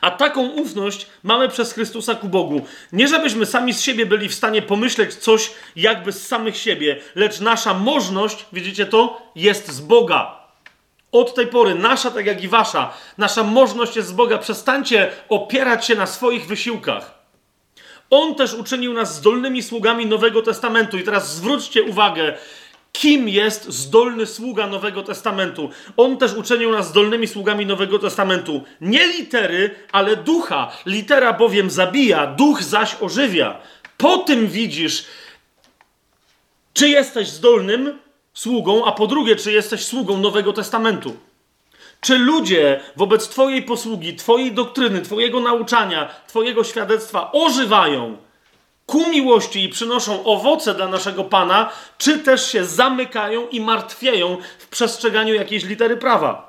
A 0.00 0.10
taką 0.10 0.48
ufność 0.48 1.06
mamy 1.22 1.48
przez 1.48 1.72
Chrystusa 1.72 2.14
ku 2.14 2.28
Bogu. 2.28 2.66
Nie 2.92 3.08
żebyśmy 3.08 3.46
sami 3.46 3.74
z 3.74 3.80
siebie 3.80 4.06
byli 4.06 4.28
w 4.28 4.34
stanie 4.34 4.62
pomyśleć 4.62 5.14
coś 5.14 5.50
jakby 5.76 6.12
z 6.12 6.26
samych 6.26 6.56
siebie, 6.56 7.00
lecz 7.14 7.40
nasza 7.40 7.74
możność, 7.74 8.46
widzicie 8.52 8.86
to, 8.86 9.22
jest 9.34 9.68
z 9.68 9.80
Boga. 9.80 10.38
Od 11.12 11.34
tej 11.34 11.46
pory 11.46 11.74
nasza, 11.74 12.10
tak 12.10 12.26
jak 12.26 12.42
i 12.42 12.48
wasza, 12.48 12.92
nasza 13.18 13.44
możność 13.44 13.96
jest 13.96 14.08
z 14.08 14.12
Boga. 14.12 14.38
Przestańcie 14.38 15.10
opierać 15.28 15.86
się 15.86 15.94
na 15.94 16.06
swoich 16.06 16.46
wysiłkach. 16.46 17.17
On 18.10 18.34
też 18.34 18.54
uczynił 18.54 18.92
nas 18.92 19.16
zdolnymi 19.16 19.62
sługami 19.62 20.06
Nowego 20.06 20.42
Testamentu. 20.42 20.98
I 20.98 21.02
teraz 21.02 21.36
zwróćcie 21.36 21.82
uwagę, 21.82 22.34
kim 22.92 23.28
jest 23.28 23.64
zdolny 23.68 24.26
sługa 24.26 24.66
Nowego 24.66 25.02
Testamentu. 25.02 25.70
On 25.96 26.16
też 26.16 26.34
uczynił 26.34 26.72
nas 26.72 26.88
zdolnymi 26.88 27.26
sługami 27.26 27.66
Nowego 27.66 27.98
Testamentu. 27.98 28.62
Nie 28.80 29.06
litery, 29.06 29.74
ale 29.92 30.16
ducha. 30.16 30.72
Litera 30.86 31.32
bowiem 31.32 31.70
zabija, 31.70 32.26
duch 32.26 32.62
zaś 32.62 32.96
ożywia. 33.00 33.60
Po 33.96 34.18
tym 34.18 34.46
widzisz, 34.46 35.04
czy 36.72 36.88
jesteś 36.88 37.28
zdolnym 37.28 37.98
sługą, 38.34 38.84
a 38.84 38.92
po 38.92 39.06
drugie, 39.06 39.36
czy 39.36 39.52
jesteś 39.52 39.84
sługą 39.84 40.18
Nowego 40.18 40.52
Testamentu. 40.52 41.16
Czy 42.00 42.18
ludzie 42.18 42.80
wobec 42.96 43.28
Twojej 43.28 43.62
posługi, 43.62 44.16
Twojej 44.16 44.52
doktryny, 44.52 45.02
Twojego 45.02 45.40
nauczania, 45.40 46.08
Twojego 46.26 46.64
świadectwa 46.64 47.32
ożywają 47.32 48.16
ku 48.86 49.10
miłości 49.10 49.64
i 49.64 49.68
przynoszą 49.68 50.24
owoce 50.24 50.74
dla 50.74 50.88
naszego 50.88 51.24
Pana, 51.24 51.70
czy 51.98 52.18
też 52.18 52.52
się 52.52 52.64
zamykają 52.64 53.48
i 53.48 53.60
martwieją 53.60 54.36
w 54.58 54.68
przestrzeganiu 54.68 55.34
jakiejś 55.34 55.64
litery 55.64 55.96
prawa? 55.96 56.48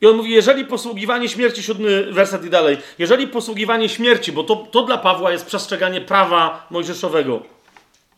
I 0.00 0.06
on 0.06 0.16
mówi, 0.16 0.30
jeżeli 0.30 0.64
posługiwanie 0.64 1.28
śmierci, 1.28 1.62
siódmy 1.62 2.12
werset 2.12 2.44
i 2.44 2.50
dalej, 2.50 2.76
jeżeli 2.98 3.26
posługiwanie 3.26 3.88
śmierci, 3.88 4.32
bo 4.32 4.44
to, 4.44 4.56
to 4.56 4.82
dla 4.82 4.98
Pawła 4.98 5.32
jest 5.32 5.46
przestrzeganie 5.46 6.00
prawa 6.00 6.66
mojżeszowego, 6.70 7.42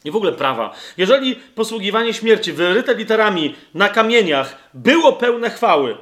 nie 0.04 0.12
w 0.12 0.16
ogóle 0.16 0.32
prawa. 0.32 0.74
Jeżeli 0.96 1.36
posługiwanie 1.36 2.14
śmierci 2.14 2.52
wyryte 2.52 2.94
literami 2.94 3.54
na 3.74 3.88
kamieniach 3.88 4.70
było 4.74 5.12
pełne 5.12 5.50
chwały, 5.50 5.96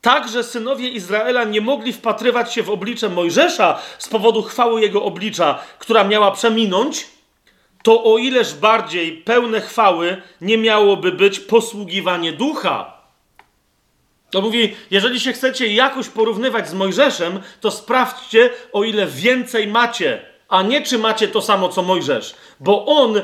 tak, 0.00 0.28
że 0.28 0.44
synowie 0.44 0.88
Izraela 0.88 1.44
nie 1.44 1.60
mogli 1.60 1.92
wpatrywać 1.92 2.54
się 2.54 2.62
w 2.62 2.70
oblicze 2.70 3.08
Mojżesza 3.08 3.78
z 3.98 4.08
powodu 4.08 4.42
chwały 4.42 4.80
jego 4.80 5.02
oblicza, 5.02 5.62
która 5.78 6.04
miała 6.04 6.30
przeminąć, 6.30 7.06
to 7.82 8.04
o 8.04 8.18
ileż 8.18 8.54
bardziej 8.54 9.12
pełne 9.12 9.60
chwały 9.60 10.22
nie 10.40 10.58
miałoby 10.58 11.12
być 11.12 11.40
posługiwanie 11.40 12.32
ducha. 12.32 13.00
To 14.30 14.40
mówi, 14.40 14.76
jeżeli 14.90 15.20
się 15.20 15.32
chcecie 15.32 15.66
jakoś 15.66 16.08
porównywać 16.08 16.68
z 16.68 16.74
Mojżeszem, 16.74 17.40
to 17.60 17.70
sprawdźcie, 17.70 18.50
o 18.72 18.84
ile 18.84 19.06
więcej 19.06 19.66
macie 19.66 20.29
a 20.50 20.62
nie 20.62 20.82
czy 20.82 20.98
macie 20.98 21.28
to 21.28 21.42
samo 21.42 21.68
co 21.68 21.82
Mojżesz, 21.82 22.34
bo 22.60 22.86
on, 22.86 23.22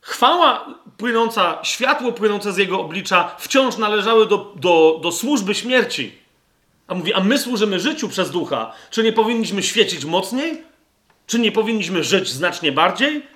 chwała 0.00 0.74
płynąca, 0.96 1.58
światło 1.62 2.12
płynące 2.12 2.52
z 2.52 2.56
jego 2.56 2.80
oblicza 2.80 3.36
wciąż 3.38 3.76
należały 3.76 4.26
do, 4.26 4.52
do, 4.56 5.00
do 5.02 5.12
służby 5.12 5.54
śmierci. 5.54 6.12
A 6.86 6.94
mówi, 6.94 7.12
a 7.12 7.20
my 7.20 7.38
służymy 7.38 7.80
życiu 7.80 8.08
przez 8.08 8.30
ducha. 8.30 8.72
Czy 8.90 9.02
nie 9.02 9.12
powinniśmy 9.12 9.62
świecić 9.62 10.04
mocniej? 10.04 10.62
Czy 11.26 11.38
nie 11.38 11.52
powinniśmy 11.52 12.04
żyć 12.04 12.28
znacznie 12.28 12.72
bardziej? 12.72 13.26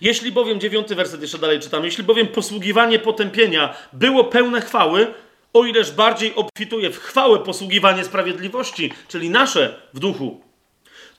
Jeśli 0.00 0.32
bowiem, 0.32 0.60
dziewiąty 0.60 0.94
werset 0.94 1.22
jeszcze 1.22 1.38
dalej 1.38 1.60
czytam, 1.60 1.84
jeśli 1.84 2.04
bowiem 2.04 2.28
posługiwanie 2.28 2.98
potępienia 2.98 3.74
było 3.92 4.24
pełne 4.24 4.60
chwały, 4.60 5.14
o 5.52 5.64
ileż 5.64 5.92
bardziej 5.92 6.34
obfituje 6.34 6.90
w 6.90 6.98
chwałę 6.98 7.38
posługiwanie 7.38 8.04
sprawiedliwości, 8.04 8.92
czyli 9.08 9.30
nasze 9.30 9.80
w 9.94 9.98
duchu. 9.98 10.45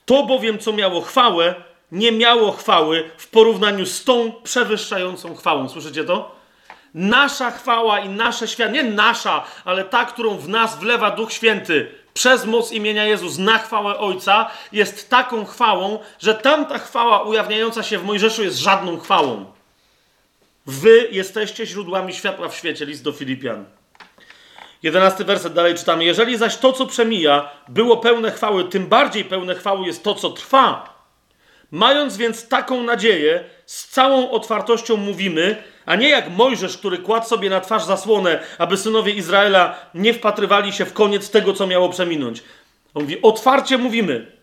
To 0.07 0.23
bowiem, 0.23 0.59
co 0.59 0.73
miało 0.73 1.01
chwałę, 1.01 1.55
nie 1.91 2.11
miało 2.11 2.51
chwały 2.51 3.09
w 3.17 3.27
porównaniu 3.27 3.85
z 3.85 4.03
tą 4.03 4.31
przewyższającą 4.43 5.35
chwałą. 5.35 5.69
Słyszycie 5.69 6.03
to? 6.03 6.35
Nasza 6.93 7.51
chwała 7.51 7.99
i 7.99 8.09
nasze 8.09 8.47
świat, 8.47 8.71
nie 8.71 8.83
nasza, 8.83 9.43
ale 9.65 9.83
ta, 9.83 10.05
którą 10.05 10.37
w 10.37 10.49
nas 10.49 10.79
wlewa 10.79 11.11
Duch 11.11 11.33
Święty 11.33 11.91
przez 12.13 12.45
moc 12.45 12.71
imienia 12.71 13.05
Jezus 13.05 13.37
na 13.37 13.57
chwałę 13.57 13.97
Ojca, 13.97 14.49
jest 14.71 15.09
taką 15.09 15.45
chwałą, 15.45 15.99
że 16.19 16.35
tamta 16.35 16.79
chwała 16.79 17.23
ujawniająca 17.23 17.83
się 17.83 17.97
w 17.97 18.03
Mojżeszu 18.03 18.43
jest 18.43 18.57
żadną 18.57 18.99
chwałą. 18.99 19.45
Wy 20.65 21.07
jesteście 21.11 21.65
źródłami 21.65 22.13
światła 22.13 22.49
w 22.49 22.55
świecie, 22.55 22.85
list 22.85 23.03
do 23.03 23.11
Filipian. 23.11 23.65
Jedenasty 24.83 25.23
werset 25.23 25.53
dalej 25.53 25.75
czytamy. 25.75 26.03
Jeżeli 26.03 26.37
zaś 26.37 26.57
to, 26.57 26.73
co 26.73 26.85
przemija, 26.85 27.49
było 27.67 27.97
pełne 27.97 28.31
chwały, 28.31 28.63
tym 28.63 28.87
bardziej 28.87 29.25
pełne 29.25 29.55
chwały 29.55 29.87
jest 29.87 30.03
to, 30.03 30.15
co 30.15 30.29
trwa. 30.29 30.97
Mając 31.71 32.17
więc 32.17 32.47
taką 32.47 32.83
nadzieję, 32.83 33.43
z 33.65 33.87
całą 33.87 34.31
otwartością 34.31 34.97
mówimy, 34.97 35.63
a 35.85 35.95
nie 35.95 36.09
jak 36.09 36.29
Mojżesz, 36.29 36.77
który 36.77 36.97
kładł 36.97 37.27
sobie 37.27 37.49
na 37.49 37.61
twarz 37.61 37.83
zasłonę, 37.83 38.39
aby 38.57 38.77
synowie 38.77 39.13
Izraela 39.13 39.75
nie 39.93 40.13
wpatrywali 40.13 40.73
się 40.73 40.85
w 40.85 40.93
koniec 40.93 41.29
tego, 41.29 41.53
co 41.53 41.67
miało 41.67 41.89
przeminąć. 41.89 42.43
On 42.93 43.03
mówi, 43.03 43.21
otwarcie 43.21 43.77
mówimy. 43.77 44.36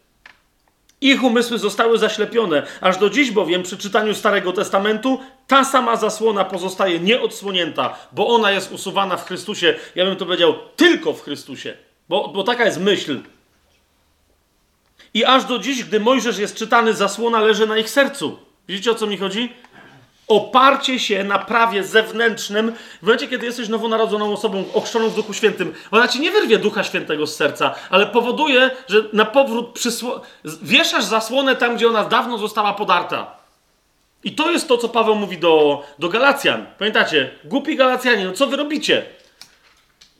Ich 1.04 1.24
umysły 1.24 1.58
zostały 1.58 1.98
zaślepione, 1.98 2.62
aż 2.80 2.98
do 2.98 3.10
dziś 3.10 3.30
bowiem 3.30 3.62
przy 3.62 3.78
czytaniu 3.78 4.14
Starego 4.14 4.52
Testamentu 4.52 5.20
ta 5.46 5.64
sama 5.64 5.96
zasłona 5.96 6.44
pozostaje 6.44 7.00
nieodsłonięta, 7.00 7.98
bo 8.12 8.26
ona 8.26 8.50
jest 8.50 8.72
usuwana 8.72 9.16
w 9.16 9.26
Chrystusie. 9.26 9.74
Ja 9.94 10.04
bym 10.04 10.16
to 10.16 10.24
powiedział 10.24 10.54
tylko 10.76 11.12
w 11.12 11.22
Chrystusie, 11.22 11.76
bo, 12.08 12.28
bo 12.28 12.42
taka 12.42 12.64
jest 12.64 12.80
myśl. 12.80 13.20
I 15.14 15.24
aż 15.24 15.44
do 15.44 15.58
dziś, 15.58 15.84
gdy 15.84 16.00
Mojżesz 16.00 16.38
jest 16.38 16.56
czytany, 16.56 16.94
zasłona 16.94 17.40
leży 17.40 17.66
na 17.66 17.78
ich 17.78 17.90
sercu. 17.90 18.38
Widzicie 18.68 18.90
o 18.90 18.94
co 18.94 19.06
mi 19.06 19.16
chodzi? 19.16 19.52
Oparcie 20.28 20.98
się 20.98 21.24
na 21.24 21.38
prawie 21.38 21.84
zewnętrznym, 21.84 22.72
w 23.02 23.02
momencie, 23.02 23.28
kiedy 23.28 23.46
jesteś 23.46 23.68
nowonarodzoną 23.68 24.32
osobą 24.32 24.64
ochrzczoną 24.74 25.08
w 25.08 25.14
Duchu 25.14 25.34
Świętym, 25.34 25.74
ona 25.90 26.08
ci 26.08 26.20
nie 26.20 26.30
wyrwie 26.30 26.58
Ducha 26.58 26.84
Świętego 26.84 27.26
z 27.26 27.36
serca, 27.36 27.74
ale 27.90 28.06
powoduje, 28.06 28.70
że 28.88 29.04
na 29.12 29.24
powrót 29.24 29.72
przysło... 29.72 30.20
wieszasz 30.62 31.04
zasłonę 31.04 31.56
tam, 31.56 31.76
gdzie 31.76 31.88
ona 31.88 32.04
dawno 32.04 32.38
została 32.38 32.72
podarta. 32.72 33.36
I 34.24 34.32
to 34.32 34.50
jest 34.50 34.68
to, 34.68 34.78
co 34.78 34.88
Paweł 34.88 35.14
mówi 35.14 35.38
do, 35.38 35.82
do 35.98 36.08
Galacjan. 36.08 36.66
Pamiętacie? 36.78 37.30
Głupi 37.44 37.76
Galacjanie, 37.76 38.24
no 38.24 38.32
co 38.32 38.46
wy 38.46 38.56
robicie? 38.56 39.06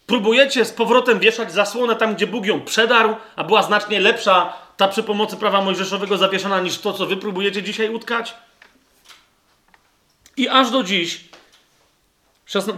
Próbujecie 0.07 0.65
z 0.65 0.73
powrotem 0.73 1.19
wieszać 1.19 1.53
zasłonę 1.53 1.97
tam, 1.97 2.15
gdzie 2.15 2.27
Bóg 2.27 2.47
ją 2.47 2.61
przedarł, 2.61 3.17
a 3.37 3.45
była 3.45 3.63
znacznie 3.63 4.01
lepsza 4.01 4.53
ta 4.77 4.89
przy 4.89 5.03
pomocy 5.03 5.37
prawa 5.37 5.61
mojżeszowego 5.61 6.17
zawieszana 6.17 6.61
niż 6.61 6.79
to, 6.79 6.93
co 6.93 7.07
wy 7.07 7.17
próbujecie 7.17 7.63
dzisiaj 7.63 7.95
utkać? 7.95 8.35
I 10.37 10.49
aż 10.49 10.71
do 10.71 10.83
dziś 10.83 11.25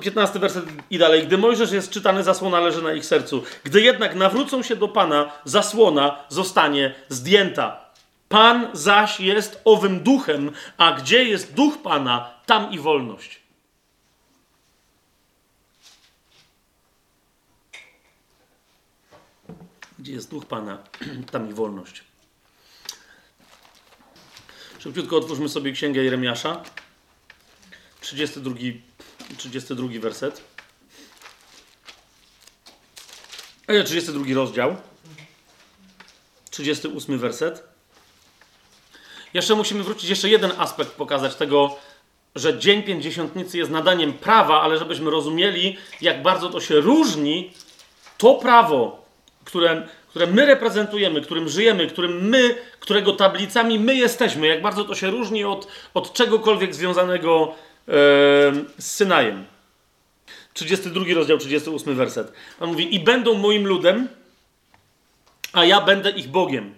15 0.01 0.39
werset 0.39 0.65
i 0.91 0.99
dalej. 0.99 1.27
Gdy 1.27 1.39
Mojżesz 1.39 1.73
jest 1.73 1.91
czytany, 1.91 2.25
zasłona 2.25 2.61
leży 2.61 2.83
na 2.83 2.93
ich 2.93 3.07
sercu. 3.07 3.43
Gdy 3.65 3.81
jednak 3.81 4.15
nawrócą 4.15 4.63
się 4.63 4.77
do 4.77 4.89
Pana, 4.89 5.33
zasłona 5.45 6.25
zostanie 6.29 6.95
zdjęta. 7.09 7.87
Pan 8.29 8.69
zaś 8.73 9.21
jest 9.21 9.61
owym 9.65 10.03
duchem, 10.03 10.51
a 10.79 10.93
gdzie 10.93 11.25
jest 11.25 11.55
duch 11.55 11.83
Pana, 11.83 12.31
tam 12.47 12.73
i 12.73 12.79
wolność. 12.79 13.41
Gdzie 19.99 20.13
jest 20.13 20.31
duch 20.31 20.47
Pana, 20.47 20.79
tam 21.33 21.51
i 21.51 21.53
wolność. 21.53 22.05
Szybciutko 24.79 25.17
otwórzmy 25.17 25.49
sobie 25.49 25.73
księgę 25.73 26.05
Jeremiasza. 26.05 26.63
32 28.07 28.55
32 29.37 30.01
werset. 30.01 30.43
32 33.85 34.35
rozdział. 34.35 34.77
38 36.51 37.19
werset. 37.19 37.63
Jeszcze 39.35 39.55
musimy 39.55 39.83
wrócić, 39.83 40.11
jeszcze 40.11 40.29
jeden 40.29 40.53
aspekt 40.59 40.91
pokazać 40.91 41.35
tego, 41.35 41.77
że 42.35 42.59
Dzień 42.59 42.83
Pięćdziesiątnicy 42.83 43.59
jest 43.59 43.71
nadaniem 43.71 44.13
prawa, 44.13 44.61
ale 44.61 44.79
żebyśmy 44.79 45.11
rozumieli, 45.11 45.77
jak 46.01 46.23
bardzo 46.23 46.49
to 46.49 46.61
się 46.61 46.81
różni, 46.81 47.53
to 48.19 48.35
prawo, 48.35 49.05
które, 49.45 49.89
które 50.09 50.27
my 50.27 50.47
reprezentujemy, 50.47 51.21
którym 51.21 51.49
żyjemy, 51.49 51.87
którym 51.87 52.29
my, 52.29 52.55
którego 52.81 53.13
tablicami 53.13 53.79
my 53.79 53.95
jesteśmy, 53.95 54.47
jak 54.47 54.63
bardzo 54.63 54.85
to 54.85 54.95
się 54.95 55.11
różni 55.11 55.45
od, 55.45 55.69
od 55.95 56.13
czegokolwiek 56.13 56.75
związanego 56.75 57.55
z 57.87 58.67
Synajem. 58.79 59.45
32 60.55 61.05
rozdział, 61.15 61.39
38 61.39 61.95
werset. 61.95 62.33
Pan 62.59 62.69
mówi: 62.69 62.95
I 62.95 63.01
będą 63.01 63.35
moim 63.35 63.67
ludem, 63.67 64.09
a 65.53 65.65
ja 65.65 65.81
będę 65.81 66.11
ich 66.11 66.29
Bogiem. 66.29 66.75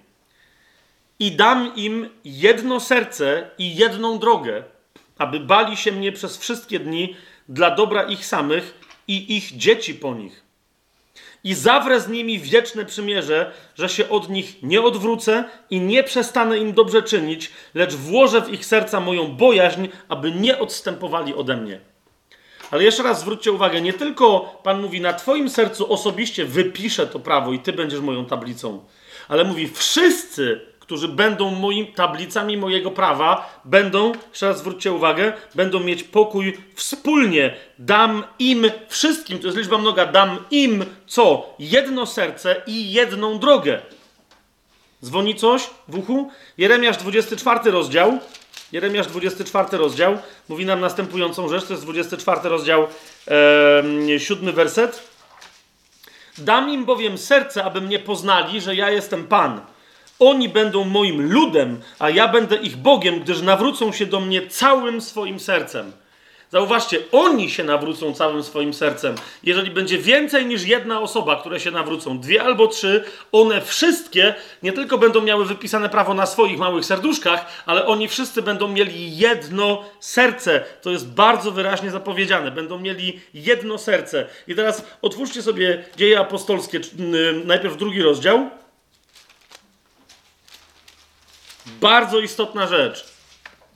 I 1.19 1.33
dam 1.33 1.73
im 1.77 2.09
jedno 2.25 2.81
serce 2.81 3.51
i 3.59 3.77
jedną 3.77 4.19
drogę, 4.19 4.65
aby 5.19 5.41
bali 5.41 5.77
się 5.77 5.93
mnie 5.93 6.12
przez 6.12 6.39
wszystkie 6.39 6.78
dni 6.78 7.17
dla 7.49 7.70
dobra 7.70 8.03
ich 8.03 8.27
samych 8.27 8.75
i 9.09 9.37
ich 9.37 9.57
dzieci 9.57 9.95
po 9.95 10.15
nich. 10.15 10.48
I 11.44 11.55
zawrę 11.55 12.00
z 12.00 12.08
nimi 12.08 12.39
wieczne 12.39 12.84
przymierze, 12.84 13.52
że 13.75 13.89
się 13.89 14.08
od 14.08 14.28
nich 14.28 14.62
nie 14.62 14.83
odwrócę 14.83 15.44
i 15.70 15.81
nie 15.81 16.02
przestanę 16.02 16.58
im 16.58 16.73
dobrze 16.73 17.02
czynić, 17.02 17.50
lecz 17.75 17.94
włożę 17.94 18.42
w 18.42 18.52
ich 18.52 18.67
serca 18.67 19.00
moją 19.00 19.26
bojaźń, 19.36 19.89
aby 20.08 20.33
nie 20.33 20.58
odstępowali 20.58 21.34
ode 21.34 21.57
mnie. 21.57 21.81
Ale 22.70 22.84
jeszcze 22.84 23.02
raz 23.02 23.20
zwróćcie 23.20 23.52
uwagę, 23.52 23.81
nie 23.81 23.92
tylko 23.92 24.60
Pan 24.62 24.83
mówi, 24.83 25.00
na 25.00 25.12
Twoim 25.12 25.50
sercu 25.50 25.92
osobiście 25.92 26.44
wypiszę 26.44 27.07
to 27.07 27.18
prawo 27.18 27.52
i 27.52 27.58
Ty 27.58 27.73
będziesz 27.73 28.00
moją 28.00 28.26
tablicą, 28.26 28.84
ale 29.28 29.44
mówi, 29.44 29.68
wszyscy 29.68 30.60
którzy 30.89 31.08
będą 31.08 31.50
moim, 31.50 31.86
tablicami 31.92 32.57
mojego 32.57 32.91
prawa, 32.91 33.60
będą, 33.65 34.12
jeszcze 34.31 34.49
raz 34.49 34.58
zwróćcie 34.58 34.92
uwagę, 34.92 35.33
będą 35.55 35.81
mieć 35.81 36.02
pokój 36.02 36.58
wspólnie. 36.75 37.57
Dam 37.78 38.25
im 38.39 38.70
wszystkim, 38.89 39.39
to 39.39 39.47
jest 39.47 39.58
liczba 39.58 39.78
mnoga, 39.78 40.07
dam 40.07 40.39
im 40.50 40.84
co? 41.07 41.55
Jedno 41.58 42.07
serce 42.07 42.62
i 42.67 42.92
jedną 42.92 43.39
drogę. 43.39 43.81
Dzwoni 45.05 45.34
coś 45.34 45.70
w 45.89 45.99
uchu? 45.99 46.31
Jeremiasz 46.58 46.97
24 46.97 47.70
rozdział. 47.70 48.18
Jeremiasz 48.73 49.07
24 49.07 49.78
rozdział 49.78 50.18
mówi 50.49 50.67
nam 50.67 50.81
następującą 50.81 51.49
rzecz, 51.49 51.65
to 51.65 51.73
jest 51.73 51.84
24 51.84 52.49
rozdział, 52.49 52.86
e, 53.28 54.20
siódmy 54.20 54.52
werset. 54.52 55.08
Dam 56.39 56.70
im 56.70 56.84
bowiem 56.84 57.18
serce, 57.18 57.65
aby 57.65 57.81
mnie 57.81 57.99
poznali, 57.99 58.60
że 58.60 58.76
ja 58.76 58.91
jestem 58.91 59.26
Pan 59.26 59.60
oni 60.19 60.49
będą 60.49 60.85
moim 60.85 61.33
ludem, 61.33 61.81
a 61.99 62.11
ja 62.11 62.29
będę 62.29 62.57
ich 62.57 62.77
Bogiem, 62.77 63.21
gdyż 63.21 63.43
nawrócą 63.43 63.93
się 63.93 64.07
do 64.07 64.21
mnie 64.21 64.47
całym 64.47 65.01
swoim 65.01 65.41
sercem. 65.41 65.93
Zauważcie, 66.53 66.99
oni 67.13 67.51
się 67.51 67.65
nawrócą 67.65 68.15
całym 68.15 68.43
swoim 68.43 68.75
sercem. 68.75 69.15
Jeżeli 69.43 69.71
będzie 69.71 69.99
więcej 69.99 70.47
niż 70.47 70.65
jedna 70.65 71.01
osoba, 71.01 71.37
które 71.37 71.61
się 71.61 71.71
nawrócą, 71.71 72.19
dwie 72.19 72.43
albo 72.43 72.67
trzy, 72.67 73.05
one 73.33 73.61
wszystkie 73.61 74.35
nie 74.63 74.73
tylko 74.73 74.99
będą 74.99 75.23
miały 75.23 75.45
wypisane 75.45 75.89
prawo 75.89 76.15
na 76.15 76.27
swoich 76.27 76.59
małych 76.59 76.85
serduszkach, 76.85 77.65
ale 77.67 77.87
oni 77.87 78.09
wszyscy 78.09 78.43
będą 78.43 78.69
mieli 78.69 79.17
jedno 79.17 79.85
serce. 80.01 80.65
To 80.83 80.91
jest 80.91 81.09
bardzo 81.09 81.51
wyraźnie 81.51 81.91
zapowiedziane. 81.91 82.51
Będą 82.51 82.79
mieli 82.79 83.21
jedno 83.35 83.79
serce. 83.79 84.27
I 84.49 84.55
teraz 84.55 84.85
otwórzcie 85.03 85.43
sobie 85.43 85.85
dzieje 85.97 86.21
apostolskie, 86.21 86.81
najpierw 87.45 87.77
drugi 87.77 88.03
rozdział. 88.03 88.51
Bardzo 91.81 92.21
istotna 92.21 92.67
rzecz. 92.67 93.05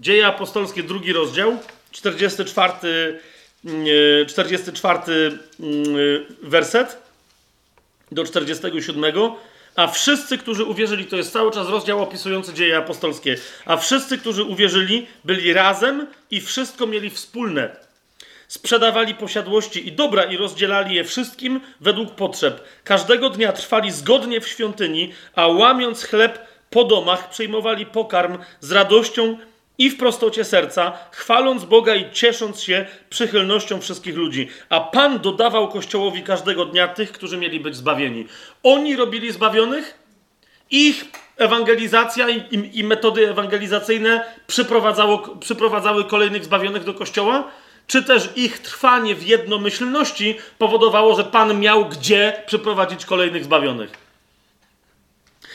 Dzieje 0.01 0.27
apostolskie, 0.27 0.83
drugi 0.83 1.13
rozdział, 1.13 1.59
44, 1.91 3.21
44 4.27 4.99
mm, 5.07 5.39
mm, 5.61 6.25
werset 6.43 7.03
do 8.13 8.25
47. 8.25 9.05
A 9.77 9.89
wszyscy, 9.89 10.39
którzy 10.39 10.65
uwierzyli, 10.65 11.07
to 11.07 11.17
jest 11.17 11.33
cały 11.33 11.51
czas 11.51 11.69
rozdział 11.69 12.03
opisujący 12.03 12.55
dzieje 12.55 12.77
apostolskie, 12.79 13.37
a 13.65 13.77
wszyscy, 13.77 14.19
którzy 14.19 14.45
uwierzyli, 14.45 15.07
byli 15.25 15.53
razem 15.53 16.07
i 16.31 16.41
wszystko 16.41 16.87
mieli 16.87 17.11
wspólne. 17.11 17.77
Sprzedawali 18.49 19.15
posiadłości 19.15 19.89
i 19.89 19.93
dobra 19.93 20.25
i 20.25 20.37
rozdzielali 20.37 20.95
je 20.95 21.05
wszystkim 21.05 21.61
według 21.81 22.15
potrzeb. 22.15 22.65
Każdego 22.85 23.31
dnia 23.31 23.53
trwali 23.53 23.91
zgodnie 23.91 24.41
w 24.41 24.49
świątyni, 24.49 25.13
a 25.35 25.47
łamiąc 25.47 26.05
chleb, 26.05 26.39
po 26.73 26.85
domach 26.85 27.29
przyjmowali 27.29 27.87
pokarm 27.87 28.39
z 28.61 28.73
radością 28.73 29.37
i 29.79 29.91
w 29.91 29.97
prostocie 29.97 30.45
serca, 30.45 30.93
chwaląc 31.11 31.65
Boga 31.65 31.95
i 31.95 32.11
ciesząc 32.13 32.61
się 32.61 32.87
przychylnością 33.11 33.81
wszystkich 33.81 34.17
ludzi. 34.17 34.49
A 34.69 34.81
Pan 34.81 35.19
dodawał 35.19 35.69
Kościołowi 35.69 36.23
każdego 36.23 36.65
dnia 36.65 36.89
tych, 36.89 37.13
którzy 37.13 37.37
mieli 37.37 37.61
być 37.61 37.77
zbawieni. 37.77 38.27
Oni 38.63 38.97
robili 38.97 39.33
zbawionych, 39.33 39.99
ich 40.71 41.05
ewangelizacja 41.37 42.29
i, 42.29 42.79
i, 42.79 42.85
metody 42.85 43.31
ewangelizacyjne 43.31 44.25
przyprowadzały 45.41 46.05
kolejnych 46.05 46.45
zbawionych 46.45 46.85
do 46.85 46.95
Kościoła, 46.95 47.51
czy 47.87 48.03
też 48.03 48.31
ich 48.37 48.59
trwanie 48.59 49.15
w 49.15 49.27
jednomyślności 49.27 50.39
powodowało, 50.59 51.17
że 51.17 51.25
Pan 51.25 51.61
miał 51.61 51.85
gdzie 51.89 52.43
przyprowadzić 52.47 53.05
kolejnych 53.05 53.45
zbawionych. 53.45 54.12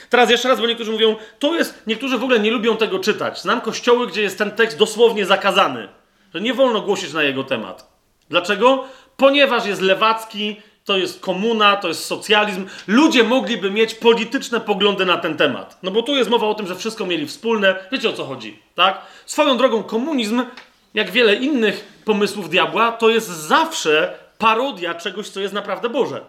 Teraz 0.10 0.30
jeszcze 0.30 0.50
raz, 0.50 0.62
bo 0.62 0.68
niektórzy 0.68 0.92
mówią, 0.92 1.16
to 1.40 1.56
jest, 1.56 1.84
niektórzy 1.88 2.18
w 2.18 2.24
ogóle 2.24 2.40
nie 2.40 2.52
lubią 2.52 2.78
tego 2.78 3.00
czytać. 3.00 3.42
Znam 3.42 3.62
kościoły, 3.62 4.08
gdzie 4.08 4.22
jest 4.22 4.38
ten 4.38 4.52
tekst 4.52 4.78
dosłownie 4.78 5.26
zakazany, 5.26 5.88
że 6.34 6.42
nie 6.42 6.54
wolno 6.54 6.82
głosić 6.82 7.14
na 7.14 7.24
jego 7.24 7.44
temat. 7.44 7.92
Dlaczego? 8.30 8.84
Ponieważ 9.18 9.66
jest 9.66 9.82
lewacki, 9.82 10.56
to 10.86 10.98
jest 10.98 11.20
komuna, 11.20 11.76
to 11.76 11.88
jest 11.88 12.06
socjalizm. 12.06 12.66
Ludzie 12.88 13.24
mogliby 13.24 13.72
mieć 13.72 13.94
polityczne 13.94 14.60
poglądy 14.60 15.06
na 15.06 15.18
ten 15.18 15.38
temat. 15.38 15.78
No 15.84 15.92
bo 15.92 16.02
tu 16.02 16.16
jest 16.16 16.30
mowa 16.30 16.48
o 16.48 16.54
tym, 16.54 16.68
że 16.68 16.76
wszystko 16.76 17.06
mieli 17.06 17.28
wspólne. 17.28 17.76
Wiecie 17.92 18.10
o 18.10 18.14
co 18.14 18.26
chodzi, 18.26 18.60
tak? 18.76 19.02
Swoją 19.26 19.58
drogą 19.58 19.84
komunizm, 19.84 20.44
jak 20.94 21.12
wiele 21.12 21.36
innych 21.36 22.02
pomysłów 22.06 22.50
diabła, 22.50 22.92
to 22.92 23.10
jest 23.10 23.28
zawsze 23.28 24.14
parodia 24.38 24.94
czegoś, 24.94 25.30
co 25.30 25.40
jest 25.40 25.54
naprawdę 25.54 25.90
Boże. 25.90 26.22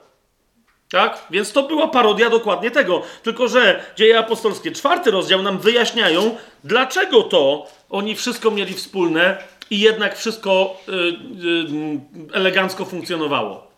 Tak? 0.91 1.27
Więc 1.31 1.53
to 1.53 1.63
była 1.63 1.89
parodia 1.89 2.31
dokładnie 2.31 2.71
tego. 2.71 3.03
Tylko, 3.23 3.49
że 3.49 3.85
dzieje 3.97 4.19
apostolskie, 4.19 4.73
czwarty 4.73 5.11
rozdział 5.11 5.43
nam 5.43 5.59
wyjaśniają, 5.59 6.37
dlaczego 6.65 7.23
to 7.23 7.67
oni 7.91 8.17
wszystko 8.17 8.51
mieli 8.51 8.75
wspólne 8.75 9.43
i 9.71 9.81
jednak 9.81 10.19
wszystko 10.19 10.81
yy, 10.89 10.95
yy, 10.95 12.01
elegancko 12.33 12.85
funkcjonowało. 12.85 13.69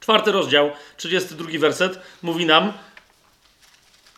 Czwarty 0.00 0.32
rozdział, 0.32 0.70
32 0.96 1.48
werset, 1.58 2.00
mówi 2.22 2.46
nam, 2.46 2.72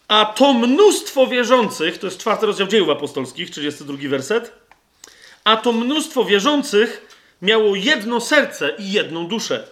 a 0.08 0.24
to 0.24 0.52
mnóstwo 0.52 1.26
wierzących, 1.26 1.98
to 1.98 2.06
jest 2.06 2.18
czwarty 2.18 2.46
rozdział 2.46 2.66
dziejów 2.66 2.88
apostolskich, 2.88 3.50
32 3.50 3.96
werset, 4.08 4.52
a 5.44 5.56
to 5.56 5.72
mnóstwo 5.72 6.24
wierzących 6.24 7.16
miało 7.42 7.76
jedno 7.76 8.20
serce 8.20 8.74
i 8.78 8.92
jedną 8.92 9.26
duszę. 9.26 9.66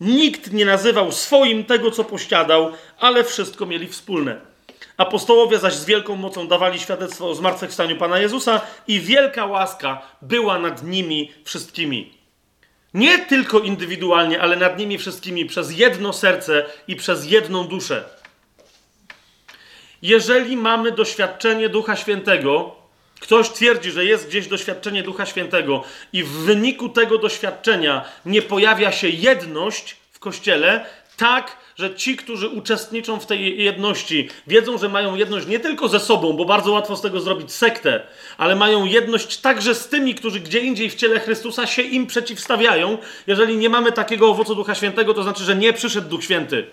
Nikt 0.00 0.52
nie 0.52 0.64
nazywał 0.64 1.12
swoim 1.12 1.64
tego, 1.64 1.90
co 1.90 2.04
posiadał, 2.04 2.72
ale 2.98 3.24
wszystko 3.24 3.66
mieli 3.66 3.88
wspólne. 3.88 4.40
Apostołowie 4.96 5.58
zaś 5.58 5.74
z 5.74 5.84
wielką 5.84 6.16
mocą 6.16 6.48
dawali 6.48 6.80
świadectwo 6.80 7.30
o 7.30 7.34
zmartwychwstaniu 7.34 7.96
Pana 7.96 8.18
Jezusa 8.18 8.60
i 8.88 9.00
wielka 9.00 9.46
łaska 9.46 10.02
była 10.22 10.58
nad 10.58 10.82
nimi 10.82 11.32
wszystkimi. 11.44 12.18
Nie 12.94 13.18
tylko 13.18 13.60
indywidualnie, 13.60 14.40
ale 14.40 14.56
nad 14.56 14.78
nimi 14.78 14.98
wszystkimi 14.98 15.46
przez 15.46 15.78
jedno 15.78 16.12
serce 16.12 16.66
i 16.88 16.96
przez 16.96 17.30
jedną 17.30 17.64
duszę. 17.64 18.04
Jeżeli 20.02 20.56
mamy 20.56 20.92
doświadczenie 20.92 21.68
Ducha 21.68 21.96
Świętego, 21.96 22.77
ktoś 23.20 23.50
twierdzi, 23.50 23.90
że 23.90 24.04
jest 24.04 24.28
gdzieś 24.28 24.46
doświadczenie 24.46 25.02
Ducha 25.02 25.26
Świętego 25.26 25.84
i 26.12 26.24
w 26.24 26.30
wyniku 26.30 26.88
tego 26.88 27.18
doświadczenia 27.18 28.04
nie 28.26 28.42
pojawia 28.42 28.92
się 28.92 29.08
jedność 29.08 29.96
w 30.12 30.18
kościele, 30.18 30.86
tak, 31.16 31.56
że 31.76 31.94
ci, 31.94 32.16
którzy 32.16 32.48
uczestniczą 32.48 33.20
w 33.20 33.26
tej 33.26 33.64
jedności, 33.64 34.28
wiedzą, 34.46 34.78
że 34.78 34.88
mają 34.88 35.16
jedność 35.16 35.46
nie 35.46 35.60
tylko 35.60 35.88
ze 35.88 36.00
sobą, 36.00 36.32
bo 36.32 36.44
bardzo 36.44 36.72
łatwo 36.72 36.96
z 36.96 37.02
tego 37.02 37.20
zrobić 37.20 37.52
sektę, 37.52 38.02
ale 38.38 38.56
mają 38.56 38.84
jedność 38.84 39.36
także 39.36 39.74
z 39.74 39.88
tymi, 39.88 40.14
którzy 40.14 40.40
gdzie 40.40 40.58
indziej 40.60 40.90
w 40.90 40.94
ciele 40.94 41.20
Chrystusa 41.20 41.66
się 41.66 41.82
im 41.82 42.06
przeciwstawiają. 42.06 42.98
Jeżeli 43.26 43.56
nie 43.56 43.68
mamy 43.68 43.92
takiego 43.92 44.30
owocu 44.30 44.54
Ducha 44.54 44.74
Świętego, 44.74 45.14
to 45.14 45.22
znaczy, 45.22 45.44
że 45.44 45.56
nie 45.56 45.72
przyszedł 45.72 46.08
Duch 46.08 46.24
Święty. 46.24 46.66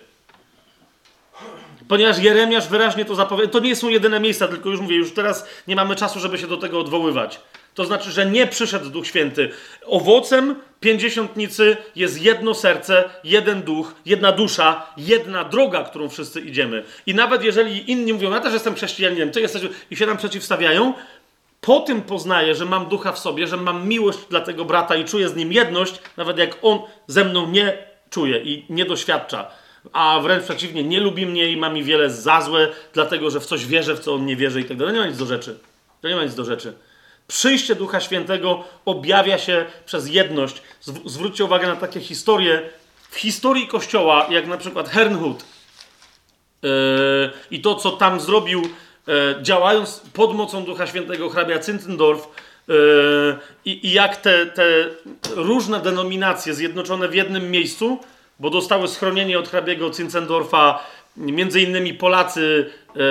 Ponieważ 1.87 2.19
Jeremiasz 2.19 2.67
wyraźnie 2.67 3.05
to 3.05 3.15
zapowiedział. 3.15 3.51
To 3.51 3.59
nie 3.59 3.75
są 3.75 3.89
jedyne 3.89 4.19
miejsca, 4.19 4.47
tylko 4.47 4.69
już 4.69 4.79
mówię, 4.79 4.95
już 4.95 5.13
teraz 5.13 5.47
nie 5.67 5.75
mamy 5.75 5.95
czasu, 5.95 6.19
żeby 6.19 6.37
się 6.37 6.47
do 6.47 6.57
tego 6.57 6.79
odwoływać. 6.79 7.39
To 7.73 7.85
znaczy, 7.85 8.11
że 8.11 8.25
nie 8.25 8.47
przyszedł 8.47 8.89
Duch 8.89 9.07
Święty. 9.07 9.49
Owocem 9.85 10.55
pięćdziesiątnicy 10.79 11.77
jest 11.95 12.21
jedno 12.21 12.53
serce, 12.53 13.09
jeden 13.23 13.61
duch, 13.61 13.95
jedna 14.05 14.31
dusza, 14.31 14.85
jedna 14.97 15.43
droga, 15.43 15.83
którą 15.83 16.09
wszyscy 16.09 16.41
idziemy. 16.41 16.83
I 17.05 17.15
nawet 17.15 17.43
jeżeli 17.43 17.91
inni 17.91 18.13
mówią, 18.13 18.31
ja 18.31 18.39
też 18.39 18.53
jestem 18.53 18.75
chrześcijaninem, 18.75 19.31
ty 19.31 19.41
jesteś, 19.41 19.61
i 19.91 19.95
się 19.95 20.05
nam 20.05 20.17
przeciwstawiają, 20.17 20.93
po 21.61 21.79
tym 21.79 22.01
poznaję, 22.01 22.55
że 22.55 22.65
mam 22.65 22.85
ducha 22.85 23.11
w 23.11 23.19
sobie, 23.19 23.47
że 23.47 23.57
mam 23.57 23.87
miłość 23.87 24.19
dla 24.29 24.41
tego 24.41 24.65
brata 24.65 24.95
i 24.95 25.05
czuję 25.05 25.29
z 25.29 25.35
nim 25.35 25.53
jedność, 25.53 26.01
nawet 26.17 26.37
jak 26.37 26.57
on 26.61 26.79
ze 27.07 27.25
mną 27.25 27.47
nie 27.47 27.77
czuje 28.09 28.39
i 28.43 28.65
nie 28.69 28.85
doświadcza 28.85 29.51
a 29.93 30.19
wręcz 30.23 30.43
przeciwnie, 30.43 30.83
nie 30.83 30.99
lubi 30.99 31.25
mnie 31.25 31.49
i 31.49 31.57
ma 31.57 31.69
mi 31.69 31.83
wiele 31.83 32.09
za 32.09 32.41
złe, 32.41 32.67
dlatego 32.93 33.29
że 33.29 33.39
w 33.39 33.45
coś 33.45 33.65
wierzę, 33.65 33.95
w 33.95 33.99
co 33.99 34.13
on 34.13 34.25
nie 34.25 34.35
wierzy 34.35 34.61
i 34.61 34.65
tak 34.65 34.77
dalej. 34.77 34.93
Nie 34.93 34.99
ma 34.99 35.07
nic 35.07 35.17
do 35.17 35.25
rzeczy. 35.25 35.59
To 36.01 36.07
nie 36.07 36.15
ma 36.15 36.23
nic 36.23 36.35
do 36.35 36.45
rzeczy. 36.45 36.73
Przyjście 37.27 37.75
Ducha 37.75 37.99
Świętego 37.99 38.63
objawia 38.85 39.37
się 39.37 39.65
przez 39.85 40.07
jedność. 40.07 40.61
Zwróćcie 41.05 41.45
uwagę 41.45 41.67
na 41.67 41.75
takie 41.75 41.99
historie 41.99 42.69
w 43.09 43.15
historii 43.15 43.67
Kościoła, 43.67 44.27
jak 44.29 44.47
na 44.47 44.57
przykład 44.57 44.89
Hernhut 44.89 45.45
yy, 46.61 46.69
i 47.51 47.61
to, 47.61 47.75
co 47.75 47.91
tam 47.91 48.19
zrobił, 48.19 48.61
yy, 49.07 49.35
działając 49.41 50.01
pod 50.13 50.35
mocą 50.35 50.63
Ducha 50.63 50.87
Świętego 50.87 51.29
hrabia 51.29 51.63
Zinzendorf, 51.63 52.27
yy, 52.67 52.75
i, 53.65 53.87
i 53.87 53.91
jak 53.91 54.17
te, 54.17 54.45
te 54.45 54.65
różne 55.35 55.79
denominacje 55.79 56.53
zjednoczone 56.53 57.07
w 57.07 57.15
jednym 57.15 57.51
miejscu 57.51 57.99
bo 58.39 58.49
dostały 58.49 58.87
schronienie 58.87 59.39
od 59.39 59.49
hrabiego 59.49 59.93
Zinzendorfa 59.93 60.83
między 61.17 61.61
innymi 61.61 61.93
Polacy, 61.93 62.69
e, 62.87 62.99
e, 62.99 63.03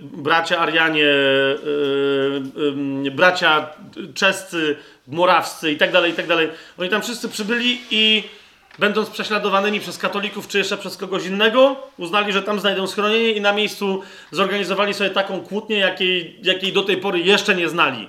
bracia 0.00 0.58
Arianie, 0.58 1.06
e, 3.06 3.10
bracia 3.10 3.68
czescy, 4.14 4.76
morawscy 5.08 5.72
i 5.72 5.76
tak 5.76 5.92
dalej, 5.92 6.12
i 6.12 6.14
tak 6.14 6.26
dalej. 6.26 6.48
Oni 6.78 6.90
tam 6.90 7.02
wszyscy 7.02 7.28
przybyli 7.28 7.80
i 7.90 8.22
będąc 8.78 9.10
prześladowanymi 9.10 9.80
przez 9.80 9.98
katolików 9.98 10.48
czy 10.48 10.58
jeszcze 10.58 10.76
przez 10.76 10.96
kogoś 10.96 11.26
innego, 11.26 11.76
uznali, 11.96 12.32
że 12.32 12.42
tam 12.42 12.60
znajdą 12.60 12.86
schronienie 12.86 13.32
i 13.32 13.40
na 13.40 13.52
miejscu 13.52 14.02
zorganizowali 14.30 14.94
sobie 14.94 15.10
taką 15.10 15.40
kłótnię, 15.40 15.78
jakiej, 15.78 16.38
jakiej 16.42 16.72
do 16.72 16.82
tej 16.82 16.96
pory 16.96 17.18
jeszcze 17.18 17.54
nie 17.54 17.68
znali 17.68 18.08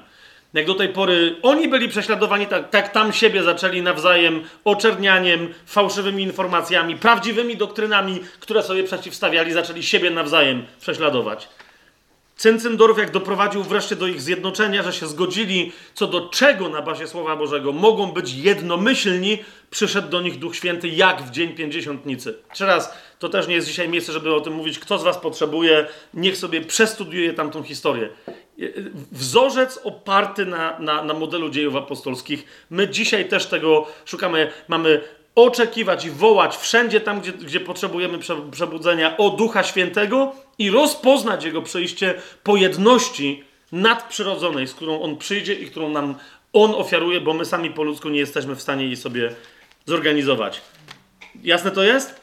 jak 0.53 0.65
do 0.65 0.75
tej 0.75 0.89
pory 0.89 1.35
oni 1.41 1.67
byli 1.67 1.89
prześladowani, 1.89 2.47
tak, 2.47 2.69
tak 2.69 2.89
tam 2.89 3.13
siebie 3.13 3.43
zaczęli 3.43 3.81
nawzajem 3.81 4.43
oczernianiem, 4.65 5.53
fałszywymi 5.65 6.23
informacjami, 6.23 6.95
prawdziwymi 6.95 7.57
doktrynami, 7.57 8.19
które 8.39 8.63
sobie 8.63 8.83
przeciwstawiali, 8.83 9.53
zaczęli 9.53 9.83
siebie 9.83 10.09
nawzajem 10.09 10.65
prześladować. 10.81 11.49
Cyncendorf, 12.39 12.97
jak 12.97 13.11
doprowadził 13.11 13.63
wreszcie 13.63 13.95
do 13.95 14.07
ich 14.07 14.21
zjednoczenia, 14.21 14.83
że 14.83 14.93
się 14.93 15.07
zgodzili 15.07 15.71
co 15.93 16.07
do 16.07 16.29
czego 16.29 16.69
na 16.69 16.81
bazie 16.81 17.07
Słowa 17.07 17.35
Bożego 17.35 17.71
mogą 17.71 18.11
być 18.11 18.33
jednomyślni, 18.33 19.37
przyszedł 19.69 20.09
do 20.09 20.21
nich 20.21 20.39
Duch 20.39 20.55
Święty 20.55 20.87
jak 20.87 21.23
w 21.23 21.31
dzień 21.31 21.49
pięćdziesiątnicy. 21.49 22.37
Jeszcze 22.49 22.65
raz, 22.65 22.93
to 23.19 23.29
też 23.29 23.47
nie 23.47 23.55
jest 23.55 23.67
dzisiaj 23.67 23.89
miejsce, 23.89 24.11
żeby 24.11 24.35
o 24.35 24.41
tym 24.41 24.53
mówić. 24.53 24.79
Kto 24.79 24.99
z 24.99 25.03
Was 25.03 25.17
potrzebuje, 25.17 25.87
niech 26.13 26.37
sobie 26.37 26.61
przestudiuje 26.61 27.33
tamtą 27.33 27.63
historię. 27.63 28.09
Wzorzec 29.11 29.79
oparty 29.83 30.45
na, 30.45 30.79
na, 30.79 31.03
na 31.03 31.13
modelu 31.13 31.49
dziejów 31.49 31.75
apostolskich. 31.75 32.65
My 32.69 32.88
dzisiaj 32.88 33.29
też 33.29 33.45
tego 33.45 33.88
szukamy. 34.05 34.51
Mamy 34.67 35.01
oczekiwać 35.35 36.05
i 36.05 36.11
wołać 36.11 36.57
wszędzie 36.57 37.01
tam, 37.01 37.21
gdzie, 37.21 37.31
gdzie 37.31 37.59
potrzebujemy 37.59 38.19
przebudzenia 38.51 39.17
o 39.17 39.29
Ducha 39.29 39.63
Świętego 39.63 40.31
i 40.57 40.71
rozpoznać 40.71 41.43
Jego 41.43 41.61
przyjście 41.61 42.13
po 42.43 42.55
jedności 42.55 43.43
nadprzyrodzonej, 43.71 44.67
z 44.67 44.73
którą 44.73 45.01
On 45.01 45.17
przyjdzie 45.17 45.53
i 45.53 45.65
którą 45.65 45.89
nam 45.89 46.15
On 46.53 46.75
ofiaruje, 46.75 47.21
bo 47.21 47.33
my 47.33 47.45
sami 47.45 47.71
po 47.71 47.83
ludzku 47.83 48.09
nie 48.09 48.19
jesteśmy 48.19 48.55
w 48.55 48.61
stanie 48.61 48.85
jej 48.85 48.97
sobie 48.97 49.35
zorganizować. 49.85 50.61
Jasne 51.43 51.71
to 51.71 51.83
jest? 51.83 52.21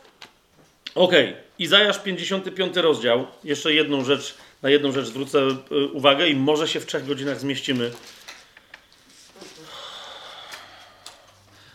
Ok. 0.94 1.12
Izajasz 1.58 1.98
55 1.98 2.76
rozdział. 2.76 3.26
Jeszcze 3.44 3.74
jedną 3.74 4.05
rzecz, 4.05 4.34
na 4.62 4.70
jedną 4.70 4.93
rzecz 4.93 5.07
zwrócę 5.07 5.39
y, 5.73 5.86
uwagę 5.93 6.28
i 6.28 6.36
może 6.36 6.68
się 6.68 6.81
w 6.81 6.86
trzech 6.86 7.07
godzinach 7.07 7.41
zmieścimy. 7.41 7.91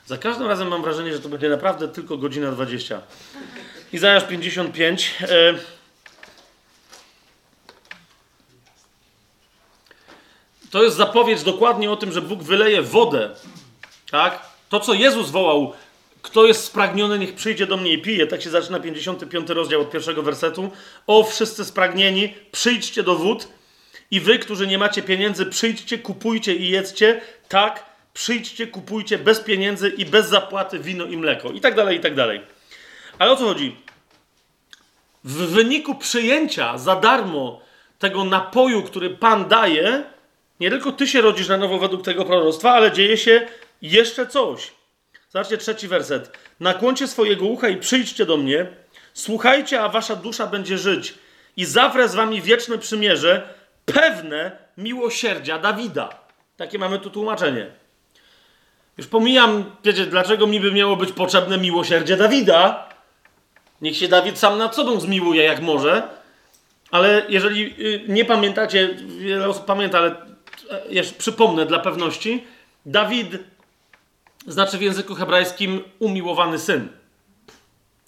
Za 0.05 0.17
każdym 0.17 0.47
razem 0.47 0.67
mam 0.67 0.81
wrażenie, 0.81 1.13
że 1.13 1.19
to 1.19 1.29
będzie 1.29 1.49
naprawdę 1.49 1.87
tylko 1.87 2.17
godzina 2.17 2.51
20. 2.51 3.01
Izajasz 3.93 4.27
55. 4.27 5.15
E, 5.21 5.53
to 10.71 10.83
jest 10.83 10.97
zapowiedź 10.97 11.43
dokładnie 11.43 11.91
o 11.91 11.95
tym, 11.95 12.11
że 12.11 12.21
Bóg 12.21 12.43
wyleje 12.43 12.81
wodę. 12.81 13.35
Tak? 14.11 14.39
To, 14.69 14.79
co 14.79 14.93
Jezus 14.93 15.29
wołał, 15.29 15.73
kto 16.21 16.45
jest 16.45 16.63
spragniony, 16.63 17.19
niech 17.19 17.35
przyjdzie 17.35 17.67
do 17.67 17.77
mnie 17.77 17.93
i 17.93 18.01
pije. 18.01 18.27
Tak 18.27 18.41
się 18.41 18.49
zaczyna 18.49 18.79
55 18.79 19.49
rozdział 19.49 19.81
od 19.81 19.91
pierwszego 19.91 20.23
wersetu. 20.23 20.71
O, 21.07 21.23
wszyscy 21.23 21.65
spragnieni, 21.65 22.33
przyjdźcie 22.51 23.03
do 23.03 23.15
wód 23.15 23.47
i 24.11 24.19
wy, 24.19 24.39
którzy 24.39 24.67
nie 24.67 24.77
macie 24.77 25.01
pieniędzy, 25.01 25.45
przyjdźcie, 25.45 25.97
kupujcie 25.97 26.55
i 26.55 26.69
jedzcie. 26.69 27.21
Tak, 27.49 27.85
przyjdźcie, 28.13 28.67
kupujcie 28.67 29.17
bez 29.17 29.39
pieniędzy 29.39 29.89
i 29.89 30.05
bez 30.05 30.29
zapłaty 30.29 30.79
wino 30.79 31.05
i 31.05 31.17
mleko. 31.17 31.51
I 31.51 31.61
tak 31.61 31.75
dalej, 31.75 31.97
i 31.97 31.99
tak 31.99 32.15
dalej. 32.15 32.41
Ale 33.19 33.31
o 33.31 33.35
co 33.35 33.43
chodzi? 33.43 33.75
W 35.23 35.33
wyniku 35.33 35.95
przyjęcia 35.95 36.77
za 36.77 36.95
darmo 36.95 37.61
tego 37.99 38.23
napoju, 38.23 38.83
który 38.83 39.09
Pan 39.09 39.47
daje, 39.47 40.03
nie 40.59 40.69
tylko 40.69 40.91
ty 40.91 41.07
się 41.07 41.21
rodzisz 41.21 41.47
na 41.47 41.57
nowo 41.57 41.79
według 41.79 42.03
tego 42.03 42.25
proroctwa, 42.25 42.71
ale 42.71 42.91
dzieje 42.91 43.17
się 43.17 43.47
jeszcze 43.81 44.27
coś. 44.27 44.71
Zobaczcie 45.31 45.57
trzeci 45.57 45.87
werset. 45.87 46.37
Nakłoncie 46.59 47.07
swojego 47.07 47.45
ucha 47.45 47.69
i 47.69 47.77
przyjdźcie 47.77 48.25
do 48.25 48.37
mnie. 48.37 48.67
Słuchajcie, 49.13 49.81
a 49.81 49.89
wasza 49.89 50.15
dusza 50.15 50.47
będzie 50.47 50.77
żyć. 50.77 51.13
I 51.57 51.65
zawrę 51.65 52.09
z 52.09 52.15
wami 52.15 52.41
wieczne 52.41 52.77
przymierze, 52.77 53.53
pewne 53.85 54.51
miłosierdzia 54.77 55.59
Dawida. 55.59 56.09
Takie 56.57 56.79
mamy 56.79 56.99
tu 56.99 57.09
tłumaczenie. 57.09 57.67
Już 58.97 59.07
pomijam, 59.07 59.75
wiecie, 59.83 60.05
dlaczego 60.05 60.47
mi 60.47 60.59
by 60.59 60.71
miało 60.71 60.95
być 60.95 61.11
potrzebne 61.11 61.57
miłosierdzie 61.57 62.17
Dawida. 62.17 62.89
Niech 63.81 63.97
się 63.97 64.07
Dawid 64.07 64.39
sam 64.39 64.57
nad 64.57 64.75
sobą 64.75 64.99
zmiłuje, 64.99 65.43
jak 65.43 65.61
może. 65.61 66.03
Ale 66.91 67.21
jeżeli 67.29 67.75
y, 67.85 68.01
nie 68.07 68.25
pamiętacie, 68.25 68.89
wiele 69.17 69.49
osób 69.49 69.65
pamięta, 69.65 69.97
ale 69.97 70.15
jeszcze 70.89 71.15
przypomnę 71.19 71.65
dla 71.65 71.79
pewności, 71.79 72.43
Dawid 72.85 73.37
znaczy 74.47 74.77
w 74.77 74.81
języku 74.81 75.15
hebrajskim 75.15 75.83
umiłowany 75.99 76.59
syn. 76.59 76.87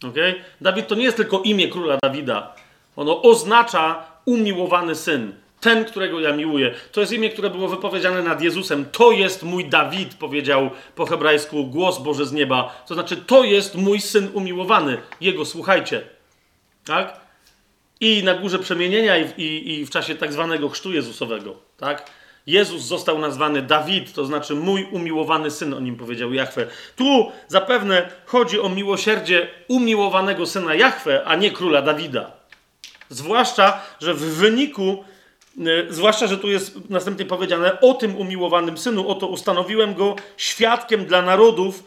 Okay? 0.10 0.36
Dawid 0.62 0.88
to 0.88 0.96
nie 0.96 1.04
jest 1.04 1.18
tylko 1.18 1.42
imię 1.42 1.68
króla 1.68 1.98
Dawida. 2.04 2.56
Ono 2.96 3.22
oznacza 3.22 4.06
umiłowany 4.26 4.96
syn. 4.96 5.34
Ten, 5.60 5.86
którego 5.86 6.20
ja 6.20 6.34
miłuję. 6.36 6.74
To 6.92 7.02
jest 7.02 7.14
imię, 7.14 7.30
które 7.30 7.50
było 7.50 7.68
wypowiedziane 7.68 8.24
nad 8.24 8.42
Jezusem. 8.42 8.86
To 8.92 9.12
jest 9.12 9.44
mój 9.44 9.66
Dawid, 9.66 10.14
powiedział 10.14 10.70
po 10.96 11.06
hebrajsku 11.06 11.66
głos 11.66 12.00
Boży 12.00 12.26
z 12.26 12.32
nieba. 12.32 12.84
To 12.88 12.94
znaczy, 12.94 13.18
to 13.18 13.44
jest 13.44 13.76
mój 13.76 14.02
syn 14.02 14.30
umiłowany. 14.34 14.98
Jego 15.22 15.46
słuchajcie. 15.46 16.02
Tak? 16.86 17.20
I 18.00 18.24
na 18.24 18.34
górze 18.34 18.60
przemienienia 18.60 19.18
i, 19.18 19.42
i, 19.42 19.80
i 19.80 19.86
w 19.86 19.90
czasie 19.90 20.16
tak 20.16 20.34
zwanego 20.34 20.70
chrztu 20.70 20.92
Jezusowego. 20.94 21.56
Tak? 21.78 22.12
Jezus 22.48 22.82
został 22.82 23.20
nazwany 23.20 23.62
Dawid, 23.62 24.14
to 24.14 24.26
znaczy 24.26 24.56
mój 24.56 24.88
umiłowany 24.92 25.52
syn, 25.52 25.74
o 25.74 25.80
nim 25.80 25.96
powiedział 25.96 26.34
Jahwe. 26.34 26.68
Tu 26.96 27.32
zapewne 27.48 28.10
chodzi 28.26 28.60
o 28.60 28.70
miłosierdzie 28.70 29.48
umiłowanego 29.68 30.46
syna 30.46 30.76
Jahwe, 30.76 31.24
a 31.26 31.36
nie 31.36 31.52
króla 31.52 31.82
Dawida. 31.82 32.32
Zwłaszcza, 33.10 33.82
że 34.00 34.14
w 34.14 34.20
wyniku, 34.20 35.04
y, 35.58 35.88
zwłaszcza, 35.90 36.28
że 36.28 36.38
tu 36.38 36.50
jest 36.50 36.90
następnie 36.90 37.26
powiedziane 37.26 37.82
o 37.82 37.94
tym 37.94 38.16
umiłowanym 38.16 38.78
synu, 38.78 39.08
oto 39.08 39.28
ustanowiłem 39.28 39.94
go 39.94 40.16
świadkiem 40.38 41.06
dla 41.06 41.22
narodów, 41.22 41.84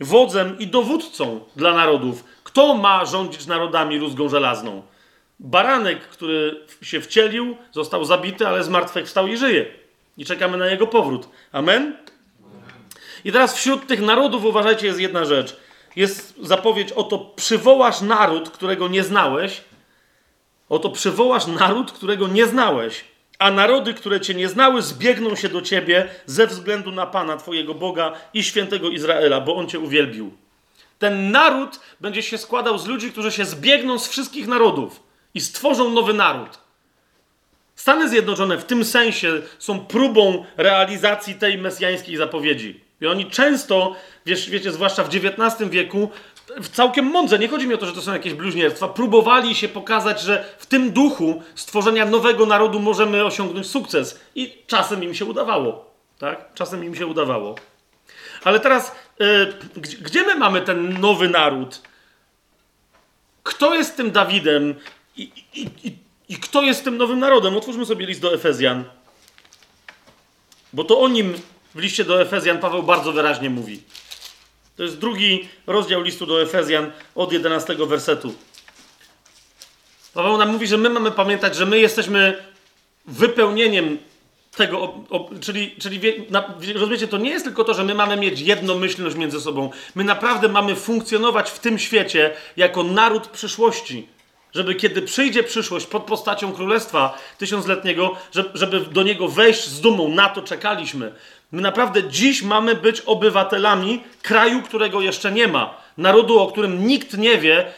wodzem 0.00 0.58
i 0.58 0.66
dowódcą 0.66 1.40
dla 1.56 1.74
narodów. 1.74 2.24
Kto 2.44 2.74
ma 2.74 3.04
rządzić 3.04 3.46
narodami 3.46 3.98
rózgą 3.98 4.28
żelazną? 4.28 4.82
Baranek, 5.40 6.00
który 6.00 6.64
się 6.82 7.00
wcielił, 7.00 7.56
został 7.72 8.04
zabity, 8.04 8.46
ale 8.46 8.64
zmartwychwstał 8.64 9.26
i 9.26 9.36
żyje. 9.36 9.66
I 10.18 10.24
czekamy 10.24 10.58
na 10.58 10.66
jego 10.66 10.86
powrót. 10.86 11.28
Amen? 11.52 11.96
I 13.24 13.32
teraz 13.32 13.56
wśród 13.56 13.86
tych 13.86 14.00
narodów, 14.00 14.44
uważajcie, 14.44 14.86
jest 14.86 15.00
jedna 15.00 15.24
rzecz. 15.24 15.56
Jest 15.96 16.34
zapowiedź, 16.42 16.92
oto 16.92 17.18
przywołasz 17.18 18.00
naród, 18.00 18.50
którego 18.50 18.88
nie 18.88 19.04
znałeś. 19.04 19.60
Oto 20.68 20.90
przywołasz 20.90 21.46
naród, 21.46 21.92
którego 21.92 22.28
nie 22.28 22.46
znałeś. 22.46 23.04
A 23.38 23.50
narody, 23.50 23.94
które 23.94 24.20
cię 24.20 24.34
nie 24.34 24.48
znały, 24.48 24.82
zbiegną 24.82 25.36
się 25.36 25.48
do 25.48 25.62
ciebie 25.62 26.08
ze 26.26 26.46
względu 26.46 26.92
na 26.92 27.06
Pana, 27.06 27.36
twojego 27.36 27.74
Boga 27.74 28.12
i 28.34 28.42
świętego 28.42 28.88
Izraela, 28.88 29.40
bo 29.40 29.56
on 29.56 29.68
cię 29.68 29.78
uwielbił. 29.78 30.32
Ten 30.98 31.30
naród 31.30 31.80
będzie 32.00 32.22
się 32.22 32.38
składał 32.38 32.78
z 32.78 32.86
ludzi, 32.86 33.12
którzy 33.12 33.32
się 33.32 33.44
zbiegną 33.44 33.98
z 33.98 34.08
wszystkich 34.08 34.46
narodów 34.46 35.02
i 35.34 35.40
stworzą 35.40 35.90
nowy 35.90 36.12
naród. 36.14 36.58
Stany 37.78 38.08
Zjednoczone 38.08 38.58
w 38.58 38.64
tym 38.64 38.84
sensie 38.84 39.42
są 39.58 39.86
próbą 39.86 40.44
realizacji 40.56 41.34
tej 41.34 41.58
mesjańskiej 41.58 42.16
zapowiedzi. 42.16 42.80
I 43.00 43.06
oni 43.06 43.30
często, 43.30 43.94
wiesz, 44.26 44.50
wiecie, 44.50 44.72
zwłaszcza 44.72 45.04
w 45.04 45.08
XIX 45.14 45.70
wieku, 45.70 46.10
w 46.62 46.68
całkiem 46.68 47.04
mądrze, 47.04 47.38
nie 47.38 47.48
chodzi 47.48 47.68
mi 47.68 47.74
o 47.74 47.78
to, 47.78 47.86
że 47.86 47.92
to 47.92 48.02
są 48.02 48.12
jakieś 48.12 48.34
bluźnierstwa, 48.34 48.88
próbowali 48.88 49.54
się 49.54 49.68
pokazać, 49.68 50.20
że 50.20 50.44
w 50.58 50.66
tym 50.66 50.90
duchu 50.90 51.42
stworzenia 51.54 52.06
nowego 52.06 52.46
narodu 52.46 52.80
możemy 52.80 53.24
osiągnąć 53.24 53.66
sukces. 53.66 54.20
I 54.34 54.62
czasem 54.66 55.04
im 55.04 55.14
się 55.14 55.24
udawało. 55.24 55.90
Tak? 56.18 56.54
Czasem 56.54 56.84
im 56.84 56.94
się 56.94 57.06
udawało. 57.06 57.54
Ale 58.44 58.60
teraz, 58.60 58.94
yy, 59.18 59.52
gdzie, 59.76 60.22
my 60.22 60.34
mamy 60.34 60.60
ten 60.60 61.00
nowy 61.00 61.28
naród? 61.28 61.82
Kto 63.42 63.74
jest 63.74 63.96
tym 63.96 64.10
Dawidem 64.10 64.74
i, 65.16 65.22
i, 65.54 65.68
i, 65.84 66.07
i 66.28 66.36
kto 66.36 66.62
jest 66.62 66.84
tym 66.84 66.96
nowym 66.96 67.18
narodem? 67.18 67.56
Otwórzmy 67.56 67.86
sobie 67.86 68.06
list 68.06 68.20
do 68.20 68.34
Efezjan. 68.34 68.84
Bo 70.72 70.84
to 70.84 71.00
o 71.00 71.08
nim 71.08 71.34
w 71.74 71.78
liście 71.78 72.04
do 72.04 72.22
Efezjan 72.22 72.58
Paweł 72.58 72.82
bardzo 72.82 73.12
wyraźnie 73.12 73.50
mówi. 73.50 73.82
To 74.76 74.82
jest 74.82 74.98
drugi 74.98 75.48
rozdział 75.66 76.02
listu 76.02 76.26
do 76.26 76.42
Efezjan 76.42 76.92
od 77.14 77.32
11 77.32 77.74
wersetu. 77.74 78.34
Paweł 80.14 80.36
nam 80.36 80.48
mówi, 80.48 80.66
że 80.66 80.76
my 80.76 80.90
mamy 80.90 81.10
pamiętać, 81.10 81.56
że 81.56 81.66
my 81.66 81.78
jesteśmy 81.78 82.44
wypełnieniem 83.06 83.98
tego, 84.56 84.94
czyli, 85.40 85.76
czyli 85.80 86.00
na, 86.30 86.54
rozumiecie, 86.74 87.08
to 87.08 87.18
nie 87.18 87.30
jest 87.30 87.44
tylko 87.44 87.64
to, 87.64 87.74
że 87.74 87.84
my 87.84 87.94
mamy 87.94 88.16
mieć 88.16 88.40
jednomyślność 88.40 89.16
między 89.16 89.40
sobą. 89.40 89.70
My 89.94 90.04
naprawdę 90.04 90.48
mamy 90.48 90.76
funkcjonować 90.76 91.50
w 91.50 91.58
tym 91.58 91.78
świecie 91.78 92.34
jako 92.56 92.82
naród 92.82 93.28
przyszłości. 93.28 94.08
Żeby 94.58 94.74
kiedy 94.74 95.02
przyjdzie 95.02 95.42
przyszłość 95.42 95.86
pod 95.86 96.02
postacią 96.02 96.52
królestwa 96.52 97.18
tysiącletniego, 97.38 98.16
żeby 98.54 98.80
do 98.80 99.02
niego 99.02 99.28
wejść 99.28 99.64
z 99.64 99.80
dumą, 99.80 100.08
na 100.08 100.28
to 100.28 100.42
czekaliśmy. 100.42 101.12
My 101.52 101.62
naprawdę 101.62 102.08
dziś 102.08 102.42
mamy 102.42 102.74
być 102.74 103.00
obywatelami 103.00 104.02
kraju, 104.22 104.62
którego 104.62 105.00
jeszcze 105.00 105.32
nie 105.32 105.48
ma. 105.48 105.74
Narodu, 105.98 106.38
o 106.38 106.46
którym 106.46 106.86
nikt 106.86 107.18
nie 107.18 107.38
wie, 107.38 107.72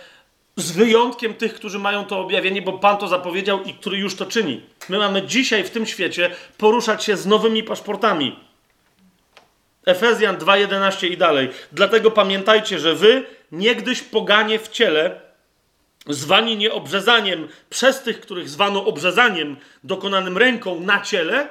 z 0.57 0.73
wyjątkiem 0.73 1.35
tych, 1.35 1.55
którzy 1.55 1.79
mają 1.79 2.05
to 2.05 2.21
objawienie, 2.21 2.63
bo 2.63 2.73
Pan 2.73 2.97
to 2.97 3.09
zapowiedział 3.09 3.63
i 3.63 3.75
który 3.75 3.99
już 3.99 4.17
to 4.17 4.27
czyni. 4.27 4.61
My 4.89 4.99
mamy 4.99 5.23
dzisiaj 5.23 5.65
w 5.65 5.71
tym 5.71 5.87
świecie 5.87 6.31
poruszać 6.59 7.05
się 7.05 7.17
z 7.17 7.27
nowymi 7.27 7.63
paszportami. 7.63 8.37
Efezjan 9.87 10.37
2:11 10.37 11.07
i 11.07 11.17
dalej. 11.17 11.49
Dlatego 11.73 12.11
pamiętajcie, 12.11 12.79
że 12.79 12.95
wy, 12.95 13.25
niegdyś 13.53 14.03
poganie 14.03 14.59
w 14.59 14.69
ciele, 14.69 15.30
zwani 16.09 16.57
nieobrzezaniem 16.57 17.49
przez 17.71 18.03
tych, 18.03 18.21
których 18.21 18.49
zwano 18.49 18.85
obrzezaniem 18.85 19.57
dokonanym 19.85 20.39
ręką 20.39 20.81
na 20.81 21.01
ciele, 21.01 21.49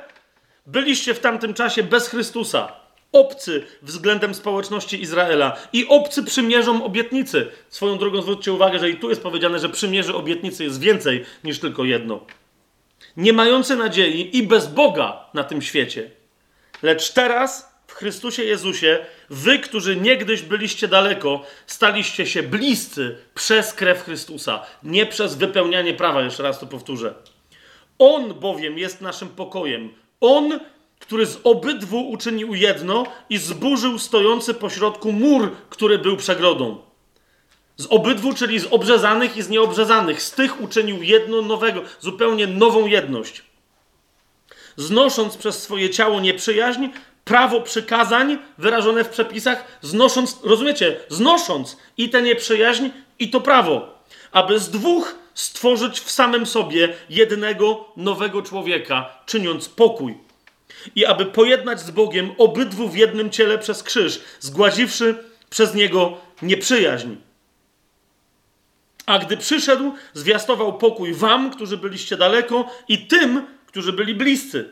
byliście 0.66 1.14
w 1.14 1.20
tamtym 1.20 1.54
czasie 1.54 1.84
bez 1.84 2.08
Chrystusa, 2.08 2.72
obcy 3.12 3.64
względem 3.82 4.34
społeczności 4.34 5.02
Izraela 5.02 5.58
i 5.74 5.88
obcy 5.88 6.24
przymierzom 6.24 6.82
obietnicy. 6.82 7.52
Swoją 7.70 7.98
drogą 7.98 8.22
zwróćcie 8.22 8.54
uwagę, 8.54 8.80
że 8.80 8.90
i 8.90 8.96
tu 8.96 9.10
jest 9.10 9.24
powiedziane, 9.24 9.60
że 9.60 9.70
przymierzy 9.70 10.16
obietnicy 10.16 10.64
jest 10.64 10.80
więcej 10.80 11.26
niż 11.44 11.60
tylko 11.60 11.84
jedno. 11.84 12.26
Nie 13.18 13.34
mający 13.34 13.76
nadziei 13.76 14.38
i 14.38 14.44
bez 14.44 14.68
Boga 14.68 15.26
na 15.34 15.44
tym 15.44 15.62
świecie. 15.62 16.12
Lecz 16.82 17.12
teraz 17.12 17.69
Chrystusie 18.00 18.44
Jezusie, 18.44 19.06
wy, 19.30 19.60
którzy 19.60 19.96
niegdyś 19.96 20.42
byliście 20.42 20.88
daleko, 20.88 21.44
staliście 21.68 22.26
się 22.26 22.44
bliscy 22.44 23.18
przez 23.36 23.74
krew 23.74 24.04
Chrystusa, 24.04 24.66
nie 24.84 25.06
przez 25.06 25.36
wypełnianie 25.36 25.94
prawa, 25.94 26.22
jeszcze 26.22 26.44
raz 26.44 26.60
to 26.60 26.68
powtórzę. 26.68 27.14
On 27.98 28.34
bowiem 28.34 28.78
jest 28.78 29.02
naszym 29.02 29.30
pokojem. 29.30 29.94
On, 30.22 30.60
który 31.00 31.26
z 31.26 31.40
obydwu 31.44 32.10
uczynił 32.10 32.56
jedno 32.56 33.06
i 33.30 33.38
zburzył 33.38 34.00
stojący 34.00 34.54
pośrodku 34.54 35.12
mur, 35.12 35.52
który 35.70 35.98
był 35.98 36.18
przegrodą. 36.18 36.82
Z 37.78 37.86
obydwu, 37.86 38.34
czyli 38.34 38.60
z 38.60 38.66
obrzezanych 38.66 39.38
i 39.38 39.42
z 39.42 39.50
nieobrzezanych. 39.50 40.22
Z 40.22 40.32
tych 40.32 40.62
uczynił 40.62 41.04
jedno 41.04 41.42
nowego, 41.42 41.82
zupełnie 42.00 42.48
nową 42.48 42.86
jedność. 42.86 43.44
Znosząc 44.76 45.38
przez 45.38 45.64
swoje 45.64 45.90
ciało 45.90 46.20
nieprzyjaźń, 46.20 46.88
prawo 47.30 47.62
przykazań 47.62 48.38
wyrażone 48.58 49.04
w 49.04 49.10
przepisach, 49.10 49.80
znosząc, 49.82 50.40
rozumiecie, 50.44 51.00
znosząc 51.10 51.78
i 51.98 52.10
tę 52.10 52.22
nieprzyjaźń, 52.22 52.90
i 53.20 53.30
to 53.30 53.42
prawo, 53.42 54.04
aby 54.32 54.60
z 54.60 54.70
dwóch 54.70 55.16
stworzyć 55.34 56.00
w 56.00 56.12
samym 56.12 56.46
sobie 56.46 56.94
jednego 57.10 57.86
nowego 57.98 58.42
człowieka, 58.42 59.10
czyniąc 59.26 59.70
pokój. 59.70 60.18
I 60.96 61.06
aby 61.06 61.26
pojednać 61.26 61.80
z 61.80 61.92
Bogiem 61.92 62.32
obydwu 62.38 62.90
w 62.90 62.96
jednym 62.96 63.30
ciele 63.30 63.58
przez 63.58 63.84
krzyż, 63.84 64.22
zgładziwszy 64.40 65.24
przez 65.50 65.76
niego 65.76 66.18
nieprzyjaźń. 66.42 67.10
A 69.06 69.20
gdy 69.20 69.38
przyszedł, 69.38 69.94
zwiastował 70.14 70.78
pokój 70.78 71.14
wam, 71.14 71.52
którzy 71.52 71.78
byliście 71.78 72.18
daleko, 72.18 72.70
i 72.88 72.98
tym, 72.98 73.48
którzy 73.68 73.94
byli 73.94 74.16
bliscy. 74.16 74.70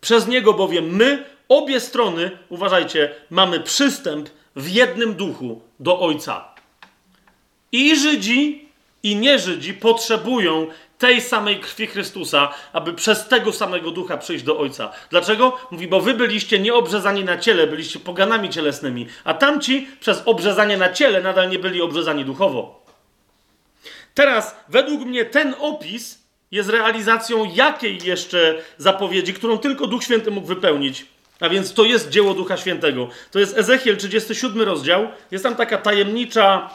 Przez 0.00 0.28
niego 0.28 0.52
bowiem 0.52 0.96
my, 0.96 1.35
obie 1.48 1.80
strony, 1.80 2.30
uważajcie, 2.48 3.14
mamy 3.30 3.60
przystęp 3.60 4.30
w 4.56 4.68
jednym 4.68 5.14
duchu 5.14 5.60
do 5.80 6.00
Ojca. 6.00 6.54
I 7.72 7.96
Żydzi, 7.96 8.68
i 9.02 9.16
nieżydzi 9.16 9.74
potrzebują 9.74 10.66
tej 10.98 11.20
samej 11.20 11.60
krwi 11.60 11.86
Chrystusa, 11.86 12.54
aby 12.72 12.92
przez 12.92 13.28
tego 13.28 13.52
samego 13.52 13.90
ducha 13.90 14.16
przyjść 14.16 14.44
do 14.44 14.58
Ojca. 14.58 14.92
Dlaczego? 15.10 15.58
Mówi, 15.70 15.88
bo 15.88 16.00
wy 16.00 16.14
byliście 16.14 16.58
nieobrzezani 16.58 17.24
na 17.24 17.38
ciele, 17.38 17.66
byliście 17.66 17.98
poganami 17.98 18.50
cielesnymi, 18.50 19.06
a 19.24 19.34
tamci 19.34 19.88
przez 20.00 20.22
obrzezanie 20.24 20.76
na 20.76 20.92
ciele 20.92 21.22
nadal 21.22 21.50
nie 21.50 21.58
byli 21.58 21.82
obrzezani 21.82 22.24
duchowo. 22.24 22.86
Teraz, 24.14 24.56
według 24.68 25.04
mnie, 25.04 25.24
ten 25.24 25.54
opis 25.58 26.26
jest 26.50 26.68
realizacją 26.68 27.50
jakiej 27.54 27.98
jeszcze 28.04 28.62
zapowiedzi, 28.78 29.34
którą 29.34 29.58
tylko 29.58 29.86
Duch 29.86 30.04
Święty 30.04 30.30
mógł 30.30 30.46
wypełnić. 30.46 31.06
A 31.40 31.48
więc 31.48 31.74
to 31.74 31.84
jest 31.84 32.08
dzieło 32.08 32.34
Ducha 32.34 32.56
Świętego. 32.56 33.08
To 33.30 33.38
jest 33.38 33.58
Ezechiel 33.58 33.96
37 33.96 34.62
rozdział. 34.62 35.08
Jest 35.30 35.44
tam 35.44 35.56
taka 35.56 35.78
tajemnicza 35.78 36.70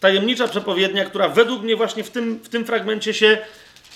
tajemnicza 0.00 0.48
przepowiednia, 0.48 1.04
która 1.04 1.28
według 1.28 1.62
mnie 1.62 1.76
właśnie 1.76 2.04
w 2.04 2.10
tym, 2.10 2.38
w 2.38 2.48
tym 2.48 2.64
fragmencie 2.64 3.14
się. 3.14 3.38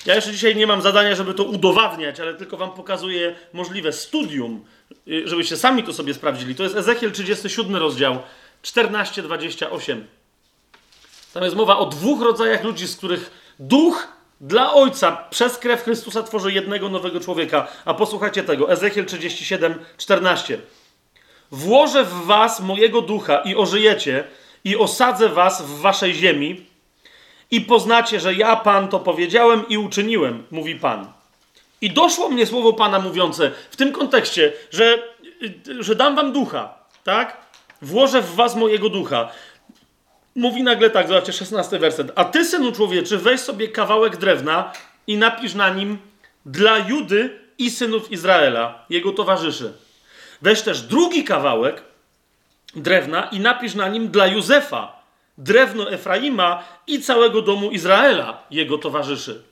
Ja 0.06 0.14
jeszcze 0.14 0.32
dzisiaj 0.32 0.56
nie 0.56 0.66
mam 0.66 0.82
zadania, 0.82 1.14
żeby 1.14 1.34
to 1.34 1.44
udowadniać, 1.44 2.20
ale 2.20 2.34
tylko 2.34 2.56
wam 2.56 2.70
pokazuję 2.70 3.34
możliwe 3.52 3.92
studium, 3.92 4.64
y, 5.08 5.28
żebyście 5.28 5.56
sami 5.56 5.82
to 5.82 5.92
sobie 5.92 6.14
sprawdzili. 6.14 6.54
To 6.54 6.62
jest 6.62 6.76
Ezechiel 6.76 7.12
37 7.12 7.76
rozdział 7.76 8.22
14-28. 8.62 10.00
Tam 11.34 11.42
jest 11.42 11.56
mowa 11.56 11.78
o 11.78 11.86
dwóch 11.86 12.22
rodzajach 12.22 12.64
ludzi, 12.64 12.86
z 12.86 12.96
których 12.96 13.30
duch 13.58 14.08
dla 14.40 14.72
Ojca 14.72 15.24
przez 15.30 15.58
krew 15.58 15.82
Chrystusa 15.82 16.22
tworzy 16.22 16.52
jednego 16.52 16.88
nowego 16.88 17.20
człowieka. 17.20 17.66
A 17.84 17.94
posłuchajcie 17.94 18.42
tego. 18.42 18.72
Ezechiel 18.72 19.06
37, 19.06 19.74
14. 19.96 20.58
Włożę 21.50 22.04
w 22.04 22.24
was 22.26 22.60
mojego 22.60 23.00
ducha 23.00 23.38
i 23.38 23.56
ożyjecie, 23.56 24.24
i 24.64 24.76
osadzę 24.76 25.28
was 25.28 25.62
w 25.62 25.80
waszej 25.80 26.14
ziemi 26.14 26.66
i 27.50 27.60
poznacie, 27.60 28.20
że 28.20 28.34
ja 28.34 28.56
Pan 28.56 28.88
to 28.88 29.00
powiedziałem 29.00 29.68
i 29.68 29.78
uczyniłem, 29.78 30.44
mówi 30.50 30.74
Pan. 30.74 31.06
I 31.80 31.90
doszło 31.90 32.28
mnie 32.28 32.46
słowo 32.46 32.72
Pana 32.72 32.98
mówiące 32.98 33.50
w 33.70 33.76
tym 33.76 33.92
kontekście, 33.92 34.52
że, 34.70 35.02
że 35.80 35.94
dam 35.94 36.16
wam 36.16 36.32
ducha, 36.32 36.74
tak? 37.04 37.36
Włożę 37.82 38.22
w 38.22 38.34
was 38.34 38.56
mojego 38.56 38.88
ducha. 38.88 39.28
Mówi 40.34 40.62
nagle 40.62 40.90
tak, 40.90 41.08
zobaczcie, 41.08 41.32
16 41.32 41.78
werset. 41.78 42.12
A 42.14 42.24
ty, 42.24 42.44
synu 42.44 42.72
człowieczy, 42.72 43.18
weź 43.18 43.40
sobie 43.40 43.68
kawałek 43.68 44.16
drewna 44.16 44.72
i 45.06 45.16
napisz 45.16 45.54
na 45.54 45.68
nim 45.68 45.98
dla 46.46 46.78
Judy 46.78 47.40
i 47.58 47.70
synów 47.70 48.12
Izraela, 48.12 48.84
jego 48.90 49.12
towarzyszy. 49.12 49.72
Weź 50.42 50.62
też 50.62 50.82
drugi 50.82 51.24
kawałek 51.24 51.82
drewna 52.76 53.28
i 53.32 53.40
napisz 53.40 53.74
na 53.74 53.88
nim 53.88 54.08
dla 54.08 54.26
Józefa, 54.26 55.02
drewno 55.38 55.90
Efraima 55.90 56.64
i 56.86 57.00
całego 57.00 57.42
domu 57.42 57.70
Izraela, 57.70 58.42
jego 58.50 58.78
towarzyszy. 58.78 59.42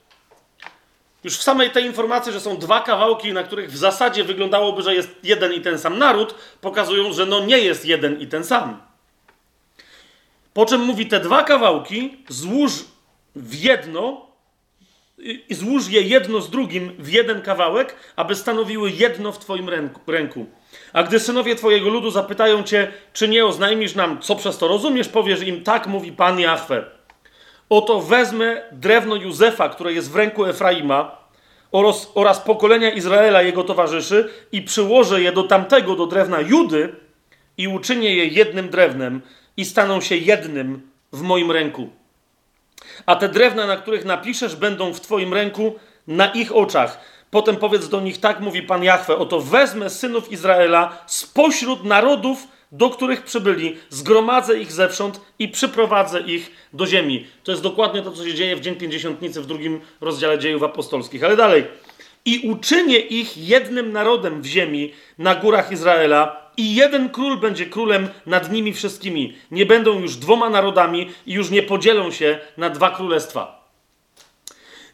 Już 1.25 1.36
w 1.36 1.43
samej 1.43 1.70
tej 1.70 1.85
informacji, 1.85 2.33
że 2.33 2.41
są 2.41 2.57
dwa 2.57 2.81
kawałki, 2.81 3.33
na 3.33 3.43
których 3.43 3.73
w 3.73 3.77
zasadzie 3.77 4.25
wyglądałoby, 4.25 4.83
że 4.83 4.94
jest 4.94 5.11
jeden 5.23 5.52
i 5.52 5.61
ten 5.61 5.78
sam 5.78 5.99
naród, 5.99 6.35
pokazują, 6.61 7.12
że 7.12 7.27
no 7.27 7.41
nie 7.41 7.59
jest 7.59 7.85
jeden 7.85 8.20
i 8.20 8.27
ten 8.27 8.44
sam. 8.44 8.91
Po 10.55 10.66
czym 10.66 10.81
mówi 10.81 11.06
te 11.06 11.20
dwa 11.20 11.44
kawałki 11.44 12.16
złóż 12.28 12.72
w 13.36 13.55
jedno 13.55 14.26
i 15.48 15.55
złóż 15.55 15.89
je 15.89 16.02
jedno 16.02 16.40
z 16.40 16.50
drugim 16.50 16.92
w 16.98 17.12
jeden 17.12 17.42
kawałek, 17.42 17.97
aby 18.16 18.34
stanowiły 18.34 18.90
jedno 18.90 19.32
w 19.32 19.39
twoim 19.39 19.68
ręku. 20.06 20.47
A 20.92 21.02
gdy 21.02 21.20
synowie 21.20 21.56
twojego 21.56 21.89
ludu 21.89 22.10
zapytają 22.10 22.62
cię, 22.62 22.92
czy 23.12 23.28
nie 23.28 23.47
oznajmisz 23.47 23.94
nam, 23.94 24.20
co 24.20 24.36
przez 24.36 24.58
to 24.58 24.68
rozumiesz, 24.68 25.08
powiesz 25.08 25.42
im, 25.42 25.64
tak 25.64 25.86
mówi 25.86 26.12
Pan 26.12 26.40
Jahwe. 26.40 26.84
Oto 27.68 28.00
wezmę 28.00 28.62
drewno 28.72 29.16
Józefa, 29.16 29.68
które 29.68 29.92
jest 29.92 30.10
w 30.10 30.16
ręku 30.16 30.44
Efraima 30.44 31.18
oraz, 31.72 32.12
oraz 32.14 32.40
pokolenia 32.40 32.90
Izraela 32.90 33.42
jego 33.42 33.64
towarzyszy 33.64 34.28
i 34.52 34.62
przyłożę 34.62 35.22
je 35.22 35.32
do 35.32 35.42
tamtego, 35.42 35.97
do 35.97 36.06
drewna 36.06 36.40
Judy 36.40 36.94
i 37.58 37.68
uczynię 37.68 38.16
je 38.16 38.26
jednym 38.26 38.68
drewnem 38.68 39.22
i 39.56 39.64
staną 39.64 40.00
się 40.00 40.16
jednym 40.16 40.90
w 41.12 41.22
moim 41.22 41.50
ręku. 41.50 41.90
A 43.06 43.16
te 43.16 43.28
drewna, 43.28 43.66
na 43.66 43.76
których 43.76 44.05
napiszesz, 44.05 44.56
będą 44.56 44.92
w 44.92 45.00
twoim 45.00 45.34
ręku 45.34 45.74
na 46.06 46.26
ich 46.32 46.56
oczach. 46.56 47.00
Potem 47.31 47.56
powiedz 47.56 47.89
do 47.89 48.00
nich, 48.00 48.20
tak 48.20 48.40
mówi 48.40 48.62
Pan 48.62 48.84
Jahwe, 48.84 49.16
oto 49.16 49.40
wezmę 49.40 49.90
synów 49.90 50.32
Izraela 50.32 51.05
spośród 51.06 51.84
narodów, 51.84 52.48
do 52.72 52.90
których 52.90 53.22
przybyli, 53.22 53.76
zgromadzę 53.89 54.58
ich 54.58 54.72
zewsząd 54.72 55.20
i 55.39 55.48
przyprowadzę 55.48 56.20
ich 56.20 56.50
do 56.72 56.86
ziemi. 56.86 57.26
To 57.44 57.50
jest 57.50 57.62
dokładnie 57.62 58.02
to, 58.02 58.12
co 58.12 58.24
się 58.24 58.34
dzieje 58.34 58.56
w 58.56 58.60
Dzień 58.60 58.74
Pięćdziesiątnicy 58.74 59.40
w 59.40 59.47
drugim 59.47 59.81
rozdziale 60.00 60.39
dziejów 60.39 60.62
apostolskich. 60.62 61.24
Ale 61.24 61.36
dalej. 61.36 61.64
I 62.25 62.39
uczynię 62.39 62.99
ich 62.99 63.39
jednym 63.39 63.92
narodem 63.92 64.42
w 64.42 64.47
ziemi 64.47 64.92
na 65.18 65.34
górach 65.34 65.73
Izraela 65.73 66.51
i 66.57 66.75
jeden 66.75 67.09
król 67.09 67.36
będzie 67.36 67.67
królem 67.67 68.09
nad 68.26 68.52
nimi 68.52 68.73
wszystkimi. 68.73 69.36
Nie 69.51 69.67
będą 69.67 70.01
już 70.01 70.17
dwoma 70.17 70.51
narodami 70.51 71.10
i 71.26 71.33
już 71.33 71.51
nie 71.51 71.62
podzielą 71.62 72.10
się 72.10 72.39
na 72.57 72.70
dwa 72.70 72.91
królestwa. 72.91 73.62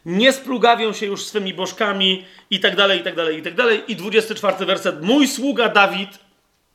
Nie 0.05 0.33
splugawią 0.33 0.93
się 0.93 1.05
już 1.05 1.25
swymi 1.25 1.53
bożkami 1.53 2.25
i 2.49 2.59
tak 2.59 2.75
dalej, 2.75 2.99
i 2.99 3.03
tak 3.03 3.15
dalej, 3.15 3.39
i 3.39 3.41
tak 3.41 3.55
dalej. 3.55 3.81
I 3.87 3.95
24 3.95 4.65
werset. 4.65 5.03
Mój 5.03 5.27
sługa 5.27 5.69
Dawid 5.69 6.09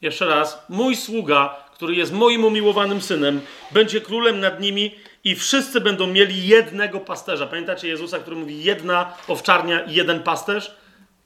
jeszcze 0.02 0.26
raz, 0.26 0.58
mój 0.68 0.96
sługa, 0.96 1.56
który 1.74 1.94
jest 1.94 2.12
moim 2.12 2.44
umiłowanym 2.44 3.00
synem, 3.00 3.40
będzie 3.70 4.00
królem 4.00 4.40
nad 4.40 4.60
nimi 4.60 4.94
i 5.24 5.34
wszyscy 5.34 5.80
będą 5.80 6.06
mieli 6.06 6.46
jednego 6.46 7.00
pasterza. 7.00 7.46
Pamiętacie 7.46 7.88
Jezusa, 7.88 8.18
który 8.18 8.36
mówi 8.36 8.64
jedna 8.64 9.12
owczarnia 9.28 9.80
i 9.80 9.94
jeden 9.94 10.22
pasterz? 10.22 10.74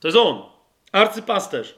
To 0.00 0.08
jest 0.08 0.18
on, 0.18 0.42
arcypasterz. 0.92 1.74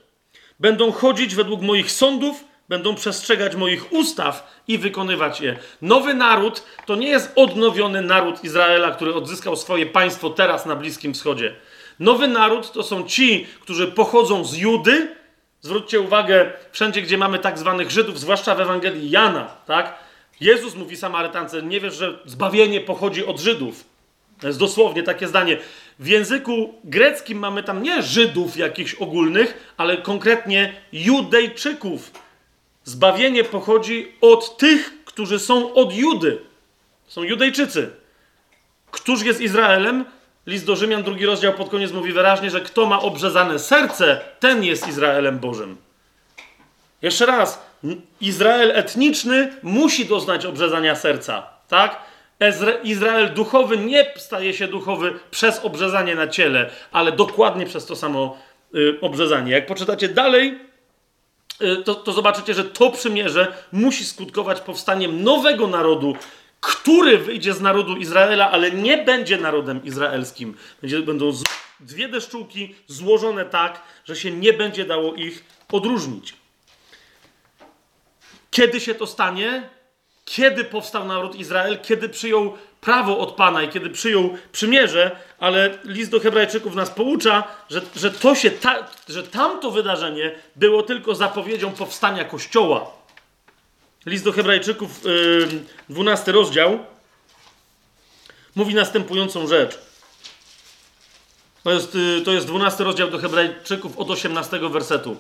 Będą 0.61 0.93
chodzić 0.93 1.35
według 1.35 1.63
moich 1.63 1.91
sądów, 1.91 2.45
będą 2.69 2.95
przestrzegać 2.95 3.57
moich 3.57 3.93
ustaw 3.93 4.63
i 4.69 4.79
wykonywać 4.79 5.41
je. 5.41 5.59
Nowy 5.83 6.15
naród 6.15 6.63
to 6.87 6.97
nie 6.97 7.09
jest 7.09 7.33
odnowiony 7.37 8.03
naród 8.03 8.45
Izraela, 8.45 8.91
który 8.91 9.15
odzyskał 9.15 9.57
swoje 9.57 9.87
państwo 9.87 10.31
teraz 10.31 10.67
na 10.67 10.77
Bliskim 10.77 11.15
Wschodzie. 11.15 11.55
Nowy 11.99 12.29
naród 12.29 12.73
to 12.73 12.83
są 12.83 13.05
ci, 13.05 13.47
którzy 13.61 13.87
pochodzą 13.87 14.45
z 14.45 14.57
Judy, 14.57 15.21
Zwróćcie 15.63 16.01
uwagę, 16.01 16.53
wszędzie, 16.73 17.03
gdzie 17.03 17.19
mamy 17.19 17.39
tak 17.39 17.59
zwanych 17.59 17.91
Żydów, 17.91 18.21
zwłaszcza 18.21 18.55
w 18.55 18.61
Ewangelii 18.61 19.11
Jana, 19.11 19.47
tak? 19.67 19.95
Jezus 20.41 20.75
mówi 20.75 20.97
Samarytance, 20.97 21.63
nie 21.63 21.81
wiesz, 21.81 21.95
że 21.95 22.19
zbawienie 22.25 22.81
pochodzi 22.81 23.27
od 23.27 23.41
Żydów. 23.41 23.85
To 24.41 24.47
jest 24.47 24.59
dosłownie 24.59 25.03
takie 25.03 25.29
zdanie. 25.29 25.59
W 25.99 26.07
języku 26.07 26.75
greckim 26.85 27.39
mamy 27.39 27.63
tam 27.63 27.83
nie 27.83 28.03
Żydów 28.03 28.57
jakichś 28.57 28.95
ogólnych, 28.95 29.73
ale 29.77 29.97
konkretnie 29.97 30.75
Judejczyków. 30.93 32.11
Zbawienie 32.85 33.45
pochodzi 33.45 34.13
od 34.21 34.57
tych, 34.57 35.05
którzy 35.05 35.39
są 35.39 35.75
od 35.75 35.95
Judy. 35.95 36.39
Są 37.07 37.23
Judejczycy. 37.23 37.91
Któż 38.91 39.23
jest 39.23 39.41
Izraelem? 39.41 40.05
List 40.47 40.67
do 40.67 40.77
Rzymian, 40.77 41.03
drugi 41.03 41.27
rozdział 41.27 41.53
pod 41.53 41.69
koniec 41.69 41.93
mówi 41.93 42.13
wyraźnie, 42.13 42.51
że 42.51 42.61
kto 42.61 42.87
ma 42.87 43.01
obrzezane 43.01 43.59
serce, 43.59 44.21
ten 44.41 44.65
jest 44.65 44.89
Izraelem 44.89 45.39
Bożym. 45.39 45.77
Jeszcze 47.03 47.27
raz, 47.27 47.63
Izrael 48.21 48.71
etniczny 48.71 49.53
musi 49.63 50.07
doznać 50.07 50.47
obrzezania 50.47 50.95
serca, 50.97 51.43
tak? 51.69 52.11
Izrael 52.85 53.35
duchowy 53.35 53.77
nie 53.79 54.13
staje 54.17 54.55
się 54.55 54.69
duchowy 54.69 55.13
przez 55.31 55.59
obrzezanie 55.65 56.15
na 56.15 56.29
ciele, 56.29 56.71
ale 56.93 57.13
dokładnie 57.13 57.67
przez 57.67 57.87
to 57.87 57.97
samo 57.97 58.39
y, 58.75 58.99
obrzezanie. 59.01 59.53
Jak 59.53 59.67
poczytacie 59.67 60.09
dalej, 60.09 60.59
y, 61.63 61.77
to, 61.77 61.95
to 61.95 62.13
zobaczycie, 62.13 62.55
że 62.55 62.65
to 62.65 62.91
przymierze 62.91 63.53
musi 63.73 64.05
skutkować 64.05 64.61
powstaniem 64.61 65.25
nowego 65.25 65.67
narodu, 65.67 66.17
który 66.61 67.19
wyjdzie 67.19 67.55
z 67.55 67.61
narodu 67.61 67.97
Izraela, 67.97 68.51
ale 68.51 68.71
nie 68.71 68.99
będzie 68.99 69.39
narodem 69.39 69.85
izraelskim. 69.85 70.57
Będzie, 70.81 71.01
będą 71.01 71.33
dwie 71.81 72.09
deszczułki 72.09 72.75
złożone 72.87 73.45
tak, 73.45 73.83
że 74.05 74.17
się 74.17 74.31
nie 74.31 74.53
będzie 74.53 74.85
dało 74.85 75.15
ich 75.15 75.45
odróżnić. 75.73 76.40
Kiedy 78.51 78.81
się 78.81 78.95
to 78.95 79.07
stanie? 79.07 79.69
Kiedy 80.25 80.65
powstał 80.65 81.07
naród 81.07 81.35
Izrael? 81.35 81.79
Kiedy 81.83 82.09
przyjął 82.09 82.59
prawo 82.81 83.19
od 83.19 83.35
Pana 83.35 83.63
i 83.63 83.69
kiedy 83.69 83.91
przyjął 83.91 84.37
przymierze, 84.53 85.17
ale 85.39 85.79
list 85.85 86.11
do 86.11 86.21
Hebrajczyków 86.21 86.75
nas 86.75 86.91
poucza, 86.91 87.45
że, 87.71 87.83
że, 87.97 88.11
to 88.11 88.35
się 88.35 88.51
ta, 88.51 88.89
że 89.09 89.23
tamto 89.23 89.71
wydarzenie 89.71 90.35
było 90.57 90.83
tylko 90.83 91.15
zapowiedzią 91.15 91.73
powstania 91.73 92.25
Kościoła. 92.25 92.91
List 94.07 94.25
do 94.25 94.33
Hebrajczyków, 94.33 95.01
12 95.89 96.33
rozdział, 96.33 96.79
mówi 98.57 98.75
następującą 98.75 99.47
rzecz. 99.47 99.79
To 101.63 101.73
jest, 101.73 101.95
y, 101.95 102.23
to 102.25 102.33
jest 102.33 102.47
12 102.47 102.85
rozdział 102.85 103.11
do 103.11 103.19
Hebrajczyków 103.19 103.99
od 103.99 104.11
18 104.11 104.59
wersetu. 104.69 105.17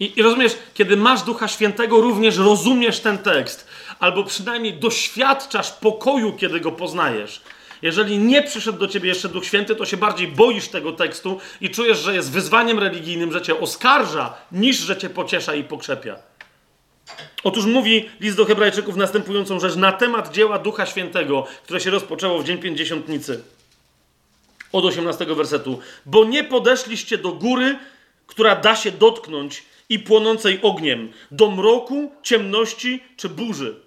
I, 0.00 0.12
I, 0.16 0.22
rozumiesz, 0.22 0.52
kiedy 0.74 0.96
masz 0.96 1.22
Ducha 1.22 1.48
Świętego, 1.48 2.00
również 2.00 2.36
rozumiesz 2.36 3.00
ten 3.00 3.18
tekst, 3.18 3.66
albo 3.98 4.24
przynajmniej 4.24 4.74
doświadczasz 4.74 5.72
pokoju, 5.72 6.32
kiedy 6.32 6.60
go 6.60 6.72
poznajesz. 6.72 7.42
Jeżeli 7.82 8.18
nie 8.18 8.42
przyszedł 8.42 8.78
do 8.78 8.88
ciebie 8.88 9.08
jeszcze 9.08 9.28
Duch 9.28 9.44
Święty, 9.44 9.76
to 9.76 9.84
się 9.84 9.96
bardziej 9.96 10.28
boisz 10.28 10.68
tego 10.68 10.92
tekstu 10.92 11.40
i 11.60 11.70
czujesz, 11.70 11.98
że 11.98 12.14
jest 12.14 12.30
wyzwaniem 12.30 12.78
religijnym, 12.78 13.32
że 13.32 13.42
cię 13.42 13.60
oskarża, 13.60 14.34
niż 14.52 14.76
że 14.76 14.96
cię 14.96 15.10
pociesza 15.10 15.54
i 15.54 15.64
pokrzepia. 15.64 16.16
Otóż 17.44 17.66
mówi 17.66 18.10
list 18.20 18.36
do 18.36 18.44
Hebrajczyków 18.44 18.96
następującą 18.96 19.60
rzecz 19.60 19.76
na 19.76 19.92
temat 19.92 20.32
dzieła 20.32 20.58
Ducha 20.58 20.86
Świętego, 20.86 21.46
które 21.64 21.80
się 21.80 21.90
rozpoczęło 21.90 22.38
w 22.38 22.44
dzień 22.44 22.58
pięćdziesiątnicy. 22.58 23.42
Od 24.72 24.84
18 24.84 25.26
wersetu. 25.26 25.80
Bo 26.06 26.24
nie 26.24 26.44
podeszliście 26.44 27.18
do 27.18 27.32
góry, 27.32 27.78
która 28.26 28.56
da 28.56 28.76
się 28.76 28.92
dotknąć 28.92 29.62
i 29.88 29.98
płonącej 29.98 30.58
ogniem, 30.62 31.12
do 31.30 31.50
mroku, 31.50 32.12
ciemności 32.22 33.02
czy 33.16 33.28
burzy 33.28 33.86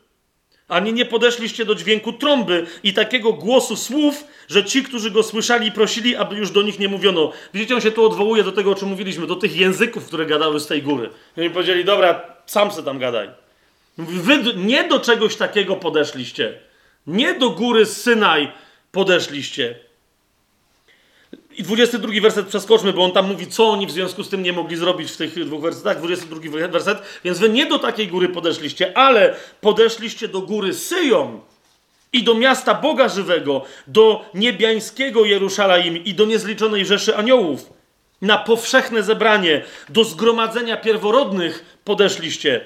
ani 0.69 0.93
nie 0.93 1.05
podeszliście 1.05 1.65
do 1.65 1.75
dźwięku 1.75 2.13
trąby 2.13 2.65
i 2.83 2.93
takiego 2.93 3.33
głosu 3.33 3.75
słów, 3.75 4.23
że 4.47 4.63
ci, 4.63 4.83
którzy 4.83 5.11
go 5.11 5.23
słyszeli, 5.23 5.71
prosili, 5.71 6.15
aby 6.15 6.35
już 6.35 6.51
do 6.51 6.61
nich 6.61 6.79
nie 6.79 6.87
mówiono. 6.87 7.31
Widzicie, 7.53 7.75
on 7.75 7.81
się 7.81 7.91
tu 7.91 8.05
odwołuje 8.05 8.43
do 8.43 8.51
tego, 8.51 8.71
o 8.71 8.75
czym 8.75 8.89
mówiliśmy, 8.89 9.27
do 9.27 9.35
tych 9.35 9.55
języków, 9.55 10.05
które 10.05 10.25
gadały 10.25 10.59
z 10.59 10.67
tej 10.67 10.81
góry. 10.81 11.09
I 11.37 11.39
oni 11.39 11.49
powiedzieli, 11.49 11.85
dobra, 11.85 12.21
sam 12.45 12.71
se 12.71 12.83
tam 12.83 12.99
gadaj. 12.99 13.29
Wy 13.97 14.53
nie 14.55 14.87
do 14.87 14.99
czegoś 14.99 15.35
takiego 15.35 15.75
podeszliście. 15.75 16.59
Nie 17.07 17.33
do 17.33 17.49
góry 17.49 17.85
Synaj 17.85 18.51
podeszliście. 18.91 19.88
I 21.59 21.63
22 21.63 22.21
werset 22.21 22.47
przeskoczmy, 22.47 22.93
bo 22.93 23.03
on 23.03 23.11
tam 23.11 23.27
mówi, 23.27 23.47
co 23.47 23.69
oni 23.69 23.88
w 23.88 23.91
związku 23.91 24.23
z 24.23 24.29
tym 24.29 24.43
nie 24.43 24.53
mogli 24.53 24.77
zrobić 24.77 25.11
w 25.11 25.17
tych 25.17 25.45
dwóch 25.45 25.61
wersetach. 25.61 25.97
22 25.97 26.67
werset. 26.67 27.01
Więc 27.23 27.39
wy 27.39 27.49
nie 27.49 27.65
do 27.65 27.79
takiej 27.79 28.07
góry 28.07 28.29
podeszliście, 28.29 28.97
ale 28.97 29.35
podeszliście 29.61 30.27
do 30.27 30.41
góry 30.41 30.73
Syjon 30.73 31.39
i 32.13 32.23
do 32.23 32.35
miasta 32.35 32.73
Boga 32.73 33.09
Żywego, 33.09 33.65
do 33.88 34.25
niebiańskiego 34.33 35.25
Jeruszalaim 35.25 36.03
i 36.05 36.13
do 36.13 36.25
niezliczonej 36.25 36.85
rzeszy 36.85 37.17
aniołów. 37.17 37.69
Na 38.21 38.38
powszechne 38.38 39.03
zebranie, 39.03 39.63
do 39.89 40.03
zgromadzenia 40.03 40.77
pierworodnych 40.77 41.79
podeszliście. 41.83 42.65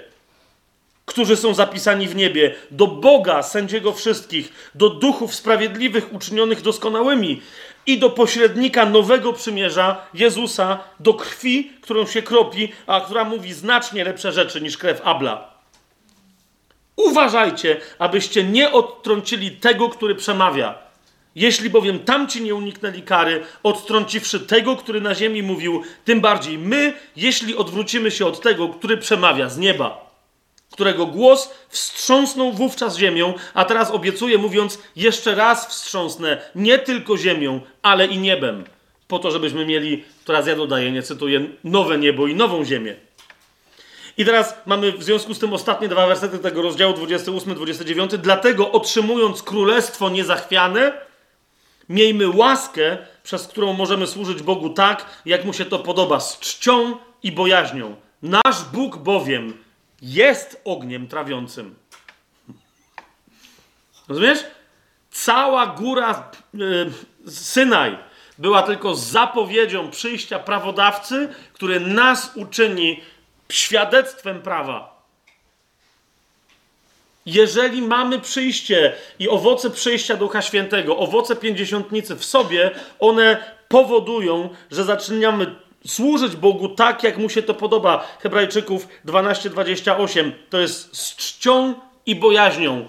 którzy 1.06 1.36
są 1.36 1.54
zapisani 1.54 2.08
w 2.08 2.16
niebie, 2.16 2.56
do 2.72 2.88
Boga, 2.88 3.44
sędziego 3.44 3.94
wszystkich, 3.94 4.54
do 4.76 4.90
duchów 4.90 5.36
sprawiedliwych 5.36 6.14
uczynionych 6.14 6.62
doskonałymi 6.62 7.42
i 7.86 7.98
do 7.98 8.10
pośrednika 8.10 8.86
nowego 8.86 9.34
przymierza, 9.34 10.08
Jezusa, 10.14 10.80
do 11.00 11.14
krwi, 11.14 11.72
którą 11.82 12.06
się 12.06 12.22
kropi, 12.22 12.72
a 12.88 13.02
która 13.02 13.24
mówi 13.24 13.54
znacznie 13.54 14.04
lepsze 14.04 14.32
rzeczy 14.32 14.62
niż 14.62 14.78
krew 14.78 15.02
Abla. 15.04 15.54
Uważajcie, 16.96 17.78
abyście 18.00 18.44
nie 18.44 18.72
odtrącili 18.72 19.52
tego, 19.52 19.90
który 19.90 20.16
przemawia. 20.16 20.76
Jeśli 21.36 21.70
bowiem 21.70 22.00
tamci 22.00 22.42
nie 22.42 22.56
uniknęli 22.56 23.02
kary, 23.02 23.44
odtrąciwszy 23.64 24.40
tego, 24.40 24.76
który 24.76 25.02
na 25.02 25.16
ziemi 25.16 25.44
mówił, 25.44 25.84
tym 26.06 26.22
bardziej 26.22 26.58
my, 26.58 26.94
jeśli 27.16 27.56
odwrócimy 27.56 28.12
się 28.12 28.26
od 28.26 28.42
tego, 28.42 28.70
który 28.70 28.98
przemawia 28.98 29.50
z 29.50 29.58
nieba 29.58 30.03
którego 30.74 31.06
głos 31.06 31.50
wstrząsnął 31.70 32.52
wówczas 32.52 32.98
ziemią, 32.98 33.34
a 33.54 33.66
teraz 33.66 33.92
obiecuje, 33.92 34.38
mówiąc: 34.38 34.80
Jeszcze 34.96 35.36
raz 35.36 35.68
wstrząsnę 35.68 36.42
nie 36.56 36.80
tylko 36.80 37.18
ziemią, 37.18 37.62
ale 37.82 38.06
i 38.06 38.18
niebem, 38.18 38.64
po 39.08 39.20
to, 39.20 39.32
żebyśmy 39.32 39.66
mieli, 39.66 40.04
teraz 40.26 40.48
ja 40.48 40.56
dodaję, 40.56 40.92
nie 40.92 41.04
cytuję, 41.04 41.46
nowe 41.64 41.98
niebo 41.98 42.28
i 42.28 42.36
nową 42.36 42.66
ziemię. 42.66 42.96
I 44.18 44.26
teraz 44.26 44.56
mamy 44.66 44.92
w 44.92 45.04
związku 45.04 45.34
z 45.34 45.40
tym 45.40 45.54
ostatnie 45.54 45.88
dwa 45.88 46.08
wersety 46.08 46.40
tego 46.40 46.62
rozdziału 46.62 46.94
28-29. 46.94 48.18
Dlatego 48.18 48.72
otrzymując 48.72 49.44
królestwo 49.44 50.10
niezachwiane, 50.10 50.94
miejmy 51.90 52.30
łaskę, 52.30 52.98
przez 53.24 53.48
którą 53.48 53.74
możemy 53.74 54.08
służyć 54.08 54.42
Bogu 54.42 54.70
tak, 54.70 55.06
jak 55.26 55.46
mu 55.46 55.54
się 55.54 55.66
to 55.66 55.80
podoba, 55.80 56.20
z 56.20 56.40
czcią 56.40 56.98
i 57.24 57.32
bojaźnią. 57.32 57.96
Nasz 58.22 58.64
Bóg 58.74 58.98
bowiem 58.98 59.63
jest 60.04 60.62
ogniem 60.66 61.08
trawiącym. 61.08 61.76
Rozumiesz? 64.08 64.40
Cała 65.12 65.68
góra 65.68 66.32
y, 66.56 66.92
Synaj 67.32 67.98
była 68.38 68.62
tylko 68.62 68.96
zapowiedzią 68.96 69.90
przyjścia 69.92 70.40
prawodawcy, 70.40 71.30
który 71.54 71.80
nas 71.80 72.32
uczyni 72.36 73.02
świadectwem 73.52 74.42
prawa. 74.42 75.04
Jeżeli 77.26 77.82
mamy 77.82 78.20
przyjście 78.20 78.96
i 79.20 79.30
owoce 79.30 79.70
przyjścia 79.70 80.16
Ducha 80.16 80.42
Świętego, 80.42 80.98
owoce 80.98 81.36
pięćdziesiątnicy 81.36 82.16
w 82.16 82.26
sobie, 82.26 82.72
one 83.00 83.54
powodują, 83.68 84.50
że 84.72 84.84
zaczynamy 84.84 85.56
służyć 85.88 86.36
Bogu 86.36 86.70
tak, 86.70 87.04
jak 87.04 87.18
mu 87.18 87.30
się 87.30 87.44
to 87.44 87.54
podoba. 87.54 88.08
Hebrajczyków 88.20 88.88
12:28 89.06 90.32
to 90.50 90.60
jest 90.60 90.98
z 90.98 91.16
czcią 91.16 91.74
i 92.06 92.16
bojaźnią, 92.16 92.88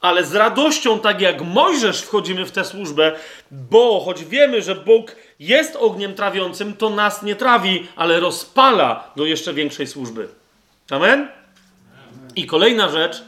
ale 0.00 0.24
z 0.24 0.34
radością, 0.34 0.98
tak 0.98 1.20
jak 1.20 1.42
Mojżesz 1.42 2.02
wchodzimy 2.02 2.46
w 2.46 2.52
tę 2.52 2.64
służbę, 2.64 3.12
bo 3.50 4.00
choć 4.00 4.24
wiemy, 4.24 4.62
że 4.62 4.74
Bóg 4.74 5.16
jest 5.38 5.76
ogniem 5.76 6.14
trawiącym, 6.14 6.76
to 6.76 6.90
nas 6.90 7.22
nie 7.22 7.36
trawi, 7.36 7.86
ale 7.96 8.20
rozpala 8.20 9.12
do 9.16 9.24
jeszcze 9.24 9.54
większej 9.54 9.86
służby. 9.86 10.28
Amen? 10.90 11.28
I 12.36 12.46
kolejna 12.46 12.88
rzecz, 12.88 13.24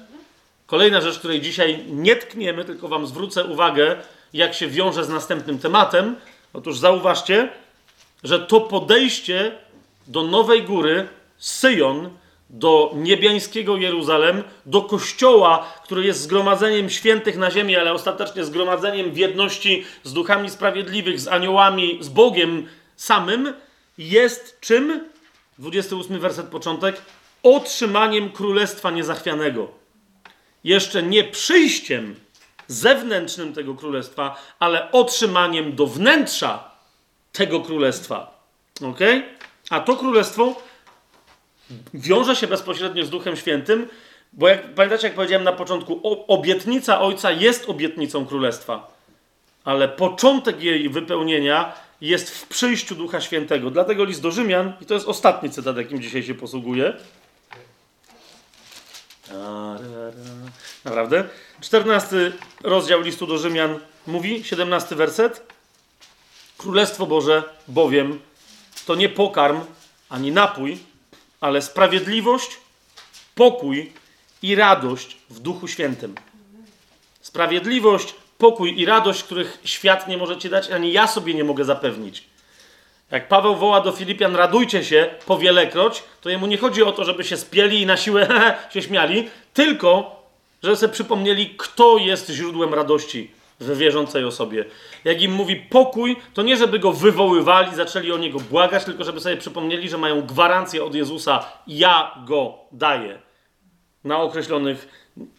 kolejna 0.67 1.01
rzecz, 1.01 1.19
której 1.19 1.41
dzisiaj 1.41 1.85
nie 1.89 2.17
tkniemy, 2.17 2.65
tylko 2.65 2.89
wam 2.89 3.07
zwrócę 3.07 3.45
uwagę, 3.45 3.97
jak 4.33 4.55
się 4.55 4.69
wiąże 4.69 5.05
z 5.05 5.09
następnym 5.09 5.59
tematem. 5.59 6.17
Otóż 6.53 6.79
zauważcie, 6.79 7.49
że 8.25 8.39
to 8.39 8.61
podejście 8.61 9.53
do 10.07 10.23
Nowej 10.23 10.63
Góry, 10.63 11.09
Syjon, 11.39 12.11
do 12.51 12.93
niebiańskiego 12.95 13.77
Jeruzalem, 13.77 14.43
do 14.67 14.83
kościoła, 14.83 15.73
który 15.85 16.05
jest 16.05 16.21
zgromadzeniem 16.21 16.91
świętych 16.91 17.37
na 17.37 17.51
ziemi, 17.51 17.77
ale 17.77 17.93
ostatecznie 17.93 18.45
zgromadzeniem 18.45 19.11
w 19.11 19.17
jedności 19.17 19.85
z 20.03 20.13
duchami 20.13 20.51
sprawiedliwych, 20.51 21.21
z 21.21 21.29
aniołami, 21.29 21.99
z 22.01 22.09
Bogiem 22.09 22.67
samym, 22.97 23.53
jest 23.99 24.61
czym? 24.61 25.05
28 25.59 26.21
werset 26.21 26.47
początek. 26.47 27.03
Otrzymaniem 27.43 28.31
królestwa 28.31 28.91
niezachwianego. 28.91 29.69
Jeszcze 30.65 31.03
nie 31.03 31.25
przyjściem 31.25 32.15
zewnętrznym 32.69 33.53
tego 33.53 33.75
królestwa, 33.75 34.43
ale 34.59 34.93
otrzymaniem 34.93 35.77
do 35.77 35.87
wnętrza 35.87 36.76
tego 37.37 37.61
królestwa. 37.61 38.41
Ok? 38.83 38.99
A 39.71 39.81
to 39.81 39.97
królestwo 39.97 40.63
wiąże 41.95 42.37
się 42.37 42.47
bezpośrednio 42.47 43.05
z 43.05 43.11
Duchem 43.11 43.37
Świętym, 43.37 43.89
bo 44.33 44.49
jak 44.49 44.75
pamiętacie, 44.75 45.07
jak 45.07 45.17
powiedziałem 45.17 45.45
na 45.45 45.53
początku, 45.53 46.01
obietnica 46.29 47.01
Ojca 47.01 47.31
jest 47.31 47.69
obietnicą 47.69 48.27
królestwa, 48.27 48.97
ale 49.65 49.89
początek 49.89 50.63
jej 50.63 50.89
wypełnienia 50.89 51.73
jest 52.01 52.31
w 52.31 52.49
przyjściu 52.49 52.95
Ducha 52.95 53.21
Świętego. 53.21 53.71
Dlatego 53.71 54.05
list 54.05 54.23
do 54.23 54.31
Rzymian, 54.31 54.73
i 54.81 54.87
to 54.87 54.95
jest 54.95 55.09
ostatni 55.09 55.51
cytat, 55.51 55.77
jakim 55.77 56.03
dzisiaj 56.03 56.23
się 56.23 56.35
posługuję. 56.35 56.93
Naprawdę? 60.85 61.25
14 61.61 62.33
rozdział 62.63 63.01
listu 63.01 63.27
do 63.27 63.39
Rzymian 63.39 63.79
mówi, 64.07 64.45
17 64.45 64.97
werset. 64.97 65.56
Królestwo 66.59 67.07
Boże 67.07 67.43
bowiem 67.69 68.21
to 68.87 68.95
nie 68.95 69.09
pokarm 69.09 69.61
ani 70.09 70.33
napój, 70.33 70.79
ale 71.41 71.63
sprawiedliwość, 71.63 72.57
pokój 73.35 73.93
i 74.43 74.55
radość 74.55 75.17
w 75.31 75.41
Duchu 75.41 75.69
Świętym. 75.69 76.15
Sprawiedliwość, 77.21 78.15
pokój 78.39 78.81
i 78.81 78.87
radość, 78.87 79.23
których 79.23 79.59
świat 79.65 80.09
nie 80.09 80.17
może 80.17 80.37
ci 80.37 80.51
dać, 80.51 80.71
ani 80.71 80.93
ja 80.93 81.07
sobie 81.07 81.35
nie 81.35 81.45
mogę 81.45 81.65
zapewnić. 81.65 82.25
Jak 83.11 83.29
Paweł 83.29 83.57
woła 83.57 83.81
do 83.81 83.93
Filipian, 83.93 84.37
radujcie 84.37 84.85
się 84.85 85.11
powielekroć, 85.27 86.03
to 86.21 86.31
jemu 86.31 86.47
nie 86.47 86.59
chodzi 86.59 86.83
o 86.83 86.93
to, 86.93 87.05
żeby 87.05 87.25
się 87.25 87.37
spieli 87.37 87.81
i 87.81 87.87
na 87.87 87.97
siłę 87.97 88.29
się 88.73 88.83
śmiali, 88.83 89.31
tylko, 89.55 90.23
żeby 90.63 90.77
sobie 90.77 90.93
przypomnieli, 90.93 91.55
kto 91.59 91.99
jest 91.99 92.31
źródłem 92.31 92.75
radości 92.75 93.31
we 93.61 93.77
wierzącej 93.77 94.25
osobie. 94.25 94.65
Jak 95.05 95.23
im 95.23 95.33
mówi 95.33 95.57
pokój, 95.57 96.17
to 96.35 96.43
nie 96.43 96.57
żeby 96.57 96.79
go 96.79 96.93
wywoływali, 96.93 97.75
zaczęli 97.75 98.13
o 98.13 98.19
niego 98.19 98.41
błagać, 98.41 98.85
tylko 98.85 99.05
żeby 99.05 99.21
sobie 99.21 99.37
przypomnieli, 99.37 99.89
że 99.89 99.99
mają 99.99 100.23
gwarancję 100.23 100.85
od 100.85 100.95
Jezusa: 100.95 101.45
Ja 101.67 102.15
go 102.27 102.55
daję 102.73 103.19
na 104.05 104.19
określonych 104.19 104.89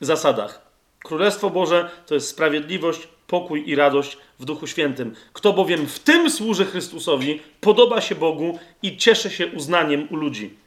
zasadach. 0.02 0.68
Królestwo 1.04 1.50
Boże 1.50 1.90
to 2.06 2.14
jest 2.14 2.30
sprawiedliwość, 2.30 3.08
pokój 3.28 3.70
i 3.70 3.76
radość 3.76 4.18
w 4.40 4.46
Duchu 4.46 4.68
Świętym. 4.68 5.16
Kto 5.34 5.54
bowiem 5.54 5.88
w 5.88 6.00
tym 6.00 6.30
służy 6.30 6.66
Chrystusowi, 6.66 7.42
podoba 7.62 8.02
się 8.02 8.16
Bogu 8.16 8.60
i 8.82 8.98
cieszy 8.98 9.30
się 9.30 9.48
uznaniem 9.48 10.08
u 10.12 10.16
ludzi. 10.16 10.58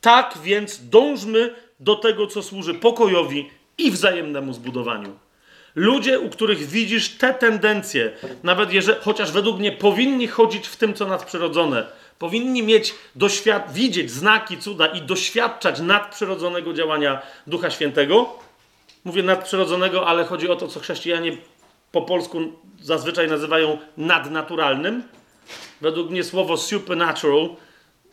Tak 0.00 0.38
więc 0.42 0.88
dążmy 0.88 1.54
do 1.80 1.94
tego, 1.94 2.26
co 2.26 2.42
służy 2.42 2.74
pokojowi 2.74 3.50
i 3.78 3.90
wzajemnemu 3.90 4.52
zbudowaniu. 4.52 5.25
Ludzie, 5.76 6.20
u 6.20 6.30
których 6.30 6.66
widzisz 6.68 7.08
te 7.10 7.34
tendencje, 7.34 8.12
nawet 8.42 8.72
jeżeli, 8.72 8.98
chociaż 9.00 9.32
według 9.32 9.58
mnie 9.58 9.72
powinni 9.72 10.26
chodzić 10.26 10.68
w 10.68 10.76
tym, 10.76 10.94
co 10.94 11.06
nadprzyrodzone, 11.06 11.86
powinni 12.18 12.62
mieć, 12.62 12.94
doświad- 13.16 13.72
widzieć 13.72 14.10
znaki, 14.10 14.58
cuda 14.58 14.86
i 14.86 15.02
doświadczać 15.02 15.80
nadprzyrodzonego 15.80 16.72
działania 16.72 17.22
Ducha 17.46 17.70
Świętego. 17.70 18.38
Mówię 19.04 19.22
nadprzyrodzonego, 19.22 20.06
ale 20.06 20.24
chodzi 20.24 20.48
o 20.48 20.56
to, 20.56 20.68
co 20.68 20.80
chrześcijanie 20.80 21.36
po 21.92 22.02
polsku 22.02 22.40
zazwyczaj 22.82 23.28
nazywają 23.28 23.78
nadnaturalnym. 23.96 25.02
Według 25.80 26.10
mnie 26.10 26.24
słowo 26.24 26.56
supernatural 26.56 27.48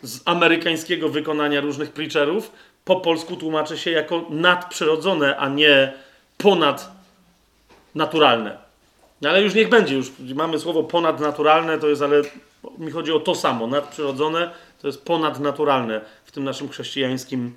z 0.01 0.21
amerykańskiego 0.25 1.09
wykonania 1.09 1.61
różnych 1.61 1.91
preacherów 1.91 2.51
po 2.85 2.95
polsku 2.95 3.35
tłumaczy 3.35 3.77
się 3.77 3.91
jako 3.91 4.25
nadprzyrodzone, 4.29 5.37
a 5.37 5.49
nie 5.49 5.93
ponad 6.37 7.02
naturalne. 7.95 8.57
No 9.21 9.29
ale 9.29 9.41
już 9.41 9.53
niech 9.53 9.69
będzie, 9.69 9.95
już 9.95 10.11
mamy 10.35 10.59
słowo 10.59 10.83
ponadnaturalne, 10.83 11.77
to 11.77 11.87
jest, 11.87 12.01
ale 12.01 12.21
mi 12.77 12.91
chodzi 12.91 13.11
o 13.11 13.19
to 13.19 13.35
samo, 13.35 13.67
nadprzyrodzone, 13.67 14.51
to 14.81 14.87
jest 14.87 15.05
ponadnaturalne 15.05 16.01
w 16.25 16.31
tym 16.31 16.43
naszym 16.43 16.69
chrześcijańskim 16.69 17.53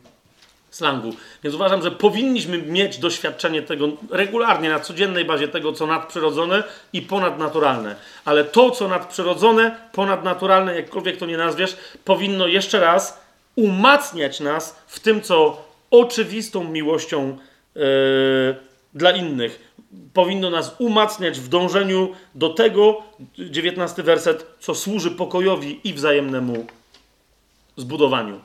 slangu. 0.71 1.13
Więc 1.43 1.55
uważam, 1.55 1.83
że 1.83 1.91
powinniśmy 1.91 2.59
mieć 2.59 2.99
doświadczenie 2.99 3.63
tego 3.63 3.89
regularnie, 4.11 4.69
na 4.69 4.81
codziennej 4.81 5.25
bazie 5.25 5.49
tego, 5.49 5.73
co 5.73 5.87
nadprzyrodzone 5.87 6.63
i 6.93 7.03
ponadnaturalne. 7.03 7.97
Ale 8.25 8.45
to, 8.45 8.71
co 8.71 8.89
nadprzyrodzone, 8.89 9.77
ponadnaturalne, 9.93 10.77
jakkolwiek 10.77 11.17
to 11.17 11.27
nie 11.27 11.37
nazwiesz, 11.37 11.77
powinno 12.05 12.47
jeszcze 12.47 12.81
raz 12.81 13.21
umacniać 13.55 14.41
nas 14.41 14.77
w 14.87 15.01
tym, 15.01 15.23
co 15.23 15.65
oczywistą 15.91 16.65
miłością 16.65 17.39
yy, 17.75 17.83
dla 18.95 19.11
innych 19.11 19.66
powinno 20.13 20.51
nas 20.51 20.77
umacniać 20.79 21.41
w 21.41 21.49
dążeniu 21.49 22.09
do 22.35 22.49
tego, 22.49 23.03
19 23.39 24.03
werset, 24.03 24.47
co 24.61 24.75
służy 24.75 25.11
pokojowi 25.11 25.81
i 25.85 25.95
wzajemnemu 25.95 26.67
zbudowaniu. 27.77 28.41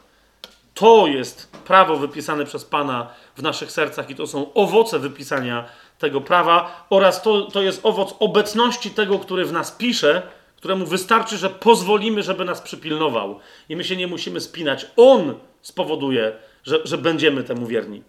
To 0.73 1.07
jest 1.07 1.51
prawo 1.51 1.95
wypisane 1.95 2.45
przez 2.45 2.65
Pana 2.65 3.09
w 3.35 3.41
naszych 3.41 3.71
sercach 3.71 4.09
i 4.09 4.15
to 4.15 4.27
są 4.27 4.53
owoce 4.53 4.99
wypisania 4.99 5.65
tego 5.99 6.21
prawa 6.21 6.87
oraz 6.89 7.21
to, 7.21 7.41
to 7.41 7.61
jest 7.61 7.79
owoc 7.83 8.15
obecności 8.19 8.89
tego, 8.89 9.19
który 9.19 9.45
w 9.45 9.51
nas 9.51 9.71
pisze, 9.71 10.21
któremu 10.57 10.85
wystarczy, 10.85 11.37
że 11.37 11.49
pozwolimy, 11.49 12.23
żeby 12.23 12.45
nas 12.45 12.61
przypilnował. 12.61 13.39
I 13.69 13.75
my 13.75 13.83
się 13.83 13.95
nie 13.95 14.07
musimy 14.07 14.41
spinać. 14.41 14.87
On 14.97 15.35
spowoduje, 15.61 16.31
że, 16.63 16.79
że 16.83 16.97
będziemy 16.97 17.43
temu 17.43 17.65
wierni. 17.65 18.03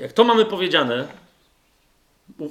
Jak 0.00 0.12
to 0.12 0.24
mamy 0.24 0.44
powiedziane, 0.44 1.08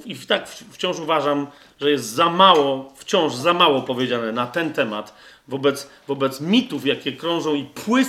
i 0.04 0.16
tak 0.16 0.48
wciąż 0.48 0.98
uważam, 0.98 1.46
że 1.80 1.90
jest 1.90 2.04
za 2.04 2.30
mało, 2.30 2.92
wciąż 2.96 3.34
za 3.34 3.52
mało 3.52 3.82
powiedziane 3.82 4.32
na 4.32 4.46
ten 4.46 4.72
temat 4.72 5.14
wobec, 5.48 5.90
wobec 6.08 6.40
mitów, 6.40 6.86
jakie 6.86 7.12
krążą 7.12 7.54
i 7.54 7.64
płyt, 7.64 8.08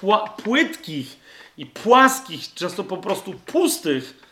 pła, 0.00 0.18
płytkich 0.28 1.20
i 1.58 1.66
płaskich, 1.66 2.54
często 2.54 2.84
po 2.84 2.96
prostu 2.96 3.34
pustych 3.46 4.24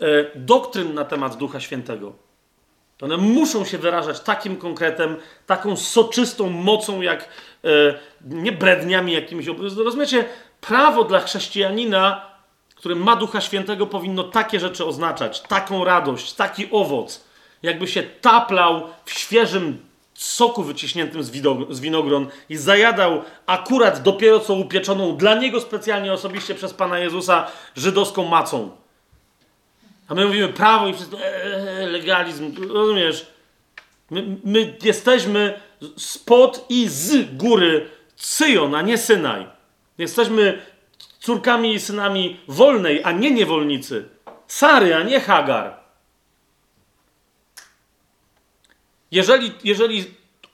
e, 0.00 0.04
doktryn 0.34 0.94
na 0.94 1.04
temat 1.04 1.36
Ducha 1.36 1.60
Świętego. 1.60 2.12
One 3.00 3.16
muszą 3.16 3.64
się 3.64 3.78
wyrażać 3.78 4.20
takim 4.20 4.56
konkretem, 4.56 5.16
taką 5.46 5.76
soczystą 5.76 6.50
mocą, 6.50 7.00
jak 7.00 7.28
e, 7.64 7.68
nie 8.20 8.52
bredniami 8.52 9.12
jakimiś. 9.12 9.46
Rozumiecie, 9.76 10.24
prawo 10.60 11.04
dla 11.04 11.20
chrześcijanina 11.20 12.33
którym 12.84 13.02
ma 13.02 13.16
Ducha 13.16 13.40
Świętego, 13.40 13.86
powinno 13.86 14.24
takie 14.24 14.60
rzeczy 14.60 14.84
oznaczać, 14.84 15.40
taką 15.40 15.84
radość, 15.84 16.32
taki 16.32 16.68
owoc, 16.70 17.24
jakby 17.62 17.88
się 17.88 18.02
taplał 18.02 18.88
w 19.04 19.10
świeżym 19.10 19.78
soku 20.14 20.62
wyciśniętym 20.62 21.22
z 21.70 21.80
winogron 21.80 22.26
i 22.48 22.56
zajadał 22.56 23.22
akurat 23.46 24.02
dopiero 24.02 24.40
co 24.40 24.54
upieczoną 24.54 25.16
dla 25.16 25.34
niego 25.34 25.60
specjalnie 25.60 26.12
osobiście 26.12 26.54
przez 26.54 26.74
Pana 26.74 26.98
Jezusa 26.98 27.46
żydowską 27.76 28.24
macą. 28.24 28.70
A 30.08 30.14
my 30.14 30.26
mówimy 30.26 30.48
prawo 30.48 30.88
i 30.88 30.94
wszystko, 30.94 31.16
ee, 31.20 31.86
legalizm, 31.86 32.72
rozumiesz? 32.72 33.26
My, 34.10 34.24
my 34.44 34.76
jesteśmy 34.82 35.60
spod 35.96 36.66
i 36.68 36.88
z 36.88 37.36
góry 37.36 37.88
Syjon, 38.16 38.74
a 38.74 38.82
nie 38.82 38.98
Synaj. 38.98 39.46
Jesteśmy 39.98 40.73
córkami 41.24 41.74
i 41.74 41.80
synami 41.80 42.40
wolnej, 42.48 43.04
a 43.04 43.12
nie 43.12 43.30
niewolnicy. 43.30 44.08
Sary, 44.46 44.94
a 44.94 45.02
nie 45.02 45.20
Hagar. 45.20 45.76
Jeżeli, 49.10 49.52
jeżeli 49.64 50.04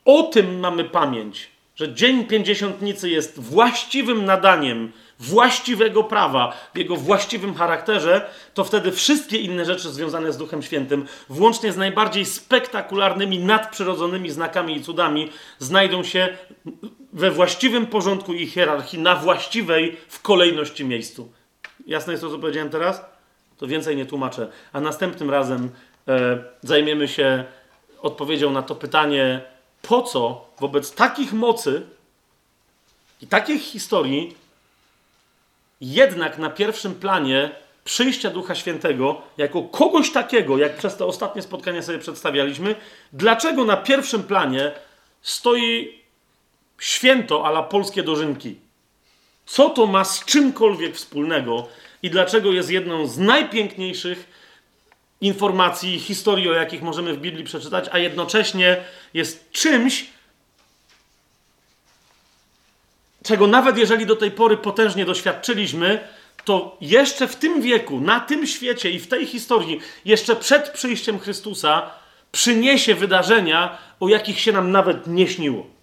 o 0.05 0.23
tym 0.23 0.61
mamy 0.61 0.85
pamięć, 0.85 1.51
że 1.77 1.95
Dzień 1.95 2.25
Pięćdziesiątnicy 2.25 3.11
jest 3.11 3.41
właściwym 3.41 4.25
nadaniem 4.25 4.93
właściwego 5.19 6.05
prawa 6.05 6.57
w 6.75 6.79
jego 6.79 6.97
właściwym 6.97 7.55
charakterze, 7.55 8.31
to 8.55 8.65
wtedy 8.65 8.93
wszystkie 8.93 9.39
inne 9.39 9.65
rzeczy 9.65 9.91
związane 9.91 10.33
z 10.33 10.37
Duchem 10.37 10.63
Świętym, 10.63 11.07
włącznie 11.29 11.73
z 11.73 11.77
najbardziej 11.77 12.25
spektakularnymi, 12.25 13.39
nadprzyrodzonymi 13.39 14.31
znakami 14.31 14.77
i 14.77 14.83
cudami, 14.83 15.31
znajdą 15.59 16.05
się 16.05 16.29
we 17.13 17.31
właściwym 17.31 17.87
porządku 17.87 18.35
i 18.35 18.47
hierarchii, 18.47 18.99
na 18.99 19.17
właściwej 19.17 19.97
w 20.09 20.23
kolejności 20.23 20.85
miejscu. 20.85 21.33
Jasne 21.87 22.13
jest 22.13 22.23
to, 22.23 22.31
co 22.31 22.39
powiedziałem 22.39 22.71
teraz? 22.71 23.03
To 23.59 23.67
więcej 23.67 23.97
nie 23.97 24.07
tłumaczę. 24.07 24.49
A 24.73 24.81
następnym 24.81 25.31
razem 25.31 25.71
e, 26.09 26.45
zajmiemy 26.63 27.09
się 27.09 27.45
odpowiedzią 28.03 28.51
na 28.51 28.63
to 28.63 28.75
pytanie, 28.75 29.41
po 29.83 30.03
co 30.03 30.47
wobec 30.61 30.95
takich 30.95 31.33
mocy 31.33 31.87
i 33.23 33.27
takich 33.27 33.63
historii 33.63 34.37
jednak 35.81 36.39
na 36.39 36.51
pierwszym 36.51 36.95
planie 36.95 37.51
przyjścia 37.85 38.31
Ducha 38.31 38.55
Świętego 38.55 39.23
jako 39.39 39.63
kogoś 39.63 40.13
takiego, 40.13 40.59
jak 40.59 40.77
przez 40.77 40.97
te 40.97 41.05
ostatnie 41.05 41.43
spotkania 41.43 41.83
sobie 41.83 41.99
przedstawialiśmy, 41.99 42.75
dlaczego 43.13 43.65
na 43.65 43.77
pierwszym 43.77 44.23
planie 44.23 44.73
stoi 45.23 46.00
święto 46.81 47.47
ala 47.47 47.63
polskie 47.63 48.03
dożynki? 48.03 48.57
Co 49.47 49.71
to 49.71 49.87
ma 49.87 50.05
z 50.05 50.25
czymkolwiek 50.25 50.97
wspólnego 50.97 51.69
i 52.03 52.11
dlaczego 52.11 52.53
jest 52.53 52.71
jedną 52.71 53.07
z 53.07 53.19
najpiękniejszych 53.19 54.31
informacji, 55.21 56.01
historii, 56.01 56.49
o 56.49 56.53
jakich 56.53 56.83
możemy 56.83 57.15
w 57.15 57.21
Biblii 57.21 57.45
przeczytać, 57.45 57.89
a 57.93 57.99
jednocześnie 57.99 58.85
jest 59.15 59.51
czymś, 59.51 60.07
czego 63.25 63.47
nawet 63.47 63.79
jeżeli 63.79 64.07
do 64.07 64.17
tej 64.17 64.31
pory 64.31 64.57
potężnie 64.57 65.05
doświadczyliśmy, 65.05 66.09
to 66.45 66.77
jeszcze 66.81 67.29
w 67.29 67.37
tym 67.37 67.63
wieku, 67.63 68.01
na 68.01 68.21
tym 68.21 68.47
świecie 68.47 68.91
i 68.91 68.99
w 68.99 69.09
tej 69.09 69.27
historii, 69.27 69.81
jeszcze 70.05 70.37
przed 70.37 70.71
przyjściem 70.71 71.19
Chrystusa, 71.19 71.91
przyniesie 72.33 72.95
wydarzenia, 72.95 73.79
o 74.01 74.09
jakich 74.09 74.41
się 74.41 74.53
nam 74.53 74.73
nawet 74.73 75.07
nie 75.07 75.29
śniło. 75.29 75.80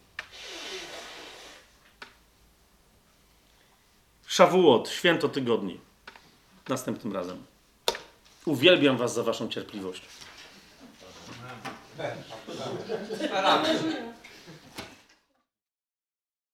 Szawuot, 4.38 4.90
święto 4.90 5.30
tygodni. 5.30 5.80
Następnym 6.70 7.14
razem. 7.14 7.44
Uwielbiam 8.46 8.98
Was 8.98 9.14
za 9.14 9.24
Waszą 9.24 9.50
cierpliwość. 9.50 10.02
Amen. 13.34 14.14